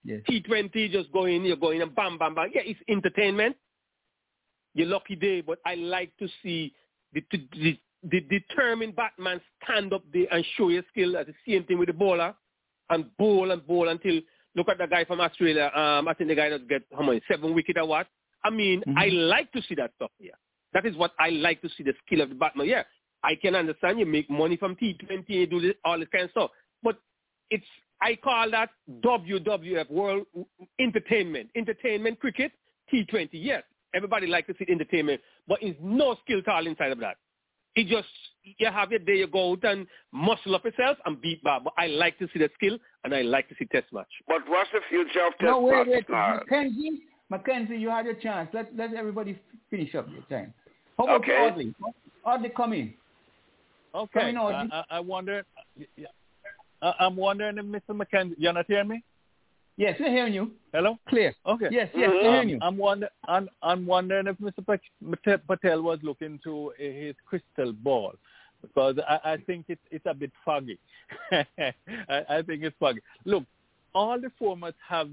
Yes. 0.05 0.23
T20, 0.29 0.91
just 0.91 1.13
go 1.13 1.27
in, 1.27 1.45
you're 1.45 1.57
going 1.57 1.83
and 1.83 1.95
bam, 1.95 2.19
bam, 2.19 2.35
bam. 2.35 2.51
Yeah, 2.55 2.63
it's 2.65 2.81
entertainment. 2.89 3.57
Your 4.75 4.87
lucky 4.87 5.17
day, 5.17 5.41
but 5.41 5.59
I 5.67 5.75
like 5.75 6.17
to 6.19 6.29
see 6.43 6.73
the, 7.13 7.23
the, 7.31 7.79
the 8.05 8.21
determined 8.21 8.95
batsman 8.97 9.41
stand 9.63 9.93
up 9.93 10.05
there 10.13 10.27
and 10.31 10.45
show 10.57 10.69
your 10.69 10.85
skill. 10.91 11.13
That's 11.13 11.29
the 11.29 11.53
same 11.53 11.65
thing 11.65 11.79
with 11.79 11.89
the 11.89 11.95
bowler 11.95 12.35
and 12.91 13.05
bowl 13.17 13.51
and 13.51 13.67
bowl 13.67 13.89
until 13.89 14.21
look 14.55 14.69
at 14.69 14.79
the 14.79 14.87
guy 14.87 15.05
from 15.05 15.21
Australia. 15.21 15.71
Um, 15.75 16.09
I 16.09 16.15
think 16.15 16.29
the 16.29 16.35
guy 16.37 16.49
that 16.51 16.69
get 16.69 16.83
how 16.97 17.03
many 17.03 17.21
seven 17.31 17.55
wicket 17.55 17.77
or 17.77 17.87
what. 17.87 18.07
I 18.45 18.51
mean, 18.51 18.83
I 18.97 19.07
like 19.09 19.51
to 19.53 19.63
see 19.69 19.75
that 19.75 19.93
stuff 19.97 20.11
here. 20.19 20.33
That 20.73 20.87
is 20.87 20.97
what 20.97 21.13
I 21.19 21.31
like 21.31 21.63
to 21.63 21.69
see 21.77 21.83
the 21.83 21.95
skill 22.07 22.21
of 22.21 22.29
the 22.29 22.35
batsman. 22.35 22.69
Yeah, 22.69 22.83
I 23.23 23.35
can 23.35 23.55
understand 23.55 23.99
you 23.99 24.07
make 24.07 24.29
money 24.31 24.57
from 24.57 24.77
T20, 24.77 25.25
you 25.29 25.47
do 25.47 25.61
this, 25.61 25.75
all 25.85 25.99
this 25.99 26.09
kind 26.13 26.25
of 26.25 26.31
stuff, 26.31 26.51
but 26.83 26.99
it's 27.51 27.65
I 28.01 28.17
call 28.17 28.51
that 28.53 28.71
WWF 29.03 29.91
World 29.91 30.27
Entertainment, 30.79 31.51
Entertainment 31.57 32.21
Cricket 32.21 32.53
T20. 32.93 33.31
Yes, 33.33 33.65
everybody 33.95 34.27
likes 34.27 34.47
to 34.49 34.55
see 34.59 34.71
entertainment, 34.71 35.21
but 35.47 35.59
it's 35.63 35.79
no 35.83 36.17
skill 36.25 36.39
at 36.39 36.49
all 36.49 36.67
inside 36.67 36.93
of 36.93 37.01
that. 37.01 37.17
It 37.75 37.87
just 37.89 38.09
you 38.43 38.71
have 38.71 38.91
your 38.91 39.01
day, 39.01 39.19
you 39.19 39.27
go 39.27 39.53
out 39.53 39.65
and 39.65 39.87
muscle 40.13 40.55
up 40.55 40.65
yourself 40.65 40.97
and 41.05 41.21
beat 41.21 41.43
bad. 41.45 41.65
But 41.65 41.75
I 41.77 41.87
like 41.87 42.19
to 42.19 42.29
see 42.33 42.39
the 42.39 42.51
skill 42.55 42.79
and 43.05 43.15
I 43.15 43.23
like 43.23 43.49
to 43.49 43.55
see 43.59 43.67
test 43.67 43.87
match. 43.93 44.09
but 44.27 44.49
what's 44.49 44.71
the 44.73 44.81
future 44.89 45.27
of 45.27 45.33
test 45.33 45.43
match? 45.43 45.51
No, 45.51 45.61
wait, 45.61 45.87
match 45.87 45.89
wait. 45.89 46.11
now? 46.11 46.37
Mackenzie, 46.39 47.03
Mackenzie, 47.31 47.77
you 47.77 47.91
had 47.91 48.07
your 48.07 48.15
chance. 48.15 48.49
Let 48.53 48.75
let 48.77 48.95
everybody 48.95 49.39
finish 49.71 49.95
up 49.95 50.09
your 50.09 50.23
time. 50.23 50.55
How 50.99 51.05
about 51.05 51.21
Okay. 51.23 51.33
Audley? 51.33 51.75
Audley, 52.25 52.51
come 52.51 52.73
in. 52.73 52.95
Okay. 53.95 54.21
Coming 54.21 54.37
on. 54.37 54.71
I, 54.73 54.79
I, 54.79 54.85
I 54.97 55.01
wonder. 55.01 55.45
I, 56.83 56.93
I'm 57.01 57.17
wondering 57.17 57.59
if 57.59 57.65
Mr. 57.65 57.91
McKenzie, 57.91 58.35
you're 58.37 58.53
not 58.53 58.67
hearing 58.67 58.89
me? 58.89 59.03
Yes, 59.77 59.97
we're 60.01 60.11
hearing 60.11 60.35
you. 60.35 60.51
Hello. 60.73 60.99
Clear. 61.09 61.33
Okay. 61.47 61.69
Yes, 61.71 61.89
yes, 61.95 62.11
we're 62.13 62.31
hearing 62.33 62.49
you. 62.49 62.57
Um, 62.57 62.63
I'm 62.63 62.77
wonder, 62.77 63.09
I'm, 63.29 63.49
I'm 63.63 63.87
wondering 63.87 64.27
if 64.27 64.37
Mr. 64.39 64.67
Pat- 64.67 64.81
Pat- 65.25 65.47
Patel 65.47 65.83
was 65.83 66.01
looking 66.03 66.41
to 66.43 66.73
his 66.77 67.15
crystal 67.25 67.73
ball 67.73 68.15
because 68.61 68.97
I, 69.09 69.33
I 69.33 69.37
think 69.37 69.67
it's 69.69 69.81
it's 69.93 70.05
a 70.07 70.15
bit 70.15 70.33
foggy. 70.45 70.81
I, 71.31 71.45
I 72.09 72.43
think 72.43 72.65
it's 72.65 72.75
foggy. 72.81 73.01
Look, 73.25 73.45
all 73.95 74.21
the 74.21 74.33
formats 74.41 74.75
have 74.89 75.09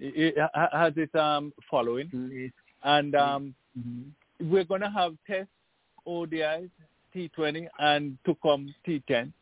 it, 0.00 0.36
has 0.72 0.94
its 0.96 1.14
um, 1.14 1.52
following, 1.70 2.50
and 2.82 3.14
um, 3.14 3.54
we're 4.40 4.64
going 4.64 4.80
to 4.80 4.90
have 4.90 5.14
tests, 5.26 5.50
ODIs, 6.06 6.70
T20, 7.14 7.68
and 7.78 8.18
to 8.24 8.36
come 8.42 8.74
T10, 8.86 9.32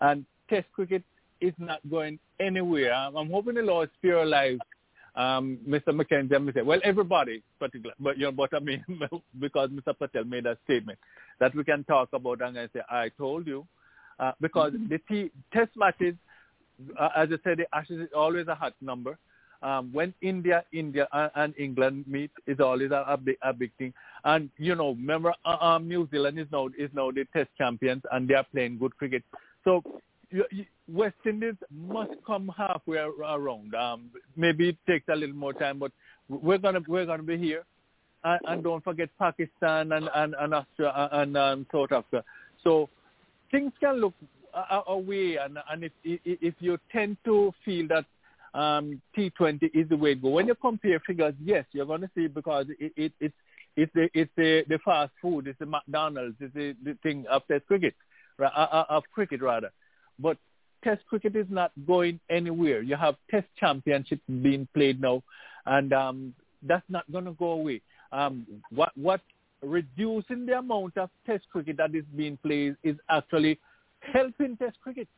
and 0.00 0.24
Test 0.48 0.66
cricket 0.74 1.02
is 1.40 1.54
not 1.58 1.80
going 1.90 2.18
anywhere. 2.38 2.92
I'm, 2.92 3.30
hoping 3.30 3.54
the 3.54 3.88
spare 3.98 4.18
our 4.18 4.26
lives, 4.26 4.60
um, 5.16 5.58
Mr. 5.68 5.88
McKenzie 5.88 6.36
and 6.36 6.48
Mr. 6.48 6.64
Well, 6.64 6.80
everybody, 6.84 7.42
particular, 7.58 7.94
but 7.98 8.18
you 8.18 8.24
know, 8.24 8.32
but 8.32 8.50
I 8.54 8.60
mean, 8.60 8.84
because 9.40 9.70
Mr. 9.70 9.98
Patel 9.98 10.24
made 10.24 10.46
a 10.46 10.58
statement 10.64 10.98
that 11.40 11.54
we 11.54 11.64
can 11.64 11.84
talk 11.84 12.10
about 12.12 12.42
and 12.42 12.58
I 12.58 12.68
say, 12.74 12.80
I 12.90 13.10
told 13.16 13.46
you, 13.46 13.66
uh, 14.18 14.32
because 14.40 14.72
the 14.88 14.98
t- 15.08 15.30
test 15.52 15.70
matches, 15.76 16.14
uh, 16.98 17.08
as 17.16 17.28
I 17.32 17.36
said, 17.42 17.58
the 17.58 17.66
Ashes 17.74 18.00
is 18.00 18.08
always 18.14 18.46
a 18.48 18.54
hot 18.54 18.74
number. 18.80 19.18
Um, 19.64 19.90
when 19.92 20.12
India, 20.20 20.62
India 20.72 21.08
and, 21.12 21.30
and 21.34 21.54
England 21.58 22.04
meet, 22.06 22.30
is 22.46 22.60
always 22.60 22.90
a, 22.90 23.04
a, 23.08 23.16
big, 23.16 23.36
a 23.42 23.52
big 23.52 23.72
thing. 23.78 23.94
And 24.24 24.50
you 24.58 24.74
know, 24.74 24.90
remember, 24.90 25.32
uh, 25.44 25.56
um, 25.60 25.88
New 25.88 26.06
Zealand 26.10 26.38
is 26.38 26.46
now 26.52 26.68
is 26.78 26.90
now 26.92 27.10
the 27.10 27.24
Test 27.32 27.48
champions, 27.56 28.02
and 28.12 28.28
they 28.28 28.34
are 28.34 28.46
playing 28.52 28.78
good 28.78 28.96
cricket. 28.98 29.22
So 29.64 29.82
you, 30.30 30.44
you, 30.50 30.66
West 30.86 31.16
Indies 31.24 31.54
must 31.70 32.12
come 32.26 32.52
halfway 32.56 32.98
around. 32.98 33.74
Um, 33.74 34.10
maybe 34.36 34.68
it 34.68 34.76
takes 34.86 35.08
a 35.08 35.16
little 35.16 35.34
more 35.34 35.54
time, 35.54 35.78
but 35.78 35.92
we're 36.28 36.58
gonna 36.58 36.80
we're 36.86 37.06
gonna 37.06 37.22
be 37.22 37.38
here. 37.38 37.64
And, 38.22 38.40
and 38.48 38.64
don't 38.64 38.84
forget 38.84 39.08
Pakistan 39.18 39.92
and 39.92 40.10
and 40.14 40.34
and, 40.38 40.54
Australia, 40.54 41.08
and 41.12 41.36
um, 41.36 41.66
South 41.72 41.92
Africa. 41.92 42.22
So 42.62 42.90
things 43.50 43.72
can 43.80 44.00
look 44.00 44.14
away, 44.86 45.36
and 45.36 45.58
and 45.70 45.84
if 45.84 45.92
if 46.04 46.54
you 46.58 46.78
tend 46.92 47.16
to 47.24 47.52
feel 47.64 47.88
that 47.88 48.04
um, 48.54 49.02
T20 49.16 49.70
is 49.74 49.88
the 49.88 49.96
way 49.96 50.14
to 50.14 50.20
go, 50.20 50.28
when 50.30 50.46
you 50.46 50.54
compare 50.54 51.00
figures, 51.00 51.34
yes, 51.42 51.64
you're 51.72 51.86
going 51.86 52.02
to 52.02 52.10
see 52.14 52.28
because 52.28 52.66
it, 52.78 52.92
it 52.96 53.12
it's 53.20 53.34
it's 53.76 53.92
the 53.94 54.08
it's 54.14 54.30
the 54.36 54.62
the 54.68 54.78
fast 54.84 55.12
food, 55.20 55.48
it's 55.48 55.58
the 55.58 55.66
McDonald's, 55.66 56.36
it's 56.40 56.54
the, 56.54 56.76
the 56.84 56.96
thing 57.02 57.24
of 57.28 57.42
Test 57.48 57.66
cricket, 57.66 57.94
ra- 58.38 58.52
uh, 58.56 58.68
uh, 58.70 58.84
of 58.88 59.02
cricket 59.12 59.42
rather. 59.42 59.72
But 60.18 60.38
Test 60.84 61.04
cricket 61.06 61.34
is 61.34 61.46
not 61.50 61.72
going 61.86 62.20
anywhere. 62.30 62.82
You 62.82 62.94
have 62.96 63.16
Test 63.30 63.48
championships 63.58 64.22
being 64.28 64.68
played 64.72 65.00
now, 65.00 65.24
and 65.66 65.92
um, 65.92 66.34
that's 66.62 66.88
not 66.88 67.10
going 67.10 67.24
to 67.24 67.32
go 67.32 67.50
away. 67.52 67.80
Um, 68.12 68.46
what 68.70 68.92
what 68.94 69.20
reducing 69.62 70.46
the 70.46 70.58
amount 70.58 70.96
of 70.96 71.10
Test 71.26 71.44
cricket 71.50 71.76
that 71.78 71.92
is 71.92 72.04
being 72.16 72.38
played 72.44 72.76
is 72.84 72.96
actually 73.10 73.58
helping 74.12 74.56
Test 74.58 74.78
cricket, 74.80 75.08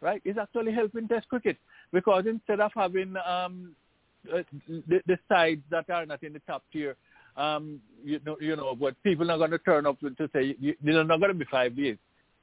right? 0.00 0.22
It's 0.24 0.38
actually 0.38 0.72
helping 0.72 1.08
Test 1.08 1.28
cricket 1.28 1.56
because 1.92 2.24
instead 2.26 2.60
of 2.60 2.70
having 2.74 3.14
um, 3.26 3.74
uh, 4.32 4.42
the, 4.68 5.00
the 5.06 5.18
sides 5.28 5.62
that 5.70 5.88
are 5.90 6.06
not 6.06 6.22
in 6.22 6.32
the 6.32 6.40
top 6.40 6.62
tier, 6.72 6.96
um, 7.36 7.80
you 8.04 8.20
know, 8.24 8.36
you 8.40 8.56
know, 8.56 8.74
but 8.74 9.00
people 9.02 9.30
are 9.30 9.38
going 9.38 9.50
to 9.50 9.58
turn 9.58 9.86
up 9.86 9.98
to, 10.00 10.28
say 10.32 10.54
you, 10.60 10.74
they're 10.82 11.04
not 11.04 11.20
going 11.20 11.32
to 11.32 11.38
be 11.38 11.46
five 11.50 11.76
days, 11.76 11.96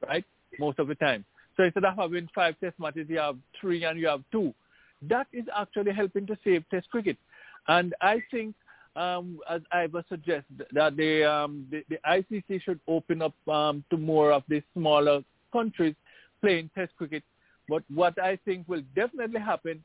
right? 0.08 0.26
Most 0.60 0.80
of 0.80 0.88
the 0.88 0.96
time. 0.96 1.26
So 1.58 1.64
instead 1.64 1.86
of 1.86 1.96
having 1.96 2.28
five 2.34 2.56
Test 2.60 2.80
matches, 2.80 3.08
you 3.10 3.18
have 3.18 3.38
three 3.60 3.84
and 3.84 4.00
you 4.00 4.08
have 4.08 4.24
two. 4.32 4.54
That 5.04 5.28
is 5.32 5.46
actually 5.56 5.94
helping 5.94 6.26
to 6.28 6.38
save 6.44 6.64
Test 6.70 6.90
cricket, 6.90 7.18
and 7.68 7.94
I 8.02 8.22
think 8.32 8.56
um, 8.96 9.40
as 9.50 9.62
Ivor 9.72 10.04
suggests, 10.10 10.50
that 10.74 10.98
the, 10.98 11.24
um, 11.24 11.68
the, 11.72 11.84
the 11.90 11.98
ICC 12.08 12.62
should 12.64 12.80
open 12.88 13.22
up 13.22 13.34
um, 13.48 13.84
to 13.90 13.98
more 13.98 14.32
of 14.32 14.44
the 14.50 14.62
smaller 14.74 15.22
countries 15.54 15.96
playing 16.42 16.70
Test 16.76 16.96
cricket. 16.98 17.24
But 17.70 17.84
what 17.94 18.20
I 18.22 18.38
think 18.46 18.68
will 18.68 18.84
definitely 18.96 19.40
happen, 19.40 19.84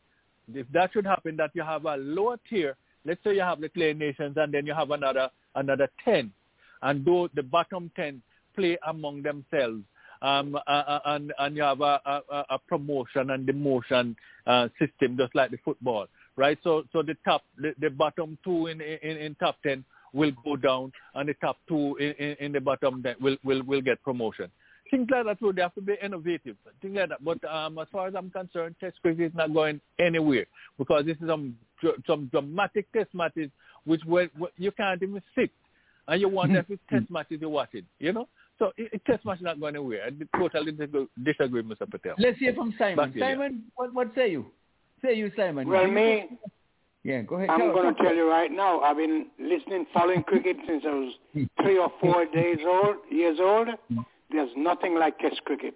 if 0.53 0.67
that 0.73 0.93
should 0.93 1.07
happen, 1.07 1.37
that 1.37 1.51
you 1.55 1.63
have 1.63 1.85
a 1.85 1.97
lower 1.97 2.39
tier. 2.49 2.77
Let's 3.05 3.23
say 3.23 3.35
you 3.35 3.43
have 3.43 3.61
the 3.61 3.69
Play 3.69 3.93
Nations, 3.93 4.37
and 4.37 4.53
then 4.53 4.67
you 4.67 4.75
have 4.75 4.91
another 4.91 5.29
another 5.55 5.89
ten, 6.05 6.33
and 6.83 7.05
though 7.05 7.29
the 7.35 7.43
bottom 7.43 7.91
ten 7.95 8.23
play 8.57 8.79
among 8.89 9.23
themselves. 9.23 9.83
Um, 10.23 10.55
uh, 10.55 10.71
uh, 10.71 11.01
and 11.07 11.33
and 11.39 11.57
you 11.57 11.63
have 11.63 11.83
a, 11.83 12.01
a, 12.07 12.45
a 12.51 12.59
promotion 12.67 13.31
and 13.31 13.47
demotion 13.47 14.17
uh, 14.47 14.69
system, 14.79 15.19
just 15.19 15.35
like 15.35 15.51
the 15.51 15.59
football 15.65 16.07
right? 16.37 16.59
So 16.63 16.85
so 16.93 17.03
the 17.03 17.17
top, 17.25 17.43
the, 17.59 17.75
the 17.81 17.91
bottom 17.91 18.39
two 18.45 18.67
in, 18.67 18.81
in 18.81 19.17
in 19.17 19.35
top 19.37 19.57
ten 19.63 19.85
will 20.13 20.33
go 20.45 20.57
down, 20.57 20.93
and 21.15 21.29
the 21.29 21.35
top 21.35 21.59
two 21.69 21.97
in, 21.97 22.13
in, 22.13 22.37
in 22.41 22.53
the 22.53 22.61
bottom 22.61 23.05
will 23.21 23.37
will 23.45 23.63
will 23.63 23.81
get 23.81 24.03
promotion. 24.03 24.51
Things 24.95 25.09
like 25.11 25.27
that 25.27 25.43
would 25.43 25.59
have 25.59 25.75
to 25.75 25.81
be 25.81 25.95
innovative, 26.01 26.55
things 26.81 26.95
like 26.95 27.09
that. 27.09 27.25
But 27.25 27.45
um, 27.51 27.79
as 27.79 27.89
far 27.91 28.07
as 28.07 28.15
I'm 28.17 28.31
concerned, 28.31 28.77
Test 28.79 28.95
cricket 29.03 29.33
is 29.33 29.35
not 29.35 29.53
going 29.53 29.81
anywhere 29.99 30.47
because 30.79 31.05
this 31.05 31.17
is 31.21 31.27
some 31.27 31.57
some 32.07 32.29
dramatic 32.31 32.87
Test 32.93 33.13
matches 33.13 33.51
which 33.85 34.03
where, 34.05 34.31
where 34.39 34.53
you 34.57 34.71
can't 34.71 35.03
even 35.03 35.21
sit, 35.35 35.51
and 36.07 36.21
you 36.21 36.29
wonder 36.29 36.61
if 36.61 36.67
hmm. 36.67 36.75
it's 36.75 36.83
Test 36.89 37.11
matches 37.11 37.39
you're 37.41 37.51
watching, 37.51 37.83
you 37.99 38.13
know. 38.13 38.29
So 38.61 38.71
it, 38.77 38.91
it 38.93 39.05
Test 39.05 39.25
match 39.25 39.39
is 39.39 39.43
not 39.43 39.59
going 39.59 39.75
anywhere. 39.75 40.07
I 40.07 40.39
totally 40.39 40.71
disagree, 40.71 41.09
disagree 41.25 41.63
Mr. 41.65 41.91
Patel. 41.91 42.15
Let's 42.19 42.39
hear 42.39 42.55
from 42.55 42.73
Simon. 42.79 43.11
Back. 43.11 43.19
Simon, 43.19 43.65
what 43.75 43.93
what 43.93 44.13
say 44.15 44.31
you? 44.31 44.47
Say 45.03 45.15
you, 45.15 45.33
Simon. 45.37 45.67
Well, 45.69 45.91
me, 45.91 46.29
Yeah, 47.03 47.23
go 47.23 47.35
ahead. 47.35 47.51
I'm 47.51 47.59
Tell- 47.59 47.73
going 47.73 47.93
to 47.93 48.01
tell- 48.01 48.11
tell 48.11 48.15
you 48.15 48.31
right 48.31 48.53
now. 48.53 48.81
I've 48.81 48.97
been 48.97 49.27
listening, 49.41 49.87
following 49.93 50.23
cricket 50.23 50.57
since 50.69 50.85
I 50.87 50.95
was 50.95 51.15
hmm. 51.33 51.45
three 51.63 51.79
or 51.79 51.93
four 52.01 52.27
days 52.33 52.59
old, 52.65 52.99
years 53.11 53.39
old. 53.41 53.69
Hmm. 53.89 53.99
There's 54.31 54.51
nothing 54.57 54.99
like 54.99 55.19
Test 55.19 55.45
cricket. 55.45 55.75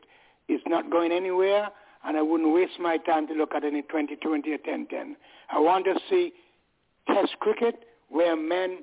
It's 0.49 0.65
not 0.67 0.91
going 0.91 1.13
anywhere, 1.13 1.69
and 2.05 2.17
I 2.17 2.23
wouldn't 2.23 2.55
waste 2.55 2.79
my 2.81 2.97
time 2.99 3.27
to 3.29 3.35
look 3.35 3.55
at 3.55 3.65
any 3.65 3.83
2020 3.83 4.49
or 4.51 4.53
1010. 4.53 5.17
I 5.51 5.59
want 5.59 5.85
to 5.85 5.95
see 6.09 6.33
Test 7.07 7.39
cricket 7.41 7.85
where 8.09 8.37
men 8.37 8.79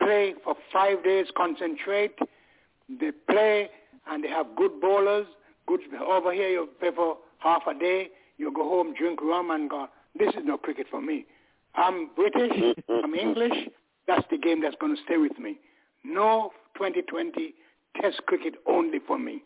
play 0.00 0.34
for 0.42 0.54
five 0.72 1.04
days, 1.04 1.26
concentrate. 1.36 2.18
They 2.88 3.12
play 3.28 3.68
and 4.10 4.24
they 4.24 4.28
have 4.28 4.46
good 4.56 4.80
bowlers. 4.80 5.26
Good 5.66 5.80
over 6.06 6.32
here, 6.32 6.48
you 6.48 6.68
play 6.80 6.90
for 6.94 7.18
half 7.38 7.62
a 7.68 7.78
day. 7.78 8.08
You 8.38 8.52
go 8.52 8.68
home, 8.68 8.94
drink 8.94 9.20
rum, 9.20 9.50
and 9.50 9.68
go. 9.68 9.88
This 10.18 10.30
is 10.30 10.42
no 10.44 10.56
cricket 10.56 10.86
for 10.90 11.00
me. 11.00 11.26
I'm 11.74 12.10
British. 12.16 12.52
I'm 12.88 13.14
English. 13.14 13.68
That's 14.06 14.26
the 14.30 14.38
game 14.38 14.62
that's 14.62 14.76
going 14.80 14.96
to 14.96 15.02
stay 15.04 15.18
with 15.18 15.38
me. 15.38 15.58
No 16.04 16.50
2020 16.76 17.54
Test 18.00 18.24
cricket 18.26 18.54
only 18.66 18.98
for 19.06 19.18
me. 19.18 19.42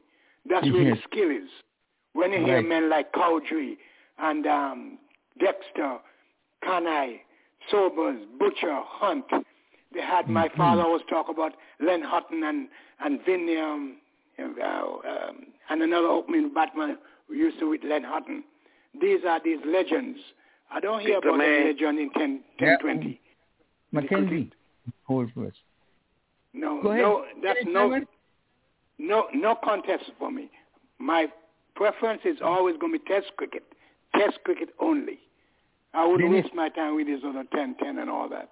That's 0.49 0.67
where 0.67 0.83
Yes. 0.83 0.97
the 0.99 1.03
skill 1.05 1.31
is. 1.31 1.49
When 2.13 2.33
you 2.33 2.45
hear 2.45 2.57
Right. 2.57 2.65
men 2.67 2.89
like 2.89 3.13
Cowdrey 3.13 3.79
and 4.19 4.47
um, 4.47 4.99
Dexter, 5.39 5.99
Kanhai, 6.63 7.21
Sobers, 7.71 8.21
Butcher, 8.39 8.81
Hunte, 9.01 9.45
they 9.93 10.01
had 10.01 10.29
my 10.29 10.49
Mm-hmm. 10.49 10.57
father 10.59 10.83
always 10.83 11.03
talk 11.09 11.29
about 11.29 11.55
Len 11.81 12.03
Hutton 12.03 12.43
and 12.45 12.69
and 13.01 13.21
Vinny 13.25 13.57
um, 13.59 13.97
uh, 14.39 14.43
um, 14.45 15.47
and 15.71 15.83
another 15.83 16.09
opening 16.09 16.53
batsman 16.55 16.99
who 17.27 17.35
used 17.35 17.59
to 17.59 17.69
with 17.71 17.83
Len 17.85 18.05
Hutton. 18.05 18.45
These 19.01 19.25
are 19.25 19.41
these 19.43 19.59
legends. 19.67 20.19
I 20.71 20.81
don't 20.81 21.01
hear 21.01 21.15
Victor 21.17 21.29
about 21.31 21.39
May. 21.39 21.57
any 21.57 21.65
legend 21.73 21.99
in 21.99 22.11
10, 22.11 22.41
10 22.59 22.69
Yeah. 22.69 22.77
20. 22.79 23.21
Mackenzie, 23.93 24.51
hold 25.05 25.31
first. 25.35 25.59
No, 26.53 26.81
Go 26.83 26.91
ahead. 26.91 27.03
no, 27.03 27.25
that's 27.43 27.59
Finish, 27.61 27.75
no, 27.75 27.81
Simon. 27.91 28.07
No, 28.99 29.27
no 29.35 29.55
contest 29.63 30.05
for 30.19 30.31
me. 30.31 30.51
My 30.99 31.27
preference 31.75 32.23
is 32.25 32.39
always 32.43 32.77
going 32.79 32.93
to 32.93 32.99
be 32.99 33.05
Test 33.07 33.33
cricket, 33.37 33.63
Test 34.17 34.39
cricket 34.45 34.71
only. 34.81 35.19
I 35.93 36.05
wouldn't 36.07 36.31
Dennis. 36.31 36.45
waste 36.45 36.55
my 36.55 36.69
time 36.69 36.97
with 36.97 37.07
these 37.07 37.21
other 37.27 37.45
10, 37.55 37.77
10 37.83 37.99
and 37.99 38.11
all 38.11 38.29
that. 38.29 38.51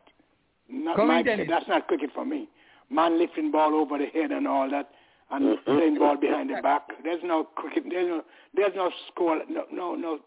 Not 0.68 0.96
Come 0.96 1.08
my, 1.08 1.22
Dennis. 1.22 1.46
that's 1.50 1.66
not 1.68 1.86
cricket 1.88 2.10
for 2.14 2.24
me. 2.24 2.48
Man 2.90 3.18
lifting 3.18 3.50
ball 3.50 3.74
over 3.74 3.98
the 3.98 4.06
head 4.06 4.30
and 4.30 4.46
all 4.46 4.70
that, 4.70 4.90
and 5.30 5.56
playing 5.64 5.98
ball 5.98 6.16
behind 6.16 6.50
the 6.50 6.60
back. 6.62 6.82
There's 7.02 7.22
no 7.24 7.44
cricket. 7.44 7.84
There's 7.88 8.06
no, 8.08 8.22
there's 8.54 8.72
no 8.76 8.90
score. 9.08 9.40
No, 9.48 9.64
no, 9.72 9.94
no 9.94 10.18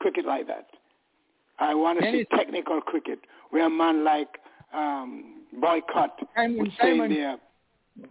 cricket 0.00 0.26
like 0.26 0.46
that. 0.48 0.66
I 1.58 1.74
want 1.74 2.00
to 2.00 2.10
see 2.12 2.26
technical 2.36 2.80
cricket 2.80 3.20
where 3.50 3.66
a 3.66 3.70
man 3.70 4.04
like 4.04 4.28
um, 4.74 5.42
Boycott 5.60 6.18
Simon, 6.34 6.58
would 6.58 6.72
stay 6.74 6.90
Simon. 6.98 7.14
there. 7.14 7.36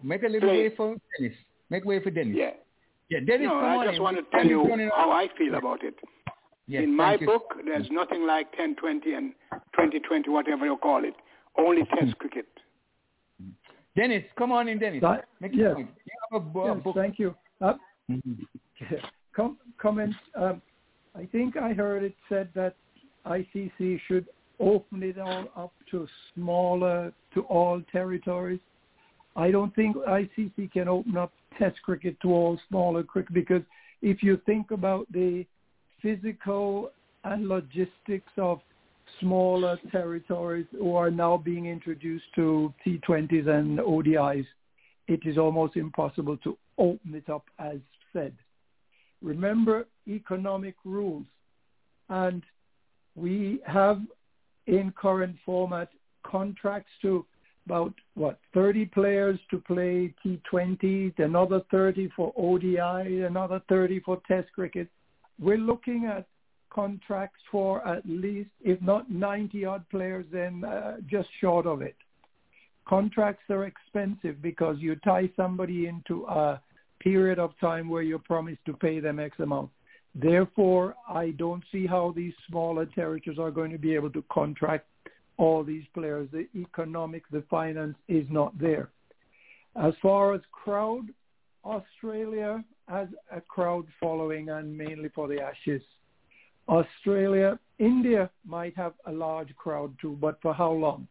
Make 0.03 0.23
a 0.23 0.27
little 0.27 0.49
Play. 0.49 0.69
way 0.69 0.75
for 0.75 0.95
Dennis. 1.19 1.35
Make 1.69 1.85
way 1.85 2.01
for 2.01 2.09
Dennis. 2.11 2.35
Yeah. 2.37 2.51
Yeah, 3.09 3.19
Dennis, 3.25 3.47
no, 3.47 3.59
come 3.59 3.63
I 3.65 3.75
on 3.75 3.85
just 3.87 3.97
in. 3.97 4.03
want 4.03 4.17
to 4.17 4.23
Time 4.23 4.31
tell 4.47 4.79
you 4.79 4.91
how 4.95 5.11
I 5.11 5.27
feel 5.37 5.55
about 5.55 5.83
it. 5.83 5.95
Yes, 6.67 6.83
In 6.83 6.95
my 6.95 7.11
thank 7.11 7.21
you. 7.21 7.27
book, 7.27 7.53
there's 7.65 7.87
nothing 7.91 8.25
like 8.25 8.47
1020 8.57 9.13
and 9.13 9.33
2020, 9.73 10.29
whatever 10.29 10.65
you 10.65 10.77
call 10.77 11.03
it. 11.03 11.13
Only 11.57 11.83
Test 11.99 12.17
cricket. 12.17 12.47
Dennis, 13.95 14.23
come 14.37 14.51
on 14.51 14.67
in, 14.67 14.79
Dennis. 14.79 15.01
That- 15.01 15.25
Make 15.39 15.51
yes. 15.53 15.75
point. 15.75 15.89
You 16.05 16.11
have 16.31 16.41
a, 16.41 16.45
bo- 16.45 16.61
a 16.71 16.75
Yes, 16.75 16.83
book. 16.83 16.95
thank 16.95 17.19
you. 17.19 17.35
Uh, 17.61 17.73
Mhm. 18.09 18.45
com- 19.35 19.57
comment. 19.77 20.15
Um, 20.35 20.61
I 21.15 21.25
think 21.27 21.57
I 21.57 21.73
heard 21.73 22.03
it 22.03 22.15
said 22.29 22.49
that 22.55 22.75
ICC 23.25 23.99
should 24.07 24.27
open 24.59 25.03
it 25.03 25.19
all 25.19 25.45
up 25.55 25.73
to 25.91 26.07
smaller, 26.33 27.13
to 27.33 27.41
all 27.43 27.81
territories. 27.91 28.59
I 29.35 29.51
don't 29.51 29.75
think 29.75 29.95
ICC 29.95 30.71
can 30.71 30.87
open 30.87 31.17
up 31.17 31.31
Test 31.57 31.81
cricket 31.83 32.19
to 32.21 32.29
all 32.29 32.59
smaller 32.67 33.03
cricket 33.03 33.33
because 33.33 33.61
if 34.01 34.23
you 34.23 34.41
think 34.45 34.71
about 34.71 35.05
the 35.11 35.45
physical 36.01 36.91
and 37.23 37.47
logistics 37.47 38.31
of 38.37 38.59
smaller 39.19 39.77
territories 39.91 40.65
who 40.71 40.95
are 40.95 41.11
now 41.11 41.37
being 41.37 41.67
introduced 41.67 42.25
to 42.35 42.73
T20s 42.85 43.47
and 43.47 43.79
ODIs, 43.79 44.45
it 45.07 45.19
is 45.25 45.37
almost 45.37 45.75
impossible 45.75 46.37
to 46.37 46.57
open 46.77 47.13
it 47.13 47.29
up 47.29 47.45
as 47.59 47.77
said. 48.11 48.33
Remember 49.21 49.85
economic 50.07 50.75
rules. 50.83 51.25
And 52.09 52.43
we 53.15 53.61
have 53.65 54.01
in 54.67 54.93
current 54.97 55.35
format 55.45 55.89
contracts 56.23 56.91
to 57.01 57.25
about 57.65 57.93
what 58.15 58.39
30 58.53 58.85
players 58.87 59.39
to 59.49 59.57
play 59.59 60.13
T20, 60.25 61.17
another 61.19 61.61
30 61.71 62.09
for 62.15 62.33
ODI, 62.37 63.23
another 63.23 63.61
30 63.69 63.99
for 64.01 64.21
Test 64.27 64.51
cricket. 64.53 64.87
We're 65.39 65.57
looking 65.57 66.05
at 66.05 66.27
contracts 66.69 67.39
for 67.51 67.85
at 67.87 68.03
least, 68.05 68.49
if 68.61 68.81
not 68.81 69.09
90 69.11 69.65
odd 69.65 69.89
players, 69.89 70.25
then 70.31 70.63
uh, 70.63 70.97
just 71.09 71.29
short 71.39 71.65
of 71.65 71.81
it. 71.81 71.95
Contracts 72.87 73.43
are 73.49 73.65
expensive 73.65 74.41
because 74.41 74.77
you 74.79 74.95
tie 74.97 75.29
somebody 75.35 75.87
into 75.87 76.25
a 76.25 76.61
period 76.99 77.39
of 77.39 77.57
time 77.59 77.89
where 77.89 78.01
you 78.01 78.17
promise 78.19 78.57
to 78.65 78.73
pay 78.73 78.99
them 78.99 79.19
X 79.19 79.39
amount. 79.39 79.69
Therefore, 80.15 80.95
I 81.09 81.31
don't 81.31 81.63
see 81.71 81.87
how 81.87 82.13
these 82.15 82.33
smaller 82.47 82.85
territories 82.85 83.39
are 83.39 83.51
going 83.51 83.71
to 83.71 83.77
be 83.77 83.95
able 83.95 84.11
to 84.11 84.23
contract 84.31 84.85
all 85.37 85.63
these 85.63 85.83
players. 85.93 86.29
The 86.31 86.47
economic, 86.55 87.23
the 87.31 87.43
finance 87.49 87.97
is 88.07 88.25
not 88.29 88.57
there. 88.57 88.89
As 89.75 89.93
far 90.01 90.33
as 90.33 90.41
crowd, 90.51 91.07
Australia 91.65 92.63
has 92.87 93.07
a 93.31 93.41
crowd 93.41 93.85
following 93.99 94.49
and 94.49 94.77
mainly 94.77 95.09
for 95.09 95.27
the 95.27 95.41
Ashes. 95.41 95.81
Australia, 96.67 97.59
India 97.79 98.29
might 98.45 98.75
have 98.77 98.93
a 99.05 99.11
large 99.11 99.53
crowd 99.55 99.93
too, 99.99 100.17
but 100.21 100.39
for 100.41 100.53
how 100.53 100.71
long? 100.71 101.07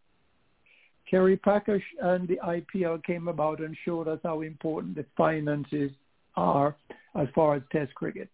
Kerry 1.10 1.36
Packer 1.36 1.82
and 2.00 2.28
the 2.28 2.38
IPL 2.44 3.04
came 3.04 3.28
about 3.28 3.60
and 3.60 3.76
showed 3.84 4.08
us 4.08 4.20
how 4.22 4.42
important 4.42 4.94
the 4.94 5.04
finances 5.16 5.90
are 6.36 6.76
as 7.14 7.28
far 7.34 7.56
as 7.56 7.62
Test 7.70 7.94
cricket. 7.94 8.30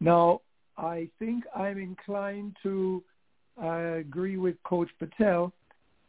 Now, 0.00 0.40
I 0.76 1.08
think 1.18 1.44
I'm 1.54 1.78
inclined 1.78 2.56
to 2.62 3.02
uh, 3.62 3.94
agree 3.98 4.36
with 4.36 4.56
Coach 4.64 4.88
Patel 4.98 5.52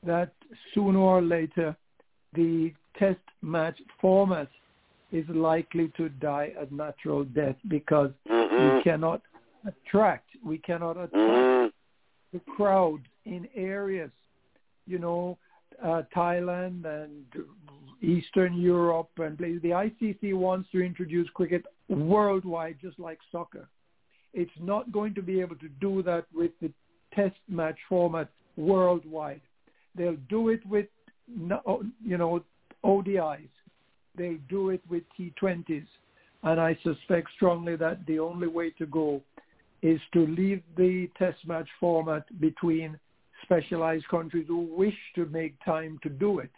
that 0.06 0.34
sooner 0.74 1.00
or 1.00 1.22
later 1.22 1.76
the 2.34 2.74
Test 2.98 3.20
match 3.42 3.80
format 4.00 4.50
is 5.12 5.26
likely 5.30 5.92
to 5.98 6.10
die 6.10 6.52
a 6.60 6.74
natural 6.74 7.24
death 7.24 7.56
because 7.68 8.12
Mm-hmm. 8.30 8.78
we 8.78 8.84
cannot 8.84 9.22
attract, 9.66 10.30
we 10.46 10.58
cannot 10.58 10.92
attract 10.98 11.14
Mm-hmm. 11.14 11.68
the 12.34 12.40
crowd 12.56 13.00
in 13.26 13.48
areas, 13.56 14.12
you 14.88 15.00
know, 15.00 15.38
uh, 15.84 16.04
Thailand 16.16 16.86
and 16.86 17.26
Eastern 18.02 18.60
Europe 18.60 19.10
and 19.18 19.38
places. 19.38 19.62
The 19.62 19.70
ICC 19.70 20.34
wants 20.36 20.70
to 20.72 20.82
introduce 20.82 21.30
cricket 21.30 21.66
worldwide, 21.90 22.78
just 22.82 23.00
like 23.00 23.20
soccer. 23.32 23.68
It's 24.34 24.52
not 24.60 24.92
going 24.92 25.14
to 25.16 25.22
be 25.22 25.40
able 25.42 25.56
to 25.58 25.70
do 25.80 26.02
that 26.04 26.26
with 26.34 26.52
the 26.62 26.72
test 27.14 27.36
match 27.48 27.78
format 27.88 28.30
worldwide. 28.58 29.42
They'll 29.96 30.18
do 30.30 30.50
it 30.50 30.66
with, 30.66 30.88
you 31.28 32.18
know, 32.18 32.44
ODIs. 32.84 33.50
They'll 34.18 34.38
do 34.50 34.70
it 34.70 34.82
with 34.90 35.04
T20s. 35.20 35.88
And 36.44 36.60
I 36.60 36.78
suspect 36.84 37.30
strongly 37.36 37.76
that 37.76 38.06
the 38.08 38.20
only 38.20 38.48
way 38.48 38.72
to 38.72 38.86
go 38.86 39.22
is 39.82 40.00
to 40.14 40.26
leave 40.28 40.64
the 40.78 41.10
test 41.18 41.46
match 41.46 41.70
format 41.80 42.26
between 42.40 43.00
specialized 43.44 44.08
countries 44.08 44.46
who 44.48 44.62
wish 44.76 44.98
to 45.16 45.26
make 45.26 45.56
time 45.64 46.00
to 46.04 46.10
do 46.10 46.40
it. 46.40 46.52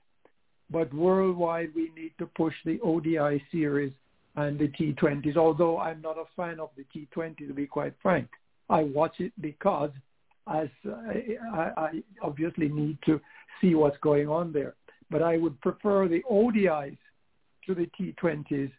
But 0.70 0.94
worldwide, 0.94 1.74
we 1.76 1.92
need 1.96 2.14
to 2.18 2.26
push 2.26 2.54
the 2.66 2.80
ODI 2.82 3.44
series 3.52 3.94
and 4.36 4.58
the 4.58 4.68
T20s, 4.70 5.38
although 5.38 5.78
I'm 5.78 6.02
not 6.02 6.18
a 6.18 6.26
fan 6.36 6.60
of 6.60 6.70
the 6.76 6.86
T20, 6.96 7.48
to 7.48 7.54
be 7.54 7.68
quite 7.68 7.94
frank. 8.02 8.28
I 8.70 8.84
watch 8.84 9.20
it 9.20 9.32
because 9.40 9.92
as 10.48 10.68
I, 10.86 11.38
I, 11.54 11.72
I 11.78 12.04
obviously 12.22 12.70
need 12.70 12.98
to 13.06 13.20
see 13.62 13.76
what's 13.76 13.98
going 14.02 14.28
on 14.28 14.52
there. 14.52 14.76
But 15.10 15.22
I 15.22 15.38
would 15.38 15.60
prefer 15.62 16.08
the 16.08 16.22
ODIs 16.30 16.98
to 17.68 17.76
the 17.76 17.88
T20s 18.00 18.72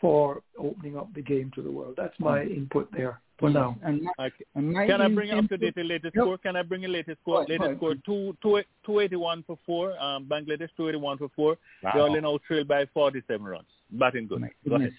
for 0.00 0.42
opening 0.58 0.96
up 0.96 1.12
the 1.14 1.20
game 1.22 1.50
to 1.54 1.62
the 1.62 1.70
world. 1.70 1.94
That's 1.96 2.18
my 2.18 2.42
input 2.42 2.88
there 2.96 3.20
for 3.38 3.50
now. 3.50 3.76
And 3.84 4.02
my, 4.02 4.26
Okay. 4.26 4.44
and 4.54 4.74
Can 4.74 5.02
I 5.02 5.08
bring 5.08 5.30
up 5.32 5.46
to 5.48 5.58
date 5.58 5.74
the 5.74 5.82
latest 5.82 6.14
Yep. 6.14 6.22
score? 6.24 6.38
Can 6.38 6.56
I 6.56 6.62
bring 6.62 6.84
a 6.86 6.88
latest 6.88 7.20
score? 7.20 7.34
Go 7.34 7.40
ahead, 7.40 7.60
latest 7.60 7.70
go 7.72 7.76
score 7.76 7.90
ahead. 7.92 8.02
two, 8.06 8.36
two, 8.40 8.62
281 8.86 9.42
for 9.42 9.58
four. 9.66 9.98
Um, 10.00 10.24
Bangladesh 10.26 10.70
281 10.76 11.18
for 11.18 11.28
four. 11.36 11.58
Wow. 11.82 11.90
They 11.94 12.00
only 12.00 12.20
now 12.22 12.38
trailed 12.46 12.68
by 12.68 12.86
47 12.94 13.44
runs. 13.44 13.66
Batting 13.90 14.26
good. 14.28 14.42
Go 14.66 14.76
ahead. 14.76 14.92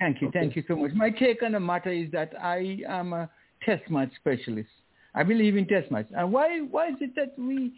Thank 0.00 0.22
you. 0.22 0.30
Thank 0.32 0.56
you 0.56 0.64
so 0.66 0.74
much. 0.74 0.92
My 0.94 1.10
take 1.10 1.42
on 1.44 1.52
the 1.52 1.60
matter 1.60 1.90
is 1.92 2.10
that 2.12 2.32
I 2.42 2.78
am 2.88 3.12
a 3.12 3.30
test 3.64 3.88
match 3.90 4.10
specialist. 4.16 4.70
I 5.14 5.22
believe 5.22 5.56
in 5.56 5.66
test 5.66 5.90
match. 5.90 6.06
And 6.16 6.32
why, 6.32 6.60
why 6.60 6.88
is 6.88 6.96
it 7.00 7.14
that 7.16 7.38
we, 7.38 7.72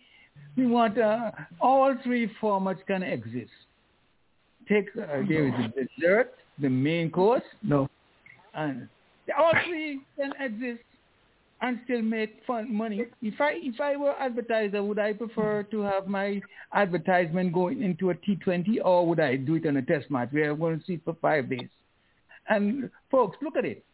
we 0.56 0.66
want 0.66 0.98
uh, 0.98 1.30
all 1.60 1.94
three 2.04 2.30
formats 2.40 2.84
can 2.86 3.02
exist? 3.02 3.50
Take, 4.68 4.88
uh, 4.96 5.22
there 5.28 5.48
is 5.48 5.54
the 5.74 5.86
dessert, 5.86 6.34
the 6.60 6.68
main 6.68 7.10
course, 7.10 7.42
No. 7.62 7.88
and 8.54 8.88
all 9.36 9.52
three 9.66 10.00
can 10.16 10.32
exist 10.40 10.82
and 11.62 11.78
still 11.84 12.02
make 12.02 12.40
fun 12.46 12.74
money. 12.74 13.04
If 13.20 13.40
I 13.40 13.52
if 13.56 13.80
I 13.80 13.96
were 13.96 14.14
advertiser, 14.18 14.82
would 14.82 14.98
I 14.98 15.12
prefer 15.12 15.62
to 15.64 15.80
have 15.82 16.06
my 16.06 16.40
advertisement 16.72 17.52
going 17.52 17.82
into 17.82 18.10
a 18.10 18.14
T20 18.14 18.78
or 18.84 19.06
would 19.06 19.20
I 19.20 19.36
do 19.36 19.56
it 19.56 19.66
on 19.66 19.76
a 19.76 19.82
test 19.82 20.10
match 20.10 20.28
where 20.32 20.52
I'm 20.52 20.58
going 20.58 20.80
to 20.80 20.86
see 20.86 20.94
it 20.94 21.02
for 21.04 21.16
five 21.20 21.50
days? 21.50 21.68
And 22.48 22.90
folks, 23.10 23.36
look 23.42 23.56
at 23.56 23.64
it. 23.64 23.84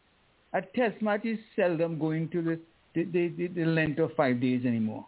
A 0.53 0.61
test 0.61 1.01
match 1.01 1.25
is 1.25 1.37
seldom 1.55 1.99
going 1.99 2.29
to 2.29 2.41
the 2.41 2.59
the, 3.05 3.29
the, 3.29 3.47
the, 3.47 3.65
length 3.65 3.99
of 3.99 4.11
five 4.15 4.41
days 4.41 4.65
anymore. 4.65 5.05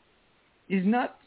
It's 0.67 0.85
not. 0.85 1.17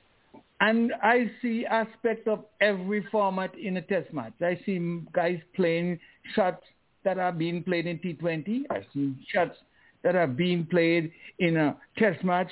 And 0.61 0.93
I 1.03 1.31
see 1.41 1.67
aspects 1.67 2.29
of 2.29 2.45
every 2.61 3.05
format 3.11 3.53
in 3.59 3.77
a 3.79 3.83
test 3.83 4.13
match. 4.13 4.35
I 4.41 4.61
see 4.65 5.01
guys 5.13 5.41
playing 5.57 5.99
shots 6.35 6.63
that 7.05 7.19
are 7.19 7.33
being 7.33 7.65
played 7.65 7.87
in 7.87 7.99
T20. 7.99 8.63
I 8.71 8.87
see 8.95 9.15
shots 9.33 9.57
that 10.05 10.15
are 10.15 10.29
being 10.29 10.67
played 10.67 11.13
in 11.39 11.57
a 11.57 11.77
test 11.99 12.23
match, 12.25 12.51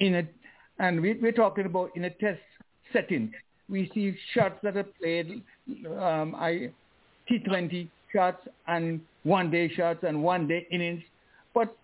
in 0.00 0.16
a, 0.16 0.28
and 0.78 1.00
we, 1.00 1.14
we're 1.14 1.32
talking 1.32 1.66
about 1.66 1.90
in 1.96 2.04
a 2.04 2.10
test 2.10 2.40
setting. 2.92 3.32
We 3.68 3.90
see 3.94 4.14
shots 4.34 4.56
that 4.62 4.76
are 4.76 4.84
played, 4.84 5.42
um, 5.98 6.34
I, 6.34 6.70
T20 7.30 7.88
shots 8.12 8.46
and 8.66 9.00
one-day 9.22 9.72
shots 9.74 10.00
and 10.06 10.22
one-day 10.22 10.66
innings. 10.70 11.02
But 11.54 11.74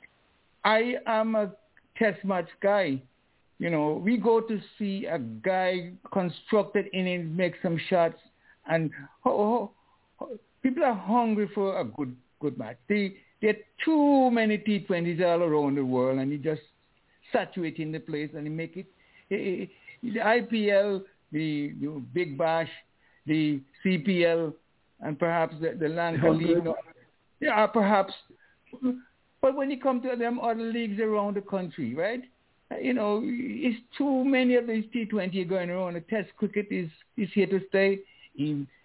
I 0.65 0.97
am 1.07 1.35
a 1.35 1.53
test 1.97 2.25
match 2.25 2.49
guy. 2.63 3.03
You 3.59 3.71
know, 3.71 4.01
we 4.03 4.17
go 4.17 4.41
to 4.41 4.61
see 4.79 5.07
a 5.07 5.19
guy 5.19 5.93
constructed 6.13 6.87
in 6.93 7.07
innings, 7.07 7.37
make 7.37 7.55
some 7.63 7.79
shots, 7.89 8.19
and 8.71 8.91
oh, 9.27 9.71
oh, 10.21 10.31
people 10.63 10.83
are 10.85 10.95
hungry 10.95 11.49
for 11.55 11.79
a 11.79 11.85
good 11.85 12.17
good 12.41 12.57
match. 12.57 12.79
They, 12.89 13.17
there 13.43 13.51
are 13.51 13.57
too 13.85 14.31
many 14.31 14.57
T20s 14.59 15.21
all 15.23 15.43
around 15.43 15.77
the 15.77 15.85
world, 15.85 16.19
and 16.21 16.31
you 16.31 16.39
just 16.39 16.63
saturating 17.33 17.93
the 17.93 18.01
place 18.01 18.31
and 18.35 18.45
you 18.45 18.51
make 18.51 18.77
it. 18.77 18.87
eh, 19.31 19.67
The 20.03 20.19
IPL, 20.21 21.03
the, 21.33 21.75
the 21.81 22.03
Big 22.15 22.39
Bash, 22.39 22.69
the 23.27 23.61
CPL, 23.85 24.55
and 25.01 25.19
perhaps 25.19 25.55
the, 25.61 25.77
the 25.79 25.89
Lanka 25.89 26.29
League. 26.31 26.65
Yeah, 27.41 27.67
perhaps. 27.67 28.13
But 29.41 29.57
when 29.57 29.71
you 29.71 29.81
come 29.81 30.03
to 30.03 30.17
them 30.17 30.39
other 30.41 30.61
leagues 30.61 31.01
around 31.01 31.37
the 31.37 31.41
country, 31.41 31.95
right? 31.95 32.23
You 32.81 32.95
know, 32.95 33.21
it's 33.25 33.81
too 33.97 34.25
many 34.25 34.55
of 34.57 34.67
these 34.67 34.85
T20 34.95 35.49
going 35.49 35.71
around. 35.71 35.95
The 35.95 36.01
Test 36.01 36.29
cricket 36.37 36.69
is, 36.71 36.89
is 37.17 37.29
here 37.35 37.47
to 37.47 37.61
stay. 37.69 38.01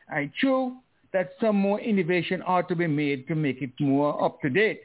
I 0.10 0.32
true 0.40 0.78
that 1.14 1.32
some 1.40 1.56
more 1.56 1.80
innovation 1.80 2.44
ought 2.46 2.68
to 2.70 2.76
be 2.76 2.88
made 2.88 3.28
to 3.28 3.36
make 3.36 3.62
it 3.62 3.72
more 3.80 4.24
up 4.24 4.42
to 4.42 4.50
date. 4.50 4.84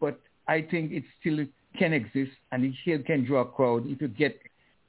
But 0.00 0.18
I 0.48 0.62
think 0.62 0.92
it 0.92 1.04
still 1.20 1.44
can 1.78 1.92
exist 1.92 2.32
and 2.50 2.64
it 2.64 2.72
still 2.82 3.02
can 3.02 3.24
draw 3.24 3.42
a 3.42 3.44
crowd 3.44 3.84
if 3.86 4.00
you 4.00 4.08
get 4.08 4.40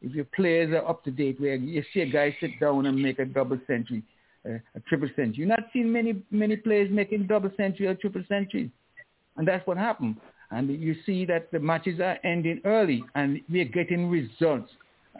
if 0.02 0.14
your 0.14 0.26
players 0.36 0.72
are 0.72 0.88
up 0.90 1.04
to 1.04 1.12
date 1.12 1.40
where 1.40 1.56
you 1.56 1.84
see 1.94 2.02
a 2.02 2.08
guy 2.08 2.36
sit 2.40 2.60
down 2.60 2.88
and 2.88 3.00
make 3.00 3.20
a 3.20 3.26
double 3.26 3.60
century, 3.68 4.02
uh, 4.50 4.54
a 4.76 4.80
triple 4.88 5.10
century. 5.16 5.46
You're 5.46 5.48
not 5.48 5.66
seeing 5.72 5.92
many 5.92 6.24
many 6.32 6.56
players 6.56 6.90
making 6.92 7.28
double 7.28 7.52
century 7.56 7.86
or 7.86 7.94
triple 7.96 8.24
centuries. 8.28 8.72
And 9.38 9.48
that's 9.48 9.66
what 9.66 9.78
happened. 9.78 10.18
And 10.52 10.70
you 10.70 10.96
see 11.06 11.26
that 11.26 11.52
the 11.52 11.60
matches 11.60 12.00
are 12.00 12.18
ending 12.24 12.62
early 12.66 13.04
and 13.16 13.40
we're 13.50 13.66
getting 13.66 14.10
results. 14.10 14.70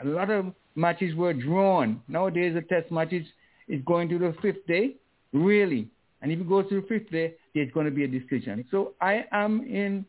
A 0.04 0.08
lot 0.08 0.30
of 0.30 0.54
matches 0.76 1.16
were 1.16 1.34
drawn. 1.34 2.02
Nowadays 2.08 2.54
the 2.54 2.62
test 2.62 2.92
matches 2.92 3.26
is 3.68 3.82
going 3.86 4.10
to 4.10 4.20
the 4.20 4.36
fifth 4.42 4.66
day, 4.68 4.96
really. 5.32 5.88
And 6.22 6.32
if 6.32 6.40
it 6.40 6.50
goes 6.50 6.68
to 6.70 6.82
the 6.82 6.88
fifth 6.88 7.10
day, 7.12 7.34
there's 7.56 7.72
going 7.72 7.86
to 7.86 7.92
be 7.92 8.04
a 8.04 8.08
decision. 8.08 8.66
So 8.72 8.94
I 9.02 9.26
am 9.32 9.62
in 9.62 10.06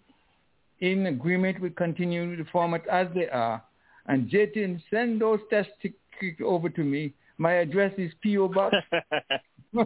in 0.81 1.07
agreement 1.07 1.61
with 1.61 1.77
continuing 1.77 2.37
the 2.37 2.45
format 2.51 2.87
as 2.89 3.07
they 3.15 3.29
are. 3.29 3.63
And 4.07 4.29
Jatin, 4.29 4.83
send 4.91 5.21
those 5.21 5.39
test 5.49 5.69
tickets 5.81 6.41
over 6.45 6.69
to 6.69 6.83
me. 6.83 7.15
My 7.39 7.53
address 7.53 7.93
is 7.99 8.11
P.O. 8.21 8.49
Box. 8.49 8.75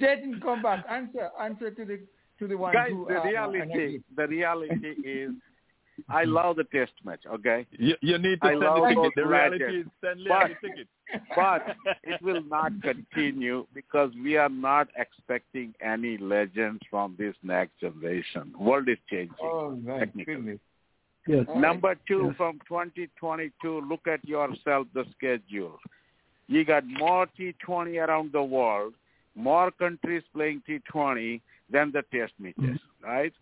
Jatin, 0.00 0.40
come 0.42 0.62
back. 0.62 0.84
Answer, 0.90 1.30
answer 1.40 1.70
to 1.70 1.84
the 1.84 2.00
to 2.38 2.48
the 2.48 2.56
one 2.56 2.72
Guys, 2.72 2.90
who. 2.90 3.06
the 3.08 3.18
uh, 3.20 3.24
reality, 3.24 4.00
the 4.16 4.26
reality 4.26 4.88
is, 5.04 5.30
I 6.08 6.24
love 6.24 6.56
the 6.56 6.64
test 6.64 6.92
match. 7.04 7.20
Okay, 7.32 7.66
You, 7.72 7.94
you 8.00 8.18
need 8.18 8.40
to 8.42 8.48
I 8.48 8.50
send 8.52 8.60
love 8.60 8.80
the 8.82 8.88
ticket. 8.88 9.12
The 9.16 9.26
reality 9.26 9.64
legends. 9.64 9.86
is 9.86 9.92
send 10.04 10.20
But- 10.28 10.50
the 10.62 10.68
ticket. 10.68 10.88
but 11.36 11.76
it 12.02 12.20
will 12.22 12.42
not 12.44 12.72
continue 12.82 13.66
because 13.74 14.10
we 14.22 14.36
are 14.36 14.48
not 14.48 14.88
expecting 14.96 15.74
any 15.80 16.16
legends 16.18 16.80
from 16.90 17.14
this 17.18 17.36
next 17.44 17.78
generation. 17.80 18.52
World 18.58 18.88
is 18.88 18.98
changing. 19.08 19.36
Oh, 19.40 19.76
my 19.76 20.06
goodness. 20.24 20.58
Yes. 21.28 21.46
Number 21.56 21.94
two, 22.08 22.24
Yes. 22.28 22.36
from 22.36 22.58
2022, 22.68 23.80
look 23.88 24.06
at 24.08 24.26
yourself 24.26 24.86
the 24.92 25.04
schedule. 25.16 25.78
You 26.46 26.64
got 26.64 26.84
more 26.86 27.26
T20 27.38 28.06
around 28.06 28.32
the 28.32 28.42
world, 28.42 28.94
more 29.34 29.70
countries 29.70 30.22
playing 30.34 30.62
T20 30.68 31.40
than 31.70 31.92
the 31.92 32.02
test 32.12 32.32
matches, 32.38 32.58
mm-hmm. 32.60 33.06
right? 33.06 33.32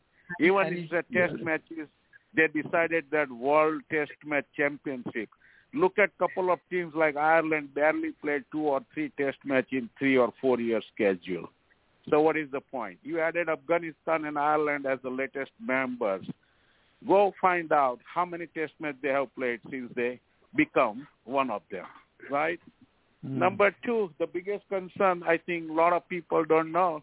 Even 0.40 0.66
if 0.68 0.90
the 0.90 1.04
test 1.12 1.34
matches, 1.42 1.88
they 2.34 2.48
decided 2.48 3.04
that 3.10 3.30
World 3.30 3.82
Test 3.90 4.12
Match 4.24 4.46
Championship. 4.56 5.28
Look 5.74 5.98
at 5.98 6.16
couple 6.18 6.52
of 6.52 6.60
teams 6.70 6.94
like 6.94 7.16
Ireland 7.16 7.74
barely 7.74 8.12
played 8.22 8.44
two 8.52 8.62
or 8.62 8.80
three 8.92 9.10
test 9.18 9.38
match 9.44 9.68
in 9.72 9.88
three 9.98 10.16
or 10.16 10.32
four 10.40 10.60
year 10.60 10.82
schedule. 10.94 11.48
So 12.10 12.20
what 12.20 12.36
is 12.36 12.50
the 12.50 12.60
point? 12.60 12.98
You 13.02 13.20
added 13.20 13.48
Afghanistan 13.48 14.24
and 14.24 14.38
Ireland 14.38 14.86
as 14.86 14.98
the 15.02 15.10
latest 15.10 15.52
members. 15.60 16.26
Go 17.06 17.32
find 17.40 17.72
out 17.72 18.00
how 18.04 18.24
many 18.24 18.46
test 18.46 18.72
matches 18.80 19.00
they 19.02 19.08
have 19.08 19.34
played 19.34 19.60
since 19.70 19.90
they 19.96 20.20
become 20.54 21.06
one 21.24 21.50
of 21.50 21.62
them, 21.70 21.86
right? 22.30 22.60
Number 23.22 23.74
two, 23.84 24.10
the 24.18 24.26
biggest 24.26 24.68
concern 24.68 25.22
I 25.22 25.38
think 25.38 25.70
a 25.70 25.72
lot 25.72 25.92
of 25.92 26.08
people 26.08 26.44
don't 26.44 26.72
know 26.72 27.02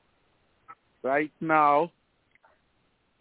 right 1.01 1.31
now, 1.39 1.91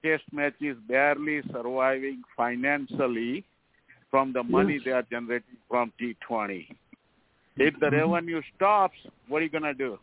test 0.05 0.25
match 0.33 0.55
is 0.61 0.77
barely 0.89 1.43
surviving 1.53 2.23
financially 2.37 3.45
from 4.11 4.33
the 4.33 4.43
money 4.43 4.81
they 4.85 4.91
are 4.91 5.05
generating 5.11 5.57
from 5.69 5.93
T20. 6.01 6.67
If 7.57 7.79
the 7.81 7.91
revenue 7.91 8.41
stops, 8.57 8.97
what 9.29 9.39
are 9.39 9.45
you 9.45 9.51
going 9.51 9.63
to 9.65 9.75
do? 9.75 9.99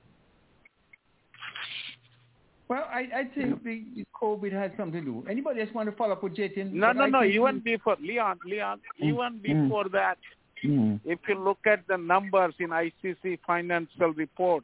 Well, 2.67 2.87
I, 2.91 2.99
I 3.15 3.23
think 3.35 3.63
the, 3.63 3.83
the 3.95 4.05
COVID 4.19 4.51
has 4.51 4.71
something 4.77 5.05
to 5.05 5.11
do. 5.21 5.25
Anybody 5.29 5.61
else 5.61 5.69
want 5.73 5.89
to 5.89 5.95
follow 5.95 6.13
up 6.13 6.23
with 6.23 6.35
Jatin? 6.35 6.71
No, 6.73 6.87
But 6.87 6.95
no, 6.97 7.03
I 7.03 7.09
no. 7.09 7.21
think 7.21 7.33
Even 7.35 7.55
we- 7.63 7.71
before, 7.75 7.97
Leon, 8.01 8.39
Leon, 8.45 8.79
Mm, 9.01 9.07
even 9.07 9.39
mm. 9.39 9.41
before 9.63 9.85
that, 9.89 10.17
Mm, 10.63 10.99
if 11.05 11.19
you 11.27 11.35
look 11.35 11.59
at 11.65 11.85
the 11.87 11.97
numbers 11.97 12.53
in 12.59 12.69
ICC 12.69 13.39
financial 13.45 14.13
report, 14.13 14.63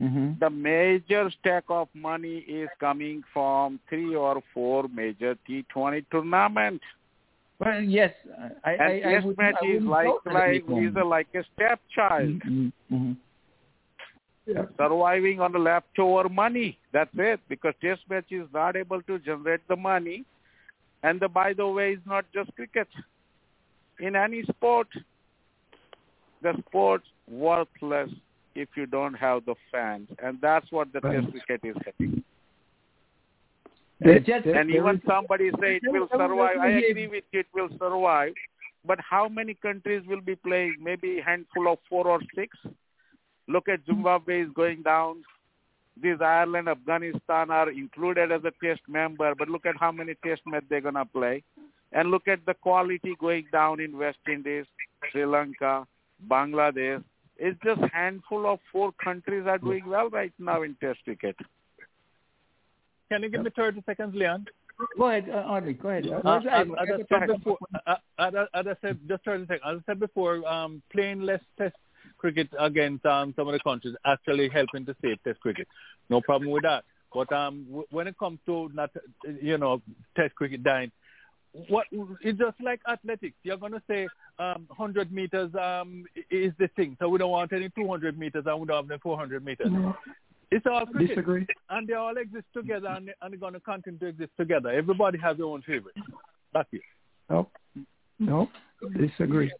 mhm. 0.00 0.38
the 0.38 0.50
major 0.50 1.30
stack 1.38 1.64
of 1.68 1.88
money 1.94 2.38
is 2.48 2.68
coming 2.80 3.22
from 3.32 3.78
three 3.88 4.14
or 4.14 4.42
four 4.54 4.88
major 4.88 5.36
T20 5.48 6.04
tournaments. 6.10 6.84
Well, 7.58 7.80
yes, 7.80 8.12
I, 8.64 8.72
And 8.72 8.82
I, 8.82 9.08
I 9.08 9.12
test 9.12 9.26
would, 9.26 9.38
match 9.38 9.54
I 9.62 9.66
is 9.66 9.74
wouldn't 9.74 9.88
like 9.88 10.08
like 10.26 10.64
is 10.68 10.96
a, 10.96 11.04
like 11.04 11.28
a 11.34 11.44
stepchild 11.54 12.40
Mhm, 12.42 12.72
mhm. 12.90 13.16
Yeah. 14.46 14.64
surviving 14.76 15.40
on 15.40 15.52
the 15.52 15.58
leftover 15.58 16.28
money. 16.28 16.78
That's 16.92 17.10
it. 17.14 17.40
Because 17.48 17.74
test 17.80 18.02
match 18.10 18.32
is 18.32 18.48
not 18.52 18.74
able 18.76 19.00
to 19.02 19.18
generate 19.20 19.66
the 19.68 19.76
money, 19.76 20.24
and 21.04 21.20
the 21.20 21.28
by 21.28 21.52
the 21.52 21.66
way, 21.66 21.92
it's 21.92 22.06
not 22.06 22.24
just 22.34 22.52
cricket. 22.56 22.88
In 24.00 24.16
any 24.16 24.42
sport, 24.44 24.88
the 26.42 26.54
sport's 26.66 27.06
worthless 27.28 28.10
if 28.54 28.68
you 28.76 28.86
don't 28.86 29.14
have 29.14 29.44
the 29.46 29.54
fans, 29.70 30.08
and 30.22 30.38
that's 30.40 30.70
what 30.70 30.92
the 30.92 31.00
test 31.00 31.26
cricket 31.46 31.60
is 31.64 31.76
heading. 31.84 32.22
There- 34.00 34.18
Just- 34.18 34.46
And 34.46 34.70
even 34.70 35.00
somebody 35.06 35.50
say 35.60 35.76
it 35.76 35.82
will 35.92 36.08
survive. 36.08 36.58
I 36.60 36.68
agree 36.90 37.06
with 37.08 37.24
you, 37.32 37.40
it 37.40 37.46
will 37.54 37.68
survive. 37.78 38.34
But 38.84 38.98
how 39.00 39.28
many 39.28 39.54
countries 39.54 40.04
will 40.06 40.20
be 40.20 40.34
playing? 40.34 40.76
Maybe 40.80 41.20
a 41.20 41.22
handful 41.22 41.68
of 41.68 41.78
four 41.88 42.06
or 42.08 42.20
six. 42.34 42.56
Look 43.46 43.68
at 43.68 43.84
Zimbabwe 43.86 44.42
is 44.42 44.50
going 44.54 44.82
down. 44.82 45.22
These 46.02 46.20
Ireland, 46.20 46.68
Afghanistan 46.68 47.50
are 47.50 47.70
included 47.70 48.32
as 48.32 48.44
a 48.44 48.50
test 48.62 48.80
member, 48.88 49.34
but 49.34 49.48
look 49.48 49.66
at 49.66 49.76
how 49.78 49.92
many 49.92 50.14
test 50.24 50.42
match 50.46 50.64
they're 50.68 50.80
gonna 50.80 51.04
play. 51.04 51.42
And 51.92 52.10
look 52.10 52.26
at 52.28 52.44
the 52.46 52.54
quality 52.54 53.14
going 53.20 53.46
down 53.52 53.80
in 53.80 53.96
West 53.98 54.18
Indies, 54.30 54.64
Sri 55.10 55.26
Lanka, 55.26 55.86
Bangladesh. 56.28 57.02
It's 57.36 57.58
just 57.64 57.80
handful 57.92 58.46
of 58.46 58.60
four 58.70 58.92
countries 59.02 59.44
are 59.46 59.58
doing 59.58 59.86
well 59.86 60.08
right 60.08 60.32
now 60.38 60.62
in 60.62 60.74
test 60.80 61.00
cricket. 61.04 61.36
Can 63.10 63.22
you 63.22 63.28
give 63.28 63.42
me 63.42 63.50
30 63.54 63.82
seconds, 63.84 64.14
Leon? 64.14 64.46
Go 64.96 65.08
ahead, 65.08 65.28
uh, 65.28 65.44
Audley, 65.46 65.74
go 65.74 65.90
ahead. 65.90 66.06
Uh, 66.06 66.20
I- 66.24 66.36
as, 66.38 66.46
I- 66.46 66.60
as 66.60 66.66
I 67.10 67.16
I 67.16 67.18
said 67.18 67.26
before, 67.28 67.58
uh, 67.86 67.94
as, 68.18 68.34
I- 68.34 68.58
as 68.60 68.66
I 68.66 68.76
said, 68.80 68.98
just 69.06 69.24
30 69.24 69.42
seconds. 69.46 69.60
As 69.66 69.78
I 69.78 69.82
said 69.92 70.00
before, 70.00 70.46
um, 70.48 70.82
playing 70.92 71.20
less 71.20 71.40
test 71.58 71.76
cricket 72.18 72.48
against 72.58 73.04
um, 73.04 73.32
some 73.36 73.48
of 73.48 73.52
the 73.52 73.60
countries 73.60 73.94
actually 74.06 74.48
helping 74.48 74.86
to 74.86 74.96
save 75.02 75.22
test 75.24 75.40
cricket. 75.40 75.68
No 76.08 76.20
problem 76.20 76.50
with 76.50 76.62
that. 76.62 76.84
But 77.12 77.30
um, 77.32 77.64
w- 77.68 77.86
when 77.90 78.06
it 78.06 78.16
comes 78.18 78.38
to 78.46 78.70
not, 78.72 78.90
you 79.42 79.58
know, 79.58 79.82
test 80.16 80.34
cricket 80.34 80.62
dying, 80.62 80.90
what 81.68 81.86
it's 82.22 82.38
just 82.38 82.56
like 82.62 82.80
athletics. 82.90 83.36
You're 83.42 83.56
gonna 83.58 83.82
say 83.88 84.08
um, 84.38 84.64
100 84.68 85.12
meters 85.12 85.50
um, 85.54 86.04
is 86.30 86.52
the 86.58 86.68
thing, 86.76 86.96
so 86.98 87.08
we 87.08 87.18
don't 87.18 87.30
want 87.30 87.52
any 87.52 87.68
200 87.70 88.18
meters 88.18 88.44
and 88.46 88.60
we 88.60 88.66
don't 88.66 88.76
have 88.84 88.90
any 88.90 88.98
400 89.00 89.44
meters. 89.44 89.68
It's 90.50 90.66
all 90.66 90.84
cricket. 90.86 91.08
Disagree. 91.08 91.46
and 91.70 91.88
they 91.88 91.94
all 91.94 92.16
exist 92.16 92.44
together 92.54 92.88
and, 92.88 93.08
they- 93.08 93.14
and 93.22 93.32
they're 93.32 93.38
going 93.40 93.54
to 93.54 93.60
continue 93.60 93.98
to 94.00 94.06
exist 94.06 94.32
together. 94.38 94.68
Everybody 94.70 95.18
has 95.18 95.38
their 95.38 95.46
own 95.46 95.62
favorite. 95.62 95.94
That's 96.52 96.68
it. 96.72 96.82
No, 97.30 97.48
no, 98.18 98.50
disagree. 98.98 99.50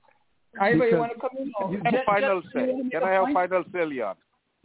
Ivor, 0.61 0.89
you 0.89 0.99
want 0.99 1.13
to 1.15 1.19
come 1.21 1.31
in? 1.39 1.51
or- 1.59 1.73
Have 1.85 1.95
a 1.95 2.03
final 2.05 2.43
just- 2.43 2.53
say. 2.55 2.67
Can 2.91 3.03
I 3.03 3.11
have 3.13 3.25
point? 3.25 3.35
final 3.35 3.65
say, 3.73 3.85
Leon? 3.87 4.17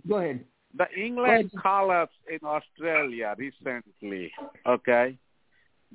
Go 0.08 0.16
ahead. 0.18 0.44
The 0.78 0.86
England 1.02 1.52
collapse 1.62 2.14
in 2.30 2.40
Australia 2.46 3.34
recently, 3.38 4.32
okay, 4.68 5.18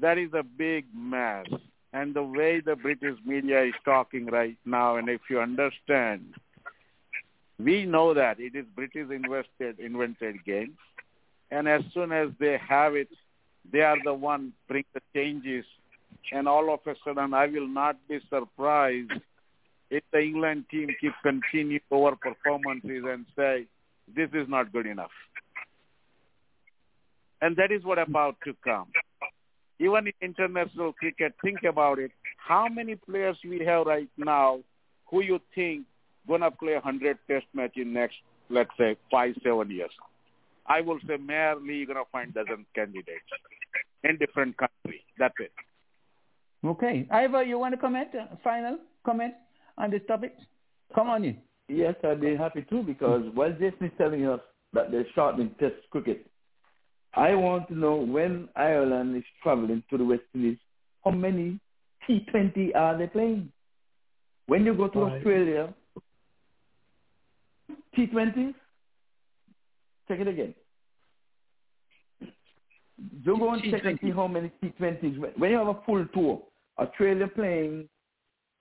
that 0.00 0.18
is 0.18 0.30
a 0.32 0.42
big 0.42 0.86
mess. 0.94 1.46
And 1.92 2.14
the 2.14 2.22
way 2.22 2.60
the 2.60 2.76
British 2.76 3.18
media 3.24 3.64
is 3.64 3.74
talking 3.84 4.26
right 4.26 4.56
now, 4.64 4.96
and 4.96 5.08
if 5.08 5.20
you 5.28 5.40
understand, 5.40 6.34
we 7.58 7.84
know 7.84 8.14
that 8.14 8.40
it 8.40 8.54
is 8.54 8.64
British 8.74 9.10
invested 9.10 9.78
invented 9.78 10.44
game, 10.44 10.78
and 11.50 11.68
as 11.68 11.82
soon 11.92 12.10
as 12.12 12.30
they 12.40 12.58
have 12.66 12.96
it, 12.96 13.08
they 13.70 13.82
are 13.82 13.98
the 14.02 14.14
one 14.14 14.54
bring 14.68 14.84
the 14.94 15.02
changes, 15.14 15.66
and 16.32 16.48
all 16.48 16.72
of 16.72 16.80
a 16.86 16.96
sudden, 17.04 17.34
I 17.34 17.46
will 17.46 17.68
not 17.68 17.96
be 18.08 18.20
surprised 18.30 19.12
if 19.90 20.02
the 20.12 20.20
England 20.20 20.64
team 20.70 20.88
keep 20.98 21.12
continue 21.22 21.80
over 21.90 22.16
performances 22.16 23.04
and 23.06 23.26
say 23.36 23.66
this 24.16 24.30
is 24.32 24.48
not 24.48 24.72
good 24.72 24.86
enough. 24.86 25.10
And 27.42 27.56
that 27.56 27.70
is 27.70 27.84
what 27.84 27.98
about 27.98 28.36
to 28.44 28.54
come. 28.64 28.86
Even 29.78 30.06
in 30.06 30.12
international 30.20 30.92
cricket, 30.92 31.34
think 31.42 31.62
about 31.68 31.98
it. 31.98 32.12
How 32.36 32.68
many 32.68 32.96
players 32.96 33.36
we 33.44 33.64
have 33.64 33.86
right 33.86 34.08
now 34.16 34.60
who 35.10 35.22
you 35.22 35.40
think 35.54 35.86
gonna 36.28 36.50
play 36.50 36.74
100 36.74 37.18
test 37.28 37.46
match 37.54 37.76
in 37.76 37.92
next, 37.92 38.16
let's 38.48 38.70
say, 38.78 38.96
five, 39.10 39.34
seven 39.42 39.70
years? 39.70 39.90
I 40.66 40.80
will 40.80 40.98
say 41.06 41.16
merely 41.16 41.76
you're 41.76 41.86
gonna 41.86 42.04
find 42.12 42.32
dozen 42.32 42.64
candidates 42.74 43.30
in 44.04 44.16
different 44.18 44.56
country. 44.56 45.04
That's 45.18 45.34
it. 45.40 45.52
Okay. 46.64 47.06
Ivor, 47.10 47.42
you 47.42 47.58
want 47.58 47.74
to 47.74 47.80
comment? 47.80 48.08
Uh, 48.14 48.36
final 48.44 48.78
comment 49.04 49.34
on 49.78 49.90
this 49.90 50.02
topic? 50.06 50.34
Come 50.94 51.08
on 51.08 51.24
in. 51.24 51.38
Yes, 51.68 51.94
I'd 52.04 52.20
be 52.20 52.36
happy 52.36 52.64
too 52.68 52.82
because 52.82 53.22
while 53.34 53.52
Jason 53.52 53.86
is 53.86 53.92
telling 53.98 54.26
us 54.26 54.40
that 54.72 54.90
they're 54.90 55.06
shortening 55.14 55.54
test 55.58 55.74
cricket, 55.90 56.26
I 57.14 57.34
want 57.34 57.68
to 57.68 57.74
know 57.74 57.96
when 57.96 58.48
Ireland 58.56 59.16
is 59.16 59.24
traveling 59.42 59.82
to 59.90 59.98
the 59.98 60.04
West 60.04 60.22
Indies, 60.34 60.58
how 61.04 61.10
many 61.10 61.60
T20 62.08 62.74
are 62.74 62.96
they 62.96 63.06
playing? 63.06 63.52
When 64.46 64.64
you 64.64 64.74
go 64.74 64.88
to 64.88 64.98
Right. 65.00 65.12
Australia, 65.16 65.74
T20s, 67.96 68.54
check 70.08 70.20
it 70.20 70.28
again. 70.28 70.54
You 73.24 73.36
go 73.38 73.50
and 73.50 73.62
check 73.70 73.84
and 73.84 73.98
see 74.00 74.10
how 74.10 74.26
many 74.28 74.50
T20s. 74.62 75.18
When- 75.18 75.32
When 75.32 75.50
you 75.50 75.58
have 75.58 75.68
a 75.68 75.80
full 75.82 76.04
tour, 76.14 76.42
Australia 76.78 77.28
playing 77.28 77.88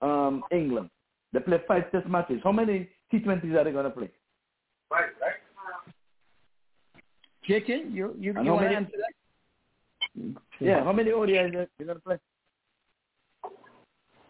um, 0.02 0.44
England, 0.50 0.90
they 1.32 1.40
play 1.40 1.58
five 1.66 1.90
test 1.92 2.06
matches. 2.08 2.40
How 2.44 2.52
many 2.52 2.88
T20s 3.12 3.54
are 3.54 3.64
they 3.64 3.72
going 3.72 3.84
to 3.84 3.90
play? 3.90 4.10
Jatin, 7.48 7.92
you, 7.92 8.14
you, 8.18 8.32
And 8.36 8.46
you 8.46 8.52
want 8.52 8.70
to 8.70 8.76
answer 8.76 8.92
that? 8.96 10.36
Yeah, 10.60 10.84
how 10.84 10.92
many 10.92 11.10
ODIs 11.10 11.54
are 11.54 11.68
you 11.78 11.86
going 11.86 11.96
to 11.98 12.02
play? 12.02 12.16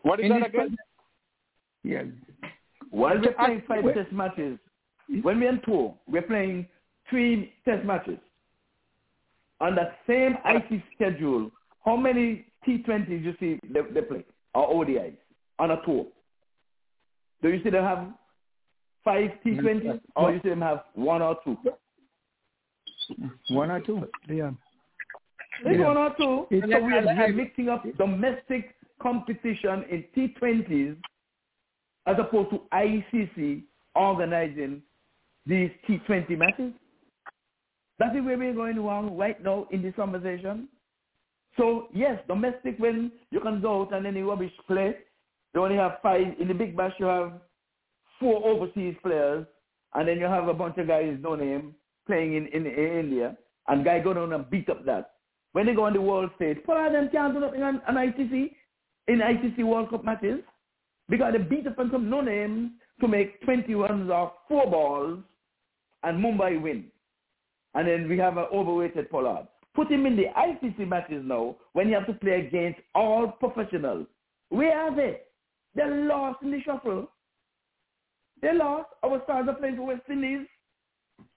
What 0.03 0.21
is 0.21 0.27
In 0.27 0.41
that 0.41 0.53
this 0.53 0.61
again? 0.63 0.77
Yeah. 1.85 2.03
While 2.91 3.21
we're 3.21 3.35
I- 3.39 3.47
playing 3.47 3.63
five 3.69 3.85
wait. 3.85 3.95
test 3.95 4.13
matches, 4.13 4.59
when 5.23 5.41
we're 5.41 5.51
on 5.51 5.61
tour, 5.65 5.95
we're 6.07 6.23
playing 6.23 6.67
three 7.11 7.53
test 7.65 7.85
matches. 7.85 8.19
On 9.61 9.75
the 9.75 9.93
same 10.07 10.37
IC 10.45 10.83
schedule, 10.95 11.51
how 11.85 11.97
many 11.97 12.47
T20s 12.67 13.23
you 13.23 13.35
see 13.39 13.61
they, 13.73 13.81
they 13.93 14.01
play, 14.01 14.25
or 14.55 14.85
ODIs, 14.85 15.17
on 15.59 15.71
a 15.71 15.83
tour? 15.85 16.07
Do 17.43 17.49
you 17.49 17.63
see 17.63 17.71
them 17.71 17.85
have 17.85 18.09
five 19.05 19.31
T20s, 19.45 19.83
mm-hmm. 19.85 19.97
or 20.17 20.33
you 20.33 20.41
see 20.43 20.49
them 20.49 20.61
have 20.63 20.85
one 20.95 21.23
or 21.23 21.37
two? 21.45 21.57
One 23.51 23.71
or 23.71 23.81
two. 23.81 24.09
Yeah. 24.29 24.53
It's 25.65 25.79
Yeah. 25.79 25.87
one 25.87 25.97
or 25.97 26.15
two. 26.17 26.47
It's- 26.55 26.71
so 26.71 26.85
we 26.85 26.93
are, 26.93 27.09
I- 27.09 27.13
I- 27.13 27.27
we're 27.27 27.35
mixing 27.35 27.69
up 27.69 27.85
domestic 27.97 28.75
competition 29.01 29.85
in 29.85 30.05
T20s 30.15 30.97
as 32.07 32.17
opposed 32.19 32.51
to 32.51 32.63
ICC 32.73 33.63
organizing 33.95 34.83
these 35.47 35.71
T20 35.87 36.37
matches. 36.37 36.73
That 37.99 38.17
is 38.17 38.25
where 38.25 38.39
we're 38.39 38.55
going 38.55 38.83
wrong 38.83 39.17
right 39.17 39.41
now 39.43 39.67
in 39.71 39.83
this 39.83 39.95
conversation. 39.95 40.69
So 41.57 41.89
yes, 41.93 42.21
domestic 42.27 42.79
when 42.79 43.13
you 43.31 43.41
can 43.41 43.61
go 43.61 43.83
out 43.83 43.93
and 43.93 44.07
any 44.07 44.23
rubbish 44.23 44.53
play, 44.67 44.97
you 45.55 45.63
only 45.63 45.77
have 45.77 45.99
five. 46.03 46.35
In 46.41 46.49
the 46.49 46.55
big 46.55 46.77
bash 46.77 46.95
you 46.99 47.07
have 47.07 47.41
four 48.19 48.45
overseas 48.47 48.97
players 49.03 49.47
and 49.95 50.09
then 50.09 50.19
you 50.19 50.25
have 50.25 50.49
a 50.49 50.55
bunch 50.55 50.79
of 50.79 50.87
guys 50.87 51.19
no 51.21 51.35
name 51.35 51.75
playing 52.07 52.35
in, 52.35 52.47
in, 52.49 52.67
in 52.67 52.99
India 52.99 53.37
and 53.69 53.85
guy 53.85 54.01
go 54.01 54.15
down 54.15 54.33
and 54.33 54.49
beat 54.51 54.69
up 54.69 54.85
that. 54.85 55.11
When 55.53 55.67
they 55.67 55.75
go 55.75 55.85
on 55.85 55.93
the 55.93 56.01
world 56.01 56.31
stage, 56.37 56.59
Paul 56.65 56.87
of 56.87 56.93
them 56.93 57.09
can't 57.13 57.35
do 57.35 57.41
nothing 57.41 57.63
on, 57.63 57.83
on 57.87 57.95
ICC 57.95 58.51
in 59.09 59.19
ICC 59.19 59.65
World 59.65 59.91
Cup 59.91 60.05
matches 60.05 60.41
because 61.09 61.33
they 61.33 61.39
beat 61.39 61.67
up 61.67 61.79
on 61.79 61.91
some 61.91 62.09
no 62.09 62.21
names 62.21 62.71
to 63.01 63.09
make 63.09 63.43
20 63.43 63.75
runs 63.75 64.11
off 64.11 64.33
four 64.49 64.71
balls 64.71 65.21
and 66.03 66.23
Mumbai 66.23 66.61
win. 66.61 66.87
And 67.75 67.87
then 67.89 68.09
we 68.09 68.19
have 68.19 68.37
an 68.37 68.47
overweighted 68.53 69.11
Pollard. 69.11 69.47
Put 69.75 69.91
him 69.91 70.07
in 70.07 70.17
the 70.17 70.27
ICC 70.37 70.87
matches 70.87 71.23
now 71.25 71.57
when 71.73 71.89
you 71.89 71.95
have 71.95 72.07
to 72.07 72.13
play 72.13 72.47
against 72.47 72.81
all 72.95 73.29
professionals. 73.29 74.07
Where 74.51 74.79
are 74.79 74.95
they? 74.95 75.21
They 75.75 75.89
lost 75.89 76.43
in 76.43 76.51
the 76.51 76.61
shuffle. 76.61 77.11
They 78.43 78.53
lost. 78.53 78.89
Our 79.03 79.23
stars 79.25 79.47
are 79.49 79.55
playing 79.55 79.77
for 79.77 79.87
West 79.87 80.03
Indies. 80.11 80.47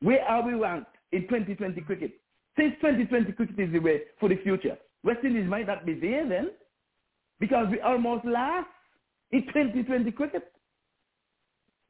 Where 0.02 0.24
are 0.24 0.42
we 0.46 0.54
ranked 0.54 0.92
in 1.12 1.22
2020 1.24 1.82
cricket? 1.82 2.12
Since 2.58 2.76
2020 2.82 3.32
cricket 3.34 3.60
is 3.60 3.72
the 3.72 3.80
way 3.80 4.02
for 4.20 4.30
the 4.30 4.38
future. 4.38 4.78
West 5.04 5.20
Indies 5.24 5.48
might 5.48 5.68
not 5.68 5.86
be 5.86 5.94
there 5.94 6.28
then 6.28 6.52
because 7.40 7.68
we 7.70 7.80
almost 7.82 8.26
last 8.26 8.68
in 9.32 9.42
2020 9.48 10.12
cricket. 10.12 10.52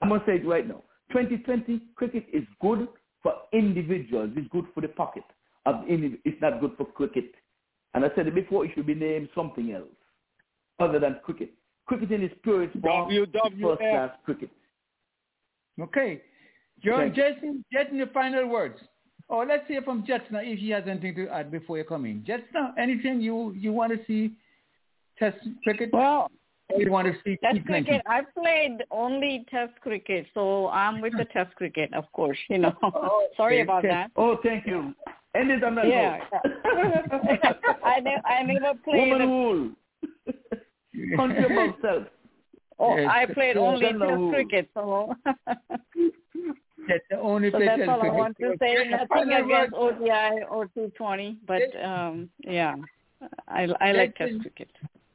I 0.02 0.08
must 0.08 0.26
say 0.26 0.36
it 0.36 0.46
right 0.48 0.68
now. 0.68 0.84
2020 1.12 1.82
cricket 1.96 2.26
is 2.34 2.44
good 2.62 2.88
for 3.24 3.34
individuals. 3.54 4.32
It's 4.36 4.48
good 4.50 4.66
for 4.74 4.82
the 4.82 4.88
pocket. 4.90 5.24
Of 5.66 5.76
indiv- 5.86 6.20
It's 6.26 6.42
not 6.42 6.60
good 6.60 6.74
for 6.78 6.86
cricket. 6.86 7.32
And 7.94 8.04
I 8.04 8.10
said 8.16 8.28
it 8.28 8.36
before, 8.36 8.66
it 8.66 8.72
should 8.76 8.86
be 8.88 8.96
named 8.96 9.30
something 9.34 9.72
else 9.72 9.88
other 10.80 11.00
than 11.00 11.20
cricket. 11.24 11.52
Cricket 11.86 12.12
in 12.12 12.24
its 12.24 12.36
purest 12.44 12.74
form 12.82 13.10
first-class 13.62 14.10
cricket. 14.26 14.50
Okay. 15.80 16.22
John, 16.86 17.02
Okay. 17.02 17.16
Jason, 17.16 17.66
Jason, 17.74 17.98
your 17.98 18.08
final 18.08 18.48
words. 18.48 18.80
Oh, 19.30 19.40
let's 19.48 19.68
hear 19.68 19.82
from 19.82 20.04
Jetsna 20.04 20.42
if 20.44 20.60
he 20.60 20.70
has 20.70 20.84
anything 20.88 21.16
to 21.16 21.28
add 21.30 21.50
before 21.52 21.78
you 21.80 21.84
come 21.84 22.06
in. 22.06 22.22
Jetsna, 22.22 22.74
anything 22.78 23.20
you 23.22 23.54
you 23.58 23.72
want 23.74 23.92
to 23.92 24.00
see 24.06 24.34
Test 25.18 25.38
cricket? 25.64 25.90
Well, 25.92 26.30
or 26.70 26.80
you 26.82 26.92
want 26.92 27.08
to 27.08 27.14
see 27.24 27.38
Test 27.38 27.58
T20? 27.58 27.66
cricket. 27.66 28.02
I 28.06 28.22
played 28.38 28.84
only 28.92 29.46
Test 29.50 29.74
cricket, 29.82 30.28
so 30.36 30.68
I'm 30.68 31.02
with 31.02 31.14
the 31.18 31.26
Test 31.26 31.56
cricket, 31.56 31.92
of 31.94 32.06
course. 32.12 32.38
You 32.50 32.60
know. 32.60 32.74
oh, 32.84 33.28
Sorry 33.38 33.62
about 33.62 33.82
that. 33.84 34.12
Oh, 34.16 34.38
thank 34.44 34.68
you. 34.68 34.94
End 35.36 35.50
it 35.52 35.64
on 35.64 35.74
that 35.76 35.88
Yeah. 35.88 36.20
note. 36.32 36.46
I 37.84 38.00
ne- 38.00 38.22
I 38.26 38.44
never 38.44 38.74
played. 38.84 39.10
Woman 39.10 39.28
rule. 39.28 39.70
Country 41.18 41.46
above 41.46 41.76
self. 41.82 42.04
Oh, 42.78 42.96
Yes. 42.96 43.10
I 43.12 43.26
played 43.34 43.58
only 43.58 43.92
Test 43.94 44.30
cricket, 44.30 44.70
so. 44.74 45.16
That's 46.88 47.04
the 47.10 47.20
only 47.20 47.52
so 47.52 47.58
play 47.58 47.66
that's 47.68 47.80
Test 47.80 47.90
all 47.90 48.02
I 48.04 48.10
want 48.10 48.38
to 48.40 48.56
say. 48.60 48.76
Nothing 48.90 49.34
against. 49.34 49.74
ODI 49.74 50.44
or 50.50 50.68
T20, 50.78 51.38
but 51.48 51.62
um, 51.84 52.30
yeah, 52.40 52.76
I 53.48 53.68
I 53.82 53.92
like 53.92 54.16
Test 54.16 54.40
cricket. 54.42 54.70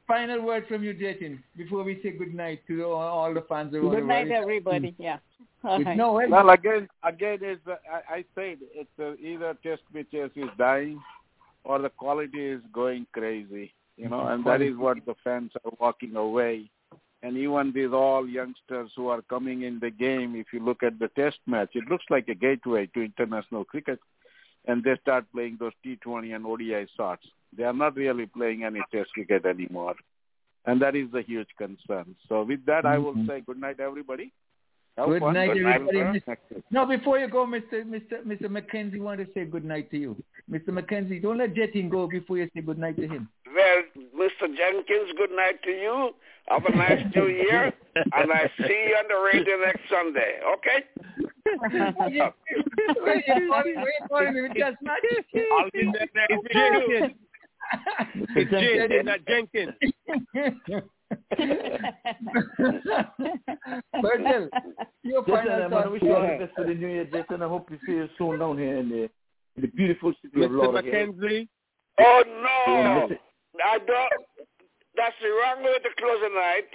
Final 0.07 0.41
word 0.41 0.65
from 0.67 0.83
you, 0.83 0.93
Jason, 0.93 1.41
before 1.55 1.83
we 1.83 1.99
say 2.03 2.11
good 2.11 2.33
night 2.33 2.61
to 2.67 2.83
all, 2.83 2.95
all 3.01 3.33
the 3.33 3.41
fans 3.47 3.73
around 3.73 3.91
Good 3.91 4.05
night, 4.05 4.27
world. 4.27 4.41
everybody. 4.43 4.93
Yeah. 4.97 5.19
All 5.63 5.77
Good- 5.77 5.87
right. 5.87 5.97
No, 5.97 6.13
well, 6.13 6.29
Well, 6.29 6.49
again, 6.49 6.89
again, 7.03 7.39
is 7.41 7.59
uh, 7.65 7.75
I, 7.89 8.15
I 8.15 8.25
said 8.35 8.57
it's 8.73 8.89
uh, 8.99 9.15
either 9.25 9.55
test 9.63 9.83
pitches 9.93 10.31
is 10.35 10.49
dying, 10.57 11.01
or 11.63 11.79
the 11.79 11.89
quality 11.89 12.45
is 12.45 12.61
going 12.73 13.07
crazy. 13.13 13.73
You 13.95 14.09
know, 14.09 14.27
and 14.27 14.43
that 14.45 14.61
is 14.61 14.75
what 14.75 14.97
the 15.05 15.13
fans 15.23 15.51
are 15.63 15.71
walking 15.79 16.15
away. 16.15 16.69
And 17.23 17.37
even 17.37 17.71
these 17.73 17.91
all 17.93 18.27
youngsters 18.27 18.91
who 18.95 19.07
are 19.09 19.21
coming 19.21 19.61
in 19.61 19.79
the 19.79 19.91
game, 19.91 20.35
if 20.35 20.47
you 20.51 20.63
look 20.63 20.81
at 20.81 20.97
the 20.97 21.07
test 21.09 21.37
match, 21.45 21.69
it 21.75 21.83
looks 21.89 22.05
like 22.09 22.27
a 22.29 22.35
gateway 22.35 22.87
to 22.87 23.01
international 23.01 23.63
cricket. 23.63 23.99
And 24.67 24.83
they 24.83 24.95
start 25.01 25.25
playing 25.33 25.57
those 25.59 25.73
T20 25.85 26.35
and 26.35 26.45
ODI 26.45 26.87
shots. 26.97 27.25
They 27.55 27.63
are 27.63 27.73
not 27.73 27.95
really 27.95 28.25
playing 28.25 28.63
any 28.63 28.81
test 28.91 29.11
cricket 29.13 29.45
anymore. 29.45 29.95
And 30.65 30.81
that 30.81 30.95
is 30.95 31.13
a 31.13 31.21
huge 31.21 31.49
concern. 31.57 32.15
So 32.29 32.43
with 32.43 32.65
that, 32.65 32.85
I 32.85 32.97
will 32.97 33.13
mm-hmm. 33.13 33.27
say 33.27 33.41
good 33.41 33.59
night, 33.59 33.79
everybody. 33.79 34.31
Have 34.97 35.07
Good 35.07 35.21
fun. 35.21 35.33
night, 35.33 35.49
everybody. 35.51 35.97
Next 35.97 36.27
Miss- 36.27 36.63
No, 36.69 36.85
before 36.85 37.17
you 37.17 37.27
go, 37.29 37.45
Mr. 37.45 37.83
Mr. 37.85 38.23
Mr. 38.25 38.45
McKenzie, 38.45 38.99
want 38.99 39.19
to 39.19 39.27
say 39.33 39.45
good 39.45 39.63
night 39.63 39.89
to 39.91 39.97
you. 39.97 40.23
Mr. 40.49 40.69
McKenzie, 40.69 41.21
don't 41.21 41.37
let 41.37 41.53
Jatin 41.53 41.89
go 41.89 42.07
before 42.07 42.37
you 42.37 42.49
say 42.53 42.61
good 42.61 42.77
night 42.77 42.95
to 42.97 43.07
him. 43.07 43.29
Well, 43.53 43.83
Mr. 44.17 44.47
Jenkins, 44.55 45.11
good 45.17 45.31
night 45.31 45.61
to 45.63 45.71
you. 45.71 46.11
Have 46.47 46.65
a 46.65 46.75
nice 46.75 47.05
new 47.15 47.27
year, 47.27 47.71
and 47.95 48.31
I 48.31 48.49
see 48.57 48.87
you 48.87 48.95
on 48.97 49.05
the 49.07 49.19
radio 49.33 49.57
next 49.65 49.81
Sunday. 49.89 50.39
Okay? 50.55 50.85
Wait, 53.03 53.23
wait 53.27 54.01
for 54.09 54.23
him, 54.25 54.51
just 54.57 54.77
not- 54.81 54.97
I'll 55.59 55.69
be 55.71 55.91
there 55.93 56.09
next 56.15 56.53
Jenkins. 56.53 57.13
It's 58.35 58.51
Jason, 58.51 59.05
not 59.05 59.19
Jenkins. 59.27 59.73
Virgil, 64.01 64.49
your 65.03 65.21
Jason, 65.25 65.45
final 65.45 65.51
I 65.51 65.67
want 65.67 65.71
to 65.71 65.77
thoughts. 65.77 65.91
wish 65.91 66.01
you 66.03 66.15
all 66.15 66.21
the 66.21 66.37
best 66.45 66.55
for 66.55 66.63
the 66.65 66.73
new 66.73 66.87
year, 66.87 67.05
Jason. 67.05 67.41
I 67.41 67.47
hope 67.47 67.69
to 67.69 67.77
see 67.85 67.93
you 67.93 68.07
soon 68.17 68.39
down 68.39 68.57
here 68.57 68.77
in 68.77 68.89
the, 68.89 69.03
in 69.03 69.09
the 69.57 69.67
beautiful 69.67 70.13
city 70.21 70.43
of 70.43 70.51
Mr. 70.51 70.57
Lauderdale. 70.57 71.13
McKenzie. 71.13 71.47
Oh, 71.99 72.23
no. 72.67 73.01
listen- 73.03 73.17
I 73.63 73.77
don't. 73.79 74.13
That's 74.95 75.15
the 75.21 75.29
wrong 75.29 75.63
way 75.63 75.77
to 75.77 75.89
close 75.97 76.21
the 76.21 76.29
night. 76.29 76.69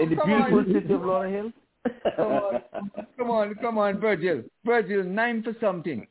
In 0.00 0.08
the 0.10 0.24
beautiful 0.24 0.58
on. 0.58 0.66
city 0.72 0.94
of 0.94 1.02
Lauderdale. 1.04 1.52
Come 2.16 2.32
on, 2.32 2.62
come 3.18 3.30
on, 3.30 3.54
come 3.56 3.78
on, 3.78 4.00
Virgil. 4.00 4.42
Virgil, 4.64 5.04
nine 5.04 5.42
for 5.42 5.54
something. 5.60 6.06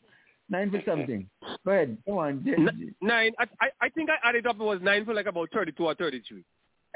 Nine 0.49 0.69
for 0.69 0.81
something. 0.85 1.27
Go 1.65 1.71
ahead. 1.71 1.97
Come 2.05 2.17
on. 2.17 2.43
J- 2.45 2.53
N- 2.53 2.95
Nine. 3.01 3.31
I, 3.39 3.45
I 3.59 3.69
I 3.81 3.89
think 3.89 4.09
I 4.11 4.27
added 4.27 4.45
up. 4.45 4.57
It 4.57 4.63
was 4.63 4.79
nine 4.83 5.03
for 5.05 5.13
like 5.15 5.25
about 5.25 5.49
thirty-two 5.51 5.85
or 5.85 5.95
thirty-three. 5.95 6.43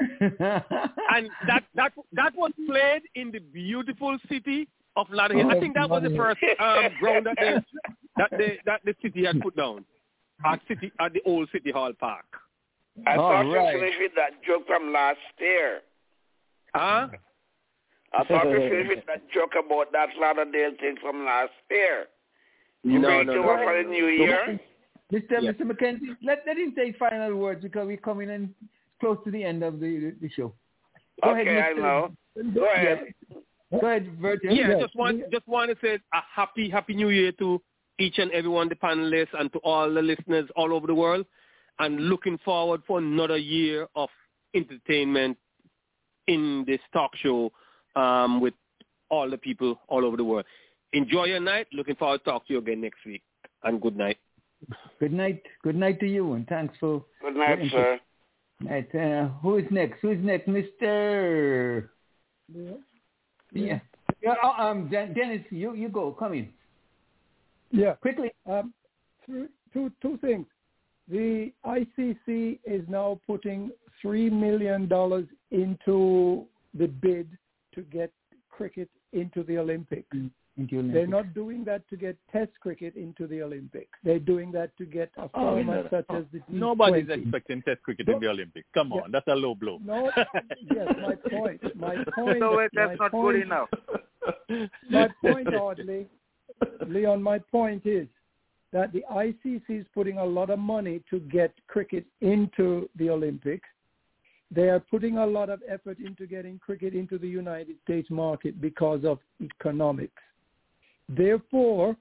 and 0.00 1.28
that 1.48 1.64
that 1.74 1.92
that 2.12 2.32
was 2.36 2.52
played 2.68 3.02
in 3.16 3.32
the 3.32 3.40
beautiful 3.40 4.16
city 4.28 4.68
of 4.98 5.06
Lauderdale. 5.10 5.50
I 5.50 5.60
think 5.60 5.74
that 5.74 5.88
was 5.88 6.02
the 6.02 6.14
first 6.16 6.40
um, 6.60 6.90
ground 7.00 7.26
that 7.26 7.36
the 7.38 7.64
that 8.16 8.30
the 8.30 8.48
that 8.66 8.80
the 8.84 8.94
city 9.02 9.24
had 9.24 9.40
put 9.40 9.56
down 9.56 9.84
at 10.44 10.60
city 10.68 10.92
at 11.00 11.12
the 11.12 11.20
old 11.24 11.48
city 11.52 11.70
hall 11.70 11.92
park. 11.98 12.26
I 13.06 13.14
All 13.16 13.30
thought 13.30 13.52
right. 13.54 13.72
you 13.74 13.80
finished 13.80 13.98
with 14.00 14.12
that 14.16 14.42
joke 14.46 14.66
from 14.66 14.92
last 14.92 15.18
year. 15.38 15.80
Huh? 16.74 17.08
I 18.12 18.24
thought 18.24 18.50
you 18.50 18.58
finished 18.70 18.88
with 18.88 19.06
that 19.06 19.30
joke 19.32 19.52
about 19.64 19.92
that 19.92 20.08
Lauderdale 20.20 20.72
thing 20.80 20.96
from 21.00 21.24
last 21.24 21.52
year. 21.70 22.06
You 22.82 22.98
No, 22.98 23.08
bring 23.08 23.26
no, 23.28 23.34
to 23.34 23.40
no. 23.40 23.56
for 23.64 23.82
the 23.82 23.88
new 23.88 24.06
year? 24.06 24.58
Mr. 25.12 25.22
Yeah. 25.40 25.52
Mr. 25.52 25.62
McKenzie, 25.62 26.16
let, 26.22 26.42
let 26.46 26.56
him 26.58 26.72
say 26.76 26.92
final 26.98 27.34
words 27.36 27.62
because 27.62 27.86
we're 27.86 27.96
coming 27.96 28.28
in 28.30 28.54
close 29.00 29.18
to 29.24 29.30
the 29.30 29.42
end 29.42 29.62
of 29.62 29.80
the, 29.80 30.14
the 30.20 30.28
show. 30.30 30.52
Go 31.22 31.30
Okay, 31.30 31.48
ahead, 31.56 31.76
I 31.76 31.80
know. 31.80 32.12
Go 32.54 32.66
ahead. 32.72 33.14
Go 33.70 33.86
ahead, 33.86 34.10
Virgil. 34.20 34.52
Yeah, 34.52 34.78
just 34.80 34.96
want 34.96 35.30
just 35.30 35.46
want 35.46 35.70
to 35.70 35.76
say 35.86 35.98
a 36.14 36.20
happy 36.34 36.70
happy 36.70 36.94
new 36.94 37.10
year 37.10 37.32
to 37.32 37.60
each 37.98 38.18
and 38.18 38.30
every 38.32 38.50
one, 38.50 38.68
the 38.68 38.74
panelists, 38.76 39.34
and 39.38 39.52
to 39.52 39.58
all 39.58 39.92
the 39.92 40.00
listeners 40.00 40.48
all 40.56 40.72
over 40.72 40.86
the 40.86 40.94
world, 40.94 41.26
and 41.78 42.08
looking 42.08 42.38
forward 42.44 42.80
for 42.86 42.98
another 42.98 43.36
year 43.36 43.88
of 43.94 44.08
entertainment 44.54 45.36
in 46.28 46.64
this 46.66 46.80
talk 46.92 47.14
show 47.16 47.52
um, 47.96 48.40
with 48.40 48.54
all 49.10 49.28
the 49.28 49.38
people 49.38 49.78
all 49.88 50.04
over 50.04 50.16
the 50.16 50.24
world. 50.24 50.46
Enjoy 50.92 51.24
your 51.24 51.40
night. 51.40 51.66
Looking 51.72 51.96
forward 51.96 52.18
to 52.18 52.24
talk 52.24 52.46
to 52.46 52.54
you 52.54 52.60
again 52.60 52.80
next 52.80 53.04
week. 53.04 53.22
And 53.64 53.80
good 53.80 53.96
night. 53.96 54.18
Good 54.98 55.12
night. 55.12 55.42
Good 55.62 55.76
night 55.76 56.00
to 56.00 56.06
you, 56.06 56.32
and 56.32 56.46
thanks 56.46 56.74
for. 56.80 57.04
Good 57.20 57.36
night, 57.36 57.58
for 57.58 57.68
sir. 57.70 58.00
Night. 58.60 58.94
Uh, 58.94 59.28
who 59.42 59.56
is 59.56 59.66
next? 59.70 60.00
Who 60.00 60.10
is 60.10 60.18
next, 60.22 60.48
Mister? 60.48 61.90
Yeah. 62.52 62.72
Yeah. 63.52 63.80
yeah 64.22 64.34
uh, 64.42 64.62
um, 64.62 64.88
Den- 64.88 65.14
Dennis, 65.14 65.42
you 65.50 65.74
you 65.74 65.88
go. 65.88 66.12
Come 66.12 66.34
in. 66.34 66.48
Yeah. 67.70 67.94
Quickly. 67.94 68.30
Um, 68.46 68.72
two, 69.26 69.48
two, 69.72 69.90
two 70.00 70.18
things. 70.18 70.46
The 71.08 71.52
ICC 71.64 72.58
is 72.64 72.82
now 72.88 73.18
putting 73.26 73.70
$3 74.04 74.30
million 74.30 74.82
into 75.50 76.44
the 76.74 76.86
bid 76.86 77.28
to 77.74 77.82
get 77.82 78.12
cricket 78.50 78.90
into 79.12 79.42
the 79.44 79.58
Olympics. 79.58 80.06
Into 80.12 80.16
Olympics. 80.16 80.34
They're 80.58 81.06
not 81.06 81.34
doing 81.34 81.64
that 81.64 81.88
to 81.90 81.96
get 81.96 82.16
Test 82.32 82.50
cricket 82.60 82.96
into 82.96 83.28
the 83.28 83.42
Olympics. 83.42 83.96
They're 84.02 84.18
doing 84.18 84.50
that 84.52 84.76
to 84.78 84.84
get 84.86 85.10
oh, 85.16 85.22
a 85.22 85.30
Oh, 85.34 85.54
format 85.54 85.92
no. 85.92 85.98
such 85.98 86.16
as 86.16 86.24
the 86.32 86.38
T20. 86.38 86.42
Nobody's 86.48 87.08
expecting 87.08 87.62
Test 87.62 87.82
cricket 87.82 88.08
in 88.08 88.18
the 88.18 88.28
Olympics. 88.28 88.66
Come 88.74 88.92
on, 88.92 89.12
that's 89.12 89.28
a 89.28 89.34
low 89.34 89.54
blow. 89.54 89.78
No, 89.84 90.10
yes, 90.74 90.94
my 91.00 91.14
point. 91.30 91.60
My 91.76 91.96
point. 92.14 92.40
No, 92.40 92.56
wait, 92.56 92.70
that's 92.74 92.98
not 92.98 93.12
point, 93.12 93.36
good 93.36 93.42
enough. 93.42 93.68
My 94.90 95.08
point, 95.22 95.54
Audley, 95.54 96.06
Leon, 96.86 97.22
my 97.22 97.38
point 97.38 97.86
is 97.86 98.08
that 98.72 98.92
the 98.92 99.04
ICC 99.10 99.62
is 99.68 99.86
putting 99.94 100.18
a 100.18 100.24
lot 100.24 100.50
of 100.50 100.58
money 100.58 101.02
to 101.10 101.20
get 101.20 101.52
cricket 101.66 102.04
into 102.20 102.88
the 102.96 103.08
Olympics. 103.10 103.68
They 104.50 104.68
are 104.68 104.80
putting 104.80 105.18
a 105.18 105.26
lot 105.26 105.50
of 105.50 105.62
effort 105.68 105.98
into 105.98 106.26
getting 106.26 106.58
cricket 106.58 106.94
into 106.94 107.18
the 107.18 107.28
United 107.28 107.76
States 107.84 108.08
market 108.10 108.60
because 108.60 109.04
of 109.04 109.18
economics. 109.40 110.22
Therefore, 111.08 111.96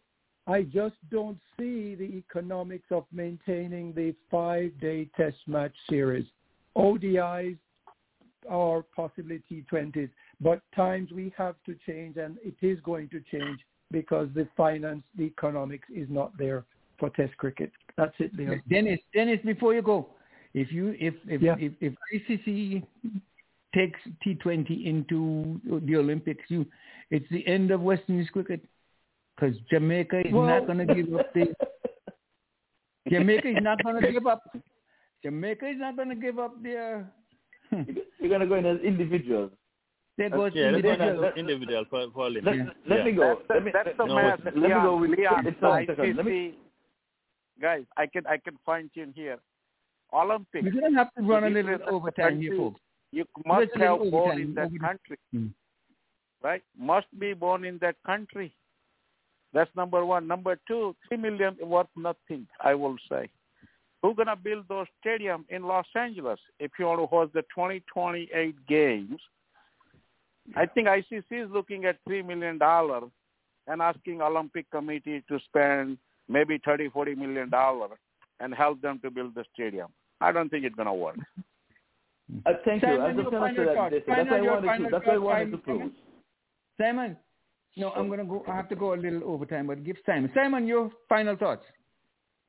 I 0.47 0.63
just 0.63 0.95
don't 1.11 1.39
see 1.57 1.95
the 1.95 2.03
economics 2.03 2.87
of 2.91 3.05
maintaining 3.11 3.93
the 3.93 4.15
five-day 4.31 5.09
test 5.15 5.37
match 5.45 5.73
series, 5.89 6.25
ODIs 6.75 7.57
or 8.49 8.85
possibly 8.95 9.41
T20s. 9.51 10.09
But 10.39 10.61
times 10.75 11.11
we 11.11 11.33
have 11.37 11.55
to 11.65 11.75
change, 11.85 12.17
and 12.17 12.37
it 12.43 12.55
is 12.61 12.79
going 12.81 13.09
to 13.09 13.21
change 13.31 13.59
because 13.91 14.29
the 14.35 14.47
finance, 14.55 15.03
the 15.17 15.23
economics 15.23 15.87
is 15.93 16.07
not 16.09 16.37
there 16.37 16.65
for 16.99 17.09
Test 17.11 17.35
cricket. 17.37 17.71
That's 17.97 18.13
it, 18.19 18.35
Leon. 18.35 18.61
Dennis, 18.69 18.99
Dennis, 19.13 19.39
before 19.43 19.73
you 19.73 19.81
go, 19.81 20.09
if 20.53 20.71
you 20.71 20.95
if 20.99 21.15
if 21.27 21.41
Yeah. 21.41 21.55
if, 21.59 21.73
if 21.81 21.93
ICC 22.13 22.83
takes 23.75 23.99
T20 24.25 24.85
into 24.85 25.59
the 25.85 25.95
Olympics, 25.95 26.43
you 26.49 26.65
it's 27.09 27.27
the 27.29 27.45
end 27.47 27.71
of 27.71 27.81
West 27.81 28.03
Indies 28.07 28.29
cricket 28.29 28.61
because 29.37 29.55
Jamaica 29.69 30.27
is 30.27 30.33
Well- 30.33 30.45
not 30.47 30.65
going 30.67 30.85
to 30.87 30.93
give 30.95 31.13
up 31.15 31.33
the 31.33 31.53
Jamaica 33.09 33.47
is 33.49 33.57
not 33.61 33.81
going 33.83 34.01
to 34.01 34.11
give 34.11 34.27
up. 34.27 34.43
Jamaica 35.23 35.67
is 35.69 35.77
not 35.79 35.95
going 35.95 36.09
to 36.09 36.15
give 36.15 36.39
up 36.39 36.61
their. 36.61 37.09
You're 38.19 38.29
gonna 38.29 38.47
go 38.47 38.55
in 38.55 38.65
as 38.65 38.79
individuals. 38.79 39.51
There 40.17 40.29
goes 40.29 40.51
yeah, 40.55 40.71
let's 40.71 40.81
go 40.83 40.89
individual. 40.91 41.25
as 41.25 41.33
individual 41.37 41.85
for, 41.89 42.05
for 42.13 42.29
Let, 42.29 42.43
Olympics. 42.47 42.77
let 42.89 42.99
yeah. 42.99 43.05
me 43.05 43.11
go. 43.11 43.35
That's, 43.47 43.49
Let 43.49 43.63
me, 43.65 43.71
that's 43.73 43.97
the 43.97 44.05
no, 44.05 44.15
math. 44.15 44.39
let 44.45 44.55
me 44.55 44.69
go 44.69 44.97
with 44.97 45.11
Leon, 45.11 45.47
it's 45.47 45.61
one 45.61 45.85
the. 45.85 46.13
Let 46.15 46.25
me- 46.25 46.31
ICC, 46.31 46.53
guys, 47.61 47.83
I 47.97 48.05
can 48.07 48.25
I 48.25 48.37
can 48.37 48.57
fine 48.65 48.89
tune 48.95 49.11
here. 49.15 49.37
Olympics. 50.13 50.63
We're 50.63 50.79
going 50.79 50.93
to 50.93 50.97
have 50.97 51.13
to 51.15 51.21
run 51.23 51.43
a 51.43 51.49
little 51.49 51.77
overtime 51.89 52.39
here, 52.41 52.55
folks. 52.55 52.79
You 53.11 53.25
must 53.45 53.65
Just 53.67 53.75
a 53.75 53.79
little 53.79 54.03
have 54.05 54.11
born 54.11 54.39
in 54.41 54.53
that 54.55 54.69
country, 54.79 55.17
Hmm. 55.33 55.47
right? 56.41 56.63
Must 56.79 57.07
be 57.19 57.33
born 57.33 57.65
in 57.65 57.77
that 57.79 57.95
country. 58.05 58.55
That's 59.53 59.73
number 59.75 60.05
one. 60.05 60.27
Number 60.27 60.59
two, 60.67 60.95
three 61.07 61.17
million 61.17 61.55
worth 61.61 61.87
nothing. 61.95 62.47
I 62.61 62.75
will 62.75 62.97
say. 63.09 63.29
Who's 64.01 64.15
gonna 64.15 64.35
build 64.35 64.65
those 64.69 64.87
stadiums 65.03 65.45
in 65.49 65.63
Los 65.63 65.87
Angeles 65.95 66.39
if 66.59 66.71
you 66.77 66.85
want 66.85 67.01
to 67.01 67.07
host 67.07 67.33
the 67.33 67.41
2028 67.43 68.55
games? 68.67 69.19
I 70.55 70.65
think 70.65 70.87
ICC 70.87 71.23
is 71.31 71.51
looking 71.51 71.85
at 71.85 71.97
three 72.05 72.21
million 72.21 72.57
dollars 72.57 73.09
and 73.67 73.81
asking 73.81 74.21
Olympic 74.21 74.69
Committee 74.71 75.23
to 75.27 75.39
spend 75.45 75.97
maybe 76.29 76.59
thirty, 76.63 76.89
forty 76.89 77.15
million 77.15 77.49
dollars 77.49 77.97
and 78.39 78.53
help 78.53 78.81
them 78.81 78.99
to 79.03 79.11
build 79.11 79.35
the 79.35 79.43
stadium. 79.53 79.87
I 80.21 80.31
don't 80.31 80.49
think 80.49 80.63
it's 80.65 80.75
gonna 80.75 80.93
work. 80.93 81.17
Uh, 82.45 82.51
thank 82.65 82.83
you. 82.83 82.89
I'm 82.89 83.15
just 83.15 83.31
your 83.31 83.39
gonna 83.39 83.53
say 83.55 83.65
that. 83.65 84.03
That's 84.07 84.29
why 84.29 84.37
I 84.37 84.41
wanted 84.41 84.61
to. 84.61 84.67
final 84.67 84.89
That's 84.91 85.05
why 85.05 85.13
I 85.13 85.17
wanted 85.17 85.51
to 85.51 85.61
Simon. 85.65 85.79
close. 85.79 85.91
Simon, 86.79 87.17
no, 87.77 87.91
I'm 87.91 88.07
going 88.07 88.19
to 88.19 88.25
go. 88.25 88.43
I 88.47 88.55
have 88.55 88.69
to 88.69 88.75
go 88.75 88.93
a 88.93 88.95
little 88.95 89.23
overtime, 89.25 89.67
but 89.67 89.83
give 89.83 89.97
Simon. 90.05 90.31
Simon, 90.35 90.67
your 90.67 90.91
final 91.07 91.35
thoughts. 91.35 91.63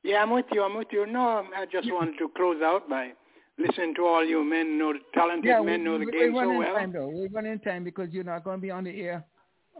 Yeah, 0.03 0.21
I'm 0.23 0.31
with 0.31 0.45
you. 0.51 0.63
I'm 0.63 0.75
with 0.77 0.87
you. 0.91 1.05
No, 1.05 1.39
um, 1.39 1.49
I 1.55 1.65
just 1.65 1.91
wanted 1.91 2.17
to 2.19 2.29
close 2.35 2.61
out 2.63 2.89
by 2.89 3.11
listening 3.57 3.93
to 3.95 4.05
all 4.05 4.23
you 4.25 4.43
men 4.43 4.77
know, 4.77 4.93
talented 5.13 5.45
Yeah, 5.45 5.61
men 5.61 5.79
we, 5.81 5.85
know 5.85 5.99
the 5.99 6.05
we- 6.05 6.11
game 6.11 6.33
we're 6.33 6.43
so 6.45 6.57
well. 6.57 6.73
time 6.75 6.93
though. 6.93 7.09
We're 7.09 7.27
running 7.29 7.59
time 7.59 7.83
because 7.83 8.09
you're 8.11 8.23
not 8.23 8.43
going 8.45 8.57
to 8.57 8.61
be 8.61 8.71
on 8.71 8.85
the 8.85 9.01
air 9.01 9.25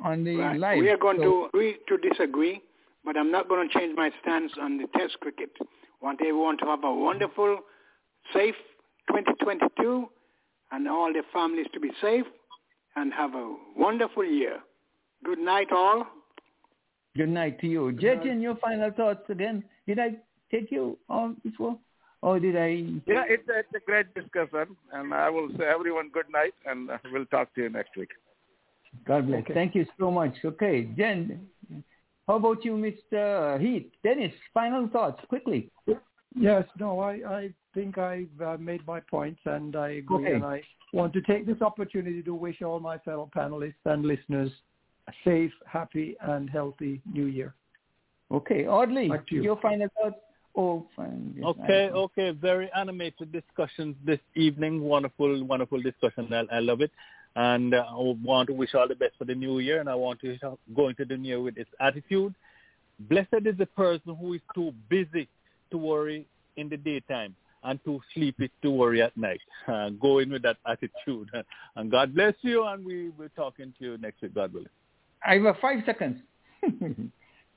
on 0.03 0.23
the 0.23 0.35
Right. 0.35 0.59
live. 0.59 0.79
We 0.79 0.89
are 0.89 0.97
going 0.97 1.17
so- 1.17 1.23
to 1.23 1.45
agree 1.45 1.77
to 1.87 1.97
disagree, 1.97 2.61
but 3.05 3.15
I'm 3.17 3.31
not 3.31 3.47
going 3.47 3.67
to 3.67 3.73
change 3.79 3.95
my 3.95 4.11
stance 4.21 4.51
on 4.61 4.77
the 4.77 4.87
Test 4.97 5.19
cricket. 5.21 5.51
want 6.01 6.19
everyone 6.21 6.57
to 6.57 6.65
have 6.65 6.83
a 6.85 6.93
wonderful, 6.93 7.59
safe 8.33 8.55
2022, 9.07 10.09
and 10.71 10.87
all 10.87 11.11
their 11.11 11.23
families 11.33 11.67
to 11.73 11.79
be 11.79 11.91
safe 12.01 12.25
and 12.95 13.13
have 13.13 13.33
a 13.35 13.55
wonderful 13.75 14.23
year. 14.23 14.59
Good 15.23 15.39
night, 15.39 15.71
all. 15.71 16.05
Good 17.15 17.29
night 17.29 17.59
to 17.61 17.67
you, 17.67 17.91
Jatin. 17.99 18.41
Your 18.41 18.55
final 18.55 18.91
thoughts 18.91 19.29
again. 19.29 19.63
Did 19.87 19.99
I 19.99 20.15
take 20.51 20.71
you 20.71 20.97
on 21.09 21.37
before, 21.43 21.77
or 22.21 22.39
did 22.39 22.55
I? 22.55 22.85
Yeah, 23.07 23.23
it's 23.27 23.47
a, 23.49 23.59
it's 23.59 23.73
a 23.75 23.85
great 23.85 24.13
discussion, 24.13 24.75
and 24.93 25.13
I 25.13 25.29
will 25.29 25.49
say 25.57 25.65
everyone 25.65 26.09
good 26.13 26.29
night, 26.31 26.53
and 26.65 26.89
uh, 26.89 26.97
we'll 27.11 27.25
talk 27.25 27.53
to 27.55 27.63
you 27.63 27.69
next 27.69 27.97
week. 27.97 28.09
God 29.05 29.27
bless. 29.27 29.41
Okay. 29.41 29.53
Thank 29.53 29.75
you 29.75 29.85
so 29.99 30.11
much. 30.11 30.33
Okay, 30.43 30.83
Jen. 30.97 31.47
How 32.27 32.35
about 32.35 32.63
you, 32.63 32.73
Mr. 32.73 33.59
Heath? 33.59 33.87
Dennis, 34.03 34.33
final 34.53 34.87
thoughts, 34.87 35.19
quickly. 35.29 35.71
Yes, 36.35 36.63
no, 36.79 36.99
I, 36.99 37.13
I 37.27 37.49
think 37.73 37.97
I've 37.97 38.27
uh, 38.45 38.57
made 38.59 38.85
my 38.85 38.99
points 38.99 39.39
and 39.45 39.75
I 39.75 39.89
agree. 39.89 40.25
Okay. 40.25 40.35
And 40.35 40.45
I 40.45 40.61
want 40.93 41.11
to 41.13 41.21
take 41.21 41.47
this 41.47 41.59
opportunity 41.61 42.21
to 42.21 42.35
wish 42.35 42.61
all 42.61 42.79
my 42.79 42.99
fellow 42.99 43.29
panelists 43.35 43.73
and 43.85 44.05
listeners 44.05 44.51
a 44.51 44.78
safe, 45.23 45.51
happy, 45.65 46.15
and 46.21 46.49
healthy 46.49 47.01
new 47.11 47.25
year. 47.25 47.53
Okay, 48.31 48.67
Audley, 48.67 49.09
you. 49.29 49.41
your 49.41 49.59
final 49.59 49.87
thoughts. 49.99 50.17
Oh, 50.55 50.85
fine. 50.95 51.33
Yes, 51.35 51.45
Okay, 51.45 51.89
okay. 51.89 52.31
Very 52.31 52.69
animated 52.75 53.31
discussions 53.31 53.95
this 54.05 54.19
evening. 54.35 54.81
Wonderful, 54.81 55.43
wonderful 55.45 55.81
discussion. 55.81 56.31
I, 56.33 56.57
I 56.57 56.59
love 56.59 56.81
it. 56.81 56.91
And 57.35 57.73
uh, 57.73 57.85
I 57.89 57.95
want 58.23 58.47
to 58.47 58.53
wish 58.53 58.73
all 58.73 58.87
the 58.87 58.95
best 58.95 59.13
for 59.17 59.25
the 59.25 59.35
new 59.35 59.59
year. 59.59 59.79
And 59.79 59.89
I 59.89 59.95
want 59.95 60.19
to 60.21 60.37
go 60.75 60.89
into 60.89 61.05
the 61.05 61.17
new 61.17 61.27
year 61.29 61.41
with 61.41 61.55
this 61.55 61.67
attitude. 61.79 62.33
Blessed 63.01 63.45
is 63.45 63.57
the 63.57 63.67
person 63.67 64.15
who 64.15 64.33
is 64.33 64.41
too 64.53 64.73
busy 64.89 65.29
to 65.71 65.77
worry 65.77 66.25
in 66.57 66.67
the 66.67 66.77
daytime 66.77 67.35
and 67.63 67.79
too 67.85 68.01
sleepy 68.13 68.51
to 68.61 68.71
worry 68.71 69.01
at 69.01 69.15
night. 69.15 69.41
Uh, 69.67 69.89
go 70.01 70.19
in 70.19 70.31
with 70.31 70.41
that 70.43 70.57
attitude. 70.65 71.29
And 71.75 71.89
God 71.89 72.13
bless 72.13 72.33
you. 72.41 72.65
And 72.65 72.83
we 72.83 73.11
will 73.11 73.29
talking 73.35 73.73
to 73.79 73.85
you 73.85 73.97
next 73.97 74.21
week, 74.21 74.33
God 74.33 74.51
willing. 74.51 74.67
I 75.25 75.35
have 75.35 75.55
five 75.61 75.79
seconds. 75.85 76.17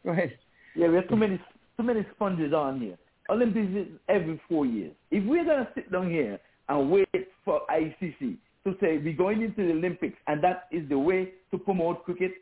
Go 0.04 0.10
ahead. 0.10 0.36
Yeah, 0.74 0.88
we 0.88 0.96
have 0.96 1.08
too 1.08 1.16
many 1.16 1.40
too 1.76 1.82
many 1.82 2.06
sponges 2.14 2.52
on 2.52 2.80
here. 2.80 2.96
Olympics 3.30 3.70
is 3.74 3.86
every 4.08 4.40
four 4.48 4.66
years. 4.66 4.92
If 5.10 5.24
we're 5.24 5.44
gonna 5.44 5.68
sit 5.74 5.90
down 5.92 6.10
here 6.10 6.38
and 6.68 6.90
wait 6.90 7.08
for 7.44 7.62
ICC 7.70 8.36
to 8.64 8.76
say 8.80 8.98
we're 8.98 9.16
going 9.16 9.42
into 9.42 9.66
the 9.66 9.72
Olympics 9.72 10.16
and 10.26 10.42
that 10.42 10.64
is 10.70 10.88
the 10.88 10.98
way 10.98 11.32
to 11.50 11.58
promote 11.58 12.04
cricket, 12.04 12.32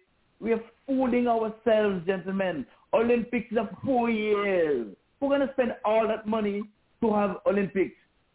we 0.40 0.52
are 0.52 0.60
fooling 0.86 1.28
ourselves, 1.28 2.07
gentlemen. 2.07 2.66
Olympics 2.92 3.55
are 3.58 3.70
four 3.84 4.10
years. 4.10 4.89
We're 5.20 5.28
gonna 5.28 5.50
spend 5.52 5.74
all 5.84 6.08
that 6.08 6.26
money 6.26 6.62
to 7.02 7.15
have 7.15 7.36
Olympics 7.47 7.94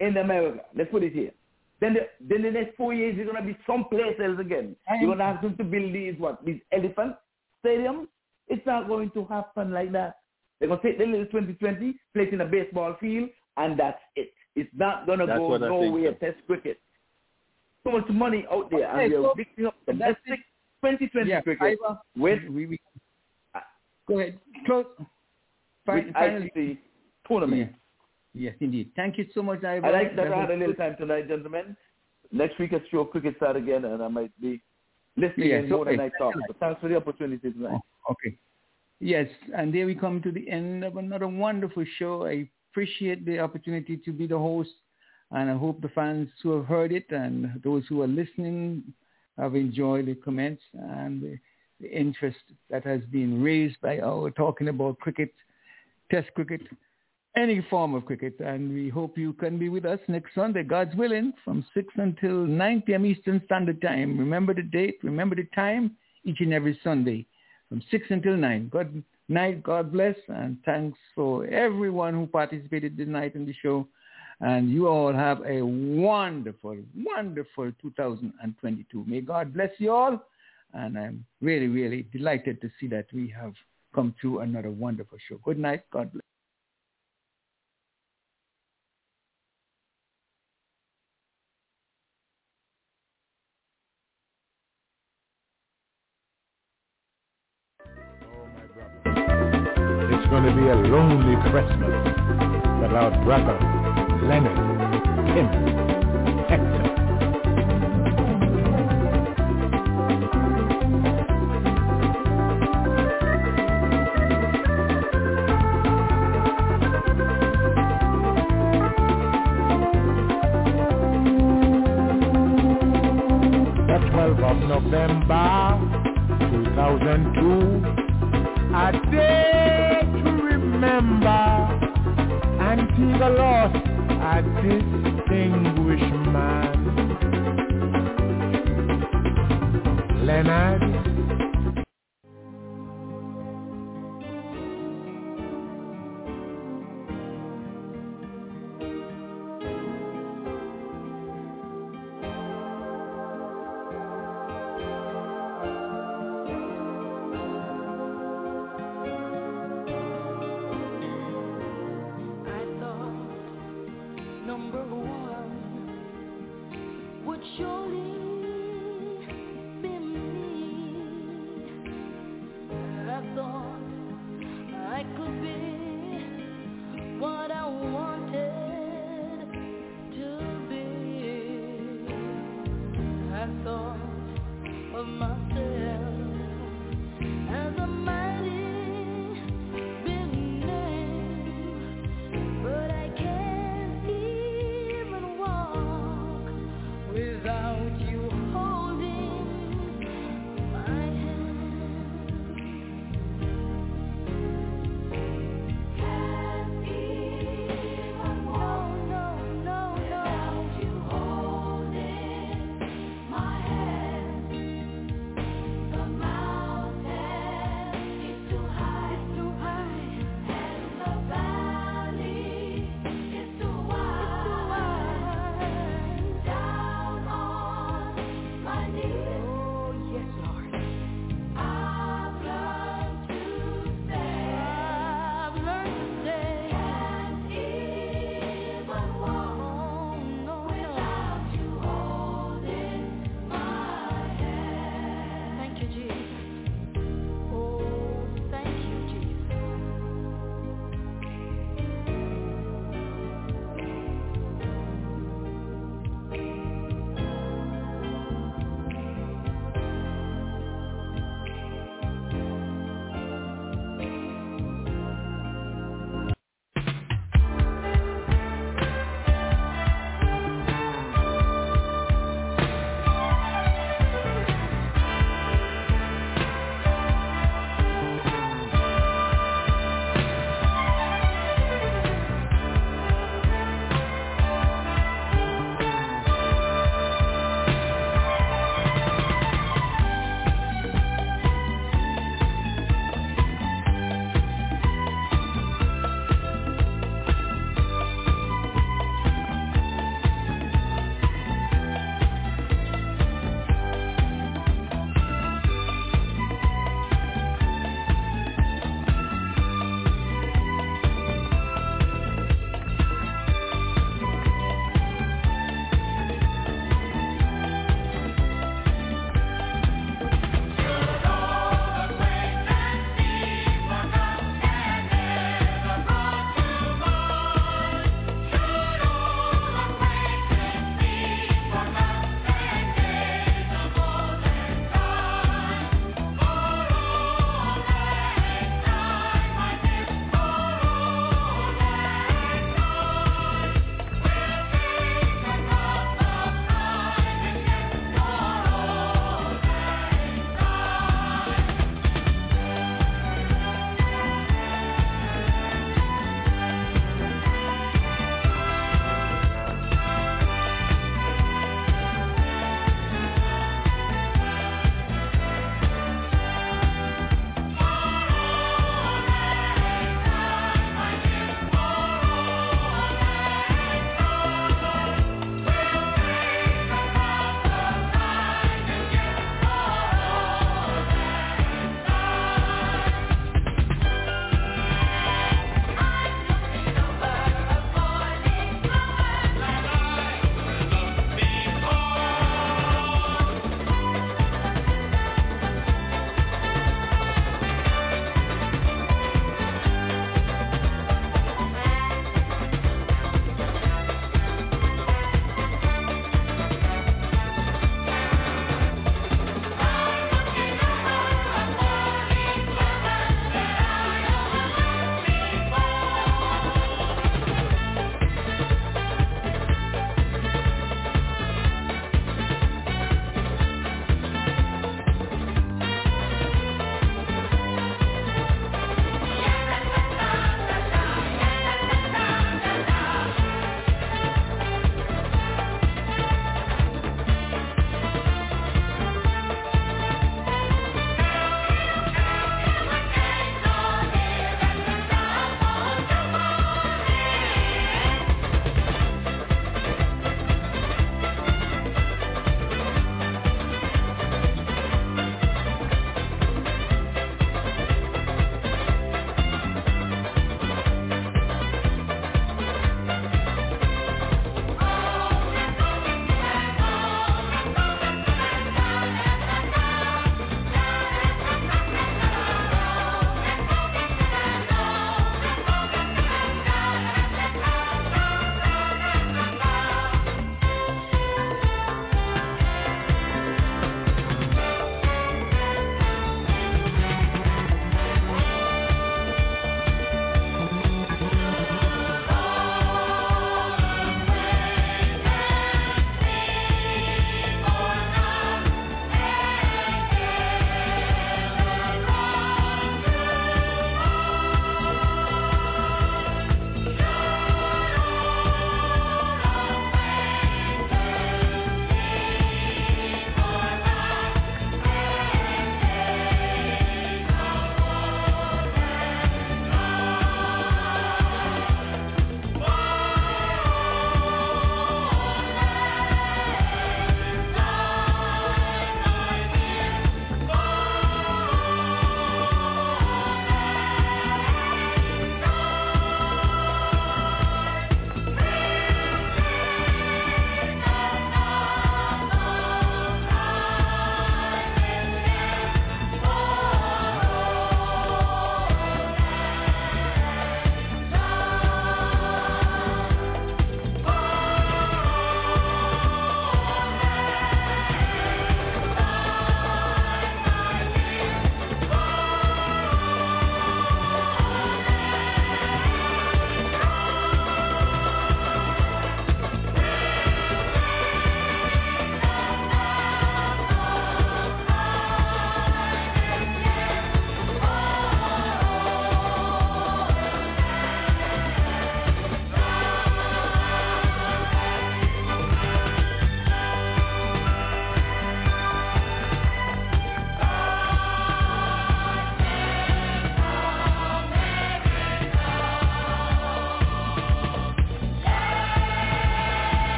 in 0.00 0.16
America. 0.18 0.60
Let's 0.74 0.90
put 0.90 1.02
it 1.02 1.12
here. 1.12 1.32
Then 1.80 1.94
the, 1.94 2.00
then 2.20 2.42
the 2.42 2.50
next 2.50 2.76
four 2.76 2.94
years 2.94 3.16
you're 3.16 3.26
gonna 3.26 3.44
be 3.46 3.56
someplace 3.66 4.16
else 4.22 4.38
again. 4.40 4.76
You're 5.00 5.10
gonna 5.14 5.32
have 5.32 5.42
them 5.42 5.56
to 5.58 5.64
build 5.64 5.92
these 5.94 6.14
what 6.18 6.44
these 6.44 6.60
elephant 6.72 7.16
stadiums. 7.64 8.06
It's 8.48 8.64
not 8.66 8.88
going 8.88 9.10
to 9.10 9.24
happen 9.26 9.72
like 9.72 9.92
that. 9.92 10.18
They're 10.58 10.68
going 10.68 10.80
to 10.80 10.86
take 10.86 10.98
the 10.98 11.04
little 11.04 11.26
2020, 11.26 11.94
play 12.14 12.22
it 12.22 12.32
in 12.32 12.40
a 12.40 12.46
baseball 12.46 12.96
field, 13.00 13.28
and 13.56 13.78
that's 13.78 13.98
it. 14.14 14.32
It's 14.54 14.70
not 14.74 15.04
going 15.04 15.18
to 15.18 15.26
That's 15.26 15.38
go 15.38 15.48
what 15.48 15.62
I 15.64 15.68
nowhere, 15.68 16.16
sir. 16.20 16.32
test 16.32 16.46
cricket. 16.46 16.80
So 17.84 17.90
much 17.90 18.08
money 18.08 18.46
out 18.50 18.70
there, 18.70 18.88
Okay, 18.90 19.04
and 19.04 19.12
we're 19.12 19.22
so 19.22 19.34
mixing 19.36 19.66
up 19.66 19.74
that's 19.86 19.98
domestic 19.98 20.40
2020 20.82 21.28
Yeah, 21.28 21.40
cricket 21.42 21.62
Ivor, 21.82 21.92
uh, 21.92 21.94
with, 22.16 22.38
we, 22.48 22.66
we, 22.66 22.78
ah. 23.54 23.64
go 24.08 24.20
ahead. 24.20 24.38
Close. 24.64 24.86
with 24.98 25.06
Fin- 26.04 26.12
finally- 26.14 26.52
ICC 26.56 26.78
tournament. 27.28 27.74
Yes, 28.36 28.54
indeed. 28.60 28.90
Thank 28.94 29.16
you 29.16 29.26
so 29.32 29.42
much, 29.42 29.64
Ivor. 29.64 29.86
I 29.86 29.90
like 29.90 30.14
that 30.16 30.30
I 30.30 30.40
had 30.40 30.50
a 30.50 30.56
little 30.56 30.74
time 30.74 30.94
tonight, 30.98 31.26
gentlemen. 31.26 31.74
Next 32.30 32.58
week, 32.58 32.72
a 32.72 32.80
show 32.90 33.04
cricket 33.04 33.36
start 33.36 33.56
again, 33.56 33.86
and 33.86 34.02
I 34.02 34.08
might 34.08 34.30
be 34.40 34.62
listening 35.16 35.48
Yes, 35.48 35.64
more 35.70 35.86
than. 35.86 35.98
I 36.00 36.10
talk. 36.10 36.34
So 36.46 36.54
thanks 36.60 36.80
for 36.82 36.88
the 36.88 36.96
opportunity 36.96 37.50
tonight. 37.50 37.80
Oh, 38.08 38.12
okay. 38.12 38.36
Yes, 39.00 39.26
and 39.56 39.74
there 39.74 39.86
we 39.86 39.94
come 39.94 40.20
to 40.22 40.30
the 40.30 40.48
end 40.50 40.84
of 40.84 40.98
another 40.98 41.28
wonderful 41.28 41.84
show. 41.98 42.26
I 42.26 42.46
appreciate 42.70 43.24
the 43.24 43.38
opportunity 43.38 43.96
to 43.96 44.12
be 44.12 44.26
the 44.26 44.38
host, 44.38 44.70
and 45.30 45.50
I 45.50 45.56
hope 45.56 45.80
the 45.80 45.88
fans 45.88 46.28
who 46.42 46.50
have 46.56 46.66
heard 46.66 46.92
it 46.92 47.10
and 47.10 47.58
those 47.64 47.84
who 47.88 48.02
are 48.02 48.06
listening 48.06 48.82
have 49.38 49.54
enjoyed 49.54 50.06
the 50.06 50.14
comments 50.14 50.62
and 50.74 51.22
the, 51.22 51.38
the 51.80 51.90
interest 51.90 52.38
that 52.68 52.84
has 52.84 53.00
been 53.10 53.42
raised 53.42 53.80
by 53.80 54.00
our 54.00 54.30
talking 54.30 54.68
about 54.68 54.98
cricket, 54.98 55.32
test 56.10 56.28
cricket, 56.34 56.62
any 57.36 57.64
form 57.68 57.94
of 57.94 58.04
cricket. 58.06 58.38
And 58.40 58.72
we 58.72 58.88
hope 58.88 59.18
you 59.18 59.32
can 59.34 59.58
be 59.58 59.68
with 59.68 59.84
us 59.84 60.00
next 60.08 60.34
Sunday, 60.34 60.62
God's 60.62 60.94
willing, 60.96 61.32
from 61.44 61.64
6 61.74 61.86
until 61.96 62.46
9 62.46 62.82
p.m. 62.82 63.06
Eastern 63.06 63.42
Standard 63.44 63.80
Time. 63.82 64.18
Remember 64.18 64.54
the 64.54 64.62
date, 64.62 64.98
remember 65.02 65.36
the 65.36 65.46
time, 65.54 65.96
each 66.24 66.40
and 66.40 66.52
every 66.52 66.78
Sunday 66.82 67.26
from 67.68 67.82
6 67.90 68.06
until 68.10 68.36
9. 68.36 68.68
Good 68.68 69.02
night, 69.28 69.62
God 69.62 69.92
bless, 69.92 70.16
and 70.28 70.56
thanks 70.64 70.98
for 71.14 71.46
everyone 71.46 72.14
who 72.14 72.26
participated 72.26 72.96
tonight 72.96 73.34
in 73.34 73.46
the 73.46 73.54
show. 73.62 73.86
And 74.40 74.70
you 74.70 74.86
all 74.86 75.14
have 75.14 75.40
a 75.46 75.62
wonderful, 75.62 76.76
wonderful 76.94 77.72
2022. 77.80 79.04
May 79.06 79.22
God 79.22 79.54
bless 79.54 79.70
you 79.78 79.92
all. 79.92 80.22
And 80.74 80.98
I'm 80.98 81.24
really, 81.40 81.68
really 81.68 82.06
delighted 82.12 82.60
to 82.60 82.70
see 82.78 82.86
that 82.88 83.06
we 83.14 83.32
have 83.38 83.54
come 83.94 84.14
to 84.20 84.40
another 84.40 84.70
wonderful 84.70 85.16
show. 85.26 85.38
Good 85.42 85.58
night. 85.58 85.84
God 85.90 86.12
bless. 86.12 86.25
Lonely 101.62 101.95